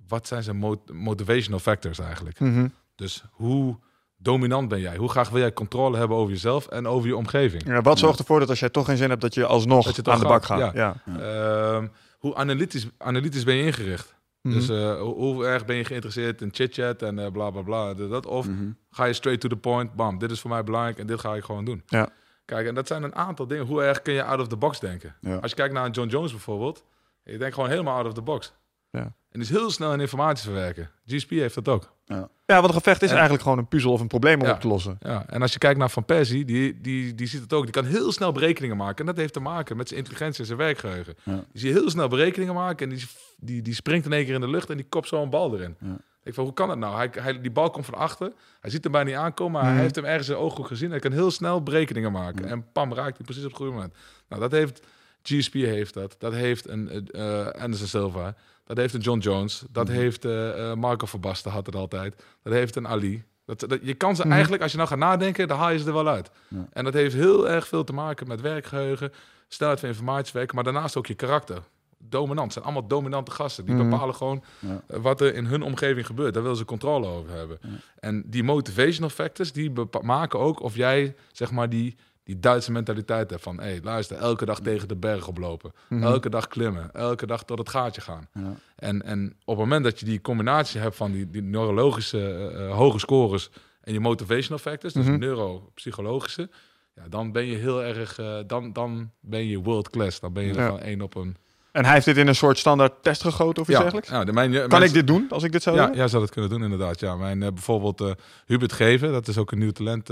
wat 0.08 0.28
zijn 0.28 0.44
zijn 0.44 0.56
mot- 0.58 0.92
motivational 0.94 1.60
factors 1.60 2.00
eigenlijk? 2.00 2.40
Mhm. 2.40 2.68
Dus 2.96 3.24
hoe 3.32 3.78
dominant 4.18 4.68
ben 4.70 4.80
jij? 4.80 4.96
Hoe 4.98 5.10
graag 5.10 5.30
wil 5.30 5.40
jij 5.40 5.54
controle 5.54 5.98
hebben 5.98 6.18
over 6.18 6.32
jezelf 6.34 6.68
en 6.68 6.88
over 6.88 7.08
je 7.08 7.16
omgeving? 7.16 7.66
Ja, 7.68 7.82
wat 7.82 8.00
zorgt 8.00 8.20
ervoor 8.20 8.40
dat 8.40 8.50
als 8.50 8.60
jij 8.60 8.70
toch 8.70 8.86
geen 8.86 8.98
zin 8.98 9.10
hebt, 9.10 9.22
dat 9.22 9.34
je 9.34 9.46
alsnog 9.46 9.86
Dat 9.86 9.96
je 9.96 10.02
toch 10.02 10.14
aan 10.14 10.20
de 10.20 10.26
bak 10.28 10.46
gaat? 10.46 10.60
gaat, 10.60 10.74
Ja. 10.74 10.96
Ehm, 11.20 11.88
hoe 12.20 12.36
analytisch, 12.36 12.88
analytisch 12.98 13.44
ben 13.44 13.56
je 13.56 13.64
ingericht? 13.64 14.16
Mhm. 14.46 14.54
Dus 14.54 14.70
eh, 14.70 15.00
hoe, 15.02 15.14
hoe 15.16 15.46
erg 15.46 15.66
ben 15.66 15.76
je 15.76 15.86
geïnteresseerd 15.86 16.42
in 16.42 16.50
chit-chat 16.54 17.02
en 17.02 17.20
eh, 17.20 17.32
bla 17.32 17.50
bla 17.50 17.62
bla. 17.62 17.94
Dat, 17.94 18.26
of 18.26 18.48
Mhm. 18.48 18.70
ga 18.90 19.06
je 19.06 19.14
straight 19.14 19.42
to 19.42 19.48
the 19.50 19.58
point, 19.58 19.94
bam, 19.96 20.18
dit 20.18 20.32
is 20.32 20.40
voor 20.40 20.50
mij 20.50 20.64
belangrijk 20.64 20.98
en 21.00 21.08
dit 21.08 21.20
ga 21.20 21.36
ik 21.36 21.44
gewoon 21.44 21.66
doen. 21.66 21.84
Ja. 21.88 22.10
Kijk, 22.46 22.68
en 22.68 22.76
dat 22.76 22.88
zijn 22.88 23.04
een 23.04 23.16
aantal 23.16 23.48
dingen. 23.48 23.66
Hoe 23.66 23.84
erg 23.84 24.02
kun 24.02 24.14
je 24.14 24.24
out 24.24 24.40
of 24.40 24.48
the 24.48 24.58
box 24.58 24.80
denken? 24.80 25.16
Ja. 25.22 25.36
Als 25.36 25.52
je 25.52 25.58
kijkt 25.58 25.74
naar 25.74 25.86
een 25.86 25.92
John 25.92 26.10
Jones 26.10 26.32
bijvoorbeeld, 26.32 26.84
je 27.24 27.38
denkt 27.38 27.54
gewoon 27.56 27.70
helemaal 27.70 27.96
out 27.96 28.06
of 28.08 28.14
the 28.14 28.22
box. 28.22 28.54
Ja. 28.96 29.04
En 29.04 29.42
die 29.42 29.50
is 29.50 29.50
heel 29.50 29.70
snel 29.72 29.94
in 29.94 30.00
informatie 30.00 30.44
verwerken. 30.44 30.90
GSP 31.06 31.30
heeft 31.30 31.56
dat 31.56 31.68
ook. 31.68 31.94
Ja, 32.06 32.28
want 32.46 32.64
een 32.68 32.74
gevecht 32.74 33.02
is 33.02 33.08
En- 33.08 33.14
eigenlijk 33.14 33.44
gewoon 33.44 33.58
een 33.58 33.68
puzzel 33.68 33.92
of 33.92 34.02
een 34.02 34.08
probleem 34.08 34.40
om 34.42 34.48
Ja. 34.48 34.54
op 34.54 34.60
te 34.60 34.68
lossen. 34.68 34.98
Ja, 35.00 35.26
en 35.28 35.42
als 35.42 35.52
je 35.54 35.58
kijkt 35.58 35.80
naar 35.80 35.90
Van 35.90 36.06
Persie, 36.06 36.46
die, 36.46 36.82
die, 36.82 37.16
die 37.16 37.28
ziet 37.28 37.42
het 37.42 37.54
ook. 37.54 37.64
Die 37.64 37.72
kan 37.74 37.86
heel 37.86 38.12
snel 38.12 38.32
berekeningen 38.32 38.78
maken. 38.78 38.98
En 39.00 39.06
dat 39.06 39.18
heeft 39.18 39.34
te 39.34 39.40
maken 39.40 39.78
met 39.78 39.88
zijn 39.88 40.00
intelligentie 40.00 40.40
en 40.40 40.46
zijn 40.46 40.58
werkgeheugen. 40.58 41.16
Ja. 41.24 41.34
Die 41.34 41.44
zie 41.62 41.70
je 41.70 41.76
heel 41.80 41.90
snel 41.90 42.08
berekeningen 42.08 42.54
maken. 42.54 42.90
En 42.90 42.96
die, 42.96 43.06
die, 43.38 43.62
die 43.62 43.74
springt 43.74 44.06
in 44.06 44.14
één 44.14 44.26
keer 44.26 44.34
in 44.34 44.42
de 44.42 44.50
lucht 44.50 44.70
en 44.70 44.78
die 44.78 44.86
kopt 44.90 45.08
zo 45.08 45.22
een 45.24 45.30
bal 45.30 45.54
erin. 45.56 45.76
Ja. 45.80 45.98
Ik 46.24 46.34
van, 46.34 46.44
hoe 46.44 46.54
kan 46.54 46.68
dat 46.68 46.78
nou? 46.78 46.96
Hij, 46.96 47.10
hij, 47.20 47.42
die 47.42 47.52
bal 47.52 47.70
komt 47.70 47.86
van 47.86 47.94
achter. 47.98 48.32
Hij 48.60 48.70
ziet 48.70 48.84
hem 48.84 48.92
bijna 48.92 49.10
niet 49.10 49.18
aankomen, 49.20 49.52
maar 49.54 49.62
hij 49.64 49.72
Mhm. 49.72 49.82
heeft 49.82 49.96
hem 49.96 50.06
ergens 50.06 50.28
in 50.28 50.34
de 50.34 50.40
ooghoek 50.40 50.68
gezien. 50.68 50.90
Hij 50.90 51.00
kan 51.00 51.12
heel 51.12 51.32
snel 51.32 51.64
berekeningen 51.64 52.12
maken. 52.12 52.44
Ja. 52.44 52.50
En 52.52 52.72
pam, 52.72 52.94
raakt 52.94 53.18
hij 53.18 53.26
precies 53.26 53.44
op 53.44 53.50
het 53.50 53.58
goede 53.58 53.72
moment. 53.74 53.94
Nou, 54.30 54.42
dat 54.42 54.52
heeft... 54.52 54.82
GSP 55.22 55.54
heeft 55.54 55.94
dat. 55.94 56.16
Dat 56.20 56.34
heeft 56.34 56.68
een 56.70 57.10
eh 57.12 57.48
Anderson 57.48 57.88
Silva. 57.88 58.36
Dat 58.66 58.78
heeft 58.78 58.94
een 58.94 59.00
John 59.00 59.20
Jones. 59.20 59.64
Dat 59.72 59.88
Mhm. 59.88 59.96
heeft 59.98 60.26
eh, 60.26 60.72
eh, 60.72 60.78
Marco 60.78 61.06
Verbasten 61.06 61.52
had 61.52 61.66
het 61.66 61.76
altijd. 61.76 62.24
Dat 62.44 62.54
heeft 62.54 62.76
een 62.76 62.88
Ali. 62.88 63.24
Dat, 63.46 63.60
dat, 63.60 63.80
je 63.82 63.94
kan 63.94 64.16
ze 64.16 64.22
Mhm. 64.22 64.32
eigenlijk, 64.32 64.62
als 64.62 64.72
je 64.72 64.78
nou 64.78 64.90
gaat 64.90 64.98
nadenken, 64.98 65.48
dan 65.48 65.58
haal 65.58 65.70
je 65.72 65.80
ze 65.80 65.88
er 65.88 65.94
wel 65.94 66.08
uit. 66.08 66.32
Ja. 66.48 66.68
En 66.74 66.84
dat 66.84 66.94
heeft 66.94 67.16
heel 67.16 67.50
erg 67.50 67.68
veel 67.68 67.84
te 67.84 67.94
maken 67.94 68.28
met 68.28 68.42
werkgeheugen, 68.42 69.12
snelheid 69.48 69.80
van 69.80 69.90
informatiewerken, 69.90 70.56
maar 70.56 70.64
daarnaast 70.64 70.98
ook 70.98 71.06
je 71.08 71.14
karakter. 71.14 71.58
Dominant. 71.98 72.44
Het 72.44 72.54
zijn 72.54 72.66
allemaal 72.66 72.88
dominante 72.88 73.32
gasten. 73.32 73.66
Die 73.66 73.76
Mhm. 73.76 73.90
bepalen 73.90 74.16
gewoon 74.16 74.44
Ja. 74.60 74.82
eh, 74.88 75.00
wat 75.00 75.22
er 75.22 75.34
in 75.34 75.46
hun 75.46 75.62
omgeving 75.64 76.06
gebeurt. 76.06 76.34
Daar 76.34 76.44
willen 76.44 76.58
ze 76.58 76.66
controle 76.66 77.08
over 77.08 77.32
hebben. 77.32 77.58
Ja. 77.62 77.70
En 78.00 78.24
die 78.26 78.44
motivational 78.44 79.10
factors, 79.10 79.52
die 79.52 79.72
bepa- 79.72 80.02
maken 80.02 80.40
ook 80.40 80.60
of 80.62 80.76
jij, 80.76 81.16
zeg 81.32 81.52
maar, 81.52 81.70
die, 81.70 81.96
die 82.26 82.40
Duitse 82.40 82.72
mentaliteit 82.72 83.30
hebt 83.30 83.44
van... 83.44 83.58
hé, 83.58 83.64
hey, 83.64 83.80
luister, 83.84 84.18
elke 84.18 84.46
dag 84.46 84.60
tegen 84.60 84.88
de 84.88 84.96
berg 84.96 85.28
oplopen. 85.28 85.72
Mhm. 85.90 86.04
Elke 86.04 86.30
dag 86.30 86.48
klimmen. 86.48 86.92
Elke 86.94 87.26
dag 87.26 87.44
tot 87.44 87.58
het 87.58 87.70
gaatje 87.70 88.02
gaan. 88.02 88.28
Ja. 88.34 88.56
En, 88.76 89.02
en 89.04 89.26
op 89.46 89.58
het 89.58 89.58
moment 89.58 89.84
dat 89.84 90.00
je 90.00 90.06
die 90.06 90.22
combinatie 90.22 90.80
hebt 90.80 90.96
van 90.96 91.12
die, 91.12 91.30
die 91.30 91.42
neurologische 91.42 92.20
eh, 92.34 92.66
eh, 92.66 92.72
hoge 92.76 93.00
scores 93.00 93.50
en 93.82 93.94
je 93.94 94.00
motivational 94.00 94.58
factors, 94.60 94.94
dus 94.94 95.06
Mhm. 95.06 95.20
neuropsychologische, 95.20 96.50
ja, 96.96 97.04
dan 97.10 97.32
ben 97.32 97.46
je 97.46 97.56
heel 97.58 97.84
erg, 97.84 98.20
eh, 98.20 98.38
dan, 98.48 98.74
dan 98.74 99.12
ben 99.20 99.48
je 99.48 99.60
world 99.60 99.90
class. 99.90 100.20
Dan 100.20 100.34
ben 100.34 100.44
je 100.44 100.54
Ja. 100.54 100.66
gewoon 100.66 100.80
één 100.80 101.02
op 101.02 101.16
een. 101.16 101.36
En 101.72 101.84
hij 101.86 101.94
heeft 101.94 102.06
dit 102.06 102.18
in 102.18 102.28
een 102.28 102.36
soort 102.36 102.58
standaard 102.58 102.94
test 103.04 103.22
gegoten 103.22 103.62
of 103.62 103.68
iets 103.68 103.78
Ja, 103.78 103.82
dergelijks? 103.82 104.10
ja, 104.10 104.24
de, 104.24 104.34
mijn, 104.34 104.52
Kan 104.52 104.68
mijn- 104.70 104.84
ik 104.84 104.94
dit 104.94 105.08
doen 105.08 105.26
als 105.30 105.44
ik 105.44 105.52
dit 105.52 105.64
zou 105.64 105.76
Ja, 105.76 105.86
doen? 105.86 105.96
jij 105.96 106.08
zou 106.08 106.22
dat 106.22 106.32
kunnen 106.32 106.50
doen 106.50 106.64
inderdaad. 106.64 107.00
Ja, 107.00 107.16
mijn 107.16 107.40
bijvoorbeeld 107.40 108.16
Hubert 108.46 108.74
Geven, 108.74 109.12
dat 109.12 109.28
is 109.28 109.38
ook 109.38 109.52
een 109.52 109.60
nieuw 109.60 109.72
talent. 109.72 110.10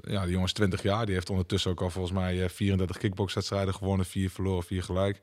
Eh, 0.00 0.12
ja, 0.12 0.20
die 0.22 0.30
jongen 0.30 0.46
is 0.46 0.52
20 0.52 0.82
jaar. 0.82 1.04
Die 1.06 1.14
heeft 1.14 1.30
ondertussen 1.30 1.70
ook 1.70 1.80
al 1.82 1.90
volgens 1.90 2.14
mij 2.14 2.42
eh, 2.42 2.48
34 2.48 2.96
kickboxwedstrijden 2.98 3.74
gewonnen, 3.74 4.06
vier 4.06 4.30
verloren, 4.30 4.64
vier 4.64 4.82
gelijk. 4.82 5.20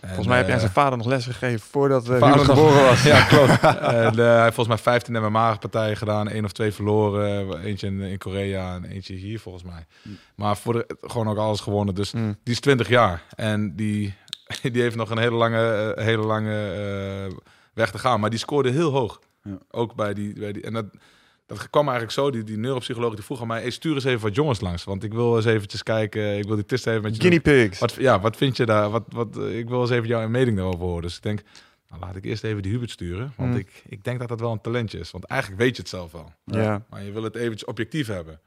En, 0.00 0.06
Volgens 0.06 0.26
mij 0.28 0.36
heb 0.36 0.46
jij 0.46 0.54
eh, 0.54 0.60
zijn 0.60 0.72
vader 0.72 0.98
nog 0.98 1.06
les 1.06 1.24
gegeven 1.24 1.60
voordat 1.60 2.08
uh, 2.08 2.18
Vader 2.18 2.36
nog- 2.36 2.46
geboren 2.46 2.82
was. 2.82 3.02
Ja, 3.12 3.22
klopt. 3.24 3.48
en, 3.60 4.06
eh, 4.06 4.14
hij 4.14 4.42
heeft 4.42 4.54
volgens 4.54 4.66
mij 4.68 4.78
15 4.78 5.14
MMA-partijen 5.14 5.96
gedaan. 5.96 6.28
één 6.28 6.44
of 6.44 6.52
twee 6.52 6.72
verloren. 6.72 7.58
Eentje 7.60 7.86
in, 7.86 8.00
in 8.00 8.18
Korea 8.18 8.74
en 8.74 8.84
eentje 8.84 9.14
hier 9.14 9.40
volgens 9.40 9.64
mij. 9.64 9.86
Maar 10.34 10.56
voor 10.56 10.72
de, 10.72 10.96
gewoon 11.00 11.28
ook 11.28 11.36
alles 11.36 11.60
gewonnen. 11.60 11.94
Dus 11.94 12.12
Mm. 12.12 12.36
die 12.42 12.54
is 12.54 12.60
20 12.60 12.88
jaar. 12.88 13.22
En 13.36 13.76
die, 13.76 14.14
die 14.72 14.82
heeft 14.82 14.96
nog 14.96 15.10
een 15.10 15.18
hele 15.18 15.36
lange, 15.36 15.92
eh, 15.96 16.04
hele 16.04 16.22
lange 16.26 16.72
eh, 17.30 17.36
weg 17.74 17.90
te 17.90 17.98
gaan. 17.98 18.20
Maar 18.20 18.30
die 18.30 18.38
scoorde 18.38 18.70
heel 18.70 18.90
hoog. 18.90 19.20
Ja. 19.42 19.58
Ook 19.70 19.94
bij 19.94 20.14
die, 20.14 20.38
bij 20.38 20.52
die... 20.52 20.62
En 20.62 20.72
dat, 20.72 20.84
dat 21.58 21.70
kwam 21.70 21.82
eigenlijk 21.88 22.12
zo. 22.12 22.30
Die, 22.30 22.42
die 22.42 22.58
neuropsycholoog 22.58 23.14
die 23.14 23.24
vroeg 23.24 23.40
aan 23.40 23.46
mij... 23.46 23.60
Hey, 23.60 23.70
stuur 23.70 23.94
eens 23.94 24.04
even 24.04 24.20
wat 24.20 24.34
jongens 24.34 24.60
langs. 24.60 24.84
Want 24.84 25.04
ik 25.04 25.12
wil 25.12 25.36
eens 25.36 25.44
eventjes 25.44 25.82
kijken. 25.82 26.38
Ik 26.38 26.44
wil 26.44 26.54
die 26.56 26.64
test 26.64 26.86
even 26.86 27.02
met 27.02 27.14
je. 27.16 27.20
Guinea 27.20 27.40
pigs. 27.40 27.78
Wat, 27.78 27.94
ja, 27.94 28.20
wat 28.20 28.36
vind 28.36 28.56
je 28.56 28.66
daar? 28.66 28.90
Wat, 28.90 29.04
wat, 29.08 29.36
eh, 29.36 29.58
ik 29.58 29.68
wil 29.68 29.80
eens 29.80 29.90
even 29.90 30.06
jouw 30.08 30.28
mening 30.28 30.56
daarover 30.56 30.80
horen. 30.80 31.02
Dus 31.02 31.16
ik 31.16 31.22
denk, 31.22 31.42
nou, 31.88 32.00
laat 32.00 32.16
ik 32.16 32.24
eerst 32.24 32.44
even 32.44 32.62
die 32.62 32.72
Hubert 32.72 32.90
sturen. 32.90 33.32
Want 33.36 33.50
Mm. 33.50 33.56
ik, 33.56 33.82
ik 33.88 34.04
denk 34.04 34.18
dat 34.18 34.28
dat 34.28 34.40
wel 34.40 34.52
een 34.52 34.60
talentje 34.60 34.98
is. 34.98 35.10
Want 35.10 35.24
eigenlijk 35.24 35.62
weet 35.62 35.76
je 35.76 35.82
het 35.82 35.90
zelf 35.90 36.12
wel. 36.12 36.32
Ja. 36.44 36.84
Maar 36.90 37.02
je 37.04 37.12
wil 37.12 37.22
het 37.22 37.36
eventjes 37.36 37.64
objectief 37.64 38.06
hebben. 38.06 38.40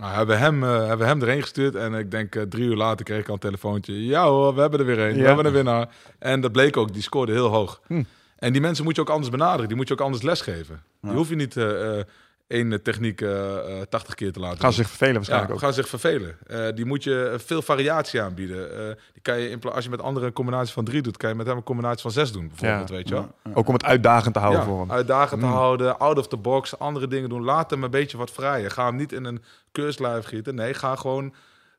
Nou, 0.00 0.14
hebben 0.14 0.38
hem, 0.38 0.64
eh, 0.64 0.86
hebben 0.86 1.06
hem 1.06 1.22
erheen 1.22 1.42
gestuurd. 1.42 1.74
En 1.74 1.94
ik 1.94 2.10
denk 2.10 2.34
eh, 2.34 2.42
drie 2.42 2.64
uur 2.64 2.76
later 2.76 3.04
kreeg 3.04 3.20
ik 3.20 3.28
al 3.28 3.34
een 3.34 3.40
telefoontje. 3.40 4.04
Ja 4.04 4.26
hoor, 4.28 4.54
we 4.54 4.60
hebben 4.60 4.80
er 4.80 4.86
weer 4.86 4.98
een. 4.98 5.16
We 5.16 5.26
hebben 5.26 5.46
een 5.46 5.52
winnaar. 5.52 5.88
En 6.18 6.40
dat 6.40 6.52
bleek 6.52 6.76
ook, 6.76 6.92
die 6.92 7.02
scoorde 7.02 7.32
heel 7.32 7.48
hoog. 7.48 7.80
Hm. 7.86 8.02
En 8.36 8.52
die 8.52 8.60
mensen 8.60 8.84
moet 8.84 8.94
je 8.94 9.00
ook 9.00 9.10
anders 9.10 9.30
benaderen. 9.30 9.66
Die 9.68 9.76
moet 9.76 9.88
je 9.88 9.94
ook 9.94 10.00
anders 10.00 10.22
lesgeven. 10.22 10.82
Ja. 11.00 11.08
Die 11.08 11.16
hoef 11.18 11.28
je 11.28 11.34
niet 11.36 11.56
eh, 11.56 11.98
één 12.46 12.82
techniek 12.82 13.20
eh, 13.20 13.80
eh, 13.80 13.86
80 13.88 14.14
keer 14.14 14.32
te 14.32 14.40
laten 14.40 14.56
Gaan 14.58 14.64
doen. 14.66 14.72
ze 14.76 14.80
zich 14.80 14.88
vervelen 14.88 15.12
Ja, 15.12 15.18
waarschijnlijk 15.18 15.52
ook. 15.52 15.58
gaan 15.58 15.72
zich 15.72 15.88
vervelen. 15.88 16.36
Eh, 16.46 16.66
die 16.74 16.84
moet 16.84 17.04
je 17.04 17.28
eh, 17.32 17.38
veel 17.38 17.62
variatie 17.62 18.22
aanbieden. 18.22 18.78
Eh, 18.78 18.94
die 19.12 19.22
kan 19.22 19.38
je 19.40 19.48
in 19.50 19.62
als 19.62 19.84
je 19.84 19.90
met 19.90 20.02
anderen 20.02 20.28
een 20.28 20.34
combinatie 20.34 20.72
van 20.72 20.84
drie 20.84 21.02
doet, 21.02 21.16
kan 21.16 21.28
je 21.30 21.34
met 21.36 21.46
hem 21.46 21.56
een 21.56 21.62
combinatie 21.62 22.02
van 22.02 22.10
zes 22.10 22.32
doen, 22.32 22.48
bijvoorbeeld. 22.48 22.88
Ja. 22.88 22.94
Weet 22.94 23.08
je 23.08 23.14
wel? 23.14 23.34
Ook 23.54 23.68
om 23.68 23.74
het 23.74 23.84
uitdagend 23.84 24.34
te 24.34 24.40
houden 24.40 24.60
Ja, 24.60 24.66
voor 24.66 24.80
hem. 24.80 24.92
uitdagend 24.92 25.40
te 25.40 25.46
Mm. 25.46 25.52
houden, 25.52 25.98
out 25.98 26.18
of 26.18 26.28
the 26.28 26.36
box, 26.36 26.78
andere 26.78 27.06
dingen 27.06 27.28
doen. 27.28 27.42
Laat 27.44 27.70
hem 27.70 27.84
een 27.84 27.90
beetje 27.90 28.16
wat 28.16 28.30
vrijer. 28.30 28.70
Ga 28.70 28.86
hem 28.86 28.96
niet 28.96 29.12
in 29.12 29.24
een 29.24 29.42
keurslijf 29.72 30.24
gieten. 30.24 30.54
Nee, 30.54 30.74
ga 30.74 30.96
gewoon 30.96 31.34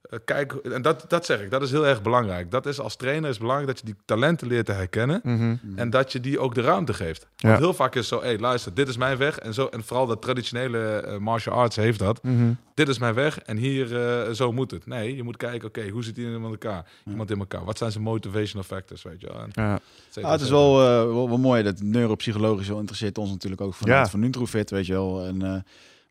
eh, 0.10 0.20
kijken. 0.26 0.74
En 0.74 0.82
dat, 0.82 1.06
dat 1.08 1.26
zeg 1.26 1.42
ik, 1.42 1.52
dat 1.52 1.62
is 1.62 1.72
heel 1.72 1.88
erg 1.88 2.02
belangrijk. 2.02 2.52
Dat 2.52 2.66
is 2.66 2.80
als 2.80 2.96
trainer 2.96 3.30
is 3.30 3.38
belangrijk 3.38 3.68
dat 3.70 3.80
je 3.80 3.86
die 3.86 3.96
talenten 4.06 4.48
leert 4.48 4.66
te 4.66 4.72
herkennen. 4.72 5.20
Mhm. 5.24 5.56
En 5.76 5.90
dat 5.90 6.12
je 6.12 6.20
die 6.20 6.40
ook 6.40 6.56
de 6.56 6.62
ruimte 6.62 6.94
geeft. 6.94 7.28
Want 7.38 7.58
heel 7.58 7.74
vaak 7.74 7.96
is 7.96 8.08
zo, 8.08 8.22
hey, 8.22 8.40
luister, 8.40 8.74
dit 8.74 8.88
is 8.88 8.98
mijn 8.98 9.18
weg. 9.18 9.38
En, 9.38 9.54
zo, 9.54 9.66
en 9.68 9.84
vooral 9.84 10.06
de 10.06 10.20
traditionele 10.20 10.80
eh, 10.88 11.18
martial 11.18 11.56
arts 11.56 11.76
heeft 11.76 12.00
dat 12.00 12.24
Mhm. 12.24 12.52
dit 12.74 12.88
is 12.88 13.00
mijn 13.00 13.14
weg 13.14 13.40
en 13.40 13.58
hier 13.58 14.00
eh, 14.08 14.32
zo 14.32 14.52
moet 14.52 14.72
het. 14.72 14.86
Nee, 14.86 15.16
je 15.16 15.24
moet 15.24 15.38
kijken, 15.38 15.68
oké, 15.68 15.90
hoe 15.90 16.04
zit 16.04 16.18
iemand 16.18 16.44
in 16.44 16.50
elkaar? 16.52 16.86
Iemand 17.10 17.32
in 17.32 17.40
elkaar. 17.40 17.64
Wat 17.66 17.78
zijn 17.78 17.92
zijn 17.92 18.04
motivational 18.04 18.64
factors, 18.64 19.04
weet 19.04 19.22
je 19.22 19.28
wel? 19.28 19.40
En, 19.42 19.50
Ja. 19.54 19.80
Ja, 20.12 20.32
het 20.32 20.42
is 20.42 20.50
wel, 20.50 20.82
eh, 20.82 20.88
wel, 20.88 21.28
wel 21.30 21.38
mooi 21.38 21.64
dat 21.64 21.82
neuropsychologisch 21.82 22.68
wel 22.68 22.80
interesseert 22.80 23.18
ons 23.18 23.30
natuurlijk 23.30 23.62
ook 23.62 23.74
van, 23.74 23.88
Ja. 23.88 24.06
van 24.08 24.20
Nutrofit, 24.20 24.70
weet 24.70 24.86
je 24.86 24.94
wel. 24.94 25.24
En 25.26 25.66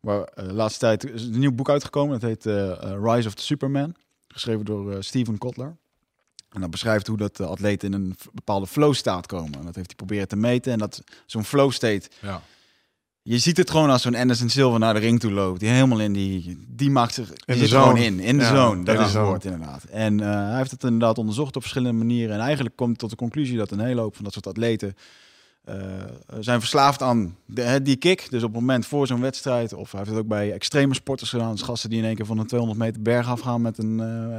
maar 0.05 0.21
eh, 0.23 0.47
de 0.47 0.53
laatste 0.53 0.79
tijd 0.81 1.11
is 1.11 1.23
een 1.23 1.39
nieuw 1.39 1.53
boek 1.53 1.71
uitgekomen. 1.71 2.21
Dat 2.21 2.29
heet 2.29 2.47
eh, 2.47 2.71
eh, 2.71 3.03
Rise 3.03 3.29
of 3.29 3.35
the 3.35 3.43
Superman, 3.43 3.95
geschreven 4.29 4.65
door 4.65 5.03
Steven 5.05 5.39
Kotler. 5.39 5.77
En 6.51 6.61
dat 6.61 6.71
beschrijft 6.71 7.07
hoe 7.07 7.17
dat 7.17 7.37
de 7.37 7.47
atleten 7.47 7.93
in 7.93 8.01
een 8.01 8.17
bepaalde 8.33 8.67
flow 8.67 8.95
staat 8.95 9.27
komen. 9.27 9.59
En 9.59 9.65
dat 9.65 9.75
heeft 9.75 9.87
hij 9.87 9.97
proberen 9.97 10.29
te 10.29 10.37
meten. 10.37 10.73
En 10.73 10.79
dat 10.79 11.03
zo'n 11.27 11.45
flow 11.45 11.71
state, 11.71 12.09
Ja. 12.21 12.43
je 13.23 13.39
ziet 13.39 13.57
het 13.57 13.71
gewoon 13.71 13.91
als 13.91 14.03
zo'n 14.03 14.15
Anderson 14.15 14.49
Silva 14.49 14.79
naar 14.79 14.95
de 14.95 15.01
ring 15.01 15.21
toe 15.21 15.31
loopt. 15.33 15.61
Die 15.61 15.69
helemaal 15.69 16.01
in 16.01 16.13
die, 16.13 16.65
die 16.69 16.91
maakt 16.91 17.15
zich, 17.15 17.29
de 17.33 17.55
zit 17.57 17.69
zone. 17.69 17.83
gewoon 17.83 17.97
in, 18.03 18.21
in 18.21 18.39
de 18.39 18.45
Ja, 18.45 18.55
zone. 18.55 18.85
Dat 18.85 18.95
in 18.95 19.01
is 19.01 19.13
het 19.13 19.23
woord 19.23 19.45
inderdaad. 19.45 19.85
En 19.85 20.19
hij 20.19 20.57
heeft 20.57 20.71
het 20.71 20.85
inderdaad 20.85 21.19
onderzocht 21.19 21.57
op 21.57 21.63
verschillende 21.63 21.99
manieren. 21.99 22.35
En 22.35 22.41
eigenlijk 22.41 22.77
komt 22.77 22.89
hij 22.89 22.99
tot 22.99 23.11
de 23.11 23.17
conclusie 23.17 23.57
dat 23.57 23.71
een 23.71 23.81
hele 23.81 24.01
hoop 24.01 24.15
van 24.15 24.25
dat 24.25 24.33
soort 24.33 24.47
atleten 24.47 24.97
zijn 26.41 26.61
verslaafd 26.61 27.03
aan 27.03 27.36
de, 27.47 27.81
die 27.82 27.97
kick. 27.97 28.27
Dus 28.31 28.43
op 28.43 28.51
het 28.53 28.61
moment 28.61 28.86
voor 28.86 29.07
zo'n 29.07 29.20
wedstrijd, 29.20 29.73
of 29.73 29.91
hij 29.91 30.01
heeft 30.01 30.12
het 30.12 30.20
ook 30.23 30.28
bij 30.28 30.53
extreme 30.53 30.95
sporters 30.95 31.31
gedaan, 31.31 31.53
dus 31.53 31.62
gasten 31.62 31.91
die 31.91 31.99
in 31.99 32.05
één 32.05 32.15
keer 32.16 32.27
van 32.27 32.39
een 32.39 32.47
200 32.47 32.81
meter 32.81 33.03
berg 33.03 33.28
afgaan 33.28 33.61
met 33.62 33.78
een, 33.78 34.01
eh, 34.01 34.36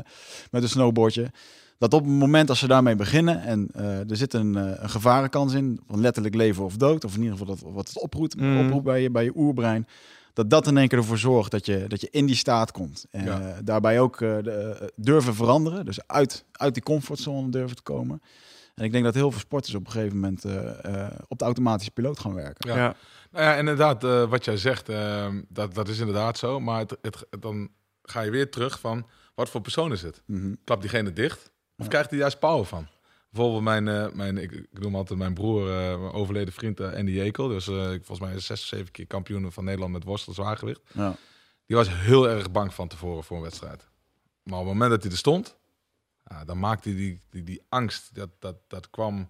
met 0.51 0.63
een 0.63 0.69
snowboardje. 0.69 1.31
Dat 1.77 1.93
op 1.93 2.03
het 2.03 2.11
moment 2.13 2.49
als 2.49 2.59
ze 2.59 2.67
daarmee 2.67 2.95
beginnen 2.95 3.41
en 3.41 3.67
eh, 3.73 4.09
er 4.09 4.17
zit 4.17 4.33
een, 4.33 4.55
eh, 4.57 4.71
een 4.75 4.89
gevarenkans 4.89 5.53
in, 5.53 5.79
van 5.87 6.01
letterlijk 6.01 6.35
leven 6.35 6.63
of 6.63 6.75
dood, 6.77 7.03
of 7.05 7.15
in 7.15 7.21
ieder 7.23 7.37
geval 7.37 7.55
dat, 7.55 7.71
wat 7.73 7.87
het 7.87 7.99
oproept, 7.99 8.35
Mm. 8.39 8.57
oproept 8.59 8.83
bij 8.83 9.01
je, 9.01 9.09
bij 9.11 9.23
je 9.23 9.31
oerbrein, 9.35 9.87
dat 10.33 10.49
dat 10.49 10.67
in 10.67 10.77
één 10.77 10.87
keer 10.87 10.97
ervoor 10.97 11.17
zorgt 11.17 11.51
dat 11.51 11.65
je, 11.65 11.85
dat 11.87 12.01
je 12.01 12.07
in 12.11 12.25
die 12.25 12.35
staat 12.35 12.71
komt. 12.71 13.05
En 13.11 13.25
Ja. 13.25 13.39
eh, 13.41 13.57
daarbij 13.63 13.99
ook 13.99 14.21
eh, 14.21 14.37
de, 14.43 14.51
eh, 14.51 14.87
durven 14.95 15.35
veranderen, 15.35 15.85
dus 15.85 15.99
uit, 16.07 16.43
uit 16.51 16.73
die 16.73 16.83
comfortzone 16.83 17.49
durven 17.49 17.75
te 17.75 17.81
komen. 17.83 18.21
En 18.75 18.83
ik 18.85 18.91
denk 18.91 19.03
dat 19.03 19.13
heel 19.13 19.31
veel 19.31 19.39
sporters 19.39 19.75
op 19.75 19.85
een 19.85 19.91
gegeven 19.91 20.15
moment 20.19 20.45
eh, 20.45 21.05
eh, 21.05 21.19
op 21.27 21.39
de 21.39 21.45
automatische 21.45 21.91
piloot 21.91 22.19
gaan 22.19 22.33
werken. 22.33 22.69
Ja. 22.69 22.75
Ja. 22.77 22.95
Nou 23.31 23.45
ja, 23.45 23.55
inderdaad, 23.55 24.03
eh, 24.03 24.29
wat 24.29 24.45
jij 24.45 24.57
zegt, 24.57 24.85
dat, 25.47 25.73
dat 25.73 25.87
is 25.87 25.99
inderdaad 25.99 26.37
zo. 26.37 26.59
Maar 26.59 26.79
het, 26.79 26.97
het, 27.01 27.25
dan 27.39 27.69
ga 28.03 28.21
je 28.21 28.31
weer 28.31 28.49
terug 28.51 28.79
van, 28.79 29.07
wat 29.35 29.49
voor 29.49 29.61
persoon 29.61 29.91
is 29.91 30.01
het? 30.01 30.21
Mhm. 30.25 30.53
Klapt 30.63 30.81
diegene 30.81 31.13
dicht? 31.13 31.51
Of 31.77 31.83
Ja. 31.83 31.87
krijgt 31.87 32.09
hij 32.09 32.19
juist 32.19 32.39
power 32.39 32.65
van? 32.65 32.87
Bijvoorbeeld 33.29 33.63
mijn, 33.63 33.87
eh, 33.87 34.11
mijn 34.13 34.37
ik, 34.37 34.51
ik 34.51 34.79
noem 34.79 34.95
altijd 34.95 35.19
mijn 35.19 35.33
broer, 35.33 35.69
eh, 35.69 35.99
mijn 35.99 36.11
overleden 36.13 36.53
vriend 36.53 36.79
eh, 36.79 36.93
Andy 36.93 37.11
Jekel. 37.11 37.47
Dus 37.47 37.67
eh, 37.67 37.75
volgens 37.85 38.19
mij 38.19 38.33
is 38.35 38.45
zes 38.45 38.61
of 38.61 38.67
zeven 38.67 38.91
keer 38.91 39.07
kampioen 39.07 39.51
van 39.51 39.63
Nederland 39.63 39.91
met 39.93 40.03
worstel 40.03 40.33
zwaargewicht. 40.33 40.81
Ja. 40.93 41.15
Die 41.65 41.75
was 41.75 41.87
heel 41.89 42.29
erg 42.29 42.51
bang 42.51 42.73
van 42.73 42.87
tevoren 42.87 43.23
voor 43.23 43.37
een 43.37 43.43
wedstrijd. 43.43 43.87
Maar 44.43 44.59
op 44.59 44.65
het 44.65 44.73
moment 44.73 44.91
dat 44.91 45.01
hij 45.03 45.11
er 45.11 45.17
stond, 45.17 45.57
ja, 46.25 46.45
dan 46.45 46.59
maakte 46.59 46.95
die, 46.95 47.21
die, 47.29 47.43
die 47.43 47.61
angst, 47.69 48.15
dat, 48.15 48.29
dat, 48.39 48.55
dat 48.67 48.89
kwam, 48.89 49.27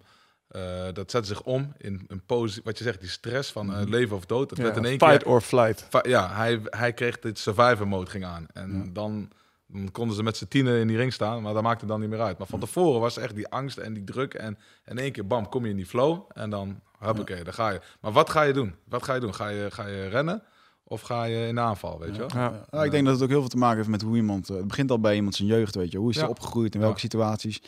eh, 0.48 0.86
dat 0.92 1.10
zette 1.10 1.28
zich 1.28 1.42
om 1.42 1.72
in 1.78 2.04
een 2.08 2.24
pose, 2.24 2.60
wat 2.64 2.78
je 2.78 2.84
zegt, 2.84 3.00
die 3.00 3.08
stress 3.08 3.52
van 3.52 3.74
eh, 3.74 3.86
leven 3.86 4.16
of 4.16 4.26
dood. 4.26 4.48
Dat 4.48 4.58
werd 4.58 4.76
in 4.76 4.84
één 4.84 4.98
Fight 4.98 5.22
keer, 5.22 5.32
or 5.32 5.40
flight. 5.40 5.86
Ja, 6.02 6.34
hij, 6.34 6.60
hij 6.64 6.92
kreeg 6.92 7.18
dit 7.18 7.38
survivor 7.38 7.88
mode 7.88 8.10
ging 8.10 8.24
aan. 8.24 8.46
En 8.52 8.72
Ja. 8.84 8.90
dan, 8.92 9.30
dan 9.66 9.90
konden 9.90 10.16
ze 10.16 10.22
met 10.22 10.36
z'n 10.36 10.46
tienen 10.48 10.80
in 10.80 10.86
die 10.86 10.96
ring 10.96 11.12
staan, 11.12 11.42
maar 11.42 11.54
dat 11.54 11.62
maakte 11.62 11.86
dan 11.86 12.00
niet 12.00 12.10
meer 12.10 12.20
uit. 12.20 12.38
Maar 12.38 12.46
van 12.46 12.60
tevoren 12.60 13.00
was 13.00 13.16
echt 13.16 13.34
die 13.34 13.48
angst 13.48 13.76
en 13.78 13.92
die 13.94 14.04
druk 14.04 14.34
en 14.34 14.58
in 14.84 14.98
één 14.98 15.12
keer 15.12 15.26
bam, 15.26 15.48
kom 15.48 15.64
je 15.64 15.70
in 15.70 15.76
die 15.76 15.86
flow 15.86 16.30
en 16.34 16.50
dan, 16.50 16.80
huppakee, 16.98 17.44
daar 17.44 17.52
ga 17.54 17.70
je. 17.70 17.80
Maar 18.00 18.12
wat 18.12 18.30
ga 18.30 18.42
je 18.42 18.52
doen? 18.52 18.74
Wat 18.84 19.02
ga 19.02 19.14
je 19.14 19.20
doen? 19.20 19.34
Ga 19.34 19.48
je, 19.48 19.70
ga 19.70 19.86
je 19.86 20.08
rennen? 20.08 20.42
Of 20.88 21.00
ga 21.00 21.24
je 21.24 21.46
in 21.46 21.54
de 21.54 21.60
aanval, 21.60 21.98
weet 21.98 22.12
je 22.14 22.18
wel? 22.20 22.28
Ja. 22.34 22.66
Ja, 22.70 22.84
ik 22.84 22.90
denk 22.90 23.04
dat 23.04 23.14
het 23.14 23.22
ook 23.22 23.28
heel 23.28 23.40
veel 23.40 23.48
te 23.48 23.56
maken 23.56 23.76
heeft 23.76 23.88
met 23.88 24.02
hoe 24.02 24.16
iemand... 24.16 24.50
eh, 24.50 24.56
het 24.56 24.66
begint 24.68 24.90
al 24.90 25.00
bij 25.00 25.14
iemand 25.14 25.34
zijn 25.34 25.48
jeugd, 25.48 25.74
weet 25.74 25.92
je. 25.92 25.98
Hoe 25.98 26.08
is 26.10 26.14
hij 26.16 26.24
Ja. 26.24 26.30
opgegroeid, 26.30 26.74
in 26.74 26.80
welke 26.80 26.94
Ja. 26.94 27.00
situaties. 27.00 27.62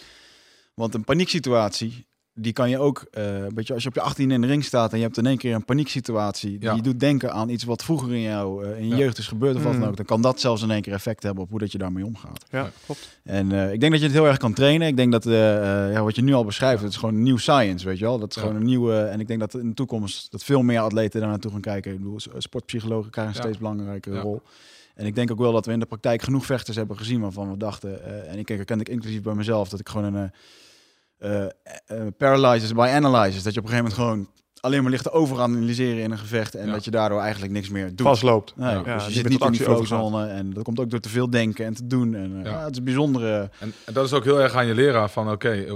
Want 0.75 0.95
een 0.95 1.05
panieksituatie, 1.05 2.07
die 2.39 2.53
kan 2.53 2.71
je 2.71 2.79
ook... 2.79 3.07
eh 3.11 3.25
weet 3.55 3.67
je, 3.67 3.75
als 3.75 3.83
je 3.83 3.89
op 3.89 3.95
je 3.95 4.01
18 4.01 4.31
in 4.31 4.41
de 4.41 4.47
ring 4.47 4.65
staat 4.65 4.91
en 4.93 4.99
je 4.99 5.05
hebt 5.05 5.17
in 5.19 5.27
één 5.27 5.37
keer 5.39 5.55
een 5.55 5.65
panieksituatie... 5.65 6.51
die 6.59 6.69
Ja. 6.69 6.75
je 6.75 6.83
doet 6.83 7.01
denken 7.01 7.33
aan 7.33 7.49
iets 7.49 7.65
wat 7.65 7.85
vroeger 7.85 8.13
in, 8.15 8.21
jou, 8.21 8.65
eh, 8.65 8.79
in 8.79 8.85
je 8.85 8.91
Ja. 8.91 8.97
jeugd 8.97 9.19
is 9.19 9.27
gebeurd 9.27 9.57
of 9.57 9.63
wat 9.63 9.73
dan 9.73 9.81
Mm. 9.83 9.89
ook... 9.89 9.97
dan 9.97 10.05
kan 10.05 10.23
dat 10.23 10.41
zelfs 10.41 10.63
in 10.63 10.71
één 10.71 10.83
keer 10.83 10.93
effect 10.93 11.23
hebben 11.23 11.43
op 11.45 11.51
hoe 11.51 11.59
dat 11.59 11.73
je 11.73 11.79
daarmee 11.79 12.05
omgaat. 12.07 12.45
Ja, 12.51 12.71
klopt. 12.85 13.19
En 13.25 13.53
eh, 13.53 13.73
ik 13.73 13.81
denk 13.81 13.93
dat 13.93 14.01
je 14.01 14.07
het 14.07 14.17
heel 14.17 14.27
erg 14.27 14.37
kan 14.37 14.53
trainen. 14.53 14.89
Ik 14.89 14.97
denk 14.97 15.13
dat 15.13 15.25
ja, 15.25 16.03
wat 16.03 16.17
je 16.17 16.23
nu 16.23 16.33
al 16.33 16.45
beschrijft, 16.45 16.83
het 16.83 16.91
is 16.91 16.97
gewoon 16.97 17.15
een 17.15 17.23
nieuw 17.23 17.37
science, 17.37 17.87
weet 17.87 17.99
je 17.99 18.05
wel. 18.05 18.19
Dat 18.19 18.29
is 18.31 18.35
Ja. 18.37 18.41
gewoon 18.43 18.57
een 18.57 18.67
nieuwe. 18.67 18.99
En 19.01 19.21
ik 19.21 19.27
denk 19.29 19.41
dat 19.41 19.55
in 19.55 19.69
de 19.69 19.75
toekomst 19.75 20.31
dat 20.31 20.45
veel 20.45 20.63
meer 20.63 20.81
atleten 20.81 21.21
daar 21.21 21.29
naartoe 21.29 21.51
gaan 21.51 21.61
kijken. 21.61 21.93
Ik 21.93 21.99
bedoel, 21.99 22.21
sportpsychologen 22.39 23.11
krijgen 23.11 23.35
een 23.35 23.41
Ja. 23.41 23.47
steeds 23.49 23.63
belangrijkere 23.63 24.15
Ja. 24.17 24.23
rol. 24.23 24.43
En 24.95 25.07
ik 25.07 25.15
denk 25.15 25.31
ook 25.31 25.39
wel 25.39 25.53
dat 25.53 25.67
we 25.67 25.73
in 25.73 25.81
de 25.81 25.87
praktijk 25.87 26.23
genoeg 26.23 26.47
vechters 26.47 26.77
hebben 26.77 26.97
gezien 26.99 27.21
waarvan 27.21 27.51
we 27.51 27.57
dachten, 27.57 28.05
eh, 28.05 28.33
en 28.33 28.39
ik 28.39 28.49
herken 28.49 28.81
ik 28.81 28.89
inclusief 28.89 29.23
bij 29.23 29.35
mezelf, 29.35 29.69
dat 29.69 29.81
ik 29.81 29.89
gewoon 29.89 30.15
een 30.15 30.31
eh 31.19 31.43
eh, 31.45 31.51
eh, 31.87 32.07
paralysis 32.17 32.73
by 32.73 32.89
analysis, 32.95 33.43
dat 33.43 33.55
je 33.55 33.61
op 33.61 33.67
een 33.67 33.73
gegeven 33.73 33.91
moment 33.91 33.95
gewoon 33.95 34.37
alleen 34.61 34.83
maar 34.83 34.91
ligt 34.91 35.03
te 35.03 35.13
overanalyseren 35.13 36.03
in 36.03 36.11
een 36.11 36.19
gevecht 36.19 36.55
en 36.55 36.67
Ja. 36.67 36.73
dat 36.73 36.85
je 36.85 36.91
daardoor 36.91 37.21
eigenlijk 37.21 37.53
niks 37.53 37.69
meer 37.69 37.87
doet. 37.89 38.01
Vastloopt. 38.07 38.53
Nee, 38.57 38.71
Ja. 38.75 38.83
dus 38.83 39.03
Ja, 39.03 39.09
je 39.09 39.13
zit 39.15 39.29
niet 39.29 39.45
in 39.45 39.51
die 39.53 39.61
flowzone 39.63 40.27
en 40.27 40.53
dat 40.53 40.63
komt 40.65 40.81
ook 40.81 40.91
door 40.91 41.01
te 41.01 41.09
veel 41.09 41.31
denken 41.31 41.65
en 41.65 41.75
te 41.75 41.87
doen. 41.87 42.15
En, 42.15 42.39
eh, 42.39 42.45
Ja. 42.45 42.51
ja. 42.51 42.61
het 42.63 42.71
is 42.71 42.79
een 42.79 42.85
bijzondere... 42.85 43.51
En, 43.59 43.73
en 43.85 43.93
dat 43.93 44.05
is 44.05 44.13
ook 44.13 44.25
heel 44.25 44.41
erg 44.41 44.55
aan 44.55 44.67
je 44.67 44.75
leraar 44.75 45.11
van, 45.11 45.31
oké, 45.31 45.67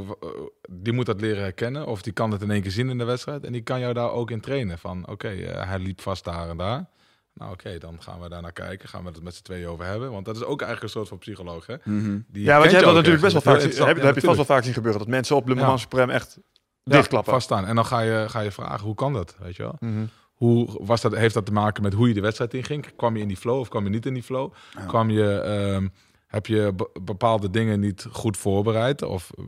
die 0.71 0.93
moet 0.93 1.07
dat 1.07 1.21
leren 1.21 1.43
herkennen. 1.43 1.87
Of 1.87 2.03
die 2.03 2.13
kan 2.13 2.31
het 2.31 2.43
in 2.43 2.51
één 2.51 2.63
keer 2.63 2.71
zien 2.71 2.91
in 2.91 2.99
de 2.99 3.05
wedstrijd. 3.05 3.45
En 3.45 3.53
die 3.53 3.63
kan 3.63 3.81
jou 3.81 3.93
daar 3.93 4.11
ook 4.11 4.31
in 4.31 4.41
trainen. 4.41 4.79
Van, 4.79 5.09
oké, 5.09 5.29
eh, 5.29 5.69
hij 5.69 5.79
liep 5.79 6.01
vast 6.01 6.25
daar 6.25 6.49
en 6.49 6.57
daar. 6.57 6.87
Nou 7.35 7.53
oké, 7.53 7.79
dan 7.79 8.03
gaan 8.03 8.21
we 8.21 8.29
daar 8.29 8.43
naar 8.43 8.53
kijken. 8.53 8.89
Gaan 8.89 9.05
we 9.05 9.11
het 9.11 9.23
met 9.23 9.35
z'n 9.35 9.43
tweeën 9.43 9.67
over 9.69 9.85
hebben. 9.85 10.11
Want 10.11 10.25
dat 10.25 10.37
is 10.37 10.43
ook 10.45 10.61
eigenlijk 10.61 10.83
een 10.83 10.99
soort 10.99 11.09
van 11.09 11.19
psycholoog, 11.19 11.67
hè? 11.67 11.77
Die 11.85 12.45
Ja, 12.45 12.59
want 12.59 12.71
je 12.71 12.77
hebt 12.77 12.85
dat 12.87 12.95
natuurlijk 12.95 13.23
best 13.23 13.33
wel 13.33 13.43
vaak, 13.43 13.63
heb, 13.63 14.03
heb 14.03 14.15
je 14.15 14.21
vast 14.21 14.37
wel 14.37 14.45
vaak 14.45 14.65
zien 14.65 14.73
gebeuren. 14.73 15.01
Dat 15.01 15.09
mensen 15.09 15.37
op 15.37 15.49
Le 15.49 15.55
Ja. 15.55 15.67
Mans 15.67 15.81
Supreme 15.81 16.13
echt 16.13 16.39
Ja, 16.83 16.93
dichtklappen. 16.97 17.33
Vaststaan. 17.33 17.67
En 17.67 17.75
dan 17.75 17.87
ga 17.87 18.01
je, 18.01 18.25
ga 18.29 18.41
je 18.41 18.51
vragen, 18.51 18.87
hoe 18.87 18.95
kan 18.95 19.13
dat? 19.13 19.37
Weet 19.39 19.57
je 19.57 19.63
wel? 19.63 19.77
Mhm. 19.81 20.05
Hoe 20.33 20.85
was 20.85 21.01
dat, 21.01 21.15
heeft 21.17 21.35
dat 21.35 21.47
te 21.47 21.53
maken 21.53 21.83
met 21.83 21.93
hoe 21.93 22.09
je 22.09 22.15
de 22.15 22.21
wedstrijd 22.21 22.55
inging? 22.55 22.97
Kwam 22.97 23.17
je 23.17 23.23
in 23.23 23.29
die 23.29 23.37
flow 23.37 23.59
of 23.59 23.69
kwam 23.69 23.85
je 23.85 23.91
niet 23.91 24.07
in 24.07 24.15
die 24.15 24.23
flow? 24.23 24.53
Ja. 24.75 24.85
Kwam 24.85 25.11
je, 25.11 25.33
ehm, 25.41 25.89
heb 26.33 26.47
je 26.47 26.73
be- 26.77 26.91
bepaalde 27.03 27.51
dingen 27.51 27.81
niet 27.81 28.07
goed 28.11 28.37
voorbereid? 28.37 29.03
Of 29.03 29.31
eh, 29.39 29.45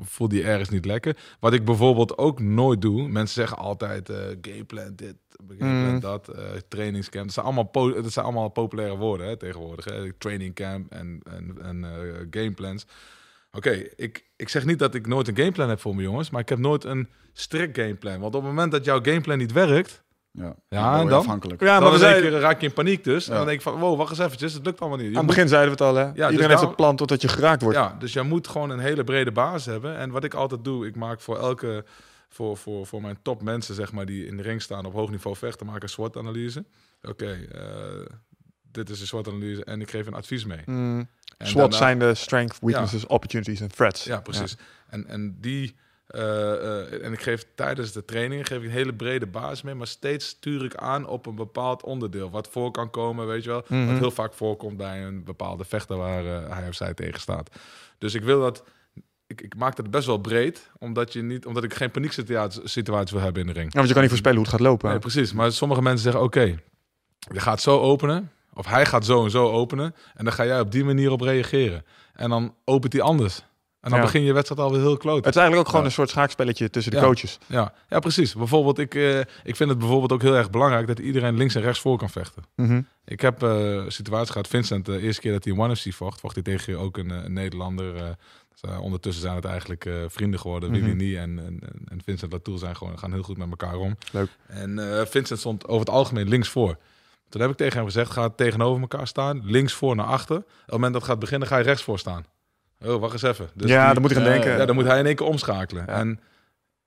voelde 0.00 0.36
je 0.36 0.42
ergens 0.42 0.68
niet 0.68 0.84
lekker? 0.84 1.16
Wat 1.40 1.52
ik 1.52 1.64
bijvoorbeeld 1.64 2.18
ook 2.18 2.40
nooit 2.40 2.80
doe. 2.82 3.08
Mensen 3.08 3.34
zeggen 3.34 3.56
altijd 3.58 4.08
eh 4.08 4.16
gameplan 4.40 4.92
dit, 4.96 5.14
gameplan 5.48 5.92
Mm. 5.94 6.00
dat, 6.00 6.28
eh 6.28 6.42
trainingscamp. 6.68 7.24
Dat 7.24 7.34
zijn 7.34 7.46
allemaal, 7.46 7.64
po- 7.64 8.02
dat 8.02 8.12
zijn 8.12 8.24
allemaal 8.24 8.48
populaire 8.48 8.96
woorden 8.96 9.26
hè, 9.26 9.36
tegenwoordig. 9.36 9.84
Hè? 9.84 10.12
Trainingcamp 10.12 10.90
en, 10.92 11.20
en, 11.30 11.56
en 11.62 11.84
eh, 11.84 12.26
gameplans. 12.30 12.86
Oké, 13.52 13.70
ik, 13.96 14.24
ik 14.36 14.48
zeg 14.48 14.64
niet 14.64 14.78
dat 14.78 14.94
ik 14.94 15.06
nooit 15.06 15.28
een 15.28 15.36
gameplan 15.36 15.68
heb 15.68 15.80
voor 15.80 15.94
mijn 15.94 16.06
jongens, 16.06 16.30
maar 16.30 16.40
ik 16.40 16.48
heb 16.48 16.58
nooit 16.58 16.84
een 16.84 17.08
strikt 17.32 17.78
gameplan. 17.78 18.20
Want 18.20 18.34
op 18.34 18.40
het 18.42 18.50
moment 18.50 18.72
dat 18.72 18.84
jouw 18.84 19.00
gameplan 19.02 19.38
niet 19.38 19.52
werkt, 19.52 20.02
Ja, 20.34 20.54
Ja, 20.68 20.96
en 20.96 21.02
je 21.02 21.08
dan? 21.08 21.18
afhankelijk. 21.18 21.60
Ja, 21.60 21.80
dan 21.80 21.90
maar 21.90 21.98
keer 22.20 22.30
raak 22.30 22.60
je 22.60 22.66
in 22.66 22.72
paniek 22.72 23.04
dus. 23.04 23.28
En 23.28 23.34
dan 23.34 23.44
denk 23.44 23.56
ik 23.56 23.62
van, 23.62 23.78
wow, 23.78 23.96
wacht 23.98 24.10
eens 24.10 24.18
eventjes, 24.18 24.52
het 24.52 24.64
lukt 24.64 24.80
allemaal 24.80 24.98
niet. 24.98 25.06
Je 25.06 25.12
aan 25.12 25.16
het 25.18 25.26
moet- 25.26 25.34
begin 25.34 25.48
zeiden 25.50 25.76
we 25.76 25.84
het 25.84 25.94
al, 25.94 25.98
hè? 26.00 26.04
dus 26.04 26.14
Iedereen 26.14 26.32
heeft 26.38 26.48
daarom- 26.48 26.68
een 26.68 26.74
plan 26.74 26.96
totdat 26.96 27.20
je 27.22 27.28
geraakt 27.28 27.62
wordt. 27.62 27.78
ja, 27.78 27.96
dus 27.98 28.12
jij 28.12 28.22
moet 28.22 28.48
gewoon 28.48 28.70
een 28.70 28.78
hele 28.78 29.04
brede 29.04 29.32
basis 29.32 29.66
hebben. 29.66 29.96
En 29.96 30.10
wat 30.10 30.24
ik 30.24 30.34
altijd 30.34 30.64
doe, 30.64 30.86
ik 30.86 30.96
maak 30.96 31.20
voor 31.20 31.38
elke, 31.38 31.84
voor, 32.28 32.56
voor, 32.56 32.86
voor 32.86 33.00
mijn 33.00 33.18
top 33.22 33.42
mensen, 33.42 33.74
zeg 33.74 33.92
maar, 33.92 34.06
die 34.06 34.26
in 34.26 34.36
de 34.36 34.42
ring 34.42 34.62
staan 34.62 34.84
op 34.86 34.92
hoog 34.92 35.10
niveau 35.10 35.36
vechten, 35.36 35.66
maak 35.66 35.76
ik 35.76 35.82
een 35.82 35.88
SWOT-analyse. 35.88 36.64
Oké, 37.02 37.32
eh, 37.52 38.14
dit 38.70 38.90
is 38.90 39.00
een 39.00 39.06
SWOT-analyse 39.06 39.64
en 39.64 39.80
ik 39.80 39.90
geef 39.90 40.06
een 40.06 40.14
advies 40.14 40.44
mee. 40.44 40.60
Mm. 40.66 41.08
En 41.38 41.46
SWOT 41.46 41.60
daarna- 41.60 41.76
zijn 41.76 41.98
de 41.98 42.14
strength, 42.14 42.58
weaknesses, 42.60 43.06
opportunities 43.06 43.60
en 43.60 43.68
threats. 43.68 44.04
Ja, 44.04 44.20
precies. 44.20 44.56
En, 44.88 45.06
en 45.06 45.36
die. 45.40 45.74
Eh, 46.12 46.52
eh, 46.52 47.04
en 47.04 47.12
ik 47.12 47.20
geef 47.20 47.46
tijdens 47.54 47.92
de 47.92 48.04
trainingen 48.04 48.44
geef 48.44 48.58
ik 48.58 48.64
een 48.64 48.70
hele 48.70 48.94
brede 48.94 49.26
basis 49.26 49.62
mee, 49.62 49.74
maar 49.74 49.86
steeds 49.86 50.26
stuur 50.26 50.64
ik 50.64 50.74
aan 50.74 51.06
op 51.06 51.26
een 51.26 51.34
bepaald 51.34 51.82
onderdeel. 51.82 52.30
Wat 52.30 52.48
voor 52.48 52.70
kan 52.70 52.90
komen, 52.90 53.26
weet 53.26 53.44
je 53.44 53.50
wel. 53.50 53.64
Mhm. 53.68 53.86
Wat 53.86 53.98
heel 53.98 54.10
vaak 54.10 54.34
voorkomt 54.34 54.76
bij 54.76 55.04
een 55.04 55.24
bepaalde 55.24 55.64
vechter 55.64 55.96
waar 55.96 56.26
eh, 56.26 56.56
hij 56.56 56.68
of 56.68 56.74
zij 56.74 56.94
tegen 56.94 57.20
staat. 57.20 57.50
Dus 57.98 58.14
ik 58.14 58.22
wil 58.22 58.40
dat. 58.40 58.64
Ik, 59.26 59.40
ik 59.40 59.56
maak 59.56 59.76
het 59.76 59.90
best 59.90 60.06
wel 60.06 60.18
breed, 60.18 60.70
omdat, 60.78 61.12
je 61.12 61.22
niet, 61.22 61.46
omdat 61.46 61.64
ik 61.64 61.74
geen 61.74 61.90
panieksituaties 61.90 62.72
situaties 62.72 63.10
wil 63.10 63.20
hebben 63.20 63.40
in 63.42 63.48
de 63.48 63.52
ring. 63.52 63.66
Ja, 63.66 63.76
want 63.76 63.86
je 63.86 63.92
kan 63.92 64.02
niet 64.02 64.10
voorspellen 64.10 64.38
hoe 64.38 64.46
het 64.46 64.56
gaat 64.56 64.66
lopen. 64.66 64.90
Nee, 64.90 64.98
precies. 64.98 65.32
Maar 65.32 65.52
sommige 65.52 65.82
mensen 65.82 66.02
zeggen: 66.02 66.22
oké, 66.22 66.58
je 67.18 67.40
gaat 67.40 67.60
zo 67.60 67.78
openen. 67.78 68.30
Of 68.54 68.66
hij 68.66 68.86
gaat 68.86 69.04
zo 69.04 69.24
en 69.24 69.30
zo 69.30 69.50
openen. 69.50 69.94
En 70.14 70.24
dan 70.24 70.32
ga 70.32 70.44
jij 70.44 70.60
op 70.60 70.72
die 70.72 70.84
manier 70.84 71.10
op 71.10 71.20
reageren. 71.20 71.84
En 72.12 72.30
dan 72.30 72.54
opent 72.64 72.92
hij 72.92 73.02
anders. 73.02 73.42
En 73.82 73.90
dan 73.90 73.98
Ja. 73.98 74.04
begin 74.04 74.22
je 74.22 74.32
wedstrijd 74.32 74.60
alweer 74.60 74.80
heel 74.80 74.96
kloot. 74.96 75.24
Het 75.24 75.34
is 75.34 75.40
eigenlijk 75.40 75.56
ook 75.60 75.66
gewoon 75.66 75.80
Ja. 75.80 75.86
een 75.90 75.94
soort 75.96 76.10
schaakspelletje 76.10 76.70
tussen 76.70 76.92
de 76.92 76.98
Ja. 76.98 77.04
coaches. 77.04 77.38
Ja, 77.46 77.72
ja, 77.88 77.98
precies. 77.98 78.34
Bijvoorbeeld, 78.34 78.78
ik, 78.78 78.94
eh, 78.94 79.18
ik 79.20 79.56
vind 79.56 79.68
het 79.70 79.78
bijvoorbeeld 79.78 80.12
ook 80.12 80.22
heel 80.22 80.34
erg 80.36 80.50
belangrijk 80.50 80.86
dat 80.86 80.98
iedereen 80.98 81.36
links 81.36 81.54
en 81.54 81.62
rechts 81.62 81.80
voor 81.80 81.98
kan 81.98 82.10
vechten. 82.10 82.42
Mhm. 82.56 82.80
Ik 83.04 83.20
heb 83.20 83.42
eh 83.42 83.82
situatie 83.88 84.32
gehad, 84.32 84.48
Vincent, 84.48 84.86
de 84.86 85.00
eerste 85.00 85.20
keer 85.20 85.32
dat 85.32 85.44
hij 85.44 85.52
in 85.52 85.60
One 85.60 85.76
FC 85.76 85.92
vocht, 85.92 86.20
vocht 86.20 86.34
hij 86.34 86.42
tegen 86.42 86.78
ook 86.78 86.96
een, 86.96 87.10
eh, 87.10 87.24
een 87.24 87.32
Nederlander. 87.32 88.16
dus, 88.60 88.70
ondertussen 88.80 89.22
zijn 89.22 89.34
het 89.34 89.44
eigenlijk 89.44 89.88
vrienden 90.08 90.40
geworden. 90.40 90.70
Mhm. 90.70 90.80
Willy 90.80 90.94
Nie 90.96 91.18
en, 91.18 91.38
en, 91.38 91.60
en 91.88 92.00
Vincent 92.04 92.32
Latour 92.32 92.58
zijn 92.58 92.76
gewoon, 92.76 92.98
gaan 92.98 93.12
heel 93.12 93.22
goed 93.22 93.36
met 93.36 93.50
elkaar 93.50 93.76
om. 93.76 93.96
Leuk. 94.12 94.28
En 94.46 94.78
Vincent 95.10 95.38
stond 95.38 95.64
over 95.66 95.80
het 95.80 95.90
algemeen 95.94 96.28
links 96.28 96.48
voor. 96.48 96.76
Toen 97.28 97.40
heb 97.40 97.50
ik 97.50 97.56
tegen 97.56 97.76
hem 97.76 97.84
gezegd, 97.84 98.10
ga 98.10 98.28
tegenover 98.28 98.80
elkaar 98.80 99.06
staan, 99.06 99.40
links 99.44 99.72
voor 99.72 99.96
naar 99.96 100.06
achter. 100.06 100.36
Op 100.36 100.44
het 100.46 100.70
moment 100.70 100.92
dat 100.92 101.02
het 101.02 101.10
gaat 101.10 101.20
beginnen, 101.20 101.48
ga 101.48 101.56
je 101.56 101.64
rechts 101.64 101.82
voor 101.82 101.98
staan. 101.98 102.24
Oh, 102.84 103.00
wacht 103.00 103.12
eens 103.12 103.22
even. 103.22 103.48
Dus 103.54 103.70
ja, 103.70 103.84
die- 103.84 103.92
dan 103.92 104.02
moet 104.02 104.10
ik 104.10 104.16
aan 104.16 104.22
eh, 104.24 104.30
denken. 104.30 104.50
ja, 104.58 104.64
dan 104.66 104.74
moet 104.74 104.84
hij 104.86 104.98
in 104.98 105.06
één 105.06 105.16
keer 105.16 105.26
omschakelen. 105.26 105.88
En 105.88 106.20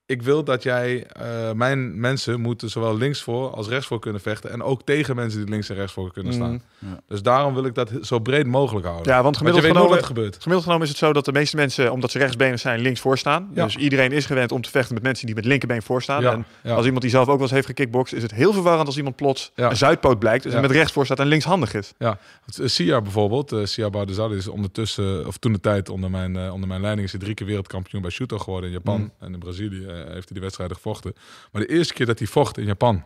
ik 0.06 0.22
wil 0.22 0.44
dat 0.44 0.62
jij, 0.62 1.06
eh, 1.06 1.52
mijn 1.52 2.00
mensen 2.00 2.40
moeten 2.40 2.70
zowel 2.70 2.96
links 2.96 3.22
voor 3.22 3.50
als 3.50 3.68
rechts 3.68 3.86
voor 3.86 3.98
kunnen 3.98 4.20
vechten. 4.20 4.50
En 4.50 4.62
ook 4.62 4.82
tegen 4.84 5.16
mensen 5.16 5.40
die 5.40 5.48
links 5.48 5.68
en 5.68 5.74
rechts 5.76 5.92
voor 5.92 6.12
kunnen 6.12 6.32
staan. 6.32 6.62
Mhm. 6.78 6.90
Ja. 6.92 7.00
Dus 7.08 7.22
daarom 7.22 7.54
wil 7.54 7.64
ik 7.64 7.74
dat 7.74 7.90
zo 8.02 8.18
breed 8.18 8.46
mogelijk 8.46 8.86
houden. 8.86 9.12
Ja, 9.12 9.22
want 9.22 9.36
gemiddeld 9.36 9.64
genomen, 9.64 10.04
gebeurt. 10.04 10.34
gemiddeld 10.34 10.62
genomen 10.62 10.82
is 10.82 10.88
het 10.88 10.98
zo 10.98 11.12
dat 11.12 11.24
de 11.24 11.32
meeste 11.32 11.56
mensen, 11.56 11.92
omdat 11.92 12.10
ze 12.10 12.18
rechtsbenen 12.18 12.58
zijn, 12.58 12.80
links 12.80 13.00
voor 13.00 13.18
staan. 13.18 13.50
Ja. 13.54 13.64
Dus 13.64 13.76
iedereen 13.76 14.12
is 14.12 14.26
gewend 14.26 14.52
om 14.52 14.60
te 14.62 14.70
vechten 14.70 14.94
met 14.94 15.02
mensen 15.02 15.26
die 15.26 15.34
met 15.34 15.44
linkerbeen 15.44 15.82
voor 15.82 16.02
staan. 16.02 16.22
Ja, 16.22 16.32
En 16.32 16.44
ja. 16.62 16.74
als 16.74 16.84
iemand 16.84 17.02
die 17.02 17.10
zelf 17.10 17.26
ook 17.28 17.32
wel 17.34 17.42
eens 17.42 17.50
heeft 17.50 17.66
gekickboxd, 17.66 18.12
is 18.14 18.22
het 18.22 18.34
heel 18.34 18.52
verwarrend 18.52 18.86
als 18.86 18.96
iemand 18.96 19.16
plots 19.16 19.52
Ja. 19.54 19.70
een 19.70 19.76
zuidpoot 19.76 20.18
blijkt. 20.18 20.42
Dus 20.42 20.52
Ja. 20.52 20.58
en 20.58 20.64
met 20.66 20.76
rechts 20.76 20.92
voor 20.92 21.04
staat 21.04 21.18
en 21.18 21.26
linkshandig 21.26 21.74
is. 21.74 21.92
Ja, 21.98 22.18
Het, 22.44 22.58
eh, 22.58 22.66
Sia 22.68 23.00
bijvoorbeeld, 23.00 23.52
uh, 23.52 23.64
Sia 23.64 23.90
Bardezali 23.90 24.36
is 24.36 24.48
ondertussen, 24.48 25.26
of 25.26 25.36
toen 25.36 25.52
de 25.52 25.60
tijd 25.60 25.88
onder 25.88 26.10
mijn, 26.10 26.50
onder 26.50 26.68
mijn 26.68 26.80
leiding, 26.80 27.06
is 27.06 27.12
hij 27.12 27.20
drie 27.20 27.34
keer 27.34 27.46
wereldkampioen 27.46 28.02
bij 28.02 28.10
Shooto 28.10 28.38
geworden 28.38 28.70
in 28.70 28.76
Japan. 28.76 29.00
Mm. 29.00 29.10
En 29.20 29.32
in 29.32 29.38
Brazilië 29.38 29.86
heeft 29.96 30.08
hij 30.08 30.22
die 30.32 30.40
wedstrijden 30.40 30.76
gevochten. 30.76 31.12
Maar 31.52 31.62
de 31.62 31.68
eerste 31.68 31.94
keer 31.94 32.06
dat 32.06 32.18
hij 32.18 32.28
vocht 32.28 32.58
in 32.58 32.64
Japan, 32.64 33.04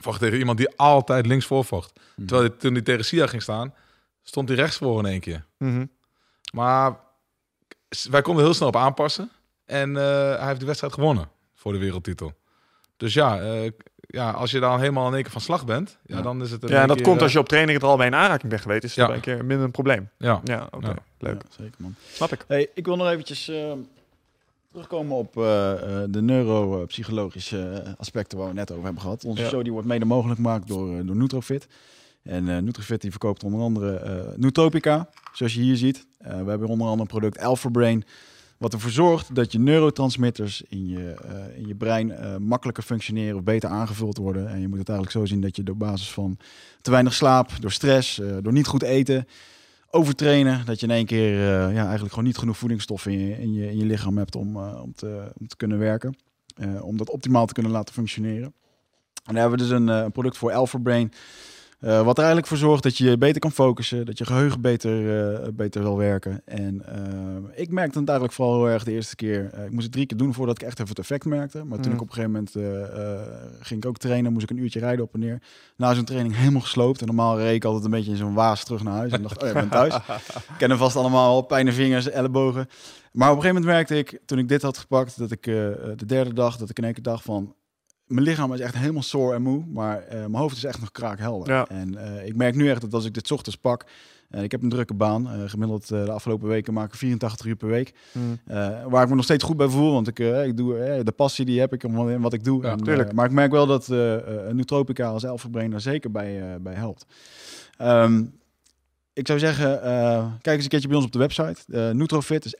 vocht 0.00 0.20
tegen 0.20 0.38
iemand 0.38 0.58
die 0.58 0.76
altijd 0.76 1.26
links 1.26 1.46
voor 1.46 1.64
vocht. 1.64 1.92
Mhm. 2.16 2.26
Terwijl 2.26 2.48
hij, 2.48 2.58
toen 2.58 2.72
hij 2.72 2.82
tegen 2.82 3.04
Sia 3.04 3.26
ging 3.26 3.42
staan, 3.42 3.74
stond 4.22 4.48
hij 4.48 4.56
rechts 4.58 4.76
voor 4.76 4.98
in 4.98 5.06
één 5.06 5.20
keer. 5.20 5.44
Mhm. 5.58 5.86
Maar 6.52 6.96
wij 8.10 8.22
konden 8.22 8.44
heel 8.44 8.54
snel 8.54 8.68
op 8.68 8.76
aanpassen. 8.76 9.30
En 9.64 9.96
eh, 9.96 10.02
hij 10.38 10.46
heeft 10.46 10.60
de 10.60 10.66
wedstrijd 10.66 10.92
gewonnen 10.92 11.28
voor 11.54 11.72
de 11.72 11.78
wereldtitel. 11.78 12.32
Dus 12.96 13.14
ja, 13.14 13.40
eh, 13.40 13.70
ja, 14.00 14.30
als 14.30 14.50
je 14.50 14.60
dan 14.60 14.78
helemaal 14.80 15.06
in 15.08 15.14
één 15.14 15.22
keer 15.22 15.32
van 15.32 15.40
slag 15.40 15.64
bent, 15.64 15.98
ja, 16.06 16.16
Ja. 16.16 16.22
dan 16.22 16.42
is 16.42 16.50
het 16.50 16.62
in 16.62 16.68
Ja, 16.68 16.80
en 16.82 16.86
dat 16.88 16.96
keer, 16.96 17.04
komt 17.06 17.16
eh, 17.16 17.22
als 17.22 17.32
je 17.32 17.38
op 17.38 17.48
training 17.48 17.78
het 17.80 17.88
al 17.88 17.96
bij 17.96 18.06
een 18.06 18.14
aanraking 18.14 18.50
bent 18.50 18.62
geweest. 18.62 18.84
Is 18.84 18.94
Ja. 18.94 19.10
een 19.10 19.20
keer 19.20 19.44
minder 19.44 19.64
een 19.64 19.70
probleem. 19.70 20.08
Ja, 20.18 20.40
Ja, 20.44 20.68
oké. 20.70 20.86
Ja. 20.86 20.94
Leuk. 21.18 21.42
Ja, 21.42 21.48
zeker 21.50 21.74
man. 21.78 21.94
Snap 22.12 22.32
ik. 22.32 22.44
Hey, 22.48 22.68
ik 22.74 22.84
wil 22.84 22.96
nog 22.96 23.08
eventjes 23.08 23.48
eh, 23.48 23.72
terugkomen 24.76 25.16
op 25.16 25.36
eh, 25.36 25.72
eh, 25.72 26.08
de 26.10 26.22
neuropsychologische 26.22 27.82
eh, 27.84 27.92
aspecten 27.96 28.38
waar 28.38 28.48
we 28.48 28.54
net 28.54 28.70
over 28.70 28.84
hebben 28.84 29.02
gehad. 29.02 29.24
Onze 29.24 29.42
Ja. 29.42 29.48
show 29.48 29.62
die 29.62 29.72
wordt 29.72 29.88
mede 29.88 30.04
mogelijk 30.04 30.36
gemaakt 30.36 30.68
door, 30.68 31.06
door 31.06 31.16
Nutrofit. 31.16 31.66
En 32.22 32.64
Nutrofit 32.64 33.00
die 33.00 33.10
verkoopt 33.10 33.44
onder 33.44 33.60
andere 33.60 34.34
Nootropica, 34.36 35.08
zoals 35.32 35.54
je 35.54 35.60
hier 35.60 35.76
ziet. 35.76 36.06
We 36.18 36.26
hebben 36.28 36.68
onder 36.68 36.86
andere 36.86 37.00
een 37.00 37.06
product 37.06 37.38
Alpha 37.38 37.68
Brain, 37.68 38.04
wat 38.58 38.72
ervoor 38.72 38.90
zorgt 38.90 39.34
dat 39.34 39.52
je 39.52 39.58
neurotransmitters 39.58 40.62
in 40.68 40.88
je, 40.88 41.14
in 41.56 41.66
je 41.66 41.74
brein 41.74 42.14
makkelijker 42.42 42.82
functioneren 42.82 43.36
of 43.36 43.42
beter 43.42 43.68
aangevuld 43.68 44.16
worden. 44.16 44.48
En 44.48 44.60
je 44.60 44.68
moet 44.68 44.78
het 44.78 44.88
eigenlijk 44.88 45.18
zo 45.18 45.34
zien 45.34 45.40
dat 45.40 45.56
je 45.56 45.62
door 45.62 45.76
basis 45.76 46.10
van 46.12 46.38
te 46.80 46.90
weinig 46.90 47.14
slaap, 47.14 47.50
door 47.60 47.72
stress, 47.72 48.20
door 48.42 48.52
niet 48.52 48.66
goed 48.66 48.82
eten, 48.82 49.26
overtrainen, 49.96 50.66
dat 50.66 50.80
je 50.80 50.86
in 50.86 50.92
één 50.92 51.06
keer 51.06 51.32
eh, 51.32 51.74
ja, 51.74 51.82
eigenlijk 51.82 52.10
gewoon 52.10 52.24
niet 52.24 52.38
genoeg 52.38 52.58
voedingsstoffen 52.58 53.12
in 53.12 53.18
je, 53.18 53.38
in 53.38 53.52
je, 53.52 53.70
in 53.70 53.76
je 53.76 53.84
lichaam 53.84 54.18
hebt 54.18 54.36
om, 54.36 54.56
eh, 54.56 54.82
om, 54.82 54.94
te, 54.94 55.32
om 55.38 55.46
te 55.48 55.56
kunnen 55.56 55.78
werken. 55.78 56.16
Eh, 56.56 56.84
om 56.84 56.96
dat 56.96 57.10
optimaal 57.10 57.46
te 57.46 57.52
kunnen 57.52 57.72
laten 57.72 57.94
functioneren. 57.94 58.54
En 59.24 59.34
daar 59.34 59.40
hebben 59.40 59.58
we 59.58 59.64
dus 59.64 59.72
een, 59.72 59.88
een 59.88 60.12
product 60.12 60.36
voor 60.36 60.52
Alpha 60.52 60.78
Brain. 60.78 61.12
Eh, 61.76 62.02
wat 62.02 62.16
er 62.18 62.24
eigenlijk 62.24 62.46
voor 62.46 62.56
zorgt 62.56 62.82
dat 62.82 62.98
je 62.98 63.18
beter 63.18 63.40
kan 63.40 63.52
focussen, 63.52 64.06
dat 64.06 64.18
je 64.18 64.24
geheugen 64.26 64.60
beter, 64.60 65.24
eh, 65.42 65.48
beter 65.52 65.82
zal 65.82 65.96
werken. 65.96 66.42
En 66.44 66.82
eh, 66.86 67.60
ik 67.62 67.70
merkte 67.70 67.98
het 67.98 68.08
eigenlijk 68.08 68.32
vooral 68.38 68.56
heel 68.56 68.68
erg 68.68 68.84
de 68.84 68.92
eerste 68.92 69.16
keer. 69.16 69.44
ik 69.44 69.70
moest 69.70 69.82
het 69.82 69.92
drie 69.92 70.06
keer 70.06 70.18
doen 70.18 70.34
voordat 70.34 70.60
ik 70.60 70.66
echt 70.66 70.78
even 70.78 70.88
het 70.88 70.98
effect 70.98 71.24
merkte. 71.24 71.64
Maar 71.64 71.78
toen 71.78 71.88
Mm. 71.88 71.94
ik 71.96 72.00
op 72.02 72.08
een 72.08 72.14
gegeven 72.14 72.30
moment 72.30 72.52
ging 73.60 73.82
ik 73.82 73.88
ook 73.88 73.96
trainen, 73.96 74.32
moest 74.32 74.44
ik 74.44 74.50
een 74.50 74.62
uurtje 74.62 74.78
rijden 74.78 75.04
op 75.04 75.14
en 75.14 75.20
neer. 75.20 75.42
Na 75.76 75.94
zo'n 75.94 76.04
training 76.04 76.36
helemaal 76.42 76.60
gesloopt. 76.60 77.00
En 77.00 77.06
normaal 77.06 77.38
reed 77.38 77.54
ik 77.54 77.64
altijd 77.64 77.84
een 77.84 77.90
beetje 77.90 78.10
in 78.10 78.16
zo'n 78.16 78.34
waas 78.34 78.64
terug 78.64 78.82
naar 78.82 78.94
huis. 78.94 79.12
En 79.12 79.22
dacht, 79.22 79.42
oh 79.42 79.48
ja, 79.48 79.54
ik 79.54 79.60
ben 79.60 79.68
thuis. 79.68 79.94
Kennen 80.58 80.78
vast 80.78 80.96
allemaal 80.96 81.28
al 81.34 81.42
pijn 81.42 81.66
in 81.66 81.72
vingers, 81.72 82.10
ellebogen. 82.10 82.68
Maar 83.12 83.30
op 83.30 83.36
een 83.36 83.42
gegeven 83.42 83.62
moment 83.62 83.88
merkte 83.88 83.96
ik, 83.98 84.20
toen 84.26 84.38
ik 84.38 84.48
dit 84.48 84.62
had 84.62 84.78
gepakt, 84.78 85.18
dat 85.18 85.30
ik 85.30 85.42
de 85.42 86.06
derde 86.06 86.32
dag, 86.32 86.56
dat 86.56 86.70
ik 86.70 86.78
in 86.78 86.84
één 86.84 86.92
keer 86.94 87.02
dacht 87.02 87.24
van... 87.24 87.54
Mijn 88.06 88.24
lichaam 88.24 88.52
is 88.52 88.60
echt 88.60 88.74
helemaal 88.76 89.02
sore 89.02 89.34
en 89.34 89.42
moe, 89.42 89.64
maar 89.72 90.02
eh, 90.02 90.18
mijn 90.18 90.34
hoofd 90.34 90.56
is 90.56 90.64
echt 90.64 90.80
nog 90.80 90.92
kraakhelder. 90.92 91.52
Ja. 91.54 91.66
En 91.68 91.96
eh, 92.18 92.26
ik 92.26 92.36
merk 92.36 92.54
nu 92.54 92.70
echt 92.70 92.80
dat 92.80 92.94
als 92.94 93.04
ik 93.04 93.14
dit 93.14 93.26
's 93.26 93.30
ochtends 93.30 93.58
pak, 93.58 93.84
en 94.30 94.42
ik 94.42 94.50
heb 94.50 94.62
een 94.62 94.68
drukke 94.68 94.94
baan, 94.94 95.30
eh, 95.30 95.40
gemiddeld 95.46 95.90
eh, 95.90 96.04
de 96.04 96.10
afgelopen 96.10 96.48
weken 96.48 96.72
maak 96.74 96.92
ik 96.92 96.98
84 96.98 97.46
uur 97.46 97.56
per 97.56 97.68
week. 97.68 97.94
Mm. 98.12 98.38
Eh, 98.46 98.84
waar 98.86 99.02
ik 99.02 99.08
me 99.08 99.14
nog 99.14 99.24
steeds 99.24 99.44
goed 99.44 99.56
bij 99.56 99.68
voel, 99.68 99.92
want 99.92 100.08
ik, 100.08 100.18
eh, 100.18 100.44
ik 100.46 100.56
doe, 100.56 100.78
eh, 100.78 101.04
de 101.04 101.12
passie 101.12 101.44
die 101.44 101.60
heb 101.60 101.72
ik 101.72 101.84
om 101.84 101.94
wat- 101.94 102.08
in 102.08 102.20
wat 102.20 102.32
ik 102.32 102.44
doe. 102.44 102.62
Ja, 102.62 102.70
En, 102.70 102.78
eh, 103.08 103.12
maar 103.14 103.26
ik 103.26 103.32
merk 103.32 103.50
wel 103.50 103.66
dat 103.66 103.88
eh 103.90 104.48
eh, 104.48 104.54
Nootropica 104.54 105.08
als 105.08 105.24
Elfenbrain 105.24 105.70
daar 105.70 105.80
zeker 105.80 106.10
bij, 106.10 106.40
eh, 106.40 106.60
bij 106.60 106.74
helpt. 106.74 107.06
Ehm, 107.76 108.24
ik 109.12 109.26
zou 109.26 109.38
zeggen, 109.38 109.82
eh, 109.82 110.26
kijk 110.42 110.54
eens 110.56 110.64
een 110.64 110.70
keertje 110.70 110.88
bij 110.88 110.96
ons 110.96 111.06
op 111.06 111.12
de 111.12 111.18
website. 111.18 111.56
Eh 111.72 111.90
Nutrofit 111.90 112.44
is 112.44 112.54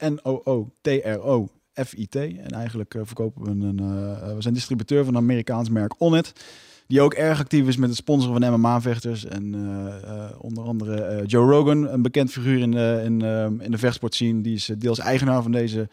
N-O-O-T-R-O-F-I-T. 1.76 2.16
En 2.16 2.50
eigenlijk 2.50 2.94
eh, 2.94 3.02
verkopen 3.04 3.42
we 3.42 3.50
een... 3.50 3.78
eh, 3.78 4.34
we 4.34 4.42
zijn 4.42 4.54
distributeur 4.54 5.04
van 5.04 5.14
een 5.14 5.22
Amerikaans 5.22 5.68
merk 5.68 6.00
Onnit. 6.00 6.32
Die 6.86 7.00
ook 7.00 7.14
erg 7.14 7.40
actief 7.40 7.66
is 7.68 7.76
met 7.76 7.88
het 7.88 7.98
sponsoren 7.98 8.42
van 8.42 8.60
MMA-vechters. 8.60 9.24
En 9.24 9.54
eh, 9.54 10.24
onder 10.38 10.64
andere 10.64 11.22
Joe 11.26 11.50
Rogan, 11.50 11.88
een 11.88 12.02
bekend 12.02 12.30
figuur 12.30 12.60
in 12.60 12.70
de, 12.70 13.00
in, 13.04 13.20
in 13.60 13.70
de 13.70 13.78
vechtsportscene. 13.78 14.40
Die 14.40 14.54
is 14.54 14.70
deels 14.78 14.98
eigenaar 14.98 15.42
van, 15.42 15.52
deze, 15.52 15.88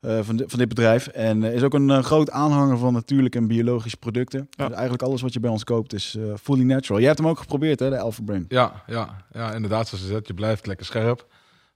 van, 0.00 0.42
van 0.46 0.58
dit 0.58 0.68
bedrijf. 0.68 1.06
En 1.06 1.42
is 1.42 1.62
ook 1.62 1.74
een 1.74 2.04
groot 2.04 2.30
aanhanger 2.30 2.78
van 2.78 2.92
natuurlijke 2.92 3.38
en 3.38 3.46
biologische 3.46 3.96
producten. 3.96 4.48
Ja. 4.50 4.64
Dus 4.64 4.74
eigenlijk 4.74 5.02
alles 5.02 5.22
wat 5.22 5.32
je 5.32 5.40
bij 5.40 5.50
ons 5.50 5.64
koopt 5.64 5.92
is 5.92 6.18
fully 6.42 6.64
natural. 6.64 6.98
Jij 6.98 7.08
hebt 7.08 7.20
hem 7.20 7.28
ook 7.28 7.38
geprobeerd, 7.38 7.80
hè, 7.80 7.90
de 7.90 7.98
Alpha 7.98 8.22
Brain. 8.22 8.44
Ja, 8.48 8.82
ja, 8.86 9.24
ja, 9.32 9.52
inderdaad, 9.52 9.88
zoals 9.88 10.04
je 10.04 10.10
zegt, 10.10 10.26
je 10.26 10.34
blijft 10.34 10.66
lekker 10.66 10.86
scherp. 10.86 11.26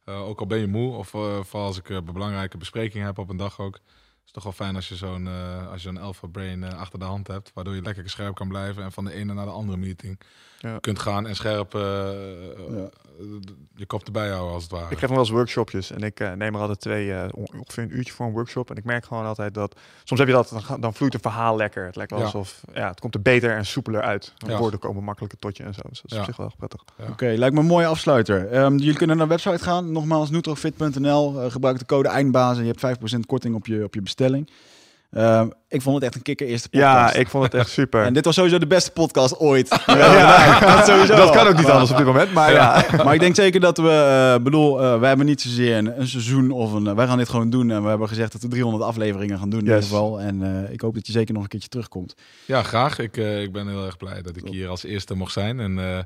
Eh, 0.04 0.28
ook 0.28 0.40
al 0.40 0.46
ben 0.46 0.58
je 0.58 0.66
moe, 0.66 0.96
of 0.96 1.14
eh, 1.14 1.42
vooral 1.42 1.66
als 1.66 1.78
ik 1.78 1.90
eh, 1.90 1.98
belangrijke 2.12 2.56
besprekingen 2.58 3.06
heb 3.06 3.18
op 3.18 3.28
een 3.28 3.36
dag 3.36 3.60
ook. 3.60 3.74
Het 3.74 4.24
is 4.26 4.32
toch 4.32 4.42
wel 4.42 4.52
fijn 4.66 4.76
als 4.76 4.88
je 4.88 4.96
zo'n 4.96 5.26
als 5.70 5.82
je 5.82 5.88
een 5.88 5.98
alpha 5.98 6.26
brain 6.26 6.64
achter 6.64 6.98
de 6.98 7.04
hand 7.04 7.26
hebt, 7.26 7.50
waardoor 7.54 7.74
je 7.74 7.82
lekker 7.82 8.10
scherp 8.10 8.34
kan 8.34 8.48
blijven 8.48 8.82
en 8.82 8.92
van 8.92 9.04
de 9.04 9.12
ene 9.12 9.34
naar 9.34 9.44
de 9.44 9.50
andere 9.50 9.78
meeting 9.78 10.20
Ja. 10.58 10.78
kunt 10.78 10.98
gaan 10.98 11.26
en 11.26 11.34
scherp 11.36 11.72
Ja. 11.72 12.88
Je 13.74 13.86
kop 13.86 14.06
erbij 14.06 14.28
houden 14.28 14.52
als 14.54 14.62
het 14.62 14.72
ware. 14.72 14.84
Ik 14.84 14.90
geef 14.90 15.00
nog 15.00 15.10
wel 15.10 15.18
eens 15.18 15.30
workshopjes 15.30 15.90
en 15.90 16.02
ik 16.02 16.20
eh, 16.20 16.32
neem 16.32 16.54
er 16.54 16.60
altijd 16.60 16.80
twee, 16.80 17.12
eh, 17.12 17.24
on- 17.34 17.48
ongeveer 17.58 17.82
een 17.82 17.96
uurtje 17.96 18.12
voor 18.12 18.26
een 18.26 18.32
workshop. 18.32 18.70
En 18.70 18.76
ik 18.76 18.84
merk 18.84 19.04
gewoon 19.04 19.24
altijd 19.26 19.54
dat, 19.54 19.80
soms 20.04 20.20
heb 20.20 20.28
je 20.28 20.34
dat, 20.34 20.54
dan, 20.68 20.80
dan 20.80 20.94
vloeit 20.94 21.14
een 21.14 21.20
verhaal 21.20 21.56
lekker. 21.56 21.84
Het 21.86 21.96
lijkt 21.96 22.10
wel 22.10 22.20
Ja. 22.20 22.26
alsof, 22.26 22.60
ja, 22.74 22.88
het 22.88 23.00
komt 23.00 23.14
er 23.14 23.22
beter 23.22 23.56
en 23.56 23.66
soepeler 23.66 24.02
uit. 24.02 24.32
Ja. 24.36 24.58
Woorden 24.58 24.78
komen 24.80 25.04
makkelijker 25.04 25.38
tot 25.38 25.56
je 25.56 25.62
en 25.62 25.74
zo. 25.74 25.80
Dus 25.88 26.00
dat 26.02 26.10
is 26.10 26.12
Ja. 26.16 26.18
op 26.18 26.24
zich 26.28 26.36
wel 26.36 26.52
prettig. 26.56 26.84
Ja. 26.98 27.04
Oké, 27.10 27.26
lijkt 27.36 27.54
me 27.54 27.60
een 27.60 27.66
mooie 27.66 27.86
afsluiter. 27.86 28.48
Ehm, 28.50 28.76
jullie 28.76 28.96
kunnen 28.96 29.16
naar 29.16 29.26
de 29.28 29.32
website 29.32 29.58
gaan. 29.64 29.92
Nogmaals, 29.92 30.30
nutrofit.nl. 30.30 31.40
Eh, 31.42 31.50
gebruik 31.50 31.78
de 31.78 31.86
code 31.86 32.08
eindbazen. 32.08 32.64
Je 32.64 32.68
hebt 32.68 32.80
5% 32.80 33.26
korting 33.26 33.54
op 33.54 33.66
je, 33.66 33.84
op 33.84 33.94
je 33.94 34.02
bestelling. 34.02 34.50
Ehm, 35.10 35.48
ik 35.72 35.82
vond 35.82 35.94
het 35.94 36.04
echt 36.04 36.14
een 36.14 36.22
kikker 36.22 36.46
eerste 36.46 36.68
Ja, 36.70 36.94
podcast. 36.94 37.16
ik 37.16 37.28
vond 37.28 37.44
het 37.44 37.54
echt 37.54 37.70
super. 37.70 38.04
En 38.06 38.12
dit 38.12 38.24
was 38.24 38.34
sowieso 38.34 38.58
de 38.58 38.66
beste 38.66 38.90
podcast 38.90 39.38
ooit. 39.38 39.68
ja, 39.86 40.76
dat 40.76 40.86
sowieso 40.86 41.16
dat 41.16 41.30
kan 41.30 41.46
ook 41.46 41.56
niet 41.56 41.66
anders 41.70 41.90
op 41.90 41.96
dit 41.96 42.06
moment, 42.06 42.32
maar 42.32 42.52
ja. 42.52 42.84
Maar 43.04 43.14
ik 43.14 43.20
denk 43.20 43.34
zeker 43.34 43.60
dat 43.60 43.78
we, 43.78 43.90
eh 44.36 44.42
bedoel, 44.42 44.82
eh 44.82 44.98
wij 44.98 45.08
hebben 45.08 45.26
niet 45.26 45.40
zozeer 45.40 45.76
een, 45.76 46.00
een 46.00 46.08
seizoen 46.08 46.50
of 46.50 46.72
een. 46.72 46.86
eh, 46.86 46.94
wij 46.94 47.06
gaan 47.06 47.18
dit 47.18 47.28
gewoon 47.28 47.50
doen 47.50 47.70
en 47.70 47.82
we 47.82 47.88
hebben 47.88 48.08
gezegd 48.08 48.32
dat 48.32 48.42
we 48.42 48.48
300 48.48 48.84
afleveringen 48.84 49.38
gaan 49.38 49.50
doen 49.50 49.60
in 49.60 49.66
ieder 49.66 49.82
geval. 49.82 50.20
En 50.20 50.64
eh, 50.66 50.72
ik 50.72 50.80
hoop 50.80 50.94
dat 50.94 51.06
je 51.06 51.12
zeker 51.12 51.34
nog 51.34 51.42
een 51.42 51.48
keertje 51.48 51.68
terugkomt. 51.68 52.14
Ja, 52.46 52.62
graag. 52.62 52.98
Ik, 52.98 53.16
eh, 53.16 53.42
ik 53.42 53.52
ben 53.52 53.68
heel 53.68 53.84
erg 53.86 53.96
blij 53.96 54.22
dat 54.22 54.36
ik 54.36 54.48
hier 54.48 54.68
als 54.68 54.84
eerste 54.84 55.14
mocht 55.14 55.32
zijn. 55.32 55.60
En 55.60 55.78
eh, 55.78 55.98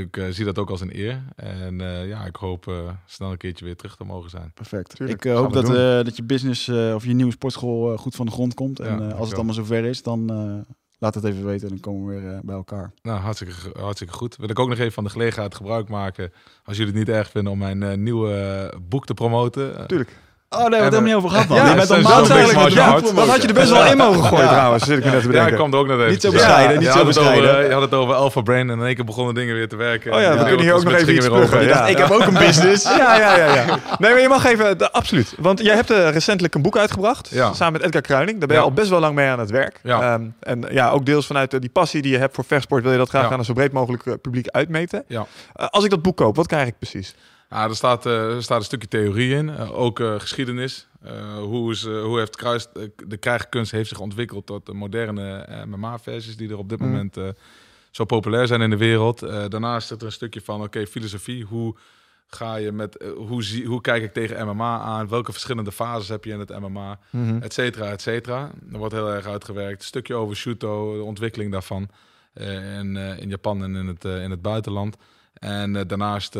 ik 0.00 0.16
eh, 0.16 0.24
zie 0.30 0.44
dat 0.44 0.58
ook 0.58 0.70
als 0.70 0.80
een 0.80 0.96
eer. 0.98 1.22
En 1.36 1.80
eh, 1.80 2.08
ja, 2.08 2.24
ik 2.24 2.36
hoop 2.36 2.68
eh, 2.68 2.74
snel 3.06 3.30
een 3.30 3.36
keertje 3.36 3.64
weer 3.64 3.76
terug 3.76 3.96
te 3.96 4.04
mogen 4.04 4.30
zijn. 4.30 4.50
Perfect. 4.54 4.96
Tuurlijk, 4.96 5.24
ik 5.24 5.32
hoop 5.32 5.52
dat, 5.52 5.64
eh, 5.68 5.74
dat 6.04 6.16
je 6.16 6.22
business 6.22 6.68
eh, 6.68 6.92
of 6.94 7.04
je 7.04 7.12
nieuwe 7.14 7.32
sportschool 7.32 7.96
goed 7.96 8.14
van 8.16 8.26
de 8.26 8.32
grond 8.32 8.54
komt. 8.54 8.80
En 8.80 9.02
Ja, 9.07 9.07
als 9.12 9.28
het 9.28 9.36
allemaal 9.36 9.54
zover 9.54 9.84
is, 9.84 10.02
dan 10.02 10.30
eh, 10.30 10.74
laat 10.98 11.14
het 11.14 11.24
even 11.24 11.44
weten 11.44 11.62
en 11.62 11.68
dan 11.68 11.80
komen 11.80 12.06
we 12.06 12.20
weer 12.20 12.34
eh, 12.34 12.38
bij 12.42 12.54
elkaar. 12.54 12.92
Nou, 13.02 13.20
hartstikke, 13.20 13.54
hartstikke 13.78 14.12
goed. 14.12 14.36
Wil 14.36 14.50
ik 14.50 14.58
ook 14.58 14.68
nog 14.68 14.78
even 14.78 14.92
van 14.92 15.04
de 15.04 15.10
gelegenheid 15.10 15.54
gebruik 15.54 15.88
maken, 15.88 16.32
als 16.64 16.76
jullie 16.76 16.92
het 16.92 17.06
niet 17.06 17.16
erg 17.16 17.30
vinden, 17.30 17.52
om 17.52 17.58
mijn 17.58 17.82
eh, 17.82 17.96
nieuwe 17.96 18.32
eh, 18.72 18.78
boek 18.88 19.06
te 19.06 19.14
promoten. 19.14 19.78
Eh, 19.78 19.84
Tuurlijk. 19.84 20.16
Oh, 20.50 20.60
hebben 20.60 20.78
we 20.78 20.84
het 20.84 20.94
En, 20.94 21.04
helemaal 21.04 21.20
niet 21.20 21.24
over 21.24 21.30
gehad, 21.30 21.48
man. 21.48 21.56
Ja, 21.58 21.68
je 21.68 21.74
bent 21.74 21.90
eigenlijk 21.90 23.06
de 23.06 23.14
Dat 23.14 23.28
had 23.28 23.42
je 23.42 23.48
er 23.48 23.54
best 23.54 23.70
wel 23.70 23.86
in 23.86 23.96
mogen 23.96 24.24
gooien 24.24 24.48
trouwens, 24.48 24.84
zit 24.84 24.98
ik 24.98 25.04
me 25.04 25.10
net 25.10 25.20
te 25.20 25.26
Ja, 25.26 25.32
bedenken. 25.32 25.50
ik 25.52 25.58
kwam 25.58 25.72
er 25.72 25.78
ook 25.78 25.86
net 25.86 25.98
even. 25.98 26.10
Niet 26.10 26.20
zo 26.20 26.30
bescheiden, 26.30 26.76
niet 26.78 26.86
je 26.86 26.92
zo 26.92 26.98
had 26.98 27.06
het 27.06 27.18
over, 27.18 27.30
bescheiden. 27.32 27.66
Je 27.66 27.72
had 27.72 27.82
het 27.82 27.94
over 27.94 28.14
Alpha 28.14 28.40
Brain 28.40 28.70
en 28.70 28.78
in 28.78 28.86
één 28.86 28.94
keer 28.94 29.04
begonnen 29.04 29.34
dingen 29.34 29.54
weer 29.54 29.68
te 29.68 29.76
werken. 29.76 30.12
Oh 30.14 30.20
ja, 30.20 30.32
we 30.38 30.44
kunnen 30.44 30.60
hier 30.60 30.72
ook 30.74 30.84
nog 30.84 30.92
even 30.92 31.14
iets 31.14 31.26
weer 31.28 31.36
over. 31.42 31.62
Ik 31.62 31.68
Ja. 31.68 31.86
heb 31.86 32.10
ook 32.10 32.26
een 32.26 32.34
business. 32.46 32.84
Ja, 32.96 33.16
ja, 33.16 33.36
ja, 33.36 33.54
ja. 33.54 33.64
Nee, 33.98 34.10
maar 34.12 34.20
je 34.20 34.28
mag 34.28 34.44
even, 34.44 34.78
de, 34.78 34.92
absoluut. 34.92 35.34
Want 35.38 35.60
jij 35.62 35.74
hebt 35.74 35.90
eh, 35.90 36.10
recentelijk 36.10 36.54
een 36.54 36.62
boek 36.62 36.76
uitgebracht, 36.76 37.28
Ja. 37.32 37.52
samen 37.52 37.72
met 37.72 37.82
Edgar 37.82 38.02
Kruining. 38.02 38.38
Daar 38.38 38.48
ben 38.48 38.56
je 38.56 38.62
Ja. 38.62 38.68
al 38.68 38.74
best 38.74 38.88
wel 38.90 39.00
lang 39.00 39.14
mee 39.14 39.28
aan 39.28 39.38
het 39.38 39.50
werk. 39.50 39.80
Ja. 39.82 40.00
Ehm, 40.14 40.22
en 40.40 40.64
ja, 40.70 40.90
ook 40.90 41.06
deels 41.06 41.26
vanuit 41.26 41.54
eh, 41.54 41.60
die 41.60 41.70
passie 41.70 42.02
die 42.02 42.12
je 42.12 42.18
hebt 42.18 42.34
voor 42.34 42.44
vechtsport, 42.44 42.82
wil 42.82 42.92
je 42.92 42.98
dat 42.98 43.08
graag 43.08 43.24
Ja. 43.26 43.30
aan 43.32 43.38
een 43.38 43.44
zo 43.44 43.52
breed 43.52 43.72
mogelijk 43.72 44.06
eh, 44.06 44.12
publiek 44.22 44.48
uitmeten. 44.48 45.04
Ja. 45.08 45.26
Eh, 45.54 45.66
als 45.68 45.84
ik 45.84 45.90
dat 45.90 46.02
boek 46.02 46.16
koop, 46.16 46.36
wat 46.36 46.46
krijg 46.46 46.66
ik 46.68 46.78
precies? 46.78 47.14
Ja, 47.50 47.64
er 47.68 47.76
staat, 47.76 48.06
eh, 48.06 48.34
er 48.34 48.42
staat 48.42 48.58
een 48.58 48.64
stukje 48.64 48.88
theorie 48.88 49.34
in, 49.34 49.48
eh, 49.48 49.78
ook 49.78 50.00
eh, 50.00 50.20
geschiedenis. 50.20 50.86
Hoe, 51.40 51.70
is, 51.70 51.82
hoe 51.84 52.18
heeft 52.18 52.36
kruis, 52.36 52.66
de 53.06 53.16
krijgkunst 53.16 53.70
heeft 53.72 53.88
zich 53.88 54.00
ontwikkeld 54.00 54.46
tot 54.46 54.66
de 54.66 54.72
moderne 54.72 55.46
MMA-versies 55.66 56.36
die 56.36 56.48
er 56.50 56.58
op 56.58 56.68
dit 56.68 56.80
Mm. 56.80 56.86
moment 56.86 57.16
zo 57.90 58.04
populair 58.04 58.46
zijn 58.46 58.60
in 58.60 58.70
de 58.70 58.76
wereld. 58.76 59.20
Daarnaast 59.20 59.88
zit 59.88 60.00
er 60.00 60.06
een 60.06 60.12
stukje 60.12 60.40
van, 60.40 60.62
oké, 60.62 60.86
filosofie. 60.86 61.44
Hoe 61.44 61.76
ga 62.26 62.56
je 62.56 62.72
met, 62.72 63.04
hoe, 63.16 63.42
zie, 63.42 63.66
hoe 63.66 63.80
kijk 63.80 64.02
ik 64.02 64.12
tegen 64.12 64.46
MMA 64.46 64.78
aan? 64.78 65.08
Welke 65.08 65.32
verschillende 65.32 65.72
fases 65.72 66.08
heb 66.08 66.24
je 66.24 66.32
in 66.32 66.38
het 66.38 66.58
MMA? 66.60 66.98
et 67.40 67.52
cetera, 67.52 67.90
et 67.90 68.02
cetera. 68.02 68.50
Er 68.72 68.78
wordt 68.78 68.94
heel 68.94 69.10
erg 69.10 69.26
uitgewerkt. 69.26 69.80
Een 69.80 69.86
stukje 69.86 70.14
over 70.14 70.36
Shuto, 70.36 70.96
de 70.96 71.02
ontwikkeling 71.02 71.52
daarvan. 71.52 71.88
in, 72.34 72.96
in 72.96 73.28
Japan 73.28 73.62
en 73.62 73.74
in 73.76 73.86
het, 73.86 74.04
in 74.04 74.30
het 74.30 74.42
buitenland. 74.42 74.96
En 75.34 75.72
daarnaast 75.86 76.34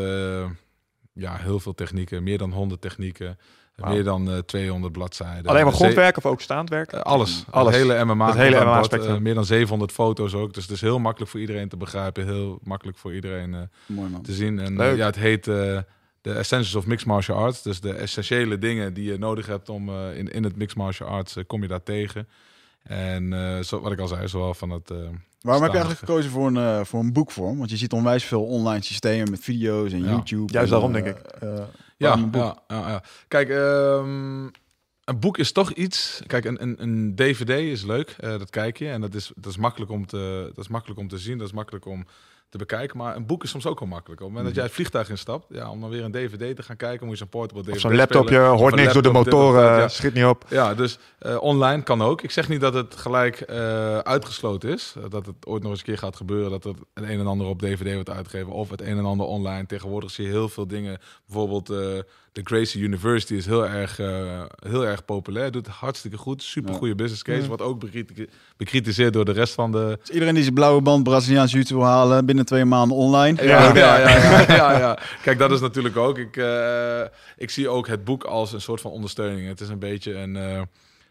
ja, 1.19 1.37
heel 1.37 1.61
veel 1.61 1.75
technieken, 1.75 2.23
meer 2.23 2.39
dan 2.39 2.53
100 2.53 2.81
technieken, 2.81 3.39
meer 3.77 4.05
dan 4.05 4.31
eh 4.31 4.39
200 4.39 4.93
bladzijden. 4.93 5.47
Alleen 5.47 5.65
maar 5.65 5.73
grondwerk 5.73 6.17
of 6.17 6.27
ook 6.27 6.41
staand 6.41 6.69
werk? 6.69 6.93
eh, 6.93 7.01
alles. 7.01 7.45
Alles. 7.51 7.75
Het 7.75 7.83
hele 7.83 8.05
MMA. 8.05 8.27
Het 8.27 8.37
hele 8.37 8.65
MMA. 8.65 8.83
Eh, 8.83 9.17
meer 9.17 9.35
dan 9.35 9.45
700 9.45 9.93
foto's 9.93 10.35
ook. 10.35 10.55
Dus 10.55 10.63
het 10.63 10.73
is 10.73 10.81
heel 10.81 10.99
makkelijk 10.99 11.31
voor 11.31 11.41
iedereen 11.41 11.69
te 11.69 11.77
begrijpen. 11.77 12.25
Heel 12.25 12.59
makkelijk 12.63 12.99
voor 12.99 13.15
iedereen 13.15 13.55
eh, 13.55 13.61
Mooi 13.87 14.11
man. 14.11 14.23
te 14.23 14.33
zien. 14.33 14.59
En 14.59 14.77
Leuk. 14.77 14.97
ja, 14.97 15.07
het 15.07 15.17
heet 15.17 15.49
eh 15.49 15.79
de 16.21 16.33
Essentials 16.33 16.75
of 16.75 16.87
Mixed 16.87 17.07
Martial 17.07 17.39
Arts. 17.39 17.63
Dus 17.63 17.81
de 17.81 17.93
essentiële 17.93 18.59
dingen 18.59 18.95
die 18.95 19.11
je 19.11 19.19
nodig 19.19 19.47
hebt 19.47 19.69
om 19.69 19.89
eh, 19.89 20.19
in, 20.19 20.33
in 20.33 20.45
het 20.45 20.57
Mixed 20.57 20.77
Martial 20.77 21.09
Arts 21.09 21.37
kom 21.47 21.63
je 21.63 21.69
daar 21.69 21.83
tegen. 21.83 22.29
En 22.83 23.33
eh, 23.33 23.63
zo, 23.63 23.81
wat 23.81 23.93
ik 23.93 23.99
al 23.99 24.09
zei, 24.09 24.29
zowel 24.29 24.55
van 24.55 24.71
het... 24.71 24.93
Waarom 25.41 25.63
heb 25.63 25.73
je 25.73 25.79
eigenlijk 25.79 26.09
gekozen 26.09 26.31
voor 26.31 26.47
een, 26.47 26.57
eh, 26.57 26.85
voor 26.85 27.01
een 27.01 27.13
boekvorm? 27.13 27.59
Want 27.59 27.71
je 27.71 27.77
ziet 27.77 27.93
onwijs 27.93 28.25
veel 28.25 28.45
online 28.45 28.83
systemen 28.83 29.31
met 29.31 29.41
video's 29.41 29.93
en 29.93 30.03
Ja. 30.03 30.09
YouTube. 30.11 30.53
Juist 30.53 30.73
en, 30.73 30.79
daarom, 30.81 30.97
eh, 30.97 31.03
denk 31.05 31.17
ik. 31.17 31.25
eh, 31.27 31.49
Ja, 31.97 32.07
waarom 32.07 32.23
een 32.25 32.31
boek? 32.31 32.43
ja, 32.43 32.63
ja, 32.69 32.89
ja. 32.89 33.03
Kijk, 33.29 33.49
ehm, 33.49 34.45
een 35.05 35.19
boek 35.21 35.39
is 35.39 35.53
toch 35.53 35.73
iets. 35.73 36.23
Kijk, 36.27 36.45
een, 36.45 36.63
een, 36.63 36.83
een 36.83 37.15
DVD 37.15 37.49
is 37.49 37.85
leuk, 37.85 38.17
eh, 38.21 38.31
dat 38.31 38.51
kijk 38.51 38.79
je. 38.79 38.89
En 38.89 39.01
dat 39.01 39.15
is, 39.15 39.33
dat, 39.37 39.51
is 39.53 39.57
makkelijk 39.59 39.91
om 39.91 40.07
te, 40.07 40.51
dat 40.55 40.65
is 40.65 40.71
makkelijk 40.71 41.01
om 41.01 41.09
te 41.09 41.19
zien, 41.19 41.39
dat 41.39 41.47
is 41.47 41.53
makkelijk 41.53 41.87
om 41.87 42.07
te 42.49 42.59
bekijken. 42.59 42.97
Maar 42.97 43.17
een 43.17 43.27
boek 43.27 43.43
is 43.43 43.51
soms 43.51 43.67
ook 43.67 43.79
wel 43.79 43.89
makkelijk. 43.89 44.21
Op 44.21 44.27
het 44.27 44.37
moment 44.37 44.47
dat 44.47 44.55
jij 44.55 44.65
het 44.65 44.75
vliegtuig 44.75 45.11
instapt, 45.11 45.47
ja, 45.49 45.71
om 45.71 45.81
dan 45.81 45.91
weer 45.91 46.05
een 46.05 46.13
DVD 46.13 46.57
te 46.57 46.63
gaan 46.63 46.77
kijken, 46.77 47.07
moet 47.07 47.19
je 47.19 47.21
zo'n 47.21 47.29
portable 47.29 47.63
DVD 47.63 47.75
Of 47.75 47.81
zo'n 47.81 47.97
laptopje, 47.97 48.35
spelen. 48.35 48.57
Hoort 48.57 48.75
niks 48.75 48.93
door 48.93 49.03
de 49.03 49.11
motoren, 49.11 49.63
ja. 49.63 49.89
schiet 49.89 50.15
niet 50.15 50.25
op. 50.25 50.45
Ja, 50.49 50.75
dus 50.75 50.99
eh, 51.19 51.43
online 51.43 51.83
kan 51.83 52.03
ook. 52.03 52.23
Ik 52.23 52.31
zeg 52.31 52.49
niet 52.49 52.61
dat 52.61 52.75
het 52.75 52.97
gelijk 52.97 53.41
eh, 53.41 53.99
uitgesloten 53.99 54.71
is. 54.71 54.95
Eh, 54.97 55.11
dat 55.11 55.27
het 55.27 55.47
ooit 55.47 55.63
nog 55.63 55.71
eens 55.71 55.81
een 55.81 55.87
keer 55.87 55.99
gaat 55.99 56.17
gebeuren 56.17 56.51
dat 56.51 56.65
het 56.65 56.79
het 56.95 57.05
een 57.05 57.21
en 57.21 57.27
ander 57.27 57.47
op 57.47 57.61
DVD 57.61 57.95
wordt 57.95 58.11
uitgegeven. 58.11 58.53
Of 58.53 58.71
het 58.71 58.81
een 58.81 58.99
en 58.99 59.05
ander 59.05 59.27
online. 59.27 59.67
Tegenwoordig 59.67 60.11
zie 60.11 60.25
je 60.25 60.31
heel 60.31 60.49
veel 60.49 60.67
dingen. 60.67 60.99
Bijvoorbeeld 61.27 61.73
de 62.39 62.45
Gracie 62.45 62.83
University 62.83 63.35
is 63.35 63.47
heel 63.47 63.67
erg, 63.67 63.99
eh, 63.99 64.43
heel 64.69 64.87
erg 64.87 65.05
populair. 65.05 65.51
Doet 65.51 65.67
hartstikke 65.67 66.17
goed. 66.17 66.43
Super 66.43 66.75
goede 66.75 66.95
business 66.95 67.23
case. 67.23 67.41
Ja. 67.41 67.47
Wordt 67.47 67.63
ook 67.63 67.79
bekriti- 67.81 68.29
bekritiseerd 68.57 69.13
door 69.13 69.25
de 69.25 69.33
rest 69.33 69.55
van 69.55 69.73
de... 69.73 69.99
Dus 70.01 70.11
iedereen 70.11 70.35
die 70.35 70.43
zijn 70.43 70.55
blauwe 70.55 70.81
band 70.81 71.03
Braziliaans 71.05 71.53
YouTube 71.53 71.81
wil 71.81 71.89
halen 71.89 72.27
binnen 72.27 72.45
twee 72.45 72.65
maanden 72.65 72.97
online. 72.97 73.43
Ja, 73.43 73.75
ja, 73.75 73.99
ja, 73.99 74.09
ja, 74.09 74.41
ja, 74.55 74.79
ja. 74.85 74.99
Kijk, 75.23 75.39
dat 75.39 75.51
is 75.53 75.61
natuurlijk 75.61 75.97
ook. 75.97 76.19
Ik, 76.19 76.37
eh, 76.37 77.01
ik 77.37 77.51
zie 77.51 77.69
ook 77.69 77.87
het 77.87 78.05
boek 78.05 78.25
als 78.25 78.53
een 78.53 78.61
soort 78.61 78.81
van 78.81 78.91
ondersteuning. 78.91 79.49
Het 79.49 79.61
is 79.61 79.69
een 79.69 79.79
beetje 79.79 80.15
een, 80.15 80.37
eh, 80.37 80.61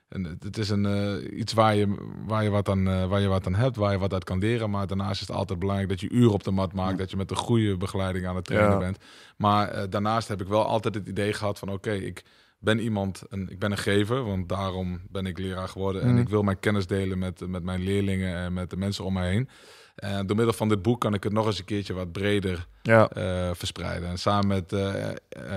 en 0.09 0.23
het- 0.39 0.57
is 0.57 0.69
een, 0.69 0.85
eh, 0.85 1.37
iets 1.39 1.53
waar 1.53 1.75
je, 1.75 1.95
waar, 2.25 2.43
je 2.43 2.49
wat 2.49 2.69
aan, 2.69 2.87
eh, 2.87 3.05
waar 3.07 3.21
je 3.21 3.27
wat 3.27 3.45
aan 3.47 3.55
hebt, 3.55 3.75
waar 3.75 3.91
je 3.91 3.97
wat 3.97 4.13
uit 4.13 4.23
kan 4.23 4.39
leren. 4.39 4.69
Maar 4.69 4.87
daarnaast 4.87 5.21
is 5.21 5.27
het 5.27 5.35
altijd 5.35 5.59
belangrijk 5.59 5.89
dat 5.89 5.99
je 6.01 6.09
uren 6.09 6.31
op 6.33 6.43
de 6.43 6.51
mat 6.51 6.73
maakt. 6.73 6.91
Ja. 6.91 6.97
Dat 6.97 7.09
je 7.11 7.17
met 7.17 7.31
een 7.31 7.37
goede 7.37 7.77
begeleiding 7.77 8.27
aan 8.27 8.35
het 8.35 8.45
trainen 8.45 8.71
Ja. 8.71 8.77
bent. 8.77 8.97
Maar 9.37 9.67
eh, 9.69 9.83
daarnaast 9.89 10.27
heb 10.27 10.41
ik 10.41 10.47
wel 10.47 10.65
altijd 10.65 10.95
het 10.95 11.07
idee 11.07 11.33
gehad 11.33 11.59
van 11.59 11.69
oké, 11.69 11.91
ik 11.91 12.23
ben 12.59 12.79
iemand, 12.79 13.23
en 13.29 13.49
ik 13.49 13.59
ben 13.59 13.71
een 13.71 13.77
gever, 13.77 14.23
want 14.23 14.49
daarom 14.49 15.01
ben 15.09 15.25
ik 15.25 15.37
leraar 15.37 15.67
geworden. 15.67 16.01
En 16.01 16.11
Mhm. 16.11 16.17
ik 16.21 16.29
wil 16.29 16.41
mijn 16.41 16.59
kennis 16.59 16.87
delen 16.87 17.19
met, 17.19 17.47
met 17.47 17.63
mijn 17.63 17.81
leerlingen 17.83 18.35
en 18.35 18.53
met 18.53 18.69
de 18.69 18.77
mensen 18.77 19.03
om 19.05 19.13
mij 19.13 19.29
heen. 19.29 19.49
En 19.95 20.27
door 20.27 20.35
middel 20.35 20.53
van 20.53 20.69
dit 20.69 20.81
boek 20.81 21.01
kan 21.01 21.13
ik 21.13 21.23
het 21.23 21.33
nog 21.33 21.45
eens 21.45 21.59
een 21.59 21.65
keertje 21.65 21.93
wat 21.93 22.11
breder 22.11 22.67
Ja. 22.81 23.09
verspreiden. 23.53 24.09
En 24.09 24.17
samen 24.17 24.47
met 24.47 24.71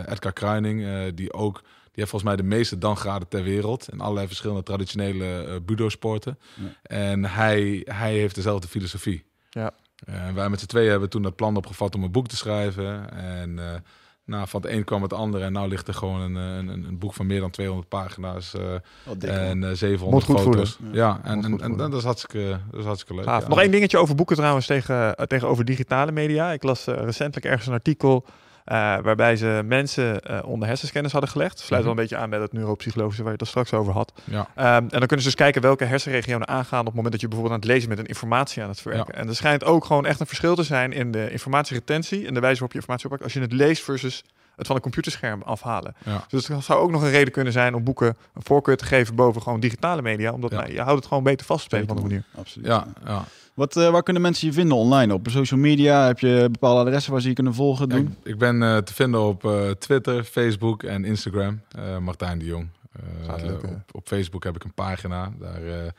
Edgar 0.07 0.33
Kruining, 0.33 1.09
die 1.15 1.33
ook, 1.33 1.63
die 1.93 1.99
heeft 2.05 2.11
volgens 2.11 2.31
mij 2.31 2.37
de 2.37 2.57
meeste 2.57 2.79
dangraden 2.79 3.29
ter 3.29 3.43
wereld 3.43 3.89
in 3.93 4.01
allerlei 4.01 4.27
verschillende 4.27 4.62
traditionele 4.62 5.45
eh 5.45 5.55
budo-sporten. 5.62 6.39
Ja. 6.55 6.65
En 6.83 7.25
hij, 7.25 7.83
hij 7.85 8.12
heeft 8.12 8.35
dezelfde 8.35 8.69
filosofie. 8.69 9.25
Ja. 9.51 9.71
En 10.05 10.35
wij 10.35 10.49
met 10.49 10.61
z'n 10.61 10.67
tweeën 10.67 10.91
hebben 10.91 11.09
toen 11.11 11.23
dat 11.23 11.37
plan 11.37 11.57
opgevat 11.57 11.95
om 11.95 12.03
een 12.03 12.12
boek 12.12 12.29
te 12.29 12.37
schrijven. 12.37 13.12
En 13.12 13.59
eh, 13.59 13.81
nou, 14.25 14.49
van 14.49 14.61
het 14.62 14.71
een 14.71 14.85
kwam 14.85 15.03
het 15.03 15.12
andere. 15.12 15.45
En 15.45 15.53
nu 15.53 15.69
ligt 15.69 15.89
er 15.89 15.95
gewoon 15.95 16.21
een, 16.21 16.35
een, 16.35 16.69
een, 16.69 16.85
een 16.85 16.99
boek 16.99 17.15
van 17.15 17.27
meer 17.27 17.41
dan 17.41 17.51
200 17.51 17.89
pagina's 17.89 18.55
eh, 18.55 18.75
dik, 19.19 19.31
en 19.31 19.65
eh, 19.65 19.71
700 19.75 20.29
Moet 20.29 20.37
goed 20.37 20.45
foto's. 20.47 20.73
voelen. 20.73 20.95
Ja, 20.97 21.21
en, 21.23 21.35
Moet 21.37 21.45
en, 21.45 21.51
goed 21.51 21.61
en, 21.61 21.69
voelen. 21.69 21.91
dat, 21.91 21.99
is 21.99 22.05
hartstikke, 22.05 22.61
dat 22.71 22.81
is 22.81 22.87
hartstikke 22.87 23.15
leuk. 23.15 23.25
Ja. 23.25 23.49
Nog 23.49 23.61
één 23.61 23.71
dingetje 23.71 23.99
over 23.99 24.15
boeken 24.15 24.37
trouwens 24.37 24.67
tegen, 24.67 25.17
eh, 25.17 25.27
tegenover 25.27 25.65
digitale 25.65 26.12
media. 26.12 26.53
Ik 26.53 26.62
las 26.62 26.87
eh, 26.87 26.95
recentelijk 26.95 27.47
ergens 27.47 27.67
een 27.67 27.73
artikel 27.73 28.25
eh, 28.27 28.33
waarbij 28.77 29.37
ze 29.37 29.63
mensen 29.65 30.21
eh, 30.23 30.39
onder 30.45 30.69
hersenscanners 30.69 31.13
hadden 31.13 31.31
gelegd. 31.31 31.59
Sluit 31.59 31.83
wel 31.83 31.91
een 31.91 31.97
beetje 31.97 32.17
aan 32.17 32.31
bij 32.31 32.39
dat 32.39 32.53
neuropsychologische 32.53 33.23
waar 33.23 33.33
je 33.33 33.39
het 33.39 33.47
er 33.47 33.51
straks 33.51 33.73
over 33.73 33.93
had. 33.93 34.13
Ja. 34.25 34.49
Ehm, 34.55 34.67
en 34.67 34.89
dan 34.89 35.01
kunnen 35.01 35.19
ze 35.19 35.25
dus 35.25 35.35
kijken 35.35 35.63
welke 35.63 35.85
hersenregionen 35.85 36.49
aangaan 36.49 36.81
op 36.81 36.87
het 36.87 36.95
moment 36.95 37.13
dat 37.13 37.21
je 37.21 37.29
bijvoorbeeld 37.29 37.59
aan 37.61 37.67
het 37.67 37.75
lezen 37.75 37.89
bent 37.89 38.01
en 38.01 38.07
informatie 38.07 38.63
aan 38.63 38.69
het 38.69 38.81
verwerken. 38.81 39.15
En 39.15 39.29
er 39.29 39.37
schijnt 39.37 39.65
ook 39.65 39.85
gewoon 39.85 40.07
echt 40.07 40.21
een 40.21 40.27
verschil 40.27 40.55
te 40.55 40.63
zijn 40.63 40.93
in 40.93 41.11
de 41.13 41.31
informatieretentie 41.31 42.27
en 42.27 42.35
de 42.35 42.41
wijze 42.41 42.55
waarop 42.55 42.73
je 42.73 42.79
informatie 42.79 43.05
oppakt 43.05 43.23
als 43.23 43.33
je 43.33 43.41
het 43.41 43.53
leest 43.53 43.83
versus 43.83 44.25
het 44.57 44.67
van 44.67 44.77
een 44.77 44.83
computerscherm 44.83 45.43
afhalen. 45.43 45.95
Ja. 46.05 46.25
Dus 46.29 46.47
dat 46.47 46.65
zou 46.65 46.81
ook 46.81 46.91
nog 46.91 47.03
een 47.03 47.11
reden 47.11 47.33
kunnen 47.33 47.53
zijn 47.53 47.75
om 47.75 47.85
boeken 47.85 48.17
een 48.35 48.43
voorkeur 48.43 48.77
te 48.77 48.85
geven 48.85 49.15
boven 49.15 49.43
gewoon 49.43 49.61
digitale 49.61 50.03
media, 50.03 50.33
omdat 50.33 50.51
Ja. 50.51 50.57
nou, 50.57 50.73
je 50.73 50.81
houdt 50.81 50.99
het 50.99 51.07
gewoon 51.07 51.23
beter 51.23 51.47
vast 51.47 51.65
op 51.65 51.73
een 51.73 51.83
of 51.83 51.89
andere 51.89 52.07
manier. 52.07 52.25
Absoluut. 52.37 52.67
Ja, 52.67 52.87
ja. 53.05 53.25
Wat, 53.61 53.77
eh, 53.77 53.91
waar 53.91 54.03
kunnen 54.03 54.23
mensen 54.23 54.47
je 54.47 54.53
vinden 54.53 54.77
online? 54.77 55.15
Op 55.15 55.27
social 55.31 55.61
media? 55.61 56.07
Heb 56.07 56.19
je 56.19 56.49
bepaalde 56.53 56.81
adressen 56.81 57.12
waar 57.12 57.20
ze 57.20 57.28
je 57.28 57.35
kunnen 57.35 57.55
volgen? 57.55 57.89
Ja, 57.89 57.95
Doen? 57.97 58.16
ik, 58.23 58.28
ik 58.32 58.39
ben 58.39 58.62
eh, 58.62 58.77
te 58.77 58.95
vinden 58.95 59.20
op 59.20 59.45
eh, 59.45 59.70
Twitter, 59.70 60.24
Facebook 60.24 60.82
en 60.82 61.05
Instagram. 61.05 61.61
Eh, 61.69 61.99
Martijn 61.99 62.39
de 62.39 62.45
Jong. 62.45 62.69
Eh, 62.93 63.28
Gaat 63.28 63.43
lukken. 63.43 63.69
op, 63.69 63.95
op 63.95 64.09
Facebook 64.09 64.45
heb 64.45 64.57
ik 64.57 64.65
een 64.65 64.74
pagina. 64.74 65.32
Daar, 65.39 65.62
eh, 65.66 65.91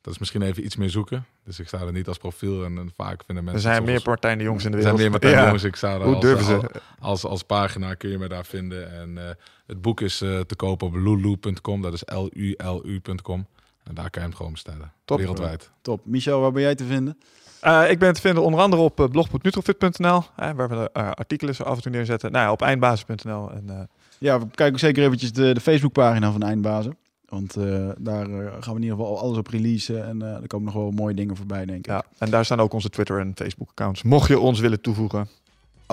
dat 0.00 0.12
is 0.12 0.18
misschien 0.18 0.42
even 0.42 0.64
iets 0.64 0.76
meer 0.76 0.90
zoeken. 0.90 1.24
Dus 1.44 1.58
ik 1.58 1.66
sta 1.68 1.80
er 1.80 1.92
niet 1.92 2.08
als 2.08 2.18
profiel. 2.18 2.64
En, 2.64 2.78
en 2.78 2.90
vaak 2.96 3.22
vinden 3.26 3.36
Er 3.36 3.42
mensen... 3.42 3.60
zijn 3.60 3.74
het 3.74 3.84
meer 3.84 4.00
Martijn 4.04 4.38
de 4.38 4.44
Jongs 4.44 4.64
in 4.64 4.70
de 4.70 4.76
er 4.76 4.82
zijn 4.82 4.96
wereld. 4.96 5.12
meer 5.12 5.20
Martijn 5.20 5.44
de. 5.44 5.48
Jongs. 5.48 5.64
Ik 5.64 5.76
sta 5.76 5.94
er 5.94 6.02
Hoe 6.02 6.14
als, 6.14 6.24
durven 6.24 6.44
ze? 6.44 6.54
als, 6.54 6.70
als, 6.98 7.24
als 7.24 7.42
pagina 7.42 7.94
kun 7.94 8.10
je 8.10 8.18
me 8.18 8.28
daar 8.28 8.44
vinden. 8.44 8.92
En 8.92 9.18
eh, 9.18 9.34
het 9.66 9.80
boek 9.82 10.00
is 10.00 10.20
eh, 10.20 10.40
te 10.40 10.56
koop 10.56 10.82
op 10.82 10.94
lulu.com. 10.94 11.82
Dat 11.82 11.92
is 11.92 12.02
L-U-L-U.com. 12.06 13.46
En 13.84 13.94
daar 13.94 14.10
kan 14.10 14.22
je 14.22 14.28
hem 14.28 14.36
gewoon 14.36 14.52
bestellen. 14.52 14.92
Top. 15.04 15.18
Wereldwijd. 15.18 15.70
Top. 15.82 16.00
Michel, 16.04 16.40
waar 16.40 16.52
ben 16.52 16.62
jij 16.62 16.74
te 16.74 16.84
vinden? 16.84 17.18
Eh, 17.60 17.90
ik 17.90 17.98
ben 17.98 18.12
te 18.14 18.20
vinden 18.20 18.42
onder 18.42 18.60
andere 18.60 18.82
op 18.82 19.00
uh, 19.00 19.06
blog.nutrofit.nl, 19.08 20.22
eh, 20.36 20.50
waar 20.50 20.68
we 20.68 20.90
eh, 20.92 21.10
artikelen 21.10 21.54
zo 21.54 21.62
af 21.62 21.76
en 21.76 21.82
toe 21.82 21.92
neerzetten. 21.92 22.32
Nou 22.32 22.44
ja, 22.44 22.52
op 22.52 22.62
eindbasis.nl. 22.62 23.50
En, 23.50 23.64
eh, 23.70 23.80
Ja, 24.18 24.38
we 24.38 24.46
kijken 24.54 24.78
zeker 24.78 25.04
eventjes 25.04 25.32
de, 25.32 25.54
de 25.54 25.60
Facebookpagina 25.60 26.32
van 26.32 26.42
Eindbazen. 26.42 26.96
Want 27.28 27.56
eh, 27.56 27.88
daar 27.98 28.30
eh, 28.30 28.52
gaan 28.60 28.74
we 28.74 28.80
in 28.80 28.82
ieder 28.82 28.96
geval 28.98 29.18
alles 29.18 29.38
op 29.38 29.46
releasen. 29.46 30.06
En 30.06 30.22
eh, 30.22 30.28
er 30.42 30.46
komen 30.46 30.66
nog 30.66 30.74
wel 30.74 30.90
mooie 30.90 31.14
dingen 31.14 31.36
voorbij, 31.36 31.64
denk 31.64 31.78
ik. 31.78 31.86
ja, 31.86 32.04
en 32.18 32.30
daar 32.30 32.44
staan 32.44 32.60
ook 32.60 32.72
onze 32.72 32.88
Twitter 32.90 33.18
en 33.20 33.32
Facebook 33.34 33.68
accounts. 33.70 34.02
Mocht 34.02 34.28
je 34.28 34.38
ons 34.38 34.60
willen 34.60 34.80
toevoegen, 34.80 35.28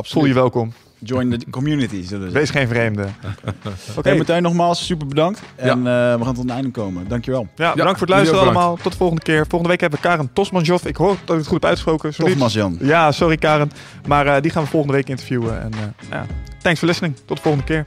voel 0.09 0.25
je 0.25 0.33
welkom. 0.33 0.73
Join 1.03 1.29
the 1.39 1.45
community, 1.49 2.03
zullen 2.03 2.03
we 2.03 2.31
zeggen. 2.31 2.33
Wees 2.33 2.49
geen 2.49 2.67
vreemde. 2.67 3.01
Oké, 3.97 4.09
Hey, 4.09 4.17
Martijn, 4.17 4.43
nogmaals 4.43 4.85
super 4.85 5.07
bedankt. 5.07 5.41
En 5.55 5.77
eh, 5.77 5.83
we 6.15 6.19
gaan 6.23 6.33
tot 6.33 6.43
een 6.43 6.49
einde 6.49 6.69
komen. 6.71 7.07
Dankjewel. 7.07 7.47
ja, 7.55 7.71
bedankt 7.71 7.97
voor 7.99 8.07
het 8.07 8.15
luisteren 8.15 8.43
allemaal. 8.43 8.75
Tot 8.81 8.91
de 8.91 8.97
volgende 8.97 9.21
keer. 9.21 9.45
Volgende 9.47 9.67
week 9.67 9.79
hebben 9.81 9.99
we 10.01 10.07
Karen 10.07 10.29
Tosmanjov. 10.33 10.85
Ik 10.85 10.95
hoop 10.95 11.17
dat 11.25 11.29
ik 11.29 11.37
het 11.37 11.47
goed 11.47 11.61
heb 11.61 11.65
uitgesproken. 11.65 12.37
Masjan. 12.37 12.77
Ja, 12.79 13.11
sorry 13.11 13.37
Karen. 13.37 13.71
Maar 14.07 14.27
eh, 14.27 14.41
die 14.41 14.51
gaan 14.51 14.63
we 14.63 14.69
volgende 14.69 14.95
week 14.95 15.09
interviewen. 15.09 15.61
En 15.61 15.71
eh, 15.73 16.09
ja, 16.09 16.25
thanks 16.61 16.79
for 16.79 16.87
listening. 16.87 17.15
Tot 17.25 17.37
de 17.37 17.43
volgende 17.43 17.65
keer. 17.65 17.85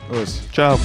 Ciao. 0.51 0.77